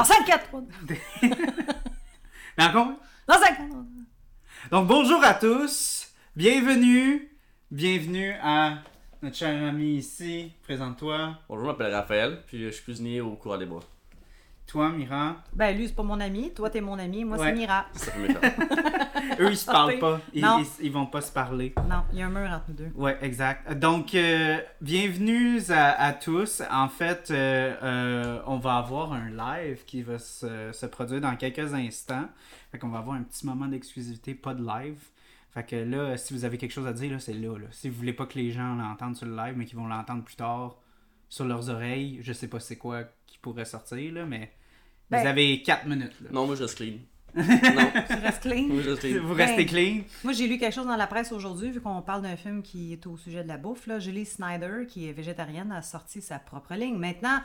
Dans 0.00 0.04
5, 0.06 0.24
4, 0.24 0.46
3. 0.48 0.62
Dans 2.56 2.72
combien? 2.72 2.96
Dans 3.28 3.34
5, 3.34 3.48
4, 3.58 3.68
3. 3.68 3.80
Donc 4.70 4.86
bonjour 4.86 5.22
à 5.22 5.34
tous, 5.34 6.08
bienvenue, 6.34 7.28
bienvenue 7.70 8.32
à 8.42 8.78
notre 9.20 9.36
cher 9.36 9.62
ami 9.68 9.96
ici, 9.96 10.52
présente-toi. 10.62 11.34
Bonjour, 11.50 11.66
je 11.66 11.70
m'appelle 11.70 11.92
Raphaël, 11.94 12.42
puis 12.46 12.64
je 12.64 12.70
suis 12.70 12.82
cuisinier 12.82 13.20
au 13.20 13.32
courant 13.36 13.58
des 13.58 13.66
bois. 13.66 13.82
Toi, 14.66 14.88
Mira? 14.88 15.36
Ben, 15.52 15.76
lui, 15.76 15.88
c'est 15.88 15.94
pas 15.94 16.02
mon 16.02 16.18
ami. 16.18 16.54
Toi, 16.54 16.70
t'es 16.70 16.80
mon 16.80 16.98
ami. 16.98 17.26
Moi, 17.26 17.36
Ouais. 17.36 17.48
c'est 17.48 17.54
Mira. 17.56 17.84
Ça 17.92 18.10
fait. 18.12 18.36
Eux, 19.40 19.50
ils 19.52 19.56
se 19.56 19.64
parlent 19.66 19.98
pas, 19.98 20.20
ils, 20.34 20.42
Non. 20.42 20.58
ils- 20.80 20.86
ils 20.86 20.92
vont 20.92 21.06
pas 21.06 21.20
se 21.22 21.32
parler. 21.32 21.72
Non, 21.88 22.02
il 22.12 22.18
y 22.18 22.22
a 22.22 22.26
un 22.26 22.30
mur 22.30 22.50
entre 22.50 22.64
nous 22.68 22.74
deux. 22.74 22.90
Ouais, 22.94 23.16
exact. 23.22 23.72
Donc, 23.78 24.14
euh, 24.14 24.58
bienvenue 24.82 25.60
à, 25.70 25.92
à 26.02 26.12
tous. 26.12 26.62
En 26.70 26.88
fait, 26.88 27.30
euh, 27.30 27.74
euh, 27.82 28.42
on 28.46 28.58
va 28.58 28.76
avoir 28.76 29.12
un 29.14 29.30
live 29.30 29.84
qui 29.86 30.02
va 30.02 30.18
se, 30.18 30.70
se 30.72 30.86
produire 30.86 31.20
dans 31.22 31.34
quelques 31.36 31.72
instants. 31.72 32.28
Fait 32.70 32.78
qu'on 32.78 32.88
va 32.90 32.98
avoir 32.98 33.16
un 33.16 33.22
petit 33.22 33.46
moment 33.46 33.66
d'exclusivité, 33.66 34.34
pas 34.34 34.52
de 34.54 34.62
live. 34.64 34.98
Fait 35.52 35.64
que 35.66 35.76
là, 35.76 36.16
si 36.16 36.34
vous 36.34 36.44
avez 36.44 36.58
quelque 36.58 36.72
chose 36.72 36.86
à 36.86 36.92
dire, 36.92 37.10
là, 37.10 37.18
c'est 37.18 37.32
là, 37.32 37.56
là. 37.58 37.66
Si 37.70 37.88
vous 37.88 37.96
voulez 37.96 38.12
pas 38.12 38.26
que 38.26 38.38
les 38.38 38.52
gens 38.52 38.74
l'entendent 38.76 39.16
sur 39.16 39.26
le 39.26 39.34
live, 39.34 39.54
mais 39.56 39.64
qu'ils 39.64 39.78
vont 39.78 39.86
l'entendre 39.88 40.22
plus 40.22 40.36
tard 40.36 40.76
sur 41.28 41.44
leurs 41.44 41.70
oreilles, 41.70 42.20
je 42.22 42.32
sais 42.32 42.46
pas 42.48 42.60
c'est 42.60 42.76
quoi 42.76 43.04
qui 43.26 43.38
pourrait 43.38 43.64
sortir, 43.64 44.12
là, 44.12 44.26
mais 44.26 44.52
Ben- 45.10 45.22
vous 45.22 45.26
avez 45.26 45.62
4 45.62 45.86
minutes. 45.86 46.20
Là. 46.20 46.28
Non, 46.30 46.46
moi 46.46 46.54
je 46.56 46.64
clean. 46.66 46.98
Non, 47.34 47.42
Tu 48.08 48.14
restes 48.14 48.42
clean? 48.42 48.68
Vous 48.68 49.34
Ben- 49.34 49.46
restez 49.46 49.66
clean. 49.66 50.00
Moi, 50.24 50.32
j'ai 50.32 50.46
lu 50.46 50.58
quelque 50.58 50.74
chose 50.74 50.86
dans 50.86 50.96
la 50.96 51.06
presse 51.06 51.32
aujourd'hui, 51.32 51.70
vu 51.70 51.80
qu'on 51.80 52.02
parle 52.02 52.22
d'un 52.22 52.36
film 52.36 52.62
qui 52.62 52.92
est 52.92 53.06
au 53.06 53.16
sujet 53.16 53.42
de 53.42 53.48
la 53.48 53.56
bouffe. 53.56 53.86
Là. 53.86 53.98
Julie 53.98 54.26
Snyder, 54.26 54.86
qui 54.88 55.08
est 55.08 55.12
végétarienne, 55.12 55.72
a 55.72 55.82
sorti 55.82 56.20
sa 56.22 56.38
propre 56.38 56.74
ligne. 56.74 56.96
Maintenant, 56.96 57.40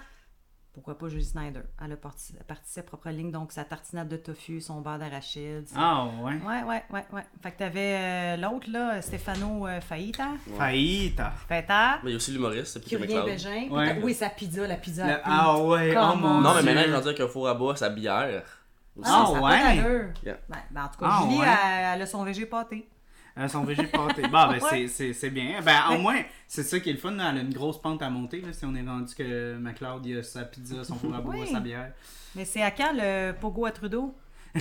pourquoi 0.73 0.97
pas 0.97 1.07
Julie 1.07 1.23
Snyder? 1.23 1.61
Elle 1.81 1.93
a 1.93 1.95
parti, 1.95 2.33
parti 2.47 2.69
sa 2.69 2.83
propre 2.83 3.09
ligne, 3.09 3.31
donc 3.31 3.53
sa 3.53 3.63
tartinade 3.63 4.09
de 4.09 4.17
tofu, 4.17 4.59
son 4.59 4.81
beurre 4.81 4.99
d'arachide. 4.99 5.65
Ah, 5.73 6.05
ouais. 6.21 6.33
Ouais, 6.45 6.63
ouais, 6.67 6.83
ouais, 6.91 7.05
ouais. 7.13 7.23
Fait 7.41 7.51
que 7.51 7.57
t'avais 7.59 7.95
euh, 7.95 8.35
l'autre, 8.37 8.69
là, 8.69 9.01
Stefano 9.01 9.67
euh, 9.67 9.79
Faita. 9.79 10.31
Faita. 11.47 11.99
Mais 12.03 12.09
il 12.09 12.11
y 12.11 12.13
a 12.13 12.17
aussi 12.17 12.31
l'humoriste, 12.31 12.65
c'est 12.73 12.83
Pierre 12.83 12.99
Curien 12.99 13.21
McLeod. 13.23 13.33
Bégin. 13.35 13.67
Ouais. 13.71 13.99
Oui, 14.03 14.13
sa 14.13 14.29
pizza, 14.29 14.67
la 14.67 14.75
pizza. 14.75 15.07
Le-. 15.07 15.19
Ah, 15.23 15.57
ouais. 15.61 15.91
Oh, 15.91 15.99
Comment? 15.99 16.15
mon 16.17 16.41
Non, 16.41 16.53
mais 16.55 16.63
maintenant, 16.73 16.83
j'ai 16.87 16.93
rendu 17.09 17.13
qu'un 17.15 17.27
four 17.29 17.47
à 17.47 17.53
bois, 17.53 17.75
sa 17.77 17.89
bière. 17.89 18.43
Aussi. 18.97 19.11
Ah, 19.13 19.25
ça 19.33 19.41
ouais. 19.41 19.75
Yeah. 20.23 20.37
Ben, 20.47 20.57
ben, 20.71 20.83
en 20.83 20.87
tout 20.87 20.99
cas, 20.99 21.05
Ah, 21.09 21.19
Julie, 21.23 21.39
ouais. 21.39 21.45
elle, 21.47 21.85
elle 21.95 22.01
a 22.01 22.05
son 22.05 22.23
végé 22.23 22.45
pâté. 22.45 22.87
Euh, 23.37 23.49
son 23.49 23.65
VG 23.65 23.87
pâté. 23.87 24.21
Bon, 24.21 24.29
ben, 24.29 24.49
Ouais. 24.53 24.59
c'est- 24.69 24.87
c'est 24.87 25.11
c'est 25.13 25.29
bien. 25.29 25.59
Ben, 25.61 25.81
au 25.91 25.97
moins, 25.97 26.21
c'est 26.47 26.63
ça 26.63 26.79
qui 26.79 26.89
est 26.89 26.93
le 26.93 26.99
fun. 26.99 27.11
là. 27.11 27.31
Elle 27.31 27.39
a 27.39 27.41
une 27.41 27.53
grosse 27.53 27.81
pente 27.81 28.01
à 28.01 28.09
monter. 28.09 28.39
Là, 28.39 28.53
si 28.53 28.63
on 28.63 28.73
est 28.73 28.81
rendu 28.87 29.13
que 29.13 29.57
McLeod, 29.57 30.05
il 30.05 30.19
a 30.19 30.23
sa 30.23 30.45
pizza, 30.45 30.85
son 30.85 30.95
four 30.95 31.13
à 31.13 31.19
bois, 31.19 31.35
Oui. 31.37 31.45
sa 31.51 31.59
bière. 31.59 31.91
Mais 32.35 32.45
c'est 32.45 32.61
à 32.61 32.71
quand 32.71 32.93
le 32.93 33.33
pogo 33.33 33.65
à 33.65 33.71
Trudeau? 33.71 34.15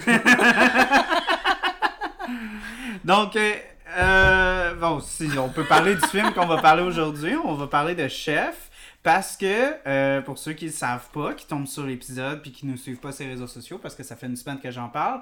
Donc, 3.04 3.36
euh, 3.36 3.52
euh, 3.96 4.74
bon, 4.74 4.98
si 5.00 5.28
on 5.38 5.48
peut 5.50 5.64
parler 5.64 5.94
du 5.94 6.06
film 6.08 6.32
qu'on 6.32 6.46
va 6.46 6.60
parler 6.60 6.82
aujourd'hui, 6.82 7.36
on 7.44 7.54
va 7.54 7.66
parler 7.66 7.94
de 7.94 8.08
Chef. 8.08 8.70
Parce 9.04 9.36
que, 9.36 9.74
euh, 9.86 10.22
pour 10.22 10.38
ceux 10.38 10.54
qui 10.54 10.64
ne 10.64 10.70
savent 10.70 11.08
pas, 11.12 11.34
qui 11.34 11.46
tombent 11.46 11.66
sur 11.66 11.84
l'épisode 11.86 12.40
puis 12.40 12.50
qui 12.52 12.64
ne 12.66 12.72
nous 12.72 12.78
suivent 12.78 12.98
pas 12.98 13.12
sur 13.12 13.24
les 13.26 13.32
réseaux 13.32 13.46
sociaux, 13.46 13.78
parce 13.78 13.94
que 13.94 14.02
ça 14.02 14.16
fait 14.16 14.26
une 14.26 14.34
semaine 14.36 14.58
que 14.58 14.70
j'en 14.70 14.88
parle, 14.88 15.20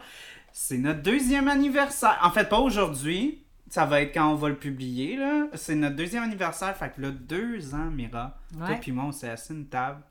c'est 0.53 0.79
notre 0.79 1.03
deuxième 1.03 1.49
anniversaire. 1.49 2.17
En 2.23 2.31
fait, 2.31 2.49
pas 2.49 2.61
aujourd'hui. 2.61 3.43
Ça 3.69 3.85
va 3.85 4.01
être 4.03 4.15
quand 4.15 4.31
on 4.31 4.37
va 4.37 4.51
le 4.51 4.57
publier, 4.57 5.17
là. 5.17 5.47
C'est 5.55 5.75
notre 5.75 5.97
deuxième 5.97 6.23
anniversaire. 6.23 6.77
Fait 6.77 6.93
que 6.95 7.01
là, 7.01 7.11
deux 7.11 7.75
ans, 7.75 7.91
Mira. 7.91 8.39
Toi 8.57 8.69
Ouais. 8.69 8.79
puis 8.81 8.93
moi, 8.93 9.05
on 9.07 9.13
s'est 9.13 9.31
assis 9.31 9.53
à 9.53 9.57
une 9.57 9.67
table. 9.67 10.03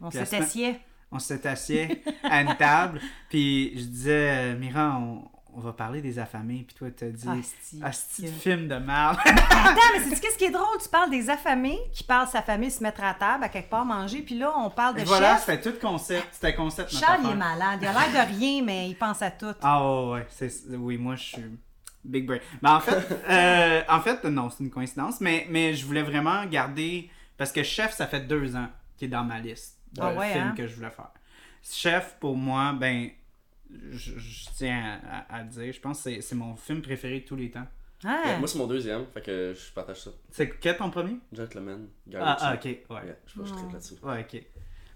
On 0.00 0.10
s'est 0.10 0.36
assied. 0.36 0.78
On 1.10 1.18
s'est 1.18 1.46
assis 1.48 1.80
à 2.22 2.42
une 2.42 2.56
table. 2.56 3.00
Puis 3.28 3.72
je 3.76 3.84
disais, 3.84 4.30
euh, 4.52 4.56
Mira, 4.58 4.98
on, 5.00 5.24
on 5.56 5.60
va 5.60 5.72
parler 5.72 6.02
des 6.02 6.18
affamés. 6.18 6.64
Puis 6.66 6.76
toi, 6.76 6.88
t'as 6.94 7.06
dit, 7.08 7.26
Asti. 7.28 7.80
Asti 7.82 8.22
de 8.22 8.28
film 8.28 8.68
de 8.68 8.74
merde. 8.76 9.16
Attends, 9.24 9.80
mais 9.94 10.00
c'est 10.04 10.20
qu'est-ce 10.20 10.36
qui 10.36 10.44
est 10.44 10.50
drôle? 10.50 10.66
Tu 10.82 10.88
parles 10.88 11.10
des 11.10 11.30
affamés 11.30 11.78
qui 11.94 12.04
parlent 12.04 12.28
sa 12.28 12.42
famille 12.42 12.70
se 12.70 12.82
mettre 12.82 13.02
à 13.02 13.14
table, 13.14 13.42
à 13.44 13.48
quelque 13.48 13.70
part 13.70 13.84
manger, 13.86 14.20
puis 14.20 14.36
là, 14.38 14.52
on 14.58 14.68
parle 14.68 14.96
de 14.96 15.00
Et 15.00 15.04
voilà, 15.04 15.36
chef. 15.36 15.46
c'était 15.46 15.72
tout 15.72 15.78
concept. 15.80 16.26
C'était 16.32 16.54
concept. 16.54 16.92
notre 16.92 17.06
Charles, 17.06 17.20
il 17.24 17.30
est 17.30 17.34
malade. 17.34 17.78
Il 17.80 17.88
a 17.88 17.92
l'air 17.92 18.26
de 18.28 18.38
rien, 18.38 18.62
mais 18.62 18.88
il 18.90 18.94
pense 18.96 19.22
à 19.22 19.30
tout. 19.30 19.54
Ah 19.62 19.82
ouais, 19.82 20.10
ouais. 20.12 20.26
c'est- 20.28 20.76
Oui, 20.76 20.98
moi, 20.98 21.16
je 21.16 21.22
suis 21.22 21.58
big 22.04 22.26
brain. 22.26 22.38
Mais 22.60 22.68
en 22.68 22.80
fait, 22.80 23.24
euh, 23.30 23.82
en 23.88 24.00
fait, 24.00 24.22
non, 24.24 24.50
c'est 24.50 24.62
une 24.62 24.70
coïncidence. 24.70 25.20
Mais, 25.22 25.46
mais 25.50 25.74
je 25.74 25.86
voulais 25.86 26.02
vraiment 26.02 26.44
garder... 26.44 27.10
Parce 27.38 27.50
que 27.52 27.62
Chef, 27.62 27.92
ça 27.94 28.06
fait 28.06 28.20
deux 28.20 28.54
ans 28.56 28.68
qu'il 28.96 29.08
est 29.08 29.10
dans 29.10 29.24
ma 29.24 29.38
liste 29.38 29.78
de 29.92 30.02
Ah 30.02 30.12
ouais, 30.12 30.32
films 30.32 30.48
hein? 30.48 30.54
que 30.56 30.66
je 30.66 30.74
voulais 30.76 30.90
faire. 30.90 31.10
Chef, 31.62 32.16
pour 32.20 32.36
moi, 32.36 32.72
ben... 32.72 33.08
Je, 33.90 34.18
je 34.18 34.46
tiens 34.54 35.00
à, 35.04 35.18
à- 35.18 35.38
à 35.38 35.42
le 35.42 35.48
dire, 35.48 35.72
je 35.72 35.80
pense 35.80 35.98
que 35.98 36.02
c'est- 36.10 36.20
c'est 36.20 36.34
mon 36.34 36.54
film 36.56 36.82
préféré 36.82 37.20
de 37.20 37.24
tous 37.24 37.36
les 37.36 37.50
temps. 37.50 37.66
Ah, 38.04 38.22
Ouais, 38.24 38.38
moi, 38.38 38.46
c'est 38.46 38.58
mon 38.58 38.66
deuxième, 38.66 39.06
fait 39.06 39.22
que 39.22 39.54
je 39.54 39.72
partage 39.72 40.00
ça. 40.02 40.10
C'est 40.30 40.58
quel 40.60 40.76
ton 40.76 40.90
premier? 40.90 41.16
Gentleman, 41.32 41.88
Ah, 42.14 42.36
ah, 42.40 42.54
ok, 42.54 42.64
ouais. 42.64 42.76
Yeah, 42.90 43.16
je 43.26 43.32
sais 43.32 43.38
pas, 43.40 43.46
je 43.68 43.72
là-dessus. 43.72 43.94
Ouais, 44.02 44.20
ok. 44.20 44.42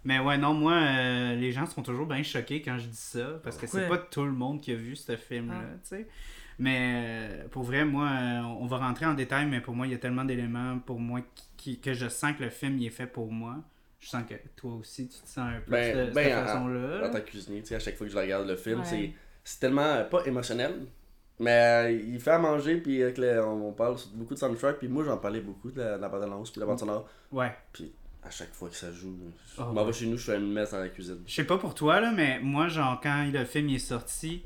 Mais 0.04 0.18
ouais, 0.18 0.38
non, 0.38 0.54
moi, 0.54 0.74
euh, 0.74 1.34
les 1.36 1.50
gens 1.52 1.66
sont 1.66 1.82
toujours 1.82 2.06
bien 2.06 2.22
choqués 2.22 2.62
quand 2.62 2.78
je 2.78 2.86
dis 2.86 2.96
ça, 2.96 3.40
parce 3.42 3.56
que 3.58 3.66
c'est 3.66 3.88
pas 3.88 3.98
tout 3.98 4.24
le 4.24 4.32
monde 4.32 4.60
qui 4.60 4.72
a 4.72 4.76
vu 4.76 4.96
ce 4.96 5.16
film-là, 5.16 5.60
Ah. 5.62 5.74
tu 5.82 5.88
sais. 5.96 6.08
Mais 6.58 6.78
euh, 7.44 7.48
pour 7.48 7.62
vrai, 7.62 7.84
moi, 7.86 8.06
euh, 8.08 8.40
on 8.60 8.66
va 8.66 8.78
rentrer 8.78 9.06
en 9.06 9.14
détail, 9.14 9.46
mais 9.46 9.60
pour 9.62 9.74
moi, 9.74 9.86
il 9.86 9.92
y 9.92 9.94
a 9.94 9.98
tellement 9.98 10.24
d'éléments 10.24 10.78
pour 10.78 11.00
moi 11.00 11.20
qui, 11.34 11.44
qui- 11.56 11.80
que 11.80 11.94
je 11.94 12.08
sens 12.08 12.36
que 12.36 12.44
le 12.44 12.50
film 12.50 12.76
il 12.78 12.86
est 12.86 12.90
fait 12.90 13.06
pour 13.06 13.32
moi. 13.32 13.56
Je 14.00 14.08
sens 14.08 14.22
que 14.28 14.34
toi 14.56 14.72
aussi, 14.74 15.08
tu 15.08 15.20
te 15.20 15.28
sens 15.28 15.38
un 15.38 15.60
peu 15.60 15.70
Ben, 15.72 15.96
de, 15.96 16.04
de 16.06 16.10
ben, 16.14 16.24
cette 16.24 16.38
en- 16.38 16.46
façon-là. 16.46 17.06
En 17.08 17.10
tant 17.12 17.20
que 17.20 17.26
cuisinier, 17.26 17.60
tu 17.60 17.68
sais, 17.68 17.74
à 17.74 17.80
chaque 17.80 17.96
fois 17.96 18.06
que 18.06 18.12
je 18.12 18.18
regarde 18.18 18.48
le 18.48 18.56
film, 18.56 18.80
Ouais. 18.80 18.84
c'est- 18.86 19.12
c'est 19.44 19.60
tellement 19.60 19.82
euh, 19.82 20.04
pas 20.04 20.24
émotionnel. 20.24 20.86
Mais 21.38 21.50
euh, 21.50 21.90
il 21.92 22.20
fait 22.20 22.30
à 22.32 22.38
manger, 22.38 22.76
puis 22.78 23.02
avec 23.02 23.16
le- 23.18 23.42
on, 23.44 23.68
on 23.68 23.72
parle 23.72 23.96
beaucoup 24.14 24.34
de 24.34 24.38
soundtrack, 24.38 24.78
puis 24.78 24.88
moi 24.88 25.04
j'en 25.04 25.16
parlais 25.18 25.40
beaucoup 25.40 25.70
de 25.70 25.80
la, 25.80 25.96
de 25.96 26.02
la 26.02 26.08
bande 26.08 26.22
annonce, 26.22 26.50
puis 26.50 26.58
de 26.58 26.64
la 26.64 26.66
bande 26.66 26.78
sonore. 26.78 27.08
Ouais. 27.32 27.54
Puis 27.72 27.92
à 28.22 28.30
chaque 28.30 28.52
fois 28.52 28.68
que 28.68 28.74
ça 28.76 28.92
joue, 28.92 29.16
je 29.56 29.62
Oh, 29.62 29.72
m'en 29.72 29.80
ouais. 29.82 29.86
vais 29.86 29.92
chez 29.94 30.06
nous, 30.06 30.16
je 30.18 30.30
fais 30.30 30.36
une 30.38 30.52
messe 30.52 30.70
dans 30.72 30.78
la 30.80 30.88
cuisine. 30.90 31.22
Je 31.26 31.34
sais 31.34 31.44
pas 31.44 31.56
pour 31.58 31.74
toi, 31.74 32.00
là, 32.00 32.10
mais 32.12 32.38
moi, 32.40 32.68
genre, 32.68 33.00
quand 33.02 33.26
le 33.32 33.44
film 33.46 33.68
il 33.70 33.76
est 33.76 33.78
sorti, 33.78 34.42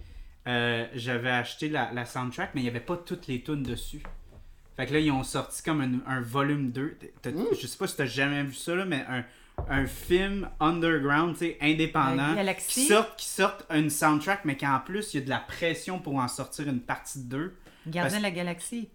euh, 0.47 0.87
j'avais 0.94 1.31
acheté 1.31 1.69
la, 1.69 1.93
la 1.93 2.04
soundtrack, 2.04 2.50
mais 2.54 2.60
il 2.60 2.64
y 2.64 2.69
avait 2.69 2.78
pas 2.81 2.97
toutes 2.97 3.26
les 3.26 3.43
tunes 3.43 3.62
dessus. 3.64 4.03
Fait 4.76 4.87
que 4.87 4.93
là, 4.93 4.98
ils 5.00 5.10
ont 5.10 5.22
sorti 5.25 5.62
comme 5.62 5.81
un, 5.81 6.00
un 6.10 6.20
volume 6.20 6.70
2. 6.70 6.97
T'as- 7.22 7.31
Je 7.60 7.66
sais 7.66 7.78
pas 7.78 7.87
si 7.88 7.97
t'as 7.97 8.06
jamais 8.06 8.43
vu 8.44 8.54
ça, 8.54 8.75
là, 8.76 8.84
mais 8.84 9.04
un, 9.09 9.25
un 9.69 9.87
film 9.87 10.48
underground, 10.60 11.34
tu 11.34 11.47
sais, 11.47 11.59
indépendant, 11.60 12.34
Galaxy. 12.34 12.81
qui 12.82 12.87
sortent 12.87 13.16
qui 13.19 13.26
sortent 13.28 13.65
une 13.70 13.88
soundtrack, 13.91 14.44
mais 14.44 14.56
qu'en 14.56 14.81
plus, 14.84 15.15
il 15.15 15.20
y 15.20 15.22
a 15.22 15.25
de 15.25 15.31
la 15.31 15.38
pression 15.38 15.98
pour 15.98 16.16
en 16.16 16.28
sortir 16.28 16.69
une 16.69 16.81
partie 16.81 17.20
2. 17.25 17.56
Gardien 17.87 18.03
parce- 18.03 18.16
de 18.16 18.22
la 18.22 18.31
galaxie. 18.31 18.88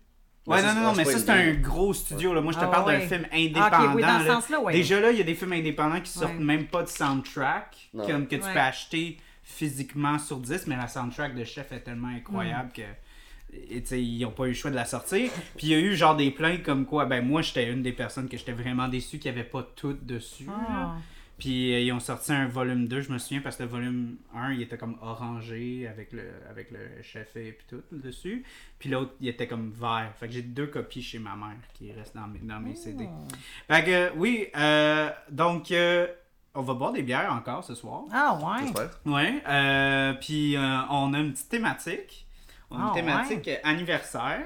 Ouais, 0.47 0.63
non, 0.63 0.73
non, 0.73 0.81
non, 0.81 0.93
mais 0.95 1.05
ça, 1.05 1.19
c'est 1.19 1.29
un 1.29 1.53
gros 1.53 1.93
studio. 1.93 2.33
Là. 2.33 2.41
Moi, 2.41 2.53
je 2.53 2.57
te 2.57 2.63
Ah, 2.63 2.67
parle 2.69 2.91
d'un 2.91 2.99
film 3.01 3.25
Ah, 3.31 3.35
indépendant. 3.35 3.89
ok, 3.91 3.95
oui, 3.95 4.01
dans 4.01 4.19
ce 4.19 4.25
là. 4.27 4.33
sens-là, 4.33 4.59
ouais. 4.61 4.73
Déjà 4.73 4.99
là, 4.99 5.11
il 5.11 5.17
y 5.17 5.21
a 5.21 5.23
des 5.23 5.35
films 5.35 5.53
indépendants 5.53 6.01
qui 6.01 6.09
sortent 6.11 6.33
Ouais. 6.33 6.39
même 6.43 6.65
pas 6.65 6.81
de 6.81 6.87
soundtrack, 6.87 7.89
Non. 7.93 8.07
comme 8.07 8.27
que 8.27 8.35
tu 8.35 8.41
Ouais. 8.43 8.53
peux 8.53 8.59
acheter 8.59 9.17
physiquement 9.43 10.17
sur 10.17 10.37
10, 10.37 10.65
mais 10.67 10.75
la 10.75 10.87
soundtrack 10.87 11.35
de 11.35 11.43
Chef 11.43 11.71
est 11.71 11.81
tellement 11.81 12.07
incroyable 12.07 12.71
que. 12.73 12.81
Et, 13.53 13.81
tu 13.81 13.87
sais, 13.87 14.03
ils 14.03 14.21
n'ont 14.21 14.31
pas 14.31 14.45
eu 14.45 14.49
le 14.49 14.53
choix 14.53 14.71
de 14.71 14.75
la 14.75 14.85
sortir. 14.85 15.31
Puis 15.57 15.67
il 15.67 15.69
y 15.69 15.73
a 15.75 15.79
eu 15.79 15.95
genre 15.95 16.15
des 16.15 16.31
plaintes 16.31 16.63
comme 16.63 16.85
quoi, 16.85 17.05
ben 17.05 17.25
moi 17.25 17.41
j'étais 17.41 17.71
une 17.71 17.81
des 17.81 17.91
personnes 17.93 18.27
que 18.29 18.37
j'étais 18.37 18.51
vraiment 18.51 18.87
déçu 18.87 19.19
qu'il 19.19 19.31
n'y 19.31 19.39
avait 19.39 19.47
pas 19.47 19.63
tout 19.75 19.97
dessus. 20.01 20.47
Ah. 20.49 20.95
Puis 21.37 21.73
euh, 21.73 21.79
ils 21.79 21.91
ont 21.93 22.01
sorti 22.01 22.33
un 22.33 22.47
volume 22.47 22.87
2, 22.87 23.01
je 23.01 23.13
me 23.13 23.17
souviens, 23.17 23.39
parce 23.39 23.55
que 23.55 23.63
le 23.63 23.69
volume 23.69 24.17
1, 24.35 24.53
il 24.53 24.61
était 24.61 24.77
comme 24.77 24.97
orangé 25.01 25.87
avec 25.87 26.11
le, 26.11 26.23
avec 26.49 26.69
le 26.69 27.01
chef 27.01 27.33
et 27.37 27.53
puis 27.53 27.65
tout 27.69 27.81
dessus. 27.91 28.43
Puis 28.77 28.89
l'autre, 28.89 29.13
il 29.21 29.29
était 29.29 29.47
comme 29.47 29.71
vert. 29.71 30.11
Fait 30.19 30.27
que 30.27 30.33
j'ai 30.33 30.41
deux 30.41 30.67
copies 30.67 31.01
chez 31.01 31.17
ma 31.17 31.35
mère 31.37 31.55
qui 31.73 31.93
restent 31.93 32.15
dans 32.15 32.27
mes, 32.27 32.39
dans 32.39 32.59
mes 32.59 32.75
CD. 32.75 33.07
Fait 33.69 33.83
que 33.85 34.11
oui, 34.17 34.47
euh, 34.57 35.09
donc 35.31 35.71
euh, 35.71 36.07
on 36.55 36.61
va 36.61 36.73
boire 36.73 36.91
des 36.91 37.03
bières 37.03 37.31
encore 37.31 37.63
ce 37.63 37.75
soir. 37.75 38.03
Ah, 38.11 38.37
ouais. 38.41 38.63
J'espère. 38.65 38.99
Ouais. 39.05 39.41
euh, 39.47 40.13
puis 40.19 40.57
euh, 40.57 40.77
on 40.89 41.13
a 41.13 41.19
une 41.19 41.31
petite 41.31 41.49
thématique. 41.49 42.25
On 42.71 42.75
a 42.77 42.79
une 42.79 42.87
Ah, 42.89 42.93
thématique 42.93 43.49
anniversaire. 43.63 44.43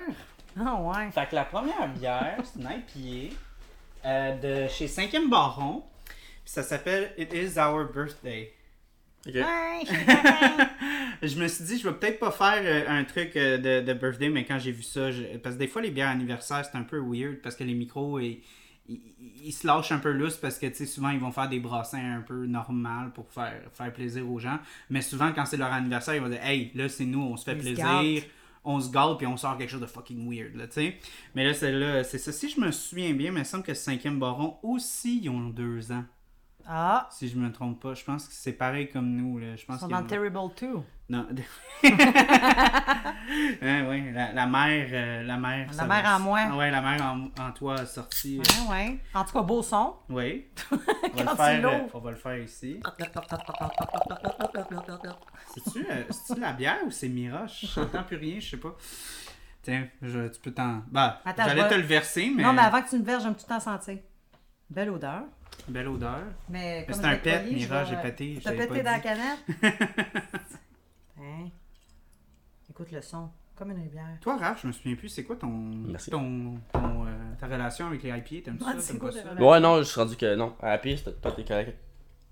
Ah, 0.59 0.75
ouais. 0.81 1.11
Fait 1.11 1.27
que 1.29 1.35
la 1.35 1.45
première 1.45 1.87
bière, 1.89 2.37
c'est 2.43 2.59
une 2.59 2.69
IPA 2.69 3.35
euh, 4.05 4.65
de 4.65 4.69
chez 4.69 4.85
5e 4.87 5.29
Baron. 5.29 5.83
Puis 6.05 6.53
ça 6.53 6.63
s'appelle 6.63 7.13
It 7.17 7.33
Is 7.33 7.57
Our 7.59 7.91
Birthday. 7.91 8.53
Ok. 9.27 9.35
Ouais. 9.35 9.83
Je 11.21 11.39
me 11.39 11.47
suis 11.47 11.63
dit, 11.63 11.79
je 11.79 11.87
vais 11.87 11.95
peut-être 11.95 12.19
pas 12.19 12.31
faire 12.31 12.59
euh, 12.61 12.83
un 12.89 13.05
truc 13.05 13.37
euh, 13.37 13.57
de, 13.57 13.85
de 13.85 13.93
birthday, 13.93 14.27
mais 14.27 14.43
quand 14.43 14.59
j'ai 14.59 14.73
vu 14.73 14.83
ça, 14.83 15.09
je- 15.11 15.37
parce 15.37 15.55
que 15.55 15.59
des 15.59 15.67
fois, 15.67 15.81
les 15.81 15.91
bières 15.91 16.09
anniversaires, 16.09 16.65
c'est 16.69 16.77
un 16.77 16.83
peu 16.83 16.99
weird 16.99 17.37
parce 17.41 17.55
que 17.55 17.63
les 17.63 17.73
micros, 17.73 18.19
ils, 18.19 18.41
ils, 18.87 19.01
ils 19.45 19.51
se 19.51 19.65
lâchent 19.67 19.91
un 19.91 19.99
peu 19.99 20.11
lousse 20.11 20.37
parce 20.37 20.57
que, 20.59 20.71
souvent, 20.85 21.09
ils 21.09 21.19
vont 21.19 21.31
faire 21.31 21.49
des 21.49 21.59
brassins 21.59 22.17
un 22.17 22.21
peu 22.21 22.45
normales 22.45 23.11
pour 23.13 23.29
faire, 23.31 23.61
faire 23.73 23.93
plaisir 23.93 24.29
aux 24.29 24.39
gens. 24.39 24.59
Mais 24.89 25.01
souvent, 25.01 25.31
quand 25.33 25.45
c'est 25.45 25.57
leur 25.57 25.71
anniversaire, 25.71 26.15
ils 26.15 26.21
vont 26.21 26.29
dire, 26.29 26.43
hey, 26.45 26.71
là, 26.75 26.89
c'est 26.89 27.05
nous, 27.05 27.21
on 27.21 27.37
se 27.37 27.43
fait 27.45 27.53
Ils 27.53 27.59
plaisir. 27.75 28.23
on 28.65 28.79
se 28.79 28.91
gâte 28.91 29.17
puis 29.17 29.27
on 29.27 29.35
sort 29.37 29.57
quelque 29.57 29.69
chose 29.69 29.81
de 29.81 29.85
fucking 29.85 30.29
weird, 30.29 30.55
là, 30.55 30.67
tu 30.67 30.73
sais. 30.73 30.97
Mais 31.35 31.45
là, 31.45 31.53
celle-là, 31.53 32.03
c'est 32.03 32.17
ça. 32.17 32.31
Si 32.31 32.49
je 32.49 32.59
me 32.61 32.71
souviens 32.71 33.13
bien, 33.13 33.27
il 33.31 33.37
me 33.37 33.43
semble 33.43 33.63
que 33.63 33.73
5e 33.73 34.19
Baron 34.19 34.57
aussi, 34.63 35.19
ils 35.23 35.29
ont 35.29 35.49
deux 35.49 35.91
ans. 35.91 36.03
Ah, 36.65 37.09
si 37.11 37.27
je 37.27 37.35
me 37.37 37.51
trompe 37.51 37.81
pas. 37.81 37.93
Je 37.93 38.05
pense 38.05 38.25
que 38.25 38.33
c'est 38.33 38.53
pareil 38.53 38.87
comme 38.89 39.09
nous. 39.17 39.37
Là. 39.37 39.57
Je 39.57 39.63
ils 39.63 39.65
pense 39.65 39.81
sont 39.81 39.89
y 39.89 39.93
a- 39.93 39.99
dans 39.99 40.07
Terrible 40.07 40.39
2. 40.61 40.67
Non. 41.13 41.27
ouais, 43.61 44.11
la, 44.13 44.31
la 44.33 44.45
mère, 44.47 44.87
euh, 44.91 45.23
la 45.23 45.37
mère. 45.37 45.67
La 45.75 45.85
mère 45.85 46.03
va- 46.03 46.15
en 46.15 46.19
moi. 46.19 46.39
Ouais, 46.57 46.71
la 46.71 46.81
mère 46.81 47.01
en, 47.03 47.27
en 47.41 47.51
toi 47.51 47.75
a 47.81 47.85
sorti. 47.85 48.39
euh, 48.39 48.41
Ouais, 48.71 48.75
ouais. 48.87 48.97
En 49.13 49.23
tout 49.23 49.33
cas, 49.33 49.41
beau 49.41 49.61
son. 49.61 49.93
Oui. 50.09 50.47
On 50.71 50.77
va, 50.77 51.23
le 51.23 51.35
faire, 51.61 51.67
euh, 51.69 51.79
on 51.93 51.99
va 51.99 52.11
le 52.11 52.17
faire 52.17 52.37
ici. 52.39 52.79
C'est-tu 55.53 55.85
c'est-tu 56.09 56.35
de 56.35 56.41
la 56.41 56.53
bière 56.53 56.77
ou 56.85 56.91
c'est 56.91 57.09
Mira? 57.09 57.45
Je 57.47 57.79
n'entends 57.79 58.03
plus 58.03 58.17
rien, 58.17 58.39
je 58.39 58.49
sais 58.51 58.57
pas. 58.57 58.75
Tiens, 59.61 59.87
je- 60.01 60.27
tu 60.29 60.39
peux 60.41 60.51
t'en. 60.51 60.81
Bah, 60.87 61.21
Attends, 61.25 61.43
j'allais 61.47 61.67
te 61.67 61.75
le 61.75 61.81
verser, 61.83 62.31
mais. 62.35 62.43
Non, 62.43 62.53
mais 62.53 62.61
avant 62.63 62.81
que 62.81 62.89
tu 62.89 62.97
me 62.97 63.03
verses, 63.03 63.23
j'aime 63.23 63.35
tout 63.35 63.45
temps 63.45 63.59
sentir. 63.59 63.97
Belle 64.69 64.89
odeur. 64.89 65.23
Belle 65.67 65.87
odeur. 65.89 66.19
Mais 66.49 66.85
Mais 66.87 66.93
c'est 66.93 67.05
un 67.05 67.15
pet, 67.17 67.39
vais- 67.45 67.59
j'ai 67.59 67.95
pété. 67.97 68.39
T'as 68.43 68.51
pété 68.53 68.81
dans 68.81 68.91
la 68.91 68.99
canette? 68.99 69.45
Écoute 72.73 72.91
le 72.91 73.01
son. 73.01 73.29
Comme 73.55 73.69
une 73.69 73.81
rivière. 73.83 74.17
Toi, 74.19 74.35
Raph, 74.37 74.63
je 74.63 74.67
me 74.67 74.71
souviens 74.71 74.95
plus, 74.95 75.09
c'est 75.09 75.23
quoi 75.23 75.35
ton, 75.35 75.47
Merci. 75.47 76.09
ton, 76.09 76.55
ton, 76.73 77.05
euh, 77.05 77.09
ta 77.39 77.45
relation 77.45 77.85
avec 77.85 78.01
les 78.01 78.09
IPA? 78.09 78.45
T'aimes-tu 78.45 78.63
Ah, 78.65 78.73
ça? 78.79 78.87
T'aimes 78.87 78.99
quoi 78.99 79.11
pas 79.11 79.21
ça? 79.21 79.33
Ouais, 79.43 79.59
non, 79.59 79.77
je 79.77 79.83
suis 79.83 79.99
rendu 79.99 80.15
que 80.15 80.33
non. 80.35 80.55
À 80.59 80.75
pire, 80.79 80.97
toi, 81.03 81.31
t'es 81.31 81.43
correct. 81.45 81.77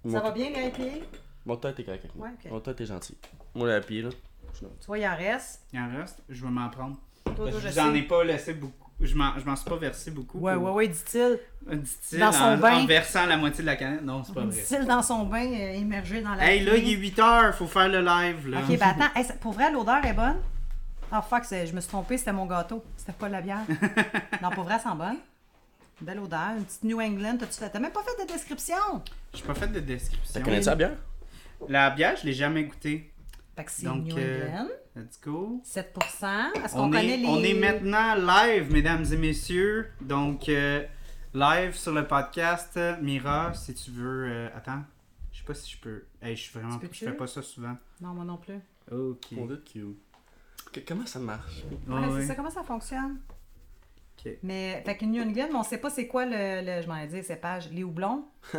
Ça 0.09 0.19
va 0.19 0.31
bien, 0.31 0.49
les 0.49 0.71
pieds? 0.71 1.03
Mon 1.45 1.57
toi, 1.57 1.73
t'es 1.73 1.83
correct. 1.83 2.07
Ouais, 2.15 2.29
ok. 2.43 2.51
Mon 2.51 2.59
toi, 2.59 2.73
t'es 2.73 2.88
gentil. 2.88 3.15
Moi, 3.53 3.69
à 3.69 3.73
la 3.73 3.81
pire, 3.81 4.05
là. 4.05 4.09
Tu 4.51 4.65
vois, 4.88 4.97
il 4.97 5.05
en 5.07 5.15
reste? 5.15 5.61
Il 5.73 5.79
en 5.79 5.95
reste, 5.95 6.23
je 6.27 6.43
vais 6.43 6.51
m'en 6.51 6.69
prendre. 6.69 6.97
Toi, 7.23 7.35
toi, 7.35 7.45
Parce 7.45 7.55
que 7.57 7.61
je 7.61 7.67
je 7.67 7.73
vous 7.73 7.79
en 7.79 7.91
sais. 7.93 7.99
ai 7.99 8.01
pas 8.03 8.23
laissé 8.23 8.53
beaucoup. 8.55 8.90
Je 9.01 9.15
m'en, 9.15 9.38
je 9.39 9.45
m'en 9.45 9.56
suis 9.56 9.69
pas 9.69 9.77
versé 9.77 10.12
beaucoup. 10.12 10.38
Ouais, 10.39 10.53
pour- 10.53 10.63
ouais, 10.65 10.71
ouais, 10.71 10.88
dit-il. 10.88 11.39
dit-il, 11.68 12.19
Dans 12.19 12.31
son 12.31 12.57
bain. 12.57 12.75
en 12.75 12.86
versant 12.86 13.25
la 13.25 13.36
moitié 13.38 13.62
de 13.62 13.65
la 13.65 13.75
canette. 13.75 14.03
Non, 14.03 14.24
c'est 14.24 14.33
pas 14.33 14.42
vrai. 14.45 14.56
Dit-il 14.56 14.86
dans 14.86 15.01
son 15.01 15.25
bain, 15.25 15.45
euh, 15.51 15.74
immergé 15.75 16.21
dans 16.21 16.36
la 16.36 16.45
Hey, 16.51 16.63
là, 16.63 16.75
il 16.77 16.88
est 16.88 16.94
8 16.98 17.19
heures, 17.19 17.56
faut 17.56 17.65
faire 17.68 17.89
le 17.89 18.01
live. 18.01 18.48
Là. 18.50 18.59
Ok, 18.59 18.77
ben 18.77 18.88
attends. 19.00 19.13
Hey, 19.19 19.25
pour 19.39 19.53
vrai, 19.53 19.71
l'odeur 19.71 20.06
est 20.06 20.13
bonne? 20.13 20.38
Ah, 21.12 21.21
fuck, 21.21 21.44
c'est- 21.45 21.65
je 21.68 21.74
me 21.75 21.81
suis 21.81 21.89
trompée, 21.89 22.18
c'était 22.18 22.31
mon 22.31 22.45
gâteau. 22.45 22.83
C'était 22.95 23.12
pas 23.13 23.27
la 23.27 23.42
bière. 23.42 23.62
non, 24.42 24.50
pour 24.51 24.63
vrai, 24.65 24.75
elle 24.75 24.81
sent 24.81 24.95
bonne. 24.98 25.18
Belle 26.00 26.19
odeur, 26.19 26.51
une 26.57 26.63
petite 26.63 26.83
New 26.83 27.00
England. 27.01 27.38
T'as-tu 27.39 27.59
fait? 27.59 27.69
T'as 27.69 27.80
même 27.80 27.92
pas 27.92 28.01
fait 28.03 28.24
de 28.24 28.31
description. 28.31 28.75
J'ai 29.33 29.44
pas 29.44 29.53
fait 29.53 29.68
de 29.68 29.80
description. 29.80 30.31
T'as 30.33 30.42
connais 30.42 30.62
ça 30.62 30.75
bien? 30.75 30.92
La 31.69 31.89
bière, 31.92 32.15
je 32.19 32.25
l'ai 32.25 32.33
jamais 32.33 32.63
goûtée. 32.63 33.12
Fait 33.56 33.63
que 33.65 33.71
c'est 33.71 33.86
Donc, 33.86 34.03
New 34.06 34.15
euh, 34.18 34.48
England. 34.48 34.68
Let's 34.95 35.19
go. 35.23 35.61
7%. 35.63 36.53
Est-ce 36.63 36.73
qu'on 36.73 36.81
On 36.83 36.89
connaît 36.91 37.13
est, 37.13 37.17
les. 37.17 37.25
on 37.25 37.41
est 37.43 37.53
maintenant 37.53 38.15
live, 38.15 38.71
mesdames 38.71 39.05
et 39.11 39.17
messieurs. 39.17 39.88
Donc, 40.01 40.49
euh, 40.49 40.83
live 41.33 41.75
sur 41.75 41.93
le 41.93 42.05
podcast. 42.05 42.77
Mira, 43.01 43.53
si 43.53 43.73
tu 43.73 43.91
veux. 43.91 44.25
euh, 44.29 44.49
attends, 44.55 44.83
je 45.31 45.39
sais 45.39 45.45
pas 45.45 45.53
si 45.53 45.71
je 45.71 45.77
peux. 45.79 46.03
Hey, 46.21 46.35
je 46.35 46.41
suis 46.41 46.59
vraiment. 46.59 46.77
Tu 46.77 46.88
Je 46.91 47.05
fais 47.05 47.13
pas 47.13 47.27
ça 47.27 47.41
souvent. 47.41 47.77
Non, 48.01 48.13
moi 48.13 48.25
non 48.25 48.38
plus. 48.38 48.59
Ok. 48.91 49.38
Comment 50.88 51.05
ça 51.05 51.19
marche? 51.19 51.63
Ouais, 51.88 51.95
Ouais, 51.99 52.21
c'est 52.21 52.27
ça, 52.27 52.35
comment 52.35 52.49
ça 52.49 52.63
fonctionne? 52.63 53.19
Ok. 54.17 54.31
Mais, 54.43 54.83
fait 54.85 54.97
que 54.97 55.05
New 55.05 55.21
England, 55.23 55.47
mais 55.51 55.57
on 55.57 55.63
sait 55.63 55.79
pas 55.79 55.89
c'est 55.89 56.05
quoi 56.07 56.25
le, 56.25 56.61
le 56.63 56.81
je 56.81 56.87
m'en 56.87 56.95
ai 56.97 57.07
dit, 57.07 57.23
cépage. 57.23 57.69
Les 57.71 57.83
houblons? 57.83 58.25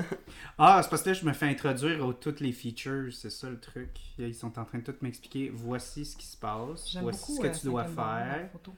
Ah, 0.58 0.80
c'est 0.82 0.90
parce 0.90 1.02
que 1.02 1.10
là, 1.10 1.14
je 1.14 1.24
me 1.24 1.32
fais 1.32 1.46
introduire 1.46 2.04
aux 2.06 2.12
toutes 2.12 2.40
les 2.40 2.52
features. 2.52 3.12
C'est 3.12 3.30
ça 3.30 3.48
le 3.48 3.58
truc. 3.60 3.90
Ils 4.18 4.34
sont 4.34 4.58
en 4.58 4.64
train 4.64 4.78
de 4.78 4.84
tout 4.84 4.94
m'expliquer. 5.02 5.50
Voici 5.54 6.04
ce 6.04 6.16
qui 6.16 6.26
se 6.26 6.36
passe. 6.36 6.96
Voici 7.00 7.26
beaucoup 7.26 7.36
ce 7.36 7.40
que 7.40 7.46
euh, 7.46 7.58
tu 7.60 7.66
dois 7.66 7.84
faire. 7.84 8.48
photo. 8.52 8.72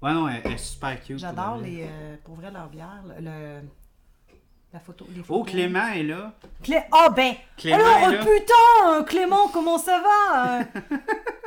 Ouais, 0.00 0.12
non, 0.12 0.28
elle, 0.28 0.40
elle 0.44 0.52
est 0.52 0.58
super 0.58 1.02
cute. 1.02 1.18
J'adore 1.18 1.58
les. 1.58 1.82
euh, 1.82 2.16
pour 2.24 2.34
vrai, 2.36 2.50
leur 2.52 2.68
bière. 2.68 3.02
Le, 3.06 3.24
le- 3.24 3.60
la 4.72 4.80
photo. 4.80 5.06
Les 5.14 5.22
Oh. 5.28 5.42
Clément 5.44 5.88
est 5.88 6.02
là. 6.02 6.34
Clé... 6.62 6.78
Oh, 6.92 7.08
ben! 7.16 7.34
Clément 7.56 7.78
Alors, 7.78 8.10
est 8.10 8.16
là. 8.18 8.24
putain, 8.24 9.04
Clément, 9.04 9.48
comment 9.48 9.78
ça 9.78 10.00
va? 10.02 10.60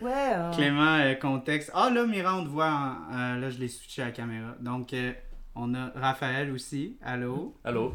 ouais. 0.00 0.12
euh, 0.34 0.50
Clément, 0.52 0.96
euh, 0.98 1.14
contexte. 1.14 1.70
Ah, 1.74 1.90
là, 1.90 2.06
Mira, 2.06 2.36
on 2.36 2.44
te 2.44 2.48
voit. 2.48 2.66
en- 2.70 3.14
euh, 3.14 3.36
là, 3.38 3.50
je 3.50 3.58
l'ai 3.58 3.68
switché 3.68 4.02
à 4.02 4.06
la 4.06 4.10
caméra. 4.12 4.54
Donc, 4.60 4.92
euh, 4.92 5.12
on 5.54 5.74
a 5.74 5.90
Raphaël 5.94 6.50
aussi. 6.50 6.96
Allô? 7.02 7.56
Allô? 7.64 7.94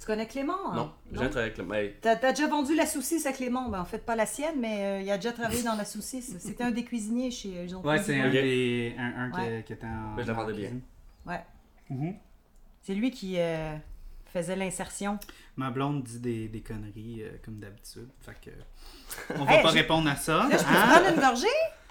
Tu 0.00 0.06
connais 0.06 0.26
Clément? 0.26 0.72
hein? 0.72 0.76
Non, 0.76 0.92
je 1.10 1.18
viens 1.18 1.26
de 1.26 1.30
travailler 1.32 1.52
avec. 1.58 1.72
Hey, 1.90 1.94
T'as 2.00 2.14
t'as 2.14 2.30
déjà 2.30 2.46
vendu 2.46 2.74
la 2.76 2.86
saucisse 2.86 3.26
à 3.26 3.32
Clément? 3.32 3.68
Ben, 3.68 3.80
en 3.80 3.84
fait, 3.84 3.98
pas 3.98 4.14
la 4.14 4.26
sienne, 4.26 4.54
mais 4.60 4.84
euh, 4.84 5.00
il 5.02 5.10
a 5.10 5.16
déjà 5.16 5.32
travaillé 5.32 5.64
dans 5.64 5.74
la 5.74 5.84
saucisse. 5.84 6.36
C'était 6.38 6.62
un 6.62 6.70
des 6.70 6.84
cuisiniers 6.84 7.32
chez 7.32 7.52
euh, 7.68 7.76
ont 7.76 7.82
Ouais, 7.84 7.98
c'est 7.98 8.20
un, 8.20 8.30
des, 8.30 8.94
un, 8.96 9.24
un 9.24 9.30
qui- 9.32 9.38
Ouais. 9.40 9.64
qui, 9.66 9.72
était 9.72 9.86
en. 9.86 10.14
Ben, 10.14 10.22
je 10.22 10.28
la 10.28 10.32
vendais 10.34 10.52
bien. 10.52 10.60
cuisine. 10.68 10.82
Ouais. 11.26 11.44
Mhm. 11.90 12.14
C'est 12.82 12.94
lui 12.94 13.10
qui 13.10 13.34
euh, 13.38 13.74
faisait 14.32 14.56
l'insertion. 14.56 15.18
Ma 15.56 15.70
blonde 15.70 16.02
dit 16.04 16.18
des, 16.20 16.48
des 16.48 16.60
conneries 16.60 17.22
euh, 17.22 17.30
comme 17.44 17.58
d'habitude. 17.58 18.08
Fait 18.20 18.36
que. 18.40 18.50
On 19.38 19.44
va 19.44 19.54
Hey, 19.54 19.62
pas 19.62 19.70
répondre 19.70 20.08
à 20.10 20.16
ça. 20.16 20.46
Là, 20.48 20.56
je 20.58 20.64
peux 20.64 20.74
hein? 20.74 20.86
prendre 20.88 21.08
une 21.14 21.20
gorgée? 21.20 21.46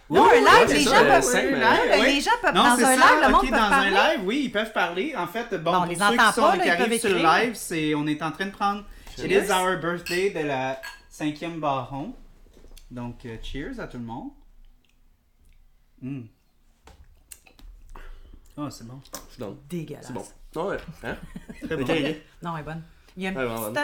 Oui, 0.09 0.19
Non, 0.19 0.29
un 0.29 0.35
live, 0.35 0.67
oui, 0.69 0.73
les 0.75 0.83
gens 0.83 0.91
peuvent- 0.91 1.35
euh. 1.35 2.03
Les 2.05 2.21
gens 2.21 2.31
peuvent, 2.41 2.55
Non, 2.55 2.63
dans 2.63 2.69
un 2.71 2.77
ça, 2.77 2.95
live, 2.95 3.25
le 3.25 3.31
monde 3.33 3.41
peut 3.41 3.51
dans 3.51 3.57
parler. 3.69 3.87
un 3.97 4.11
live, 4.15 4.21
oui, 4.25 4.41
ils 4.45 4.51
peuvent 4.51 4.71
parler. 4.71 5.13
En 5.17 5.27
fait, 5.27 5.49
bon, 5.55 5.71
Bon, 5.71 5.77
on 5.77 5.81
pour 5.81 5.85
les 5.87 5.95
ceux 5.95 6.01
entend 6.03 6.27
qui, 6.29 6.33
sont, 6.33 6.41
pas, 6.41 6.55
là, 6.55 6.63
qui 6.63 6.69
arrivent 6.69 6.99
sur 7.01 7.09
le 7.09 7.17
live, 7.17 7.55
c'est, 7.55 7.93
on 7.95 8.07
est 8.07 8.21
en 8.23 8.31
train 8.31 8.45
de 8.45 8.51
prendre 8.51 8.85
It 9.17 9.25
is 9.31 9.51
our 9.51 9.77
birthday 9.81 10.29
de 10.29 10.47
la 10.47 10.79
cinquième 11.09 11.59
baron. 11.59 12.13
Donc, 12.89 13.25
euh, 13.25 13.35
cheers 13.43 13.79
à 13.81 13.87
tout 13.87 13.97
le 13.97 14.03
monde. 14.05 14.29
Mm. 16.01 16.21
Oh, 18.57 18.69
c'est 18.69 18.87
bon. 18.87 19.01
je. 19.37 19.43
Dégueulasse. 19.69 20.05
C'est 20.07 20.13
bon. 20.13 20.25
Non, 20.57 20.69
ouais. 20.69 20.77
Hein? 21.03 21.15
Très 21.63 21.77
bon. 21.77 21.85
Non, 22.41 22.55
elle 22.55 22.61
est 22.61 22.63
bonne. 22.63 22.83
Il 23.15 23.23
y 23.23 23.27
a 23.27 23.29
une 23.29 23.35
petite... 23.35 23.79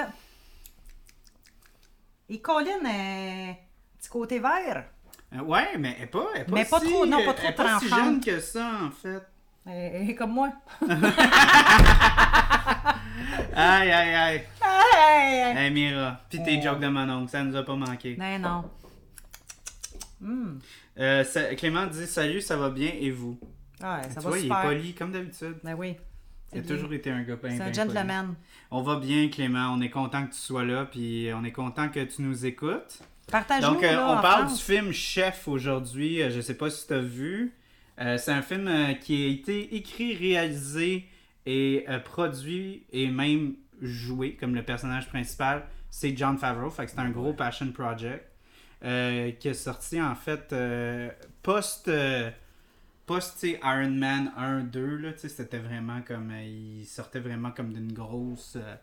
Et 2.29 2.41
Colin, 2.41 2.69
euh, 2.85 3.51
petit 3.99 4.09
côté 4.09 4.39
vert. 4.39 4.85
Euh, 5.35 5.41
ouais, 5.41 5.77
mais 5.77 5.95
elle 5.97 6.03
est 6.05 6.07
pas, 6.07 6.27
elle 6.33 6.41
est 6.41 6.45
pas, 6.45 6.51
Mais 6.55 6.65
pas 6.65 6.79
si, 6.79 6.89
trop, 6.89 7.05
non, 7.05 7.17
pas 7.17 7.23
elle 7.31 7.35
trop 7.35 7.47
est 7.47 7.51
pas 7.53 7.79
si 7.79 7.89
jeune 7.89 8.21
que 8.21 8.39
ça, 8.39 8.71
en 8.85 8.91
fait. 8.91 9.21
Elle 9.65 9.95
elle 10.01 10.09
est 10.09 10.15
comme 10.15 10.31
moi. 10.31 10.51
Aïe, 13.55 13.91
aïe, 13.91 14.15
aïe. 14.15 14.43
Hey! 14.61 15.57
Hey, 15.57 15.71
Mira. 15.71 16.21
Pis 16.29 16.41
tes 16.43 16.61
jokes 16.61 16.79
de 16.79 16.87
mon 16.87 17.07
oncle, 17.09 17.29
ça 17.29 17.43
nous 17.43 17.55
a 17.55 17.63
pas 17.63 17.75
manqué. 17.75 18.17
Non, 18.17 18.39
non. 18.39 18.71
Hum. 20.23 20.59
Euh, 20.97 21.23
ça- 21.23 21.53
Clément 21.55 21.85
dit 21.85 22.07
Salut, 22.07 22.41
ça 22.41 22.57
va 22.57 22.69
bien 22.69 22.91
et 22.99 23.11
vous 23.11 23.39
Ah, 23.81 23.97
ouais, 23.97 24.03
ça 24.09 24.15
Tu 24.15 24.21
va 24.21 24.29
vois, 24.29 24.37
il 24.39 24.45
est 24.45 24.47
super. 24.47 24.61
poli 24.63 24.93
comme 24.95 25.11
d'habitude. 25.11 25.57
Ben 25.63 25.75
oui. 25.75 25.97
Il 26.53 26.59
a 26.59 26.61
bien. 26.61 26.75
toujours 26.75 26.93
été 26.93 27.11
un 27.11 27.23
gars 27.23 27.35
bien 27.35 27.57
C'est 27.57 27.61
un 27.63 27.73
gentleman. 27.73 28.25
poli. 28.27 28.37
On 28.71 28.81
va 28.81 28.95
bien, 28.99 29.29
Clément. 29.29 29.73
On 29.73 29.81
est 29.81 29.89
content 29.89 30.25
que 30.25 30.31
tu 30.33 30.39
sois 30.39 30.63
là, 30.63 30.85
puis 30.85 31.29
on 31.35 31.43
est 31.43 31.51
content 31.51 31.89
que 31.89 31.99
tu 32.03 32.21
nous 32.21 32.45
écoutes. 32.45 32.99
Partage-nous, 33.31 33.73
Donc, 33.73 33.83
euh, 33.83 33.91
là, 33.93 34.09
on 34.17 34.21
parle 34.21 34.45
France. 34.47 34.57
du 34.57 34.73
film 34.73 34.91
Chef 34.91 35.47
aujourd'hui. 35.47 36.21
Euh, 36.21 36.29
je 36.29 36.41
sais 36.41 36.55
pas 36.55 36.69
si 36.69 36.85
tu 36.87 36.93
as 36.93 36.99
vu. 36.99 37.53
Euh, 38.01 38.17
c'est 38.17 38.31
un 38.31 38.41
film 38.41 38.67
euh, 38.67 38.93
qui 38.93 39.23
a 39.23 39.27
été 39.27 39.75
écrit, 39.75 40.15
réalisé 40.15 41.07
et 41.45 41.85
produit 42.05 42.83
et 42.91 43.07
même 43.09 43.55
joué 43.81 44.35
comme 44.35 44.55
le 44.55 44.63
personnage 44.63 45.07
principal. 45.09 45.65
C'est 45.89 46.15
John 46.17 46.37
Favreau. 46.37 46.69
Fait 46.69 46.85
que 46.85 46.91
c'est 46.91 46.99
un 46.99 47.09
gros 47.09 47.33
passion 47.33 47.69
project 47.71 48.25
qui 48.81 49.47
est 49.47 49.53
sorti 49.53 50.01
en 50.01 50.15
fait 50.15 50.55
post. 51.41 51.89
Post 53.05 53.33
tu 53.39 53.51
sais, 53.51 53.59
Iron 53.63 53.91
Man 53.91 54.31
1 54.37 54.61
2 54.61 54.97
là, 54.97 55.13
tu 55.13 55.19
sais, 55.19 55.29
c'était 55.29 55.59
vraiment 55.59 56.01
comme 56.01 56.31
euh, 56.31 56.43
il 56.43 56.85
sortait 56.85 57.19
vraiment 57.19 57.51
comme 57.51 57.73
d'une 57.73 57.91
grosse 57.91 58.55
euh, 58.55 58.75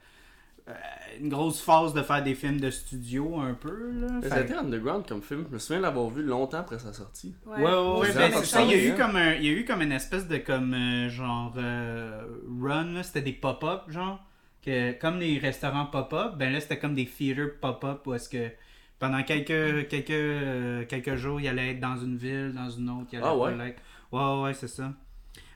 euh, 0.68 0.72
une 1.20 1.28
grosse 1.28 1.60
phase 1.60 1.94
de 1.94 2.02
faire 2.02 2.22
des 2.22 2.34
films 2.34 2.60
de 2.60 2.70
studio 2.70 3.40
un 3.40 3.54
peu 3.54 3.90
là. 3.92 4.08
C'était 4.22 4.54
underground 4.54 5.06
comme 5.06 5.22
film. 5.22 5.44
Je 5.48 5.54
me 5.54 5.58
souviens 5.58 5.80
l'avoir 5.80 6.08
vu 6.10 6.22
longtemps 6.22 6.58
après 6.58 6.78
sa 6.78 6.92
sortie. 6.92 7.34
Ouais, 7.46 7.56
ouais, 7.56 7.64
ouais, 7.64 7.98
Ouais, 8.00 8.12
ben, 8.14 8.32
ça, 8.32 8.44
ça. 8.44 8.62
Il 8.62 8.70
y 8.70 8.74
a 8.74 8.84
eu 8.84 8.94
comme 8.94 9.16
un, 9.16 9.34
il 9.34 9.44
y 9.44 9.48
a 9.48 9.52
eu 9.52 9.64
comme 9.64 9.82
une 9.82 9.92
espèce 9.92 10.28
de 10.28 10.36
comme 10.38 10.74
euh, 10.74 11.08
genre 11.08 11.54
euh, 11.56 12.22
run 12.60 12.92
là, 12.92 13.02
c'était 13.02 13.22
des 13.22 13.32
pop-up 13.32 13.82
genre 13.88 14.24
que 14.64 14.92
comme 14.92 15.18
les 15.18 15.38
restaurants 15.38 15.86
pop-up, 15.86 16.34
ben 16.36 16.52
là 16.52 16.60
c'était 16.60 16.78
comme 16.78 16.94
des 16.94 17.06
theaters 17.06 17.58
pop-up 17.60 18.06
où 18.06 18.14
est-ce 18.14 18.28
que 18.28 18.50
pendant 18.98 19.22
quelques 19.22 19.88
quelques 19.88 20.10
euh, 20.10 20.84
quelques 20.84 21.16
jours, 21.16 21.40
il 21.40 21.48
allait 21.48 21.72
être 21.72 21.80
dans 21.80 21.96
une 21.96 22.16
ville, 22.16 22.52
dans 22.54 22.68
une 22.68 22.90
autre, 22.90 23.08
il 23.12 23.18
allait 23.18 23.26
Ah 23.26 23.36
ouais? 23.36 23.74
Ouais 24.12 24.42
ouais, 24.42 24.54
c'est 24.54 24.68
ça. 24.68 24.92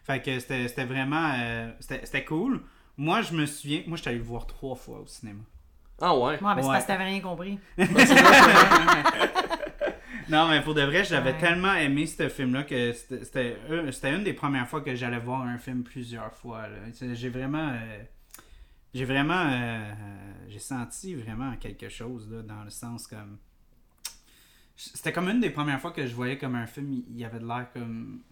Fait 0.04 0.22
que 0.22 0.38
c'était 0.38 0.68
c'était 0.68 0.84
vraiment 0.84 1.32
euh, 1.36 1.72
c'était 1.80 2.04
c'était 2.04 2.24
cool. 2.24 2.60
Moi, 2.96 3.22
je 3.22 3.34
me 3.34 3.46
souviens, 3.46 3.82
moi 3.86 3.96
j'étais 3.96 4.10
allé 4.10 4.18
le 4.18 4.24
voir 4.24 4.46
trois 4.46 4.76
fois 4.76 5.00
au 5.00 5.06
cinéma. 5.06 5.40
Ah 6.00 6.14
ouais? 6.16 6.40
Ouais, 6.42 6.54
mais 6.54 6.62
c'est 6.62 6.68
Ouais. 6.68 6.74
parce 6.74 6.84
que 6.84 6.88
t'avais 6.88 7.04
rien 7.04 7.20
compris. 7.20 7.58
Non, 10.28 10.48
mais 10.48 10.62
pour 10.62 10.72
de 10.74 10.80
vrai, 10.80 11.04
j'avais 11.04 11.32
Ouais. 11.32 11.38
tellement 11.38 11.74
aimé 11.74 12.06
ce 12.06 12.28
film-là 12.30 12.62
que 12.64 12.92
c'était- 12.92 13.24
c'était 13.24 13.58
un- 13.70 13.92
c'était 13.92 14.14
une 14.14 14.24
des 14.24 14.32
premières 14.32 14.66
fois 14.66 14.80
que 14.80 14.94
j'allais 14.94 15.18
voir 15.18 15.42
un 15.42 15.58
film 15.58 15.82
plusieurs 15.82 16.32
fois. 16.34 16.62
J'ai 17.12 17.28
vraiment. 17.28 17.70
euh, 17.74 18.02
j'ai 18.94 19.04
vraiment. 19.04 19.50
euh, 19.52 19.92
j'ai 20.48 20.58
senti 20.60 21.14
vraiment 21.14 21.54
quelque 21.56 21.90
chose, 21.90 22.26
là, 22.30 22.40
dans 22.42 22.64
le 22.64 22.70
sens 22.70 23.06
comme. 23.06 23.36
C'était 24.76 25.12
comme 25.12 25.28
une 25.28 25.40
des 25.40 25.50
premières 25.50 25.80
fois 25.80 25.90
que 25.92 26.06
je 26.06 26.14
voyais 26.14 26.38
comme 26.38 26.54
un 26.54 26.66
film, 26.66 26.90
il 26.92 27.04
il 27.18 27.24
avait 27.24 27.38
de 27.40 27.46
l'air 27.46 27.66
comme. 27.74 28.22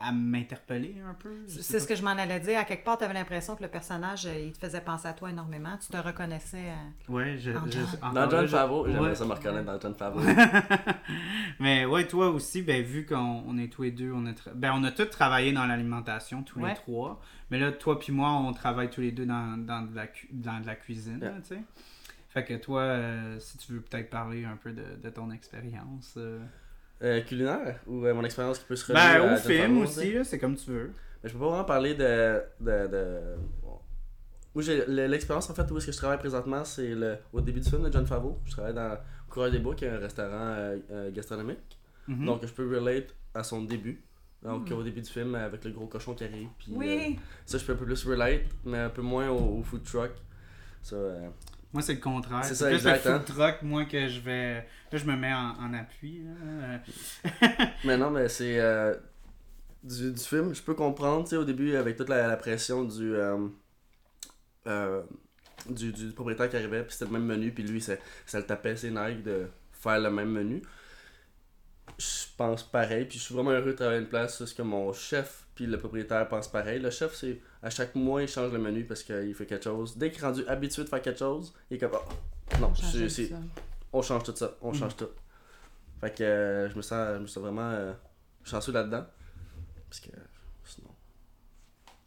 À 0.00 0.12
m'interpeller 0.12 0.96
un 1.08 1.14
peu. 1.14 1.32
C'est 1.46 1.78
ce 1.80 1.86
que 1.86 1.94
je 1.94 2.02
m'en 2.02 2.10
allais 2.10 2.40
dire. 2.40 2.58
À 2.58 2.64
quelque 2.64 2.84
part, 2.84 2.98
tu 2.98 3.04
avais 3.04 3.14
l'impression 3.14 3.56
que 3.56 3.62
le 3.62 3.68
personnage, 3.70 4.26
euh, 4.26 4.38
il 4.46 4.52
te 4.52 4.58
faisait 4.58 4.80
penser 4.80 5.08
à 5.08 5.12
toi 5.14 5.30
énormément. 5.30 5.78
Tu 5.80 5.88
te 5.88 5.96
reconnaissais. 5.96 6.70
euh, 7.08 7.12
Ouais, 7.12 7.38
je, 7.38 7.52
En 7.52 7.64
je- 7.66 8.14
Dans 8.14 8.28
John 8.28 8.46
Favreau, 8.48 8.86
j'aimerais 8.86 9.10
ouais. 9.10 9.14
ça 9.14 9.24
me 9.24 9.32
reconnaître 9.32 9.64
dans 9.64 9.80
John 9.80 9.94
Favreau. 9.94 10.20
Mais 11.60 11.84
ouais, 11.86 12.06
toi 12.06 12.28
aussi, 12.30 12.62
ben, 12.62 12.82
vu 12.82 13.06
qu'on 13.06 13.44
on 13.46 13.56
est 13.58 13.72
tous 13.72 13.82
les 13.82 13.90
deux, 13.92 14.12
on 14.12 14.26
a, 14.26 14.32
tra- 14.32 14.52
ben, 14.54 14.72
on 14.74 14.84
a 14.84 14.90
tous 14.90 15.06
travaillé 15.06 15.52
dans 15.52 15.66
l'alimentation, 15.66 16.42
tous 16.42 16.58
les 16.64 16.74
trois. 16.74 17.20
Mais 17.50 17.58
là, 17.58 17.72
toi 17.72 17.98
puis 17.98 18.12
moi, 18.12 18.30
on 18.32 18.52
travaille 18.52 18.90
tous 18.90 19.00
les 19.00 19.12
deux 19.12 19.26
dans, 19.26 19.56
dans, 19.58 19.82
de, 19.82 19.94
la, 19.94 20.06
cu- 20.06 20.28
dans 20.32 20.60
de 20.60 20.66
la 20.66 20.74
cuisine, 20.76 21.18
Yeah. 21.22 21.32
tu 21.40 21.54
sais. 21.54 21.60
Fait 22.30 22.44
que 22.44 22.54
toi, 22.54 22.80
euh, 22.80 23.38
si 23.38 23.56
tu 23.58 23.72
veux 23.74 23.80
peut-être 23.80 24.10
parler 24.10 24.44
un 24.44 24.56
peu 24.56 24.72
de, 24.72 24.82
de 25.00 25.10
ton 25.10 25.30
expérience. 25.30 26.14
euh, 26.16 26.40
Euh, 27.04 27.20
culinaire 27.20 27.80
ou 27.86 28.06
euh, 28.06 28.14
mon 28.14 28.24
expérience 28.24 28.58
qui 28.58 28.64
peut 28.64 28.76
se 28.76 28.86
relier 28.86 28.94
Ben, 28.94 29.20
à 29.20 29.24
au 29.24 29.28
John 29.28 29.38
film 29.38 29.78
aussi, 29.82 30.16
c'est 30.24 30.38
comme 30.38 30.56
tu 30.56 30.70
veux. 30.70 30.90
Mais 31.22 31.28
je 31.28 31.34
peux 31.34 31.40
pas 31.40 31.48
vraiment 31.50 31.64
parler 31.64 31.94
de. 31.94 32.40
de, 32.60 32.86
de... 32.88 33.20
Moi, 34.54 34.62
j'ai 34.62 34.86
le- 34.86 35.06
l'expérience 35.06 35.50
en 35.50 35.54
fait 35.54 35.70
où 35.70 35.76
est-ce 35.76 35.86
que 35.86 35.92
je 35.92 35.96
travaille 35.98 36.18
présentement, 36.18 36.64
c'est 36.64 36.94
le 36.94 37.16
au 37.32 37.40
début 37.40 37.60
du 37.60 37.68
film 37.68 37.82
de 37.82 37.92
John 37.92 38.06
Favreau. 38.06 38.40
Je 38.46 38.52
travaille 38.52 38.72
dans 38.74 38.96
Coureur 39.28 39.50
des 39.50 39.58
Bois, 39.58 39.74
qui 39.74 39.84
est 39.84 39.88
un 39.90 39.98
restaurant 39.98 40.30
euh, 40.90 41.10
gastronomique. 41.10 41.78
Mhm. 42.08 42.24
Donc, 42.26 42.46
je 42.46 42.52
peux 42.52 42.66
relate 42.74 43.14
à 43.34 43.42
son 43.42 43.62
début. 43.62 44.02
Donc, 44.42 44.70
au 44.70 44.82
début 44.82 45.00
du 45.00 45.10
film, 45.10 45.34
avec 45.34 45.64
le 45.64 45.70
gros 45.72 45.86
cochon 45.86 46.14
qui 46.14 46.24
arrive. 46.24 46.48
Puis, 46.58 46.72
Oui. 46.74 47.16
euh, 47.16 47.20
ça, 47.46 47.58
je 47.58 47.64
peux 47.64 47.72
un 47.72 47.76
peu 47.76 47.86
plus 47.86 48.04
relate, 48.04 48.42
mais 48.64 48.78
un 48.78 48.90
peu 48.90 49.00
moins 49.02 49.28
au, 49.30 49.58
au 49.58 49.62
food 49.62 49.82
truck. 49.82 50.10
Ça, 50.82 50.96
euh, 50.96 51.28
Moi, 51.74 51.82
c'est 51.82 51.94
le 51.94 52.00
contraire. 52.00 52.44
C'est 52.44 52.64
plus 52.64 52.76
exact, 52.76 53.04
le 53.04 53.10
hein. 53.10 53.18
food 53.18 53.36
truck, 53.36 53.62
moi, 53.62 53.84
que 53.84 54.06
je 54.06 54.20
vais... 54.20 54.54
Là, 54.92 54.98
je 54.98 55.04
me 55.04 55.16
mets 55.16 55.34
en, 55.34 55.56
en 55.60 55.74
appui. 55.74 56.22
là. 56.22 57.66
Mais 57.84 57.96
non, 57.96 58.10
mais 58.10 58.28
c'est 58.28 58.60
euh, 58.60 58.94
du, 59.82 60.12
du 60.12 60.20
film, 60.20 60.54
je 60.54 60.62
peux 60.62 60.74
comprendre, 60.74 61.24
tu 61.24 61.30
sais, 61.30 61.36
au 61.36 61.44
début, 61.44 61.74
avec 61.74 61.96
toute 61.96 62.08
la, 62.08 62.28
la 62.28 62.36
pression 62.36 62.84
du, 62.84 63.16
euh, 63.16 63.48
euh, 64.68 65.02
du, 65.68 65.92
du 65.92 66.12
propriétaire 66.12 66.48
qui 66.48 66.56
arrivait, 66.56 66.84
puis 66.84 66.92
c'était 66.92 67.06
le 67.06 67.10
même 67.10 67.26
menu, 67.26 67.50
puis 67.50 67.64
lui, 67.64 67.80
ça, 67.80 67.94
ça 68.24 68.38
le 68.38 68.46
tapait 68.46 68.76
ses 68.76 68.92
nerfs 68.92 69.22
de 69.24 69.48
faire 69.72 69.98
le 69.98 70.10
même 70.10 70.30
menu. 70.30 70.62
Je 71.98 72.26
pense 72.36 72.62
pareil, 72.62 73.06
puis 73.06 73.18
je 73.18 73.24
suis 73.24 73.34
vraiment 73.34 73.50
heureux 73.50 73.72
de 73.72 73.76
travailler 73.76 74.00
une 74.00 74.08
place 74.08 74.40
est-ce 74.40 74.54
que 74.54 74.62
mon 74.62 74.92
chef 74.92 75.44
puis 75.54 75.66
le 75.66 75.78
propriétaire 75.78 76.28
pensent 76.28 76.48
pareil. 76.48 76.80
Le 76.80 76.90
chef, 76.90 77.14
c'est 77.14 77.40
à 77.64 77.70
chaque 77.70 77.94
mois, 77.94 78.22
il 78.22 78.28
change 78.28 78.52
le 78.52 78.58
menu 78.58 78.84
parce 78.84 79.02
qu'il 79.02 79.34
fait 79.34 79.46
quelque 79.46 79.64
chose. 79.64 79.96
Dès 79.96 80.10
qu'il 80.10 80.22
est 80.22 80.26
rendu 80.26 80.46
habitué 80.46 80.84
de 80.84 80.88
faire 80.88 81.02
quelque 81.02 81.18
chose, 81.18 81.54
il 81.70 81.76
est 81.76 81.80
comme, 81.80 81.92
Ah, 82.52 82.58
non, 82.58 82.74
c'est- 82.74 83.08
c'est- 83.08 83.28
ça. 83.28 83.36
on 83.92 84.02
change 84.02 84.22
tout 84.24 84.36
ça, 84.36 84.54
on 84.60 84.68
Mhm. 84.72 84.78
change 84.78 84.96
tout. 84.96 85.08
Fait 86.00 86.14
que 86.14 86.22
euh, 86.24 86.68
je 86.68 86.76
me 86.76 86.82
sens, 86.82 87.14
je 87.16 87.20
me 87.22 87.26
sens 87.26 87.42
vraiment 87.42 87.70
euh, 87.70 87.92
chanceux 88.44 88.72
là-dedans. 88.72 89.06
Parce 89.88 90.00
que 90.00 90.10
sinon. 90.64 90.88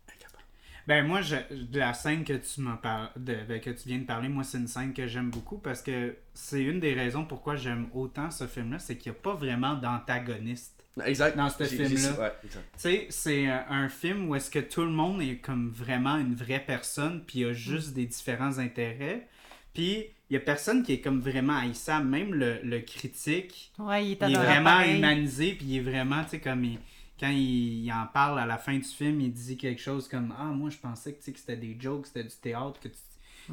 incapable. 0.07 0.43
Ben 0.87 1.05
moi, 1.07 1.21
je, 1.21 1.35
de 1.51 1.79
la 1.79 1.93
scène 1.93 2.23
que 2.23 2.33
tu 2.33 2.61
m'as 2.61 2.77
par- 2.77 3.11
de, 3.17 3.35
ben, 3.47 3.59
que 3.59 3.69
tu 3.71 3.87
viens 3.89 3.97
de 3.99 4.05
parler, 4.05 4.29
moi 4.29 4.43
c'est 4.43 4.57
une 4.59 4.67
scène 4.67 4.93
que 4.93 5.07
j'aime 5.07 5.31
beaucoup 5.31 5.57
parce 5.57 5.81
que 5.81 6.15
c'est 6.33 6.61
une 6.63 6.79
des 6.79 6.93
raisons 6.93 7.25
pourquoi 7.25 7.55
j'aime 7.55 7.87
autant 7.93 8.29
ce 8.29 8.45
film-là, 8.45 8.77
c'est 8.79 8.97
qu'il 8.97 9.11
n'y 9.11 9.17
a 9.17 9.21
pas 9.21 9.33
vraiment 9.33 9.73
d'antagoniste. 9.75 10.76
Exact. 11.05 11.35
Dans 11.37 11.49
ce 11.49 11.63
film-là. 11.63 12.19
Ouais. 12.19 12.31
Tu 12.43 12.49
sais, 12.77 13.07
c'est 13.09 13.47
un, 13.47 13.65
un 13.69 13.89
film 13.89 14.29
où 14.29 14.35
est-ce 14.35 14.49
que 14.49 14.59
tout 14.59 14.81
le 14.81 14.89
monde 14.91 15.21
est 15.21 15.37
comme 15.37 15.69
vraiment 15.69 16.17
une 16.17 16.33
vraie 16.35 16.63
personne, 16.65 17.23
puis 17.25 17.39
il 17.39 17.41
y 17.41 17.45
a 17.45 17.49
Mm. 17.51 17.53
juste 17.53 17.93
des 17.93 18.05
différents 18.05 18.57
intérêts. 18.59 19.27
Puis 19.73 20.05
il 20.29 20.33
y 20.33 20.37
a 20.37 20.39
personne 20.39 20.83
qui 20.83 20.93
est 20.93 21.01
comme 21.01 21.21
vraiment 21.21 21.57
haïssable, 21.57 22.07
même 22.07 22.33
le, 22.33 22.59
le 22.63 22.79
critique. 22.81 23.71
Ouais, 23.79 24.05
il 24.05 24.11
est 24.11 24.15
il 24.15 24.21
est 24.21 24.23
adorable 24.23 24.45
vraiment 24.47 24.69
pareil. 24.71 24.97
humanisé, 24.97 25.53
puis 25.53 25.65
il 25.67 25.77
est 25.77 25.81
vraiment, 25.81 26.23
tu 26.23 26.31
sais, 26.31 26.39
comme 26.39 26.63
il- 26.65 26.79
quand 27.19 27.29
il, 27.29 27.83
il 27.85 27.91
en 27.91 28.05
parle 28.13 28.39
à 28.39 28.45
la 28.45 28.57
fin 28.57 28.75
du 28.75 28.83
film, 28.83 29.21
il 29.21 29.31
dit 29.31 29.57
quelque 29.57 29.81
chose 29.81 30.07
comme 30.07 30.33
Ah, 30.37 30.45
moi 30.45 30.69
je 30.69 30.77
pensais 30.77 31.13
que, 31.13 31.17
tu 31.19 31.23
sais, 31.25 31.31
que 31.31 31.39
c'était 31.39 31.55
des 31.57 31.75
jokes, 31.79 32.07
c'était 32.07 32.23
du 32.23 32.35
théâtre, 32.35 32.79
que 32.79 32.87
tu. 32.89 32.95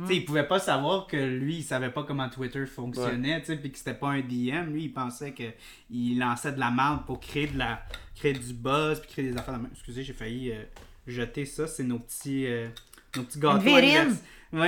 Tu 0.03 0.07
sais, 0.07 0.17
il 0.17 0.25
pouvait 0.25 0.47
pas 0.49 0.59
savoir 0.59 1.07
que 1.07 1.17
lui, 1.17 1.57
il 1.59 1.63
savait 1.63 1.91
pas 1.91 2.03
comment 2.03 2.29
Twitter 2.29 2.67
fonctionnait, 2.67 3.41
puis 3.41 3.71
que 3.71 3.79
c'était 3.79 3.95
pas 3.95 4.09
un 4.09 4.21
DM. 4.21 4.73
Lui, 4.73 4.85
il 4.85 4.93
pensait 4.93 5.33
que 5.33 5.45
il 5.91 6.19
lançait 6.19 6.53
de 6.53 6.59
la 6.61 6.71
merde 6.71 7.05
pour 7.07 7.21
créer 7.21 7.47
de 7.47 7.57
la 7.59 7.83
créer 8.17 8.33
du 8.33 8.53
buzz, 8.53 9.01
puis 9.01 9.11
créer 9.11 9.31
des 9.31 9.37
affaires. 9.37 9.59
de. 9.59 9.67
Excusez, 9.73 10.03
j'ai 10.03 10.13
failli 10.13 10.51
euh, 10.53 10.63
jeter 11.07 11.45
ça. 11.47 11.67
C'est 11.67 11.85
nos 11.85 11.99
petits 12.01 12.47
euh, 12.47 12.69
nos 13.17 13.23
petits 13.23 13.39
gâteaux. 13.39 13.59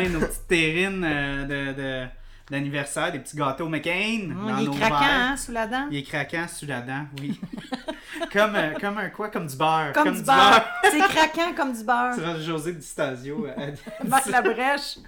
nos 0.09 0.21
petites 0.21 0.47
terrines 0.49 1.05
euh, 1.05 1.45
de, 1.45 1.73
de- 2.07 2.11
d'anniversaire, 2.51 3.13
des 3.13 3.19
petits 3.19 3.37
gâteaux 3.37 3.69
McCain. 3.69 4.31
Hum, 4.31 4.49
dans 4.49 4.59
il 4.59 4.67
nos 4.67 4.73
est 4.73 4.77
craquant, 4.79 4.97
hein, 5.03 5.37
sous 5.37 5.53
la 5.53 5.67
dent? 5.67 5.87
Il 5.91 5.97
est 5.99 6.03
craquant 6.03 6.47
sous 6.49 6.67
la 6.67 6.81
dent, 6.81 7.07
oui. 7.21 7.39
comme, 8.33 8.55
euh, 8.55 8.73
comme 8.81 8.99
un 8.99 9.09
quoi? 9.11 9.29
Comme 9.31 9.47
du 9.47 9.57
beurre. 9.57 9.93
Comme, 9.93 10.15
du 10.15 10.23
beurre. 10.23 10.65
C'est 10.91 10.99
craquant 11.01 11.53
comme 11.57 11.73
du 11.77 11.83
beurre. 11.85 12.15
Tu 12.15 12.21
vois, 12.21 12.39
José 12.41 12.73
Di 12.73 12.87
Stasio. 12.87 13.47
euh, 13.47 13.73
Marc 14.07 14.27
Labrèche 14.27 14.99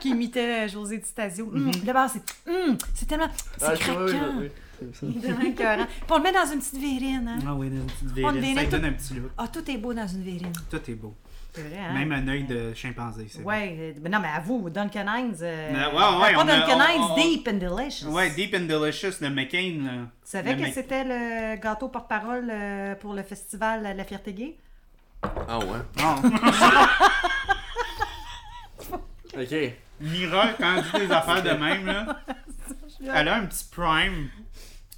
qui 0.00 0.10
imitait 0.10 0.64
euh, 0.64 0.68
José 0.68 0.98
Di 0.98 1.06
Stasio. 1.06 1.46
Hum, 1.46 1.70
Le 1.86 1.92
beurre, 1.92 2.10
c'est 2.10 2.50
hum, 2.50 2.76
c'est 2.94 3.06
tellement. 3.06 3.28
C'est 3.56 3.64
Ah, 3.66 3.74
je 3.74 3.90
vois, 3.90 4.04
oui, 4.04 4.12
craquant. 4.12 4.32
oui, 4.38 4.48
oui, 4.82 4.88
c'est. 4.92 5.06
Puis 5.06 5.64
on 6.10 6.16
le 6.18 6.22
met 6.22 6.32
dans 6.32 6.46
une 6.52 6.58
petite 6.58 6.74
verrine. 6.80 7.28
Hein. 7.28 7.44
Ah 7.46 7.54
oui, 7.54 7.68
dans 7.70 7.76
une 7.76 7.86
petite 7.86 8.24
On 8.24 8.32
verrine. 8.32 8.56
Ça 8.56 8.64
tout- 8.64 8.70
donne 8.70 8.84
un 8.84 8.92
petit 8.92 9.14
look. 9.14 9.30
Ah, 9.38 9.48
tout 9.48 9.70
est 9.70 9.76
beau 9.78 9.94
dans 9.94 10.06
une 10.08 10.22
verrine. 10.24 10.52
Tout 10.70 10.90
est 10.90 10.94
beau. 10.94 11.14
C'est 11.54 11.62
vrai, 11.62 11.78
hein? 11.78 11.92
Même 11.94 12.12
un 12.12 12.28
œil 12.28 12.44
de 12.44 12.72
chimpanzé, 12.74 13.26
c'est 13.28 13.40
vrai. 13.42 13.56
Ouais, 13.56 13.76
euh, 13.78 13.92
ben 14.00 14.12
non, 14.12 14.20
mais 14.20 14.28
avoue, 14.28 14.68
Duncan 14.70 15.06
Hines. 15.08 15.36
euh, 15.42 15.70
Mais 15.72 15.86
ouais, 15.86 15.92
ouais, 15.92 16.32
euh, 16.32 16.34
pas 16.34 16.44
on 16.44 16.48
a- 16.48 16.58
Duncan 16.58 16.78
on- 16.78 16.92
Hines, 16.92 17.02
on- 17.10 17.14
Deep 17.16 17.48
and 17.48 17.54
Delicious. 17.54 18.06
Ouais, 18.08 18.30
Deep 18.30 18.54
and 18.54 18.66
Delicious, 18.66 19.20
le 19.20 19.30
McCain. 19.30 19.78
Là. 19.84 19.92
Tu 19.92 20.30
savais 20.30 20.54
Le 20.54 20.62
que 20.62 20.68
Mc- 20.68 20.72
c'était 20.74 21.04
le 21.04 21.56
gâteau 21.60 21.88
porte-parole 21.88 22.48
euh, 22.50 22.94
pour 22.96 23.14
le 23.14 23.22
festival 23.22 23.82
La 23.96 24.04
Fierté 24.04 24.32
Gay? 24.34 24.56
Ah 25.48 25.58
ouais. 25.58 25.78
Non. 26.00 26.22
Ok. 29.36 29.54
Mira, 30.00 30.48
quand 30.58 30.76
elle 30.76 30.82
dit 31.00 31.06
des 31.06 31.12
affaires 31.12 31.42
de 31.42 31.50
même, 31.50 31.86
là, 31.86 32.20
elle 33.14 33.28
a 33.28 33.36
un 33.36 33.46
petit 33.46 33.64
prime. 33.70 34.28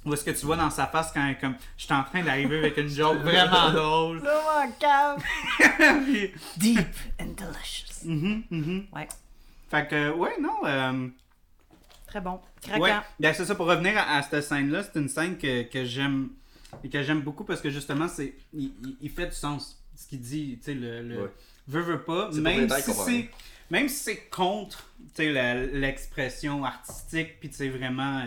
Où 0.03 0.13
est-ce 0.13 0.23
que 0.25 0.31
tu 0.31 0.45
vois 0.47 0.57
dans 0.57 0.69
sa 0.71 0.87
face 0.87 1.11
quand 1.13 1.23
elle 1.23 1.33
est 1.33 1.39
comme 1.39 1.55
je 1.77 1.83
suis 1.85 1.93
en 1.93 2.03
train 2.03 2.23
d'arriver 2.23 2.57
avec 2.59 2.75
une 2.77 2.89
joke 2.89 3.17
vraiment 3.21 3.71
drôle. 3.71 4.17
Vraiment 4.19 4.71
cave. 4.79 5.23
Puis- 6.05 6.31
Deep 6.57 6.79
and 7.19 7.33
Delicious. 7.37 8.05
Mhm. 8.05 8.87
Ouais, 8.93 9.07
Fait 9.69 9.87
que, 9.87 10.09
ouais, 10.11 10.37
non. 10.41 10.65
euh, 10.65 11.07
très 12.07 12.19
bon. 12.21 12.39
Craquant. 12.61 12.81
Ouais, 12.81 12.93
ben 13.19 13.33
c'est 13.33 13.45
ça 13.45 13.53
pour 13.55 13.67
revenir 13.67 13.97
à, 13.97 14.17
à 14.17 14.21
cette 14.23 14.43
scène-là, 14.43 14.83
c'est 14.83 14.99
une 14.99 15.07
scène 15.09 15.37
que, 15.37 15.63
que 15.63 15.85
j'aime 15.85 16.29
et 16.83 16.89
que 16.89 17.03
j'aime 17.03 17.21
beaucoup 17.21 17.43
parce 17.43 17.59
que 17.61 17.69
justement 17.69 18.07
c'est 18.07 18.33
il, 18.53 18.71
il- 18.83 18.97
il 19.01 19.09
fait 19.09 19.27
du 19.27 19.33
sens 19.35 19.81
ce 19.95 20.07
qu'il 20.07 20.21
dit, 20.21 20.57
tu 20.59 20.65
sais 20.65 20.73
le, 20.73 21.01
le 21.03 21.21
Ouais. 21.23 21.29
veut 21.67 21.81
veut 21.81 22.01
pas, 22.01 22.29
C'est 22.31 22.41
même 22.41 22.67
si 22.69 22.91
c'est 22.93 23.29
même 23.69 23.87
si 23.87 23.95
c'est 24.03 24.29
contre, 24.29 24.83
tu 25.15 25.23
sais 25.25 25.31
la- 25.31 25.55
l'expression 25.65 26.63
artistique 26.65 27.39
puis 27.39 27.49
tu 27.49 27.55
sais 27.55 27.69
vraiment 27.69 28.19
euh, 28.19 28.25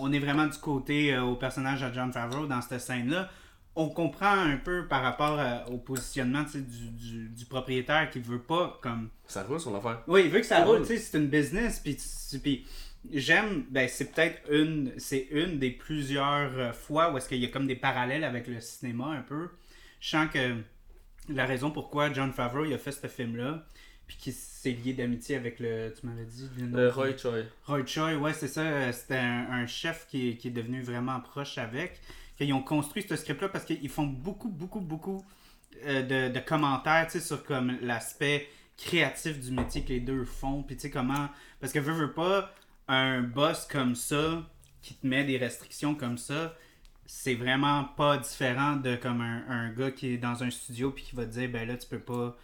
on 0.00 0.12
est 0.12 0.18
vraiment 0.18 0.46
du 0.46 0.58
côté 0.58 1.14
euh, 1.14 1.22
au 1.22 1.36
personnage 1.36 1.80
de 1.82 1.92
John 1.92 2.12
Favreau 2.12 2.46
dans 2.46 2.60
cette 2.60 2.80
scène-là. 2.80 3.28
On 3.76 3.88
comprend 3.90 4.32
un 4.32 4.56
peu 4.56 4.86
par 4.88 5.02
rapport 5.02 5.38
à- 5.38 5.68
au 5.70 5.78
positionnement 5.78 6.42
du, 6.52 6.62
du, 6.62 7.28
du 7.28 7.44
propriétaire 7.46 8.10
qui 8.10 8.18
veut 8.18 8.40
pas 8.42 8.78
comme 8.82 9.08
Ça 9.26 9.44
roule 9.44 9.60
son 9.60 9.74
affaire. 9.76 10.02
oui, 10.08 10.22
il 10.24 10.30
veut 10.30 10.40
que 10.40 10.46
ça 10.46 10.58
Ça 10.58 10.64
roule, 10.64 10.80
tu 10.80 10.86
sais, 10.88 10.98
c'est 10.98 11.18
une 11.18 11.28
business, 11.28 11.80
puis 11.80 12.66
j'aime, 13.12 13.64
ben 13.70 13.88
c'est 13.88 14.12
peut-être 14.12 14.40
une, 14.52 14.92
c'est 14.98 15.28
une 15.30 15.58
des 15.58 15.70
plusieurs 15.70 16.50
euh, 16.58 16.72
fois 16.72 17.12
où 17.12 17.18
est-ce 17.18 17.28
qu'il 17.28 17.38
y 17.38 17.44
a 17.44 17.48
comme 17.48 17.66
des 17.66 17.76
parallèles 17.76 18.24
avec 18.24 18.48
le 18.48 18.60
cinéma 18.60 19.06
un 19.10 19.22
peu. 19.22 19.48
Je 20.00 20.08
sens 20.10 20.28
que 20.32 20.56
la 21.28 21.46
raison 21.46 21.70
pourquoi 21.70 22.12
John 22.12 22.32
Favreau 22.32 22.64
il 22.64 22.74
a 22.74 22.78
fait 22.78 22.92
ce 22.92 23.06
film-là, 23.06 23.64
puis 24.08 24.16
qui 24.18 24.32
s'est 24.32 24.72
lié 24.72 24.94
d'amitié 24.94 25.36
avec 25.36 25.60
le, 25.60 25.94
tu 25.98 26.06
m'avais 26.06 26.24
dit, 26.24 26.50
le 26.58 26.76
Euh, 26.78 26.90
Roy 26.90 27.16
Choi. 27.16 27.42
Roy 27.66 27.86
Choi, 27.86 28.14
ouais, 28.16 28.32
c'est 28.34 28.48
ça. 28.48 28.62
euh, 28.62 28.92
C'était 28.92 29.18
un, 29.18 29.46
un 29.52 29.66
chef 29.66 30.06
qui 30.08 30.30
est, 30.30 30.36
qui 30.36 30.48
est 30.48 30.52
devenu 30.52 30.82
vraiment 30.82 31.20
proche 31.20 31.58
avec. 31.58 32.00
Ils 32.40 32.52
ont 32.52 32.62
construit 32.62 33.04
ce 33.08 33.14
script-là 33.16 33.48
parce 33.50 33.64
qu'ils 33.64 33.88
font 33.88 34.06
beaucoup, 34.06 34.48
beaucoup, 34.48 34.80
beaucoup 34.80 35.24
euh, 35.84 36.02
de, 36.02 36.32
de 36.32 36.40
commentaires 36.40 37.06
tu 37.06 37.12
sais, 37.12 37.20
sur 37.20 37.44
comme 37.44 37.78
l'aspect 37.82 38.48
créatif 38.76 39.38
du 39.40 39.52
métier 39.52 39.82
que 39.84 39.90
les 39.90 40.00
deux 40.00 40.24
font. 40.24 40.62
Puis 40.64 40.76
tu 40.76 40.82
sais 40.82 40.90
comment. 40.90 41.28
Parce 41.60 41.72
que 41.72 41.78
veux, 41.80 41.92
veux 41.92 42.12
pas, 42.12 42.54
un 42.88 43.22
boss 43.22 43.66
comme 43.66 43.94
ça, 43.94 44.48
qui 44.82 44.94
te 44.94 45.06
met 45.06 45.24
des 45.24 45.36
restrictions 45.36 45.94
comme 45.94 46.16
ça, 46.18 46.56
c'est 47.06 47.34
vraiment 47.34 47.84
pas 47.84 48.18
différent 48.18 48.76
de 48.76 48.96
comme 48.96 49.20
un, 49.20 49.44
un 49.48 49.70
gars 49.72 49.90
qui 49.90 50.14
est 50.14 50.18
dans 50.18 50.42
un 50.44 50.50
studio 50.50 50.90
puis 50.92 51.04
qui 51.04 51.16
va 51.16 51.24
te 51.26 51.32
dire 51.32 51.48
ben 51.50 51.66
là 51.66 51.76
tu 51.76 51.88
peux 51.88 51.98
pas 51.98 52.36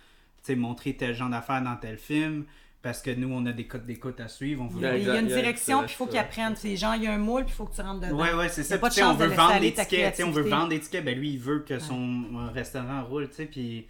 montrer 0.50 0.94
tel 0.94 1.14
genre 1.14 1.30
d'affaires 1.30 1.62
dans 1.62 1.76
tel 1.76 1.96
film 1.98 2.44
parce 2.82 3.00
que 3.00 3.10
nous 3.10 3.30
on 3.32 3.46
a 3.46 3.52
des 3.52 3.66
codes 3.66 3.86
d'écoute 3.86 4.20
à 4.20 4.28
suivre 4.28 4.62
on 4.62 4.66
veut 4.66 4.80
Il 4.80 4.82
y 4.82 4.86
a, 4.86 4.96
il 4.98 5.04
y 5.04 5.08
a 5.08 5.14
Exact, 5.14 5.20
une 5.22 5.26
direction, 5.28 5.78
puis 5.84 5.92
il 5.92 5.96
faut 5.96 6.06
qu'ils 6.06 6.18
apprennent. 6.18 6.54
C'est 6.56 6.76
genre, 6.76 6.94
il 6.96 7.04
y 7.04 7.06
a 7.06 7.12
un 7.14 7.18
moule, 7.18 7.44
puis 7.44 7.52
il 7.54 7.56
faut 7.56 7.64
que 7.64 7.74
tu 7.74 7.80
rentres 7.80 8.00
dedans. 8.06 8.20
Ouais, 8.20 8.34
ouais, 8.34 8.48
c'est 8.50 8.60
Y 8.60 8.64
a 8.64 8.68
ça. 8.68 8.78
pas 8.78 8.90
de 8.90 9.02
on 9.02 9.14
de 9.14 9.24
veut 9.24 9.34
vendre 9.34 9.60
des 9.60 9.72
tickets. 9.72 10.10
tu 10.10 10.16
sais, 10.18 10.22
On 10.24 10.30
veut 10.30 10.42
vendre 10.42 10.68
des 10.68 10.80
tickets. 10.80 11.02
Ben 11.04 11.18
lui, 11.18 11.30
il 11.32 11.38
veut 11.38 11.60
que 11.60 11.78
son 11.78 12.24
restaurant 12.52 13.02
roule, 13.04 13.28
tu 13.30 13.36
sais. 13.36 13.46
Puis 13.46 13.86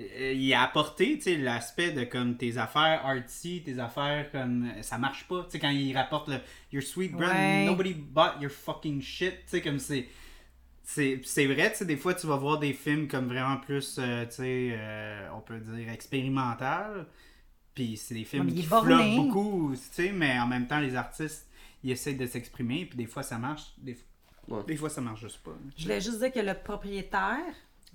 euh, 0.00 0.32
il 0.32 0.52
a 0.54 0.62
apporté, 0.62 1.16
tu 1.18 1.22
sais, 1.22 1.36
l'aspect 1.36 1.92
de 1.92 2.02
comme 2.02 2.36
tes 2.36 2.58
affaires 2.58 3.06
artsy, 3.06 3.62
tes 3.64 3.78
affaires 3.78 4.28
comme 4.32 4.64
euh, 4.76 4.82
ça 4.82 4.98
marche 4.98 5.28
pas. 5.28 5.44
Tu 5.44 5.50
sais, 5.50 5.58
quand 5.60 5.70
il 5.70 5.96
rapporte 5.96 6.28
le 6.28 6.38
Your 6.72 6.82
sweet 6.82 7.12
brand, 7.12 7.30
Ouais. 7.30 7.64
nobody 7.66 7.94
bought 7.94 8.40
your 8.40 8.50
fucking 8.50 9.00
shit. 9.02 9.34
Tu 9.44 9.50
sais, 9.50 9.60
comme 9.60 9.78
c'est. 9.78 10.08
C'est 10.84 11.20
c'est 11.24 11.46
vrai, 11.46 11.70
tu 11.70 11.78
sais, 11.78 11.84
des 11.84 11.96
fois, 11.96 12.14
tu 12.14 12.26
vas 12.26 12.36
voir 12.36 12.58
des 12.58 12.72
films 12.72 13.08
comme 13.08 13.26
vraiment 13.28 13.56
plus, 13.58 13.96
euh, 13.98 14.24
tu 14.26 14.32
sais, 14.36 14.70
euh, 14.72 15.28
on 15.34 15.40
peut 15.40 15.58
dire 15.58 15.88
expérimental. 15.90 17.06
Puis 17.74 17.96
c'est 17.96 18.14
des 18.14 18.24
films 18.24 18.52
qui 18.52 18.62
flottent 18.62 19.14
beaucoup, 19.16 19.72
tu 19.74 19.80
sais, 19.92 20.12
mais 20.12 20.38
en 20.38 20.46
même 20.46 20.66
temps, 20.66 20.78
les 20.80 20.94
artistes, 20.94 21.48
ils 21.82 21.90
essayent 21.90 22.16
de 22.16 22.26
s'exprimer, 22.26 22.84
puis 22.84 22.98
des 22.98 23.06
fois, 23.06 23.22
ça 23.22 23.38
marche, 23.38 23.62
des, 23.78 23.96
Ouais. 24.48 24.62
des 24.66 24.76
fois, 24.76 24.90
ça 24.90 25.00
marche 25.00 25.20
juste 25.20 25.38
pas. 25.42 25.52
Je 25.76 25.84
voulais 25.84 26.00
juste 26.00 26.18
dire 26.18 26.32
que 26.32 26.40
le 26.40 26.52
propriétaire 26.54 27.38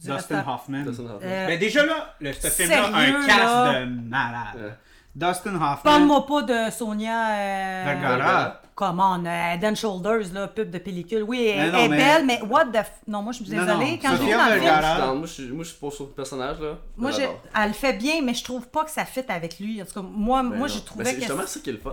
du 0.01 0.09
Dustin 0.09 0.39
Hoffman. 0.47 0.83
Dustin 0.83 1.03
Hoffman. 1.03 1.19
Euh, 1.21 1.47
Mais 1.47 1.57
déjà 1.57 1.85
là, 1.85 2.15
le, 2.21 2.31
ce 2.33 2.47
film-là 2.47 2.85
a 2.85 2.99
un 3.01 3.25
cast 3.27 3.39
là? 3.39 3.85
de 3.85 3.91
malade. 3.91 4.77
Dustin 5.17 5.55
Hoffman. 5.55 5.77
Parle-moi 5.83 6.25
pas 6.27 6.41
de 6.43 6.71
Sonia. 6.71 7.29
Euh... 7.31 7.83
Vergara. 7.85 8.61
Come 8.75 8.99
on, 8.99 9.25
euh, 9.25 9.53
Head 9.55 9.65
and 9.65 9.73
Shoulders, 9.73 10.31
là, 10.33 10.47
pub 10.49 10.69
de 10.69 10.77
pellicule. 10.77 11.23
Oui, 11.23 11.47
elle, 11.47 11.71
non, 11.71 11.79
est 11.79 11.87
mais- 11.89 11.97
belle, 11.97 12.25
mais 12.27 12.39
what 12.43 12.65
the. 12.65 12.77
F... 12.83 12.91
Non, 13.07 13.23
moi, 13.23 13.33
je 13.33 13.43
suis 13.43 13.51
Non, 13.55 13.65
désolée. 13.65 13.91
non, 13.93 13.97
Quand 13.99 14.07
je 14.09 14.21
le 14.21 14.27
film, 14.27 14.37
Vergara. 14.37 14.95
Je 14.95 15.01
dans- 15.01 15.15
Moi, 15.15 15.25
je 15.27 15.31
suis 15.33 15.47
moi, 15.47 15.63
je 15.63 15.69
suis 15.69 15.79
pas 15.79 15.89
sur 15.89 16.05
le 16.05 16.11
personnage, 16.11 16.59
là. 16.59 16.77
moi, 16.95 17.09
J'adore. 17.09 17.41
elle 17.59 17.67
le 17.69 17.73
fait 17.73 17.93
bien, 17.93 18.21
mais 18.21 18.35
je 18.35 18.43
trouve 18.43 18.67
pas 18.67 18.83
que 18.85 18.91
ça 18.91 19.03
fit 19.05 19.23
avec 19.27 19.59
lui. 19.59 19.81
En 19.81 19.85
tout 19.85 19.93
cas, 19.95 20.01
moi, 20.07 20.43
Ben 20.43 20.49
moi 20.49 20.57
non. 20.59 20.67
j'ai 20.67 20.79
Ben, 20.81 20.85
trouvé 20.85 21.05
c'est 21.05 21.13
que. 21.15 21.19
justement 21.21 21.47
ça 21.47 21.59
qui 21.59 21.69
est 21.71 21.73
le 21.73 21.79
fun. 21.79 21.91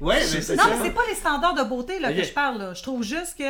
Ouais, 0.00 0.16
mais 0.16 0.40
C'est- 0.42 0.56
Non, 0.56 0.64
mais 0.68 0.84
c'est 0.84 0.90
pas 0.90 1.02
les 1.08 1.14
standards 1.14 1.54
de 1.54 1.62
beauté 1.62 2.00
là, 2.00 2.12
que 2.12 2.24
je 2.24 2.32
parle. 2.32 2.58
Là. 2.58 2.74
Je 2.74 2.82
trouve 2.82 3.04
juste 3.04 3.38
que. 3.38 3.44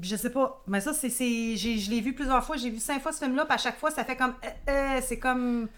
Je 0.00 0.14
sais 0.14 0.30
pas. 0.30 0.62
Mais 0.68 0.80
ça, 0.80 0.92
c'est. 0.92 1.10
c'est- 1.10 1.56
j'ai- 1.56 1.78
Je 1.78 1.90
l'ai 1.90 2.00
vu 2.00 2.14
plusieurs 2.14 2.44
fois. 2.44 2.56
J'ai 2.56 2.70
vu 2.70 2.78
cinq 2.78 3.02
fois 3.02 3.10
ce 3.10 3.18
film-là. 3.18 3.44
Puis 3.44 3.54
à 3.54 3.58
chaque 3.58 3.78
fois, 3.80 3.90
ça 3.90 4.04
fait 4.04 4.14
comme. 4.16 4.34
euh, 4.44 4.70
euh, 4.70 5.00
c'est 5.04 5.18
comme. 5.18 5.68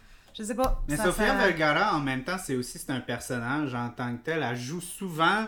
Je 0.40 0.44
sais 0.46 0.54
pas. 0.54 0.82
Mais 0.88 0.96
ça- 0.96 1.04
Sofia 1.04 1.26
ça- 1.28 1.46
Vergara, 1.46 1.94
en 1.94 2.00
même 2.00 2.24
temps, 2.24 2.38
c'est 2.38 2.56
aussi 2.56 2.78
c'est 2.78 2.90
un 2.90 3.00
personnage 3.00 3.74
en 3.74 3.90
tant 3.90 4.16
que 4.16 4.22
tel. 4.24 4.42
Elle 4.42 4.56
joue 4.56 4.80
souvent. 4.80 5.44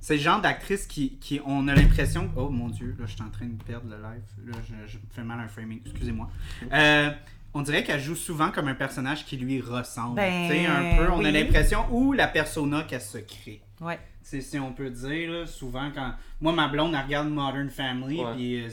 C'est 0.00 0.16
le 0.16 0.20
genre 0.22 0.40
d'actrice 0.40 0.86
qui, 0.86 1.16
qui. 1.18 1.40
On 1.46 1.68
a 1.68 1.74
l'impression. 1.74 2.30
Oh 2.36 2.48
mon 2.48 2.68
dieu, 2.68 2.96
là, 2.98 3.04
je 3.06 3.12
suis 3.12 3.22
en 3.22 3.28
train 3.30 3.46
de 3.46 3.62
perdre 3.62 3.86
le 3.88 3.96
live. 3.96 4.52
Là, 4.52 4.58
je, 4.66 4.92
je 4.92 4.96
me 4.98 5.02
fais 5.10 5.22
mal 5.22 5.40
un 5.40 5.48
framing. 5.48 5.80
Excusez-moi. 5.86 6.28
Euh, 6.72 7.10
on 7.54 7.62
dirait 7.62 7.84
qu'elle 7.84 8.00
joue 8.00 8.16
souvent 8.16 8.50
comme 8.50 8.68
un 8.68 8.74
personnage 8.74 9.24
qui 9.26 9.36
lui 9.36 9.60
ressemble. 9.60 10.16
Ben, 10.16 10.48
tu 10.48 10.54
sais, 10.56 10.66
un 10.66 10.96
peu. 10.96 11.10
On 11.12 11.24
a 11.24 11.30
l'impression. 11.30 11.84
Ou 11.90 12.12
la 12.12 12.26
persona 12.28 12.82
qu'elle 12.82 13.00
se 13.02 13.18
crée. 13.18 13.62
Ouais. 13.80 13.98
C'est 14.22 14.40
si 14.40 14.58
on 14.58 14.72
peut 14.72 14.90
dire, 14.90 15.30
là, 15.30 15.46
souvent 15.46 15.90
quand. 15.94 16.14
Moi, 16.40 16.52
ma 16.52 16.68
blonde, 16.68 16.94
elle 16.94 17.04
regarde 17.04 17.28
Modern 17.28 17.68
Family, 17.70 18.22
Ouais. 18.22 18.34
puis 18.34 18.64
euh, 18.64 18.68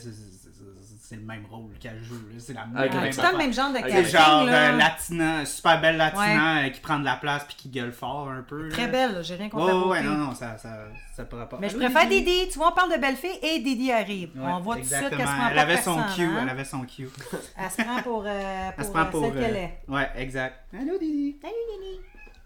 c'est- 1.11 1.15
c'est- 1.15 1.15
c'est- 1.15 1.15
c'est 1.15 1.15
le 1.17 1.21
même 1.25 1.45
rôle 1.49 1.71
qu'elle 1.79 2.01
joue. 2.03 2.15
C'est 2.39 2.53
la 2.53 2.65
même 2.65 2.89
tout 2.89 3.21
le 3.31 3.37
même 3.37 3.53
genre 3.53 3.71
de 3.71 3.77
C'est 3.77 3.83
casting. 3.83 4.17
genre 4.19 4.43
là. 4.45 4.71
euh, 4.73 4.77
latina, 4.77 5.45
super 5.45 5.81
belle 5.81 5.97
latina 5.97 6.57
euh, 6.65 6.69
qui 6.69 6.79
prend 6.79 6.99
de 6.99 7.05
la 7.05 7.15
place 7.15 7.43
puis 7.45 7.55
qui 7.55 7.69
gueule 7.69 7.91
fort 7.91 8.29
un 8.29 8.41
peu. 8.41 8.63
là. 8.63 8.71
Très 8.75 8.87
belle, 8.87 9.19
j'ai 9.23 9.35
rien 9.35 9.49
contre 9.49 9.67
la 9.67 9.75
ouais, 9.75 9.81
beauté. 9.81 9.89
ouais, 9.99 10.03
non, 10.03 10.17
non, 10.17 10.33
ça, 10.35 10.57
ça, 10.57 10.69
ça 11.15 11.25
pourra 11.25 11.47
pas. 11.49 11.57
Mais 11.59 11.69
je 11.69 11.77
préfère 11.77 12.07
Didi? 12.07 12.23
Didi. 12.23 12.47
Tu 12.51 12.57
vois, 12.57 12.69
on 12.71 12.75
parle 12.75 12.93
de 12.93 12.97
belle 12.97 13.15
fille 13.15 13.37
et 13.41 13.59
Didi 13.59 13.91
arrive. 13.91 14.31
Ouais, 14.35 14.51
on 14.51 14.59
voit 14.61 14.75
tout 14.77 14.81
de 14.81 14.87
suite 14.87 15.09
qu'elle 15.09 15.19
se 15.19 15.23
prend 15.23 15.47
Elle 15.51 15.59
avait 15.59 15.77
son 15.77 15.95
personne, 15.97 16.15
cue, 16.15 16.23
hein. 16.25 16.39
elle 16.43 16.49
avait 16.49 16.63
son 16.65 16.81
cue. 16.81 17.09
Elle 17.57 17.69
se 17.71 17.81
prend 17.81 18.01
pour, 18.01 18.23
euh, 18.25 18.69
Elle 18.69 18.73
pour, 18.75 18.85
se 18.85 18.91
prend 18.91 19.01
euh, 19.01 19.05
pour. 19.05 19.23
celle 19.25 19.33
qu'elle 19.33 19.55
euh, 19.55 19.57
est. 19.57 19.79
Ouais, 19.87 20.09
exact. 20.15 20.55
Allô, 20.73 20.97
Didi. 20.97 21.37
Salut, 21.41 21.53
Didi. 21.81 21.99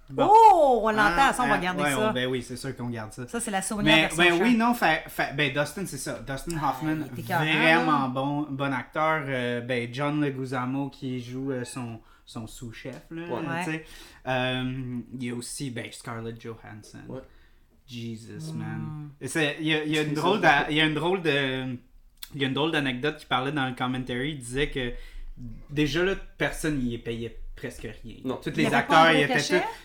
Bon. 0.10 0.30
Oh, 0.30 0.82
on 0.84 0.90
l'entend, 0.92 1.14
Ah, 1.18 1.34
ça, 1.34 1.44
on 1.44 1.48
va 1.48 1.56
ah, 1.56 1.58
garder 1.58 1.82
ouais, 1.84 1.92
ça. 1.92 2.10
on- 2.10 2.14
ben 2.14 2.28
oui, 2.28 2.44
c'est 2.44 2.56
sûr 2.58 2.76
qu'on 2.76 2.90
garde 2.90 3.12
ça. 3.12 3.28
Ça, 3.28 3.40
c'est 3.40 3.50
la 3.52 3.62
Sonia 3.64 3.84
Mais, 3.96 4.10
chat. 4.10 4.36
oui, 4.36 4.56
non, 4.56 4.74
fait, 4.76 5.04
fait- 5.08 5.34
ben 5.36 5.52
Dustin, 5.52 5.86
c'est 5.88 5.98
ça. 5.98 6.20
Dustin 6.20 6.58
Hoffman, 6.58 6.98
Ah, 7.10 7.20
écœurant, 7.20 7.44
vraiment 7.44 8.00
là. 8.02 8.08
bon, 8.14 8.42
bon 8.50 8.72
acteur. 8.74 9.24
Euh, 9.28 9.62
ben 9.62 9.90
John 9.92 10.22
Leguizamo 10.22 10.90
qui 10.90 11.20
joue 11.24 11.52
euh, 11.52 11.64
son, 11.64 12.00
son 12.26 12.46
sous-chef, 12.46 13.02
là, 13.10 13.24
Ouais. 13.28 13.64
tu 13.66 13.72
sais. 13.72 13.86
Euh, 14.28 15.00
il 15.20 15.24
y 15.24 15.32
a 15.32 15.36
aussi, 15.36 15.72
ben, 15.72 15.88
Scarlett 15.92 16.40
Johansson. 16.40 17.00
Ouais. 17.10 17.22
Jesus, 17.88 18.52
Hmm. 18.54 18.58
man. 18.60 19.10
Et 19.22 19.28
c'est- 19.28 19.58
Il 19.60 19.68
y 19.68 19.74
a, 19.74 19.84
il 19.84 19.92
y 19.92 19.98
a 19.98 20.02
une 20.04 20.14
drôle 20.14 20.42
il 20.70 20.76
y 20.76 20.82
a 20.82 20.86
une 20.86 20.94
drôle 20.96 21.22
de... 21.22 21.78
Il 22.34 22.42
y 22.42 22.44
a 22.44 22.48
une 22.48 22.54
drôle 22.54 22.72
d'anecdote 22.72 23.18
qui 23.18 23.26
parlait 23.28 23.52
dans 23.52 23.68
le 23.68 23.76
commentary. 23.76 24.32
Il 24.32 24.40
disait 24.40 24.70
que 24.70 24.92
déjà 25.70 26.04
là, 26.04 26.16
personne 26.38 26.80
n'y 26.80 26.98
payait 26.98 27.40
presque 27.56 27.88
rien. 28.04 28.16
Non. 28.24 28.40
Tous 28.44 28.52
les 28.56 28.74
acteurs, 28.74 29.08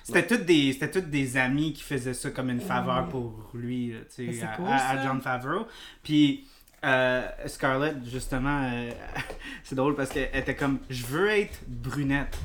c'était 0.03 0.27
tous 0.27 0.37
des 0.45 0.73
c'était 0.73 0.91
tous 0.91 1.07
des 1.09 1.37
amis 1.37 1.73
qui 1.73 1.83
faisaient 1.83 2.15
ça 2.15 2.31
comme 2.31 2.51
une 2.51 2.61
faveur 2.61 3.09
pour 3.09 3.51
lui, 3.55 3.93
là, 3.93 3.99
tu 4.15 4.27
sais, 4.27 4.33
c'est 4.41 4.45
à, 4.47 4.57
cool, 4.57 4.67
à- 4.69 4.75
à 4.91 4.97
ça. 4.97 5.05
John 5.05 5.21
Favreau. 5.21 5.67
Puis 6.03 6.47
euh, 6.85 7.27
Scarlett, 7.47 7.97
justement, 8.11 8.63
euh, 8.73 8.91
c'est 9.65 9.75
drôle 9.75 9.95
parce 9.95 10.11
qu'elle 10.11 10.31
était 10.35 10.55
comme 10.57 10.79
je 10.89 11.05
veux 11.07 11.29
être 11.31 11.61
brunette. 11.69 12.37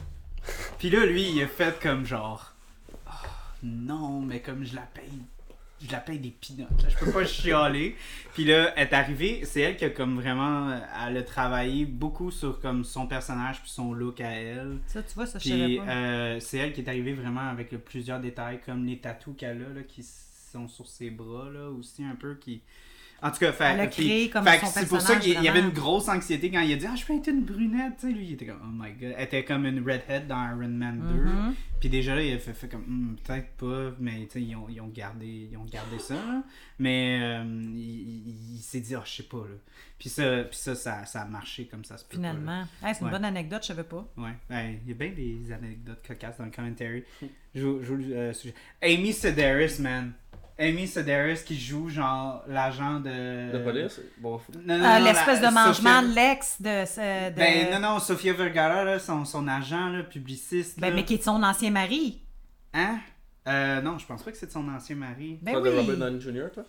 Puis 0.78 0.90
là, 0.90 1.06
lui, 1.06 1.30
il 1.32 1.42
a 1.42 1.48
fait 1.48 1.80
comme 1.82 2.06
genre 2.06 2.54
Ah, 3.08 3.22
non, 3.64 4.20
mais 4.22 4.42
comme 4.42 4.64
je 4.64 4.76
la 4.76 4.82
paye. 4.82 5.22
Je 5.86 5.92
la 5.92 6.00
paye 6.00 6.20
des 6.20 6.32
peanuts, 6.32 6.64
là, 6.82 6.90
je 6.90 6.98
peux 6.98 7.12
pas 7.12 7.26
chialer. 7.26 7.96
Puis 8.34 8.46
là, 8.46 8.74
elle 8.76 8.88
est 8.88 8.94
arrivée, 8.94 9.42
c'est 9.46 9.62
elle 9.62 9.78
qui 9.78 9.86
a 9.86 9.90
comme 9.90 10.20
vraiment, 10.20 10.78
elle 11.08 11.18
a 11.18 11.24
travaillé 11.24 11.86
beaucoup 11.86 12.32
sur 12.32 12.60
comme 12.60 12.84
son 12.84 13.08
personnage 13.08 13.62
puis 13.62 13.70
son 13.70 13.94
look 13.94 14.20
à 14.22 14.32
elle. 14.32 14.80
Ça, 14.88 15.04
tu 15.04 15.14
vois, 15.14 15.26
ça, 15.26 15.40
Puis 15.40 15.80
euh, 15.80 16.40
c'est 16.40 16.58
elle 16.58 16.74
qui 16.74 16.82
est 16.82 16.90
arrivée 16.90 17.14
vraiment 17.14 17.48
avec 17.48 17.74
euh, 17.74 17.78
plusieurs 17.78 18.20
détails, 18.20 18.60
comme 18.66 18.86
les 18.86 18.98
tatous 18.98 19.36
qu'elle 19.38 19.62
a, 19.62 19.74
là, 19.74 19.84
qui 19.88 20.04
sont 20.04 20.68
sur 20.68 20.88
ses 20.88 21.10
bras, 21.10 21.50
là, 21.50 21.70
aussi 21.70 22.04
un 22.04 22.16
peu, 22.16 22.36
qui... 22.36 22.62
En 23.22 23.32
tout 23.32 23.40
cas, 23.40 23.52
fait, 23.54 23.64
Elle 23.74 23.80
a 23.80 23.88
puis- 23.88 24.04
créé 24.06 24.30
comme 24.30 24.46
fait 24.46 24.60
son 24.60 24.66
que 24.68 24.72
c'est 24.74 24.88
pour 24.88 25.02
ça 25.02 25.16
qu'il 25.16 25.42
y 25.42 25.48
avait 25.48 25.62
une 25.62 25.70
grosse 25.70 26.08
anxiété 26.10 26.52
quand 26.52 26.60
il 26.60 26.74
a 26.74 26.76
dit 26.76 26.86
«Ah, 26.90 26.96
je 26.96 27.06
peux 27.06 27.16
être 27.16 27.28
une 27.28 27.44
brunette», 27.44 27.94
tu 28.00 28.08
sais, 28.08 28.14
lui, 28.14 28.26
il 28.26 28.34
était 28.34 28.46
comme 28.46 28.60
«Oh 28.64 28.68
my 28.72 28.92
God», 28.92 29.16
elle 29.18 29.24
était 29.24 29.44
comme 29.46 29.66
une 29.66 29.80
redhead 29.80 30.28
dans 30.28 30.44
Iron 30.50 30.68
Man 30.68 31.00
2, 31.00 31.06
Mhm. 31.24 31.56
puis 31.80 31.90
déjà 31.90 32.14
là, 32.14 32.22
il 32.22 32.34
a 32.34 32.38
fait, 32.40 32.54
fait 32.54 32.68
comme 32.68 32.84
Hmm, 32.86 33.16
peut-être 33.24 33.50
pas, 33.54 33.96
mais 34.00 34.28
ils 34.36 34.56
ont, 34.56 34.68
ils 34.70 34.80
ont 34.82 34.90
gardé, 34.90 35.48
ils 35.52 35.58
ont 35.58 35.66
gardé 35.66 35.98
ça, 35.98 36.16
mais 36.78 37.20
euh, 37.22 37.44
il, 37.74 37.80
il- 37.80 38.56
il 38.58 38.62
s'est 38.62 38.82
dit 38.82 38.94
«Ah, 38.96 39.02
je 39.06 39.12
sais 39.12 39.24
pas», 39.24 39.38
là. 39.50 39.56
Puis 39.98 40.10
ça, 40.10 40.44
puis 40.44 40.58
ça, 40.58 40.76
ça, 40.76 41.06
ça 41.06 41.22
a 41.22 41.26
marché 41.26 41.66
comme 41.68 41.86
ça 41.86 41.98
se 41.98 42.04
peut. 42.04 42.18
Finalement. 42.18 42.64
Hey, 42.84 42.94
c'est 42.94 43.00
une 43.00 43.06
Ouais. 43.06 43.12
bonne 43.14 43.24
anecdote, 43.26 43.62
je 43.62 43.68
savais 43.68 43.84
pas. 43.86 44.06
Ouais, 44.18 44.34
ben, 44.50 44.76
il 44.84 44.90
y 44.90 44.92
a 44.92 44.96
bien 44.96 45.12
des 45.16 45.52
anecdotes 45.54 46.06
cocasses 46.06 46.38
dans 46.38 46.46
le 46.46 46.52
commentary. 46.52 47.04
Je 47.56 47.82
je 47.82 47.94
euh. 48.12 48.34
Amy 48.84 49.14
Sedaris, 49.14 49.78
man. 49.80 50.12
Amy 50.58 50.88
Sedaris 50.88 51.44
qui 51.46 51.60
joue 51.60 51.90
genre 51.90 52.44
l'agent 52.48 53.00
de. 53.02 53.52
La 53.52 53.60
police, 53.60 54.00
bon, 54.20 54.40
Non, 54.66 54.78
non, 54.78 54.86
Euh, 54.86 55.00
non, 55.00 55.04
L'espèce 55.06 55.42
la- 55.42 55.50
de 55.50 55.54
mangement, 55.54 56.02
Sophia- 56.02 56.14
l'ex 56.16 56.62
de, 56.62 56.86
ce- 56.86 57.30
de- 57.32 57.36
Ben 57.36 57.72
non, 57.74 57.80
non, 57.80 58.00
Sofia 58.00 58.32
Vergara, 58.34 58.84
là, 58.86 59.00
son, 59.00 59.26
son 59.26 59.48
agent, 59.50 59.90
là, 59.90 60.04
publiciste. 60.04 60.80
Ben, 60.80 60.90
là. 60.92 60.96
mais 60.96 61.04
qui 61.04 61.16
est 61.16 61.18
de 61.18 61.24
son 61.24 61.44
ancien 61.44 61.72
mari. 61.72 62.22
Hein? 62.74 63.00
Euh, 63.48 63.82
non, 63.82 63.98
je 64.00 64.06
pense 64.06 64.24
pas 64.24 64.32
que 64.32 64.38
c'est 64.38 64.48
de 64.48 64.52
son 64.52 64.68
ancien 64.70 64.96
mari. 64.96 65.40
Ben 65.42 65.54
pas 65.56 65.62
de 65.62 65.70
oui. 65.70 65.78
Robert 65.78 65.98
Downey 65.98 66.22
Jr., 66.22 66.48
toi? 66.54 66.64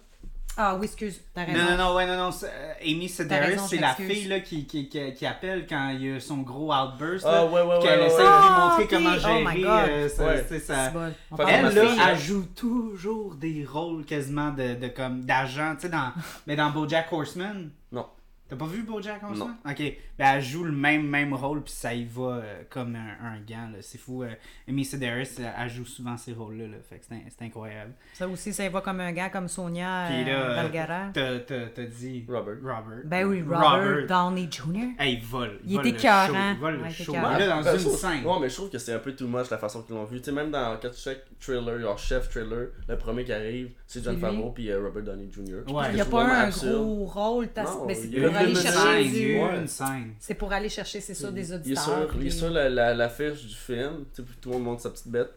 Ah 0.59 0.75
oui, 0.77 0.87
excuse, 0.87 1.21
t'as 1.35 1.45
raison. 1.45 1.59
Non, 1.59 1.71
non, 1.73 1.77
non, 1.77 1.95
ouais, 1.97 2.07
non, 2.07 2.17
non. 2.17 2.33
c'est, 2.33 2.47
euh, 2.47 2.73
Amy 2.83 3.09
Sedaris, 3.11 3.59
c'est 3.69 3.77
la 3.79 3.95
fille 3.95 4.27
là, 4.27 4.41
qui, 4.41 4.67
qui, 4.67 4.89
qui, 4.89 5.13
qui 5.13 5.27
appelle 5.27 5.67
quand 5.69 5.91
il 5.91 6.03
y 6.07 6.17
a 6.17 6.19
son 6.21 6.39
gros 6.39 6.73
outburst. 6.73 7.27
Ah, 7.29 7.33
là, 7.33 7.45
ouais, 7.45 7.61
ouais, 7.61 7.79
Qu'elle 7.83 8.01
ouais, 8.01 8.07
essaie 8.07 8.17
ouais, 8.17 8.23
de 8.23 8.25
lui 8.25 8.49
Ah, 8.49 8.69
montrer 8.71 8.85
ok. 8.85 8.91
comment 8.91 9.11
Oh 9.15 9.21
gérer 9.21 9.45
my 9.45 9.63
God. 9.63 9.89
euh, 9.89 10.09
Ouais. 10.19 10.91
bon. 10.95 11.37
Parle 11.37 11.51
Elle, 11.51 11.75
là, 11.75 12.09
elle 12.11 12.19
joue 12.19 12.45
toujours 12.55 13.35
des 13.35 13.67
rôles 13.71 14.07
quasiment 14.07 14.51
de, 14.51 14.75
de 14.77 14.89
comme 14.89 15.25
d'agent, 15.27 15.75
tu 15.75 15.83
sais, 15.83 15.89
dans, 15.91 16.13
mais 16.47 16.57
dans 16.57 16.71
BoJack 16.71 17.13
Horseman. 17.13 17.71
Non. 17.93 18.07
T'as 18.49 18.57
pas 18.57 18.67
vu 18.67 18.83
BoJack 18.85 19.23
Horseman? 19.25 19.57
Ok. 19.69 19.79
Ben, 20.19 20.27
elle 20.37 20.43
joue 20.43 20.63
le 20.65 20.73
même, 20.73 21.07
même 21.07 21.35
rôle, 21.35 21.63
puis 21.63 21.73
ça 21.73 21.93
y 21.93 22.05
va 22.05 22.23
euh, 22.37 22.63
comme 22.71 22.95
un, 22.95 23.27
un 23.27 23.39
gant, 23.41 23.69
là. 23.73 23.79
C'est 23.83 23.99
fou. 23.99 24.23
euh, 24.23 24.31
Amy 24.69 24.85
Sedaris, 24.85 25.29
euh, 25.41 25.51
elle 25.59 25.69
joue 25.69 25.85
souvent 25.85 26.17
ces 26.17 26.33
rôles-là, 26.33 26.69
là. 26.69 26.77
Fait 26.89 26.99
que 26.99 27.05
c'est 27.09 27.17
c'est 27.29 27.45
incroyable. 27.45 27.93
Ça 28.15 28.29
aussi, 28.29 28.53
ça 28.53 28.65
y 28.65 28.69
va 28.69 28.81
comme 28.81 29.01
un 29.01 29.11
gars 29.13 29.29
comme 29.31 29.49
Sonia 29.49 30.07
Puis 30.09 30.25
là, 30.25 30.31
euh, 30.31 30.51
euh, 30.51 30.55
Vergara. 30.63 31.11
t'as- 31.13 31.41
t'as 31.41 31.67
t'as 31.75 31.83
dit... 31.85 32.25
Robert. 32.29 32.57
Robert. 32.63 33.01
Ben 33.05 33.25
oui, 33.27 33.43
Robert, 33.43 34.07
Downey 34.07 34.49
Jr. 34.51 34.95
Hey, 34.99 35.15
il 35.15 35.25
vole. 35.25 35.59
Il 35.67 35.77
vole 35.77 35.87
est 35.87 35.91
le 35.91 35.97
écœurant. 35.99 36.27
show, 36.29 36.35
Il 36.55 36.59
vole 36.61 36.75
Ouais, 36.77 36.81
le 36.83 36.87
il 36.89 36.95
show. 36.95 37.13
écœurant. 37.13 37.33
Mais 37.33 37.39
là, 37.41 37.57
dans 37.57 37.63
Ben, 37.63 37.75
une 37.75 37.79
scène. 37.91 38.25
Ouais, 38.25 38.39
mais 38.41 38.49
je 38.49 38.55
trouve 38.55 38.71
que 38.71 38.79
c'est 38.79 38.93
un 38.95 38.99
peu 39.01 39.13
too 39.15 39.27
much 39.27 39.51
la 39.51 39.59
façon 39.59 39.83
qu'ils 39.83 39.95
l'ont 39.97 40.05
vu. 40.05 40.19
Tu 40.19 40.25
sais, 40.27 40.33
même 40.33 40.51
dans 40.53 40.77
quand 40.81 40.89
tu 40.91 41.01
check 41.01 41.19
trailer, 41.41 41.81
genre 41.81 41.99
chef 41.99 42.29
trailer, 42.31 42.69
le 42.89 42.97
premier 42.97 43.25
qui 43.25 43.33
arrive, 43.33 43.71
c'est 43.87 44.03
John 44.05 44.15
C'est 44.15 44.21
Favreau 44.21 44.51
puis 44.53 44.71
euh, 44.71 44.81
Robert 44.83 45.03
Downey 45.03 45.29
Jr. 45.33 45.73
Ouais. 45.73 45.85
Il 45.91 45.95
n'y 45.97 46.01
a 46.01 46.05
pas 46.05 46.25
un 46.25 46.29
absurde. 46.45 46.75
gros 46.75 47.05
rôle. 47.07 47.49
t'as- 47.49 47.65
Non, 47.65 47.85
mais 47.87 47.95
c'est 47.95 48.07
il 48.07 48.15
Il 48.15 48.19
y 48.19 48.23
y 48.23 48.36
pour 48.37 48.47
aller 48.47 48.55
chercher. 48.55 50.07
C'est 50.19 50.35
pour 50.35 50.53
aller 50.53 50.69
chercher, 50.69 51.01
c'est 51.01 51.15
ça, 51.15 51.31
des 51.31 51.49
Il 51.49 51.53
est 51.53 51.55
auditeurs. 51.57 52.15
il 52.21 52.27
est 52.27 52.31
sur 52.31 52.51
la, 52.51 52.69
la, 52.69 52.95
l'affiche 52.95 53.45
du 53.47 53.55
film, 53.55 54.05
tu 54.15 54.17
sais, 54.17 54.23
puis 54.23 54.37
tout 54.41 54.49
le 54.51 54.55
monde 54.57 54.65
montre 54.65 54.83
sa 54.83 54.91
petite 54.91 55.09
bête. 55.09 55.31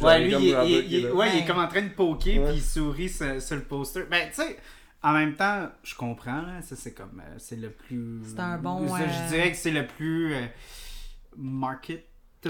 Ouais, 0.00 0.20
lui, 0.24 0.32
il, 0.32 0.42
il- 0.42 0.48
est 0.48 0.52
là. 0.52 0.64
ouais, 0.64 0.82
il 0.84 0.94
est 1.36 1.40
Ouais. 1.40 1.44
comme 1.46 1.58
en 1.58 1.68
train 1.68 1.82
de 1.82 1.90
poker, 1.90 2.38
Ouais. 2.38 2.48
puis 2.48 2.56
il 2.56 2.62
sourit 2.62 3.08
sur, 3.08 3.40
sur 3.42 3.56
le 3.56 3.62
poster. 3.62 4.04
Ben, 4.10 4.28
tu 4.30 4.36
sais, 4.42 4.56
en 5.02 5.12
même 5.12 5.34
temps, 5.34 5.68
je 5.82 5.94
comprends, 5.94 6.40
là, 6.42 6.62
ça 6.62 6.76
c'est 6.76 6.92
comme, 6.94 7.20
euh, 7.20 7.34
c'est 7.38 7.56
le 7.56 7.70
plus... 7.70 8.20
C'est 8.26 8.40
un 8.40 8.56
bon, 8.56 8.88
ça, 8.88 8.94
euh, 9.02 9.06
Je 9.28 9.34
dirais 9.34 9.50
que 9.50 9.56
c'est 9.58 9.70
le 9.72 9.86
plus 9.86 10.34
euh, 10.34 10.46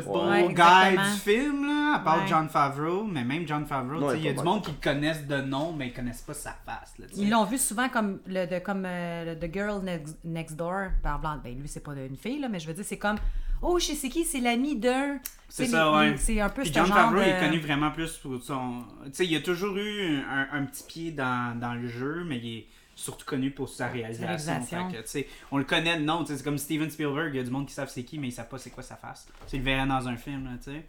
marketable 0.01 0.47
Ouais, 0.47 0.55
guy 0.55 0.97
du 1.13 1.19
film, 1.21 1.67
là, 1.67 1.97
à 1.97 1.99
part 2.01 2.19
Ouais. 2.23 2.27
John 2.29 2.49
Favreau. 2.49 3.05
Mais 3.05 3.25
même 3.25 3.47
John 3.47 3.67
Favreau, 3.67 3.99
tu 3.99 4.05
Ouais, 4.05 4.13
sais, 4.13 4.19
il 4.19 4.25
y 4.25 4.29
a 4.29 4.33
du 4.33 4.43
monde 4.43 4.63
qui 4.65 4.71
le 4.71 4.77
connaissent 4.83 5.27
de 5.27 5.41
nom, 5.43 5.73
mais 5.73 5.89
ils 5.89 5.93
connaissent 5.93 6.23
pas 6.23 6.35
sa 6.35 6.55
face, 6.65 6.95
là. 6.99 7.07
Ils 7.17 7.31
l'ont 7.31 7.45
vu 7.45 7.59
souvent 7.59 7.89
comme 7.89 8.21
le 8.27 8.47
de 8.47 8.59
comme 8.59 8.85
euh, 8.87 9.35
le 9.35 9.39
The 9.39 9.53
Girl 9.53 9.83
Next, 9.85 10.19
Next 10.25 10.57
Door 10.57 10.89
par 11.03 11.19
blanc. 11.21 11.39
Ben 11.43 11.59
lui 11.59 11.69
c'est 11.69 11.83
pas 11.83 11.93
une 11.95 12.17
fille 12.17 12.41
là, 12.41 12.49
mais 12.49 12.59
je 12.61 12.67
veux 12.67 12.75
dire 12.75 12.85
c'est 12.85 12.99
comme 12.99 13.17
oh 13.61 13.79
je 13.79 13.93
sais 13.93 14.09
qui 14.09 14.25
c'est 14.25 14.41
l'ami 14.41 14.77
d'un. 14.77 15.19
C'est 15.49 15.67
ça, 15.67 15.93
ouais. 15.93 16.15
C'est 16.17 16.41
un 16.41 16.49
peu 16.49 16.63
Puis 16.63 16.71
ce 16.71 16.75
John 16.75 16.87
genre 16.87 16.97
Favreau 16.97 17.19
de... 17.19 17.25
il 17.25 17.29
est 17.29 17.41
connu 17.41 17.59
vraiment 17.59 17.91
plus 17.91 18.17
pour 18.17 18.43
son. 18.43 18.83
Tu 19.05 19.11
sais, 19.13 19.27
il 19.27 19.37
a 19.37 19.41
toujours 19.41 19.77
eu 19.77 20.17
un, 20.17 20.49
un 20.53 20.65
petit 20.65 20.85
pied 20.85 21.11
dans, 21.13 21.59
dans 21.61 21.75
le 21.75 21.87
jeu, 21.87 22.25
mais 22.27 22.39
il 22.39 22.57
est. 22.59 22.67
surtout 23.03 23.27
connu 23.27 23.51
pour 23.51 23.69
sa 23.69 23.89
réalisation. 23.89 24.27
réalisation. 24.27 24.91
Que, 24.91 25.27
on 25.51 25.59
le 25.59 25.65
connaît 25.65 25.99
de 25.99 26.05
nom, 26.05 26.21
tu 26.25 26.33
sais, 26.33 26.39
c'est 26.39 26.45
comme 26.45 26.59
Steven 26.59 26.91
Spielberg, 26.91 27.35
il 27.35 27.37
y 27.37 27.41
a 27.41 27.45
du 27.45 27.51
monde 27.51 27.67
qui 27.67 27.75
savent 27.75 27.91
c'est 27.91 28.05
qui, 28.05 28.19
mais 28.19 28.29
ils 28.29 28.33
savent 28.33 28.49
pas 28.49 28.59
c'est 28.59 28.71
quoi 28.71 28.83
sa 28.83 28.97
face. 28.97 29.27
Tu 29.49 29.59
le 29.59 29.63
verraient 29.63 29.87
dans 29.87 30.09
un 30.09 30.17
film, 30.17 30.59
tu 30.63 30.71
sais. 30.71 30.87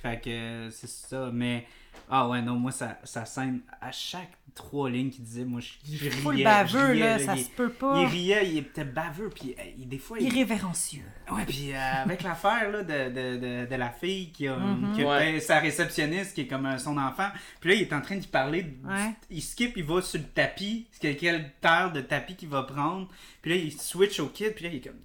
Fait 0.00 0.20
que 0.20 0.70
c'est 0.70 0.88
ça, 0.88 1.30
mais. 1.32 1.66
Ah 2.08 2.28
ouais, 2.28 2.40
non, 2.40 2.54
moi, 2.54 2.70
ça, 2.70 2.98
ça 3.02 3.24
scène, 3.24 3.60
à 3.80 3.90
chaque 3.90 4.37
trois 4.58 4.90
lignes 4.90 5.10
qu'il 5.10 5.24
disait, 5.24 5.44
moi, 5.44 5.60
je, 5.60 5.68
je 5.90 5.98
riais. 6.02 6.10
Full 6.10 6.38
je 6.38 6.44
baveux, 6.44 6.92
riais, 6.92 7.00
là, 7.00 7.18
ça 7.18 7.34
il- 7.36 7.44
se 7.44 7.50
peut 7.50 7.70
pas. 7.70 8.00
Il 8.02 8.06
riait, 8.06 8.48
il 8.50 8.58
était 8.58 8.84
baveux, 8.84 9.30
puis 9.30 9.54
euh, 9.58 9.62
il- 9.78 9.88
des 9.88 9.98
fois, 9.98 10.18
il, 10.20 10.26
Irrévérencieux. 10.26 11.04
Ouais, 11.32 11.44
puis 11.46 11.72
euh, 11.72 11.78
avec 12.04 12.22
l'affaire 12.22 12.70
là, 12.70 12.82
de, 12.82 13.08
de, 13.10 13.36
de, 13.36 13.66
de 13.70 13.74
la 13.76 13.90
fille 13.90 14.30
qui 14.32 14.46
a, 14.48 14.56
Mhm. 14.56 14.94
qui 14.94 15.02
a 15.02 15.08
Ouais. 15.08 15.32
fait 15.34 15.40
sa 15.40 15.58
réceptionniste 15.60 16.34
qui 16.34 16.42
est 16.42 16.46
comme 16.46 16.66
euh, 16.66 16.78
son 16.78 16.96
enfant. 16.98 17.28
Puis 17.60 17.70
là, 17.70 17.76
il 17.76 17.82
est 17.82 17.92
en 17.92 18.00
train 18.00 18.16
d'y 18.16 18.26
parler. 18.26 18.66
Ouais. 18.84 19.12
Il 19.30 19.42
skip, 19.42 19.76
il 19.76 19.84
va 19.84 20.02
sur 20.02 20.18
le 20.20 20.26
tapis. 20.26 20.86
C'est 20.92 21.14
quelle 21.16 21.52
terre 21.60 21.92
de 21.92 22.00
tapis 22.00 22.34
qu'il 22.36 22.48
va 22.48 22.62
prendre. 22.64 23.08
Puis 23.42 23.50
là, 23.50 23.56
il 23.56 23.72
switch 23.72 24.20
au 24.20 24.28
kid. 24.28 24.54
Puis 24.54 24.64
là, 24.64 24.70
il 24.72 24.76
est 24.76 24.80
comme. 24.80 24.98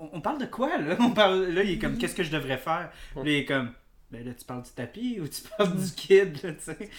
On, 0.00 0.10
on 0.14 0.20
parle 0.20 0.40
de 0.40 0.46
quoi 0.46 0.76
là? 0.78 0.96
On 1.00 1.10
parle, 1.10 1.46
Là, 1.50 1.62
il 1.62 1.72
est 1.72 1.78
comme 1.78 1.98
Qu'est-ce 1.98 2.14
que 2.14 2.22
je 2.24 2.30
devrais 2.30 2.58
faire? 2.58 2.90
Puis 3.14 3.24
là, 3.24 3.30
il 3.30 3.36
est 3.36 3.44
comme. 3.44 3.72
Ben 4.10 4.24
là, 4.24 4.32
tu 4.32 4.44
parles 4.46 4.62
du 4.62 4.70
tapis 4.70 5.18
ou 5.20 5.28
tu 5.28 5.42
parles 5.56 5.76
du 5.76 5.90
kid, 5.92 6.42
là, 6.42 6.52
tu 6.52 6.58
sais? 6.64 6.90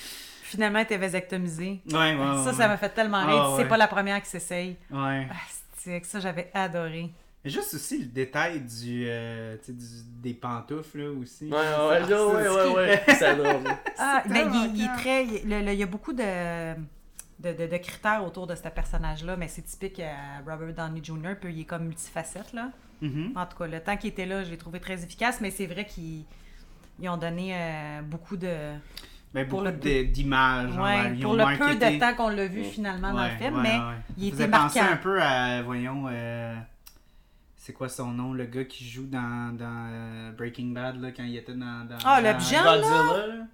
Finalement, 0.49 0.79
elle 0.79 0.85
était 0.85 0.97
vasectomisée. 0.97 1.79
Ouais, 1.91 1.93
ouais, 1.93 2.15
ouais. 2.15 2.43
ça, 2.43 2.53
ça 2.53 2.67
m'a 2.67 2.77
fait 2.77 2.89
tellement 2.89 3.25
rire. 3.25 3.43
Ah, 3.49 3.53
C'est 3.57 3.67
pas 3.67 3.77
la 3.77 3.87
première 3.87 4.19
qui 4.21 4.29
s'essaye. 4.29 4.77
Ouais. 4.91 5.27
Ah, 5.29 5.35
c'est 5.77 6.01
que 6.01 6.07
ça, 6.07 6.19
j'avais 6.19 6.49
adoré. 6.53 7.11
Mais 7.45 7.51
juste 7.51 7.73
aussi 7.75 7.99
le 7.99 8.05
détail 8.05 8.59
du, 8.61 9.05
euh, 9.07 9.55
du- 9.67 9.73
des 10.21 10.33
pantoufles, 10.33 10.97
là, 11.03 11.11
aussi. 11.11 11.45
Ouais, 11.45 11.57
ouais, 11.57 12.03
ouais, 12.03 12.13
ouais, 12.13 12.49
ouais, 12.49 12.75
ouais. 12.75 13.03
C'est 13.17 13.35
drôle. 13.35 13.63
Ah, 13.99 14.23
il, 14.25 14.71
il 14.75 14.83
est 14.83 14.95
très. 14.97 15.25
Il, 15.25 15.49
le- 15.49 15.61
le- 15.61 15.73
il 15.73 15.79
y 15.79 15.83
a 15.83 15.85
beaucoup 15.85 16.13
de, 16.13 16.73
de, 17.39 17.53
de- 17.53 17.67
de 17.67 17.77
critères 17.77 18.25
autour 18.25 18.47
de 18.47 18.55
ce 18.55 18.67
personnage-là, 18.67 19.35
mais 19.37 19.47
c'est 19.47 19.61
typique 19.61 19.99
à 20.01 20.39
Robert 20.51 20.73
Downey 20.73 21.01
Jr. 21.03 21.35
Puis 21.39 21.53
il 21.53 21.61
est 21.61 21.65
comme 21.65 21.83
multifacette, 21.85 22.51
là. 22.53 22.71
Mhm. 23.01 23.33
En 23.35 23.45
tout 23.45 23.57
cas, 23.57 23.67
le 23.67 23.79
temps 23.79 23.95
qu'il 23.95 24.09
était 24.09 24.25
là, 24.25 24.43
je 24.43 24.49
l'ai 24.49 24.57
trouvé 24.57 24.79
très 24.81 25.01
efficace, 25.03 25.39
mais 25.41 25.51
c'est 25.51 25.67
vrai 25.67 25.85
qu'ils 25.85 26.25
ils 26.99 27.07
ont 27.07 27.15
donné 27.17 27.51
euh, 27.55 28.01
beaucoup 28.01 28.35
de. 28.35 28.73
Ben, 29.33 29.47
Pour 29.47 29.61
beaucoup 29.63 29.71
le 29.75 30.03
d'images. 30.05 30.75
Ouais, 30.75 31.13
pour 31.21 31.33
le 31.33 31.43
peu 31.43 31.57
marketé. 31.59 31.95
de 31.95 31.99
temps 31.99 32.15
qu'on 32.15 32.29
l'a 32.29 32.47
vu 32.47 32.63
finalement 32.63 33.13
dans 33.13 33.23
le 33.25 33.29
film, 33.37 33.55
ouais, 33.57 33.61
mais 33.61 33.77
ouais. 33.77 33.95
il 34.17 34.29
Ça 34.35 34.43
était 34.43 34.47
marquant. 34.47 34.85
un 34.91 34.97
peu 34.97 35.21
à, 35.21 35.61
voyons, 35.61 36.05
euh, 36.09 36.55
c'est 37.55 37.73
quoi 37.73 37.89
son 37.89 38.07
nom, 38.07 38.33
le 38.33 38.45
gars 38.45 38.63
qui 38.65 38.87
joue 38.89 39.05
dans, 39.05 39.55
dans 39.55 39.87
euh, 39.91 40.31
Breaking 40.31 40.71
Bad, 40.71 40.99
là, 40.99 41.11
quand 41.11 41.23
il 41.23 41.35
était 41.37 41.53
dans... 41.53 41.87
dans 41.87 41.97
Ah, 42.03 42.21
le 42.21 42.33
dans 42.33 42.39
jeune, 42.39 42.81
là? 42.81 43.45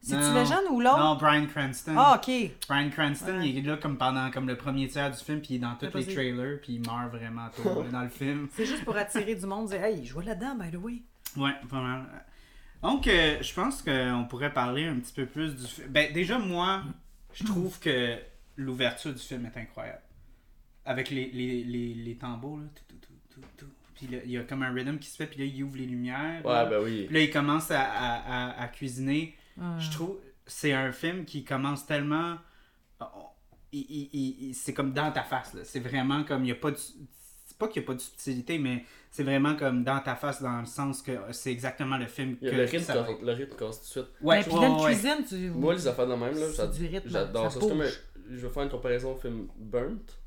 C'est-tu 0.00 0.32
le 0.32 0.44
jeune 0.44 0.64
ou 0.70 0.80
l'autre? 0.80 0.98
Non, 0.98 1.16
Brian 1.16 1.44
Cranston. 1.46 1.92
Ah, 1.98 2.16
ok. 2.22 2.50
Brian 2.68 2.88
Cranston, 2.88 3.38
Ouais. 3.40 3.48
il 3.50 3.58
est 3.58 3.68
là 3.68 3.76
comme 3.76 3.98
pendant 3.98 4.30
comme 4.30 4.46
le 4.46 4.56
premier 4.56 4.86
tiers 4.88 5.10
du 5.10 5.18
film, 5.22 5.40
puis 5.40 5.54
il 5.54 5.56
est 5.56 5.58
dans 5.58 5.74
tous 5.74 5.94
les 5.98 6.06
trailers, 6.06 6.60
puis 6.62 6.74
il 6.74 6.86
meurt 6.88 7.10
vraiment 7.10 7.48
tôt 7.54 7.84
dans 7.92 8.02
le 8.02 8.08
film. 8.08 8.48
C'est 8.54 8.64
juste 8.64 8.84
pour 8.84 8.96
attirer 8.96 9.34
du 9.34 9.44
monde, 9.44 9.66
dire 9.68 9.82
Hey, 9.84 10.02
je 10.06 10.14
vois 10.14 10.22
là-dedans, 10.24 10.54
by 10.54 10.70
the 10.70 10.76
way. 10.80 11.02
Ouais, 11.36 11.50
vraiment. 11.68 12.04
Donc, 12.82 13.06
euh, 13.08 13.42
je 13.42 13.52
pense 13.54 13.82
qu'on 13.82 14.26
pourrait 14.28 14.52
parler 14.52 14.84
un 14.86 14.96
petit 15.00 15.12
peu 15.12 15.26
plus 15.26 15.54
du 15.56 15.66
film. 15.66 15.88
Ben, 15.88 16.12
déjà, 16.12 16.38
moi, 16.38 16.82
je 17.32 17.44
trouve 17.44 17.78
que 17.80 18.16
l'ouverture 18.56 19.12
du 19.12 19.18
film 19.20 19.46
est 19.46 19.58
incroyable. 19.58 20.02
Avec 20.84 21.10
les, 21.10 21.30
les, 21.32 21.64
les, 21.64 21.94
les 21.94 22.16
tambours, 22.16 22.58
là. 22.58 22.64
Tout, 22.74 22.94
tout, 22.96 23.06
tout, 23.06 23.40
tout, 23.40 23.46
tout. 23.58 23.72
Puis 23.94 24.06
là, 24.06 24.18
il 24.24 24.30
y 24.30 24.38
a 24.38 24.44
comme 24.44 24.62
un 24.62 24.72
rhythm 24.72 24.98
qui 24.98 25.08
se 25.08 25.16
fait, 25.16 25.26
puis 25.26 25.40
là, 25.40 25.44
il 25.44 25.62
ouvre 25.64 25.76
les 25.76 25.86
lumières. 25.86 26.40
là. 26.44 26.64
Ouais, 26.64 26.70
ben 26.70 26.82
oui. 26.84 27.04
Puis 27.06 27.14
là, 27.14 27.20
il 27.20 27.30
commence 27.30 27.70
à, 27.72 27.82
à, 27.82 28.50
à, 28.52 28.62
à 28.62 28.68
cuisiner. 28.68 29.36
Je 29.80 29.90
trouve 29.90 30.18
c'est 30.46 30.72
un 30.72 30.92
film 30.92 31.24
qui 31.24 31.44
commence 31.44 31.84
tellement. 31.84 32.38
il- 33.72 33.80
il- 33.90 34.10
il- 34.12 34.48
il- 34.48 34.54
c'est 34.54 34.72
comme 34.72 34.92
dans 34.92 35.10
ta 35.12 35.22
face. 35.24 35.52
là. 35.54 35.62
C'est 35.64 35.80
vraiment 35.80 36.22
comme. 36.24 36.44
Il 36.44 36.48
y 36.48 36.52
a 36.52 36.54
pas 36.54 36.70
de. 36.70 36.76
C'est 36.76 37.58
pas 37.58 37.66
qu'il 37.68 37.82
n'y 37.82 37.86
a 37.86 37.88
pas 37.88 37.94
de 37.94 38.00
subtilité, 38.00 38.58
mais 38.58 38.84
c'est 39.10 39.22
vraiment 39.22 39.56
comme 39.56 39.84
dans 39.84 39.98
ta 40.00 40.14
face, 40.14 40.42
dans 40.42 40.60
le 40.60 40.66
sens 40.66 41.02
que 41.02 41.12
c'est 41.32 41.50
exactement 41.50 41.96
le 41.96 42.06
film 42.06 42.36
que 42.36 42.46
le 42.46 42.62
rythme, 42.64 42.78
ça 42.84 42.92
casse- 42.94 43.22
le 43.22 43.32
rythme 43.32 43.56
casse 43.56 43.78
tout 43.80 43.84
de 43.84 43.90
suite. 44.04 44.06
Ouais, 44.22 44.36
Mais 44.38 44.42
puis 44.44 44.52
une 44.52 44.74
ouais. 44.80 44.84
cuisine, 44.92 45.24
tu. 45.28 45.50
Moi, 45.50 45.74
les 45.74 45.86
affaires 45.88 46.06
de 46.06 46.14
même, 46.14 46.34
là, 46.34 46.46
j'adore 47.06 47.52
ça 47.52 47.60
comme. 47.60 47.82
Je 48.30 48.46
vais 48.46 48.48
faire 48.52 48.62
une 48.64 48.68
comparaison 48.68 49.12
au 49.12 49.16
film 49.16 49.48
Burnt. 49.56 50.18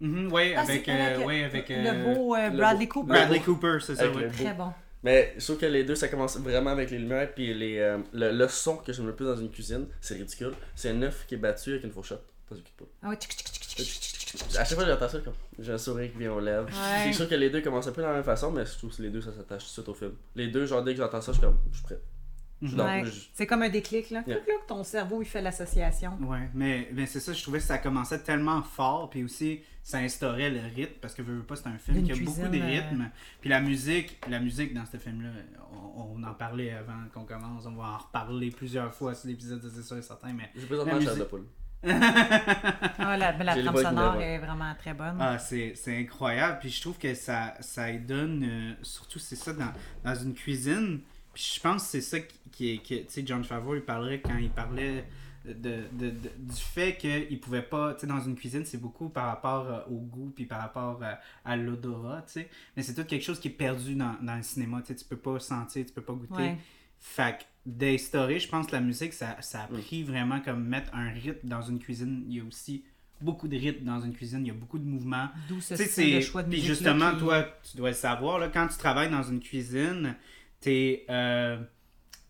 Mhm, 0.00 0.32
ouais, 0.32 0.54
Ah, 0.56 0.62
avec, 0.62 0.88
euh, 0.88 1.24
ouais, 1.26 1.44
avec 1.44 1.68
le 1.68 1.74
euh, 1.76 2.14
beau 2.14 2.34
euh, 2.34 2.48
le 2.48 2.56
Bradley 2.56 2.88
Cooper. 2.88 3.08
Bradley 3.12 3.40
Cooper, 3.40 3.76
c'est 3.82 3.94
ça, 3.96 4.10
ouais. 4.10 4.28
Très 4.28 4.54
bon. 4.54 4.72
Mais 5.02 5.34
je 5.36 5.44
trouve 5.44 5.58
que 5.58 5.66
les 5.66 5.84
deux, 5.84 5.94
ça 5.94 6.08
commence 6.08 6.38
vraiment 6.38 6.70
avec 6.70 6.90
les 6.90 6.98
lumières. 6.98 7.30
Puis 7.34 7.52
les, 7.52 7.78
euh, 7.78 7.98
le, 8.14 8.32
le 8.32 8.48
son 8.48 8.78
que 8.78 8.92
j'aime 8.94 9.06
le 9.06 9.14
plus 9.14 9.26
dans 9.26 9.36
une 9.36 9.50
cuisine, 9.50 9.86
c'est 10.00 10.14
ridicule. 10.14 10.52
C'est 10.74 10.88
un 10.90 11.02
œuf 11.02 11.26
qui 11.26 11.34
est 11.34 11.38
battu 11.38 11.72
avec 11.72 11.84
une 11.84 11.90
fourchette. 11.90 12.22
Dans 12.50 12.56
une 12.56 12.62
cuite 12.62 12.82
Ah 13.02 13.08
ouais, 13.08 13.16
tchic, 13.16 13.30
tchic, 13.32 13.46
tchic, 13.46 13.62
tchic, 13.62 13.86
tchic, 13.86 14.02
tchic, 14.28 14.38
tchic. 14.40 14.56
À 14.58 14.64
chaque 14.64 14.74
fois 14.76 14.84
que 14.84 14.90
j'entends 14.90 15.08
ça, 15.08 15.18
comme, 15.20 15.34
j'ai 15.58 15.72
un 15.72 15.78
sourire 15.78 16.10
qui 16.12 16.18
vient 16.18 16.32
aux 16.32 16.40
lèvres. 16.40 16.66
Ouais. 16.68 17.04
C'est 17.04 17.12
sûr 17.12 17.28
que 17.28 17.34
les 17.34 17.50
deux 17.50 17.60
commencent 17.62 17.86
un 17.86 17.92
peu 17.92 18.02
de 18.02 18.06
la 18.06 18.14
même 18.14 18.24
façon, 18.24 18.50
mais 18.50 18.66
je 18.66 18.76
trouve 18.76 18.94
que 18.96 19.02
les 19.02 19.10
deux, 19.10 19.20
ça 19.20 19.32
s'attache 19.32 19.62
tout 19.62 19.68
de 19.68 19.72
suite 19.72 19.88
au 19.88 19.94
film. 19.94 20.12
Les 20.34 20.48
deux, 20.48 20.66
genre, 20.66 20.82
dès 20.82 20.92
que 20.94 20.98
j'entends 21.00 21.20
ça, 21.20 21.32
je 21.32 21.38
suis 21.38 21.46
comme, 21.46 21.58
je 21.70 21.76
suis 21.76 21.84
prêt. 21.84 22.00
Je 22.62 22.76
Ouais. 22.76 23.02
je- 23.06 23.28
C'est 23.32 23.46
comme 23.46 23.62
un 23.62 23.70
déclic, 23.70 24.10
là. 24.10 24.22
Yeah. 24.26 24.36
Clic, 24.36 24.44
clic, 24.44 24.66
ton 24.68 24.84
cerveau, 24.84 25.22
il 25.22 25.24
fait 25.24 25.40
l'association. 25.40 26.18
Ouais, 26.20 26.50
mais, 26.52 26.88
mais 26.92 27.06
c'est 27.06 27.18
ça, 27.20 27.32
je 27.32 27.42
trouvais 27.42 27.58
que 27.58 27.64
ça 27.64 27.78
commençait 27.78 28.18
tellement 28.22 28.62
fort, 28.62 29.08
puis 29.08 29.24
aussi 29.24 29.62
ça 29.82 29.96
instaurait 29.96 30.50
le 30.50 30.60
rythme, 30.74 30.92
parce 31.00 31.14
que 31.14 31.22
veux, 31.22 31.36
veux 31.36 31.42
pas, 31.42 31.56
c'est 31.56 31.68
un 31.68 31.78
film 31.78 32.02
qui 32.04 32.12
a 32.12 32.16
beaucoup 32.16 32.38
de 32.42 32.48
cuisine, 32.48 32.62
euh, 32.62 32.66
rythme. 32.66 33.10
Puis 33.40 33.48
la 33.48 33.60
musique, 33.62 34.20
la 34.28 34.40
musique 34.40 34.74
dans 34.74 34.84
ce 34.84 34.98
film-là, 34.98 35.30
on, 35.96 36.18
on 36.18 36.22
en 36.22 36.34
parlait 36.34 36.70
avant 36.72 37.00
qu'on 37.14 37.24
commence, 37.24 37.64
on 37.64 37.72
va 37.76 37.84
en 37.92 37.96
reparler 37.98 38.50
plusieurs 38.50 38.92
fois 38.94 39.14
sur 39.14 39.28
l'épisode, 39.28 39.62
c'est 39.74 39.82
sûr 39.82 39.96
et 39.96 40.02
certain, 40.02 40.34
mais 40.34 40.50
J'ai 40.54 40.66
présentement 40.66 40.96
La 40.96 41.00
chair 41.00 41.14
de 41.14 41.18
musique. 41.20 41.30
Ah, 41.82 43.16
la, 43.16 43.32
mais 43.32 43.44
la 43.44 43.54
trame 43.62 43.74
sonore 43.84 44.20
est 44.20 44.38
vraiment 44.38 44.74
très 44.78 44.94
bonne. 44.94 45.16
Ah, 45.20 45.38
c'est 45.38 45.72
c'est 45.74 45.96
incroyable. 45.98 46.58
Puis 46.60 46.70
je 46.70 46.80
trouve 46.80 46.98
que 46.98 47.14
ça, 47.14 47.54
ça 47.60 47.90
y 47.90 47.98
donne, 47.98 48.44
euh, 48.44 48.72
surtout 48.82 49.18
c'est 49.18 49.36
ça 49.36 49.52
dans, 49.52 49.72
dans 50.04 50.14
une 50.14 50.34
cuisine. 50.34 51.00
Puis 51.32 51.52
je 51.56 51.60
pense 51.60 51.84
que 51.84 51.88
c'est 51.90 52.00
ça 52.00 52.20
qui, 52.20 52.38
qui 52.52 52.70
est, 52.74 52.78
qui- 52.78 53.04
tu 53.06 53.12
sais, 53.12 53.22
John 53.24 53.44
Favreau, 53.44 53.74
il 53.76 53.82
parlait 53.82 54.20
quand 54.20 54.36
il 54.36 54.50
parlait 54.50 55.06
de, 55.44 55.52
de- 55.92 56.10
de- 56.10 56.30
du 56.38 56.60
fait 56.60 56.96
qu'il 56.98 57.40
pouvait 57.40 57.62
pas, 57.62 57.94
tu 57.94 58.00
sais, 58.00 58.06
dans 58.06 58.20
une 58.20 58.34
cuisine, 58.34 58.64
c'est 58.66 58.80
beaucoup 58.80 59.08
par 59.08 59.26
rapport 59.26 59.66
euh, 59.66 59.80
au 59.90 59.96
goût, 60.00 60.32
puis 60.34 60.44
par 60.44 60.60
rapport 60.60 60.98
euh, 61.02 61.14
à 61.44 61.56
l'odorat, 61.56 62.22
tu 62.26 62.32
sais. 62.32 62.48
Mais 62.76 62.82
c'est 62.82 62.94
tout 62.94 63.04
quelque 63.04 63.24
chose 63.24 63.40
qui 63.40 63.48
est 63.48 63.52
perdu 63.52 63.94
dans, 63.94 64.16
dans 64.20 64.36
le 64.36 64.42
cinéma, 64.42 64.80
tu 64.82 64.88
sais, 64.88 64.96
tu 64.96 65.04
peux 65.04 65.16
pas 65.16 65.38
sentir, 65.38 65.86
tu 65.86 65.92
peux 65.92 66.02
pas 66.02 66.12
goûter. 66.12 66.34
Ouais. 66.42 66.58
Fait 66.98 67.38
que 67.38 67.44
d'instaurer, 67.66 68.38
je 68.38 68.48
pense 68.48 68.66
que 68.66 68.72
la 68.72 68.80
musique, 68.80 69.12
ça, 69.12 69.36
ça 69.40 69.62
a 69.62 69.66
pris 69.66 70.02
vraiment 70.02 70.40
comme 70.40 70.64
mettre 70.66 70.94
un 70.94 71.10
rythme 71.10 71.46
dans 71.48 71.62
une 71.62 71.78
cuisine. 71.78 72.24
Il 72.28 72.36
y 72.36 72.40
a 72.40 72.44
aussi 72.44 72.84
beaucoup 73.20 73.48
de 73.48 73.56
rythme 73.56 73.84
dans 73.84 74.00
une 74.00 74.14
cuisine, 74.14 74.40
il 74.40 74.48
y 74.48 74.50
a 74.50 74.54
beaucoup 74.54 74.78
de 74.78 74.84
mouvements. 74.84 75.28
D'où 75.48 75.60
ce 75.60 75.74
de 75.74 75.78
c'est- 75.78 76.20
choix 76.22 76.42
de 76.42 76.48
Puis 76.48 76.58
musique. 76.60 76.74
justement, 76.74 77.06
là, 77.10 77.12
qui- 77.12 77.18
toi, 77.18 77.46
tu 77.70 77.76
dois 77.76 77.90
le 77.90 77.94
savoir, 77.94 78.38
là, 78.38 78.48
quand 78.48 78.66
tu 78.68 78.78
travailles 78.78 79.10
dans 79.10 79.22
une 79.22 79.40
cuisine, 79.40 80.14
t'es. 80.60 81.04
euh, 81.10 81.58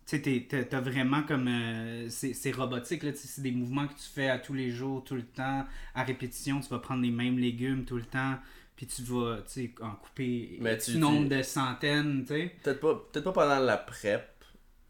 tu 0.06 0.16
sais, 0.16 0.22
t'es- 0.22 0.64
t'as 0.64 0.80
vraiment 0.80 1.22
comme. 1.22 1.46
euh, 1.46 2.08
c'est 2.08 2.32
c'est 2.34 2.50
robotique, 2.50 3.04
là. 3.04 3.12
C'est 3.14 3.40
des 3.42 3.52
mouvements 3.52 3.86
que 3.86 3.94
tu 3.94 4.08
fais 4.12 4.28
à 4.28 4.40
tous 4.40 4.54
les 4.54 4.70
jours, 4.72 5.04
tout 5.04 5.14
le 5.14 5.22
temps, 5.24 5.64
à 5.94 6.02
répétition. 6.02 6.58
Tu 6.60 6.68
vas 6.70 6.80
prendre 6.80 7.02
les 7.02 7.12
mêmes 7.12 7.38
légumes 7.38 7.84
tout 7.84 7.96
le 7.96 8.02
temps, 8.04 8.34
puis 8.74 8.86
tu 8.88 9.02
vas, 9.02 9.36
tu 9.46 9.52
sais, 9.52 9.74
en 9.80 9.92
couper 9.92 10.58
un 10.60 10.98
nombre 10.98 11.28
tu- 11.28 11.36
de 11.36 11.42
centaines, 11.44 12.22
tu 12.22 12.34
sais. 12.34 12.52
Peut-être 12.64 12.80
pas, 12.80 13.00
peut 13.12 13.22
pas 13.22 13.32
pendant 13.32 13.60
la 13.60 13.76
prep, 13.76 14.28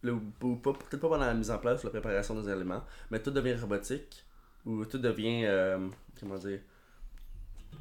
là, 0.02 0.12
ou, 0.12 0.56
pas, 0.56 0.72
peut-être 0.72 1.00
pas 1.00 1.08
pendant 1.08 1.26
la 1.26 1.34
mise 1.34 1.50
en 1.50 1.58
place 1.58 1.82
ou 1.82 1.86
la 1.86 1.90
préparation 1.90 2.40
des 2.40 2.50
aliments, 2.50 2.82
mais 3.10 3.20
tout 3.20 3.30
devient 3.30 3.54
robotique, 3.54 4.24
ou 4.66 4.84
tout 4.84 4.98
devient, 4.98 5.44
euh, 5.46 5.88
comment 6.18 6.36
dire, 6.36 6.60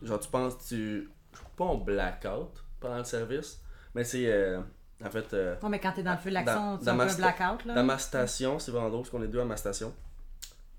genre 0.04 0.20
tu 0.20 0.30
penses, 0.30 0.58
tu, 0.68 1.10
pas 1.56 1.66
en 1.66 1.76
blackout 1.76 2.64
pendant 2.80 2.98
le 2.98 3.04
service, 3.04 3.62
mais 3.96 4.04
c'est, 4.04 4.32
euh, 4.32 4.62
en 5.04 5.10
fait, 5.10 5.34
euh, 5.34 5.56
Ouais, 5.62 5.70
mais 5.70 5.80
quand 5.80 5.94
t'es 5.94 6.04
dans 6.04 6.14
le 6.14 6.18
feu 6.18 6.30
de 6.30 6.36
l'action, 6.36 6.78
tu 6.78 6.90
as 6.90 6.94
un 6.94 6.96
blackout, 7.16 7.66
là. 7.66 7.74
dans 7.76 7.84
ma 7.84 7.98
station, 7.98 8.60
c'est 8.60 8.72
vraiment 8.72 8.90
drôle 8.90 9.02
parce 9.02 9.12
qu'on 9.12 9.24
est 9.24 9.28
deux 9.28 9.40
à 9.42 9.46
ma 9.46 9.58
station, 9.58 9.94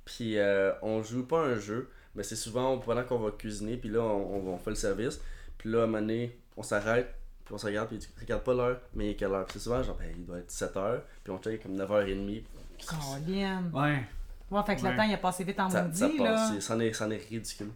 puis 0.05 0.39
euh, 0.39 0.73
on 0.83 1.03
joue 1.03 1.27
pas 1.27 1.41
un 1.41 1.57
jeu, 1.57 1.91
mais 2.15 2.23
c'est 2.23 2.37
souvent 2.37 2.79
pendant 2.79 3.05
qu'on 3.05 3.19
va 3.19 3.31
cuisiner, 3.31 3.77
puis 3.77 3.89
là 3.89 4.01
on, 4.01 4.49
on, 4.49 4.55
on 4.55 4.59
fait 4.59 4.71
le 4.71 4.77
service, 4.77 5.21
puis 5.59 5.71
là 5.71 5.81
à 5.81 5.85
un 5.85 5.87
moment 5.87 6.01
donné, 6.01 6.39
on 6.57 6.63
s'arrête, 6.63 7.15
puis 7.51 7.55
on 7.57 7.59
se 7.59 7.67
regarde, 7.67 7.89
puis 7.89 7.97
il 7.97 7.99
dit, 7.99 8.09
regarde 8.21 8.43
pas 8.45 8.55
l'heure, 8.55 8.79
mais 8.95 9.07
il 9.07 9.11
est 9.11 9.15
quelle 9.17 9.33
heure? 9.33 9.45
Puis 9.45 9.55
c'est 9.55 9.65
souvent 9.65 9.83
genre, 9.83 9.97
ben, 9.97 10.07
il 10.17 10.25
doit 10.25 10.39
être 10.39 10.51
7h, 10.53 11.01
puis 11.25 11.33
on 11.33 11.39
check 11.39 11.61
comme 11.65 11.75
9h30. 11.77 12.45
Colin. 12.87 13.63
Ouais. 13.75 14.05
Ouais, 14.53 14.63
fait 14.65 14.77
que 14.77 14.83
Ouais. 14.83 14.91
le 14.93 14.97
temps, 14.97 15.03
il 15.03 15.15
a 15.15 15.19
passé 15.19 15.43
vite 15.45 15.59
en 15.59 15.69
Ça, 15.69 15.93
ça 15.93 16.07
maudit, 16.07 16.19
passe, 16.19 16.27
là. 16.29 16.51
c'est- 16.55 16.61
c'en 16.61 16.79
est, 16.81 17.01
est 17.11 17.29
ridicule. 17.29 17.71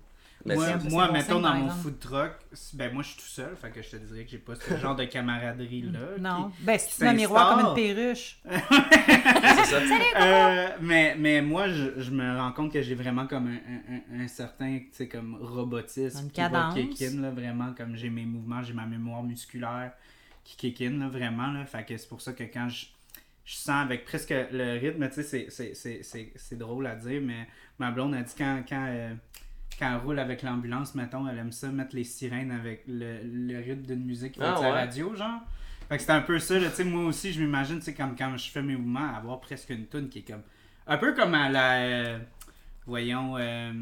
Mais 0.46 0.56
moi, 0.90 1.10
mettons 1.10 1.40
dans 1.40 1.54
mon 1.54 1.70
food 1.70 1.98
truck, 1.98 2.32
ben 2.74 2.92
moi 2.92 3.02
je 3.02 3.08
suis 3.08 3.16
tout 3.18 3.26
seul, 3.26 3.56
fait 3.56 3.70
que 3.70 3.80
je 3.82 3.90
te 3.90 3.96
dirais 3.96 4.24
que 4.24 4.30
j'ai 4.30 4.38
pas 4.38 4.54
ce 4.56 4.76
genre 4.76 4.94
de 4.94 5.04
camaraderie-là. 5.04 5.98
Non. 6.20 6.50
qui- 6.58 6.64
Ben, 6.64 6.78
c'est 6.78 7.06
un 7.06 7.12
miroir 7.14 7.56
comme 7.56 7.68
une 7.70 7.74
perruche. 7.74 8.38
c'est 8.50 9.64
ça. 9.64 9.80
Euh, 10.20 10.68
mais, 10.80 11.16
mais 11.18 11.40
moi, 11.42 11.68
je, 11.68 11.98
je 12.00 12.10
me 12.10 12.36
rends 12.38 12.52
compte 12.52 12.72
que 12.72 12.82
j'ai 12.82 12.94
vraiment 12.94 13.26
comme 13.26 13.46
un, 13.48 13.54
un- 13.94 14.20
un- 14.20 14.24
un 14.24 14.28
certain, 14.28 14.78
tu 14.78 14.88
sais, 14.92 15.08
comme 15.08 15.36
robotisme 15.40 16.24
Une 16.26 16.30
qui 16.30 16.40
va 16.40 16.48
cadence. 16.50 16.74
kick 16.74 17.02
in, 17.02 17.20
là, 17.22 17.30
vraiment, 17.30 17.72
comme 17.76 17.96
j'ai 17.96 18.10
mes 18.10 18.24
mouvements, 18.24 18.62
j'ai 18.62 18.72
ma 18.74 18.86
mémoire 18.86 19.22
musculaire 19.22 19.92
qui 20.44 20.56
kick 20.56 20.82
in, 20.82 20.98
là, 20.98 21.08
vraiment, 21.08 21.52
là, 21.52 21.64
fait 21.64 21.84
que 21.86 21.96
c'est 21.96 22.08
pour 22.08 22.20
ça 22.20 22.32
que 22.34 22.44
quand 22.44 22.68
je, 22.68 22.86
je 23.46 23.54
sens 23.54 23.82
avec 23.82 24.04
presque 24.04 24.34
le 24.52 24.78
rythme, 24.78 25.08
tu 25.08 25.14
sais, 25.14 25.22
c'est- 25.22 25.46
c'est- 25.50 25.74
c'est- 25.74 26.02
c'est 26.02 26.32
c'est 26.36 26.56
drôle 26.58 26.86
à 26.86 26.94
dire, 26.96 27.20
mais 27.24 27.46
ma 27.78 27.90
blonde 27.90 28.14
a 28.14 28.22
dit 28.22 28.34
quand, 28.36 28.62
quand, 28.68 28.86
euh, 28.88 29.14
quand 29.78 29.90
elle 29.90 29.98
roule 30.04 30.18
avec 30.18 30.42
l'ambulance, 30.42 30.94
mettons, 30.94 31.26
elle 31.28 31.38
aime 31.38 31.52
ça 31.52 31.68
mettre 31.68 31.94
les 31.96 32.04
sirènes 32.04 32.50
avec 32.50 32.84
le, 32.88 33.18
le 33.24 33.58
rythme 33.58 33.82
d'une 33.82 34.04
musique 34.04 34.32
qui 34.32 34.40
fait 34.40 34.46
Ah, 34.46 34.52
de 34.54 34.58
sa 34.58 34.62
ouais. 34.62 34.70
radio, 34.70 35.14
genre. 35.14 35.40
Fait 35.88 35.96
que 35.98 36.02
c'est 36.02 36.12
un 36.12 36.20
peu 36.22 36.38
ça, 36.38 36.58
là, 36.58 36.70
tu 36.70 36.76
sais, 36.76 36.84
moi 36.84 37.04
aussi, 37.04 37.32
je 37.32 37.40
m'imagine, 37.42 37.78
tu 37.78 37.84
sais, 37.84 37.94
comme 37.94 38.16
quand 38.16 38.36
je 38.36 38.50
fais 38.50 38.62
mes 38.62 38.76
mouvements, 38.76 39.14
avoir 39.16 39.40
presque 39.40 39.70
une 39.70 39.86
tune 39.86 40.08
qui 40.08 40.20
est 40.20 40.22
comme. 40.30 40.42
Un 40.86 40.96
peu 40.98 41.14
comme 41.14 41.34
à 41.34 41.48
la. 41.50 41.74
euh, 41.82 42.18
voyons. 42.86 43.36
euh, 43.38 43.72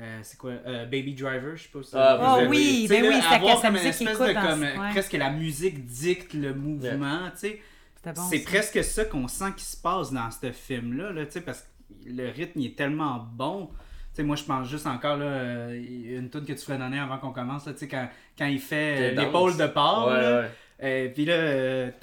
euh, 0.00 0.18
c'est 0.22 0.36
quoi 0.38 0.50
euh, 0.50 0.84
Baby 0.86 1.14
Driver, 1.14 1.56
je 1.56 1.62
sais 1.62 1.68
pas 1.68 1.82
si 1.82 1.90
Ah, 1.94 2.36
Oh 2.40 2.46
oui, 2.48 2.86
ben 2.88 3.02
là, 3.02 3.08
oui, 3.10 3.14
c'est 3.22 3.28
sa 3.28 3.38
comme 3.62 3.72
musique 3.74 3.88
espèce 3.88 4.08
écoute 4.14 4.26
de 4.28 4.32
comme, 4.34 4.60
ouais. 4.62 4.90
presque 4.90 5.12
la 5.12 5.30
musique 5.30 5.84
dicte 5.86 6.34
le 6.34 6.52
mouvement, 6.54 7.30
tu 7.30 7.38
sais. 7.38 7.62
Bon. 8.04 8.12
c'est 8.28 8.40
presque 8.40 8.84
ça 8.84 9.06
qu'on 9.06 9.28
sent 9.28 9.52
qui 9.56 9.64
se 9.64 9.78
passe 9.78 10.12
dans 10.12 10.30
ce 10.30 10.52
film-là, 10.52 11.12
là, 11.12 11.24
tu 11.24 11.32
sais, 11.32 11.40
parce 11.40 11.62
que 11.62 11.66
le 12.10 12.28
rythme 12.28 12.60
il 12.60 12.66
est 12.66 12.76
tellement 12.76 13.18
bon. 13.32 13.70
Tu 14.14 14.18
sais, 14.18 14.22
moi, 14.22 14.36
je 14.36 14.44
pense 14.44 14.68
juste 14.68 14.86
encore, 14.86 15.16
là, 15.16 15.26
euh, 15.26 16.18
une 16.18 16.30
tune 16.30 16.44
que 16.44 16.52
tu 16.52 16.64
ferais 16.64 16.78
donner 16.78 17.00
avant 17.00 17.18
qu'on 17.18 17.32
commence, 17.32 17.66
là, 17.66 17.72
tu 17.72 17.80
sais, 17.80 17.88
quand, 17.88 18.08
quand 18.38 18.46
il 18.46 18.60
fait 18.60 19.12
euh, 19.16 19.20
l'épaule 19.20 19.56
de 19.56 19.66
porc, 19.66 20.06
Ouais, 20.08 20.20
là, 20.22 20.40
ouais. 20.42 20.50
euh, 20.84 21.08
puis 21.12 21.24
là, 21.24 21.32
euh, 21.34 21.90
et 21.90 21.94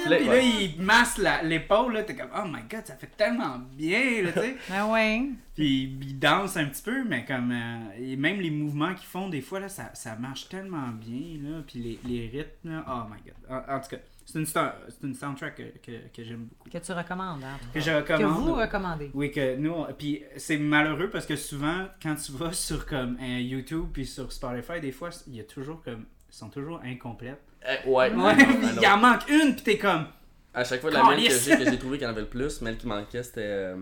Puis 0.00 0.26
là, 0.26 0.38
il 0.40 0.80
masse 0.82 1.18
la- 1.18 1.42
l'épaule, 1.42 1.92
là, 1.94 2.02
t'es 2.02 2.14
comme, 2.16 2.30
oh 2.34 2.46
my 2.46 2.62
god, 2.70 2.86
ça 2.86 2.94
fait 2.94 3.10
tellement 3.16 3.58
bien, 3.76 4.22
là, 4.22 4.32
tu 4.32 4.40
sais. 4.40 4.56
Ah 4.72 4.86
ouais. 4.86 5.28
Puis 5.54 5.96
il 6.00 6.18
danse 6.18 6.56
un 6.56 6.64
petit 6.66 6.82
peu, 6.82 7.04
mais 7.04 7.24
comme. 7.24 7.52
euh, 7.52 7.98
et 8.00 8.16
même 8.16 8.40
les 8.40 8.50
mouvements 8.50 8.94
qu'ils 8.94 9.06
font, 9.08 9.28
des 9.28 9.40
fois, 9.42 9.60
là, 9.60 9.68
ça, 9.68 9.90
ça 9.94 10.16
marche 10.16 10.48
tellement 10.48 10.88
bien, 10.88 11.40
là. 11.42 11.58
Puis 11.66 11.78
les, 11.78 11.98
les 12.08 12.28
rythmes, 12.28 12.70
là, 12.70 12.84
oh 12.88 13.02
my 13.10 13.20
god. 13.22 13.34
En, 13.68 13.74
en 13.76 13.80
tout 13.80 13.88
cas, 13.90 13.96
c'est 14.26 14.38
une, 14.40 14.44
sta- 14.44 14.74
c'est 14.88 15.06
une 15.06 15.14
soundtrack 15.14 15.54
que, 15.56 15.62
que, 15.78 15.92
que 16.14 16.22
j'aime 16.24 16.46
beaucoup. 16.48 16.68
Que 16.68 16.76
tu 16.78 16.92
recommandes, 16.92 17.42
hein, 17.44 17.56
Que 17.72 17.80
je 17.80 17.90
Que 18.02 18.12
recommande. 18.12 18.44
vous 18.44 18.54
recommandez. 18.54 19.10
Oui, 19.14 19.30
que 19.30 19.56
nous. 19.56 19.84
Puis 19.96 20.22
c'est 20.36 20.58
malheureux 20.58 21.08
parce 21.08 21.24
que 21.24 21.36
souvent, 21.36 21.86
quand 22.02 22.14
tu 22.16 22.32
vas 22.32 22.52
sur 22.66 22.84
comme 22.84 23.16
un 23.20 23.38
YouTube 23.38 23.86
puis 23.92 24.04
sur 24.04 24.30
Spotify, 24.30 24.80
des 24.80 24.92
fois, 24.92 25.08
il 25.28 25.36
y 25.36 25.40
a 25.40 25.44
toujours 25.44 25.82
comme. 25.82 26.04
Ils 26.28 26.34
sont 26.36 26.50
toujours 26.50 26.80
incomplètes. 26.84 27.40
Eh, 27.64 27.88
ouais. 27.88 28.10
Il 28.12 28.86
en 28.86 28.96
manque 28.98 29.26
une, 29.30 29.54
puis 29.54 29.62
t'es 29.64 29.78
comme. 29.78 30.06
À 30.52 30.64
chaque 30.64 30.80
fois, 30.80 30.90
la 30.90 31.02
mienne 31.04 31.22
que 31.28 31.30
j'ai, 31.32 31.56
que 31.56 31.64
j'ai 31.64 31.78
trouvé 31.78 31.96
qu'il 31.98 32.04
y 32.06 32.08
en 32.08 32.12
avait 32.12 32.22
le 32.22 32.26
plus, 32.28 32.60
mais 32.60 32.70
elle 32.70 32.76
qui 32.78 32.86
manquait, 32.86 33.22
c'était 33.22 33.40
euh, 33.42 33.76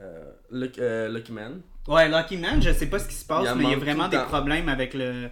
euh, 0.00 0.30
Lucky, 0.50 0.80
euh, 0.80 1.08
Lucky 1.08 1.32
Man. 1.32 1.60
Ouais, 1.86 2.08
Lucky 2.08 2.36
Man, 2.38 2.60
je 2.62 2.72
sais 2.72 2.86
pas 2.86 2.98
ce 2.98 3.06
qui 3.08 3.14
se 3.14 3.24
passe, 3.26 3.46
Il 3.50 3.58
mais 3.58 3.64
il 3.64 3.70
y 3.70 3.74
a 3.74 3.76
vraiment 3.78 4.08
des 4.08 4.18
problèmes 4.18 4.68
avec 4.68 4.92
le. 4.94 5.28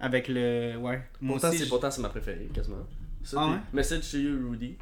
Avec 0.00 0.28
le. 0.28 0.76
Ouais. 0.76 1.02
Moi 1.20 1.34
Pourtant, 1.34 1.48
aussi, 1.48 1.58
c'est, 1.58 1.64
je- 1.64 1.70
pourtant, 1.70 1.90
c'est 1.90 2.02
ma 2.02 2.10
préférée, 2.10 2.48
quasiment. 2.54 2.86
Ça, 3.24 3.36
Ah 3.40 3.48
ouais? 3.52 3.58
Message 3.72 4.10
to 4.12 4.18
You, 4.18 4.50
Rudy. 4.50 4.76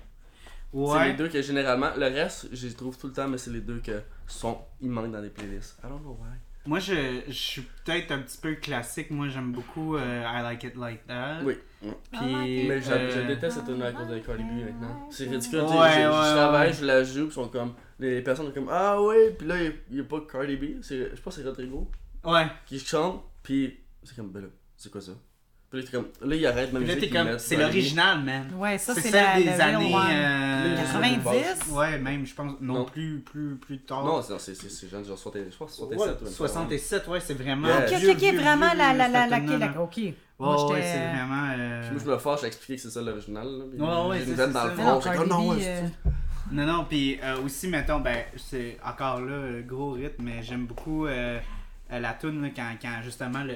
C'est 0.75 0.79
les 0.79 0.85
Ouais. 0.85 1.15
deux 1.15 1.29
que 1.29 1.41
généralement, 1.43 1.91
le 1.97 2.07
reste, 2.07 2.49
je 2.53 2.67
les 2.67 2.73
trouve 2.75 2.97
tout 2.99 3.07
le 3.09 3.13
temps, 3.13 3.29
mais 3.29 3.37
c'est 3.39 3.51
les 3.51 3.61
deux 3.61 3.81
que 3.81 4.03
sont, 4.27 4.59
ils 4.81 4.89
manquent 4.91 5.13
dans 5.13 5.21
des 5.21 5.29
playlists. 5.31 5.79
I 5.85 5.89
don't 5.89 6.01
know 6.01 6.17
why. 6.21 6.29
Moi, 6.65 6.79
je, 6.79 7.23
je 7.27 7.33
suis 7.33 7.63
peut-être 7.85 8.13
un 8.13 8.21
petit 8.21 8.39
peu 8.39 8.55
classique. 8.55 9.11
Moi, 9.11 9.29
j'aime 9.29 9.51
beaucoup 9.53 9.97
euh, 9.97 10.23
I 10.25 10.43
Like 10.43 10.63
It 10.63 10.77
Like 10.77 11.07
That. 11.09 11.41
Oui. 11.43 11.55
Puis. 11.81 12.69
Mais 12.69 12.81
je, 12.81 12.91
euh, 12.93 13.11
je 13.11 13.27
déteste 13.27 13.57
cette 13.57 13.67
tune 13.67 13.83
à 13.83 13.93
cause 13.93 14.07
de 14.09 14.19
Cardi 14.21 14.45
B 14.45 14.65
maintenant. 14.65 15.09
C'est 15.11 15.25
ridicule. 15.29 15.61
tu 15.67 15.73
sais, 15.73 15.79
Ouais, 15.79 15.89
je, 15.91 15.95
je 16.01 16.07
ouais, 16.07 16.11
travaille, 16.37 16.69
ouais. 16.69 16.73
je 16.75 16.85
la 16.85 17.03
joue, 17.05 17.13
puis 17.27 17.29
ils 17.31 17.33
sont 17.33 17.49
comme. 17.49 17.75
Les 17.99 18.23
personnes 18.23 18.47
sont 18.47 18.53
comme 18.53 18.69
Ah 18.71 19.03
oui, 19.03 19.17
puis 19.37 19.47
là, 19.49 19.57
il 19.61 19.75
n'y 19.91 20.01
a 20.01 20.05
pas 20.05 20.21
Cardi 20.31 20.57
B. 20.57 20.65
c'est- 20.83 21.15
Je 21.15 21.21
pense 21.21 21.35
que 21.37 21.43
c'est 21.43 21.47
Rodrigo 21.49 21.91
Ouais. 22.25 22.47
qui 22.65 22.79
chante, 22.79 23.25
puis 23.43 23.81
c'est 24.05 24.15
comme, 24.17 24.31
ben 24.31 24.43
là, 24.43 24.49
c'est 24.77 24.91
quoi 24.91 25.01
ça? 25.01 25.13
Puis 25.73 25.81
là, 25.81 25.87
t'es 25.87 25.97
comme, 25.97 26.29
là, 26.29 26.37
il 26.37 26.47
arrête 26.47 26.71
même 26.75 26.83
Puis 26.85 26.95
là, 26.95 27.01
t'es 27.01 27.09
comme. 27.09 27.39
C'est 27.39 27.57
l'original, 27.57 28.21
man. 28.23 28.45
Ouais, 28.59 28.77
ça, 28.77 28.95
c'est 28.95 29.11
la, 29.11 29.41
des 29.41 29.49
années. 29.59 29.95
one. 29.95 30.03
euh, 30.11 30.77
90? 30.77 31.71
Ouais, 31.71 31.99
même, 31.99 32.27
je 32.27 32.35
pense. 32.35 32.53
Non, 32.61 32.75
Non. 32.75 32.85
plus, 32.85 33.21
plus, 33.21 33.57
plus 33.57 33.79
tard. 33.79 34.05
Non, 34.05 34.21
c'est, 34.21 34.39
c'est, 34.39 34.55
c'est, 34.55 34.69
c'est 34.69 34.91
genre, 34.91 35.03
genre 35.03 35.17
60 35.19 35.37
je 35.51 35.57
pense 35.57 35.79
Ouais, 35.79 35.97
67 35.97 35.99
ou 36.21 36.25
même 36.25 36.31
pas. 36.31 36.31
67, 36.31 37.09
ouais, 37.09 37.21
c'est 37.21 37.35
vraiment. 37.35 37.69
Ok, 37.69 37.93
ok, 37.97 38.09
ok, 38.11 38.35
vraiment 38.35 38.75
la, 38.77 38.93
la, 38.93 39.09
la, 39.09 39.27
la, 39.27 39.37
cette 39.37 39.77
ok. 39.79 39.97
Ouais, 39.97 40.15
Moi, 40.39 40.67
ouais, 40.73 40.77
j'étais- 40.77 40.89
c'est 40.93 40.99
vraiment. 41.17 41.49
euh, 41.57 41.81
Puis 41.83 41.91
moi, 41.93 42.03
je 42.05 42.11
me 42.11 42.19
fâche 42.19 42.45
à 42.45 42.47
expliquer 42.49 42.77
que 42.77 42.83
c'est 42.83 42.91
ça 42.91 43.01
l'original. 43.01 43.47
Ouais, 43.47 44.09
ouais, 44.09 44.23
c'est- 44.27 44.35
dans 44.53 44.65
le. 44.65 44.71
Mais 44.77 44.85
non, 44.85 44.91
front. 44.91 45.01
J'ai 45.01 45.05
Cardi 45.11 45.19
comme, 45.19 45.29
non, 45.29 45.53
B, 45.53 45.57
ouais, 45.57 45.65
euh, 45.67 45.81
Non, 46.53 46.67
non, 46.67 46.85
puis 46.85 47.19
euh, 47.23 47.41
aussi, 47.43 47.69
mettons, 47.69 48.01
ben, 48.01 48.19
c'est 48.37 48.77
encore 48.85 49.21
là, 49.23 49.61
gros 49.67 49.93
rythme, 49.93 50.23
mais 50.25 50.43
j'aime 50.43 50.67
beaucoup 50.67 51.07
la 51.99 52.13
tune 52.15 52.51
quand, 52.55 52.75
quand 52.83 53.01
justement 53.03 53.43
le, 53.43 53.55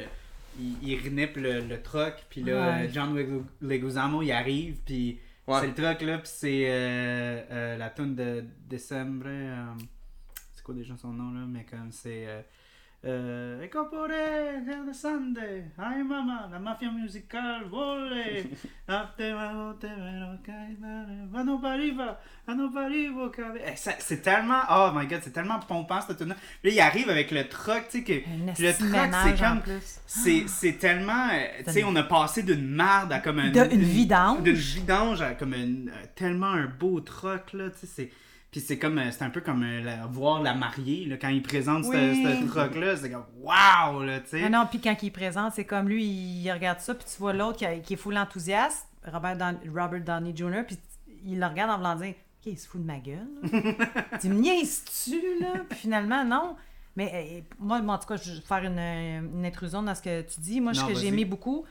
il, 0.59 0.77
il 0.89 0.99
renipe 1.05 1.37
le, 1.37 1.61
le 1.61 1.83
truck, 1.83 2.15
puis 2.31 2.43
là, 2.43 2.55
Ouais. 2.79 2.87
euh, 2.87 2.93
John 2.93 3.15
Legu- 3.17 3.45
Leguizamo, 3.61 4.23
il 4.23 4.33
arrive, 4.33 4.79
puis 4.85 5.19
Ouais. 5.47 5.61
c'est 5.61 5.67
le 5.69 5.75
truck 5.75 6.01
là, 6.03 6.19
puis 6.19 6.31
c'est 6.33 6.65
euh, 6.69 7.43
euh, 7.51 7.77
la 7.77 7.91
tune 7.91 8.15
de 8.17 8.45
Décembre, 8.69 9.27
euh, 9.27 9.65
c'est 10.53 10.63
quoi 10.65 10.75
déjà 10.75 10.97
son 10.97 11.13
nom 11.13 11.33
là, 11.39 11.47
mais 11.47 11.65
comme 11.65 11.93
c'est. 11.93 12.27
Euh, 13.07 13.63
Ecorpore 13.63 14.09
del 14.09 14.93
Sunday, 14.93 15.65
ay 15.79 16.03
mama, 16.03 16.49
la 16.51 16.59
mafia 16.59 16.91
musicale, 16.91 17.65
vole, 17.71 18.13
C'est 24.01 24.23
tellement, 24.23 24.61
oh 24.71 24.91
my 24.93 25.07
god, 25.07 25.21
c'est 25.23 25.31
tellement 25.33 25.61
pompant 25.61 26.01
cette 26.01 26.19
tune 26.19 26.29
là. 26.31 26.37
Puis 26.63 26.73
il 26.73 26.81
arrive 26.81 27.09
avec 27.09 27.31
le 27.31 27.49
truck, 27.49 27.85
tu 27.91 27.99
sais, 27.99 28.05
que 28.05 28.13
Un 28.13 28.47
le 28.59 28.73
truck, 28.73 28.91
c'est 29.37 29.45
comme, 29.45 29.61
c'est, 30.49 30.73
tellement, 30.79 31.29
euh, 31.33 31.63
tu 31.65 31.73
sais, 31.73 31.85
on 31.85 31.95
a 31.95 32.03
passé 32.03 32.43
d'une 32.43 32.67
marde 32.67 33.13
à 33.13 33.21
comme 33.21 33.39
un, 33.39 33.51
De- 33.51 33.73
une 33.73 33.83
vidange. 33.83 34.43
d'une 34.43 34.55
vidange 34.55 35.23
à 35.23 35.35
comme 35.35 35.55
une, 35.55 35.91
euh, 35.91 36.07
tellement 36.17 36.47
un 36.51 36.67
beau 36.67 37.01
truck 37.01 37.53
là, 37.53 37.71
tu 37.71 37.79
sais, 37.81 37.87
c'est. 37.87 38.11
Puis 38.57 38.65
c'est 38.67 38.79
comme, 38.79 38.97
euh, 38.97 39.11
c'est 39.11 39.23
un 39.23 39.29
peu 39.29 39.43
comme 39.43 39.63
euh, 39.65 39.83
la- 39.83 40.07
voir 40.07 40.41
la 40.43 40.55
mariée, 40.55 41.05
là, 41.05 41.19
quand 41.19 41.29
il 41.29 41.43
présente 41.43 41.85
ce- 41.85 41.91
Oui. 41.91 42.25
ce 42.25 42.47
truck-là, 42.49 42.97
c'est 42.97 43.11
comme, 43.11 43.27
waouh, 43.43 44.01
là, 44.03 44.21
tu 44.21 44.29
sais. 44.31 44.45
Ah 44.45 44.49
non, 44.49 44.65
puis 44.67 44.81
quand 44.81 44.97
il 45.03 45.11
présente, 45.13 45.53
c'est 45.53 45.67
comme 45.67 45.91
lui, 45.91 46.07
il 46.07 46.51
regarde 46.51 46.81
ça, 46.81 46.95
puis 46.95 47.05
tu 47.07 47.19
vois 47.19 47.35
l'autre 47.35 47.59
qui, 47.59 47.67
qui 47.83 47.93
est 47.93 47.97
full 47.99 48.17
enthousiaste, 48.17 48.87
Robert, 49.13 49.37
Down- 49.37 49.59
Robert 49.69 50.01
Downey 50.01 50.33
Jr., 50.35 50.63
puis 50.67 50.79
il 51.27 51.39
le 51.39 51.45
regarde 51.45 51.71
en 51.71 51.77
voulant 51.77 51.97
dire 51.97 52.15
Ok, 52.41 52.47
il 52.47 52.59
se 52.59 52.67
fout 52.67 52.81
de 52.81 52.87
ma 52.87 52.97
gueule. 52.99 53.29
tu 54.23 54.29
me 54.31 54.41
niaises-tu, 54.41 55.21
là 55.43 55.61
Puis 55.69 55.79
finalement, 55.81 56.25
non. 56.25 56.57
Mais 56.97 57.13
euh, 57.15 57.41
moi, 57.59 57.83
moi, 57.83 57.97
en 57.97 57.99
tout 57.99 58.07
cas, 58.09 58.17
je 58.17 58.33
vais 58.37 58.41
faire 58.41 58.65
une, 58.65 58.79
une 58.79 59.45
intrusion 59.45 59.83
dans 59.83 59.95
ce 59.95 60.01
que 60.01 60.23
tu 60.23 60.41
dis. 60.41 60.63
Moi, 60.63 60.73
ce 60.73 60.83
que 60.83 60.95
j'ai 60.95 61.09
aimé 61.09 61.27
beaucoup, 61.27 61.67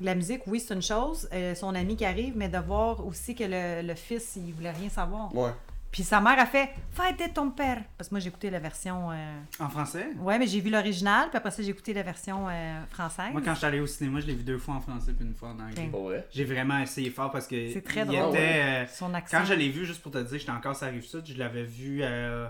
la 0.00 0.16
musique, 0.16 0.40
oui, 0.48 0.58
c'est 0.58 0.74
une 0.74 0.82
chose, 0.82 1.28
euh, 1.32 1.54
son 1.54 1.72
ami 1.76 1.94
qui 1.94 2.04
arrive, 2.04 2.36
mais 2.36 2.48
de 2.48 2.58
voir 2.58 3.06
aussi 3.06 3.36
que 3.36 3.44
le, 3.44 3.86
le 3.86 3.94
fils, 3.94 4.34
il 4.34 4.52
voulait 4.52 4.72
rien 4.72 4.88
savoir. 4.88 5.32
Ouais. 5.32 5.50
Puis 5.94 6.02
sa 6.02 6.20
mère 6.20 6.36
a 6.40 6.46
fait 6.46 6.70
Fête 6.90 7.32
ton 7.34 7.50
père. 7.52 7.80
Parce 7.96 8.08
que 8.08 8.14
moi, 8.14 8.20
j'ai 8.20 8.28
écouté 8.28 8.50
la 8.50 8.58
version. 8.58 9.12
euh, 9.12 9.38
En 9.60 9.68
français? 9.68 10.08
Ouais, 10.18 10.40
mais 10.40 10.46
j'ai 10.48 10.58
vu 10.60 10.68
l'original, 10.68 11.28
puis 11.28 11.36
après 11.38 11.52
ça, 11.52 11.62
j'ai 11.62 11.68
écouté 11.70 11.94
la 11.94 12.02
version 12.02 12.48
euh, 12.48 12.80
française. 12.90 13.30
Moi, 13.30 13.40
quand 13.44 13.52
je 13.52 13.58
suis 13.58 13.66
allé 13.66 13.78
au 13.78 13.86
cinéma, 13.86 14.18
je 14.18 14.26
l'ai 14.26 14.34
vu 14.34 14.42
deux 14.42 14.58
fois 14.58 14.74
en 14.74 14.80
français 14.80 15.12
puis 15.12 15.24
une 15.24 15.34
fois 15.36 15.50
en 15.50 15.60
anglais. 15.60 15.88
J'ai 16.32 16.44
vraiment 16.44 16.80
essayé 16.80 17.10
fort 17.10 17.30
parce 17.30 17.46
que. 17.46 17.70
C'est 17.72 17.82
très 17.82 18.00
il 18.00 18.06
drôle. 18.08 18.30
était, 18.34 18.62
euh, 18.64 18.86
Son 18.88 19.14
accent. 19.14 19.38
quand 19.38 19.44
je 19.44 19.54
l'ai 19.54 19.68
vu, 19.70 19.86
juste 19.86 20.02
pour 20.02 20.10
te 20.10 20.18
dire, 20.18 20.36
j'étais 20.36 20.50
encore 20.50 20.74
sur 20.74 20.86
la 20.86 20.92
rive 20.92 21.04
sud, 21.04 21.22
je 21.26 21.38
l'avais 21.38 21.62
vu 21.62 22.00
euh, 22.02 22.48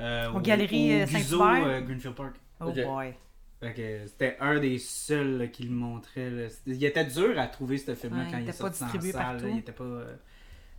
euh, 0.00 0.32
Aux 0.32 0.40
Galeries, 0.40 1.02
euh, 1.02 1.06
Guzzo, 1.06 1.38
Saint-Hubert? 1.38 1.66
euh, 1.68 1.80
Greenfield 1.82 2.16
Park. 2.16 2.34
Oh 2.60 2.72
boy. 2.72 3.14
Fait 3.60 3.72
que 3.74 4.06
c'était 4.08 4.36
un 4.40 4.58
des 4.58 4.78
seuls 4.78 5.38
là, 5.38 5.46
qui 5.46 5.62
le 5.62 5.70
montrait. 5.70 6.28
là. 6.30 6.48
Il 6.66 6.82
était 6.84 7.04
dur 7.04 7.38
à 7.38 7.46
trouver 7.46 7.78
ce 7.78 7.94
film-là 7.94 8.24
Ouais, 8.24 8.28
quand 8.32 8.38
il 8.38 8.44
il 8.44 8.48
est 8.48 8.52
sorti 8.52 8.82
en 8.82 8.86
distribué 8.86 9.12
salle. 9.12 9.22
partout. 9.36 9.48
Il 9.52 9.58
était 9.58 9.72
pas, 9.72 9.84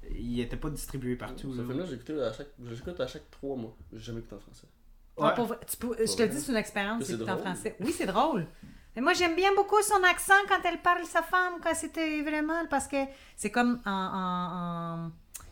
il 0.10 0.40
était 0.40 0.58
pas 0.58 0.70
distribué 0.70 1.16
partout. 1.16 1.54
Ce 1.54 1.58
là. 1.62 1.64
film-là, 1.68 1.86
j'écoute 1.86 2.10
à 2.12 2.34
chaque, 2.34 2.50
j'écoute 2.70 3.00
à 3.00 3.08
chaque 3.08 3.30
3 3.32 3.56
mois. 3.58 3.76
J'ai 3.94 4.00
jamais 4.00 4.20
écouté 4.20 4.36
en 4.36 4.40
français. 4.40 4.68
Ah, 5.18 5.28
Ouais. 5.28 5.36
pour 5.36 5.46
vrai, 5.46 5.60
tu 5.70 5.78
peux- 5.78 5.96
je 6.00 6.16
te 6.16 6.24
dis, 6.24 6.40
c'est 6.40 6.52
une 6.52 6.58
expérience, 6.58 7.04
C'est 7.04 7.30
en 7.30 7.38
français. 7.38 7.76
Oui, 7.80 7.92
c'est 7.92 8.06
drôle. 8.08 8.48
Mais 8.96 9.02
moi, 9.02 9.14
j'aime 9.14 9.36
bien 9.36 9.54
beaucoup 9.56 9.82
son 9.82 10.04
accent 10.04 10.34
quand 10.50 10.60
elle 10.66 10.82
parle 10.82 11.06
sa 11.06 11.22
femme, 11.22 11.54
quand 11.64 11.74
c'était 11.76 12.22
vraiment. 12.24 12.66
Parce 12.70 12.88
que 12.88 12.98
c'est 13.38 13.52
comme 13.52 13.80
en, 13.86 13.92
en- 13.92 15.06
en- 15.08 15.12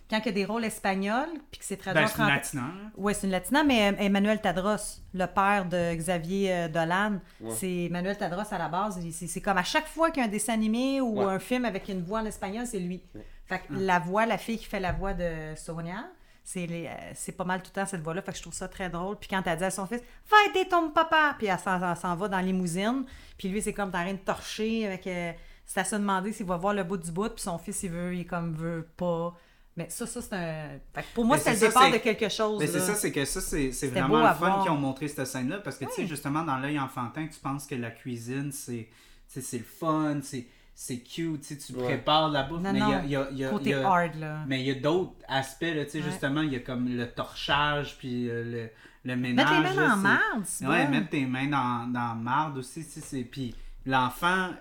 Quand 0.10 0.18
il 0.18 0.26
y 0.26 0.30
a 0.30 0.32
des 0.32 0.46
rôles 0.46 0.66
espagnols, 0.66 1.30
puis 1.52 1.60
que 1.60 1.66
c'est 1.66 1.78
traduit 1.78 2.02
Ben, 2.02 2.06
en 2.06 2.08
c'est 2.08 2.14
une 2.18 2.24
français. 2.26 2.36
latina. 2.36 2.62
là. 2.62 2.90
Oui, 2.98 3.14
c'est 3.14 3.28
une 3.28 3.32
latina, 3.32 3.64
mais 3.64 3.92
euh, 3.92 3.96
Emmanuel 4.00 4.42
Tadros, 4.42 5.02
le 5.14 5.26
père 5.28 5.66
de 5.66 5.94
Xavier 5.96 6.52
euh, 6.54 6.68
Dolan, 6.68 7.20
Ouais. 7.42 7.52
c'est 7.52 7.86
Emmanuel 7.86 8.18
Tadros 8.18 8.52
à 8.52 8.58
la 8.58 8.70
base. 8.70 9.00
C'est 9.12 9.28
c'est 9.28 9.42
comme 9.42 9.58
à 9.60 9.64
chaque 9.64 9.88
fois 9.88 10.10
qu'il 10.10 10.22
y 10.22 10.26
a 10.26 10.28
un 10.28 10.32
dessin 10.32 10.54
animé 10.54 11.00
ou 11.00 11.20
Ouais. 11.20 11.26
un 11.26 11.38
film 11.40 11.64
avec 11.66 11.88
une 11.90 12.02
voix 12.04 12.22
en 12.22 12.26
espagnol, 12.26 12.66
c'est 12.66 12.80
lui. 12.80 13.04
Ouais. 13.14 13.24
Fait 13.46 13.60
que 13.60 13.66
la 13.74 14.00
voix, 14.00 14.26
la 14.26 14.38
fille 14.40 14.58
qui 14.58 14.66
fait 14.66 14.80
la 14.80 14.92
voix 14.94 15.14
de 15.14 15.54
Sonia, 15.56 16.08
c'est 16.44 16.66
les- 16.66 16.88
euh, 16.88 17.12
c'est 17.14 17.34
pas 17.34 17.44
mal 17.44 17.62
tout 17.62 17.70
le 17.76 17.82
temps 17.82 17.86
cette 17.86 18.02
voix-là. 18.02 18.24
Fait 18.24 18.32
que 18.32 18.38
je 18.38 18.42
trouve 18.42 18.54
ça 18.54 18.68
très 18.68 18.90
drôle. 18.90 19.16
Puis 19.18 19.30
quand 19.30 19.44
elle 19.46 19.58
dit 19.60 19.64
à 19.64 19.70
son 19.70 19.86
fils, 19.86 20.02
va 20.30 20.38
aider 20.50 20.68
ton 20.68 20.90
papa, 20.90 21.36
puis 21.38 21.46
elle 21.48 21.60
s'en 21.60 21.80
elle 21.88 21.96
s'en 21.96 22.16
va 22.16 22.28
dans 22.28 22.38
la 22.38 22.44
limousine, 22.44 23.06
puis 23.38 23.48
lui, 23.50 23.62
c'est 23.62 23.74
comme 23.74 23.92
t'as 23.92 24.02
rien 24.02 24.14
de 24.14 24.20
torcher 24.20 24.88
avec. 24.88 25.06
euh, 25.06 25.32
c'est 25.68 25.82
à 25.82 25.84
se 25.84 25.96
demander 25.98 26.34
s'il 26.34 26.48
va 26.48 26.58
voir 26.58 26.74
le 26.74 26.84
bout 26.84 26.98
du 26.98 27.12
bout, 27.12 27.30
puis 27.30 27.44
son 27.44 27.60
fils, 27.60 27.84
il 27.84 27.92
veut, 27.92 28.16
il 28.16 28.26
comme 28.26 28.54
veut 28.56 28.88
pas. 28.98 29.36
Mais 29.80 29.88
ça, 29.90 30.06
ça, 30.06 30.22
c'est 30.22 30.34
un. 30.36 30.70
Fait 30.94 31.04
que 31.04 31.08
pour 31.16 31.24
moi, 31.24 31.38
c'est 31.38 31.54
le 31.54 31.60
départ 31.60 31.84
c'est- 31.84 31.92
de 31.92 31.98
quelque 32.00 32.28
chose. 32.28 32.60
Mais 32.60 32.68
c'est 32.68 32.82
ça, 32.82 32.96
c'est 32.96 33.14
que 33.14 33.24
ça, 33.24 33.40
c'est 33.40 33.88
vraiment 33.88 34.28
le 34.28 34.34
fun 34.34 34.60
qu'ils 34.62 34.72
ont 34.72 34.78
montré 34.78 35.08
cette 35.08 35.26
scène-là. 35.26 35.60
Parce 35.60 35.78
que, 35.78 35.86
tu 35.86 35.92
sais, 35.94 36.06
justement, 36.06 36.44
dans 36.44 36.58
l'œil 36.58 36.78
enfantin, 36.78 37.26
tu 37.28 37.40
penses 37.40 37.66
que 37.66 37.76
la 37.76 37.90
cuisine, 37.90 38.52
c'est 38.52 38.90
le 39.36 39.60
fun, 39.64 40.20
c'est 40.22 40.48
c'est 40.76 41.00
cute, 41.00 41.42
tu 41.42 41.48
sais, 41.48 41.58
tu 41.58 41.74
Ouais. 41.74 41.84
prépares 41.86 42.30
la 42.30 42.44
bouffe, 42.44 42.62
Non, 42.62 42.72
mais 42.74 42.80
il 42.80 42.88
y 42.90 42.94
a, 42.94 43.02
il 43.04 43.10
y 43.12 43.16
a- 43.18 43.28
il 43.32 43.38
y 43.38 43.44
a- 43.46 43.50
Côté 43.50 43.70
il 43.72 43.72
y 43.72 43.74
a- 43.76 43.90
hard, 43.90 44.16
là. 44.16 44.38
mais 44.48 44.62
il 44.62 44.66
y 44.68 44.72
a 44.72 44.76
d'autres 44.76 45.12
aspects, 45.28 45.64
là, 45.64 45.84
tu 45.84 45.92
sais, 45.92 45.98
Ouais. 46.00 46.04
justement, 46.10 46.42
il 46.42 46.54
y 46.54 46.56
a 46.56 46.60
comme 46.60 46.88
le 46.88 47.06
torchage, 47.12 47.98
puis 47.98 48.30
euh, 48.30 48.70
le, 49.04 49.10
le 49.12 49.16
ménage. 49.18 49.46
Mettre 49.50 49.62
les 49.70 49.76
mains 49.76 49.88
là, 49.88 49.94
en 49.94 49.96
c'est- 49.98 50.02
marde, 50.04 50.44
c'est 50.46 50.66
Ouais, 50.68 50.86
bon. 50.86 50.92
mettre 50.92 51.10
tes 51.10 51.26
mains 51.26 51.48
dans, 51.48 51.92
dans 51.92 52.08
la 52.10 52.14
marde 52.16 52.58
aussi, 52.60 52.86
tu 52.88 53.02
sais. 53.02 53.24
Puis 53.30 53.54
l'enfant, 53.86 54.52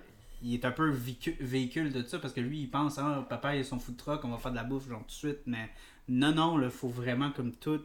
il 0.42 0.54
est 0.54 0.64
un 0.64 0.70
peu 0.70 0.90
véhicu- 0.92 1.36
véhicule 1.40 1.92
de 1.92 2.02
ça, 2.02 2.18
parce 2.18 2.32
que 2.32 2.40
lui, 2.40 2.60
il 2.60 2.70
pense, 2.70 2.98
ah, 2.98 3.26
papa, 3.28 3.56
il 3.56 3.60
a 3.60 3.64
son 3.64 3.78
food 3.78 3.96
truck, 3.96 4.24
on 4.24 4.28
va 4.28 4.38
faire 4.38 4.50
de 4.52 4.56
la 4.56 4.64
bouffe, 4.64 4.88
genre, 4.88 5.00
tout 5.00 5.06
de 5.06 5.10
suite, 5.12 5.40
mais 5.46 5.68
non, 6.08 6.32
non, 6.32 6.56
là, 6.56 6.70
faut 6.70 6.88
vraiment 6.88 7.30
comme 7.32 7.52
tout 7.52 7.80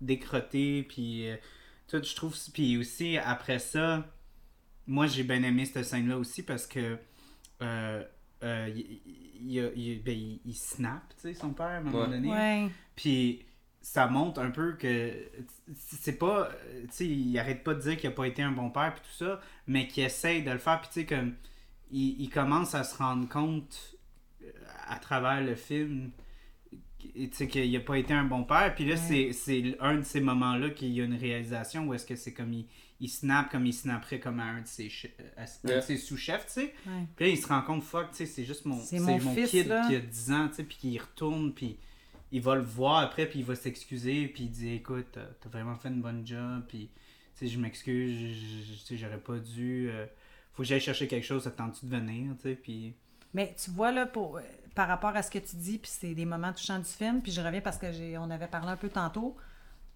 décrotter, 0.00 0.82
puis 0.82 1.28
euh, 1.28 1.36
tout, 1.88 2.02
je 2.02 2.14
trouve... 2.16 2.36
Puis 2.52 2.76
aussi, 2.76 3.18
après 3.18 3.58
ça, 3.58 4.06
moi, 4.86 5.06
j'ai 5.06 5.22
bien 5.22 5.42
aimé 5.42 5.64
cette 5.64 5.84
scène-là 5.84 6.18
aussi, 6.18 6.42
parce 6.42 6.66
que... 6.66 6.98
euh, 7.62 8.02
euh, 8.42 8.72
il, 8.74 9.00
il, 9.40 9.56
il- 9.56 9.72
il- 9.76 10.02
ben, 10.02 10.16
il- 10.18 10.40
il 10.44 10.54
snap, 10.54 11.02
tu 11.14 11.20
sais, 11.22 11.34
son 11.34 11.50
père, 11.52 11.66
à 11.66 11.70
un 11.76 11.80
moment 11.82 12.00
Ouais. 12.02 12.08
donné. 12.08 12.28
Ouais. 12.28 12.68
Puis 12.96 13.44
ça 13.80 14.08
montre 14.08 14.40
un 14.40 14.50
peu 14.50 14.72
que 14.72 15.12
c'est 15.76 16.18
pas. 16.18 16.50
Tu 16.82 16.88
sais, 16.90 17.06
il 17.06 17.38
arrête 17.38 17.62
pas 17.62 17.74
de 17.74 17.80
dire 17.80 17.96
qu'il 17.96 18.08
a 18.08 18.12
pas 18.12 18.26
été 18.26 18.42
un 18.42 18.50
bon 18.52 18.70
père, 18.70 18.94
puis 18.94 19.02
tout 19.04 19.24
ça, 19.24 19.40
mais 19.68 19.86
qu'il 19.86 20.02
essaye 20.04 20.42
de 20.42 20.50
le 20.50 20.58
faire, 20.58 20.80
puis 20.80 20.88
tu 20.92 21.00
sais, 21.00 21.06
comme. 21.06 21.34
Il, 21.92 22.20
il 22.20 22.28
commence 22.30 22.74
à 22.74 22.82
se 22.84 22.96
rendre 22.96 23.28
compte 23.28 23.96
euh, 24.42 24.50
à 24.88 24.96
travers 24.98 25.40
le 25.42 25.54
film 25.54 26.10
tu 27.14 27.28
sais, 27.32 27.48
qu'il 27.48 27.76
a 27.76 27.80
pas 27.80 27.98
été 27.98 28.14
un 28.14 28.24
bon 28.24 28.44
père. 28.44 28.72
Puis 28.76 28.84
là, 28.84 28.96
c'est- 28.96 29.32
c'est 29.32 29.76
un 29.80 29.96
de 29.96 30.02
ces 30.02 30.20
moments-là 30.20 30.70
qu'il 30.70 30.90
y 30.90 31.00
a 31.00 31.04
une 31.04 31.16
réalisation 31.16 31.86
où 31.88 31.94
est-ce 31.94 32.06
que 32.06 32.14
c'est 32.14 32.32
comme 32.32 32.52
il, 32.52 32.66
il 33.00 33.08
snap 33.08 33.50
comme 33.50 33.66
il 33.66 33.72
snapperait 33.74 34.20
comme 34.20 34.38
à 34.38 34.44
un 34.44 34.60
de 34.62 34.66
ses, 34.68 34.88
Yeah. 35.64 35.80
ses 35.82 35.96
sous-chefs, 35.96 36.46
tu 36.46 36.52
sais. 36.52 36.74
Ouais. 36.86 37.06
Puis 37.16 37.24
là, 37.26 37.30
il 37.32 37.38
se 37.38 37.48
rend 37.48 37.62
compte, 37.62 37.82
fuck, 37.82 38.10
tu 38.10 38.18
sais, 38.18 38.26
c'est 38.26 38.44
juste 38.44 38.64
mon, 38.66 38.76
mon 38.76 39.18
mon, 39.20 39.34
fils, 39.34 39.50
kid 39.50 39.66
là. 39.66 39.86
qui 39.88 39.96
a 39.96 40.00
10 40.00 40.30
ans, 40.32 40.48
tu 40.48 40.54
sais, 40.54 40.62
puis 40.64 40.76
qui 40.76 40.96
retourne, 40.98 41.52
puis 41.52 41.76
il 42.30 42.40
va 42.40 42.54
le 42.54 42.62
voir 42.62 42.98
après, 43.00 43.26
puis 43.26 43.40
il 43.40 43.44
va 43.44 43.56
s'excuser, 43.56 44.28
puis 44.28 44.44
il 44.44 44.50
dit, 44.50 44.74
écoute, 44.74 45.06
t'as 45.12 45.48
vraiment 45.48 45.74
fait 45.74 45.88
une 45.88 46.00
bonne 46.02 46.24
job, 46.24 46.62
puis, 46.68 46.88
tu 47.36 47.46
sais, 47.46 47.48
je 47.48 47.58
m'excuse, 47.58 48.36
j'aurais 48.92 49.18
pas 49.20 49.38
dû, 49.38 49.88
euh, 49.90 50.06
faut 50.52 50.62
que 50.62 50.68
j'aille 50.68 50.80
chercher 50.80 51.08
quelque 51.08 51.24
chose, 51.24 51.46
attends-tu 51.46 51.86
de 51.86 51.90
venir, 51.90 52.32
tu 52.36 52.42
sais, 52.50 52.54
puis... 52.54 52.94
Mais 53.34 53.54
tu 53.62 53.70
vois, 53.70 53.90
là, 53.92 54.04
pour, 54.06 54.36
euh, 54.36 54.42
par 54.74 54.88
rapport 54.88 55.16
à 55.16 55.22
ce 55.22 55.30
que 55.30 55.38
tu 55.38 55.56
dis, 55.56 55.78
puis 55.78 55.90
c'est 55.92 56.14
des 56.14 56.26
moments 56.26 56.52
touchants 56.52 56.78
du 56.78 56.84
film, 56.84 57.22
puis 57.22 57.32
je 57.32 57.40
reviens 57.40 57.62
parce 57.62 57.78
que 57.78 57.90
j'ai, 57.92 58.18
on 58.18 58.30
avait 58.30 58.46
parlé 58.48 58.68
un 58.68 58.76
peu 58.76 58.90
tantôt, 58.90 59.36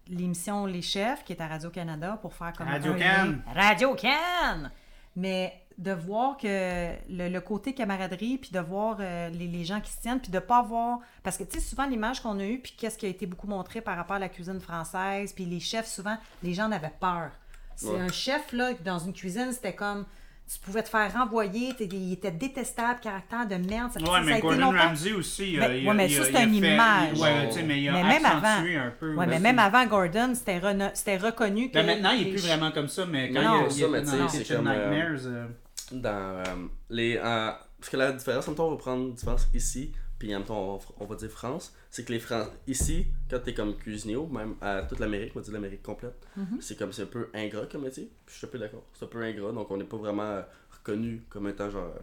l'émission 0.07 0.65
Les 0.65 0.81
Chefs, 0.81 1.23
qui 1.23 1.33
est 1.33 1.41
à 1.41 1.47
Radio-Canada, 1.47 2.17
pour 2.21 2.33
faire 2.33 2.53
comme 2.53 2.67
Radio 2.67 2.93
un 2.93 2.95
Can. 2.97 3.01
lien- 3.01 3.39
Radio-Can! 3.53 4.69
Mais 5.15 5.53
de 5.77 5.91
voir 5.91 6.37
que 6.37 6.93
le, 7.09 7.29
le 7.29 7.41
côté 7.41 7.73
camaraderie, 7.73 8.37
puis 8.39 8.49
de 8.51 8.59
voir 8.59 8.97
euh, 8.99 9.29
les, 9.29 9.47
les 9.47 9.63
gens 9.63 9.79
qui 9.81 9.91
se 9.91 10.01
tiennent, 10.01 10.19
puis 10.19 10.31
de 10.31 10.39
pas 10.39 10.63
voir... 10.63 10.99
Parce 11.21 11.37
que, 11.37 11.43
tu 11.43 11.59
sais, 11.59 11.65
souvent, 11.65 11.85
l'image 11.85 12.21
qu'on 12.21 12.39
a 12.39 12.45
eue, 12.45 12.59
puis 12.59 12.73
qu'est-ce 12.77 12.97
qui 12.97 13.05
a 13.05 13.09
été 13.09 13.27
beaucoup 13.27 13.47
montré 13.47 13.81
par 13.81 13.95
rapport 13.95 14.15
à 14.15 14.19
la 14.19 14.29
cuisine 14.29 14.59
française, 14.59 15.33
puis 15.33 15.45
les 15.45 15.59
chefs, 15.59 15.87
souvent, 15.87 16.17
les 16.41 16.53
gens 16.55 16.65
en 16.65 16.71
avaient 16.71 16.93
peur. 16.99 17.31
C'est 17.75 17.89
Ouais. 17.89 17.99
un 17.99 18.11
chef, 18.11 18.51
là, 18.53 18.73
dans 18.83 18.97
une 18.99 19.13
cuisine, 19.13 19.51
c'était 19.51 19.75
comme... 19.75 20.05
Tu 20.49 20.59
pouvais 20.59 20.81
te 20.81 20.87
faire 20.87 21.11
renvoyer, 21.11 21.73
t'es- 21.75 21.89
il 21.91 22.13
était 22.13 22.31
détestable, 22.31 23.01
caractère 23.01 23.45
de 23.47 23.55
merde. 23.55 23.91
Ça, 23.91 23.99
ça 23.99 24.05
Ouais, 24.11 24.17
a 24.17 24.21
mais 24.21 24.31
été 24.31 24.41
Gordon 24.41 24.71
longtemps- 24.71 24.77
Ramsay 24.87 25.11
aussi, 25.11 25.57
Ben, 25.57 25.63
euh, 25.71 25.77
il 25.77 25.83
ouais, 25.85 25.91
a- 25.91 25.93
mais 25.93 26.05
il 26.09 26.15
ça, 26.15 26.21
a- 26.21 26.23
c'est 26.25 26.31
il 26.31 26.37
a 26.37 26.43
une 26.43 26.59
fait- 26.61 26.73
image. 26.73 27.19
Ouais, 27.19 27.47
tu 27.49 27.53
sais, 27.53 27.63
mais 27.63 27.81
il 27.81 27.89
a 27.89 27.91
Mais 27.91 28.03
même 28.03 28.25
avant. 28.25 28.47
un 28.47 28.91
peu. 28.97 29.15
Ouais, 29.15 29.25
mais 29.27 29.39
même 29.39 29.59
avant 29.59 29.85
Gordon, 29.87 30.33
c'était 30.33 31.17
reconnu 31.17 31.67
que. 31.69 31.73
Ben, 31.73 31.85
maintenant, 31.85 32.11
il 32.11 32.21
est 32.21 32.23
les 32.25 32.29
plus 32.31 32.39
ch- 32.39 32.57
vraiment 32.57 32.71
comme 32.71 32.87
ça, 32.87 33.05
mais 33.05 33.29
quand 33.29 33.41
Non, 33.41 33.59
il, 33.59 33.63
a- 33.63 33.67
il 33.67 33.71
ça, 33.71 33.87
mais 33.89 34.01
dans 34.21 34.29
c'est 34.29 34.55
comme, 34.55 34.67
euh, 34.67 34.89
Nightmares... 34.89 35.25
euh, 35.25 35.47
dans 35.91 36.09
euh, 36.09 36.43
les 36.91 37.17
euh, 37.17 37.51
parce 37.79 37.89
que 37.89 37.97
la 37.97 38.11
différence 38.13 38.47
en 38.47 38.51
même 38.51 38.57
temps 38.57 38.67
on 38.67 38.71
va 38.71 38.77
prendre 38.77 39.03
une 39.03 39.13
différence 39.15 39.47
ici 39.53 39.91
puis 40.19 40.33
en 40.35 40.39
même 40.39 40.47
temps 40.47 40.79
on, 40.99 41.03
on 41.03 41.05
va 41.05 41.15
dire 41.15 41.29
France 41.29 41.73
c'est 41.91 42.03
que 42.05 42.11
les 42.13 42.19
Fran 42.19 42.45
ici 42.67 43.07
quand 43.29 43.39
t'es 43.39 43.53
comme 43.53 43.75
cuisinier 43.77 44.15
ou 44.15 44.27
même 44.27 44.55
à 44.61 44.81
toute 44.81 44.99
l'Amérique 44.99 45.31
on 45.35 45.39
va 45.39 45.43
dire 45.45 45.53
l'Amérique 45.53 45.83
complète 45.83 46.15
Mhm. 46.35 46.57
c'est 46.61 46.77
comme 46.77 46.91
c'est 46.93 47.03
un 47.03 47.07
peu 47.07 47.29
ingrat 47.33 47.65
comme 47.71 47.83
métier 47.83 48.09
puis 48.25 48.33
je 48.33 48.37
suis 48.39 48.47
un 48.47 48.49
peu 48.49 48.59
d'accord 48.59 48.83
c'est 48.93 49.05
un 49.05 49.07
peu 49.09 49.21
ingrat 49.23 49.51
donc 49.51 49.69
on 49.71 49.77
n'est 49.77 49.83
pas 49.83 49.97
vraiment 49.97 50.23
euh, 50.23 50.41
reconnu 50.71 51.23
comme 51.29 51.47
étant 51.47 51.69
genre 51.69 51.93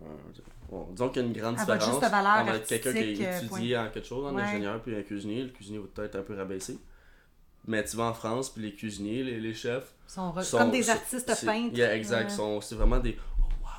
euh, 0.00 0.04
bon, 0.70 0.86
disons 0.92 1.08
qu'il 1.08 1.22
y 1.22 1.24
a 1.24 1.28
une 1.28 1.34
grande 1.34 1.56
À 1.58 1.60
différence 1.60 1.88
entre 2.04 2.66
quelqu'un 2.66 2.92
qui 2.92 3.26
a 3.26 3.28
euh, 3.34 3.40
étudié 3.42 3.76
en 3.78 3.90
quelque 3.90 4.06
chose 4.06 4.26
un 4.26 4.34
Ouais. 4.34 4.42
ingénieur 4.42 4.80
puis 4.82 4.94
un 4.96 5.02
cuisinier 5.02 5.42
le 5.42 5.50
cuisinier 5.50 5.78
va 5.78 5.86
peut-être 5.94 6.16
un 6.16 6.22
peu 6.22 6.36
rabaissé 6.36 6.78
mais 7.66 7.84
tu 7.84 7.96
vas 7.96 8.04
en 8.04 8.14
France 8.14 8.50
puis 8.50 8.62
les 8.62 8.72
cuisiniers 8.74 9.22
les, 9.24 9.40
les 9.40 9.54
chefs 9.54 9.92
sont 10.06 10.32
sont- 10.42 10.58
comme 10.58 10.70
des 10.70 10.88
artistes 10.88 11.44
peintres. 11.44 11.76
yeah, 11.76 11.94
exact. 11.94 12.30
Ouais. 12.38 12.58
C'est 12.62 12.76
vraiment 12.76 12.98
des. 12.98 13.18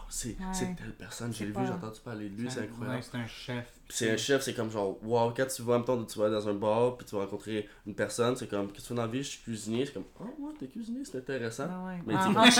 C'est 0.09 0.29
Ouais. 0.39 0.75
telle 0.77 0.93
personne. 0.97 1.31
J'ai 1.33 1.45
vu, 1.45 1.53
j'ai 1.65 1.71
entendu 1.71 1.99
parler 2.03 2.29
de 2.29 2.41
lui, 2.41 2.49
c'est 2.49 2.61
ouais, 2.61 2.65
incroyable. 2.65 3.03
c'est 3.03 3.17
un 3.17 3.27
chef. 3.27 3.73
C'est 3.89 4.11
un 4.11 4.17
chef, 4.17 4.41
c'est 4.41 4.53
comme 4.53 4.69
genre, 4.71 4.97
wow, 5.03 5.31
quand 5.35 5.45
tu 5.47 5.61
vas, 5.61 5.73
en 5.73 5.77
même 5.77 5.85
temps, 5.85 6.03
tu 6.03 6.17
vas 6.19 6.29
dans 6.29 6.47
un 6.47 6.53
bar, 6.53 6.97
puis 6.97 7.05
tu 7.05 7.15
vas 7.15 7.21
rencontrer 7.21 7.67
une 7.87 7.93
personne, 7.95 8.35
c'est 8.35 8.47
comme, 8.47 8.67
qu'est-ce 8.71 8.77
que 8.77 8.81
tu 8.81 8.87
fais 8.89 8.95
dans 8.95 9.01
la 9.03 9.07
vie, 9.07 9.23
je 9.23 9.29
suis 9.29 9.39
cuisinier, 9.41 9.85
c'est 9.85 9.93
comme, 9.93 10.05
oh, 10.19 10.23
ouais, 10.39 10.53
t'es 10.59 10.67
cuisinier, 10.67 11.03
c'est 11.05 11.17
intéressant. 11.19 11.67
Ah 11.69 11.85
ouais. 11.87 11.99
Mais 12.05 12.15
En- 12.15 12.31
tu- 12.31 12.37
entre 12.37 12.51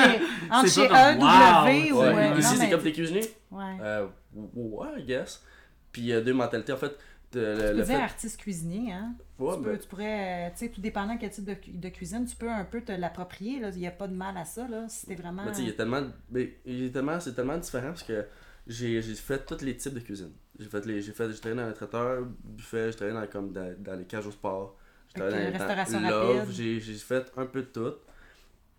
chez, 0.70 0.86
EW 0.86 0.88
comme, 0.88 1.20
wow, 1.20 1.98
ou. 1.98 2.00
Ouais, 2.02 2.32
euh, 2.32 2.38
Ici, 2.40 2.50
c'est 2.56 2.58
mais- 2.66 2.70
comme 2.70 2.82
t'es 2.84 2.92
cuisinier? 2.94 3.22
Ouais. 3.52 3.78
Euh, 3.82 4.08
ouais, 4.56 4.88
I 5.02 5.04
guess. 5.06 5.44
Puis 5.92 6.02
il 6.04 6.08
y 6.08 6.14
a 6.14 6.22
deux 6.22 6.34
mentalités, 6.34 6.74
en 6.74 6.78
fait. 6.78 6.96
De, 7.32 7.40
le, 7.42 7.56
peux 7.58 7.68
le 7.78 7.84
dire 7.84 7.86
fait. 7.86 8.02
artiste 8.02 8.38
cuisinier, 8.40 8.92
hein? 8.94 9.14
Tu, 9.40 9.62
peux, 9.64 9.78
tu 9.80 9.88
pourrais, 9.88 10.48
euh, 10.48 10.52
tu 10.52 10.58
sais, 10.66 10.70
tout 10.70 10.82
dépendant 10.82 11.18
quel 11.18 11.30
type 11.32 11.46
de, 11.46 11.54
cu- 11.54 11.72
de 11.72 11.90
cuisine, 11.90 12.26
tu 12.26 12.36
peux 12.36 12.50
un 12.50 12.66
peu 12.66 12.82
te 12.82 12.92
l'approprier. 12.92 13.62
Il 13.74 13.80
n'y 13.80 13.88
a 13.88 13.92
pas 13.92 14.08
de 14.08 14.14
mal 14.16 14.36
à 14.38 14.46
ça, 14.46 14.68
là, 14.68 14.88
si 14.90 15.06
t'es 15.08 15.16
vraiment... 15.16 15.44
Mais 15.46 15.52
tu 15.52 15.58
sais, 15.58 15.62
il 15.64 15.68
y 15.68 15.72
a 15.72 15.74
tellement. 15.74 16.02
mais 16.30 16.58
il 16.66 16.84
y 16.84 16.88
a 16.88 16.90
tellement 16.90 17.20
c'est 17.20 17.34
tellement 17.34 17.58
différent 17.58 17.88
parce 17.90 18.04
que 18.04 18.26
j'ai 18.68 19.02
fait 19.02 19.46
tous 19.46 19.64
les 19.64 19.76
types 19.78 19.94
de 19.94 20.00
cuisine. 20.00 20.32
J'ai 20.60 20.68
fait 20.68 20.86
les. 20.86 21.02
J'ai 21.02 21.14
fait. 21.14 21.32
J'ai 21.32 21.40
travaillé 21.40 21.62
dans 21.62 21.68
un 21.70 21.74
traiteur, 21.74 22.26
buffet, 22.44 22.92
j'ai 22.92 22.98
travaillé 22.98 23.20
dans, 23.20 23.28
comme 23.32 23.52
dans, 23.54 23.74
dans 23.82 23.96
les 23.96 24.06
cages 24.06 24.28
au 24.28 24.32
sport. 24.32 24.78
J'ai 25.08 25.14
travaillé 25.30 25.52
dans, 25.52 25.58
restauration 25.86 26.00
Love, 26.10 26.52
j'ai 26.80 26.80
fait 26.98 27.32
un 27.38 27.46
peu 27.46 27.62
de 27.62 27.68
tout. 27.68 27.94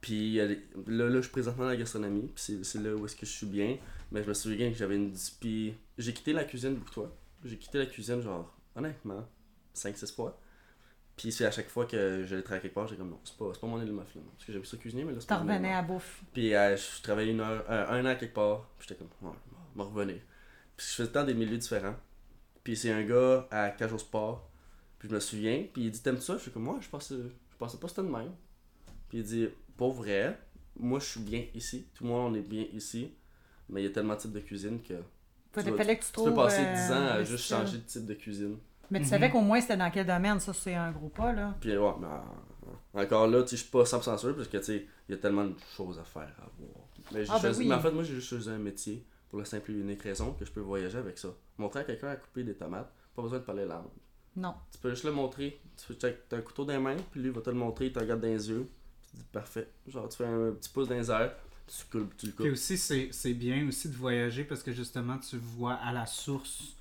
Puis 0.01 0.37
là, 0.37 0.47
là, 0.87 1.17
je 1.17 1.21
suis 1.23 1.31
présentement 1.31 1.65
dans 1.65 1.71
la 1.71 1.77
gastronomie, 1.77 2.31
puis 2.35 2.63
c'est- 2.63 2.79
là 2.79 2.95
où 2.95 3.05
est-ce 3.05 3.17
que 3.17 3.27
je 3.27 3.31
suis 3.33 3.47
bien. 3.47 3.77
Mais 4.13 4.23
je 4.23 4.29
me 4.29 4.35
souviens 4.35 4.71
que 4.71 4.77
j'avais 4.77 4.97
une. 4.97 5.13
Puis 5.41 5.75
j'ai 5.99 6.13
quitté 6.15 6.33
la 6.33 6.45
cuisine 6.45 6.77
pour 6.77 6.91
toi. 6.91 7.17
J'ai 7.45 7.57
quitté 7.59 7.79
la 7.79 7.87
cuisine, 7.87 8.21
genre, 8.21 8.55
honnêtement, 8.77 9.27
5-6 9.75 10.15
fois. 10.15 10.39
Puis 11.21 11.33
c'est 11.33 11.45
à 11.45 11.51
chaque 11.51 11.69
fois 11.69 11.85
que 11.85 12.25
j'allais 12.25 12.41
travailler 12.41 12.63
quelque 12.63 12.73
part, 12.75 12.89
j'ai 12.89 12.97
comme 12.97 13.11
non, 13.11 13.21
c'est 13.25 13.37
pas, 13.37 13.53
pas 13.53 13.67
mon 13.67 13.79
élément 13.83 14.05
finalement. 14.07 14.31
Parce 14.33 14.47
que 14.47 14.53
j'avais 14.55 14.65
ça 14.65 14.79
cuisiner, 14.79 15.05
mais 15.05 15.13
là 15.13 15.21
c'est 15.21 15.27
T'en 15.27 15.37
pas 15.41 15.45
mon 15.45 15.53
revenais 15.53 15.75
à 15.75 15.83
bouffe. 15.83 16.23
Puis 16.33 16.55
euh, 16.55 16.75
je 16.79 17.03
travaillais 17.03 17.33
une 17.33 17.41
heure, 17.41 17.63
euh, 17.69 17.87
un 17.91 18.07
an 18.11 18.17
quelque 18.17 18.33
part. 18.33 18.71
Puis 18.79 18.89
j'étais 18.89 18.99
comme, 18.99 19.29
ouais, 19.29 19.37
m'en 19.75 19.85
revenir. 19.85 20.17
Puis 20.79 20.87
je 20.89 20.95
faisais 20.95 21.11
tant 21.11 21.25
des 21.25 21.35
milieux 21.35 21.59
différents. 21.59 21.95
Puis 22.65 22.75
c'est 22.75 22.91
un 22.91 23.03
gars 23.03 23.47
à 23.51 23.71
au 23.93 23.99
Sport. 23.99 24.49
Puis 24.99 25.11
je 25.11 25.15
me 25.15 25.21
souviens. 25.21 25.67
Puis 25.71 25.85
il 25.85 25.91
dit, 25.91 26.03
t'aimes 26.03 26.21
ça? 26.23 26.39
Je 26.39 26.43
suis 26.43 26.51
comme, 26.53 26.67
ouais, 26.69 26.81
je 26.81 26.89
pensais, 26.89 27.17
je 27.17 27.57
pensais 27.59 27.77
pas 27.77 27.89
c'était 27.89 28.01
de 28.03 28.07
même. 28.09 28.33
Puis 29.11 29.19
il 29.19 29.25
dit, 29.25 29.49
pour 29.77 29.93
vrai, 29.93 30.41
moi 30.79 31.01
je 31.01 31.05
suis 31.05 31.21
bien 31.21 31.45
ici. 31.55 31.87
Tout 31.95 32.05
le 32.05 32.11
monde 32.11 32.33
on 32.33 32.35
est 32.35 32.41
bien 32.43 32.65
ici. 32.73 33.13
Mais 33.69 33.83
il 33.83 33.85
y 33.85 33.89
a 33.89 33.93
tellement 33.93 34.15
de 34.15 34.21
types 34.21 34.33
de 34.33 34.41
cuisine 34.41 34.81
que 34.83 34.95
Il 34.95 35.63
vas- 35.73 35.85
que 35.85 36.05
tu 36.07 36.13
tu 36.13 36.25
peux 36.25 36.35
passer 36.35 36.63
euh, 36.63 36.75
10 36.75 36.93
ans 36.93 37.07
à 37.09 37.19
le 37.19 37.25
juste 37.25 37.45
changer 37.45 37.77
de 37.79 37.83
type 37.83 38.07
de 38.07 38.15
cuisine. 38.15 38.57
Mais 38.91 38.99
tu 38.99 39.05
Mhm. 39.05 39.11
savais 39.11 39.31
qu'au 39.31 39.41
moins 39.41 39.61
c'était 39.61 39.77
dans 39.77 39.91
quel 39.91 40.07
domaine, 40.07 40.41
ça 40.41 40.53
c'est 40.53 40.75
un 40.75 40.91
gros 40.91 41.09
pas, 41.09 41.33
là. 41.33 41.55
Puis 41.61 41.77
ouais, 41.77 41.93
mais 42.01 42.07
euh, 42.07 43.03
encore 43.03 43.27
là, 43.29 43.43
tu 43.43 43.51
sais, 43.51 43.57
je 43.57 43.63
suis 43.63 43.71
pas 43.71 43.85
100% 43.85 44.19
sûr 44.19 44.35
parce 44.37 44.49
que 44.49 44.57
tu 44.59 44.65
sais, 44.65 44.87
il 45.09 45.13
y 45.13 45.15
a 45.15 45.19
tellement 45.21 45.45
de 45.45 45.55
choses 45.77 45.99
à 45.99 46.05
faire 46.05 46.23
à 46.43 46.49
voir. 46.59 46.87
Mais, 47.13 47.25
j'ai 47.25 47.31
Ah, 47.31 47.35
ben 47.35 47.49
choisi- 47.49 47.59
oui. 47.61 47.69
mais 47.69 47.75
en 47.75 47.81
fait, 47.81 47.91
moi 47.93 48.03
j'ai 48.03 48.15
juste 48.15 48.29
choisi 48.29 48.51
un 48.51 48.59
métier 48.59 49.05
pour 49.29 49.39
la 49.39 49.45
simple 49.45 49.71
et 49.71 49.75
unique 49.75 50.03
raison 50.03 50.33
que 50.33 50.45
je 50.45 50.51
peux 50.51 50.61
voyager 50.61 50.99
avec 50.99 51.19
ça. 51.19 51.29
Montrer 51.59 51.81
à 51.81 51.85
quelqu'un 51.85 52.09
à 52.09 52.17
couper 52.17 52.43
des 52.45 52.55
tomates, 52.55 52.93
pas 53.15 53.23
besoin 53.23 53.39
de 53.39 53.45
parler 53.45 53.65
langue. 53.65 53.87
Non. 54.37 54.55
Tu 54.73 54.79
peux 54.79 54.91
juste 54.91 55.05
le 55.05 55.13
montrer, 55.13 55.61
tu 55.87 55.95
t'as 55.97 56.11
un 56.33 56.41
couteau 56.41 56.65
dans 56.65 56.73
les 56.73 56.79
mains, 56.79 56.97
puis 57.11 57.21
lui 57.21 57.29
il 57.29 57.35
va 57.35 57.41
te 57.41 57.51
le 57.51 57.57
montrer, 57.57 57.87
il 57.87 57.93
te 57.93 57.99
regarde 57.99 58.21
dans 58.21 58.29
les 58.29 58.49
yeux, 58.49 58.69
tu 59.03 59.11
te 59.13 59.17
dis 59.17 59.25
parfait. 59.33 59.69
Genre 59.89 60.09
tu 60.09 60.17
fais 60.19 60.27
un 60.27 60.53
petit 60.53 60.71
pouce 60.71 60.89
dans 60.89 60.95
les 60.95 61.11
airs, 61.11 61.35
tu 61.67 61.85
coupes, 61.91 62.17
tu 62.17 62.27
le 62.27 62.33
Puis 62.33 62.45
coupes. 62.45 62.53
aussi, 62.53 62.79
c'est 62.79 63.09
c'est 63.13 63.35
bien 63.35 63.67
aussi 63.69 63.89
de 63.89 63.97
voyager 63.97 64.45
parce 64.45 64.63
que 64.63 64.73
justement, 64.73 65.19
tu 65.19 65.37
vois 65.37 65.75
à 65.75 65.93
la 65.93 66.07
source 66.07 66.77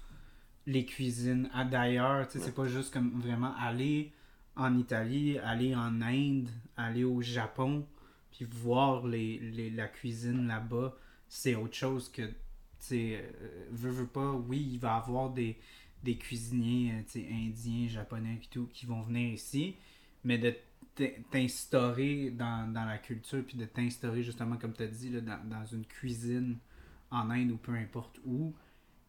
les 0.65 0.85
cuisines 0.85 1.49
à 1.53 1.65
d'ailleurs. 1.65 2.27
Tu 2.27 2.39
sais, 2.39 2.45
c'est 2.45 2.55
pas 2.55 2.65
juste 2.67 2.93
comme 2.93 3.11
vraiment 3.21 3.55
aller 3.57 4.11
en 4.55 4.77
Italie, 4.77 5.37
aller 5.39 5.75
en 5.75 6.01
Inde, 6.01 6.49
aller 6.77 7.03
au 7.03 7.21
Japon, 7.21 7.85
puis 8.31 8.45
voir 8.45 9.07
les, 9.07 9.39
les- 9.39 9.69
la 9.69 9.87
cuisine 9.87 10.47
là-bas. 10.47 10.95
C'est 11.29 11.55
autre 11.55 11.75
chose 11.75 12.09
que, 12.11 12.23
tu 12.23 12.33
sais, 12.79 13.21
euh, 13.41 13.67
veux, 13.71 13.91
veux 13.91 14.07
pas, 14.07 14.31
oui, 14.33 14.69
il 14.73 14.79
va 14.79 14.89
y 14.95 14.97
avoir 14.97 15.29
des, 15.31 15.57
des 16.03 16.17
cuisiniers, 16.17 16.93
euh, 17.15 17.21
indiens, 17.31 17.87
japonais 17.87 18.39
et 18.43 18.47
tout, 18.49 18.67
qui 18.73 18.85
vont 18.85 19.01
venir 19.01 19.33
ici, 19.33 19.75
mais 20.23 20.37
de 20.37 20.55
t'in- 20.95 21.11
t'instaurer 21.31 22.31
dans, 22.31 22.71
dans 22.73 22.85
la 22.85 22.97
culture, 22.97 23.43
puis 23.45 23.57
de 23.57 23.65
t'instaurer 23.65 24.23
justement, 24.23 24.57
comme 24.57 24.73
tu 24.73 24.83
as 24.83 24.87
dit, 24.87 25.09
là, 25.09 25.21
dans, 25.21 25.49
dans 25.49 25.65
une 25.65 25.85
cuisine 25.85 26.57
en 27.11 27.29
Inde 27.29 27.51
ou 27.51 27.57
peu 27.57 27.73
importe 27.73 28.19
où, 28.25 28.53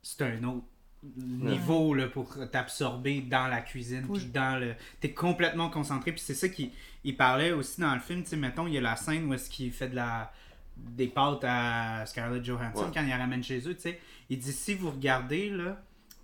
c'est 0.02 0.22
un 0.22 0.42
autre 0.44 0.66
niveau 1.02 1.94
là, 1.94 2.06
pour 2.08 2.36
t'absorber 2.50 3.20
dans 3.22 3.46
la 3.48 3.60
cuisine, 3.60 4.06
puis 4.12 4.26
dans 4.26 4.60
le... 4.60 4.74
T'es 5.00 5.12
complètement 5.12 5.70
concentré, 5.70 6.12
puis 6.12 6.20
c'est 6.20 6.34
ça 6.34 6.48
qui 6.48 6.72
il 7.04 7.16
parlait 7.16 7.52
aussi 7.52 7.80
dans 7.80 7.94
le 7.94 8.00
film, 8.00 8.22
tu 8.22 8.30
sais, 8.30 8.36
mettons, 8.36 8.66
il 8.66 8.74
y 8.74 8.78
a 8.78 8.82
la 8.82 8.96
scène 8.96 9.24
où 9.26 9.34
est-ce 9.34 9.48
qu'il 9.48 9.72
fait 9.72 9.88
de 9.88 9.96
la 9.96 10.32
des 10.76 11.08
pâtes 11.08 11.44
à 11.44 12.04
Scarlett 12.06 12.42
Johansson 12.44 12.84
Ouais. 12.84 12.90
quand 12.94 13.02
il 13.02 13.08
la 13.08 13.18
ramène 13.18 13.42
chez 13.42 13.58
eux, 13.68 13.74
tu 13.74 13.82
sais. 13.82 14.00
Il 14.30 14.38
dit 14.38 14.52
si 14.52 14.74
vous 14.74 14.90
regardez, 14.90 15.50
là, 15.50 15.78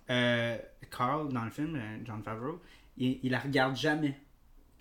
euh, 0.09 0.57
Carl, 0.95 1.31
dans 1.31 1.43
le 1.45 1.51
film, 1.51 1.75
euh, 1.75 1.97
John 2.05 2.23
Favreau, 2.23 2.59
il, 2.97 3.19
il 3.23 3.31
la 3.31 3.39
regarde 3.39 3.75
jamais 3.75 4.19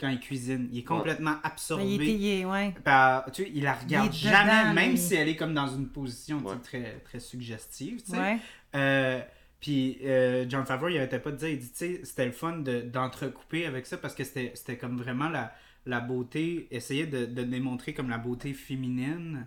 quand 0.01 0.09
il 0.09 0.19
cuisine. 0.21 0.69
Il 0.73 0.79
est 0.79 0.85
complètement 0.85 1.37
absorbé. 1.43 1.85
Il 1.87 2.03
était, 2.03 2.13
il 2.15 2.27
est- 2.27 2.45
ouais. 2.47 2.75
par- 2.85 3.31
tu 3.33 3.45
sais, 3.45 3.51
il 3.55 3.65
la 3.65 3.75
regarde 3.75 4.15
Il 4.15 4.19
jamais, 4.19 4.63
dedans, 4.63 4.73
même 4.75 4.91
lui. 4.93 4.99
si 4.99 5.15
elle 5.15 5.29
est 5.29 5.37
comme 5.37 5.53
dans 5.55 5.69
une 5.69 5.89
position 5.89 6.39
tu 6.41 6.45
sais, 6.47 6.53
Ouais. 6.53 6.59
très, 6.63 6.99
très 7.01 7.21
suggestive. 7.21 8.03
tu 8.03 8.13
sais. 8.13 8.19
Ouais. 8.19 8.39
Euh, 8.77 9.21
puis 9.61 9.99
euh, 10.05 10.45
John 10.49 10.65
Favreau, 10.67 10.89
il 10.89 10.97
arrêtait 10.99 11.19
pas 11.19 11.31
de 11.33 11.37
dire, 11.37 11.49
il 11.49 11.59
dit, 11.59 11.71
tu 11.71 11.77
sais, 11.77 12.01
c'était 12.05 12.27
le 12.27 12.33
fun 12.33 12.59
de- 12.59 12.81
d'entrecouper 12.83 13.67
avec 13.67 13.87
ça 13.87 13.97
parce 13.97 14.15
que 14.15 14.25
c'était 14.25 14.53
c'était 14.55 14.77
comme 14.77 14.97
vraiment 14.99 15.29
la, 15.29 15.53
la 15.87 16.01
beauté, 16.01 16.69
essayer 16.71 17.07
de, 17.07 17.25
de 17.27 17.43
démontrer 17.43 17.95
comme 17.95 18.11
la 18.11 18.19
beauté 18.19 18.53
féminine, 18.55 19.47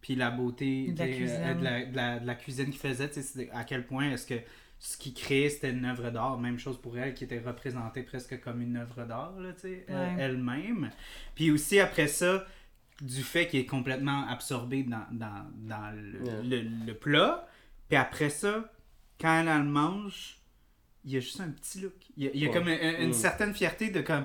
puis 0.00 0.14
la 0.16 0.30
beauté 0.30 0.92
De 0.92 0.98
la 0.98 1.06
sais, 1.06 1.12
cuisine. 1.12 1.36
euh, 1.42 1.54
de, 1.54 1.64
la, 1.64 1.84
de 1.84 1.96
la- 1.96 2.18
de 2.20 2.26
la 2.26 2.34
cuisine 2.34 2.66
qu'il 2.66 2.78
faisait, 2.80 3.10
tu 3.10 3.22
sais, 3.22 3.50
à 3.52 3.64
quel 3.64 3.86
point 3.86 4.10
est-ce 4.12 4.26
que 4.26 4.40
ce 4.78 4.96
qu'il 4.96 5.12
créait, 5.12 5.50
c'était 5.50 5.70
une 5.72 5.84
œuvre 5.84 6.10
d'art. 6.10 6.38
Même 6.38 6.58
chose 6.58 6.80
pour 6.80 6.96
elle, 6.96 7.12
qui 7.12 7.24
était 7.24 7.38
représentée 7.40 8.02
presque 8.02 8.40
comme 8.40 8.62
une 8.62 8.78
œuvre 8.78 9.04
d'art, 9.04 9.34
là, 9.38 9.52
tu 9.52 9.60
sais, 9.60 9.84
euh, 9.90 10.14
Ouais. 10.16 10.22
elle-même. 10.22 10.90
Puis 11.34 11.50
aussi, 11.50 11.78
après 11.80 12.08
ça, 12.08 12.46
du 13.02 13.22
fait 13.22 13.46
qu'il 13.46 13.60
est 13.60 13.66
complètement 13.66 14.26
absorbé 14.28 14.82
dans, 14.84 15.04
dans, 15.12 15.46
dans 15.54 15.94
le, 15.94 16.60
le 16.86 16.94
plat. 16.94 17.46
Puis 17.88 17.96
après 17.96 18.30
ça, 18.30 18.70
quand 19.20 19.40
elle, 19.40 19.48
elle 19.48 19.58
le 19.58 19.64
mange, 19.64 20.38
il 21.04 21.12
y 21.12 21.16
a 21.16 21.20
juste 21.20 21.40
un 21.40 21.48
petit 21.50 21.80
look. 21.80 21.92
Il 22.16 22.24
y 22.24 22.28
a, 22.28 22.30
il 22.34 22.40
y 22.40 22.44
a 22.44 22.48
Ouais. 22.48 22.54
comme 22.54 22.68
une, 22.68 23.02
une 23.04 23.10
Mm. 23.10 23.14
certaine 23.14 23.54
fierté 23.54 23.90
de 23.90 24.00
comme. 24.00 24.24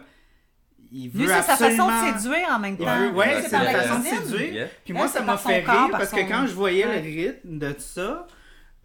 Il 0.92 1.10
veut 1.10 1.22
Lui, 1.22 1.28
c'est 1.28 1.34
sa 1.34 1.42
façon 1.58 1.64
absolument... 1.64 2.14
de 2.14 2.20
séduire 2.20 2.48
en 2.52 2.60
même 2.60 2.76
Il 2.80 2.86
temps. 2.86 3.00
veut- 3.00 3.10
ouais, 3.12 3.36
Lui, 3.42 3.44
c'est 3.50 3.52
la 3.64 3.72
façon 3.84 4.00
de 4.00 4.06
séduire. 4.06 4.54
Yeah. 4.54 4.68
Puis 4.84 4.94
moi, 4.94 5.06
Elle, 5.06 5.12
ça 5.12 5.22
m'a 5.24 5.38
fait 5.38 5.64
corps, 5.64 5.74
rire 5.82 5.90
par 5.92 6.00
parce 6.00 6.12
que 6.12 6.20
quand 6.30 6.46
je 6.48 6.54
voyais 6.54 6.86
Ouais. 6.86 7.02
le 7.02 7.08
rythme 7.08 7.58
de 7.60 7.76
ça, 7.80 8.28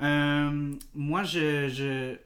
euh, 0.02 0.72
moi, 0.94 1.22
je. 1.24 1.68
je 1.68 2.16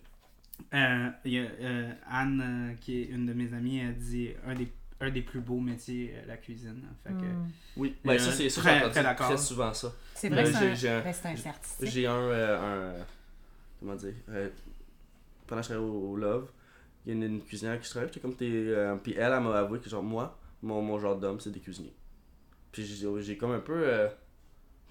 euh, 0.72 1.08
y 1.24 1.38
a, 1.38 1.42
euh, 1.42 1.92
Anne, 2.10 2.42
euh, 2.72 2.74
qui 2.80 3.00
est 3.02 3.04
une 3.06 3.26
de 3.26 3.32
mes 3.32 3.52
amies, 3.52 3.80
a 3.82 3.90
dit 3.92 4.30
un 4.46 4.54
des, 4.54 4.68
un 5.00 5.10
des 5.10 5.22
plus 5.22 5.40
beaux 5.40 5.58
métiers, 5.60 6.14
euh, 6.16 6.22
la 6.28 6.36
cuisine. 6.36 6.82
Fait 7.02 7.10
que, 7.10 7.14
Hmm. 7.24 7.50
Oui, 7.76 7.96
ben 8.04 8.18
ça, 8.18 8.30
c'est 8.32 8.48
très- 8.48 8.80
j'ai 8.92 9.14
très 9.16 9.36
souvent 9.36 9.72
ça. 9.74 9.92
C'est 10.14 10.28
vrai 10.28 10.42
Euh, 10.42 10.44
que 10.44 10.50
c'est 10.50 10.56
un, 10.56 10.60
j'ai- 10.70 10.76
j'ai 10.76 10.88
un- 10.90 11.00
ben, 11.00 11.12
c'est 11.12 11.28
un- 11.28 11.50
artistique. 11.50 11.88
J'ai 11.90 12.06
un, 12.06 12.12
euh, 12.14 12.92
un. 13.00 13.04
Comment 13.84 13.96
dire 13.96 14.14
euh, 14.30 14.48
Pendant 15.46 15.60
que 15.60 15.68
je 15.68 15.72
travaillais 15.74 15.90
au, 15.92 16.10
au 16.12 16.16
Love, 16.16 16.48
il 17.04 17.10
y 17.10 17.12
a 17.12 17.16
une, 17.26 17.34
une 17.34 17.42
cuisinière 17.42 17.78
qui 17.78 17.84
se 17.86 17.90
travaille. 17.90 18.08
J'étais 18.08 18.20
comme 18.20 18.34
t'es. 18.34 18.48
euh, 18.50 18.96
puis 18.96 19.12
elle, 19.12 19.32
elle 19.32 19.40
m'a 19.42 19.58
avoué 19.58 19.78
que, 19.78 19.90
genre, 19.90 20.02
moi, 20.02 20.38
mon, 20.62 20.80
mon 20.80 20.98
genre 20.98 21.16
d'homme, 21.16 21.38
c'est 21.40 21.50
des 21.50 21.60
cuisiniers. 21.60 21.94
Puis 22.72 22.84
j'ai 23.20 23.36
comme 23.36 23.52
un 23.52 23.60
peu. 23.60 23.74
euh, 23.76 24.08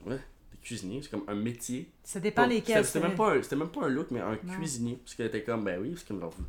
ouais, 0.05 0.17
des 0.51 0.57
cuisiniers, 0.61 1.01
c'est 1.01 1.09
comme 1.09 1.23
un 1.27 1.33
métier. 1.35 1.91
Ça 2.03 2.19
dépend 2.19 2.45
lesquels. 2.45 2.85
C'était 2.85 3.05
même, 3.07 3.15
pas 3.15 3.33
un- 3.35 3.41
c'était 3.41 3.55
même 3.55 3.69
pas 3.69 3.85
un 3.85 3.89
look, 3.89 4.11
mais 4.11 4.19
un 4.21 4.37
Non. 4.43 4.53
cuisinier. 4.57 4.99
Parce 5.03 5.15
qu'elle 5.15 5.25
était 5.27 5.43
comme, 5.43 5.63
ben 5.63 5.81
oui, 5.81 5.95
c'est 5.97 6.07
comme, 6.07 6.19
genre, 6.21 6.29
vous, 6.37 6.45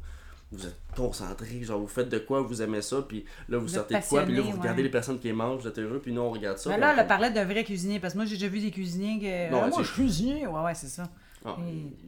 vous 0.52 0.66
êtes 0.66 0.76
concentré, 0.94 1.62
genre, 1.62 1.80
vous 1.80 1.88
faites 1.88 2.10
de 2.10 2.18
quoi, 2.18 2.42
vous 2.42 2.60
aimez 2.62 2.82
ça, 2.82 3.02
puis 3.02 3.24
là, 3.48 3.56
vous, 3.58 3.64
Vous 3.66 3.72
sortez 3.72 3.94
de 3.98 4.04
quoi, 4.06 4.22
puis 4.22 4.36
là, 4.36 4.42
vous 4.42 4.50
regardez 4.52 4.82
ouais. 4.82 4.82
les 4.84 4.90
personnes 4.90 5.18
qui 5.18 5.32
mangent, 5.32 5.62
vous 5.62 5.68
êtes 5.68 5.78
heureux, 5.78 5.98
puis 5.98 6.12
nous, 6.12 6.20
on 6.20 6.30
regarde 6.30 6.58
ça. 6.58 6.68
Mais 6.70 6.78
là, 6.78 6.94
elle 6.96 7.06
parlait 7.08 7.32
d'un 7.32 7.44
vrai 7.46 7.64
cuisinier, 7.64 7.98
parce 7.98 8.12
que 8.12 8.18
moi, 8.18 8.26
j'ai 8.26 8.36
déjà 8.36 8.48
vu 8.48 8.60
des 8.60 8.70
cuisiniers 8.70 9.18
que. 9.18 9.50
Non, 9.50 9.62
Ah, 9.64 9.68
moi, 9.68 9.82
je 9.82 9.86
suis 9.88 9.94
cuisinier. 10.02 10.46
Ouais, 10.46 10.60
ouais, 10.62 10.74
c'est 10.74 10.88
ça. 10.88 11.10
Ah, 11.46 11.56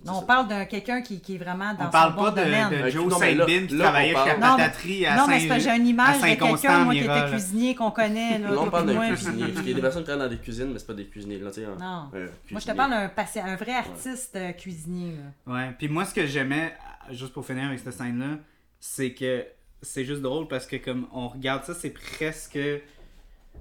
Non, 0.07 0.12
on 0.14 0.20
ça. 0.20 0.26
parle 0.26 0.49
d'un 0.49 0.64
quelqu'un 0.64 1.03
qui, 1.03 1.20
qui 1.20 1.34
est 1.34 1.39
vraiment 1.39 1.74
dans 1.74 1.82
on 1.82 1.84
son 1.87 1.91
parle 1.91 2.14
bon 2.14 2.22
pas 2.24 2.30
de, 2.30 2.37
domaine. 2.45 2.70
de 2.84 2.89
Joe 2.89 3.05
non, 3.12 3.18
Saint-Bin 3.18 3.66
qui 3.66 3.76
travaillait 3.78 4.14
chez 4.14 4.26
la 4.28 4.34
Non, 4.39 4.57
pataterie 4.57 5.07
à 5.07 5.16
Non, 5.16 5.26
mais 5.28 5.41
c'est 5.41 5.49
parce 5.49 5.64
que 5.64 5.70
j'ai 5.70 5.76
une 5.76 5.87
image 5.87 6.16
de 6.20 6.26
quelqu'un, 6.26 6.78
moi, 6.84 6.95
qui 6.95 7.01
était 7.01 7.26
cuisinier, 7.30 7.74
qu'on 7.74 7.91
connaît. 7.91 8.39
Là, 8.39 8.51
Là, 8.51 8.57
on 8.61 8.70
parle 8.70 8.87
d'un 8.87 9.09
cuisinier. 9.09 9.45
puis- 9.45 9.53
Parce 9.53 9.61
qu'il 9.61 9.68
y 9.68 9.72
a 9.72 9.76
des 9.76 9.80
personnes 9.82 10.03
qui 10.03 10.09
travaillent 10.09 10.28
dans 10.30 10.34
des 10.37 10.41
cuisines, 10.41 10.72
mais 10.72 10.78
c'est 10.78 10.87
pas 10.87 10.95
des 10.95 11.07
cuisiniers. 11.07 11.39
Là, 11.39 11.51
tu 11.51 11.61
sais, 11.61 11.66
un- 11.66 11.76
Non. 11.76 12.09
un 12.14 12.26
Moi, 12.51 12.61
je 12.61 12.66
te 12.66 12.72
parle 12.72 12.91
d'un 12.93 13.57
vrai 13.57 13.74
artiste 13.74 14.37
euh, 14.37 14.53
cuisinier. 14.53 15.12
là. 15.47 15.53
Ouais, 15.55 15.74
puis 15.78 15.89
moi 15.89 16.05
ce 16.07 16.14
que 16.14 16.24
j'aimais, 16.26 16.72
euh, 17.11 17.12
juste 17.14 17.32
pour 17.34 17.45
finir 17.45 17.64
avec 17.66 17.78
cette 17.78 17.93
scène-là, 17.93 18.39
c'est 18.80 19.12
que 19.12 19.45
c'est 19.82 20.05
juste 20.07 20.22
drôle 20.22 20.49
parce 20.49 20.66
que 20.66 20.76
comme 20.76 21.07
on 21.12 21.28
regarde 21.28 21.64
ça, 21.64 21.74
c'est 21.74 21.91
presque 21.91 22.59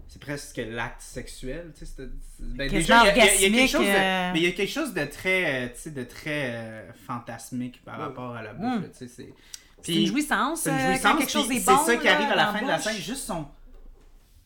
c'est 0.07 0.21
presque 0.21 0.57
l'acte 0.57 1.01
sexuel, 1.01 1.71
tu 1.77 1.85
sais, 1.85 1.91
c'est- 1.97 2.03
c'est- 2.37 2.43
ben, 2.55 2.69
déjà, 2.69 3.03
il 3.11 3.17
y, 3.17 3.21
a- 3.21 3.35
il 3.35 3.53
y 3.53 3.57
quelque 3.57 3.69
chose 3.71 3.85
de, 3.85 3.89
euh. 3.91 4.31
mais 4.33 4.39
il 4.39 4.43
y 4.43 4.47
a 4.47 4.51
quelque 4.51 4.71
chose 4.71 4.93
de 4.93 5.05
très 5.05 5.65
euh, 5.65 5.67
tu 5.69 5.81
sais 5.81 5.91
de 5.91 6.03
très 6.03 6.51
euh, 6.53 6.91
fantasmique 7.07 7.83
par 7.83 7.97
Ouais. 7.97 8.03
rapport 8.05 8.35
à 8.35 8.41
la 8.43 8.53
bouffe, 8.53 8.79
Mm. 8.79 8.81
là, 8.83 8.87
tu 8.89 8.97
sais, 8.97 9.07
c'est 9.07 9.33
C'est 9.81 9.81
puis- 9.81 10.01
une 10.01 10.07
jouissance. 10.07 10.61
c'est 10.61 10.71
une 10.71 10.79
jouissance, 10.93 11.17
quelque 11.19 11.31
chose 11.31 11.51
est 11.51 11.59
c'est 11.59 11.71
bon. 11.71 11.85
ça 11.85 11.95
qui 11.97 12.07
arrive 12.07 12.29
à 12.31 12.35
la 12.35 12.47
fin 12.53 12.61
de 12.61 12.67
la 12.67 12.75
bouche. 12.77 12.83
scène, 12.85 12.95
juste 13.01 13.25
son 13.25 13.45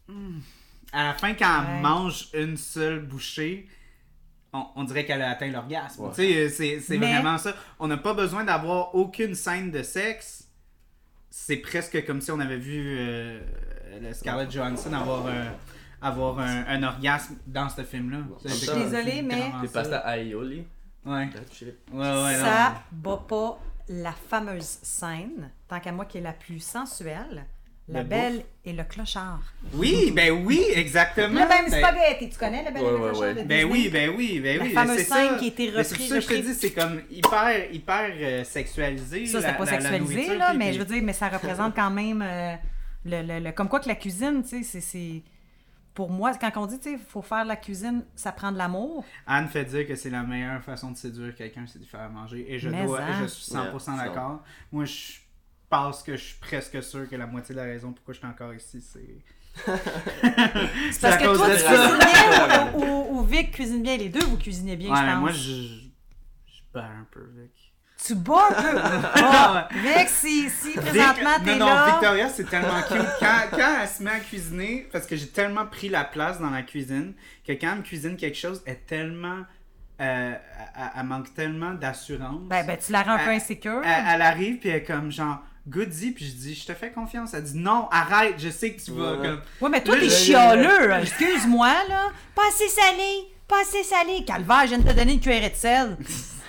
Mm. 0.08 0.40
à 0.92 1.04
la 1.04 1.14
fin 1.14 1.34
quand 1.34 1.60
Ouais. 1.60 1.66
elle 1.76 1.82
mange 1.82 2.30
une 2.34 2.58
seule 2.58 3.00
bouchée, 3.02 3.68
on, 4.54 4.66
on 4.76 4.84
dirait 4.84 5.06
qu'elle 5.06 5.22
a 5.22 5.30
atteint 5.30 5.48
l'orgasme. 5.50 6.04
Ouais. 6.06 6.10
Tu 6.16 6.16
sais, 6.24 6.50
c'est 6.50 6.80
c'est 6.80 6.98
Mais- 6.98 7.14
vraiment 7.14 7.38
ça. 7.38 7.54
On 7.80 7.88
n'a 7.88 7.98
pas 7.98 8.14
besoin 8.16 8.44
d'avoir 8.44 8.96
aucune 8.96 9.36
scène 9.36 9.70
de 9.72 9.84
sexe. 9.84 10.49
C'est 11.30 11.58
presque 11.58 12.06
comme 12.06 12.22
si 12.22 12.32
on 12.32 12.40
avait 12.40 12.58
vu 12.58 12.98
euh, 12.98 13.40
Scarlett 14.14 14.52
Johansson 14.52 14.92
avoir 14.94 15.28
un, 15.28 15.54
avoir 16.02 16.40
un, 16.40 16.66
un 16.68 16.84
orgasme 16.84 17.36
dans 17.46 17.70
ce 17.70 17.84
film-là. 17.84 18.20
Je 18.44 18.50
suis 18.50 18.68
désolée, 18.68 19.22
mais- 19.22 19.52
Des 19.62 19.68
ça. 19.68 19.74
pastas 19.82 20.00
aioli. 20.18 20.66
Ouais. 21.06 21.30
Ça 21.92 22.84
bat 22.92 23.24
pas 23.28 23.60
la 23.88 24.12
fameuse 24.12 24.80
scène, 24.84 25.52
tant 25.68 25.80
qu'à 25.80 25.92
moi 25.92 26.06
qui 26.06 26.18
est 26.20 26.22
la 26.22 26.34
plus 26.34 26.60
sensuelle, 26.60 27.46
la 27.92 28.04
belle 28.04 28.44
et 28.66 28.74
le 28.74 28.84
clochard. 28.84 29.42
Oui, 29.74 30.12
ben 30.16 30.32
oui, 30.46 30.64
exactement. 30.76 31.28
Le 31.42 31.48
même 31.48 31.70
Ben- 31.70 31.80
spaghetti, 31.84 32.30
tu 32.30 32.38
connais 32.38 32.64
la 32.64 32.72
belle 32.72 32.84
et 32.84 32.90
le 32.92 32.98
clochard 32.98 33.20
ouais. 33.22 33.34
de 33.36 33.44
Ben 33.48 33.66
oui, 33.66 33.90
ben 33.90 34.12
oui, 34.16 34.40
ben 34.40 34.58
La 34.60 34.64
oui. 34.64 34.72
fameuse 34.74 34.98
c'est 34.98 35.04
scène 35.06 35.30
ça. 35.32 35.38
qui 35.38 35.46
a 35.46 35.48
été 35.48 35.72
Mais 35.76 35.84
C'est 35.84 35.90
ça 35.90 35.96
que 35.98 36.04
je 36.04 36.10
te 36.10 36.34
reprise, 36.34 36.46
dis, 36.48 36.54
c'est 36.54 36.72
comme 36.72 37.02
hyper, 37.10 37.72
hyper 37.74 38.12
euh, 38.16 38.44
sexualisé. 38.44 39.26
Ça, 39.26 39.40
la- 39.40 39.50
c'est 39.50 39.58
pas 39.58 39.66
la- 39.66 39.72
la 39.72 39.90
sexualisé, 39.90 40.38
là, 40.38 40.50
puis- 40.50 40.58
mais 40.60 40.66
puis- 40.66 40.74
je 40.76 40.80
veux 40.80 40.86
dire, 40.86 41.04
mais 41.04 41.14
ça 41.14 41.30
représente 41.30 41.76
quand 41.76 41.90
même 41.90 42.22
euh, 42.22 42.56
le, 43.06 43.22
le- 43.24 43.40
le- 43.46 43.52
Comme 43.54 43.70
quoi 43.70 43.80
que 43.80 43.88
la 43.88 43.96
cuisine, 43.96 44.44
tu 44.44 44.50
sais, 44.60 44.64
c'est- 44.64 44.82
c'est... 44.82 45.24
Pour 45.96 46.12
moi, 46.12 46.32
quand 46.40 46.52
on 46.56 46.66
dit, 46.66 46.80
tu 46.80 46.92
sais, 46.92 46.98
faut 47.10 47.22
faire 47.24 47.44
la 47.44 47.58
cuisine, 47.58 48.06
ça 48.16 48.32
prend 48.32 48.52
de 48.54 48.58
l'amour. 48.58 49.04
Anne 49.28 49.48
fait 49.50 49.66
dire 49.66 49.86
que 49.86 49.96
c'est 49.96 50.10
la 50.12 50.24
meilleure 50.24 50.62
façon 50.64 50.92
de 50.92 50.96
séduire 50.98 51.36
quelqu'un, 51.36 51.66
c'est 51.68 51.80
de 51.80 51.84
lui 51.84 51.90
faire 51.90 52.10
manger. 52.10 52.46
Et 52.48 52.58
je, 52.58 52.70
Mais 52.70 52.86
dois, 52.86 53.02
hein? 53.02 53.18
je 53.24 53.26
suis 53.28 53.52
100% 53.52 53.96
Yeah, 53.98 54.06
d'accord. 54.06 54.42
Moi, 54.72 54.86
je 54.86 54.94
pense 55.70 56.04
que 56.04 56.16
je 56.18 56.24
suis 56.24 56.40
presque 56.40 56.82
sûr 56.84 57.08
que 57.10 57.16
la 57.16 57.28
moitié 57.28 57.54
de 57.56 57.60
la 57.60 57.66
raison 57.66 57.92
pourquoi 57.94 58.14
je 58.14 58.20
suis 58.20 58.28
encore 58.28 58.54
ici, 58.54 58.82
c'est. 58.82 59.24
C'est 60.92 61.02
parce 61.02 61.18
que 61.18 61.36
toi, 61.36 61.50
tu 61.50 61.64
cuisines 61.64 61.98
bien 62.00 62.72
ou, 62.74 62.84
ou, 63.16 63.20
ou 63.20 63.24
Vic 63.24 63.52
cuisine 63.52 63.82
bien. 63.82 63.98
Les 63.98 64.10
deux, 64.10 64.24
vous 64.26 64.38
cuisinez 64.38 64.76
bien, 64.76 64.92
Ouais, 64.92 64.98
je 65.02 65.06
pense. 65.12 65.20
moi, 65.20 65.32
je. 65.32 65.52
Je 66.48 66.62
bats 66.74 66.86
un 66.86 67.08
peu, 67.12 67.26
Vic. 67.36 67.74
Tu 68.06 68.16
bats 68.16 68.48
un 68.50 68.62
peu? 68.62 68.80
Ah, 69.16 69.68
Vic, 69.74 70.08
si, 70.08 70.50
si 70.50 70.74
présentement 70.74 71.36
t'es 71.44 71.54
non, 71.58 71.66
non, 71.68 71.74
là... 71.74 71.86
Victoria, 71.92 72.30
c'est 72.30 72.46
tellement 72.46 72.82
cute. 72.88 73.06
Quand, 73.20 73.40
quand 73.52 73.78
elle 73.82 73.88
se 73.90 74.02
met 74.04 74.12
à 74.12 74.20
cuisiner, 74.20 74.88
parce 74.92 75.06
que 75.06 75.16
j'ai 75.18 75.28
tellement 75.28 75.66
pris 75.66 75.90
la 75.90 76.06
place 76.06 76.40
dans 76.40 76.50
la 76.52 76.62
cuisine, 76.62 77.14
que 77.46 77.52
quand 77.54 77.72
elle 77.74 77.78
me 77.80 77.84
cuisine 77.84 78.16
quelque 78.16 78.38
chose, 78.38 78.62
elle 78.66 78.74
est 78.74 78.86
tellement. 78.88 79.40
euh, 80.00 80.36
elle, 80.78 80.90
elle 80.96 81.04
manque 81.06 81.34
tellement 81.34 81.74
d'assurance. 81.74 82.44
Ben, 82.48 82.66
ben, 82.66 82.78
tu 82.78 82.92
la 82.94 83.02
rends 83.04 83.14
un 83.16 83.26
peu 83.26 83.32
insécure. 83.32 83.82
Elle, 83.84 84.04
elle 84.16 84.22
arrive, 84.22 84.60
puis 84.60 84.70
elle 84.70 84.78
est 84.78 84.84
comme 84.86 85.12
genre, 85.12 85.40
goody, 85.68 86.12
puis 86.12 86.26
je 86.26 86.32
dis, 86.32 86.56
je 86.56 86.66
te 86.66 86.74
fais 86.74 86.92
confiance. 86.92 87.34
Elle 87.34 87.44
dit, 87.44 87.58
non, 87.58 87.88
arrête, 87.92 88.36
je 88.38 88.50
sais 88.50 88.74
que 88.74 88.82
tu 88.82 88.92
vas. 88.92 89.14
Ouais. 89.14 89.28
Comme... 89.28 89.42
Ouais, 89.62 89.70
mais 89.70 89.84
toi, 89.84 89.98
t'es 90.00 90.10
chialeux. 90.10 90.92
Excuse-moi, 91.02 91.74
là. 91.88 92.12
Pas 92.36 92.44
assez 92.50 92.68
salé. 92.68 93.28
Pas 93.48 93.62
assez 93.62 93.84
salé. 93.84 94.24
Calvaire, 94.26 94.62
je 94.64 94.68
viens 94.76 94.80
de 94.80 94.88
te 94.88 94.96
donner 94.96 95.14
une 95.14 95.20
cuillerée 95.20 95.50
de 95.50 95.56
sel. 95.56 95.98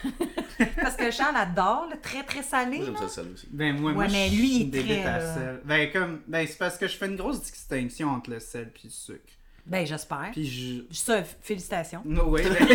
Parce 0.82 0.96
que 0.96 1.10
Charles 1.10 1.36
adore 1.36 1.88
le 1.90 2.00
très, 2.00 2.22
très 2.22 2.42
salé. 2.42 2.78
Moi, 2.78 2.86
j'aime 2.98 3.08
ça, 3.08 3.22
le 3.22 3.32
aussi. 3.32 3.48
Ben, 3.50 3.78
moi, 3.78 3.90
Ouais, 3.90 3.96
moi, 3.96 4.06
mais 4.10 4.28
je 4.28 4.34
lui, 4.36 4.60
il 4.62 4.70
suis 4.70 4.92
est 4.92 5.02
très. 5.02 5.60
Ben, 5.64 5.90
comme, 5.92 6.20
ben, 6.26 6.46
c'est 6.46 6.58
parce 6.58 6.76
que 6.78 6.86
je 6.86 6.96
fais 6.96 7.06
une 7.06 7.16
grosse 7.16 7.40
distinction 7.42 8.08
entre 8.08 8.30
le 8.30 8.40
sel 8.40 8.70
puis 8.72 8.84
le 8.84 8.90
sucre. 8.90 9.32
Ben, 9.70 9.86
j'espère. 9.86 10.30
Puis 10.32 10.46
je. 10.90 10.94
Ça, 10.94 11.22
félicitations. 11.40 12.02
No 12.04 12.24
way. 12.30 12.42
ben- 12.42 12.56
tu 12.66 12.74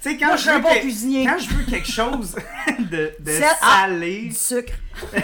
sais, 0.00 0.16
quand 0.16 0.26
Moi, 0.28 0.36
je 0.36 0.42
je 0.42 0.42
suis 0.42 0.50
un 0.50 0.56
veux 0.58 0.62
bon 0.62 0.74
que- 0.74 0.80
cuisinier. 0.80 1.26
Quand 1.26 1.38
je 1.38 1.48
veux 1.50 1.64
quelque 1.64 1.90
chose 1.90 2.36
de, 2.78 3.12
de 3.18 3.30
Sel- 3.32 3.44
ah! 3.60 3.80
salé. 3.88 4.22
Du 4.28 4.32
sucre. 4.34 4.72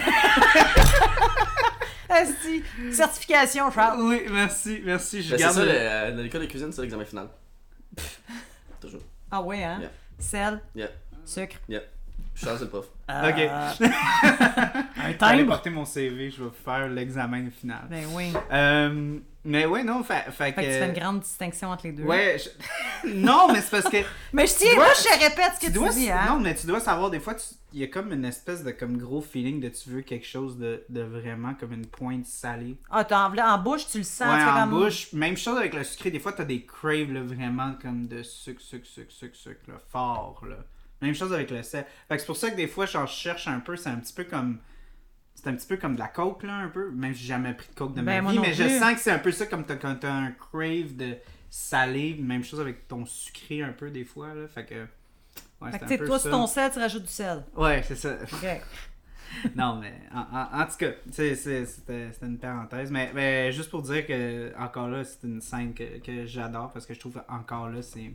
Asti. 2.08 2.62
Certification, 2.92 3.70
Charles. 3.70 4.00
Oui, 4.02 4.22
merci, 4.30 4.82
merci. 4.84 5.22
Je 5.22 5.30
Ben, 5.30 5.36
c'est 5.38 5.42
garde 5.44 5.54
ça, 5.54 5.64
le- 5.64 5.70
le- 5.70 5.78
euh, 5.78 6.16
dans 6.16 6.22
l'école 6.22 6.40
de 6.42 6.46
cuisine, 6.46 6.72
c'est 6.72 6.82
l'examen 6.82 7.04
final. 7.04 7.28
Toujours. 8.80 9.02
Ah 9.30 9.40
ouais, 9.42 9.62
hein? 9.62 9.78
Yeah. 9.80 9.90
Sel, 10.18 10.60
Yeah. 10.74 10.88
sucre. 11.24 11.56
Yeah. 11.68 11.82
Charles, 12.34 12.58
c'est 12.58 12.64
le 12.64 12.70
prof. 12.70 12.86
Ok. 13.08 13.48
Euh, 15.02 15.02
un 15.02 15.04
Allez 15.04 15.16
timbre. 15.16 15.46
porter 15.46 15.70
mon 15.70 15.84
CV, 15.84 16.30
je 16.30 16.42
vais 16.44 16.50
faire 16.64 16.88
l'examen 16.88 17.48
final. 17.50 17.86
Ben 17.88 18.04
oui. 18.12 18.32
Euh, 18.52 19.18
mais 19.44 19.64
ouais, 19.66 19.82
non, 19.84 20.02
fait, 20.02 20.24
fait 20.30 20.32
Fait 20.32 20.52
que 20.52 20.60
tu 20.60 20.66
que- 20.66 20.72
fais 20.72 20.86
une 20.86 20.92
grande 20.92 21.20
distinction 21.20 21.70
entre 21.70 21.86
les 21.86 21.92
deux. 21.92 22.02
Ouais, 22.04 22.36
je- 22.38 23.08
non, 23.14 23.52
mais 23.52 23.60
c'est 23.60 23.70
parce 23.70 23.88
que 23.88 23.96
Mais 24.32 24.46
je 24.46 24.54
tiens, 24.54 24.70
Tu 24.70 24.76
moi 24.76 24.86
je 24.94 25.24
répète 25.24 25.52
ce 25.54 25.60
que 25.60 25.66
tu 25.66 25.72
tu, 25.72 25.78
dois, 25.78 25.88
dis, 25.90 26.10
hein. 26.10 26.24
non, 26.28 26.38
mais 26.40 26.54
tu 26.54 26.66
dois 26.66 26.80
savoir 26.80 27.10
des 27.10 27.20
fois, 27.20 27.34
tu- 27.34 27.44
il 27.72 27.80
y 27.80 27.84
a 27.84 27.86
comme 27.86 28.12
une 28.12 28.24
espèce 28.24 28.62
de 28.64 28.70
comme 28.72 28.98
gros 28.98 29.20
feeling 29.22 29.60
de 29.60 29.68
tu 29.68 29.90
veux 29.90 30.02
quelque 30.02 30.26
chose 30.26 30.58
de, 30.58 30.84
de 30.88 31.00
vraiment 31.02 31.54
comme 31.54 31.72
une 31.72 31.86
pointe 31.86 32.26
salée. 32.26 32.76
Ah, 32.90 33.04
t'as 33.04 33.28
en, 33.28 33.36
en 33.38 33.58
bouche, 33.58 33.86
tu 33.90 33.98
le 33.98 34.04
sens. 34.04 34.28
ouais, 34.28 34.42
tu 34.42 34.48
en 34.48 34.60
comme... 34.60 34.70
bouche. 34.70 35.12
Même 35.12 35.36
chose 35.36 35.56
avec 35.56 35.74
le 35.74 35.84
sucré. 35.84 36.10
Des 36.10 36.18
fois, 36.18 36.32
t'as 36.32 36.44
des 36.44 36.64
craves 36.66 37.12
là, 37.12 37.22
vraiment 37.22 37.74
comme 37.80 38.06
de 38.08 38.22
sucre, 38.22 38.60
sucre, 38.60 38.86
sucre, 38.86 39.10
sucre, 39.12 39.36
sucre, 39.36 39.60
là, 39.68 39.74
fort. 39.90 40.42
Là. 40.48 40.56
Même 41.00 41.14
chose 41.14 41.32
avec 41.32 41.50
le 41.50 41.62
sel. 41.62 41.86
Fait 42.08 42.16
que 42.16 42.20
c'est 42.20 42.26
pour 42.26 42.36
ça 42.36 42.50
que 42.50 42.56
des 42.56 42.66
fois, 42.66 42.84
j'en 42.86 43.06
cherche 43.06 43.48
un 43.48 43.60
peu. 43.60 43.76
C'est 43.76 43.88
un 43.88 43.96
petit 43.96 44.12
peu 44.12 44.24
comme. 44.24 44.58
C'est 45.34 45.46
un 45.48 45.54
petit 45.54 45.66
peu 45.66 45.76
comme 45.78 45.94
de 45.94 45.98
la 46.00 46.08
coke, 46.08 46.42
là, 46.42 46.54
un 46.54 46.68
peu. 46.68 46.90
Même 46.90 47.14
si 47.14 47.20
j'ai 47.22 47.28
jamais 47.28 47.54
pris 47.54 47.68
de 47.68 47.74
coke 47.74 47.94
de 47.94 48.02
Ben, 48.02 48.16
ma 48.16 48.20
moi 48.22 48.32
vie. 48.32 48.38
Mais 48.40 48.52
je 48.52 48.68
sens 48.78 48.94
que 48.94 49.00
c'est 49.00 49.10
un 49.10 49.18
peu 49.18 49.32
ça 49.32 49.46
comme 49.46 49.64
t'as- 49.64 49.76
quand 49.76 49.96
t'as 49.98 50.12
un 50.12 50.32
crave 50.32 50.96
de 50.96 51.16
salé. 51.48 52.14
Même 52.20 52.44
chose 52.44 52.60
avec 52.60 52.86
ton 52.88 53.06
sucré, 53.06 53.62
un 53.62 53.72
peu, 53.72 53.90
des 53.90 54.04
fois. 54.04 54.34
Là. 54.34 54.46
Fait 54.48 54.66
que. 54.66 54.86
Ouais, 55.62 55.70
Fait 55.72 55.78
que 55.78 55.84
un 55.84 55.86
tu 55.88 55.92
sais, 55.94 55.98
peu 55.98 56.06
toi, 56.06 56.18
c'est 56.18 56.30
ton 56.30 56.46
sel, 56.46 56.70
tu 56.72 56.78
rajoutes 56.78 57.02
du 57.02 57.08
sel. 57.08 57.44
Ouais, 57.56 57.82
c'est 57.86 57.96
ça. 57.96 58.16
Ok. 58.32 58.60
non, 59.54 59.76
mais 59.76 59.94
en, 60.12 60.20
en- 60.20 60.60
en 60.62 60.66
tout 60.66 60.76
cas, 60.78 60.90
c'était 61.10 62.10
une 62.22 62.38
parenthèse. 62.38 62.90
Mais, 62.90 63.10
mais 63.14 63.52
juste 63.52 63.70
pour 63.70 63.82
dire 63.82 64.06
que, 64.06 64.52
encore 64.58 64.88
là, 64.88 65.04
c'est 65.04 65.22
une 65.26 65.40
scène 65.40 65.72
que, 65.74 65.98
que 66.00 66.26
j'adore 66.26 66.70
parce 66.72 66.84
que 66.86 66.92
je 66.94 67.00
trouve 67.00 67.14
que 67.14 67.32
encore 67.32 67.68
là, 67.70 67.80
c'est. 67.82 68.12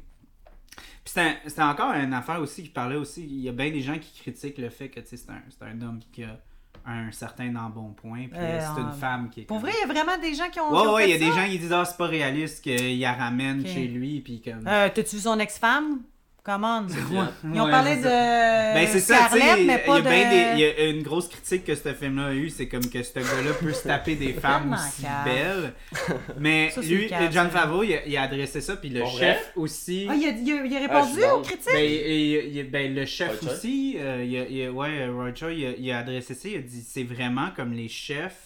Puis 1.03 1.13
c'était 1.45 1.61
encore 1.61 1.93
une 1.93 2.13
affaire 2.13 2.39
aussi 2.41 2.63
qui 2.63 2.69
parlait 2.69 2.95
aussi. 2.97 3.23
Il 3.25 3.39
y 3.41 3.49
a 3.49 3.51
bien 3.51 3.71
des 3.71 3.81
gens 3.81 3.97
qui 3.97 4.19
critiquent 4.21 4.57
le 4.57 4.69
fait 4.69 4.89
que 4.89 4.99
tu 4.99 5.07
sais, 5.07 5.17
c'est 5.17 5.29
un, 5.31 5.41
c'est 5.49 5.63
un 5.65 5.81
homme 5.81 5.99
qui 6.11 6.23
a 6.23 6.39
un 6.87 7.11
certain 7.11 7.55
embonpoint. 7.55 8.27
Puis 8.29 8.37
Euh, 8.39 8.59
c'est 8.59 8.81
une 8.81 8.87
en- 8.87 8.91
femme 8.91 9.29
qui 9.29 9.41
est. 9.41 9.43
Pour 9.45 9.57
comme- 9.57 9.65
vrai, 9.69 9.73
il 9.77 9.87
y 9.87 9.89
a 9.89 9.93
vraiment 9.93 10.17
des 10.21 10.33
gens 10.35 10.49
qui 10.51 10.59
ont. 10.59 10.71
Ouais, 10.71 10.93
ouais, 10.93 11.09
il 11.09 11.11
y 11.11 11.15
a 11.15 11.17
des 11.29 11.35
gens 11.35 11.45
qui 11.47 11.57
disent, 11.59 11.73
ah, 11.73 11.83
c'est 11.85 11.97
pas 11.97 12.05
réaliste 12.07 12.63
qu'il 12.63 12.99
la 12.99 13.13
ramène 13.13 13.65
chez 13.65 13.87
lui. 13.87 14.21
Puis 14.21 14.41
comme. 14.41 14.65
Euh, 14.67 14.89
T'as-tu 14.93 15.15
vu 15.15 15.21
son 15.21 15.39
ex-femme? 15.39 15.99
Comment? 16.45 16.85
Ils 16.87 17.59
ont 17.59 17.65
Ouais, 17.65 17.71
parlé 17.71 17.95
de. 17.95 18.03
Ben 18.03 18.87
c'est 18.87 18.99
ça, 18.99 19.15
Scarlett, 19.29 19.65
mais 19.65 19.81
il 19.83 19.83
y 19.83 19.87
pas 19.87 19.95
a 19.95 20.01
de... 20.01 20.07
bien 20.07 20.29
des- 20.29 20.51
il 20.53 20.59
y 20.59 20.65
a 20.65 20.89
une 20.91 21.01
grosse 21.01 21.27
critique 21.27 21.63
que 21.63 21.73
ce 21.73 21.91
film-là 21.91 22.27
a 22.27 22.33
eu, 22.33 22.51
c'est 22.51 22.67
comme 22.67 22.87
que 22.87 23.01
ce 23.01 23.13
gars-là 23.15 23.53
peut 23.59 23.73
se 23.73 23.87
taper 23.87 24.13
des 24.13 24.33
femmes 24.41 24.71
aussi 24.73 25.07
belles. 25.25 25.73
Mais 26.39 26.69
Ça, 26.69 26.81
lui, 26.81 27.07
cave, 27.07 27.31
John. 27.33 27.49
Favreau, 27.49 27.81
il 27.81 27.95
a, 27.95 28.05
il 28.05 28.15
a 28.15 28.21
adressé 28.21 28.61
ça, 28.61 28.75
puis 28.75 28.89
le 28.89 29.03
chef 29.07 29.53
aussi. 29.55 30.05
Ah, 30.07 30.13
il 30.15 30.27
a, 30.27 30.29
il 30.29 30.51
a- 30.51 30.65
il 30.65 30.75
a 30.75 30.79
Ah, 30.91 31.01
répondu 31.01 31.23
aux 31.23 31.41
critiques? 31.41 31.65
Ben, 31.73 31.83
et- 31.83 32.63
ben, 32.63 32.93
le 32.93 33.05
chef 33.07 33.41
aussi, 33.41 33.95
euh, 33.97 34.23
il 34.23 34.37
a, 34.37 34.45
il 34.47 34.65
a- 34.67 34.71
ouais, 34.71 35.01
a, 35.01 35.71
il 35.79 35.91
a 35.91 35.97
adressé 35.97 36.35
ça, 36.35 36.47
il 36.47 36.57
a 36.57 36.59
dit 36.59 36.85
c'est 36.87 37.03
vraiment 37.03 37.49
comme 37.55 37.73
les 37.73 37.87
chefs, 37.87 38.44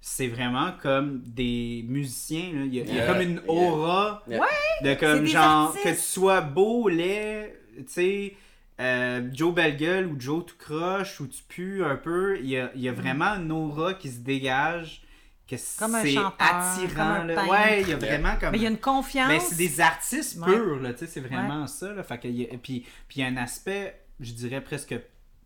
c'est 0.00 0.28
vraiment 0.28 0.72
comme 0.80 1.20
des 1.26 1.84
musiciens, 1.88 2.52
là. 2.54 2.64
Il, 2.64 2.74
y 2.74 2.80
a, 2.80 2.84
il 2.84 2.88
y 2.88 3.00
a 3.00 3.04
Yeah, 3.04 3.06
comme 3.12 3.20
une 3.22 3.40
aura 3.48 4.22
Yeah. 4.28 4.40
de 4.82 4.94
comme 4.94 5.20
des 5.20 5.26
genre 5.26 5.68
artistes. 5.68 5.84
que 5.84 5.88
tu 5.90 5.96
sois 6.00 6.40
beau, 6.40 6.88
laid, 6.88 7.54
tu 7.76 7.84
sais, 7.88 8.36
euh, 8.80 9.28
Joe 9.32 9.54
Bellegueule 9.54 10.06
ou 10.06 10.16
Joe 10.18 10.44
tout 10.46 10.56
croche 10.58 11.20
ou 11.20 11.26
tu 11.26 11.42
pues 11.48 11.82
un 11.84 11.96
peu, 11.96 12.38
il 12.40 12.46
y 12.48 12.58
a, 12.58 12.70
il 12.74 12.80
y 12.80 12.88
a 12.88 12.92
vraiment 12.92 13.34
une 13.36 13.52
aura 13.52 13.92
qui 13.94 14.08
se 14.08 14.20
dégage 14.20 15.02
que 15.46 15.56
Comme 15.78 15.96
un 15.96 16.02
c'est 16.02 16.12
chanteur, 16.12 16.34
attirant. 16.38 16.94
comme 16.94 17.00
un 17.02 17.24
là. 17.24 17.34
peintre. 17.34 17.50
Ouais, 17.50 17.82
il 17.82 17.88
y 17.88 17.92
a 17.92 17.96
vraiment 17.96 18.36
comme 18.40 18.52
Mais 18.52 18.58
il 18.58 18.62
y 18.62 18.66
a 18.66 18.70
une 18.70 18.78
confiance. 18.78 19.28
mais 19.28 19.40
c'est 19.40 19.56
des 19.56 19.80
artistes 19.80 20.38
Ouais. 20.38 20.46
purs, 20.52 20.76
là, 20.80 20.92
tu 20.94 21.00
sais, 21.00 21.06
c'est 21.08 21.20
vraiment 21.20 21.66
ça, 21.66 21.92
là. 21.92 22.02
Fait 22.04 22.18
que, 22.18 22.28
il 22.28 22.36
y 22.40 22.44
a- 22.44 22.48
puis, 22.56 22.86
puis 23.08 23.16
il 23.16 23.20
y 23.20 23.22
a 23.24 23.26
un 23.26 23.36
aspect, 23.36 24.00
je 24.20 24.32
dirais 24.32 24.60
presque 24.62 24.94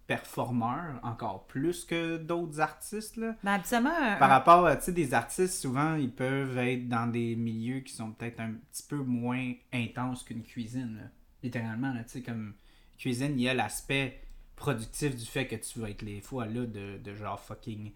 performeur, 0.06 1.00
encore 1.02 1.46
plus 1.46 1.84
que 1.84 2.16
d'autres 2.18 2.60
artistes, 2.60 3.16
là. 3.16 3.34
Ben, 3.42 3.52
habituellement, 3.54 3.90
un- 3.98 4.16
Par 4.16 4.28
rapport 4.30 4.66
à, 4.66 4.76
tu 4.76 4.84
sais, 4.86 4.92
des 4.92 5.14
artistes, 5.14 5.60
souvent, 5.62 5.94
ils 5.94 6.10
peuvent 6.12 6.58
être 6.58 6.88
dans 6.88 7.06
des 7.06 7.36
milieux 7.36 7.80
qui 7.80 7.92
sont 7.94 8.10
peut-être 8.12 8.40
un 8.40 8.52
petit 8.70 8.82
peu 8.88 8.96
moins 8.96 9.52
intenses 9.72 10.22
qu'une 10.22 10.42
cuisine, 10.42 10.96
là. 10.96 11.08
Littéralement, 11.42 11.92
là, 11.92 12.04
tu 12.04 12.10
sais, 12.10 12.22
comme 12.22 12.54
cuisine, 12.98 13.32
il 13.38 13.42
y 13.42 13.48
a 13.48 13.54
l'aspect 13.54 14.20
productif 14.56 15.16
du 15.16 15.24
fait 15.24 15.46
que 15.46 15.56
tu 15.56 15.80
vas 15.80 15.90
être 15.90 16.02
les 16.02 16.20
fois 16.20 16.46
là 16.46 16.64
de, 16.66 16.98
de 17.02 17.14
genre 17.14 17.40
fucking 17.40 17.90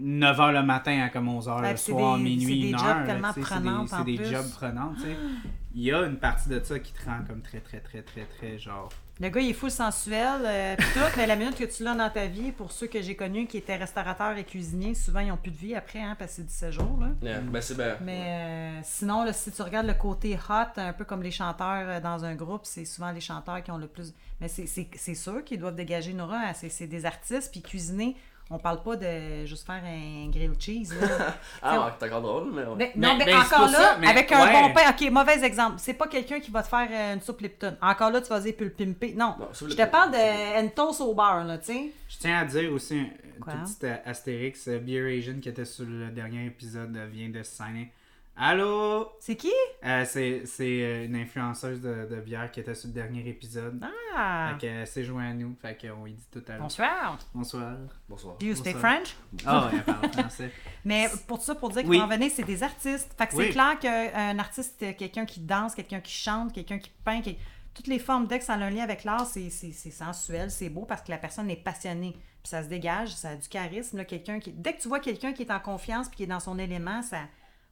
9h 0.00 0.52
le 0.52 0.62
matin 0.62 1.02
à 1.02 1.08
comme 1.08 1.28
11h 1.28 1.60
Ouais, 1.60 1.70
le 1.72 1.76
soir, 1.76 2.16
des- 2.16 2.22
minuit, 2.22 2.44
c'est 2.46 2.60
des 2.60 2.70
une 2.70 2.78
jobs 2.78 2.86
heure. 2.86 2.96
là, 3.00 3.06
tellement 3.06 3.32
tu 3.32 3.40
sais, 3.42 3.46
c'est 3.48 3.54
prenantes 3.54 4.04
des- 4.04 4.18
des 4.18 4.24
jobs 4.24 4.50
prenants, 4.52 4.94
tu 4.94 5.00
sais. 5.02 5.16
Il 5.74 5.82
y 5.82 5.92
a 5.92 6.02
une 6.06 6.16
partie 6.18 6.48
de 6.48 6.62
ça 6.62 6.78
qui 6.78 6.92
te 6.92 7.04
rend 7.04 7.24
comme 7.26 7.42
très, 7.42 7.60
très, 7.60 7.80
très, 7.80 8.02
très, 8.02 8.24
très, 8.24 8.56
genre... 8.58 8.88
le 9.20 9.28
gars, 9.28 9.40
il 9.40 9.50
est 9.50 9.54
full 9.54 9.70
sensuel, 9.70 10.40
euh, 10.44 10.76
pis 10.76 10.84
tout, 10.92 11.00
mais 11.16 11.26
la 11.26 11.36
minute 11.36 11.56
que 11.56 11.64
tu 11.64 11.84
l'as 11.84 11.94
dans 11.94 12.10
ta 12.10 12.26
vie, 12.26 12.50
pour 12.50 12.72
ceux 12.72 12.88
que 12.88 13.00
j'ai 13.00 13.14
connus 13.14 13.46
qui 13.46 13.56
étaient 13.58 13.76
restaurateurs 13.76 14.36
et 14.36 14.42
cuisiniers, 14.44 14.94
souvent, 14.94 15.20
ils 15.20 15.28
n'ont 15.28 15.36
plus 15.36 15.52
de 15.52 15.56
vie 15.56 15.74
après, 15.76 16.00
hein, 16.00 16.16
parce 16.18 16.32
que 16.32 16.36
c'est 16.38 16.46
17 16.46 16.72
jours, 16.72 16.98
là. 17.00 17.08
Yeah, 17.22 17.40
Ben, 17.40 17.60
c'est 17.62 17.76
bien. 17.76 17.96
Mais 18.00 18.22
euh, 18.26 18.80
sinon, 18.82 19.22
là, 19.22 19.32
si 19.32 19.52
tu 19.52 19.62
regardes 19.62 19.86
le 19.86 19.94
côté 19.94 20.36
hot, 20.48 20.80
un 20.80 20.92
peu 20.92 21.04
comme 21.04 21.22
les 21.22 21.30
chanteurs 21.30 21.88
euh, 21.88 22.00
dans 22.00 22.24
un 22.24 22.34
groupe, 22.34 22.62
c'est 22.64 22.84
souvent 22.84 23.12
les 23.12 23.20
chanteurs 23.20 23.62
qui 23.62 23.70
ont 23.70 23.78
le 23.78 23.86
plus. 23.86 24.12
Mais 24.40 24.48
c'est- 24.48 25.14
sûr 25.14 25.44
qu'ils 25.44 25.60
doivent 25.60 25.76
dégager 25.76 26.10
une 26.10 26.20
aura. 26.20 26.38
hein. 26.38 26.52
C'est 26.54 26.68
c'est 26.68 26.88
des 26.88 27.06
artistes. 27.06 27.52
Puis 27.52 27.62
cuisiner, 27.62 28.16
on 28.50 28.58
parle 28.58 28.82
pas 28.82 28.96
de 28.96 29.46
juste 29.46 29.66
faire 29.66 29.82
un 29.84 30.28
grilled 30.30 30.60
cheese. 30.60 30.92
là. 31.00 31.34
Ah, 31.62 31.96
t'es 31.98 32.06
encore 32.06 32.20
drôle, 32.22 32.52
mais 32.52 32.62
ouais. 32.62 32.74
Mais- 32.76 32.92
Mais- 32.94 33.06
non, 33.08 33.16
mais, 33.16 33.24
mais 33.24 33.32
c'est 33.32 33.54
encore 33.54 33.66
là, 33.70 33.78
ça, 33.78 33.96
mais 33.98 34.06
avec 34.08 34.30
un 34.32 34.44
ouais. 34.44 34.52
bon 34.68 34.72
pain. 34.74 34.90
Ok, 34.90 35.10
mauvais 35.10 35.42
exemple. 35.44 35.76
C'est 35.78 35.94
pas 35.94 36.06
quelqu'un 36.08 36.40
qui 36.40 36.50
va 36.50 36.62
te 36.62 36.68
faire 36.68 36.88
euh, 36.90 37.14
une 37.14 37.20
soupe 37.22 37.40
Lipton. 37.40 37.76
Encore 37.80 38.10
là, 38.10 38.20
tu 38.20 38.28
vas 38.28 38.40
dire, 38.40 38.54
peut 38.56 38.64
le 38.64 38.70
pimper. 38.70 39.14
Non. 39.14 39.36
Je 39.52 39.74
te 39.74 39.86
parle 39.86 40.12
c'est 40.12 40.62
de 40.62 40.66
Entos 40.66 41.00
au 41.02 41.14
beurre, 41.14 41.44
là, 41.44 41.58
tu 41.58 41.66
sais. 41.72 41.92
Je 42.08 42.18
tiens 42.18 42.38
à 42.40 42.44
dire 42.44 42.70
aussi 42.72 42.98
un 43.00 43.06
tout 43.50 43.58
petit 43.64 43.86
a- 43.86 44.02
astérix. 44.08 44.68
euh, 44.68 44.78
Beer 44.78 45.16
Asian 45.18 45.40
qui 45.40 45.48
était 45.48 45.64
sur 45.64 45.86
le 45.86 46.10
dernier 46.10 46.46
épisode 46.46 46.94
euh, 46.96 47.06
vient 47.10 47.30
de 47.30 47.42
se 47.42 47.50
signer. 47.56 47.90
Allô? 48.36 49.12
C'est 49.20 49.36
qui? 49.36 49.52
Euh, 49.84 50.04
c'est 50.04 50.42
c'est, 50.44 50.82
euh, 50.82 51.04
une 51.04 51.14
influenceuse 51.14 51.80
de, 51.80 52.08
de 52.10 52.20
bière 52.20 52.50
qui 52.50 52.58
était 52.58 52.74
sur 52.74 52.88
le 52.88 52.94
dernier 52.94 53.28
épisode. 53.28 53.80
Ah! 54.16 54.50
Fait 54.52 54.58
qu'elle 54.66 54.86
s'est 54.88 55.04
joint 55.04 55.30
à 55.30 55.32
nous. 55.32 55.54
Fait 55.62 55.76
qu'on 55.80 56.04
lui 56.04 56.14
dit 56.14 56.26
tout 56.32 56.42
à 56.48 56.52
l'heure. 56.52 56.62
Bonsoir. 56.62 57.18
Bonsoir. 57.32 57.76
Bonsoir. 58.08 58.36
Do 58.38 58.46
you 58.46 58.56
speak 58.56 58.74
Bonsoir. 58.74 58.92
French? 58.94 59.16
Ah, 59.46 59.66
ouais, 59.66 59.72
elle 59.74 59.84
parle 59.84 60.12
français. 60.12 60.50
Mais 60.84 61.06
pour 61.28 61.40
ça, 61.42 61.54
pour 61.54 61.70
dire 61.70 61.82
qu'il 61.82 61.90
Oui. 61.90 62.00
en 62.00 62.08
venir, 62.08 62.28
c'est 62.34 62.42
des 62.42 62.62
artistes. 62.64 63.14
Fait 63.16 63.28
que 63.28 63.36
Oui. 63.36 63.44
c'est 63.46 63.50
clair 63.52 63.78
qu'un 63.78 64.38
artiste, 64.40 64.74
c'est 64.80 64.94
quelqu'un 64.94 65.26
qui 65.26 65.38
danse, 65.40 65.76
quelqu'un 65.76 66.00
qui 66.00 66.12
chante, 66.12 66.52
quelqu'un 66.52 66.78
qui 66.78 66.90
peint, 67.04 67.20
qui- 67.20 67.38
toutes 67.72 67.86
les 67.86 67.98
formes, 68.00 68.26
dès 68.26 68.38
que 68.40 68.44
ça 68.44 68.54
a 68.54 68.56
un 68.56 68.70
lien 68.70 68.82
avec 68.82 69.04
l'art, 69.04 69.26
c'est 69.26 69.48
c'est- 69.50 69.72
c'est 69.72 69.90
sensuel, 69.92 70.50
c'est 70.50 70.68
beau 70.70 70.84
parce 70.86 71.02
que 71.02 71.10
la 71.12 71.18
personne 71.18 71.48
est 71.50 71.56
passionnée. 71.62 72.12
Puis 72.42 72.50
ça 72.50 72.64
se 72.64 72.68
dégage, 72.68 73.10
ça 73.14 73.30
a 73.30 73.36
du 73.36 73.48
charisme. 73.48 73.96
Là, 73.96 74.04
quelqu'un 74.04 74.38
qui... 74.40 74.50
Dès 74.52 74.74
que 74.74 74.82
tu 74.82 74.88
vois 74.88 75.00
quelqu'un 75.00 75.32
qui 75.32 75.42
est 75.42 75.50
en 75.52 75.60
confiance 75.60 76.08
puis 76.08 76.16
qui 76.18 76.22
est 76.24 76.26
dans 76.26 76.40
son 76.40 76.58
élément, 76.58 77.00
ça, 77.00 77.20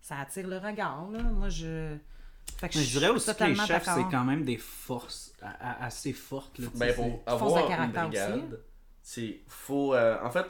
ça 0.03 0.19
attire 0.19 0.47
le 0.49 0.59
regard. 0.59 1.09
Là. 1.11 1.23
Moi, 1.23 1.49
je. 1.49 1.97
Fait 2.59 2.69
que 2.69 2.79
je 2.79 2.99
dirais 2.99 3.09
aussi 3.09 3.35
que 3.35 3.45
les 3.45 3.55
chefs, 3.55 3.85
c'est 3.85 4.11
quand 4.11 4.25
même 4.25 4.45
des 4.45 4.59
forces 4.59 5.33
assez 5.81 6.13
fortes. 6.13 6.59
Là, 6.59 6.67
Ben, 6.75 6.95
pour 6.95 7.23
Force 7.39 7.55
de 7.55 7.59
avoir 7.59 7.81
une 7.83 7.93
brigade, 7.93 8.61
c'est 9.03 9.41
faut. 9.47 9.95
euh, 9.95 10.19
en 10.23 10.31
fait, 10.31 10.45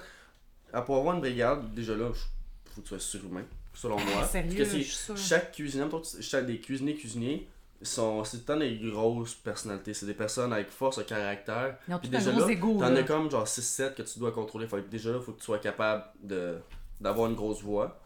à- 0.72 0.82
pour 0.82 0.96
avoir 0.96 1.14
une 1.14 1.20
brigade, 1.20 1.72
déjà 1.74 1.94
là, 1.94 2.10
faut 2.12 2.80
que 2.80 2.82
tu 2.82 2.88
sois 2.88 2.98
surhumain, 2.98 3.44
selon 3.74 3.96
moi. 4.00 4.24
Sérieux, 4.26 4.56
Parce 4.56 4.70
que 4.70 4.78
je 4.78 4.82
suis 4.82 5.16
chaque 5.16 5.52
cuisinier, 5.52 5.86
chaque 6.20 6.46
des 6.46 6.58
cuisiniers 6.60 6.94
cuisiniers 6.94 7.48
sont 7.82 8.24
c'est 8.24 8.44
temps 8.46 8.56
des 8.56 8.76
grosses 8.78 9.34
personnalités, 9.34 9.92
c'est 9.94 10.06
des 10.06 10.14
personnes 10.14 10.52
avec 10.52 10.70
force 10.70 10.98
de 10.98 11.02
caractère. 11.02 11.76
Ils 11.88 11.94
ont 11.94 11.98
Puis 11.98 12.08
un 12.08 12.18
déjà 12.18 12.30
gros 12.32 12.40
là, 12.46 12.52
égo. 12.52 12.78
T'en 12.78 12.94
as 12.96 13.02
comme 13.02 13.30
genre 13.30 13.46
6-7 13.46 13.94
que 13.94 14.02
tu 14.02 14.18
dois 14.18 14.32
contrôler. 14.32 14.66
Fait 14.66 14.76
que 14.82 14.88
déjà 14.88 15.10
là, 15.12 15.20
faut 15.20 15.32
que 15.32 15.38
tu 15.38 15.44
sois 15.44 15.58
capable 15.58 16.04
de 16.22 16.58
d'avoir 17.00 17.28
une 17.28 17.34
grosse 17.36 17.62
voix. 17.62 17.98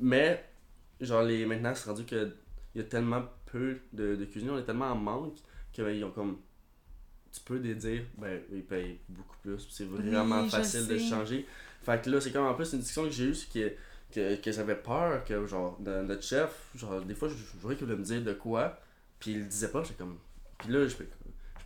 Mais 0.00 0.47
genre 1.00 1.22
les 1.22 1.46
maintenant 1.46 1.74
c'est 1.74 1.88
rendu 1.88 2.04
que 2.04 2.34
il 2.74 2.82
y 2.82 2.84
a 2.84 2.88
tellement 2.88 3.24
peu 3.46 3.78
de, 3.92 4.16
de 4.16 4.24
cuisiniers, 4.26 4.52
on 4.52 4.58
est 4.58 4.64
tellement 4.64 4.92
en 4.92 4.96
manque 4.96 5.38
que 5.72 5.82
ben, 5.82 5.90
ils 5.90 6.04
ont 6.04 6.10
comme 6.10 6.38
tu 7.32 7.40
peux 7.40 7.56
les 7.58 7.74
dire 7.74 8.02
ben 8.16 8.40
ils 8.52 8.64
payent 8.64 8.98
beaucoup 9.08 9.36
plus. 9.42 9.66
C'est 9.70 9.84
vraiment 9.84 10.42
Oui, 10.42 10.50
facile 10.50 10.86
de 10.86 10.98
changer. 10.98 11.46
Fait 11.82 12.02
que 12.02 12.10
là 12.10 12.20
c'est 12.20 12.32
comme 12.32 12.46
en 12.46 12.54
plus 12.54 12.72
une 12.72 12.80
discussion 12.80 13.04
que 13.04 13.10
j'ai 13.10 13.24
eue 13.26 13.34
c'est 13.34 13.52
que 13.52 13.74
que, 14.10 14.36
que 14.36 14.52
j'avais 14.52 14.76
peur 14.76 15.22
que 15.24 15.46
genre 15.46 15.78
de- 15.80 16.02
notre 16.02 16.22
chef 16.22 16.70
genre 16.74 17.02
des 17.02 17.14
fois 17.14 17.28
je, 17.28 17.34
je 17.34 17.58
voyais 17.60 17.76
qu'il 17.76 17.86
voulait 17.86 17.98
me 17.98 18.04
dire 18.04 18.22
de 18.22 18.32
quoi 18.32 18.78
puis 19.20 19.32
il 19.32 19.38
le 19.40 19.44
disait 19.44 19.68
pas 19.70 19.82
j'étais 19.82 19.96
comme 19.96 20.18
puis 20.58 20.70
là 20.72 20.86
je, 20.88 20.96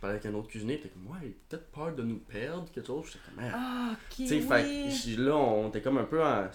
parlais 0.01 0.17
avec 0.17 0.25
un 0.25 0.33
autre 0.33 0.49
cuisinier 0.49 0.75
était 0.75 0.89
comme 0.89 1.07
ouais 1.07 1.19
il 1.23 1.29
a 1.29 1.33
peut-être 1.49 1.71
peur 1.71 1.95
de 1.95 2.03
nous 2.03 2.19
perdre 2.19 2.69
quelque 2.71 2.85
chose 2.85 3.05
j'étais 3.07 3.19
comme 3.33 3.43
Ah, 3.53 3.53
Ah, 3.55 3.91
ok. 3.93 4.15
tu 4.17 4.27
sais, 4.27 4.35
oui. 4.35 4.41
fait 4.41 5.15
là, 5.17 5.35
on 5.35 5.69
était 5.69 5.81
comme 5.81 5.97
un 5.97 6.03
peu 6.03 6.21
à 6.21 6.51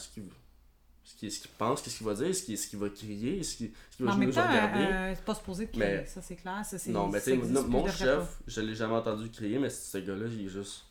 ce 1.11 1.17
qu'il 1.41 1.51
pense, 1.59 1.83
qu'est-ce 1.83 1.97
qu'il 1.99 2.07
va 2.07 2.15
dire, 2.15 2.35
ce 2.35 2.43
qu'il 2.43 2.79
va 2.79 2.89
crier, 2.91 3.43
ce 3.43 3.57
qu'il 3.57 3.71
va 4.01 4.13
temps, 4.13 4.19
regarder. 4.49 4.85
euh, 4.85 5.15
c'est 5.15 5.25
pas 5.25 5.35
supposé 5.35 5.67
crier, 5.69 5.85
Mais- 5.87 6.07
ça 6.07 6.21
c'est 6.23 6.37
clair. 6.37 6.65
Ça, 6.65 6.77
non, 6.91 7.09
mais 7.09 7.19
tu 7.21 7.25
sais, 7.31 7.37
mon 7.37 7.87
chef, 7.89 8.19
pas. 8.19 8.29
je 8.47 8.61
l'ai 8.61 8.75
jamais 8.75 8.95
entendu 8.95 9.31
crier, 9.31 9.59
mais 9.59 9.71
ce 9.71 9.99
gars-là, 9.99 10.27
il 10.31 10.47
est 10.47 10.49
juste. 10.49 10.85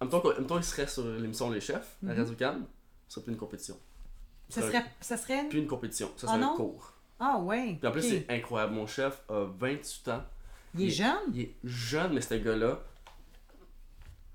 En 0.00 0.04
même 0.06 0.10
temps, 0.10 0.22
en 0.24 0.32
même 0.34 0.46
temps, 0.46 0.56
il 0.58 0.64
serait 0.64 0.86
sur 0.86 1.04
l'émission 1.06 1.50
Les 1.50 1.60
Chefs, 1.60 1.96
à 2.02 2.06
Mhm. 2.12 2.18
Radio 2.18 2.34
Cannes, 2.34 2.64
ce 3.06 3.14
serait 3.14 3.24
plus 3.24 3.32
une 3.32 3.38
compétition. 3.38 3.76
Ça 4.48 4.60
un- 4.62 4.66
serait. 4.68 4.84
Ça 5.00 5.16
serait... 5.16 5.48
Plus 5.48 5.58
une 5.58 5.66
compétition, 5.66 6.10
ça 6.16 6.26
Ah 6.28 6.32
serait 6.32 6.42
un 6.42 6.46
non? 6.46 6.56
cours. 6.56 6.94
Ah 7.20 7.38
ouais. 7.38 7.76
Puis 7.78 7.86
en 7.88 7.92
plus, 7.92 8.02
c'est 8.02 8.26
incroyable. 8.30 8.72
Mon 8.74 8.86
chef 8.86 9.22
a 9.28 9.44
28 9.58 10.08
ans. 10.08 10.22
Il 10.74 10.82
est 10.82 10.84
il- 10.86 10.90
jeune? 10.90 11.18
Il 11.34 11.40
est 11.42 11.54
jeune, 11.64 12.14
mais 12.14 12.20
ce 12.22 12.34
gars-là, 12.34 12.80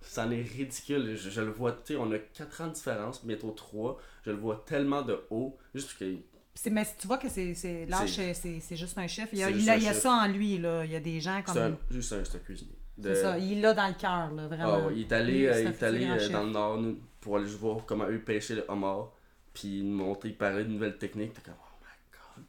C'en 0.08 0.30
est 0.32 0.42
ridicule. 0.42 1.16
Je, 1.16 1.30
je 1.30 1.42
le 1.42 1.52
vois, 1.52 1.72
tu 1.74 1.94
sais, 1.94 1.96
on 1.96 2.12
a 2.12 2.20
4 2.20 2.62
ans 2.62 2.68
de 2.68 2.74
différence, 2.74 3.26
bientôt 3.26 3.52
3. 3.52 4.00
Je 4.26 4.32
le 4.32 4.38
vois 4.38 4.64
tellement 4.66 5.02
de 5.02 5.20
haut. 5.30 5.58
Juste 5.74 5.88
parce 5.88 6.00
que. 6.00 6.16
C'est- 6.54 6.70
Mais 6.70 6.86
tu 6.98 7.08
vois 7.08 7.18
que 7.18 7.28
c'est, 7.28 7.54
c'est, 7.54 7.86
l'âge, 7.88 8.10
C'est- 8.14 8.34
c'est, 8.34 8.54
c'est, 8.54 8.60
c'est 8.62 8.76
juste 8.78 8.98
un 8.98 9.08
chiffre. 9.08 9.28
Il 9.34 9.40
y 9.40 9.44
a, 9.44 9.48
C'est 9.48 9.54
il 9.58 9.70
a, 9.70 9.76
il 9.78 9.94
ça 9.94 10.12
en 10.14 10.28
lui, 10.28 10.58
là. 10.58 10.86
Il 10.86 10.92
y 10.92 10.96
a 10.96 11.00
des 11.02 11.20
gens 11.20 11.42
C'est 11.46 11.54
comme. 11.54 11.62
un- 11.74 11.78
juste 11.94 12.14
un, 12.14 12.24
c'est 12.24 12.38
un 12.38 12.40
cuisinier. 12.40 12.78
De- 12.98 13.14
C'est 13.14 13.22
ça, 13.24 13.38
il 13.38 13.60
l'a 13.60 13.74
dans 13.74 13.88
le 13.88 13.94
cœur, 13.94 14.32
là, 14.32 14.48
vraiment. 14.48 14.88
Ah 14.88 14.92
il 14.96 15.02
est 15.02 15.12
allé, 15.12 15.48
euh, 15.48 15.54
c'est 15.54 15.62
il 15.64 15.68
est 15.68 15.84
allé 15.84 16.06
euh, 16.06 16.18
chef. 16.20 16.32
dans 16.32 16.44
le 16.46 16.52
nord 16.52 16.80
pour 17.20 17.36
aller 17.38 17.46
voir 17.48 17.80
comment 17.86 18.06
eux 18.08 18.20
pêchaient 18.20 18.56
le 18.56 18.64
homard. 18.70 19.12
Puis 19.54 19.84
nous 19.84 19.98
montrer, 19.98 20.30
il 20.30 20.38
parlait 20.38 20.64
de 20.64 20.70
nouvelles 20.70 20.98
techniques. 20.98 21.34
T'es 21.34 21.42
comme, 21.42 21.56
oh 21.60 21.76
my 21.82 22.18
god. 22.38 22.46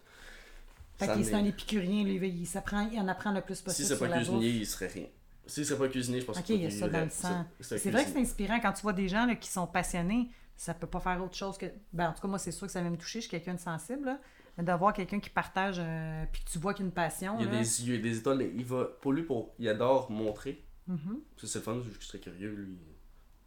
Fait 0.99 1.13
qu'il 1.17 1.25
c'est 1.25 1.33
m'est- 1.33 1.39
un 1.39 1.45
épicurien, 1.47 2.05
lui. 2.05 2.29
Il, 2.29 2.47
s'apprend, 2.47 2.89
il 2.93 3.01
en 3.01 3.09
apprend 3.09 3.33
le 3.33 3.41
plus 3.41 3.57
Si 3.57 3.65
possible. 3.65 3.89
c'est 3.89 3.97
sur 3.97 4.09
pas 4.09 4.17
cuisinier, 4.17 4.53
bouffe. 4.53 4.61
il 4.61 4.67
serait 4.67 4.87
rien. 4.87 5.07
Si 5.47 5.65
c'est 5.65 5.79
pas 5.79 5.89
cuisinier, 5.89 6.21
je 6.21 6.27
pense 6.27 6.39
Ok, 6.39 6.45
qu'il 6.45 6.57
il 6.57 6.63
y 6.63 6.67
a 6.67 6.71
ça 6.71 6.89
dans 6.89 7.05
le 7.05 7.11
sang. 7.11 7.45
C'est 7.61 7.91
vrai 7.91 8.05
que 8.05 8.11
c'est 8.11 8.21
inspirant 8.21 8.59
quand 8.61 8.73
tu 8.73 8.83
vois 8.83 8.93
des 8.93 9.09
gens 9.09 9.27
là, 9.27 9.37
qui 9.37 9.49
sont 9.49 9.67
passionnés. 9.67 10.29
Ça 10.57 10.73
peut 10.73 10.87
pas 10.87 11.01
faire 11.01 11.23
autre 11.23 11.37
chose 11.37 11.59
que. 11.59 11.67
Ben, 11.93 12.09
en 12.09 12.13
tout 12.13 12.23
cas, 12.23 12.29
moi, 12.29 12.39
c'est 12.39 12.53
sûr 12.53 12.67
que 12.67 12.73
ça 12.73 12.83
va 12.83 12.89
me 12.89 12.97
toucher. 12.97 13.21
Je 13.21 13.29
suis 13.29 13.31
quelqu'un 13.31 13.55
de 13.55 13.61
sensible. 13.61 14.07
Là. 14.07 14.21
D'avoir 14.63 14.95
quelqu'un 14.95 15.21
qui 15.21 15.29
partage, 15.29 15.77
euh, 15.79 16.25
puis 16.33 16.43
que 16.43 16.51
tu 16.51 16.59
vois 16.59 16.73
qu'il 16.73 16.85
y 16.85 16.87
a 16.87 16.89
une 16.89 16.95
passion. 16.95 17.37
Il 17.39 17.45
y 17.45 17.49
a 17.49 17.53
là. 17.53 17.59
des 17.59 17.87
yeux, 17.87 17.99
des 17.99 18.19
étoiles. 18.19 18.51
Il 18.57 18.65
va, 18.65 18.87
pour 19.03 19.13
lui, 19.13 19.23
pour, 19.23 19.55
il 19.59 19.69
adore 19.69 20.11
montrer. 20.11 20.65
Mhm. 20.87 21.21
Ça, 21.37 21.47
c'est 21.47 21.59
le 21.59 21.65
fun, 21.65 21.83
je 22.01 22.07
serais 22.07 22.21
curieux, 22.21 22.55
lui. 22.55 22.79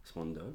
C'est 0.04 0.14
mon 0.16 0.30
idole. 0.30 0.54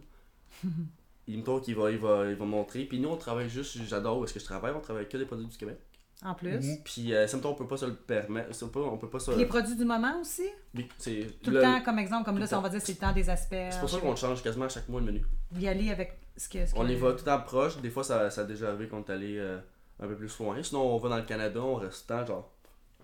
il 1.28 1.39
me 1.39 1.43
trouve 1.43 1.62
qu'il 1.62 1.76
va, 1.76 1.91
il 1.91 1.98
va, 1.98 2.30
il 2.30 2.36
va 2.36 2.46
montrer. 2.46 2.86
Puis 2.86 3.00
nous, 3.00 3.10
on 3.10 3.18
travaille 3.18 3.50
juste, 3.50 3.78
j'adore 3.84 4.20
où 4.20 4.24
est-ce 4.24 4.34
que 4.34 4.39
je 4.39 4.46
travaille, 4.46 4.74
on 4.74 4.80
travaille 4.80 5.10
que 5.10 5.18
des 5.18 5.26
produits 5.26 5.48
du 5.48 5.58
Québec. 5.58 5.80
En 6.24 6.34
plus. 6.34 6.51
Mhm. 6.57 6.78
Puis, 6.84 7.13
euh, 7.13 7.28
ça 7.28 7.38
me 7.38 7.41
tombe, 7.41 7.53
on 7.53 7.55
peut 7.55 7.68
pas 7.68 7.78
se 7.78 7.86
le 7.86 7.93
permettre. 7.95 8.49
on 8.76 8.97
peut 8.97 9.09
pas 9.09 9.20
se. 9.20 9.32
Les 9.32 9.45
produits 9.45 9.76
du 9.76 9.86
moment 9.86 10.20
aussi? 10.22 10.47
Oui, 10.74 10.88
c'est 10.97 11.28
Tout 11.43 11.51
le, 11.51 11.61
temps, 11.61 11.82
comme 11.82 11.99
exemple, 11.99 12.26
comme 12.26 12.38
là, 12.39 12.47
si 12.47 12.55
on 12.55 12.61
va 12.61 12.70
dire 12.70 12.82
c'est 12.82 12.93
le 12.93 12.99
temps 12.99 13.11
des 13.11 13.30
asperges. 13.30 13.74
C'est 13.74 13.80
pour 13.82 13.89
ça 13.89 13.99
qu'on 13.99 14.11
le 14.11 14.16
change 14.16 14.41
quasiment 14.41 14.66
à 14.66 14.70
chaque 14.70 14.88
mois 14.88 15.01
le 15.01 15.07
menu. 15.07 15.26
Y 15.59 15.68
aller 15.68 15.91
avec 15.91 16.18
ce 16.38 16.47
que. 16.49 16.66
Ce 16.66 16.74
On 16.76 16.86
que- 16.86 16.91
y 16.91 16.95
va 16.95 17.11
tout 17.11 17.18
le 17.18 17.24
temps 17.24 17.41
proche. 17.41 17.78
Des 17.82 17.89
fois, 17.89 18.03
ça, 18.03 18.30
ça 18.30 18.41
a 18.41 18.43
déjà 18.45 18.70
arrivé 18.70 18.88
qu'on 18.88 19.03
est 19.03 19.09
allé 19.09 19.38
euh, 19.38 19.59
un 19.99 20.07
peu 20.07 20.16
plus 20.16 20.39
loin. 20.39 20.61
Sinon, 20.63 20.82
on 20.95 20.97
va 20.97 21.09
dans 21.09 21.18
le 21.18 21.24
Canada, 21.24 21.59
on 21.61 21.76
reste 21.76 22.07
tout 22.07 22.13
le 22.13 22.20
temps, 22.22 22.26
genre, 22.26 22.51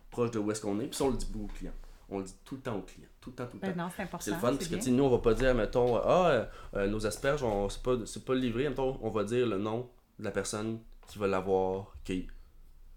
proche 0.10 0.32
de 0.32 0.40
où 0.40 0.50
est-ce 0.52 0.62
qu'on 0.62 0.80
est. 0.80 0.88
Puis 0.88 0.96
ça, 0.96 1.04
on 1.04 1.10
le 1.12 1.18
dit 1.18 1.28
beaucoup 1.32 1.46
aux 1.46 1.58
clients. 1.58 1.74
On 2.10 2.20
le 2.20 2.24
dit 2.26 2.36
tout 2.46 2.56
le 2.56 2.62
temps 2.62 2.76
aux 2.78 2.82
clients. 2.82 3.08
Tout 3.20 3.30
le 3.32 3.36
temps, 3.36 3.46
tout 3.46 3.58
le 3.62 3.68
Ben 3.68 3.74
temps. 3.76 3.90
c'est 3.96 4.04
important. 4.04 4.24
C'est 4.26 4.32
le 4.32 4.38
fun, 4.38 4.54
parce 4.56 4.68
que 4.68 4.76
bien. 4.76 4.94
nous, 4.94 5.04
on 5.04 5.10
va 5.10 5.20
pas 5.20 5.34
dire, 5.34 5.54
mettons, 5.54 5.98
ah, 5.98 6.28
euh, 6.30 6.46
euh, 6.76 6.88
nos 6.88 7.06
asperges, 7.06 7.44
on- 7.44 7.70
c'est 7.70 7.84
pas, 7.84 7.96
c'est 8.06 8.26
pas 8.26 8.36
livré. 8.36 8.68
Mettons, 8.68 8.98
on 9.02 9.10
va 9.10 9.24
dire 9.26 9.46
le 9.48 9.58
nom 9.58 9.90
de 10.20 10.24
la 10.24 10.32
personne 10.32 10.80
qui 11.08 11.20
va 11.20 11.28
l'avoir 11.28 11.94
cueilli. 12.06 12.28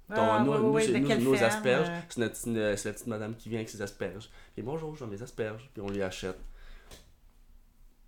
Mettons, 0.09 0.23
Ah, 0.23 0.41
nous, 0.45 0.53
oui, 0.53 0.59
nous, 0.59 0.69
oui, 0.75 0.85
c'est- 0.85 1.01
nous, 1.01 1.31
nos 1.31 1.35
ferme, 1.35 1.45
asperges, 1.51 1.89
euh. 1.89 2.01
c'est, 2.09 2.21
notre, 2.21 2.33
petite- 2.35 2.77
c'est 2.79 2.89
la 2.89 2.93
petite 2.93 3.07
madame 3.07 3.35
qui 3.37 3.49
vient 3.49 3.59
avec 3.59 3.71
ses 3.71 3.81
asperges. 3.83 4.29
Et 4.57 4.63
bonjour, 4.63 4.95
je 4.97 5.05
veux 5.05 5.11
mes 5.11 5.23
asperges. 5.23 5.71
Puis 5.73 5.83
on 5.83 5.89
lui 5.89 6.03
achète. 6.03 6.39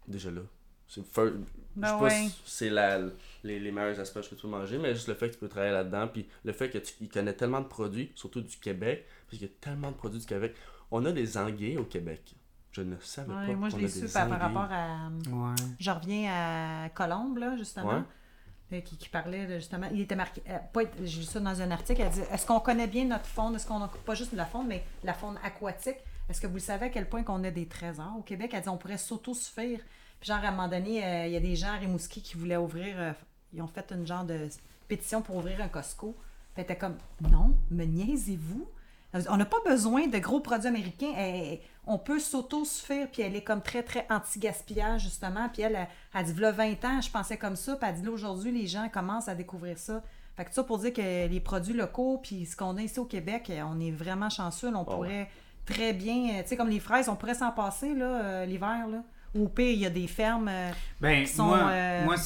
Déjà 0.07 0.30
là. 0.30 0.42
C'est 0.88 1.01
fir- 1.03 1.32
Ben 1.74 1.88
je 1.88 1.92
sais 1.92 1.99
pas 1.99 2.03
ouais. 2.05 2.28
si 2.28 2.42
c'est 2.47 2.70
la, 2.70 2.99
les, 3.42 3.59
les 3.59 3.72
meilleures 3.72 3.99
asperges 3.99 4.30
que 4.30 4.34
tu 4.36 4.42
peux 4.42 4.49
manger, 4.49 4.78
mais 4.78 4.94
juste 4.94 5.09
le 5.09 5.14
fait 5.14 5.28
que 5.28 5.34
tu 5.34 5.40
peux 5.40 5.49
travailler 5.49 5.72
là-dedans, 5.72 6.07
puis 6.09 6.28
le 6.44 6.53
fait 6.53 6.70
que 6.70 6.78
tu 6.78 6.94
il 7.01 7.09
connaît 7.09 7.32
tellement 7.32 7.61
de 7.61 7.66
produits, 7.66 8.12
surtout 8.14 8.40
du 8.40 8.57
Québec, 8.59 9.05
parce 9.26 9.38
qu'il 9.38 9.49
y 9.49 9.51
a 9.51 9.55
tellement 9.61 9.90
de 9.90 9.97
produits 9.97 10.20
du 10.20 10.26
Québec. 10.26 10.55
On 10.92 11.05
a 11.05 11.12
des 11.12 11.36
anguilles 11.36 11.76
au 11.78 11.84
Québec. 11.84 12.34
Je 12.70 12.82
ne 12.82 12.94
savais 13.01 13.32
Ouais, 13.34 13.47
pas. 13.49 13.53
moi, 13.55 13.68
je 13.70 13.76
l'ai 13.78 13.88
su 13.88 14.07
par, 14.07 14.28
rapport 14.28 14.68
à. 14.70 15.09
Ouais. 15.28 15.55
Je 15.80 15.90
reviens 15.90 16.30
à 16.30 16.88
Colombe, 16.90 17.38
là, 17.38 17.57
justement. 17.57 18.05
Euh, 18.72 18.80
Qui, 18.80 19.08
parlait 19.08 19.60
justement, 19.60 19.86
il 19.92 20.00
était 20.00 20.16
marqué, 20.16 20.42
euh, 20.48 20.58
pas 20.72 20.80
j'ai 21.04 21.20
lu 21.20 21.24
ça 21.24 21.38
dans 21.38 21.62
un 21.62 21.70
article, 21.70 22.02
elle 22.02 22.10
dit 22.10 22.20
est-ce 22.32 22.44
qu'on 22.44 22.58
connaît 22.58 22.88
bien 22.88 23.04
notre 23.04 23.26
faune, 23.26 23.54
est-ce 23.54 23.64
qu'on 23.64 23.86
pas 24.04 24.14
juste 24.14 24.32
la 24.32 24.44
faune, 24.44 24.66
mais 24.66 24.82
la 25.04 25.14
faune 25.14 25.38
aquatique, 25.44 25.98
est-ce 26.28 26.40
que 26.40 26.48
vous 26.48 26.58
savez 26.58 26.86
à 26.86 26.88
quel 26.88 27.08
point 27.08 27.22
qu'on 27.22 27.44
a 27.44 27.52
des 27.52 27.66
trésors 27.66 28.14
au 28.18 28.22
Québec? 28.22 28.50
Elle 28.54 28.62
dit 28.62 28.68
on 28.68 28.76
pourrait 28.76 28.98
s'autosuffire. 28.98 29.78
Puis 30.18 30.28
genre 30.28 30.44
à 30.44 30.48
un 30.48 30.50
moment 30.50 30.66
donné, 30.66 31.04
euh, 31.04 31.26
il 31.26 31.32
y 31.32 31.36
a 31.36 31.40
des 31.40 31.54
gens 31.54 31.68
à 31.68 31.76
Rimouski 31.76 32.22
qui 32.22 32.36
voulaient 32.36 32.56
ouvrir, 32.56 33.14
ils 33.52 33.62
ont 33.62 33.68
fait 33.68 33.92
une 33.92 34.04
genre 34.04 34.24
de 34.24 34.48
pétition 34.88 35.22
pour 35.22 35.36
ouvrir 35.36 35.60
un 35.60 35.68
Costco. 35.68 36.16
Elle 36.56 36.64
était 36.64 36.76
comme 36.76 36.96
non, 37.20 37.56
me 37.70 37.84
niaisez-vous? 37.84 38.66
On 39.30 39.36
n'a 39.36 39.44
pas 39.44 39.56
besoin 39.66 40.06
de 40.06 40.18
gros 40.18 40.40
produits 40.40 40.68
américains. 40.68 41.12
Elle- 41.16 41.58
on 41.86 41.98
peut 41.98 42.18
s'auto-suffire, 42.18 43.08
puis 43.12 43.22
elle 43.22 43.36
est 43.36 43.42
comme 43.44 43.62
très, 43.62 43.82
très 43.82 44.06
anti-gaspillage, 44.10 45.02
justement. 45.02 45.48
Puis 45.52 45.62
elle, 45.62 45.86
elle 46.14 46.24
dit, 46.24 46.40
là, 46.40 46.50
20 46.52 46.84
ans, 46.84 47.00
je 47.00 47.10
pensais 47.10 47.36
comme 47.36 47.56
ça. 47.56 47.76
Puis 47.76 47.88
elle 47.88 47.94
dit, 47.96 48.02
là, 48.02 48.10
aujourd'hui, 48.10 48.50
les 48.52 48.66
gens 48.66 48.88
commencent 48.88 49.28
à 49.28 49.34
découvrir 49.34 49.78
ça. 49.78 50.02
Fait 50.36 50.44
que 50.44 50.52
ça 50.52 50.62
pour 50.64 50.78
dire 50.78 50.92
que 50.92 51.26
les 51.28 51.40
produits 51.40 51.72
locaux, 51.74 52.18
puis 52.22 52.44
ce 52.44 52.56
qu'on 52.56 52.76
a 52.76 52.82
ici 52.82 52.98
au 52.98 53.04
Québec, 53.06 53.50
on 53.70 53.80
est 53.80 53.90
vraiment 53.92 54.28
chanceux. 54.30 54.70
là. 54.70 54.78
on 54.78 54.82
Ah 54.82 54.90
ouais. 54.90 54.94
pourrait 54.96 55.30
très 55.64 55.92
bien, 55.92 56.38
euh, 56.38 56.42
tu 56.42 56.48
sais, 56.48 56.56
comme 56.56 56.68
les 56.68 56.80
fraises, 56.80 57.08
on 57.08 57.16
pourrait 57.16 57.34
s'en 57.34 57.50
passer, 57.52 57.94
là, 57.94 58.04
euh, 58.22 58.44
l'hiver, 58.46 58.86
là. 58.90 59.02
Ou 59.34 59.44
au 59.44 59.48
pire, 59.48 59.70
il 59.70 59.78
y 59.80 59.86
a 59.86 59.90
des 59.90 60.06
fermes. 60.06 60.48
euh, 60.48 60.70
Ben, 61.00 61.24
Qui 61.24 61.32
sont, 61.32 61.44
moi, 61.46 61.68
euh, 61.70 62.04
moi, 62.04 62.16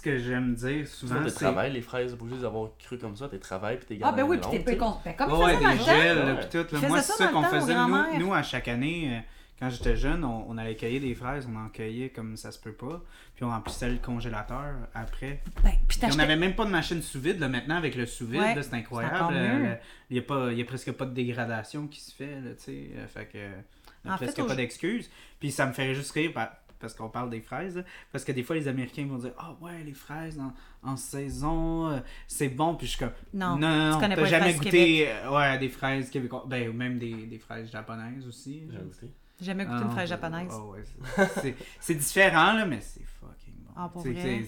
ce 0.00 0.02
que 0.02 0.18
j'aime 0.18 0.54
dire 0.54 0.88
Souvent, 0.88 1.22
c'est... 1.28 1.34
travail, 1.34 1.72
les 1.72 1.82
fraises, 1.82 2.16
juste 2.28 2.40
d'avoir 2.42 2.70
cru 2.78 2.98
comme 2.98 3.16
ça, 3.16 3.28
tes 3.28 3.38
travail 3.38 3.76
puis 3.76 3.98
tes 3.98 4.04
Ah, 4.04 4.12
ben 4.12 4.22
oui, 4.24 4.38
puis 4.38 4.50
t'es 4.50 4.60
peu 4.60 4.72
tu 4.72 4.78
con. 4.78 4.96
Ben, 5.04 5.14
comme 5.14 5.32
Ouais, 5.32 5.60
dans 5.60 5.70
des 5.72 5.78
gels, 5.78 6.36
puis 6.40 6.48
tout. 6.64 6.74
là. 6.74 6.88
Moi, 6.88 7.02
ça 7.02 7.12
c'est 7.16 7.24
ça 7.24 7.28
qu'on 7.30 7.42
faisait. 7.44 7.74
Nous, 7.74 8.18
nous, 8.26 8.34
à 8.34 8.42
chaque 8.42 8.68
année, 8.68 9.16
euh, 9.16 9.20
quand 9.58 9.68
j'étais 9.68 9.94
jeune, 9.96 10.24
on, 10.24 10.46
on 10.48 10.56
allait 10.56 10.74
cueillir 10.74 11.02
des 11.02 11.14
fraises, 11.14 11.46
on 11.52 11.56
en 11.56 11.68
cueillait 11.68 12.08
comme 12.08 12.36
ça 12.38 12.50
se 12.50 12.58
peut 12.58 12.72
pas. 12.72 13.02
Puis 13.36 13.44
on 13.44 13.50
remplissait 13.50 13.90
le 13.90 13.98
congélateur 13.98 14.74
après. 14.94 15.42
Ben, 15.62 15.72
puis 15.86 15.98
Puis 15.98 16.08
on 16.12 16.16
n'avait 16.16 16.36
même 16.36 16.54
pas 16.54 16.64
de 16.64 16.70
machine 16.70 17.02
sous 17.02 17.20
vide. 17.20 17.38
Là. 17.40 17.48
Maintenant, 17.48 17.76
avec 17.76 17.94
le 17.94 18.06
sous 18.06 18.26
vide, 18.26 18.40
Ouais, 18.40 18.54
là, 18.54 18.62
c'est 18.62 18.74
incroyable. 18.74 19.34
Euh, 19.34 19.74
Il 20.08 20.14
n'y 20.14 20.18
a, 20.20 20.22
pas- 20.22 20.50
il 20.50 20.58
y 20.58 20.62
a 20.62 20.64
presque 20.64 20.92
pas 20.92 21.04
de 21.04 21.12
dégradation 21.12 21.86
qui 21.88 22.00
se 22.00 22.14
fait. 22.14 22.40
Là, 22.40 22.50
tu 22.56 22.64
sais. 22.64 22.90
Euh, 22.96 23.06
fait 23.06 23.26
que, 23.26 23.36
il 23.38 24.08
y 24.08 24.10
a 24.10 24.14
En 24.14 24.16
presque 24.16 24.42
pas 24.46 24.54
d'excuses. 24.54 25.10
Puis 25.38 25.50
ça 25.50 25.66
me 25.66 25.72
ferait 25.72 25.94
juste 25.94 26.12
rire 26.12 26.32
parce 26.80 26.94
qu'on 26.94 27.08
parle 27.08 27.30
des 27.30 27.40
fraises. 27.40 27.84
Parce 28.10 28.24
que 28.24 28.32
des 28.32 28.42
fois, 28.42 28.56
les 28.56 28.66
Américains 28.68 29.06
vont 29.06 29.18
dire 29.18 29.32
Ah 29.38 29.54
ouais, 29.60 29.82
les 29.84 29.92
fraises 29.94 30.38
en, 30.40 30.52
en 30.82 30.96
saison, 30.96 31.88
euh, 31.90 32.00
c'est 32.26 32.48
bon. 32.48 32.74
Puis 32.74 32.86
je 32.86 32.92
suis 32.92 32.98
comme 32.98 33.12
Non, 33.34 33.56
non, 33.56 33.68
non, 33.68 33.84
tu 33.88 33.90
non, 33.92 34.00
connais 34.00 34.14
t'as 34.16 34.20
pas 34.22 34.26
les 34.26 34.30
jamais 34.30 34.54
goûté 34.54 35.08
euh, 35.08 35.30
ouais, 35.30 35.58
des 35.58 35.68
fraises 35.68 36.10
québécoises. 36.10 36.42
Ben, 36.46 36.68
ou 36.68 36.72
même 36.72 36.98
des, 36.98 37.14
des 37.26 37.38
fraises 37.38 37.70
japonaises 37.70 38.26
aussi. 38.26 38.62
J'ai 38.70 38.78
goûté. 38.78 39.14
J'ai 39.38 39.46
jamais 39.46 39.64
goûté 39.64 39.76
Ah, 39.80 39.84
une 39.84 39.90
fraise 39.90 40.00
ouais, 40.02 40.06
japonaise. 40.06 40.52
ouais, 40.52 41.54
c'est- 41.80 41.94
différent, 41.94 42.52
là, 42.54 42.66
mais 42.66 42.80
c'est 42.80 43.04
fucking 43.04 43.54
bon. 43.64 43.72
Ah, 43.76 43.88
pour 43.92 44.02
vrai? 44.02 44.42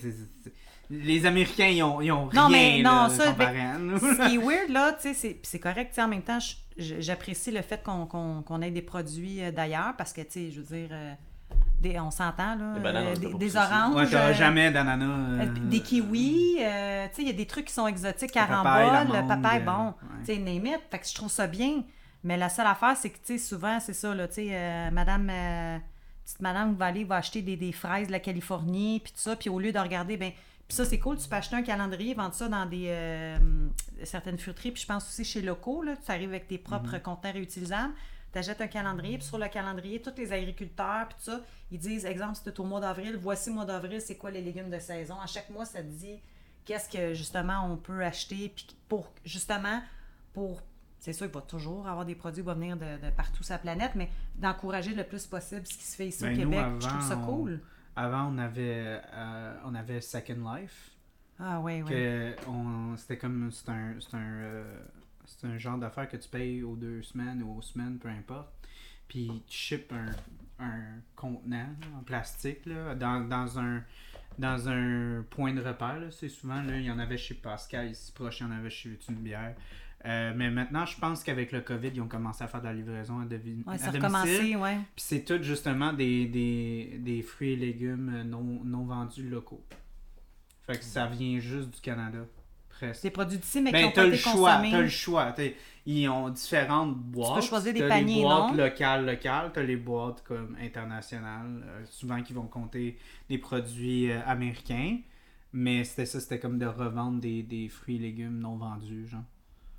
Les 0.91 1.25
Américains, 1.25 1.69
ils 1.69 1.83
ont, 1.83 2.03
ils 2.03 2.13
ont 2.13 2.29
Non, 2.35 2.49
rien 2.49 2.51
mais 2.51 2.83
là, 2.83 3.09
non, 3.09 3.15
ça, 3.15 3.29
comparé 3.29 3.61
à 3.61 3.79
nous. 3.79 3.99
Ce 3.99 4.29
qui 4.29 4.35
est 4.35 4.39
weird, 4.39 4.69
là, 4.69 4.93
tu 4.93 5.15
sais, 5.15 5.39
c'est- 5.43 5.59
correct, 5.59 5.99
en 5.99 6.09
même 6.09 6.21
temps, 6.23 6.39
j'apprécie 6.77 7.51
le 7.51 7.63
fait 7.63 7.83
qu'on 7.83 8.05
qu'on- 8.05 8.43
qu'on 8.43 8.61
ait 8.61 8.71
des 8.71 8.83
produits 8.83 9.43
euh, 9.43 9.51
d'ailleurs, 9.51 9.95
parce 9.97 10.13
que, 10.13 10.21
tu 10.21 10.31
sais, 10.33 10.51
je 10.51 10.61
veux 10.61 10.77
dire, 10.77 10.89
euh, 10.93 11.15
des, 11.83 12.01
on 12.01 12.11
s'entend, 12.11 12.55
là, 12.57 12.75
Des 12.75 12.81
bananes, 12.81 13.07
euh, 13.09 13.35
des, 13.39 13.57
oranges, 13.57 13.95
Ouais, 13.95 14.15
euh, 14.15 14.33
jamais 14.33 14.71
d'ananas. 14.71 15.05
euh, 15.43 15.47
des 15.69 15.81
kiwis, 15.81 16.57
euh, 16.61 17.07
tu 17.09 17.17
sais, 17.17 17.23
il 17.23 17.27
y 17.29 17.31
a 17.31 17.35
des 17.35 17.47
trucs 17.47 17.67
qui 17.67 17.75
sont 17.75 17.87
exotiques, 17.87 18.33
papaye, 18.33 18.49
caramboles, 18.49 19.17
le 19.21 19.29
papaye, 19.29 19.61
bon, 19.63 19.95
tu 20.25 20.33
sais, 20.35 20.39
name 20.39 20.67
it, 20.67 20.81
fait 20.91 20.99
que 21.01 21.07
je 21.07 21.15
trouve 21.15 21.31
ça 21.31 21.47
bien, 21.47 21.83
mais 22.25 22.37
la 22.37 22.49
seule 22.49 22.67
affaire, 22.67 22.97
c'est 22.97 23.11
que, 23.11 23.19
tu 23.19 23.37
sais, 23.37 23.39
souvent, 23.39 23.79
c'est 23.81 23.93
ça, 23.93 24.15
là, 24.15 24.29
tu 24.29 24.35
sais, 24.35 24.49
euh, 24.53 24.91
madame, 24.91 25.29
euh, 25.31 25.79
petite 26.25 26.41
madame 26.41 26.75
va 26.75 26.87
aller, 26.87 27.05
va 27.05 27.17
acheter 27.17 27.43
des, 27.43 27.57
des 27.57 27.73
fraises 27.73 28.07
de 28.07 28.13
la 28.13 28.21
Californie, 28.21 29.01
puis 29.03 29.13
tout 29.13 29.19
ça, 29.21 29.37
puis 29.37 29.51
au 29.51 29.59
lieu 29.59 29.73
de 29.73 29.79
regarder, 29.79 30.17
ben, 30.17 30.31
puis 30.69 30.77
ça, 30.77 30.85
c'est 30.85 30.99
cool, 31.01 31.19
tu 31.19 31.29
peux 31.29 31.37
acheter 31.37 31.57
un 31.57 31.63
calendrier, 31.63 32.15
vendre 32.15 32.33
ça 32.35 32.49
dans 32.49 32.65
des 32.65 32.87
euh, 32.89 33.37
certaines 34.05 34.39
fruiteries, 34.39 34.71
puis 34.71 34.83
je 34.83 34.87
pense 34.87 35.05
aussi 35.07 35.25
chez 35.25 35.43
Locaux, 35.43 35.83
là, 35.83 35.93
tu 36.03 36.11
arrives 36.11 36.31
avec 36.31 36.47
tes 36.49 36.59
propres 36.59 36.97
conteneurs 36.99 37.35
réutilisables, 37.35 37.93
tu 38.33 38.39
achètes 38.39 38.61
un 38.61 38.67
calendrier, 38.67 39.19
puis 39.19 39.27
sur 39.27 39.39
le 39.39 39.49
calendrier, 39.49 40.01
tous 40.01 40.15
les 40.17 40.33
agriculteurs, 40.33 41.09
puis 41.09 41.17
tout 41.19 41.25
ça, 41.31 41.41
ils 41.71 41.79
disent, 41.79 42.05
exemple, 42.07 42.37
c'était 42.37 42.59
au 42.61 42.65
mois 42.65 42.81
d'avril, 42.81 43.17
voici 43.21 43.51
le 43.51 43.57
mois 43.57 43.65
d'avril, 43.67 44.01
c'est 44.01 44.17
quoi 44.17 44.31
les 44.31 44.41
légumes 44.43 44.71
de 44.71 44.79
saison. 44.79 45.21
À 45.21 45.27
chaque 45.27 45.51
mois, 45.51 45.65
ça 45.65 45.81
te 45.83 45.89
dit 45.89 46.21
qu'est-ce 46.65 46.89
que, 46.89 47.13
justement, 47.15 47.67
on 47.71 47.77
peut 47.77 48.03
acheter, 48.05 48.53
puis 48.55 48.67
pour, 48.89 49.13
justement, 49.25 49.81
pour... 50.33 50.63
C'est 50.99 51.13
sûr 51.13 51.27
qu'il 51.27 51.35
va 51.35 51.41
toujours 51.41 51.89
avoir 51.89 52.05
des 52.07 52.15
produits 52.15 52.43
qui 52.43 52.47
vont 52.47 52.55
venir 52.55 52.77
de, 52.77 53.05
de 53.05 53.11
partout 53.11 53.43
sur 53.43 53.55
la 53.55 53.59
planète, 53.59 53.93
mais 53.97 54.09
d'encourager 54.37 54.95
le 54.95 55.03
plus 55.03 55.27
possible 55.27 55.67
ce 55.67 55.77
qui 55.77 55.83
se 55.85 55.97
fait 55.97 56.07
ici 56.07 56.23
Ben, 56.23 56.31
au 56.33 56.45
nous, 56.45 56.51
Québec. 56.53 56.67
je 56.81 56.87
trouve 56.87 57.01
ça 57.03 57.17
on- 57.19 57.27
cool. 57.27 57.61
Avant, 57.97 58.33
on 58.33 58.39
avait, 58.39 59.01
euh, 59.13 59.55
on 59.65 59.75
avait 59.75 60.01
Second 60.01 60.55
Life. 60.55 60.93
Ah 61.41 61.61
oui, 61.61 61.83
oui. 61.83 61.93
C'était 62.97 63.19
comme. 63.19 63.51
C'est 63.51 63.69
un, 63.69 63.95
c'est 63.99 64.15
un, 64.15 64.21
euh, 64.21 64.79
c'est 65.27 65.47
un 65.47 65.59
genre 65.59 65.79
d'affaire 65.79 66.09
que 66.09 66.17
tu 66.17 66.29
payes 66.29 66.63
aux 66.63 66.77
deux 66.77 67.03
semaines 67.03 67.43
ou 67.43 67.57
aux 67.59 67.63
semaines, 67.63 67.99
peu 67.99 68.09
importe. 68.09 68.49
Puis 69.09 69.31
tu 69.47 69.57
ships 69.57 69.93
un, 69.93 70.65
un 70.65 70.81
contenant 71.17 71.57
là, 71.81 71.87
en 71.99 72.03
plastique 72.03 72.65
là, 72.67 72.95
dans, 72.95 73.21
dans 73.29 73.59
un 73.59 73.83
dans 74.39 74.67
un 74.69 75.23
point 75.29 75.53
de 75.53 75.61
repère. 75.61 76.01
C'est 76.11 76.31
souvent, 76.31 76.63
là, 76.63 76.79
il 76.79 76.85
y 76.87 76.91
en 76.91 76.99
avait 76.99 77.19
chez 77.19 77.35
Pascal, 77.35 77.91
ici 77.91 78.13
proche, 78.13 78.41
il 78.41 78.45
y 78.45 78.47
en 78.47 78.53
avait 78.53 78.71
chez 78.71 78.99
une 79.11 79.17
bière. 79.17 79.55
Euh, 80.07 80.33
mais 80.35 80.51
maintenant, 80.51 80.85
je 80.87 80.99
pense 80.99 81.23
qu'avec 81.23 81.53
le 81.53 81.61
COVID, 81.61 81.91
ils 81.95 82.01
ont 82.01 82.09
commencé 82.09 82.43
à 82.43 82.49
faire 82.49 82.61
de 82.61 82.67
la 82.67 82.73
livraison 82.73 83.21
à, 83.21 83.25
devi- 83.27 83.63
Ouais, 83.67 83.75
à 83.75 83.79
ça 83.79 83.89
a 83.91 83.93
domicile. 83.93 84.57
ouais. 84.57 84.77
Puis 84.97 85.05
c'est 85.05 85.25
tout 85.25 85.41
justement 85.43 85.93
des, 85.93 86.27
des, 86.27 86.97
des 86.99 87.21
fruits 87.23 87.51
et 87.53 87.57
légumes 87.57 88.23
non, 88.25 88.43
non 88.65 88.85
vendus 88.87 89.29
locaux. 89.29 89.63
Fait 90.67 90.79
que 90.79 90.85
ça 90.85 91.07
vient 91.07 91.39
juste 91.39 91.71
du 91.75 91.81
Canada, 91.81 92.21
presque. 92.87 93.03
Des 93.03 93.11
produits 93.11 93.39
d'ici, 93.39 93.61
mais 93.61 93.71
qui 93.71 93.77
Ben, 93.79 93.85
ont 93.87 93.91
t'as 93.91 94.03
pas 94.03 94.07
le 94.09 94.15
été 94.15 94.23
choix, 94.23 94.33
consommés. 94.53 94.71
t'as 94.71 94.81
le 94.81 94.89
choix. 94.89 95.33
T'sais, 95.33 95.57
ils 95.87 96.09
ont 96.09 96.29
différentes 96.29 96.97
boîtes. 96.97 97.43
choisir 97.43 97.73
des 97.75 97.81
T'as 97.81 97.89
paniers, 97.89 98.15
les 98.17 98.23
boîtes 98.23 98.51
non? 98.51 98.55
locales, 98.55 99.07
locales. 99.07 99.51
T'as 99.53 99.63
les 99.63 99.77
boîtes 99.77 100.23
comme 100.25 100.57
internationales, 100.61 101.63
euh, 101.67 101.85
souvent 101.89 102.23
qui 102.23 102.33
vont 102.33 102.47
compter 102.47 102.99
des 103.29 103.39
produits 103.39 104.11
euh, 104.11 104.21
américains. 104.27 104.99
Mais 105.55 105.85
c'était 105.85 106.07
ça, 106.07 106.19
c'était 106.21 106.39
comme 106.39 106.59
de 106.59 106.67
revendre 106.67 107.21
des, 107.21 107.43
des 107.43 107.69
fruits 107.69 107.97
et 107.97 107.99
légumes 107.99 108.39
non 108.39 108.57
vendus, 108.57 109.07
genre. 109.09 109.21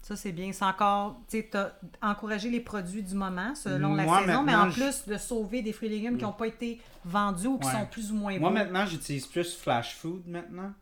Ça, 0.03 0.15
c'est 0.17 0.33
bien. 0.33 0.51
C'est 0.51 0.65
encore, 0.65 1.21
tu 1.29 1.37
sais, 1.37 1.47
t'as 1.49 1.71
encouragé 2.01 2.49
les 2.49 2.59
produits 2.59 3.01
du 3.01 3.15
moment 3.15 3.55
selon 3.55 3.95
la 3.95 4.03
saison, 4.03 4.43
mais 4.43 4.53
en 4.53 4.69
je- 4.69 4.81
plus 4.81 5.07
de 5.07 5.17
sauver 5.17 5.61
des 5.61 5.71
fruits 5.71 5.87
et 5.87 5.91
légumes 5.91 6.17
qui 6.17 6.23
n'ont 6.25 6.33
pas 6.33 6.47
été 6.47 6.79
vendus 7.05 7.47
ou 7.47 7.57
qui 7.57 7.67
Ouais. 7.67 7.71
sont 7.73 7.85
plus 7.85 8.11
ou 8.11 8.15
moins 8.15 8.37
Moi, 8.37 8.51
maintenant, 8.51 8.85
j'utilise 8.85 9.25
plus 9.25 9.55
Flash 9.55 9.95
Food 9.95 10.27
maintenant. 10.27 10.73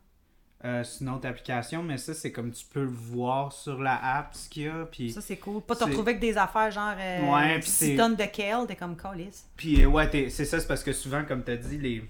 Euh, 0.64 0.84
c'est 0.84 1.00
une 1.04 1.10
autre 1.10 1.26
application, 1.26 1.82
mais 1.82 1.98
ça, 1.98 2.14
c'est 2.14 2.30
comme 2.30 2.52
tu 2.52 2.64
peux 2.72 2.82
le 2.84 2.86
voir 2.90 3.52
sur 3.52 3.82
la 3.82 3.98
app 4.18 4.28
ce 4.32 4.48
qu'il 4.48 4.62
y 4.62 4.68
a. 4.68 4.84
Puis, 4.90 5.10
Ça, 5.10 5.20
c'est 5.20 5.36
cool. 5.36 5.60
Pas 5.60 5.74
te 5.74 5.82
retrouver 5.82 6.12
avec 6.12 6.20
des 6.20 6.38
affaires 6.38 6.70
genre 6.70 6.94
euh, 6.96 7.32
Ouais, 7.32 7.58
puis 7.58 7.68
6 7.68 7.86
c'est- 7.90 7.96
tonnes 7.96 8.14
de 8.14 8.24
kale, 8.26 8.66
t'es 8.68 8.76
comme 8.76 8.96
calice. 8.96 9.44
puis 9.56 9.82
euh, 9.82 9.86
ouais, 9.88 10.08
c'est 10.30 10.44
ça, 10.44 10.60
c'est 10.60 10.68
parce 10.68 10.84
que 10.84 10.92
souvent, 10.92 11.24
comme 11.24 11.42
tu 11.42 11.50
as 11.50 11.56
dit, 11.56 11.78
les, 11.78 12.08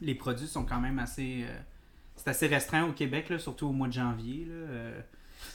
les 0.00 0.14
produits 0.14 0.46
sont 0.46 0.64
quand 0.64 0.78
même 0.80 0.98
assez. 1.00 1.44
euh, 1.48 1.58
c'est 2.14 2.28
assez 2.28 2.46
restreint 2.46 2.84
au 2.84 2.92
Québec, 2.92 3.28
là, 3.30 3.38
surtout 3.40 3.66
au 3.66 3.72
mois 3.72 3.88
de 3.88 3.94
janvier. 3.94 4.46
Là, 4.48 4.54
euh, 4.54 5.00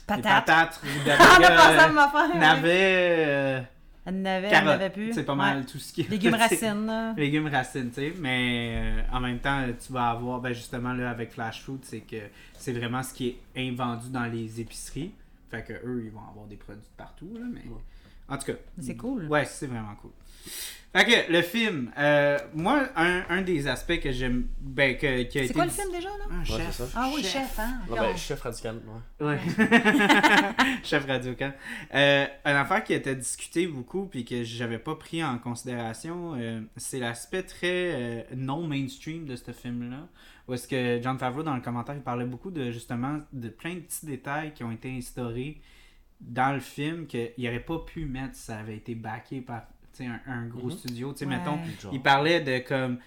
les 0.09 0.21
Patates. 0.21 0.45
patates. 0.45 0.81
Ah, 1.19 2.33
euh, 2.35 2.37
navets, 2.39 3.15
euh, 3.27 3.61
Elle 4.09 4.21
n'avait, 4.21 4.47
elle 4.47 4.63
n'avait 4.63 4.89
plus. 4.89 5.11
C'est 5.13 5.23
pas 5.25 5.33
Ouais. 5.33 5.37
mal 5.39 5.65
tout 5.65 5.79
ce 5.79 5.91
qui 5.91 6.01
est. 6.01 6.09
Légumes 6.09 6.31
tu 6.49 6.55
sais. 6.55 6.67
racines. 6.69 6.85
là. 6.85 7.13
Légumes 7.17 7.47
racines, 7.47 7.89
tu 7.89 7.95
sais. 7.95 8.13
Mais 8.19 8.73
euh, 8.77 9.01
en 9.11 9.19
même 9.19 9.39
temps, 9.39 9.61
tu 9.85 9.91
vas 9.91 10.11
avoir, 10.11 10.39
ben 10.39 10.53
justement, 10.53 10.93
là, 10.93 11.09
avec 11.09 11.31
Flash 11.33 11.61
Food, 11.63 11.79
c'est 11.83 11.99
que 11.99 12.15
c'est 12.57 12.71
vraiment 12.71 13.03
ce 13.03 13.13
qui 13.13 13.27
est 13.55 13.67
invendu 13.69 14.09
dans 14.09 14.23
les 14.25 14.61
épiceries. 14.61 15.11
Fait 15.51 15.61
que 15.63 15.73
eux, 15.85 16.03
ils 16.05 16.11
vont 16.11 16.21
avoir 16.29 16.45
des 16.47 16.55
produits 16.55 16.81
de 16.81 16.95
partout, 16.97 17.29
là, 17.33 17.45
mais. 17.53 17.59
Ouais. 17.69 17.81
En 18.29 18.37
tout 18.37 18.45
cas. 18.45 18.57
C'est 18.81 18.95
cool. 18.95 19.25
Ouais, 19.25 19.43
c'est 19.45 19.67
vraiment 19.67 19.95
cool. 20.01 20.11
Que 21.03 21.31
le 21.31 21.41
film, 21.41 21.91
euh, 21.97 22.37
moi, 22.53 22.87
un, 22.95 23.23
un 23.29 23.41
des 23.41 23.67
aspects 23.67 23.99
que 23.99 24.11
j'aime. 24.11 24.47
Ben, 24.59 24.97
que, 24.97 25.23
qui 25.23 25.37
a 25.39 25.41
C'est 25.41 25.45
été 25.45 25.53
quoi 25.53 25.65
le 25.65 25.71
film 25.71 25.91
déjà, 25.91 26.09
là? 26.09 26.25
Un 26.31 26.39
Ouais, 26.39 26.45
chef. 26.45 26.71
ça. 26.71 26.83
Ah 26.95 27.11
oui, 27.13 27.23
chef, 27.23 27.59
hein? 27.59 27.79
Non, 27.89 27.95
ben, 27.95 28.17
chef 28.17 28.41
radical, 28.41 28.81
ouais. 29.19 29.25
Ouais. 29.27 29.39
Chef 30.83 31.05
Radio 31.05 31.33
Can. 31.35 31.51
Euh, 31.93 32.25
une 32.45 32.51
affaire 32.55 32.83
qui 32.83 32.93
était 32.93 33.15
discutée 33.15 33.67
beaucoup 33.67 34.05
puis 34.05 34.25
que 34.25 34.43
j'avais 34.43 34.79
pas 34.79 34.95
pris 34.95 35.23
en 35.23 35.37
considération, 35.37 36.35
euh, 36.37 36.61
c'est 36.77 36.99
l'aspect 36.99 37.43
très 37.43 37.67
euh, 37.93 38.21
non 38.35 38.65
mainstream 38.67 39.25
de 39.25 39.35
ce 39.35 39.51
film-là. 39.51 40.07
Où 40.47 40.53
est-ce 40.53 40.67
que 40.67 40.99
John 41.03 41.17
Favreau, 41.19 41.43
dans 41.43 41.55
le 41.55 41.61
commentaire, 41.61 41.95
il 41.95 42.01
parlait 42.01 42.25
beaucoup 42.25 42.51
de 42.51 42.71
justement 42.71 43.19
de 43.33 43.49
plein 43.49 43.75
de 43.75 43.79
petits 43.81 44.05
détails 44.05 44.53
qui 44.53 44.63
ont 44.63 44.71
été 44.71 44.89
instaurés 44.95 45.59
dans 46.21 46.53
le 46.53 46.59
film 46.59 47.05
qu'il 47.05 47.31
n'aurait 47.37 47.59
pas 47.59 47.79
pu 47.79 48.05
mettre 48.05 48.35
si 48.35 48.43
ça 48.43 48.57
avait 48.59 48.77
été 48.77 48.95
backé 48.95 49.41
par 49.41 49.63
un, 50.05 50.19
un 50.27 50.45
gros 50.45 50.67
Mhm. 50.67 50.77
studio. 50.77 51.13
Tu 51.13 51.19
sais, 51.19 51.25
Ouais. 51.25 51.37
mettons, 51.37 51.59
il 51.91 52.01
parlait 52.01 52.41
de 52.41 52.59
comme, 52.59 52.97
tu 52.97 53.03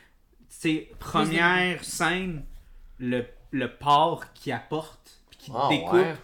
sais, 0.48 0.90
première 0.98 1.84
scène, 1.84 2.44
le, 2.98 3.24
le 3.52 3.68
porc 3.76 4.32
qui 4.34 4.50
apporte, 4.52 5.20
puis 5.30 5.38
qui 5.38 5.52
Ah, 5.54 5.68
découpe. 5.70 5.92
ouais. 5.94 6.14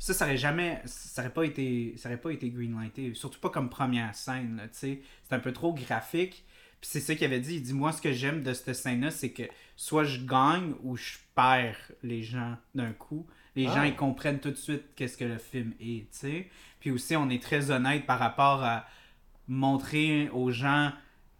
Ça, 0.00 0.14
ça 0.14 0.26
aurait 0.26 0.36
jamais, 0.36 0.80
ça 0.84 1.22
aurait 1.22 1.32
pas 1.32 1.44
été, 1.44 1.94
ça 1.96 2.08
aurait 2.08 2.20
pas 2.20 2.30
été 2.30 2.50
greenlighté. 2.50 3.14
Surtout 3.14 3.40
pas 3.40 3.50
comme 3.50 3.68
première 3.68 4.14
scène, 4.14 4.60
tu 4.72 4.78
sais. 4.78 5.00
C'est 5.24 5.34
un 5.34 5.40
peu 5.40 5.52
trop 5.52 5.72
graphique. 5.74 6.44
Puis 6.80 6.90
c'est 6.92 7.00
ça 7.00 7.16
qu'il 7.16 7.24
avait 7.24 7.40
dit. 7.40 7.56
Il 7.56 7.62
dit, 7.62 7.72
moi, 7.72 7.90
ce 7.90 8.00
que 8.00 8.12
j'aime 8.12 8.44
de 8.44 8.52
cette 8.52 8.72
scène-là, 8.74 9.10
c'est 9.10 9.32
que 9.32 9.42
soit 9.74 10.04
je 10.04 10.20
gagne 10.24 10.74
ou 10.84 10.96
je 10.96 11.14
perds 11.34 11.90
les 12.04 12.22
gens 12.22 12.56
d'un 12.76 12.92
coup. 12.92 13.26
Les 13.56 13.66
Ah. 13.66 13.74
gens, 13.74 13.82
ils 13.82 13.96
comprennent 13.96 14.38
tout 14.38 14.52
de 14.52 14.56
suite 14.56 14.84
qu'est-ce 14.94 15.16
que 15.16 15.24
le 15.24 15.38
film 15.38 15.72
est, 15.80 16.02
tu 16.02 16.18
sais. 16.18 16.48
Puis 16.78 16.92
aussi, 16.92 17.16
on 17.16 17.28
est 17.30 17.42
très 17.42 17.72
honnête 17.72 18.06
par 18.06 18.20
rapport 18.20 18.62
à 18.62 18.86
montrer 19.48 20.28
aux 20.30 20.50
gens, 20.50 20.90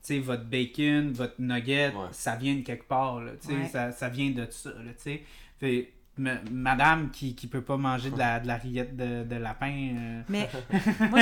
tu 0.03 0.15
sais, 0.15 0.19
votre 0.19 0.45
bacon, 0.45 1.13
votre 1.13 1.41
nugget, 1.41 1.89
Ouais. 1.95 2.07
ça 2.13 2.37
vient 2.37 2.55
de 2.57 2.63
quelque 2.63 2.89
part, 2.89 3.21
là, 3.21 3.33
tu 3.41 3.49
sais. 3.49 3.55
Ouais. 3.55 3.67
Ça, 3.69 3.93
ça 3.93 4.09
vient 4.09 4.31
de 4.31 4.47
ça, 4.51 4.71
là, 4.71 4.93
tu 4.95 5.03
sais. 5.03 5.23
Fait, 5.59 5.93
ma- 6.17 6.41
madame 6.51 7.11
qui, 7.11 7.35
qui 7.35 7.47
peut 7.47 7.63
pas 7.63 7.77
manger 7.77 8.11
de 8.11 8.19
la, 8.19 8.41
de 8.41 8.47
la 8.47 8.57
rillette 8.57 8.97
de, 8.97 9.25
de 9.25 9.37
lapin. 9.37 9.95
euh, 9.97 10.23
Mais 10.29 10.49
moi, 11.11 11.21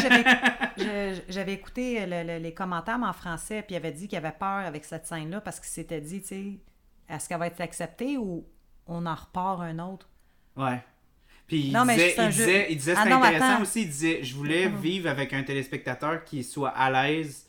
j'avais, 1.28 1.55
écouté 1.55 2.07
le- 2.07 2.22
le- 2.22 2.39
les 2.43 2.55
commentaires 2.55 2.99
mais 2.99 3.07
en 3.07 3.12
français, 3.12 3.62
puis 3.62 3.74
il 3.74 3.76
avait 3.76 3.93
dit 3.93 4.09
qu'il 4.09 4.18
avait 4.18 4.32
peur 4.32 4.64
avec 4.64 4.84
cette 4.84 5.07
scène-là 5.07 5.41
parce 5.41 5.59
qu'il 5.61 5.68
s'était 5.68 6.01
dit, 6.01 6.20
tu 6.22 6.26
sais, 6.28 6.53
est-ce 7.09 7.28
qu'elle 7.28 7.39
va 7.39 7.47
être 7.47 7.61
acceptée 7.61 8.16
ou 8.16 8.47
on 8.87 9.07
en 9.07 9.14
repart 9.14 9.61
un 9.61 9.78
autre? 9.78 10.09
Ouais. 10.57 10.82
Puis 11.47 11.66
il 11.68 11.72
Non, 11.72 11.86
disait, 11.86 12.14
il 12.18 12.28
disait, 12.28 12.66
il 12.70 12.76
disait 12.76 12.94
Ah 12.97 13.03
c'était 13.05 13.12
intéressant 13.14 13.44
attends. 13.53 13.62
aussi, 13.62 13.82
il 13.82 13.88
disait, 13.88 14.24
je 14.24 14.34
voulais 14.34 14.68
Mhm. 14.68 14.80
vivre 14.80 15.09
avec 15.09 15.32
un 15.32 15.42
téléspectateur 15.44 16.24
qui 16.24 16.42
soit 16.42 16.70
à 16.70 16.90
l'aise. 16.90 17.47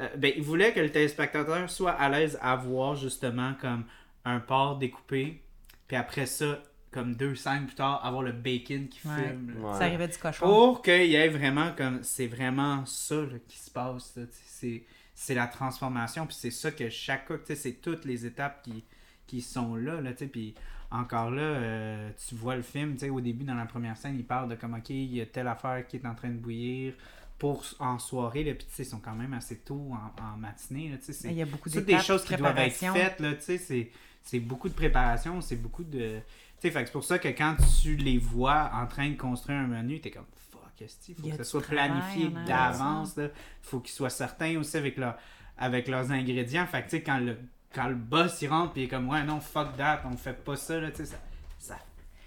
Euh, 0.00 0.08
ben, 0.16 0.32
il 0.36 0.42
voulait 0.42 0.72
que 0.72 0.80
le 0.80 0.90
téléspectateur 0.90 1.68
soit 1.70 1.92
à 1.92 2.08
l'aise 2.08 2.38
à 2.42 2.54
voir 2.56 2.94
justement 2.96 3.54
comme 3.60 3.84
un 4.24 4.40
porc 4.40 4.78
découpé, 4.78 5.42
puis 5.86 5.96
après 5.96 6.26
ça, 6.26 6.62
comme 6.90 7.14
deux 7.14 7.34
scènes 7.34 7.66
plus 7.66 7.74
tard, 7.74 8.04
avoir 8.04 8.22
le 8.22 8.32
bacon 8.32 8.88
qui 8.88 9.06
Ouais. 9.08 9.14
filme. 9.28 9.54
Ouais. 9.64 9.72
Ça 9.78 9.84
arrivait 9.84 10.08
du 10.08 10.18
cochon. 10.18 10.46
Pour 10.46 10.82
qu'il 10.82 11.06
y 11.06 11.14
ait 11.16 11.28
vraiment 11.28 11.72
comme. 11.76 12.02
C'est 12.02 12.26
vraiment 12.26 12.84
ça 12.86 13.16
là, 13.16 13.38
qui 13.48 13.58
se 13.58 13.70
passe. 13.70 14.14
là, 14.16 14.24
tu 14.26 14.32
sais, 14.32 14.42
C'est, 14.46 14.82
c'est 15.14 15.34
la 15.34 15.46
transformation. 15.46 16.26
Puis 16.26 16.36
c'est 16.38 16.50
ça 16.50 16.70
que 16.70 16.88
chaque 16.90 17.26
cook, 17.26 17.40
tu 17.44 17.48
sais, 17.48 17.56
c'est 17.56 17.72
toutes 17.80 18.04
les 18.04 18.24
étapes 18.26 18.62
qui, 18.62 18.84
qui 19.26 19.40
sont 19.40 19.74
là. 19.76 20.00
là 20.00 20.12
tu 20.12 20.18
sais, 20.18 20.26
puis 20.26 20.54
encore 20.90 21.30
là, 21.30 21.42
euh, 21.42 22.10
tu 22.28 22.34
vois 22.34 22.56
le 22.56 22.62
film, 22.62 22.94
tu 22.94 23.00
sais, 23.00 23.10
au 23.10 23.20
début, 23.20 23.44
dans 23.44 23.54
la 23.54 23.66
première 23.66 23.96
scène, 23.96 24.16
il 24.16 24.24
parle 24.24 24.48
de 24.48 24.54
comme, 24.54 24.74
OK, 24.74 24.90
il 24.90 25.14
y 25.14 25.20
a 25.20 25.26
telle 25.26 25.48
affaire 25.48 25.86
qui 25.86 25.96
est 25.96 26.06
en 26.06 26.14
train 26.14 26.30
de 26.30 26.38
bouillir 26.38 26.94
pour 27.38 27.64
en 27.78 27.98
soirée. 27.98 28.44
Là, 28.44 28.54
puis 28.54 28.66
tu 28.66 28.74
sais, 28.74 28.82
ils 28.84 28.86
sont 28.86 29.00
quand 29.00 29.14
même 29.14 29.34
assez 29.34 29.58
tôt 29.58 29.92
en, 29.92 30.22
en 30.22 30.36
matinée. 30.38 30.90
Là, 30.90 30.96
tu 30.96 31.04
sais, 31.04 31.12
c'est, 31.12 31.28
Il 31.28 31.36
y 31.36 31.42
a 31.42 31.46
beaucoup 31.46 31.68
des 31.68 31.98
choses 31.98 32.24
qui 32.24 32.34
doivent 32.36 32.58
être 32.58 32.74
faites, 32.74 33.20
là, 33.20 33.34
tu 33.34 33.42
sais, 33.42 33.58
c'est, 33.58 33.90
c'est 34.22 34.40
beaucoup 34.40 34.68
de 34.68 34.74
préparation, 34.74 35.40
c'est 35.40 35.56
beaucoup 35.56 35.84
de... 35.84 36.20
Tu 36.60 36.70
sais, 36.70 36.72
c'est 36.72 36.92
pour 36.92 37.04
ça 37.04 37.18
que 37.18 37.28
quand 37.28 37.56
tu 37.80 37.94
les 37.96 38.18
vois 38.18 38.70
en 38.74 38.86
train 38.86 39.10
de 39.10 39.16
construire 39.16 39.58
un 39.58 39.66
menu, 39.68 40.00
t'es 40.00 40.10
comme, 40.10 40.26
fuck, 40.50 40.62
est-ce 40.80 41.12
faut 41.12 41.22
Il 41.22 41.32
a 41.32 41.36
que 41.36 41.44
ça 41.44 41.50
soit 41.50 41.62
planifié 41.62 42.28
de 42.28 42.46
d'avance, 42.46 43.16
là? 43.16 43.28
faut 43.62 43.78
qu'ils 43.78 43.94
soient 43.94 44.10
certains 44.10 44.58
aussi 44.58 44.76
avec, 44.76 44.96
leur, 44.96 45.16
avec 45.56 45.86
leurs 45.86 46.10
ingrédients, 46.10 46.66
fait 46.66 46.80
que 46.82 46.90
tu 46.90 46.96
sais, 46.96 47.02
quand 47.02 47.18
le, 47.18 47.38
quand 47.74 47.88
le 47.88 47.94
boss 47.94 48.40
il 48.42 48.48
rentre 48.48 48.72
puis 48.72 48.82
il 48.82 48.84
est 48.84 48.88
comme 48.88 49.08
ouais 49.08 49.22
non 49.24 49.40
fuck 49.40 49.76
that 49.76 50.02
on 50.10 50.16
fait 50.16 50.32
pas 50.32 50.56
ça 50.56 50.80
là 50.80 50.90
tu 50.90 50.98
sais 50.98 51.06
ça, 51.06 51.16
ça 51.58 51.78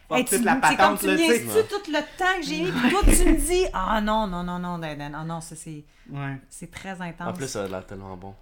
fuck 0.08 0.20
hey, 0.20 0.26
toute 0.26 0.40
tu, 0.40 0.44
la 0.44 0.56
patente 0.56 0.78
comme 0.78 0.98
tu 1.00 1.08
là 1.08 1.16
tu 1.18 1.68
tout 1.68 1.92
le 1.92 2.18
temps 2.18 2.40
que 2.40 2.46
j'ai 2.46 2.64
mis 2.64 2.72
puis 2.72 2.90
toi 2.90 3.02
tu 3.04 3.32
me 3.32 3.38
dis 3.48 3.66
ah 3.74 3.98
oh, 3.98 4.02
non 4.02 4.28
non 4.28 4.44
non 4.44 4.60
non 4.60 4.78
Dayden 4.78 5.14
ah 5.16 5.22
oh, 5.24 5.28
non 5.28 5.42
ça 5.42 5.56
c'est 5.56 5.84
ouais. 6.10 6.38
c'est 6.50 6.72
très 6.72 7.02
intense. 7.02 7.28
En 7.28 7.34
plus 7.34 7.48
ça 7.48 7.64
a 7.64 7.68
l'air 7.68 7.86
tellement 7.86 8.16
bon. 8.18 8.36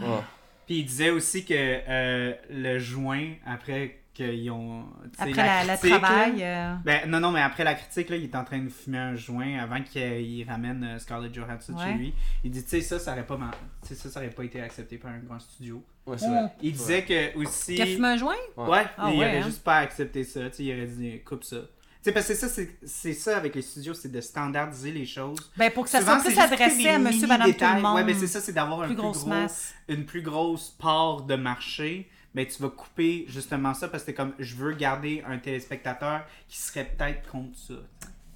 Ouais. 0.00 0.20
puis 0.66 0.78
il 0.80 0.84
disait 0.84 1.10
aussi 1.10 1.44
que 1.44 1.54
euh, 1.54 2.34
le 2.50 2.78
joint 2.78 3.34
après 3.46 3.98
qu'ils 4.14 4.50
ont 4.50 4.84
après 5.18 5.32
la, 5.32 5.76
critique, 5.76 5.90
le 5.90 5.98
travail 5.98 6.44
euh. 6.44 6.74
ben 6.84 7.08
non 7.08 7.20
non 7.20 7.30
mais 7.30 7.40
après 7.40 7.64
la 7.64 7.74
critique 7.74 8.10
là 8.10 8.16
il 8.16 8.24
est 8.24 8.36
en 8.36 8.44
train 8.44 8.58
de 8.58 8.68
fumer 8.68 8.98
un 8.98 9.14
joint 9.14 9.58
avant 9.58 9.82
qu'il 9.82 10.46
ramène 10.46 10.84
euh, 10.84 10.98
Scarlett 10.98 11.32
Johansson 11.34 11.78
chez 11.78 11.94
lui. 11.94 12.14
Il 12.44 12.50
dit 12.50 12.62
tu 12.62 12.68
sais 12.68 12.80
ça 12.82 12.98
ça 12.98 13.12
aurait 13.12 13.26
pas 13.26 13.38
ça 13.82 13.94
ça 13.94 14.20
aurait 14.20 14.30
pas 14.30 14.44
été 14.44 14.60
accepté 14.60 14.98
par 14.98 15.12
un 15.12 15.18
grand 15.18 15.40
studio. 15.40 15.82
Ouais, 16.06 16.18
c'est 16.18 16.26
vrai. 16.26 16.52
Il 16.60 16.72
disait 16.72 17.04
que 17.04 17.38
aussi. 17.38 17.80
a 17.80 17.86
fumé 17.86 18.08
un 18.08 18.16
joint? 18.16 18.34
Ouais. 18.56 18.68
Ouais, 18.68 18.84
Ah 18.98 19.10
il 19.12 19.18
ouais, 19.20 19.26
aurait 19.26 19.38
hein? 19.38 19.42
juste 19.46 19.62
pas 19.62 19.76
accepté 19.78 20.24
ça. 20.24 20.48
Tu 20.50 20.56
sais, 20.56 20.64
il 20.64 20.72
aurait 20.76 20.86
dit, 20.86 21.20
coupe 21.24 21.44
ça. 21.44 21.58
Tu 21.60 22.08
sais, 22.08 22.12
parce 22.12 22.26
que 22.26 22.34
c'est 22.34 22.40
ça, 22.40 22.48
c'est- 22.48 22.78
c'est 22.84 23.12
ça 23.12 23.36
avec 23.36 23.54
les 23.54 23.62
studios, 23.62 23.94
c'est 23.94 24.10
de 24.10 24.20
standardiser 24.20 24.90
les 24.90 25.06
choses. 25.06 25.38
Ben, 25.56 25.70
pour 25.70 25.84
que 25.84 25.90
ça 25.90 26.00
Souvent, 26.00 26.18
soit 26.20 26.30
plus 26.30 26.38
adressé 26.40 26.88
à 26.88 26.98
monsieur, 26.98 27.28
madame, 27.28 27.46
tout 27.46 27.52
détails. 27.52 27.76
le 27.76 27.82
monde. 27.82 27.94
Ouais, 27.94 28.04
ben 28.04 28.16
c'est 28.18 28.26
ça, 28.26 28.40
c'est 28.40 28.52
d'avoir 28.52 28.82
un 28.82 28.86
plus 28.86 28.96
gros, 28.96 29.26
masse. 29.26 29.72
une 29.88 30.04
plus 30.04 30.22
grosse 30.22 30.70
part 30.70 31.22
de 31.22 31.36
marché, 31.36 32.10
mais 32.34 32.44
tu 32.46 32.60
vas 32.60 32.70
couper 32.70 33.24
justement 33.28 33.72
ça 33.72 33.86
parce 33.86 34.02
que 34.02 34.06
t'es 34.06 34.14
comme 34.14 34.32
je 34.40 34.56
veux 34.56 34.72
garder 34.72 35.22
un 35.28 35.38
téléspectateur 35.38 36.24
qui 36.48 36.58
serait 36.58 36.86
peut-être 36.86 37.30
contre 37.30 37.56
ça. 37.56 37.74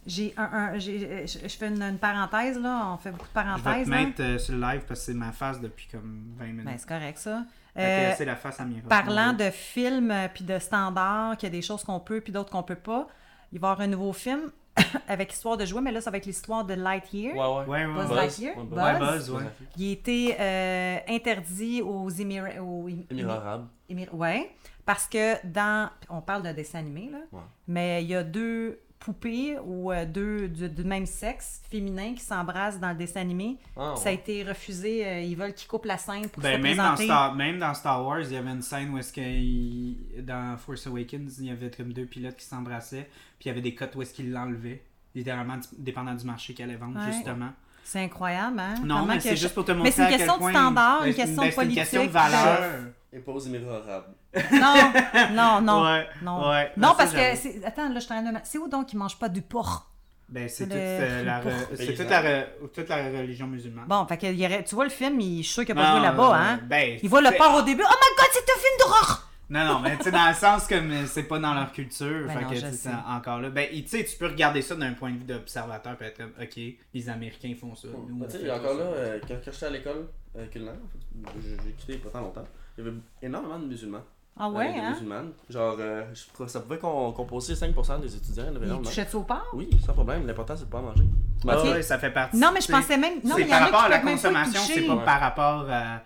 J'ai 0.06 0.32
un, 0.36 0.44
un- 0.44 0.78
j'ai- 0.78 1.26
je, 1.26 1.38
je 1.42 1.56
fais 1.56 1.68
une, 1.68 1.82
une 1.82 1.98
parenthèse, 1.98 2.58
là. 2.60 2.92
On 2.92 2.96
fait 2.96 3.10
beaucoup 3.10 3.24
de 3.24 3.28
Je 3.34 3.40
vais 3.40 3.44
parenthèses, 3.44 3.86
te 3.86 3.90
là. 3.90 3.96
mettre 4.04 4.22
euh, 4.22 4.38
sur 4.38 4.54
le 4.54 4.60
live 4.60 4.82
parce 4.86 5.00
que 5.00 5.06
c'est 5.06 5.14
ma 5.14 5.32
face 5.32 5.60
depuis 5.60 5.88
comme 5.90 6.32
20 6.38 6.44
minutes. 6.46 6.64
Ben, 6.64 6.74
c'est 6.78 6.88
correct, 6.88 7.18
ça. 7.18 7.42
Euh, 7.78 8.12
c'est 8.16 8.24
la 8.24 8.36
face 8.36 8.58
à 8.60 8.64
miroir. 8.64 8.88
parlant 8.88 9.32
de 9.34 9.50
films 9.50 10.10
euh, 10.10 10.28
puis 10.32 10.44
de 10.44 10.58
standards, 10.58 11.36
qu'il 11.36 11.48
y 11.48 11.52
a 11.52 11.54
des 11.56 11.60
choses 11.62 11.84
qu'on 11.84 12.00
peut 12.00 12.20
puis 12.22 12.32
d'autres 12.32 12.50
qu'on 12.50 12.62
peut 12.62 12.74
pas, 12.74 13.06
il 13.52 13.58
va 13.60 13.68
y 13.68 13.70
avoir 13.72 13.80
un 13.86 13.88
nouveau 13.90 14.12
film 14.14 14.50
avec 15.08 15.32
histoire 15.32 15.56
de 15.58 15.64
jouer, 15.66 15.80
mais 15.82 15.92
là, 15.92 16.00
ça 16.00 16.10
va 16.10 16.16
être 16.18 16.24
l'histoire 16.26 16.64
de 16.64 16.72
Lightyear. 16.74 17.34
Ouais, 17.34 17.66
ouais. 17.74 17.84
Ouais, 17.84 17.86
ouais, 17.86 18.06
Buzz. 18.06 18.12
Lightyear? 18.16 18.56
Ouais, 18.56 18.64
Buzz? 18.64 18.78
Ouais, 18.78 18.98
Buzz, 18.98 19.30
ouais. 19.30 19.42
Il 19.76 19.88
a 19.88 19.92
été 19.92 20.36
euh, 20.40 20.98
interdit 21.08 21.82
aux 21.82 22.08
Émirats. 22.08 22.62
Aux 22.62 22.88
Émirats 23.10 23.34
arabes. 23.36 23.66
Émir- 23.90 24.12
Ouais, 24.14 24.50
parce 24.86 25.06
que 25.06 25.44
dans. 25.46 25.90
On 26.08 26.20
parle 26.22 26.42
d'un 26.44 26.54
dessin 26.54 26.78
animé, 26.78 27.10
là. 27.12 27.18
Ouais. 27.32 27.40
Mais 27.68 28.02
il 28.04 28.08
y 28.08 28.14
a 28.14 28.22
deux 28.22 28.78
poupées 29.06 29.56
ou 29.64 29.92
euh, 29.92 30.04
deux 30.04 30.48
du, 30.48 30.68
du 30.68 30.82
même 30.84 31.06
sexe, 31.06 31.62
féminin, 31.70 32.12
qui 32.14 32.20
s'embrassent 32.24 32.80
dans 32.80 32.88
le 32.90 32.96
dessin 32.96 33.20
animé. 33.20 33.56
Ah, 33.76 33.94
Ça 33.96 34.08
a 34.08 34.12
été 34.12 34.42
refusé. 34.42 35.06
euh, 35.06 35.20
ils 35.20 35.36
veulent 35.36 35.54
qu'ils 35.54 35.68
coupent 35.68 35.84
la 35.84 35.96
scène 35.96 36.28
pour 36.28 36.42
Ben, 36.42 36.56
se 36.56 36.62
même, 36.62 36.76
dans. 36.76 36.96
Star, 36.96 37.34
même 37.36 37.58
dans 37.60 37.72
Star 37.72 38.04
Wars, 38.04 38.20
il 38.22 38.32
y 38.32 38.36
avait 38.36 38.50
une 38.50 38.62
scène 38.62 38.90
où 38.92 38.98
est-ce 38.98 39.12
que 39.12 39.20
il- 39.20 40.24
dans 40.24 40.56
Force 40.58 40.86
Awakens, 40.88 41.38
il 41.38 41.46
y 41.46 41.50
avait 41.50 41.70
comme 41.70 41.92
deux 41.92 42.06
pilotes 42.06 42.36
qui 42.36 42.44
s'embrassaient, 42.44 43.08
puis 43.38 43.44
il 43.44 43.48
y 43.48 43.50
avait 43.52 43.60
des 43.60 43.74
cotes 43.76 43.94
où 43.94 44.02
est-ce 44.02 44.12
qu'ils 44.12 44.32
l'enlevaient, 44.32 44.82
littéralement 45.14 45.58
dépendant 45.78 46.14
du 46.14 46.24
marché 46.24 46.52
qu'elle 46.52 46.70
allait 46.70 46.78
vendre, 46.78 46.98
Ouais. 46.98 47.12
justement. 47.12 47.50
C'est 47.88 48.00
incroyable, 48.00 48.58
hein? 48.58 48.74
Non, 48.82 48.96
Comment 48.96 49.06
mais 49.12 49.16
que 49.18 49.22
c'est 49.22 49.36
je- 49.36 49.42
juste 49.42 49.54
pour 49.54 49.64
te 49.64 49.70
montrer 49.70 49.84
Mais 49.84 49.90
c'est 49.92 50.02
une 50.02 50.06
à 50.06 50.10
quel 50.10 50.18
question 50.26 50.44
de 50.44 50.50
standard, 50.50 51.00
ben, 51.02 51.06
une 51.06 51.14
question 51.14 51.42
ben, 51.42 51.52
c'est 51.54 51.64
une 51.64 51.74
question 51.74 52.02
de 52.02 52.08
politique, 52.08 52.32
valeur. 52.32 52.70
Impose 53.16 53.46
immémorable. 53.46 54.06
Non, 54.52 54.74
non, 55.32 55.60
non. 55.60 55.84
Ouais, 55.84 56.06
Non, 56.20 56.48
ouais. 56.50 56.72
non 56.76 56.88
Ça, 56.88 56.94
parce 56.98 57.12
que... 57.12 57.36
c'est- 57.36 57.64
Attends, 57.64 57.88
là, 57.88 57.94
je 57.94 58.00
suis 58.00 58.12
en 58.12 58.22
train 58.22 58.32
de... 58.32 58.38
C'est 58.42 58.58
où 58.58 58.66
donc 58.68 58.86
qu'ils 58.86 58.98
mangent 58.98 59.18
pas 59.20 59.28
du 59.28 59.40
porc? 59.40 59.88
Ben, 60.28 60.48
c'est 60.48 60.64
Le- 60.64 60.70
toute, 60.70 60.78
euh, 60.80 61.24
la, 61.24 61.40
re- 61.40 61.76
c'est 61.76 61.94
toute, 61.94 62.10
la, 62.10 62.22
re- 62.22 62.46
toute 62.74 62.88
la 62.88 62.96
religion 62.96 63.46
musulmane. 63.46 63.84
Bon, 63.86 64.04
fait 64.06 64.16
que 64.18 64.26
il 64.26 64.34
y 64.40 64.44
aurait- 64.44 64.64
tu 64.64 64.74
vois 64.74 64.82
le 64.84 64.90
film, 64.90 65.20
il- 65.20 65.38
je 65.38 65.46
suis 65.46 65.52
sûr 65.54 65.64
qu'il 65.64 65.76
n'a 65.76 65.82
pas 65.82 65.88
Non, 65.90 65.96
joué 65.98 66.02
là-bas, 66.06 66.30
euh, 66.30 66.34
hein? 66.34 66.60
Ben, 66.64 66.98
Il 67.00 67.08
voit 67.08 67.20
le 67.20 67.30
porc 67.38 67.54
au 67.54 67.62
début. 67.62 67.84
Oh 67.84 67.88
my 67.88 68.16
god, 68.18 68.26
c'est 68.32 68.40
un 68.40 68.58
film 68.58 68.74
d'horreur! 68.80 69.25
Non, 69.48 69.64
non, 69.64 69.78
mais 69.80 69.96
tu 69.96 70.02
sais, 70.04 70.10
dans 70.10 70.26
le 70.28 70.34
sens 70.34 70.66
comme 70.66 70.90
euh, 70.90 71.06
c'est 71.06 71.22
pas 71.22 71.38
dans 71.38 71.54
leur 71.54 71.70
culture. 71.70 72.26
Ben 72.26 72.32
fait 72.38 72.44
non, 72.44 72.50
que 72.50 72.56
sais, 72.76 72.90
encore 73.08 73.40
là. 73.40 73.50
Ben, 73.50 73.68
tu 73.70 73.86
sais, 73.86 74.04
tu 74.04 74.16
peux 74.16 74.26
regarder 74.26 74.60
ça 74.60 74.74
d'un 74.74 74.92
point 74.92 75.12
de 75.12 75.18
vue 75.18 75.24
d'observateur, 75.24 75.96
puis 75.96 76.06
être 76.08 76.16
comme, 76.16 76.32
ok, 76.40 76.60
les 76.94 77.08
Américains 77.08 77.54
font 77.60 77.74
ça. 77.76 77.86
nous, 77.88 78.16
Ben, 78.16 78.26
tu 78.26 78.38
sais, 78.38 78.50
encore 78.50 78.72
ça. 78.72 78.78
là, 78.78 78.84
euh, 78.84 79.18
quand, 79.26 79.34
quand 79.44 79.52
j'étais 79.52 79.66
à 79.66 79.70
l'école 79.70 80.08
euh, 80.36 80.46
culinaire, 80.48 80.74
en 80.74 81.28
fait, 81.30 81.40
j'ai 81.64 81.72
quitté 81.74 81.92
il 81.92 81.98
y 81.98 82.02
a 82.02 82.04
pas 82.04 82.10
tant 82.10 82.20
longtemps, 82.24 82.46
il 82.76 82.84
y 82.84 82.88
avait 82.88 82.96
énormément 83.22 83.58
de 83.60 83.66
musulmans. 83.66 84.02
Ah 84.38 84.50
ouais, 84.50 84.66
Euh, 84.68 84.80
hein? 84.82 84.90
musulmanes. 84.90 85.30
Genre, 85.48 85.76
euh, 85.78 86.02
je 86.12 86.24
que 86.36 86.46
ça 86.50 86.60
pouvait 86.60 86.78
com- 86.78 87.14
composer 87.14 87.54
5% 87.54 88.00
des 88.00 88.14
étudiants. 88.16 88.44
Il 88.48 88.52
y 88.52 88.56
avait 88.56 88.58
Il 88.58 88.64
énormément. 88.64 88.82
touchait-tu 88.90 89.16
au 89.16 89.22
porc? 89.22 89.46
Oui, 89.54 89.70
sans 89.86 89.94
problème. 89.94 90.26
L'important, 90.26 90.56
c'est 90.56 90.66
de 90.66 90.70
pas 90.70 90.82
manger. 90.82 91.04
Ah 91.48 91.58
Ok. 91.58 91.64
ouais, 91.72 91.82
ça 91.82 91.98
fait 91.98 92.10
partie. 92.10 92.36
Non, 92.36 92.50
mais 92.52 92.60
je 92.60 92.70
pensais 92.70 92.98
même... 92.98 93.14
Non, 93.24 93.36
c'est 93.36 93.42
mais 93.42 93.42
il 93.42 93.48
y 93.48 93.54
en 93.54 93.58
par 93.58 93.60
rapport 93.70 93.80
à 93.84 93.88
la 93.88 93.98
consommation, 94.00 94.60
c'est 94.60 94.86
pas 94.86 94.96
par 94.96 95.20
rapport 95.20 95.66
à. 95.70 96.02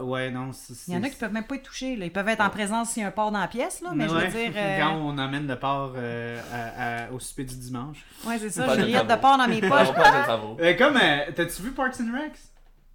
Ouais, 0.00 0.30
non, 0.30 0.52
c'est. 0.52 0.74
Il 0.88 0.94
y 0.94 0.96
en 0.96 1.02
a 1.02 1.08
qui 1.08 1.16
peuvent 1.16 1.32
même 1.32 1.44
pas 1.44 1.54
être 1.56 1.62
touchés. 1.62 1.96
Là. 1.96 2.06
Ils 2.06 2.12
peuvent 2.12 2.28
être 2.28 2.40
en 2.40 2.50
présence 2.50 2.90
s'il 2.90 3.02
y 3.02 3.04
a 3.04 3.08
un 3.08 3.12
porc 3.12 3.30
dans 3.32 3.40
la 3.40 3.48
pièce, 3.48 3.80
là, 3.82 3.90
mais 3.94 4.08
je 4.08 4.14
veux 4.14 4.26
dire... 4.28 4.52
euh, 4.56 4.78
Quand 4.80 4.94
on 4.96 5.18
amène 5.18 5.46
le 5.46 5.58
porc 5.58 5.92
euh, 5.96 6.40
à- 6.52 7.04
à- 7.06 7.10
au 7.12 7.18
souper 7.20 7.44
du 7.44 7.56
dimanche. 7.56 7.98
Ouais, 8.26 8.38
c'est 8.38 8.50
ça, 8.50 8.66
j'ai 8.76 8.92
de 8.92 8.98
de 9.08 9.14
porc 9.20 9.38
dans 9.38 9.48
mes 9.48 9.60
poches. 9.60 9.92
pas 9.92 10.20
de 10.20 10.24
favori. 10.26 10.56
Euh, 10.62 10.74
comme, 10.76 10.96
euh, 10.96 11.18
t'as-tu 11.34 11.62
vu 11.62 11.70
Parks 11.72 11.96
and 12.00 12.12
Recs? 12.12 12.38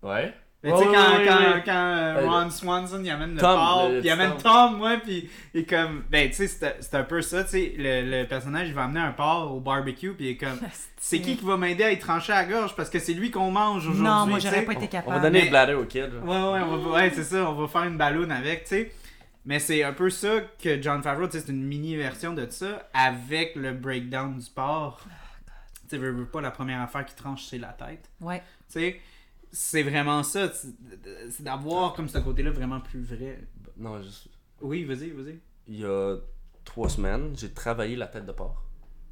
Ouais. 0.01 0.33
Mais 0.61 0.71
tu 0.73 0.77
sais, 0.79 0.85
quand, 0.85 0.91
quand, 1.25 1.61
quand 1.63 1.71
euh, 1.71 2.15
Euh, 2.17 2.29
Ron 2.29 2.49
Swanson 2.49 3.01
il 3.01 3.09
amène 3.09 3.35
le 3.35 3.39
Tom, 3.39 3.55
porc, 3.55 3.89
le 3.89 3.99
puis 3.99 4.07
il 4.09 4.11
amène 4.11 4.35
Tom, 4.43 4.81
ouais, 4.81 4.97
puis 4.97 5.29
il 5.53 5.61
est 5.61 5.63
comme. 5.69 6.03
Ben, 6.09 6.29
tu 6.29 6.35
sais, 6.35 6.47
c'est 6.47 6.77
c'est 6.81 6.95
un 6.95 7.03
peu 7.03 7.21
ça, 7.21 7.45
tu 7.45 7.51
sais. 7.51 7.73
Le, 7.77 8.21
le 8.21 8.27
personnage, 8.27 8.67
il 8.67 8.73
va 8.73 8.83
amener 8.83 8.99
un 8.99 9.13
porc 9.13 9.53
au 9.55 9.61
barbecue, 9.61 10.11
puis 10.13 10.25
il 10.25 10.29
est 10.31 10.37
comme. 10.37 10.59
C'est 11.01 11.21
qui 11.21 11.37
qui 11.37 11.45
va 11.45 11.55
m'aider 11.55 11.85
à 11.85 11.91
y 11.93 11.97
trancher 11.97 12.33
à 12.33 12.41
la 12.41 12.45
gorge? 12.49 12.75
Parce 12.75 12.89
que 12.89 12.99
c'est 12.99 13.13
lui 13.13 13.31
qu'on 13.31 13.51
mange 13.51 13.83
aujourd'hui. 13.83 14.03
Non, 14.03 14.25
moi, 14.27 14.39
j'aurais 14.39 14.63
pas 14.65 14.73
été 14.73 14.81
On 14.81 14.81
va 14.81 14.87
capable. 14.87 15.21
donner 15.21 15.43
le 15.45 15.49
bladder 15.49 15.73
au 15.75 15.85
kid. 15.85 16.01
là. 16.01 16.19
Ouais, 16.21 16.59
ouais, 16.59 16.65
on 16.69 16.75
va, 16.77 16.89
ouais, 16.97 17.11
c'est 17.15 17.23
ça, 17.23 17.49
on 17.49 17.53
va 17.53 17.67
faire 17.69 17.83
une 17.83 17.95
balloune 17.95 18.29
avec, 18.33 18.63
tu 18.63 18.69
sais. 18.71 18.91
Mais 19.45 19.59
c'est 19.59 19.81
un 19.83 19.93
peu 19.93 20.09
ça 20.09 20.41
que 20.61 20.81
John 20.81 21.01
Favreau, 21.01 21.27
tu 21.27 21.37
sais, 21.39 21.45
c'est 21.45 21.53
une 21.53 21.63
mini 21.63 21.95
version 21.95 22.33
de 22.33 22.45
ça 22.49 22.89
avec 22.93 23.55
le 23.55 23.71
breakdown 23.71 24.37
du 24.37 24.49
porc. 24.53 24.99
Tu 25.83 25.95
sais, 25.95 25.97
veux, 25.97 26.11
veux 26.11 26.25
pas 26.25 26.41
la 26.41 26.51
première 26.51 26.81
affaire 26.81 27.05
qui 27.05 27.15
tranche, 27.15 27.45
c'est 27.45 27.57
la 27.59 27.69
tête. 27.69 28.09
Ouais. 28.19 28.39
Tu 28.69 28.79
sais, 28.81 28.99
c'est 29.51 29.83
vraiment 29.83 30.23
ça. 30.23 30.51
C'est 31.29 31.43
d'avoir 31.43 31.93
comme 31.93 32.07
ce 32.07 32.17
côté-là 32.19 32.51
vraiment 32.51 32.79
plus 32.79 33.01
vrai. 33.01 33.47
Non, 33.77 34.01
juste. 34.01 34.27
Oui, 34.61 34.83
vas-y, 34.83 35.09
vas-y. 35.11 35.39
Il 35.67 35.79
y 35.79 35.85
a 35.85 36.17
trois 36.65 36.89
semaines, 36.89 37.35
j'ai 37.37 37.51
travaillé 37.51 37.95
la 37.95 38.07
tête 38.07 38.25
de 38.25 38.31
porc. 38.31 38.63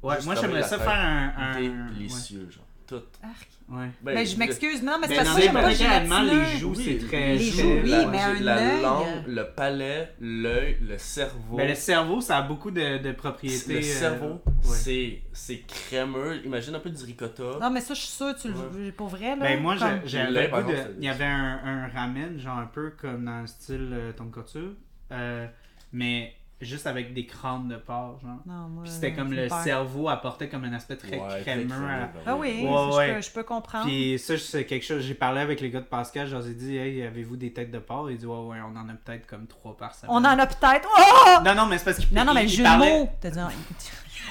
Ouais, 0.02 0.14
Juste 0.16 0.26
moi 0.26 0.34
j'aimerais 0.36 0.62
ça 0.62 0.78
faire 0.78 0.90
un. 0.90 1.32
un... 1.36 1.90
Délicieux, 1.92 2.48
genre. 2.50 2.64
Tout. 2.88 3.02
Arc. 3.22 3.48
Ouais. 3.68 3.76
ouais. 3.80 3.88
Ben, 4.00 4.14
Mais 4.14 4.24
je 4.24 4.38
m'excuse, 4.38 4.82
non, 4.82 4.96
mais 4.98 5.08
c'est 5.08 5.16
Ben, 5.18 5.24
parce 5.24 5.36
que 5.36 5.42
j'aime 5.42 5.52
pas 5.52 5.70
gélatineux. 5.74 6.40
les 6.40 6.58
joues, 6.58 6.74
Oui, 6.74 6.84
c'est 7.00 7.06
très. 7.06 7.34
les 7.34 7.38
joues, 7.44 7.80
oui, 7.84 7.90
la, 7.90 8.06
mais 8.06 8.18
un 8.18 8.40
la 8.40 8.80
langue, 8.80 9.06
le 9.26 9.44
palais, 9.54 10.14
l'œil, 10.20 10.78
le 10.80 10.96
cerveau. 10.96 11.56
Ben, 11.58 11.68
le 11.68 11.74
cerveau, 11.74 12.22
ça 12.22 12.38
a 12.38 12.42
beaucoup 12.42 12.70
de, 12.70 12.96
de 12.96 13.12
propriétés. 13.12 13.74
le 13.74 13.78
euh, 13.80 13.82
cerveau, 13.82 14.28
ouais. 14.46 14.50
c'est 14.62 15.22
c'est 15.34 15.58
crémeux. 15.66 16.40
Imagine 16.46 16.76
un 16.76 16.80
peu 16.80 16.88
du 16.88 17.04
ricotta. 17.04 17.58
Non, 17.60 17.70
mais 17.70 17.82
ça, 17.82 17.92
je 17.92 18.00
suis 18.00 18.08
sûre, 18.08 18.34
tu 18.40 18.48
le 18.48 18.54
veux 18.54 18.92
pour 18.92 19.08
vrai, 19.08 19.36
là. 19.36 19.42
Ben 19.42 19.60
moi, 19.60 19.74
j'ai- 19.74 19.80
comme- 19.80 20.00
j'avais 20.06 20.50
c'est- 20.50 20.90
Il 20.98 21.04
y 21.04 21.08
avait 21.08 21.24
un, 21.24 21.60
un 21.62 21.88
ramen, 21.88 22.38
genre 22.38 22.56
un 22.58 22.66
peu 22.72 22.92
comme 22.98 23.26
dans 23.26 23.42
le 23.42 23.46
style 23.46 23.90
euh, 23.92 24.12
tonkotsu, 24.12 24.60
euh, 25.12 25.46
mais 25.92 26.32
juste 26.60 26.86
avec 26.86 27.14
des 27.14 27.24
crânes 27.26 27.68
de 27.68 27.76
porc, 27.76 28.18
genre. 28.22 28.38
Non, 28.46 28.68
moi, 28.68 28.82
Puis 28.84 28.92
c'était 28.92 29.12
comme 29.12 29.32
le 29.32 29.48
cerveau 29.48 30.08
apportait 30.08 30.48
comme 30.48 30.64
un 30.64 30.72
aspect 30.72 30.96
très 30.96 31.18
Ouais, 31.18 31.40
crémeux. 31.42 31.72
à- 31.74 32.06
ben 32.06 32.10
Ah 32.26 32.36
oui, 32.36 32.64
Ouais, 32.66 32.92
ça, 32.92 33.08
je 33.08 33.14
peux- 33.14 33.20
je 33.22 33.30
peux 33.30 33.42
comprendre. 33.44 33.86
Puis 33.86 34.18
ça, 34.18 34.36
c'est 34.36 34.64
quelque 34.64 34.84
chose. 34.84 35.02
J'ai 35.02 35.14
parlé 35.14 35.40
avec 35.40 35.60
les 35.60 35.70
gars 35.70 35.80
de 35.80 35.84
Pascal, 35.86 36.26
je 36.26 36.34
leur 36.36 36.46
ai 36.46 36.54
dit, 36.54 36.76
hey, 36.76 37.02
avez-vous 37.02 37.36
des 37.36 37.52
têtes 37.52 37.70
de 37.70 37.78
porc? 37.78 38.10
Ils 38.10 38.18
dit, 38.18 38.26
ouais, 38.26 38.36
ouais, 38.36 38.58
on 38.66 38.76
en 38.76 38.88
a 38.88 38.92
peut-être 38.94 39.26
comme 39.26 39.46
trois 39.46 39.76
par 39.76 39.94
semaine. 39.94 40.10
On 40.12 40.18
en 40.18 40.38
a 40.38 40.46
peut-être. 40.46 40.88
Oh! 40.98 41.42
Non, 41.44 41.54
non, 41.54 41.66
mais 41.66 41.78
c'est 41.78 41.84
parce 41.84 41.98
qu'ils 41.98 42.16
Non, 42.16 42.24
non, 42.24 42.34
mais 42.34 42.42
le 42.42 42.48
jeu 42.48 42.62
de 42.64 42.68
parlaient- 42.68 42.98
mots. 43.00 43.10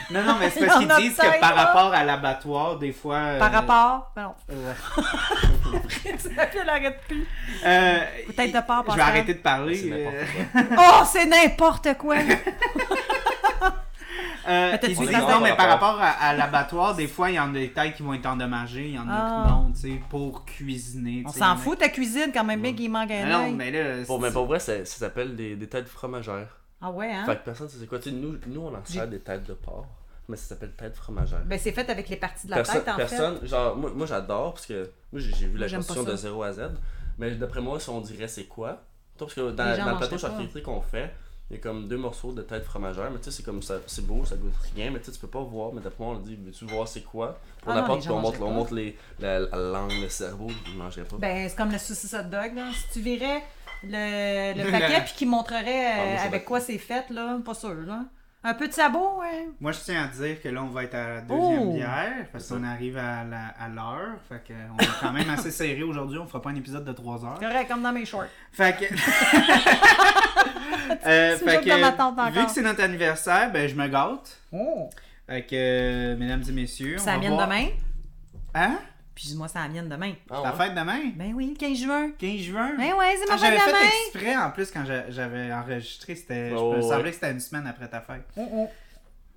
Non, 0.10 0.24
non, 0.24 0.36
mais 0.40 0.50
c'est 0.50 0.66
parce 0.66 0.80
qu'ils 0.80 0.88
disent 0.88 1.18
que 1.18 1.22
peut-être, 1.22 1.40
par 1.40 1.56
rapport 1.56 1.94
à 1.94 2.04
l'abattoir, 2.04 2.78
des 2.78 2.92
fois. 2.94 3.16
euh, 3.18 3.40
par 3.40 3.52
rapport? 3.52 4.12
Ben 4.16 4.24
non. 4.24 4.56
ouais. 4.56 4.74
Elle 6.62 6.70
arrête 6.70 7.02
plus. 7.08 7.28
Euh, 7.66 8.00
Tête 8.36 8.54
de 8.54 8.60
porc, 8.62 8.86
Je 8.90 8.96
vais 8.96 9.02
arrêter 9.02 9.34
de 9.34 9.40
parler. 9.40 9.76
C'est 9.76 9.90
n'importe 9.90 10.16
euh, 10.56 10.64
quoi. 10.64 10.78
Oh, 11.02 11.06
c'est 11.06 11.26
n'importe 11.26 11.98
quoi. 11.98 12.16
Euh, 14.50 14.78
ils 14.82 14.96
disent 14.96 15.12
non, 15.12 15.42
mais 15.42 15.56
par 15.58 15.68
rapport 15.68 16.00
à, 16.02 16.08
à 16.12 16.34
l'abattoir, 16.34 16.96
des 16.96 17.08
fois, 17.08 17.30
il 17.30 17.36
y 17.36 17.40
en 17.40 17.50
a 17.50 17.54
des 17.60 17.72
têtes 17.74 17.96
qui 17.96 18.04
vont 18.04 18.14
être 18.14 18.26
endommagées, 18.28 18.88
il 18.88 18.96
y 18.96 19.00
en 19.00 19.10
a 19.10 19.14
Ah. 19.14 19.44
qui 19.46 19.52
non, 19.52 19.72
tu 19.74 19.80
sais, 19.96 20.02
pour 20.10 20.46
cuisiner. 20.46 21.24
On 21.28 21.32
tu 21.32 21.40
s'en 21.40 21.58
fout, 21.58 21.78
ta 21.80 21.90
cuisine, 21.90 22.32
quand 22.34 22.46
même 22.46 22.62
bien 22.62 22.74
qu'il 22.74 22.90
manque 22.90 23.12
un 23.12 23.26
Non, 23.26 23.52
mais 23.52 23.72
là. 23.72 24.06
Pour, 24.06 24.22
mais 24.22 24.32
pour 24.32 24.46
vrai, 24.46 24.60
ça, 24.60 24.86
ça 24.86 25.00
s'appelle 25.00 25.36
des, 25.36 25.58
des 25.58 25.68
têtes 25.68 25.90
fromagères. 25.90 26.48
Ah 26.82 26.91
ouais, 26.91 27.11
hein? 27.11 27.25
Fait 27.25 27.38
que 27.38 27.45
personne 27.45 27.69
sait 27.69 27.78
c'est 27.80 27.88
quoi. 27.88 27.99
Tu 27.99 28.09
sais, 28.09 28.15
nous, 28.15 28.38
nous, 28.47 28.61
on 28.61 28.73
en 28.73 28.86
sert 28.86 29.07
des 29.07 29.19
têtes 29.19 29.45
de 29.45 29.53
porc, 29.53 29.88
mais 30.28 30.38
ça 30.38 30.49
s'appelle 30.49 30.71
tête 30.73 30.95
fromagère. 30.95 31.43
Ben, 31.45 31.57
c'est 31.57 31.71
fait 31.71 31.89
avec 31.89 32.09
les 32.09 32.17
parties 32.17 32.45
de 32.45 32.51
la 32.51 32.57
personne, 32.57 32.84
tête, 32.84 32.93
en 32.93 32.97
personne 32.97 33.47
genre, 33.47 33.75
moi, 33.75 33.91
moi 33.95 34.05
j'adore 34.05 34.53
parce 34.53 34.65
que 34.65 34.89
moi 35.11 35.21
j'ai 35.21 35.47
vu 35.47 35.57
la 35.57 35.69
construction 35.69 36.03
de 36.03 36.11
ça. 36.11 36.17
0 36.17 36.43
à 36.43 36.53
Z, 36.53 36.61
mais 37.17 37.32
d'après 37.32 37.61
moi, 37.61 37.80
si 37.80 37.89
on 37.89 38.01
dirait 38.01 38.28
c'est 38.28 38.45
quoi, 38.45 38.84
parce 39.17 39.34
que 39.34 39.51
dans, 39.51 39.91
le 39.91 39.97
plateau 39.97 40.17
charcuterie 40.17 40.61
qu'on 40.61 40.82
fait, 40.82 41.11
il 41.49 41.55
y 41.55 41.59
a 41.59 41.61
comme 41.61 41.88
deux 41.88 41.97
morceaux 41.97 42.34
de 42.34 42.41
tête 42.41 42.63
fromagère, 42.65 43.09
mais 43.09 43.19
tu 43.19 43.25
sais, 43.25 43.32
c'est 43.32 43.43
comme 43.43 43.63
ça, 43.63 43.75
c'est 43.88 44.05
beau, 44.05 44.25
ça 44.25 44.36
goûte 44.36 44.53
rien, 44.75 44.91
mais 44.91 44.99
tu 44.99 45.05
sais, 45.05 45.11
tu 45.13 45.19
peux 45.19 45.30
pas 45.30 45.41
voir, 45.41 45.71
mais 45.73 45.80
d'après 45.80 46.03
moi, 46.03 46.15
on 46.15 46.19
dit, 46.19 46.36
veux-tu 46.36 46.65
voir 46.65 46.88
c'est 46.88 47.03
quoi? 47.03 47.39
On 47.65 47.71
Ah 47.71 47.84
apporte, 47.84 48.05
on 48.09 48.19
montre, 48.19 48.41
on 48.41 48.51
montre 48.51 48.73
les, 48.73 48.97
la, 49.19 49.39
la 49.39 49.57
langue, 49.57 49.93
le 50.01 50.09
cerveau, 50.09 50.47
ils 50.67 50.78
mangeraient 50.78 51.05
pas. 51.05 51.15
Ben, 51.17 51.47
c'est 51.47 51.55
comme 51.55 51.71
le 51.71 51.78
saucisse 51.78 52.13
hot 52.13 52.23
dog, 52.23 52.53
là. 52.53 52.69
Si 52.73 52.89
tu 52.91 53.01
verrais 53.01 53.43
le, 53.84 54.71
paquet 54.71 55.01
puis 55.05 55.13
qu'il 55.15 55.30
montrerait 55.30 55.88
euh, 55.99 56.15
Ah, 56.15 56.17
ça 56.19 56.23
avec 56.25 56.45
quoi 56.45 56.59
c'est 56.59 56.78
fait, 56.78 57.09
là, 57.09 57.38
pas 57.45 57.53
sûr, 57.53 57.75
là. 57.86 58.01
Un 58.43 58.53
peu 58.53 58.67
de 58.67 58.73
sabot, 58.73 59.19
ouais. 59.19 59.49
Moi, 59.59 59.71
je 59.73 59.80
tiens 59.80 60.05
à 60.05 60.07
dire 60.07 60.41
que 60.41 60.47
là, 60.47 60.63
on 60.63 60.67
va 60.69 60.84
être 60.84 60.93
à 60.95 61.15
la 61.15 61.21
deuxième 61.21 61.67
Oh! 61.67 61.73
bière, 61.73 62.28
parce 62.32 62.47
qu'on 62.47 62.63
arrive 62.63 62.97
à 62.97 63.23
la- 63.25 63.47
à 63.59 63.67
l'heure. 63.67 64.15
Fait 64.30 64.41
que 64.47 64.53
on 64.73 64.78
est 64.82 64.88
quand 65.01 65.11
même 65.11 65.30
assez 65.30 65.51
serré 65.51 65.84
aujourd'hui, 65.84 66.17
on 66.19 66.28
fera 66.28 66.41
pas 66.41 66.51
un 66.51 66.55
épisode 66.55 66.86
de 66.86 66.93
3 66.93 67.25
heures. 67.25 67.39
Correct, 67.39 67.67
comme 67.67 67.82
dans 67.82 67.91
mes 67.91 68.05
shorts. 68.05 68.25
Fait 68.51 68.75
que. 68.78 68.86
Euh, 71.05 71.38
fait 71.38 71.59
vu 71.61 72.45
que 72.45 72.51
c'est 72.51 72.61
notre 72.61 72.82
anniversaire, 72.82 73.51
ben 73.51 73.67
je 73.67 73.75
me 73.75 73.88
gâte. 73.88 74.39
Oh! 74.53 74.89
Fait 75.28 75.45
que, 75.45 75.55
euh, 75.55 76.15
mesdames 76.17 76.43
et 76.47 76.51
messieurs. 76.53 76.95
on 76.97 77.03
Ça 77.03 77.13
va 77.13 77.17
vient 77.19 77.32
voir- 77.32 77.47
demain? 77.47 77.67
Hein? 78.55 78.78
Puis 79.20 79.34
moi, 79.34 79.47
ça 79.47 79.68
vient 79.68 79.82
demain. 79.82 80.13
Ah, 80.30 80.41
Ta 80.43 80.51
fête 80.53 80.76
demain? 80.76 80.99
Ben 81.15 81.34
oui, 81.34 81.47
le 81.49 81.57
15 81.57 81.76
juin. 81.80 82.11
15 82.20 82.39
juin? 82.39 82.74
Ben 82.78 82.93
ouais, 82.93 83.15
c'est 83.18 83.24
Ah, 83.28 83.32
ma 83.34 83.38
fête 83.39 83.39
j'avais 83.39 83.57
fait 83.59 83.68
demain. 83.72 83.91
exprès 84.05 84.38
en 84.38 84.51
plus 84.51 84.70
quand 84.72 84.86
j'a- 84.86 85.09
j'avais 85.09 85.51
enregistré. 85.51 86.13
C'était, 86.15 86.51
Oh, 86.55 86.74
je 86.74 86.78
me 86.78 86.84
ouais. 86.84 86.88
semblait 86.89 87.09
que 87.09 87.15
c'était 87.15 87.32
une 87.32 87.39
semaine 87.39 87.65
après 87.65 87.88
ta 87.89 87.99
fête. 88.01 88.28
Oh, 88.38 88.47
oh. 88.53 88.70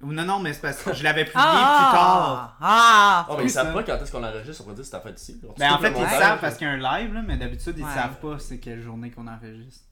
Non, 0.02 0.24
non, 0.24 0.38
mais 0.38 0.52
c'est 0.52 0.60
parce 0.60 0.82
que 0.82 0.92
je 0.92 1.02
l'avais 1.02 1.24
publié 1.24 1.42
Ah! 1.46 1.88
plus 1.88 1.96
tard. 1.98 2.56
Ah! 2.60 3.26
Ah, 3.26 3.34
mais 3.38 3.44
ils 3.44 3.50
savent 3.50 3.72
pas 3.72 3.82
quand 3.82 3.96
est-ce 4.02 4.12
qu'on 4.12 4.22
enregistre, 4.22 4.62
on 4.66 4.68
va 4.68 4.74
dire 4.74 4.84
c'est 4.84 4.90
ta 4.90 5.00
fête 5.00 5.18
ici. 5.18 5.40
Tu 5.40 5.46
Ben 5.58 5.72
en 5.72 5.78
fait, 5.78 5.90
ils 5.98 6.08
savent 6.10 6.40
parce 6.40 6.56
qu'il 6.58 6.66
y 6.66 6.70
a 6.70 6.74
un 6.74 6.98
live, 6.98 7.14
là, 7.14 7.22
mais 7.26 7.38
d'habitude, 7.38 7.74
ils 7.78 7.84
Ouais. 7.84 7.94
savent 7.94 8.16
pas 8.20 8.38
c'est 8.38 8.58
quelle 8.58 8.82
journée 8.82 9.10
qu'on 9.10 9.26
enregistre. 9.26 9.84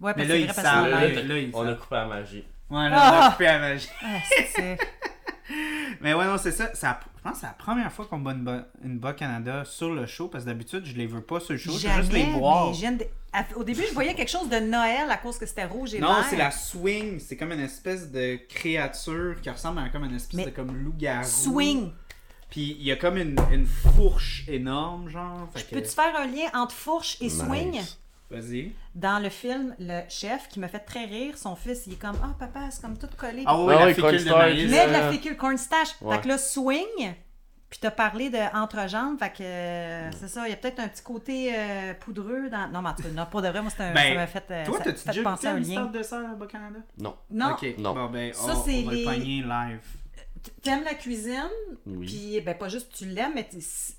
Ouais, 0.00 0.12
Mais 0.16 0.24
parce 0.24 0.28
là, 0.28 0.34
que 0.34 0.40
ils 0.40 0.46
c'est 0.52 0.52
vrai, 0.60 0.62
parce 0.62 0.74
savent. 0.74 0.84
que 0.86 0.90
Là, 0.90 1.00
Là, 1.22 1.22
là, 1.22 1.38
ils 1.38 1.50
on 1.54 1.68
a 1.68 1.74
coupé 1.74 1.94
la 1.94 2.06
magie. 2.06 2.44
Ouais, 2.68 2.88
là, 2.90 2.96
on 2.96 2.98
a 2.98 3.26
Ah! 3.26 3.30
coupé 3.30 3.44
la 3.44 3.58
magie. 3.60 3.88
Ah, 4.02 4.06
c'est- 4.56 4.78
Mais 6.00 6.14
ouais, 6.14 6.24
non, 6.26 6.36
c'est 6.38 6.52
ça. 6.52 6.70
C'est 6.74 6.86
la- 6.86 7.00
je 7.16 7.22
pense 7.22 7.32
que 7.34 7.38
c'est 7.40 7.46
la 7.46 7.52
première 7.52 7.92
fois 7.92 8.06
qu'on 8.06 8.18
boit 8.18 8.32
une, 8.32 8.44
bo- 8.44 8.64
une 8.84 8.98
Bas 8.98 9.12
Canada 9.14 9.64
sur 9.64 9.94
le 9.94 10.06
show, 10.06 10.28
parce 10.28 10.44
que 10.44 10.48
d'habitude, 10.50 10.84
je 10.86 10.94
les 10.94 11.06
veux 11.06 11.20
pas 11.22 11.40
sur 11.40 11.52
le 11.52 11.58
show, 11.58 11.72
je 11.78 11.86
veux 11.88 12.00
juste 12.00 12.12
les 12.12 12.24
boire. 12.26 12.72
Au 13.56 13.64
début, 13.64 13.82
je 13.88 13.92
voyais 13.94 14.14
quelque 14.14 14.30
chose 14.30 14.48
de 14.48 14.58
Noël 14.60 15.10
à 15.10 15.16
cause 15.16 15.38
que 15.38 15.46
c'était 15.46 15.64
rouge 15.64 15.92
et 15.94 15.98
Non, 15.98 16.14
vert. 16.14 16.26
c'est 16.30 16.36
la 16.36 16.50
swing. 16.52 17.18
C'est 17.18 17.36
comme 17.36 17.50
une 17.52 17.60
espèce 17.60 18.10
de 18.12 18.36
créature 18.48 19.40
qui 19.42 19.50
ressemble 19.50 19.80
à 19.80 19.88
comme 19.88 20.04
une 20.04 20.14
espèce 20.14 20.36
Mais- 20.36 20.44
de 20.46 20.50
comme 20.50 20.74
loup-garou. 20.76 21.24
Swing. 21.24 21.90
Puis 22.50 22.76
il 22.78 22.84
y 22.84 22.92
a 22.92 22.96
comme 22.96 23.16
une, 23.16 23.36
une 23.50 23.66
fourche 23.66 24.44
énorme, 24.46 25.08
genre. 25.08 25.48
Fait 25.52 25.62
que- 25.64 25.74
Peux-tu 25.74 25.88
faire 25.88 26.14
un 26.16 26.26
lien 26.26 26.48
entre 26.54 26.74
fourche 26.74 27.16
et 27.20 27.28
swing? 27.28 27.80
Vas-y. 28.30 28.72
Dans 28.94 29.18
le 29.22 29.28
film, 29.28 29.74
le 29.78 30.00
chef 30.08 30.48
qui 30.48 30.58
me 30.60 30.66
fait 30.66 30.78
très 30.80 31.04
rire, 31.04 31.36
son 31.36 31.54
fils, 31.56 31.86
il 31.86 31.92
est 31.94 31.96
comme 31.96 32.16
Ah, 32.22 32.34
papa, 32.38 32.70
c'est 32.70 32.80
comme 32.82 32.96
tout 32.98 33.08
collé. 33.16 33.42
Ah 33.46 33.60
oui, 33.60 33.74
Ah 33.76 33.80
la 33.80 33.86
oui, 33.86 33.94
fécule 33.94 34.24
de 34.24 34.30
maïs. 34.30 34.70
Mais 34.70 34.86
de 34.86 34.92
la 34.92 35.02
euh, 35.04 35.12
fécule 35.12 35.36
cornstarch. 35.36 35.90
ouais. 36.00 36.16
Fait 36.16 36.22
que 36.22 36.28
là, 36.28 36.38
swing. 36.38 37.14
Puis 37.70 37.80
t'as 37.80 37.90
parlé 37.90 38.30
de 38.30 38.38
entrejambe, 38.56 39.18
fait 39.18 39.30
que 39.30 39.42
euh, 39.42 40.10
c'est 40.12 40.28
ça, 40.28 40.46
il 40.46 40.50
y 40.50 40.54
a 40.54 40.56
peut-être 40.56 40.78
un 40.78 40.86
petit 40.86 41.02
côté 41.02 41.52
euh, 41.56 41.92
poudreux 41.94 42.48
dans. 42.48 42.68
Non, 42.70 42.82
mais 42.82 42.90
en 42.90 42.94
tout 42.94 43.02
cas, 43.02 43.08
non, 43.08 43.26
pas 43.26 43.40
de 43.42 43.48
vrai, 43.48 43.62
moi, 43.62 43.70
c'est 43.76 43.82
un- 43.82 43.92
Ben, 43.92 44.10
ça 44.10 44.14
m'a 44.14 44.26
fait, 44.28 44.44
euh, 44.50 44.64
Toi, 44.64 44.78
ça- 44.78 44.84
t'as-tu 44.84 44.98
fait 44.98 45.10
déjà 45.10 45.22
penser 45.24 45.46
à 45.48 45.50
un 45.54 45.58
lien. 45.58 45.84
de 45.86 46.02
ça 46.04 46.18
à 46.18 46.34
Bas-Canada? 46.34 46.78
Non. 46.98 47.16
Non, 47.30 47.50
Ok, 47.52 47.74
Non. 47.78 47.92
bon 47.94 48.06
ben, 48.10 48.32
Ça, 48.32 48.42
on, 48.56 48.62
c'est 48.64 48.82
on 48.82 48.86
va 48.86 48.92
les- 48.92 49.04
le 49.04 49.10
pogner 49.10 49.42
live. 49.42 49.80
t'aimes 50.62 50.84
la 50.84 50.94
cuisine, 50.94 51.48
Oui. 51.86 52.06
puis 52.06 52.40
ben 52.42 52.56
pas 52.56 52.68
juste 52.68 52.92
tu 52.94 53.06
l'aimes, 53.06 53.32
mais 53.34 53.44
t'es- 53.44 53.60
c'est 53.60 53.94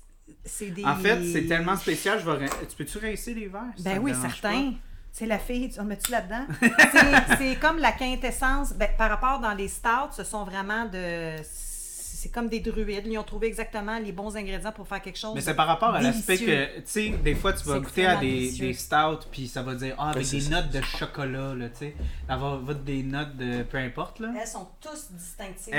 des. 0.60 0.84
En 0.84 0.96
fait, 0.96 1.24
c'est 1.32 1.46
tellement 1.46 1.76
spécial, 1.76 2.18
je 2.20 2.24
vais... 2.30 2.46
rin- 2.46 2.56
Tu 2.68 2.76
peux-tu 2.76 2.98
rincer 2.98 3.34
les 3.34 3.46
verres? 3.48 3.62
ça 3.76 3.82
Ben 3.84 3.98
oui, 4.00 4.12
certain. 4.14 4.72
C'est 5.12 5.26
la 5.26 5.38
fille, 5.38 5.70
tu 5.70 5.80
en 5.80 5.84
mets-tu 5.84 6.10
là-dedans? 6.12 6.44
C'est- 7.38 7.58
comme 7.58 7.78
la 7.78 7.92
quintessence. 7.92 8.74
Ben, 8.74 8.88
par 8.98 9.08
rapport 9.08 9.40
dans 9.40 9.54
les 9.54 9.68
stouts, 9.68 10.12
ce 10.12 10.24
sont 10.24 10.44
vraiment 10.44 10.84
de. 10.86 11.36
C'est 11.42 12.30
comme 12.32 12.48
des 12.48 12.60
druides. 12.60 13.06
Ils 13.06 13.18
ont 13.18 13.22
trouvé 13.22 13.46
exactement 13.46 13.98
les 13.98 14.10
bons 14.10 14.36
ingrédients 14.36 14.72
pour 14.72 14.88
faire 14.88 15.00
quelque 15.00 15.18
chose. 15.18 15.32
Mais 15.34 15.40
c'est 15.42 15.54
par 15.54 15.66
rapport 15.66 15.94
à 15.94 16.00
l'aspect 16.00 16.38
que, 16.38 16.76
tu 16.78 16.82
sais, 16.86 17.08
des 17.22 17.34
fois 17.34 17.52
tu 17.52 17.64
vas 17.68 17.78
goûter 17.78 18.06
à 18.06 18.16
des, 18.16 18.50
des 18.52 18.72
stouts, 18.72 19.26
puis 19.30 19.46
ça 19.46 19.62
va 19.62 19.74
dire, 19.74 19.94
ah, 19.98 20.10
avec 20.10 20.28
des 20.28 20.48
notes 20.48 20.70
de 20.70 20.80
chocolat, 20.80 21.54
là, 21.54 21.68
tu 21.68 21.76
sais. 21.78 21.96
Elle 22.28 22.38
va 22.38 22.56
va 22.56 22.74
des 22.74 23.02
notes 23.02 23.36
de 23.36 23.62
peu 23.62 23.76
importe, 23.78 24.18
là. 24.20 24.32
Elles 24.40 24.46
sont 24.46 24.66
tous 24.80 25.12
distinctives. 25.12 25.72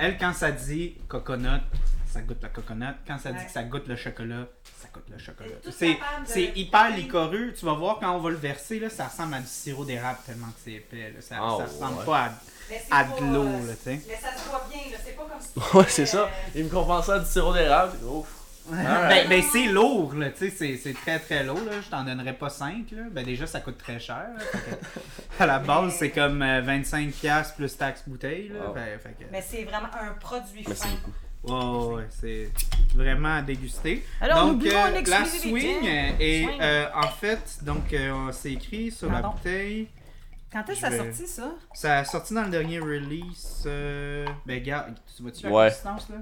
Elle, 0.00 0.18
quand 0.18 0.32
ça 0.32 0.50
dit 0.50 0.94
coconut, 1.08 1.60
ça 2.06 2.20
goûte 2.22 2.42
la 2.42 2.48
coconut. 2.48 2.84
Quand 3.06 3.18
ça 3.18 3.32
dit 3.32 3.44
que 3.44 3.50
ça 3.50 3.62
goûte 3.62 3.86
le 3.88 3.96
chocolat, 3.96 4.46
ça 4.80 4.88
goûte 4.92 5.04
le 5.10 5.18
chocolat. 5.18 5.50
C'est 5.70 5.94
de- 6.46 6.58
hyper 6.58 6.90
licoreux. 6.96 7.52
Tu 7.58 7.64
vas 7.64 7.74
voir 7.74 7.98
quand 8.00 8.12
on 8.16 8.20
va 8.20 8.30
le 8.30 8.36
verser, 8.36 8.78
là, 8.78 8.88
ça 8.90 9.06
ressemble 9.08 9.34
à 9.34 9.40
du 9.40 9.46
sirop 9.46 9.84
d'érable 9.84 10.18
tellement 10.26 10.46
que 10.48 10.58
c'est 10.64 10.72
épais. 10.72 11.12
Là. 11.14 11.20
Ça, 11.20 11.36
Ah, 11.40 11.56
ça 11.58 11.64
ressemble 11.64 11.98
ouais. 12.00 12.04
pas 12.06 12.30
à, 12.90 13.04
de 13.04 13.34
l'eau, 13.34 13.44
euh. 13.44 13.74
Mais 13.86 13.98
ça 14.20 14.32
se 14.36 14.48
voit 14.48 14.66
bien, 14.70 14.90
là. 14.92 14.98
C'est 15.04 15.16
pas 15.16 15.22
comme 15.24 15.40
si. 15.40 15.74
Ouais, 15.76 15.84
c'est 15.88 16.06
ça. 16.06 16.28
Il 16.54 16.64
me 16.64 16.70
compensait 16.70 17.12
à 17.12 17.18
du 17.20 17.26
sirop 17.26 17.52
d'érable. 17.52 17.96
Ouf. 18.04 18.26
Ben, 18.68 19.28
ben, 19.28 19.44
c'est 19.52 19.66
lourd, 19.66 20.12
là, 20.14 20.30
tu 20.30 20.38
sais, 20.38 20.50
c'est- 20.50 20.76
c'est 20.82 20.92
très 20.94 21.20
très 21.20 21.44
lourd, 21.44 21.60
là. 21.64 21.80
Je 21.80 21.88
t'en 21.88 22.02
donnerais 22.02 22.32
pas 22.32 22.50
5, 22.50 22.90
là. 22.90 23.02
Ben, 23.12 23.24
déjà, 23.24 23.46
ça 23.46 23.60
coûte 23.60 23.78
très 23.78 24.00
cher. 24.00 24.26
là. 24.36 24.40
Fait 24.40 24.58
que, 24.58 24.74
à 25.42 25.46
la 25.46 25.60
base, 25.60 25.94
c'est 25.96 26.10
comme 26.10 26.42
euh, 26.42 26.62
25$ 26.62 27.54
plus 27.54 27.76
taxe 27.76 28.02
bouteille, 28.08 28.48
là. 28.48 28.66
Wow. 28.66 28.74
Fait- 28.74 28.98
fait 28.98 29.10
que- 29.24 29.30
Mais 29.30 29.40
c'est 29.48 29.62
vraiment 29.62 29.86
un 30.00 30.14
produit 30.18 30.64
Merci 30.66 30.82
fin. 30.82 30.96
Beaucoup. 31.46 31.88
Ouais, 31.90 31.94
ouais, 31.96 32.06
c'est 32.10 32.50
vraiment 32.94 33.36
à 33.36 33.42
déguster. 33.42 34.04
Alors, 34.20 34.46
donc, 34.46 34.64
euh, 34.66 34.98
une 35.00 35.06
la 35.08 35.24
swing 35.24 35.56
est 35.56 36.44
Swing. 36.44 36.60
euh, 36.60 36.86
en 36.94 37.08
fait, 37.08 37.58
donc 37.62 37.92
euh, 37.92 38.32
c'est 38.32 38.52
écrit 38.52 38.90
sur 38.90 39.10
la 39.10 39.22
bouteille. 39.22 39.88
Quand 40.52 40.60
est-ce 40.68 40.80
que 40.80 40.86
ça 40.86 40.86
a 40.86 40.96
sorti, 40.96 41.26
ça? 41.26 41.54
Ça 41.74 41.98
a 41.98 42.04
sorti 42.04 42.32
dans 42.34 42.44
le 42.44 42.50
dernier 42.50 42.78
release. 42.78 43.64
euh, 43.66 44.24
Ben, 44.46 44.60
regarde, 44.60 44.94
tu 45.14 45.22
vois-tu 45.22 45.44
la 45.44 45.50
Ouais. 45.52 45.68
consistance 45.68 46.08
là? 46.08 46.16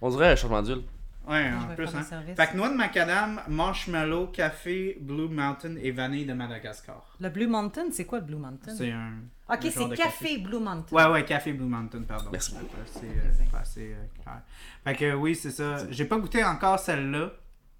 On 0.00 0.10
dirait 0.10 0.30
un 0.32 0.36
changement 0.36 0.62
d'huile. 0.62 0.82
Ouais, 1.26 1.50
en 1.50 1.74
plus, 1.74 1.88
hein. 1.88 2.04
Fait 2.36 2.46
que 2.46 2.56
noix 2.56 2.68
de 2.68 2.74
macadam, 2.76 3.40
marshmallow, 3.48 4.28
café, 4.28 4.96
Blue 5.00 5.26
Mountain 5.28 5.74
et 5.82 5.90
vanille 5.90 6.24
de 6.24 6.32
Madagascar. 6.34 7.16
Le 7.18 7.28
Blue 7.30 7.48
Mountain, 7.48 7.86
c'est 7.90 8.04
quoi 8.04 8.20
le 8.20 8.24
Blue 8.26 8.36
Mountain? 8.36 8.76
C'est 8.76 8.92
un. 8.92 9.14
Ok, 9.48 9.58
c'est 9.72 9.88
de 9.88 9.94
café, 9.94 10.38
Blue 10.38 10.58
Mountain. 10.58 10.96
Ouais, 10.96 11.06
ouais, 11.12 11.24
café 11.24 11.52
Blue 11.52 11.66
Mountain, 11.66 12.02
pardon. 12.02 12.30
Merci. 12.32 12.54
C'est 12.86 13.04
euh, 13.04 13.50
pas 13.52 13.58
assez 13.60 13.92
euh, 13.92 14.04
clair. 14.22 14.40
Fait 14.84 14.94
que 14.96 15.14
oui, 15.14 15.36
c'est 15.36 15.52
ça. 15.52 15.78
J'ai 15.90 16.04
pas 16.04 16.18
goûté 16.18 16.42
encore 16.44 16.78
celle-là. 16.78 17.30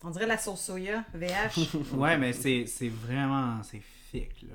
On 0.04 0.10
dirait 0.10 0.26
la 0.26 0.38
sauce 0.38 0.60
soya, 0.60 1.02
VH. 1.14 1.58
Ouais, 1.94 2.16
mais 2.18 2.32
c'est 2.32 2.66
c'est 2.66 2.88
vraiment. 2.88 3.60
C'est 3.64 3.82
thick, 4.12 4.42
là. 4.42 4.54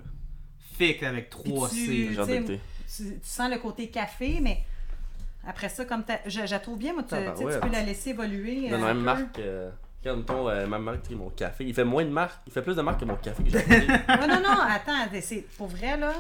Thick 0.78 1.04
avec 1.04 1.30
3 1.30 1.68
Puis 1.70 1.78
tu- 1.78 2.16
C. 2.16 2.60
Tu, 2.96 3.04
tu 3.04 3.20
sens 3.24 3.50
le 3.52 3.58
côté 3.58 3.90
café, 3.90 4.40
mais 4.42 4.60
après 5.46 5.70
ça, 5.70 5.84
comme 5.86 6.04
t'as- 6.04 6.20
je, 6.26 6.46
je 6.46 6.52
la 6.52 6.60
trouve 6.60 6.78
bien, 6.78 6.94
moi, 6.94 7.04
tu, 7.04 7.14
Ah, 7.16 7.20
ben 7.22 7.32
tu 7.34 7.40
sais, 7.40 7.46
ouais. 7.46 7.54
tu 7.56 7.60
peux 7.68 7.72
la 7.74 7.84
laisser 7.84 8.10
évoluer. 8.12 8.70
Dans 8.70 8.78
euh, 8.82 8.86
même 8.94 9.00
marque. 9.02 9.40
Euh, 9.40 9.70
regarde, 10.02 10.20
mettons, 10.20 10.48
euh, 10.50 10.68
même 10.68 10.84
marque 10.84 11.08
que 11.10 11.14
mon 11.14 11.30
café. 11.30 11.66
Il 11.66 11.74
fait 11.74 11.84
moins 11.84 12.06
de 12.06 12.10
marques. 12.10 12.42
Il 12.48 12.54
fait 12.54 12.62
plus 12.62 12.76
de 12.76 12.82
marques 12.82 13.00
que 13.02 13.06
mon 13.06 13.16
café 13.18 13.44
que 13.44 13.50
j'ai. 13.50 13.58
Ouais, 13.68 14.28
non, 14.28 14.42
non, 14.42 14.58
attends, 14.62 15.08
c'est 15.22 15.46
pour 15.58 15.68
vrai, 15.68 15.98
là. 15.98 16.14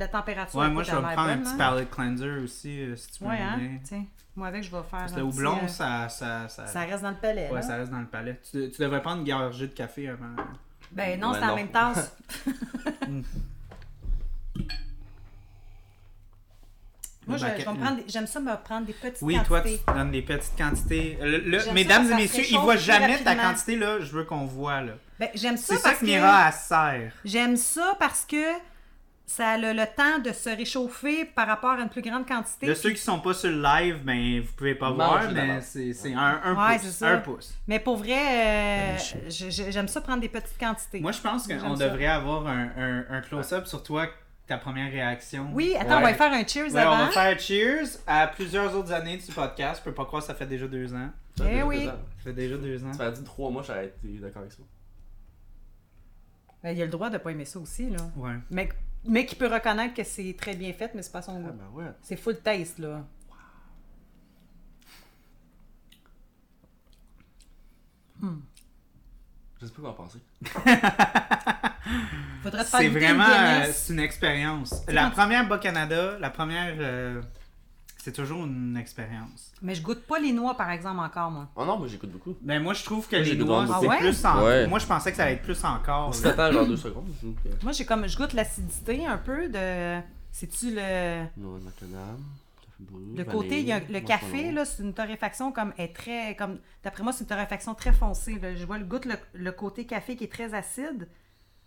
La 0.00 0.08
température. 0.08 0.58
Ouais, 0.58 0.68
moi 0.70 0.82
je 0.82 0.90
vais 0.90 0.96
me 0.96 1.02
prendre 1.02 1.28
un 1.28 1.36
petit 1.38 1.50
hein. 1.52 1.56
palate 1.58 1.90
cleanser 1.90 2.30
aussi, 2.42 2.80
euh, 2.80 2.96
si 2.96 3.10
tu 3.12 3.22
veux 3.24 3.28
Ouais, 3.30 3.38
hein, 3.38 3.56
bien. 3.58 3.78
tiens. 3.84 4.04
Moi, 4.34 4.46
avec, 4.48 4.62
je 4.64 4.70
vais 4.70 4.78
faire. 4.78 5.00
Parce 5.00 5.12
que 5.12 5.18
un 5.18 5.22
le 5.24 5.28
petit, 5.28 5.36
houblon, 5.38 5.58
euh, 5.64 5.68
ça, 5.68 6.08
ça, 6.08 6.48
ça, 6.48 6.66
ça 6.66 6.80
reste 6.80 7.02
dans 7.02 7.10
le 7.10 7.16
palais. 7.16 7.48
ouais, 7.50 7.54
là. 7.56 7.62
ça 7.62 7.76
reste 7.76 7.90
dans 7.90 7.98
le 8.00 8.06
palais. 8.06 8.40
Tu, 8.50 8.70
tu 8.70 8.80
devrais 8.82 9.02
prendre 9.02 9.18
une 9.20 9.28
gorgée 9.28 9.66
de 9.66 9.74
café 9.74 10.08
avant. 10.08 10.34
Ben 10.92 11.20
non, 11.20 11.32
Ouais, 11.32 11.38
c'est 11.38 11.44
en 11.44 11.48
non. 11.48 11.56
même 11.56 11.68
tasse. 11.68 12.16
Moi, 17.26 17.36
prendre 17.38 17.96
des- 17.96 18.04
j'aime 18.08 18.26
ça 18.26 18.40
me 18.40 18.56
prendre 18.64 18.86
des 18.86 18.92
petites 18.94 19.22
Oui, 19.22 19.38
toi, 19.46 19.60
tu 19.60 19.68
quantités. 19.68 19.92
donnes 19.92 20.10
des 20.10 20.22
petites 20.22 20.56
quantités. 20.56 21.18
Le- 21.20 21.72
mesdames 21.72 22.06
ça, 22.08 22.14
et 22.14 22.22
messieurs, 22.22 22.38
ils 22.42 22.46
réchauffe 22.46 22.62
voient 22.64 22.76
jamais 22.76 23.22
ta 23.22 23.36
quantité, 23.36 23.76
là. 23.76 24.00
Je 24.00 24.10
veux 24.12 24.24
qu'on 24.24 24.46
voit, 24.46 24.80
là. 24.80 24.92
Ben, 25.18 25.28
j'aime 25.34 25.56
ça 25.58 25.74
C'est 25.76 25.80
ça 25.82 25.94
que 25.94 26.04
Mira, 26.04 26.46
elle 26.48 26.52
sert. 26.54 27.12
j'aime 27.24 27.56
ça 27.56 27.94
parce 27.98 28.24
que 28.24 28.42
ça 29.32 29.50
a 29.50 29.58
le, 29.58 29.72
le 29.72 29.84
temps 29.96 30.18
de 30.18 30.32
se 30.32 30.48
réchauffer 30.50 31.24
par 31.24 31.46
rapport 31.46 31.70
à 31.70 31.80
une 31.80 31.88
plus 31.88 32.02
grande 32.02 32.26
quantité. 32.26 32.66
De 32.66 32.74
ceux 32.74 32.90
qui 32.90 32.96
sont 33.00 33.20
pas 33.20 33.32
sur 33.32 33.48
le 33.50 33.62
live, 33.62 34.02
ben, 34.02 34.40
vous 34.40 34.52
pouvez 34.54 34.74
pas 34.74 34.90
voir, 34.90 35.30
mais 35.32 35.60
c'est 35.60 35.92
c'est 35.92 36.12
un, 36.14 36.40
un 36.42 36.54
Ouais, 36.68 36.78
pouce. 36.78 37.02
Un 37.02 37.18
pouce. 37.18 37.54
Mais 37.68 37.78
pour 37.78 37.96
vrai, 37.96 38.96
euh, 38.96 38.98
j'aime 39.28 39.86
ça 39.86 40.00
prendre 40.00 40.20
des 40.20 40.28
petites 40.28 40.58
quantités. 40.58 40.98
Moi, 41.00 41.12
je 41.12 41.20
pense 41.20 41.46
qu'on 41.46 41.74
devrait 41.74 42.06
avoir 42.06 42.48
un, 42.48 42.70
un, 42.76 43.04
un 43.08 43.20
close-up 43.20 43.66
sur 43.66 43.84
toi, 43.84 44.08
ta 44.48 44.58
première 44.58 44.90
réaction. 44.90 45.48
Oui, 45.52 45.76
attends, 45.78 45.98
on 45.98 46.02
va 46.02 46.12
faire 46.14 46.32
un 46.32 46.44
cheers 46.44 46.64
Ouais, 46.74 46.84
on 46.84 46.90
avant. 46.90 47.04
va 47.06 47.10
faire 47.12 47.38
cheers 47.38 47.86
à 48.08 48.26
plusieurs 48.26 48.74
autres 48.74 48.92
années 48.92 49.16
du 49.18 49.32
podcast. 49.32 49.80
Je 49.84 49.88
peux 49.90 49.94
pas 49.94 50.06
croire 50.06 50.22
que 50.22 50.26
ça 50.26 50.34
fait 50.34 50.46
déjà 50.46 50.66
deux 50.66 50.92
ans. 50.92 51.10
Ça, 51.38 51.44
Eh 51.46 51.52
déjà 51.52 51.66
oui. 51.66 51.84
deux 51.84 51.88
ans. 51.88 51.92
Ça 52.18 52.24
fait 52.24 52.32
déjà 52.32 52.56
deux 52.56 52.84
ans. 52.84 52.92
Ça 52.94 53.12
fait 53.12 53.22
trois 53.22 53.50
mois, 53.50 53.62
j'aurais 53.62 53.86
été 53.86 54.08
d'accord 54.18 54.42
avec 54.42 54.52
ça. 54.52 54.62
Ben, 56.64 56.76
il 56.76 56.82
a 56.82 56.84
le 56.84 56.90
droit 56.90 57.08
de 57.10 57.18
pas 57.18 57.30
aimer 57.30 57.44
ça 57.44 57.58
aussi, 57.60 57.88
là. 57.90 57.98
Ouais. 58.16 58.34
Mais, 58.50 58.68
mais 59.04 59.26
qui 59.26 59.34
peut 59.34 59.46
reconnaître 59.52 59.94
que 59.94 60.04
c'est 60.04 60.34
très 60.38 60.54
bien 60.54 60.72
fait, 60.72 60.92
mais 60.94 61.02
c'est 61.02 61.12
pas 61.12 61.22
son 61.22 61.36
Ah 61.36 61.50
goût. 61.50 61.52
ben 61.52 61.68
ouais. 61.74 61.90
C'est 62.02 62.16
full 62.16 62.38
taste, 62.40 62.78
là. 62.78 63.04
Je 69.60 69.66
sais 69.66 69.72
pas 69.72 69.80
quoi 69.82 69.90
en 69.90 69.94
penser. 69.94 70.18
Faudrait 72.42 72.64
te 72.64 72.68
faire 72.70 72.80
C'est 72.80 72.88
goûter 72.88 73.06
vraiment 73.06 73.24
une 73.26 73.62
euh, 73.68 73.72
c'est 73.72 73.92
une 73.92 74.00
expérience. 74.00 74.82
La 74.88 75.10
première 75.10 75.46
Bas-Canada, 75.48 76.16
la 76.18 76.30
première, 76.30 76.74
euh, 76.78 77.20
c'est 78.02 78.12
toujours 78.12 78.44
une 78.44 78.76
expérience. 78.76 79.52
Mais 79.62 79.74
je 79.74 79.82
goûte 79.82 80.02
pas 80.06 80.18
les 80.18 80.32
noix, 80.32 80.56
par 80.56 80.70
exemple, 80.70 81.00
encore, 81.00 81.30
moi. 81.30 81.48
Oh 81.56 81.64
non, 81.64 81.78
moi 81.78 81.86
j'écoute 81.86 82.10
beaucoup. 82.10 82.34
Ben 82.40 82.62
moi 82.62 82.72
je 82.74 82.82
trouve 82.84 83.06
que 83.06 83.16
Moi, 83.16 83.24
les 83.24 83.30
j'ai 83.32 83.36
noix 83.36 83.66
c'est 83.66 83.86
beaucoup. 83.86 83.98
plus 83.98 84.24
en... 84.24 84.44
Ouais? 84.44 84.66
Moi 84.66 84.78
je 84.78 84.86
pensais 84.86 85.10
que 85.10 85.16
ça 85.16 85.24
allait 85.24 85.34
être 85.34 85.42
plus 85.42 85.62
encore. 85.64 86.14
Si 86.14 86.22
là. 86.24 86.32
t'attends 86.32 86.52
genre 86.52 86.66
deux 86.66 86.76
secondes. 86.76 87.06
Moi, 87.62 87.72
j'ai 87.72 87.84
comme, 87.84 88.06
je 88.08 88.16
goûte 88.16 88.32
l'acidité 88.32 89.06
un 89.06 89.18
peu 89.18 89.48
de... 89.48 90.00
C'est-tu 90.32 90.74
le... 90.74 91.24
Noix 91.36 91.58
de 91.58 91.64
macadam. 91.64 92.18
Le 93.14 93.24
côté, 93.24 93.60
il 93.60 93.66
y 93.66 93.72
a 93.72 93.80
le 93.80 94.00
café, 94.00 94.52
là, 94.52 94.64
c'est 94.64 94.82
une 94.82 94.94
torréfaction 94.94 95.52
comme 95.52 95.74
est 95.76 95.94
très, 95.94 96.34
comme, 96.36 96.58
d'après 96.82 97.02
moi, 97.02 97.12
c'est 97.12 97.24
une 97.24 97.28
torréfaction 97.28 97.74
très 97.74 97.92
foncée. 97.92 98.38
Là. 98.40 98.54
Je 98.54 98.64
vois 98.64 98.78
le 98.78 98.86
goût, 98.86 99.00
le, 99.04 99.16
le 99.34 99.52
côté 99.52 99.84
café 99.84 100.16
qui 100.16 100.24
est 100.24 100.32
très 100.32 100.54
acide. 100.54 101.06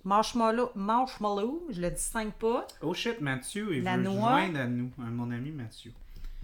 Marshmallow, 0.06 0.72
marshmallow, 0.76 1.68
je 1.70 1.80
le 1.82 1.92
distingue 1.92 2.32
pas, 2.34 2.66
Oh 2.82 2.94
shit, 2.94 3.22
Mathieu, 3.22 3.76
il 3.78 3.84
La 3.84 3.96
veut 3.96 4.04
noix. 4.04 4.32
joindre 4.32 4.60
à 4.60 4.66
nous, 4.66 4.90
mon 4.98 5.30
ami 5.32 5.52
Mathieu. 5.52 5.94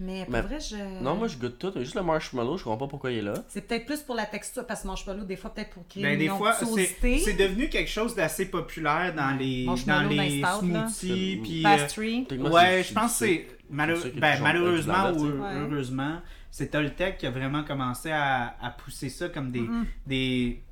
Mais 0.00 0.24
pour 0.24 0.32
Mais- 0.32 0.40
vrai, 0.42 0.58
je. 0.60 1.02
Non, 1.02 1.14
moi 1.14 1.28
je 1.28 1.36
goûte 1.36 1.58
tout. 1.58 1.72
Juste 1.76 1.94
le 1.94 2.02
marshmallow, 2.02 2.56
je 2.56 2.64
comprends 2.64 2.78
pas 2.78 2.88
pourquoi 2.88 3.12
il 3.12 3.18
est 3.18 3.22
là. 3.22 3.34
C'est 3.48 3.60
peut-être 3.66 3.86
plus 3.86 4.00
pour 4.00 4.14
la 4.16 4.26
texture, 4.26 4.66
parce 4.66 4.82
que 4.82 4.86
marshmallow, 4.88 5.24
des 5.24 5.36
fois, 5.36 5.52
peut-être 5.54 5.70
pour 5.70 5.86
créer 5.86 6.02
Ben, 6.02 6.12
une 6.14 6.18
des 6.18 6.28
fois, 6.28 6.54
c'est 6.54 7.34
devenu 7.34 7.68
quelque 7.68 7.90
chose 7.90 8.14
d'assez 8.14 8.50
populaire 8.50 9.14
dans 9.14 9.36
les, 9.38 9.66
dans 9.86 10.08
les 10.08 10.42
smoothies. 10.42 10.90
C'est- 10.90 11.40
Puis, 11.42 11.60
euh, 11.60 11.62
Pastry. 11.76 12.26
Ouais, 12.32 12.82
je 12.82 12.92
pense 12.94 13.12
que 13.20 13.26
c'est 13.26 13.46
ben, 13.70 14.40
malheureusement 14.42 15.10
ou 15.12 15.26
heureusement, 15.44 16.20
c'est 16.50 16.70
Toltec 16.70 17.18
qui 17.18 17.26
a 17.26 17.30
vraiment 17.30 17.62
commencé 17.62 18.10
à, 18.10 18.56
à 18.60 18.70
pousser 18.70 19.08
ça 19.08 19.28
comme 19.28 19.52
des, 19.52 19.64
des 20.06 20.62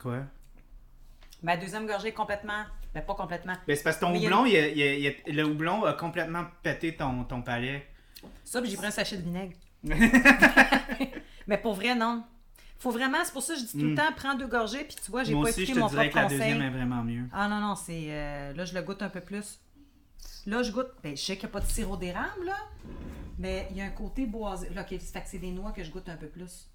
quoi? 0.00 0.18
Ma 1.42 1.56
deuxième 1.56 1.86
gorgée 1.86 2.12
complètement. 2.12 2.64
Ben, 2.94 3.02
pas 3.02 3.14
complètement. 3.14 3.52
Ben 3.66 3.76
c'est 3.76 3.82
parce 3.82 3.96
que 3.96 4.00
ton 4.06 4.10
Mais 4.12 4.18
il 4.18 4.22
y 4.22 4.26
a- 4.26 4.30
houblon, 4.30 4.46
il 4.46 4.56
a- 4.56 4.68
il 4.68 4.82
a- 4.82 4.94
il 4.94 5.06
a- 5.08 5.32
le 5.32 5.44
houblon 5.44 5.84
a 5.84 5.92
complètement 5.92 6.44
pété 6.62 6.96
ton, 6.96 7.24
ton 7.24 7.42
palais. 7.42 7.86
Ça, 8.44 8.60
puis 8.60 8.70
j'ai 8.70 8.76
pris 8.76 8.86
un 8.86 8.90
sachet 8.90 9.16
de 9.18 9.22
vinaigre. 9.22 9.56
Mais 11.46 11.58
pour 11.58 11.74
vrai, 11.74 11.94
non. 11.94 12.24
Faut 12.78 12.90
vraiment, 12.90 13.18
c'est 13.24 13.32
pour 13.32 13.42
ça 13.42 13.54
que 13.54 13.60
je 13.60 13.64
dis 13.66 13.72
tout 13.72 13.78
le 13.78 13.92
Mm. 13.92 13.96
temps, 13.96 14.12
prends 14.14 14.34
deux 14.34 14.46
gorgées, 14.48 14.84
puis 14.84 14.96
tu 15.02 15.10
vois, 15.10 15.24
j'ai 15.24 15.32
Moi 15.34 15.44
pas 15.44 15.50
aussi, 15.50 15.60
je 15.60 15.64
écouté 15.64 15.74
te 15.76 15.80
mon 15.80 15.88
dirais 15.88 16.10
propre 16.10 16.12
que 16.12 16.16
la 16.18 16.22
conseil. 16.24 16.38
deuxième 16.52 16.62
est 16.62 16.70
vraiment 16.76 17.02
mieux. 17.02 17.24
Ah 17.32 17.48
non, 17.48 17.60
non, 17.60 17.74
c'est. 17.74 18.06
euh, 18.08 18.52
là, 18.52 18.64
je 18.64 18.74
le 18.74 18.82
goûte 18.82 19.00
un 19.02 19.08
peu 19.08 19.20
plus. 19.20 19.60
Là, 20.46 20.62
je 20.62 20.72
goûte. 20.72 20.88
Ben, 21.02 21.16
je 21.16 21.22
sais 21.22 21.36
qu'il 21.36 21.44
n'y 21.46 21.50
a 21.50 21.52
pas 21.52 21.60
de 21.60 21.70
sirop 21.70 21.96
d'érable, 21.96 22.44
là. 22.44 22.56
Mais 23.38 23.66
il 23.70 23.76
y 23.78 23.80
a 23.80 23.84
un 23.86 23.90
côté 23.90 24.26
boisé. 24.26 24.68
Là, 24.74 24.82
ok, 24.82 24.88
fait 24.98 25.20
que 25.20 25.26
c'est 25.28 25.38
des 25.38 25.50
noix 25.52 25.72
que 25.72 25.82
je 25.82 25.90
goûte 25.90 26.08
un 26.08 26.16
peu 26.16 26.28
plus. 26.28 26.68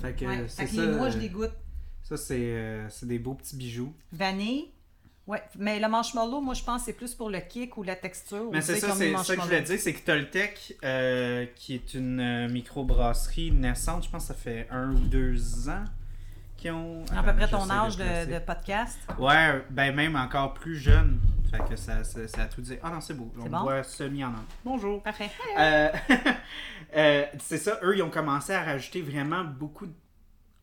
Fait 0.00 0.14
que 0.14 0.24
Ouais. 0.24 0.38
euh, 0.38 0.42
Fait 0.42 0.48
c'est 0.48 0.64
que 0.66 0.70
ça. 0.76 0.86
les 0.86 0.92
noix, 0.92 1.10
je 1.10 1.18
les 1.18 1.28
goûte. 1.28 1.52
Ça, 2.04 2.16
c'est 2.16 2.36
euh, 2.40 2.88
c'est 2.88 3.06
des 3.06 3.18
beaux 3.18 3.34
petits 3.34 3.56
bijoux. 3.56 3.92
Vanille. 4.12 4.70
Ouais, 5.26 5.42
mais 5.56 5.78
le 5.78 5.88
marshmallow, 5.88 6.40
moi, 6.40 6.54
je 6.54 6.64
pense 6.64 6.80
que 6.80 6.86
c'est 6.86 6.92
plus 6.92 7.14
pour 7.14 7.30
le 7.30 7.38
kick 7.38 7.76
ou 7.76 7.84
la 7.84 7.94
texture. 7.94 8.48
Mais 8.52 8.60
c'est 8.60 8.76
ça, 8.76 8.92
c'est 8.92 9.16
ça 9.16 9.36
que 9.36 9.40
je 9.42 9.46
voulais 9.46 9.62
dire, 9.62 9.78
c'est 9.78 9.92
que 9.92 10.04
Toltec, 10.04 10.76
euh, 10.82 11.46
qui 11.54 11.74
est 11.74 11.94
une 11.94 12.20
euh, 12.20 12.48
microbrasserie 12.48 13.52
naissante, 13.52 14.04
je 14.04 14.10
pense 14.10 14.22
que 14.22 14.28
ça 14.28 14.34
fait 14.34 14.66
un 14.70 14.90
ou 14.90 14.98
deux 14.98 15.68
ans 15.68 15.84
qu'ils 16.56 16.72
ont... 16.72 17.04
À 17.16 17.22
peu 17.22 17.34
près 17.34 17.48
ton 17.48 17.70
âge 17.70 17.96
de, 17.96 18.34
de 18.34 18.38
podcast. 18.40 18.98
Ouais, 19.18 19.64
ben 19.70 19.94
même 19.94 20.16
encore 20.16 20.54
plus 20.54 20.76
jeune. 20.76 21.20
Fait 21.52 21.62
que 21.68 21.76
ça, 21.76 22.02
ça, 22.02 22.26
ça 22.26 22.42
a 22.42 22.46
tout 22.46 22.62
dit. 22.62 22.78
Ah 22.82 22.90
non, 22.90 23.00
c'est 23.00 23.14
beau. 23.14 23.30
On 23.38 23.48
bon? 23.48 23.60
voit 23.60 23.82
semi 23.82 24.24
en 24.24 24.28
angle. 24.28 24.38
Bonjour. 24.64 25.02
Parfait. 25.02 25.30
Euh, 25.58 25.88
euh, 26.96 27.24
c'est 27.38 27.58
ça, 27.58 27.78
eux, 27.82 27.94
ils 27.94 28.02
ont 28.02 28.10
commencé 28.10 28.54
à 28.54 28.62
rajouter 28.62 29.02
vraiment 29.02 29.44
beaucoup 29.44 29.86
de, 29.86 29.92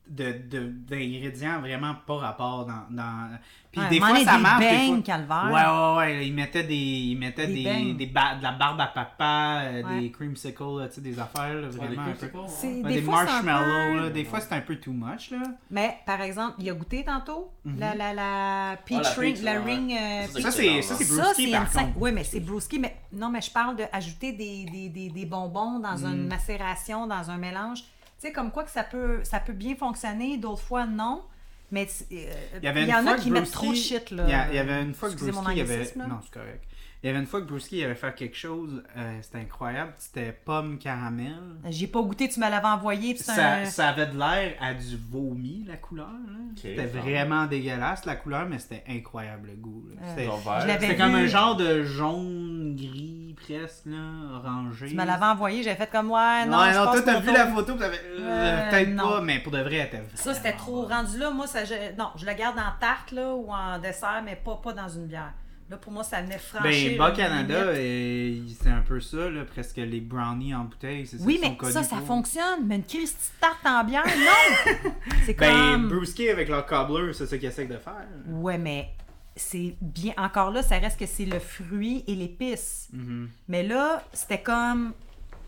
de- 0.10 0.68
d'ingrédients 0.90 1.60
vraiment 1.60 1.96
pas 2.06 2.18
rapport 2.18 2.66
dans. 2.66 2.86
dans... 2.90 3.30
Puis 3.72 3.80
Ouais, 3.82 3.90
des 3.90 4.00
fois, 4.00 4.16
ça 4.26 4.36
des 4.38 4.42
marche. 4.42 4.60
des 4.62 4.66
beignes, 4.66 4.94
fois- 4.96 5.04
calvaire. 5.04 5.46
Ouais, 5.52 5.62
ouais, 5.62 5.98
ouais. 6.18 6.28
Ils 6.28 6.34
mettaient 6.34 6.64
des, 6.64 6.74
ils 6.76 7.16
mettaient 7.20 7.46
Des 7.46 7.64
des, 7.64 7.94
des 7.94 8.06
ba- 8.08 8.34
de 8.34 8.42
la 8.42 8.54
barbe 8.54 8.82
à 8.82 8.88
papa, 8.88 9.62
euh, 9.66 9.84
Ouais. 9.84 10.00
des 10.02 10.12
creamsicles, 10.12 10.64
tu 10.88 10.96
sais, 10.96 11.02
des 11.02 11.20
affaires, 11.20 11.54
là, 11.54 11.68
vraiment 11.68 12.06
peu. 12.20 12.38
Ouais, 12.40 12.82
des 12.84 12.96
des 12.96 13.02
fois, 13.04 13.26
c'est 13.28 13.32
un 13.32 13.42
marshmallows, 13.44 13.94
peu- 13.94 14.00
là. 14.06 14.10
Des 14.10 14.26
fois, 14.26 14.40
c'est 14.42 14.54
un 14.56 14.62
peu 14.62 14.76
too 14.78 14.92
much, 14.92 15.30
là. 15.30 15.44
Mais 15.70 15.98
par 16.08 16.20
exemple, 16.22 16.56
il 16.58 16.70
a 16.72 16.74
goûté 16.74 17.04
tantôt 17.04 17.52
la, 17.64 17.94
la, 17.94 18.12
la 18.16 18.78
peach 18.84 19.04
la 19.04 19.10
ring. 19.12 19.34
peach, 19.36 19.44
la 19.44 19.52
ouais. 19.60 19.64
ring 19.64 19.92
euh, 19.92 20.42
Ça, 20.42 20.50
c'est 20.52 20.66
brewski, 20.66 21.52
par 21.52 21.62
une 21.62 21.68
contre. 21.68 21.98
Oui, 21.98 22.12
mais 22.12 22.24
c'est 22.24 22.40
brewski. 22.40 22.80
Mais 22.80 22.96
non, 23.14 23.30
mais 23.30 23.42
je 23.42 23.52
parle 23.52 23.76
d'ajouter 23.76 24.32
des, 24.32 24.66
des, 24.66 24.90
des, 24.90 25.10
des 25.10 25.26
bonbons 25.28 25.78
dans 25.80 25.96
une 25.96 26.26
Mm. 26.26 26.28
macération, 26.28 27.06
dans 27.06 27.30
un 27.30 27.38
mélange. 27.38 27.84
Tu 28.20 28.28
sais, 28.28 28.34
comme 28.34 28.52
quoi 28.52 28.64
que 28.64 28.72
ça 28.72 28.84
peut, 28.84 29.24
ça 29.24 29.40
peut 29.40 29.54
bien 29.54 29.76
fonctionner, 29.76 30.38
d'autres 30.38 30.62
fois 30.62 30.86
non. 30.86 31.24
Mais 31.72 31.88
euh, 32.12 32.16
Il 32.58 32.64
y, 32.64 32.68
avait 32.68 32.84
une 32.84 32.94
en 32.94 33.04
fois 33.04 33.12
a 33.12 33.16
qui 33.18 33.30
mettent 33.32 33.44
Brewski- 33.46 33.52
trop 33.52 33.70
de 33.72 33.76
shit. 33.76 34.12
Là. 34.12 34.24
Il 34.28 34.30
y, 34.30 34.54
il 34.54 34.56
y 34.56 34.60
avait 34.60 34.82
une 34.82 34.94
fois 34.96 35.08
que 35.10 35.14
Excusez 35.14 35.32
mon 35.32 35.42
Brewski 35.44 35.62
avait. 35.62 35.94
Non, 36.08 36.20
c'est 36.24 36.34
correct. 36.34 36.64
Il 37.02 37.08
y 37.08 37.10
avait 37.12 37.20
une 37.20 37.26
fois 37.28 37.40
que 37.40 37.46
Brewski 37.46 37.82
avait 37.82 37.96
fait 37.96 38.14
quelque 38.14 38.36
chose, 38.36 38.84
euh, 38.98 39.18
c'était 39.22 39.38
incroyable. 39.38 39.94
C'était 39.98 40.34
pomme 40.34 40.78
caramel. 40.78 41.34
J'ai 41.70 41.88
pas 41.88 42.02
goûté, 42.02 42.28
tu 42.28 42.42
me 42.42 42.50
l'avais 42.50 42.68
envoyé. 42.68 43.16
Ça, 43.16 43.54
un- 43.60 43.66
ça 43.66 43.88
avait 43.88 44.08
de 44.08 44.18
l'air 44.18 44.56
à 44.60 44.74
du 44.74 44.98
vomi, 45.10 45.64
la 45.66 45.78
couleur. 45.78 46.10
c'était 46.58 46.86
vraiment 46.88 47.46
dégueulasse, 47.46 48.04
la 48.04 48.16
couleur, 48.18 48.48
mais 48.50 48.60
c'était 48.60 48.84
incroyable, 48.90 49.48
le 49.52 49.56
goût. 49.56 49.86
Euh, 49.92 50.04
C'était- 50.10 50.26
Genre 50.26 50.40
vert. 50.40 50.60
je 50.62 50.68
l'avais 50.68 50.88
C'était 50.88 50.98
comme 51.02 51.16
un 51.16 51.26
genre 51.28 51.56
de 51.56 51.84
jaune, 51.84 52.76
gris, 52.76 53.34
presque, 53.42 53.86
là, 53.86 54.36
orangé. 54.36 54.90
Tu 54.90 54.96
me 54.96 55.06
l'avais 55.06 55.26
envoyé, 55.26 55.64
j'avais 55.64 55.78
fait 55.78 55.90
comme 55.90 56.12
ouais, 56.12 56.46
non. 56.48 56.60
ouais, 56.60 56.74
non, 56.74 56.84
toi, 56.84 57.02
t'as 57.02 57.20
vu 57.22 57.32
la 57.32 57.48
photo, 57.48 57.76
t'avais. 57.76 58.02
euh, 58.20 58.20
Euh, 58.30 58.70
Peut-être 58.72 58.90
non. 58.90 59.08
pas, 59.10 59.22
mais 59.22 59.40
pour 59.40 59.54
de 59.54 59.60
vrai, 59.60 59.76
elle 59.76 59.88
était 59.88 60.04
Ça, 60.16 60.34
c'était 60.34 60.52
trop 60.52 60.82
rendu 60.86 61.18
là. 61.18 61.32
Moi, 61.32 61.48
ça, 61.48 61.64
je- 61.64 61.96
non, 61.98 62.10
je 62.18 62.26
le 62.26 62.34
garde 62.34 62.60
en 62.60 62.78
tarte 62.78 63.14
là, 63.14 63.34
ou 63.34 63.50
en 63.54 63.80
dessert, 63.80 64.22
mais 64.26 64.36
pas, 64.36 64.58
pas 64.62 64.74
dans 64.74 64.90
une 64.90 65.06
bière. 65.08 65.32
Là, 65.70 65.78
pour 65.78 65.92
moi, 65.94 66.04
ça 66.04 66.22
venait 66.22 66.40
franchir. 66.40 66.92
Ben, 66.92 66.98
Bas 66.98 67.10
une 67.12 67.16
Canada, 67.16 67.74
limite. 67.74 68.50
euh, 68.50 68.54
c'est 68.60 68.70
un 68.72 68.82
peu 68.82 69.00
ça, 69.00 69.30
là, 69.30 69.44
presque 69.46 69.78
les 69.78 70.02
brownies 70.02 70.56
en 70.56 70.64
bouteille. 70.64 71.06
C'est 71.06 71.20
Oui, 71.22 71.40
mais 71.40 71.56
ça, 71.70 71.84
ça 71.84 71.98
pour. 71.98 72.08
fonctionne. 72.08 72.66
Mais 72.66 72.78
une 72.78 72.84
crise 72.84 73.14
de 73.14 73.40
tarte 73.40 73.66
en 73.66 73.84
bière, 73.84 74.04
non! 74.06 74.92
c'est 75.26 75.38
Ben, 75.38 75.74
comme. 75.74 75.90
Brewski 75.90 76.30
avec 76.30 76.50
leur 76.50 76.66
cobbler, 76.66 77.14
c'est 77.14 77.28
ça 77.28 77.38
qu'ils 77.38 77.50
essaient 77.50 77.66
de 77.66 77.78
faire. 77.78 78.08
Ouais, 78.28 78.58
mais 78.58 78.90
c'est 79.36 79.76
bien. 79.80 80.14
Encore 80.18 80.50
là, 80.52 80.64
ça 80.64 80.80
reste 80.80 81.00
que 81.00 81.06
c'est 81.06 81.26
le 81.26 81.38
fruit 81.40 82.04
et 82.08 82.16
l'épice. 82.16 82.90
Mhm. 82.92 83.30
Mais 83.48 83.62
là, 83.62 84.04
c'était 84.12 84.42
comme. 84.42 84.94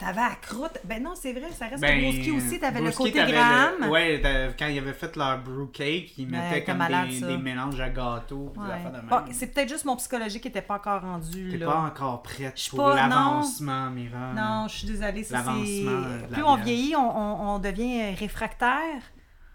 T'avais 0.02 0.20
la 0.22 0.36
croûte. 0.42 0.80
Ben 0.84 1.04
non, 1.04 1.14
c'est 1.14 1.32
vrai, 1.32 1.52
ça 1.52 1.68
reste 1.68 1.80
Ben, 1.80 2.02
Broski 2.02 2.32
aussi, 2.32 2.60
t'avais 2.60 2.82
le 2.82 2.92
côté 2.92 3.24
le- 3.24 3.90
Ouais, 3.90 4.20
quand 4.58 4.66
ils 4.66 4.80
avaient 4.80 4.94
fait 4.94 5.16
leur 5.16 5.38
brew 5.44 5.68
cake, 5.72 6.18
ils 6.18 6.28
mettaient 6.28 6.64
comme 6.64 6.78
malade, 6.78 7.10
des, 7.10 7.38
mélanges 7.38 7.80
à 7.80 7.90
gâteau. 7.90 8.52
Ouais. 8.58 9.02
Bon, 9.08 9.18
c'est 9.32 9.54
peut-être 9.54 9.70
juste 9.70 9.86
mon 9.86 9.96
psychologique 9.98 10.42
qui 10.42 10.48
était 10.48 10.64
pas 10.64 10.76
encore 10.76 11.02
rendu 11.02 11.50
T'es 11.52 11.64
pas 11.64 11.82
encore 11.82 12.24
prête 12.24 12.54
Je 12.56 12.62
suis 12.64 12.72
pour 12.72 12.90
l'avancement, 12.90 13.92
Mira. 13.92 14.34
Non, 14.34 14.68
je 14.68 14.78
suis 14.78 14.88
désolée. 14.88 15.24
ça, 15.24 15.38
L'avancement 15.38 16.02
Plus 16.32 16.44
on 16.44 16.56
vieillit, 16.56 16.96
on, 16.96 17.18
on- 17.18 17.56
on 17.56 17.60
devient 17.60 18.16
réfractaire. 18.16 19.02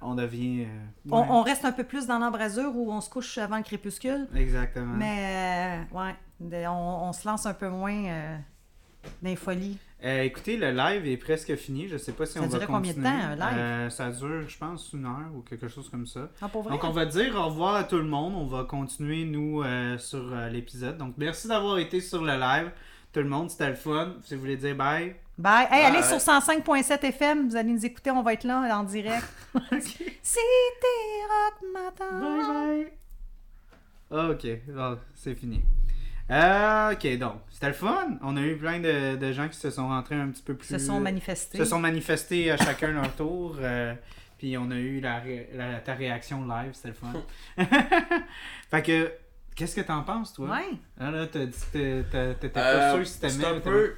On 0.01 0.15
devient. 0.15 0.65
euh, 0.65 1.11
On, 1.11 1.23
ouais, 1.23 1.27
on 1.31 1.43
reste 1.43 1.65
un 1.65 1.73
peu 1.73 1.83
plus 1.83 2.07
dans 2.07 2.19
l'embrasure 2.19 2.71
où 2.77 2.93
on 2.93 3.01
se 3.01 3.11
couche 3.11 3.39
avant 3.39 3.57
le 3.57 3.63
crépuscule. 3.63 4.29
Exactement. 4.37 4.95
Mais, 4.95 5.85
euh, 5.93 5.99
ouais, 5.99 6.67
on 6.69 7.13
se 7.13 7.27
lance 7.27 7.47
un 7.47 7.55
peu 7.55 7.69
moins 7.69 8.05
euh, 8.05 8.37
dans 9.23 9.31
les 9.31 9.37
folies. 9.37 9.79
Euh, 10.05 10.23
écoutez, 10.23 10.57
le 10.59 10.71
live 10.73 11.07
est 11.07 11.17
presque 11.17 11.55
fini. 11.57 11.89
Je 11.89 11.97
sais 11.97 12.13
pas 12.13 12.27
si 12.27 12.35
Ça 12.35 12.41
on 12.41 12.43
va 12.43 12.49
durait 12.49 12.67
combien 12.67 12.93
de 12.93 12.97
continuer. 12.97 13.09
temps, 13.19 13.27
un 13.29 13.35
live? 13.37 13.59
Euh, 13.59 13.91
ça 13.91 14.11
dure, 14.11 14.47
je 14.49 14.59
pense, 14.59 14.93
une 14.93 15.07
heure 15.07 15.31
ou 15.35 15.41
quelque 15.41 15.69
chose 15.69 15.89
comme 15.89 16.07
ça. 16.07 16.29
Ah, 16.43 16.49
pour 16.49 16.63
vrai? 16.63 16.73
Donc, 16.73 16.85
on 16.85 16.91
va 16.91 17.07
dire 17.07 17.35
au 17.35 17.47
revoir 17.47 17.75
à 17.77 17.85
tout 17.85 17.97
le 17.97 18.05
monde. 18.05 18.35
On 18.37 18.47
va 18.47 18.65
continuer, 18.65 19.25
nous, 19.25 19.63
euh, 19.63 19.97
sur 19.99 20.23
l'épisode. 20.53 20.99
Donc, 20.99 21.15
merci 21.17 21.49
d'avoir 21.49 21.79
été 21.79 22.01
sur 22.01 22.23
le 22.23 22.39
live. 22.39 22.71
Tout 23.13 23.21
le 23.21 23.29
monde, 23.29 23.51
c'était 23.51 23.71
le 23.71 23.75
fun. 23.77 24.13
Si 24.23 24.35
vous 24.35 24.41
voulez 24.43 24.59
dire 24.59 24.77
bye. 24.77 25.17
Bye. 25.39 25.67
Hey, 25.71 25.85
allez 25.85 26.01
Bye. 26.01 26.09
sur 26.09 26.19
105.7 26.19 27.03
FM, 27.05 27.49
vous 27.49 27.57
allez 27.57 27.73
nous 27.73 27.85
écouter, 27.85 28.11
on 28.11 28.23
va 28.23 28.35
être 28.35 28.45
là 28.45 28.79
en 28.79 28.85
direct. 28.85 29.25
C'était 30.23 30.47
Rock 31.29 31.73
Matin. 31.73 32.21
bye. 34.11 34.31
Ok, 34.31 34.47
bon, 34.69 34.99
c'est 35.15 35.35
fini. 35.35 35.63
Euh, 36.31 36.93
ok, 36.93 37.19
donc, 37.19 37.35
c'était 37.53 37.69
le 37.69 37.73
fun. 37.73 38.19
On 38.23 38.37
a 38.37 38.41
eu 38.43 38.57
plein 38.57 38.81
de, 38.81 39.17
de 39.17 39.33
gens 39.33 39.49
qui 39.49 39.57
se 39.57 39.71
sont 39.71 39.89
rentrés 39.89 40.17
un 40.17 40.29
petit 40.29 40.43
peu 40.43 40.55
plus. 40.55 40.67
Se 40.69 40.79
sont 40.79 40.99
manifestés. 41.01 41.59
se 41.59 41.65
sont 41.65 41.79
manifestés 41.79 42.51
à 42.51 42.57
chacun 42.57 42.93
leur 42.93 43.15
tour. 43.15 43.57
euh, 43.61 43.95
puis 44.39 44.59
on 44.59 44.71
a 44.71 44.75
eu 44.77 45.01
la, 45.01 45.23
la- 45.55 45.79
ta 45.81 45.95
réaction 45.95 46.47
live, 46.47 46.73
c'était 46.75 46.89
le 46.89 46.95
fun. 46.95 47.13
fait 48.71 48.83
que, 48.83 49.13
qu'est-ce 49.55 49.77
que 49.77 49.81
t'en 49.83 50.03
penses, 50.03 50.33
toi? 50.33 50.51
Ouais. 50.51 50.71
Ah 50.99 51.11
là, 51.11 51.27
t'as 51.27 51.47
dit 51.47 51.57
que 51.73 52.03
t'étais 52.03 52.49
pas 52.49 52.61
Euh, 52.73 52.95
sûr 52.97 53.07
si 53.07 53.21
t'aimais. 53.21 53.33
C'est 53.33 53.47
un 53.47 53.61
peu. 53.61 53.95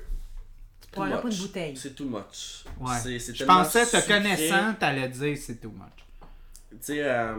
Much. 0.97 1.35
une 1.35 1.39
bouteille. 1.47 1.77
C'est 1.77 1.95
too 1.95 2.05
much. 2.07 2.65
Ouais. 2.81 2.97
C'est- 3.03 3.19
c'est 3.19 3.35
Je 3.35 3.45
pensais, 3.45 3.85
te 3.85 3.97
sucré. 3.97 4.15
connaissant, 4.15 4.75
t'allais 4.79 5.09
dire 5.09 5.37
c'est 5.37 5.61
too 5.61 5.71
much. 5.71 6.05
Tu 6.71 6.77
sais, 6.81 7.03
euh, 7.05 7.35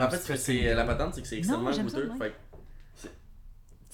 en 0.00 0.10
fait, 0.10 0.16
c'est- 0.18 0.36
c'est 0.36 0.74
la 0.74 0.84
patente, 0.84 1.14
c'est 1.14 1.22
que 1.22 1.28
c'est 1.28 1.38
extrêmement 1.38 1.70
goûteux. 1.70 2.10
Fait 2.18 2.30
que- 2.30 2.51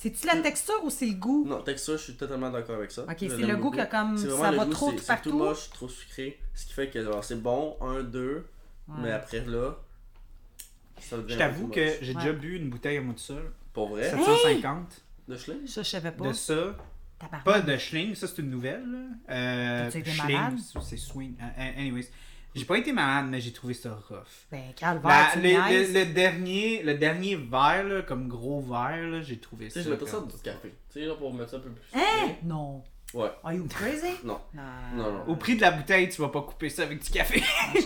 C'est-tu 0.01 0.26
la 0.28 0.36
texture 0.40 0.76
ou 0.84 0.90
c'est 0.90 1.07
le 1.07 1.14
goût? 1.14 1.44
non, 1.44 1.61
texture, 1.61 1.99
je 1.99 2.05
suis 2.05 2.14
totalement 2.14 2.51
d'accord 2.51 2.76
avec 2.76 2.92
ça. 2.92 3.03
Ok, 3.03 3.16
c'est 3.18 3.28
le 3.28 3.57
goût 3.57 3.62
beaucoup. 3.64 3.76
que 3.78 3.90
comme 3.90 4.16
C'est 4.16 4.30
ça 4.30 4.51
va 4.53 4.64
goût, 4.64 4.70
trop 4.70 4.90
c'est- 4.92 4.99
C'est 4.99 5.07
partout. 5.09 5.30
too 5.30 5.49
much, 5.51 5.70
trop 5.70 5.88
sucré. 5.88 6.38
Ce 6.55 6.66
qui 6.66 6.72
fait 6.72 6.88
que 6.88 6.99
alors, 7.01 7.24
c'est 7.24 7.42
bon, 7.42 7.76
un, 7.80 8.03
deux, 8.05 8.46
Ouais. 8.88 8.94
mais 9.03 9.11
après 9.11 9.44
là, 9.44 9.74
ça 11.01 11.16
devient 11.16 11.32
Je 11.34 11.38
t'avoue 11.38 11.68
que 11.68 11.84
j'ai 12.01 12.14
Ouais. 12.14 12.20
déjà 12.20 12.32
bu 12.32 12.57
une 12.57 12.70
bouteille 12.70 12.96
à 12.99 13.01
moi 13.01 13.12
tout 13.14 13.20
seul. 13.20 13.51
Pour 13.72 13.88
vrai, 13.90 14.09
750 14.11 15.03
de 15.28 15.36
Schling? 15.36 15.66
Ça, 15.66 15.82
je 15.82 15.88
savais 15.90 16.12
pas. 16.12 16.28
de 16.28 16.32
ça. 16.32 16.76
Pas 17.44 17.61
de 17.61 17.76
Schling, 17.76 18.14
ça 18.14 18.28
c'est 18.28 18.38
une 18.38 18.51
nouvelle. 18.51 18.84
là. 19.28 19.34
Euh, 19.34 19.90
Schling, 19.90 20.59
c'est 20.80 20.96
swing. 20.96 21.34
Euh, 21.42 21.72
anyways, 21.80 22.09
j'ai 22.59 22.65
pas 22.65 22.77
été 22.79 22.93
malade, 22.93 23.27
mais 23.31 23.41
j'ai 23.41 23.53
trouvé 23.53 23.75
ça 23.75 23.91
rough. 24.09 24.19
Ben, 24.51 24.63
calvaire, 24.77 25.31
tu 25.33 25.41
le, 25.41 25.49
niaises. 25.51 25.93
le- 25.95 26.01
le 26.01 26.07
dernier, 26.13 26.83
le 26.83 26.95
dernier 26.95 27.37
verre, 27.37 27.85
là, 27.85 28.03
comme 28.03 28.29
gros 28.29 28.61
verre, 28.61 29.09
là, 29.09 29.23
j'ai 29.23 29.39
trouvé 29.39 29.67
Tu 29.67 29.71
ça. 29.73 29.81
sais, 29.81 29.85
je 29.87 29.91
mettrais 29.91 30.11
ça 30.11 30.21
dans 30.21 30.27
du 30.27 30.37
café. 30.43 30.75
Tu 30.93 31.01
sais, 31.01 31.07
là, 31.07 31.15
pour 31.15 31.33
mettre 31.33 31.51
ça 31.51 31.57
un 31.57 31.61
peu 31.61 31.71
plus. 31.71 31.83
Hein? 31.99 32.33
Non. 32.45 32.83
Ouais. 33.15 33.31
Are 33.43 33.53
you 33.55 33.67
crazy? 33.69 34.13
Non. 34.25 34.39
Non, 34.53 34.63
Non, 34.95 35.13
non. 35.13 35.25
Au 35.29 35.37
prix 35.37 35.57
de 35.57 35.63
la 35.63 35.71
bouteille, 35.71 36.11
tu 36.11 36.21
vas 36.21 36.29
pas 36.29 36.43
couper 36.43 36.69
ça 36.69 36.83
avec 36.83 37.03
du 37.03 37.09
café. 37.11 37.43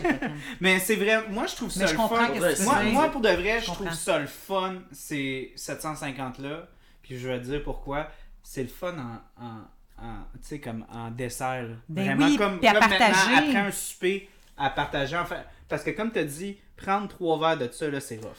mais 0.61 0.79
c'est 0.81 0.97
vrai, 0.97 1.29
moi 1.31 1.47
je 1.47 1.55
trouve 1.57 1.71
ça 1.71 1.81
Mais 1.81 1.87
je 1.87 1.93
le 1.93 1.97
comprends 1.99 2.17
fun. 2.17 2.29
que 2.29 2.57
tu 2.57 2.63
Moi, 2.65 2.83
moi, 2.85 3.09
pour 3.09 3.21
de 3.21 3.29
vrai, 3.29 3.61
je, 3.61 3.67
Je 3.67 3.71
trouve 3.73 3.93
ça 3.93 4.19
le 4.19 4.27
fun, 4.27 4.77
ces 4.91 5.53
750 5.57 6.39
là. 6.41 6.69
Puis 7.03 7.19
je 7.19 7.29
vais 7.29 7.39
te 7.41 7.45
dire 7.47 7.63
pourquoi. 7.63 8.09
C'est 8.43 8.63
le 8.63 8.69
fun 8.69 8.95
en, 8.99 9.45
en, 9.45 10.05
en- 10.05 10.23
tu 10.35 10.49
sais, 10.49 10.61
comme 10.61 10.85
en 10.93 11.11
dessert. 11.13 11.69
Ben 11.89 12.05
Vraiment 12.07 12.27
oui, 12.27 12.37
comme, 12.37 12.59
puis 12.59 12.67
à 12.69 12.73
comme 12.73 12.91
maintenant, 12.91 12.99
partager. 12.99 13.35
après 13.37 13.57
un 13.59 13.71
souper, 13.71 14.29
à 14.57 14.71
partager. 14.71 15.17
Enfin, 15.17 15.43
parce 15.69 15.83
que 15.83 15.91
comme 15.91 16.13
tu 16.13 16.19
as 16.19 16.25
dit, 16.25 16.59
prendre 16.77 17.09
trois 17.09 17.39
verres 17.39 17.59
de 17.59 17.73
ça, 17.73 17.89
là, 17.89 18.01
c'est 18.01 18.17
rough. 18.17 18.31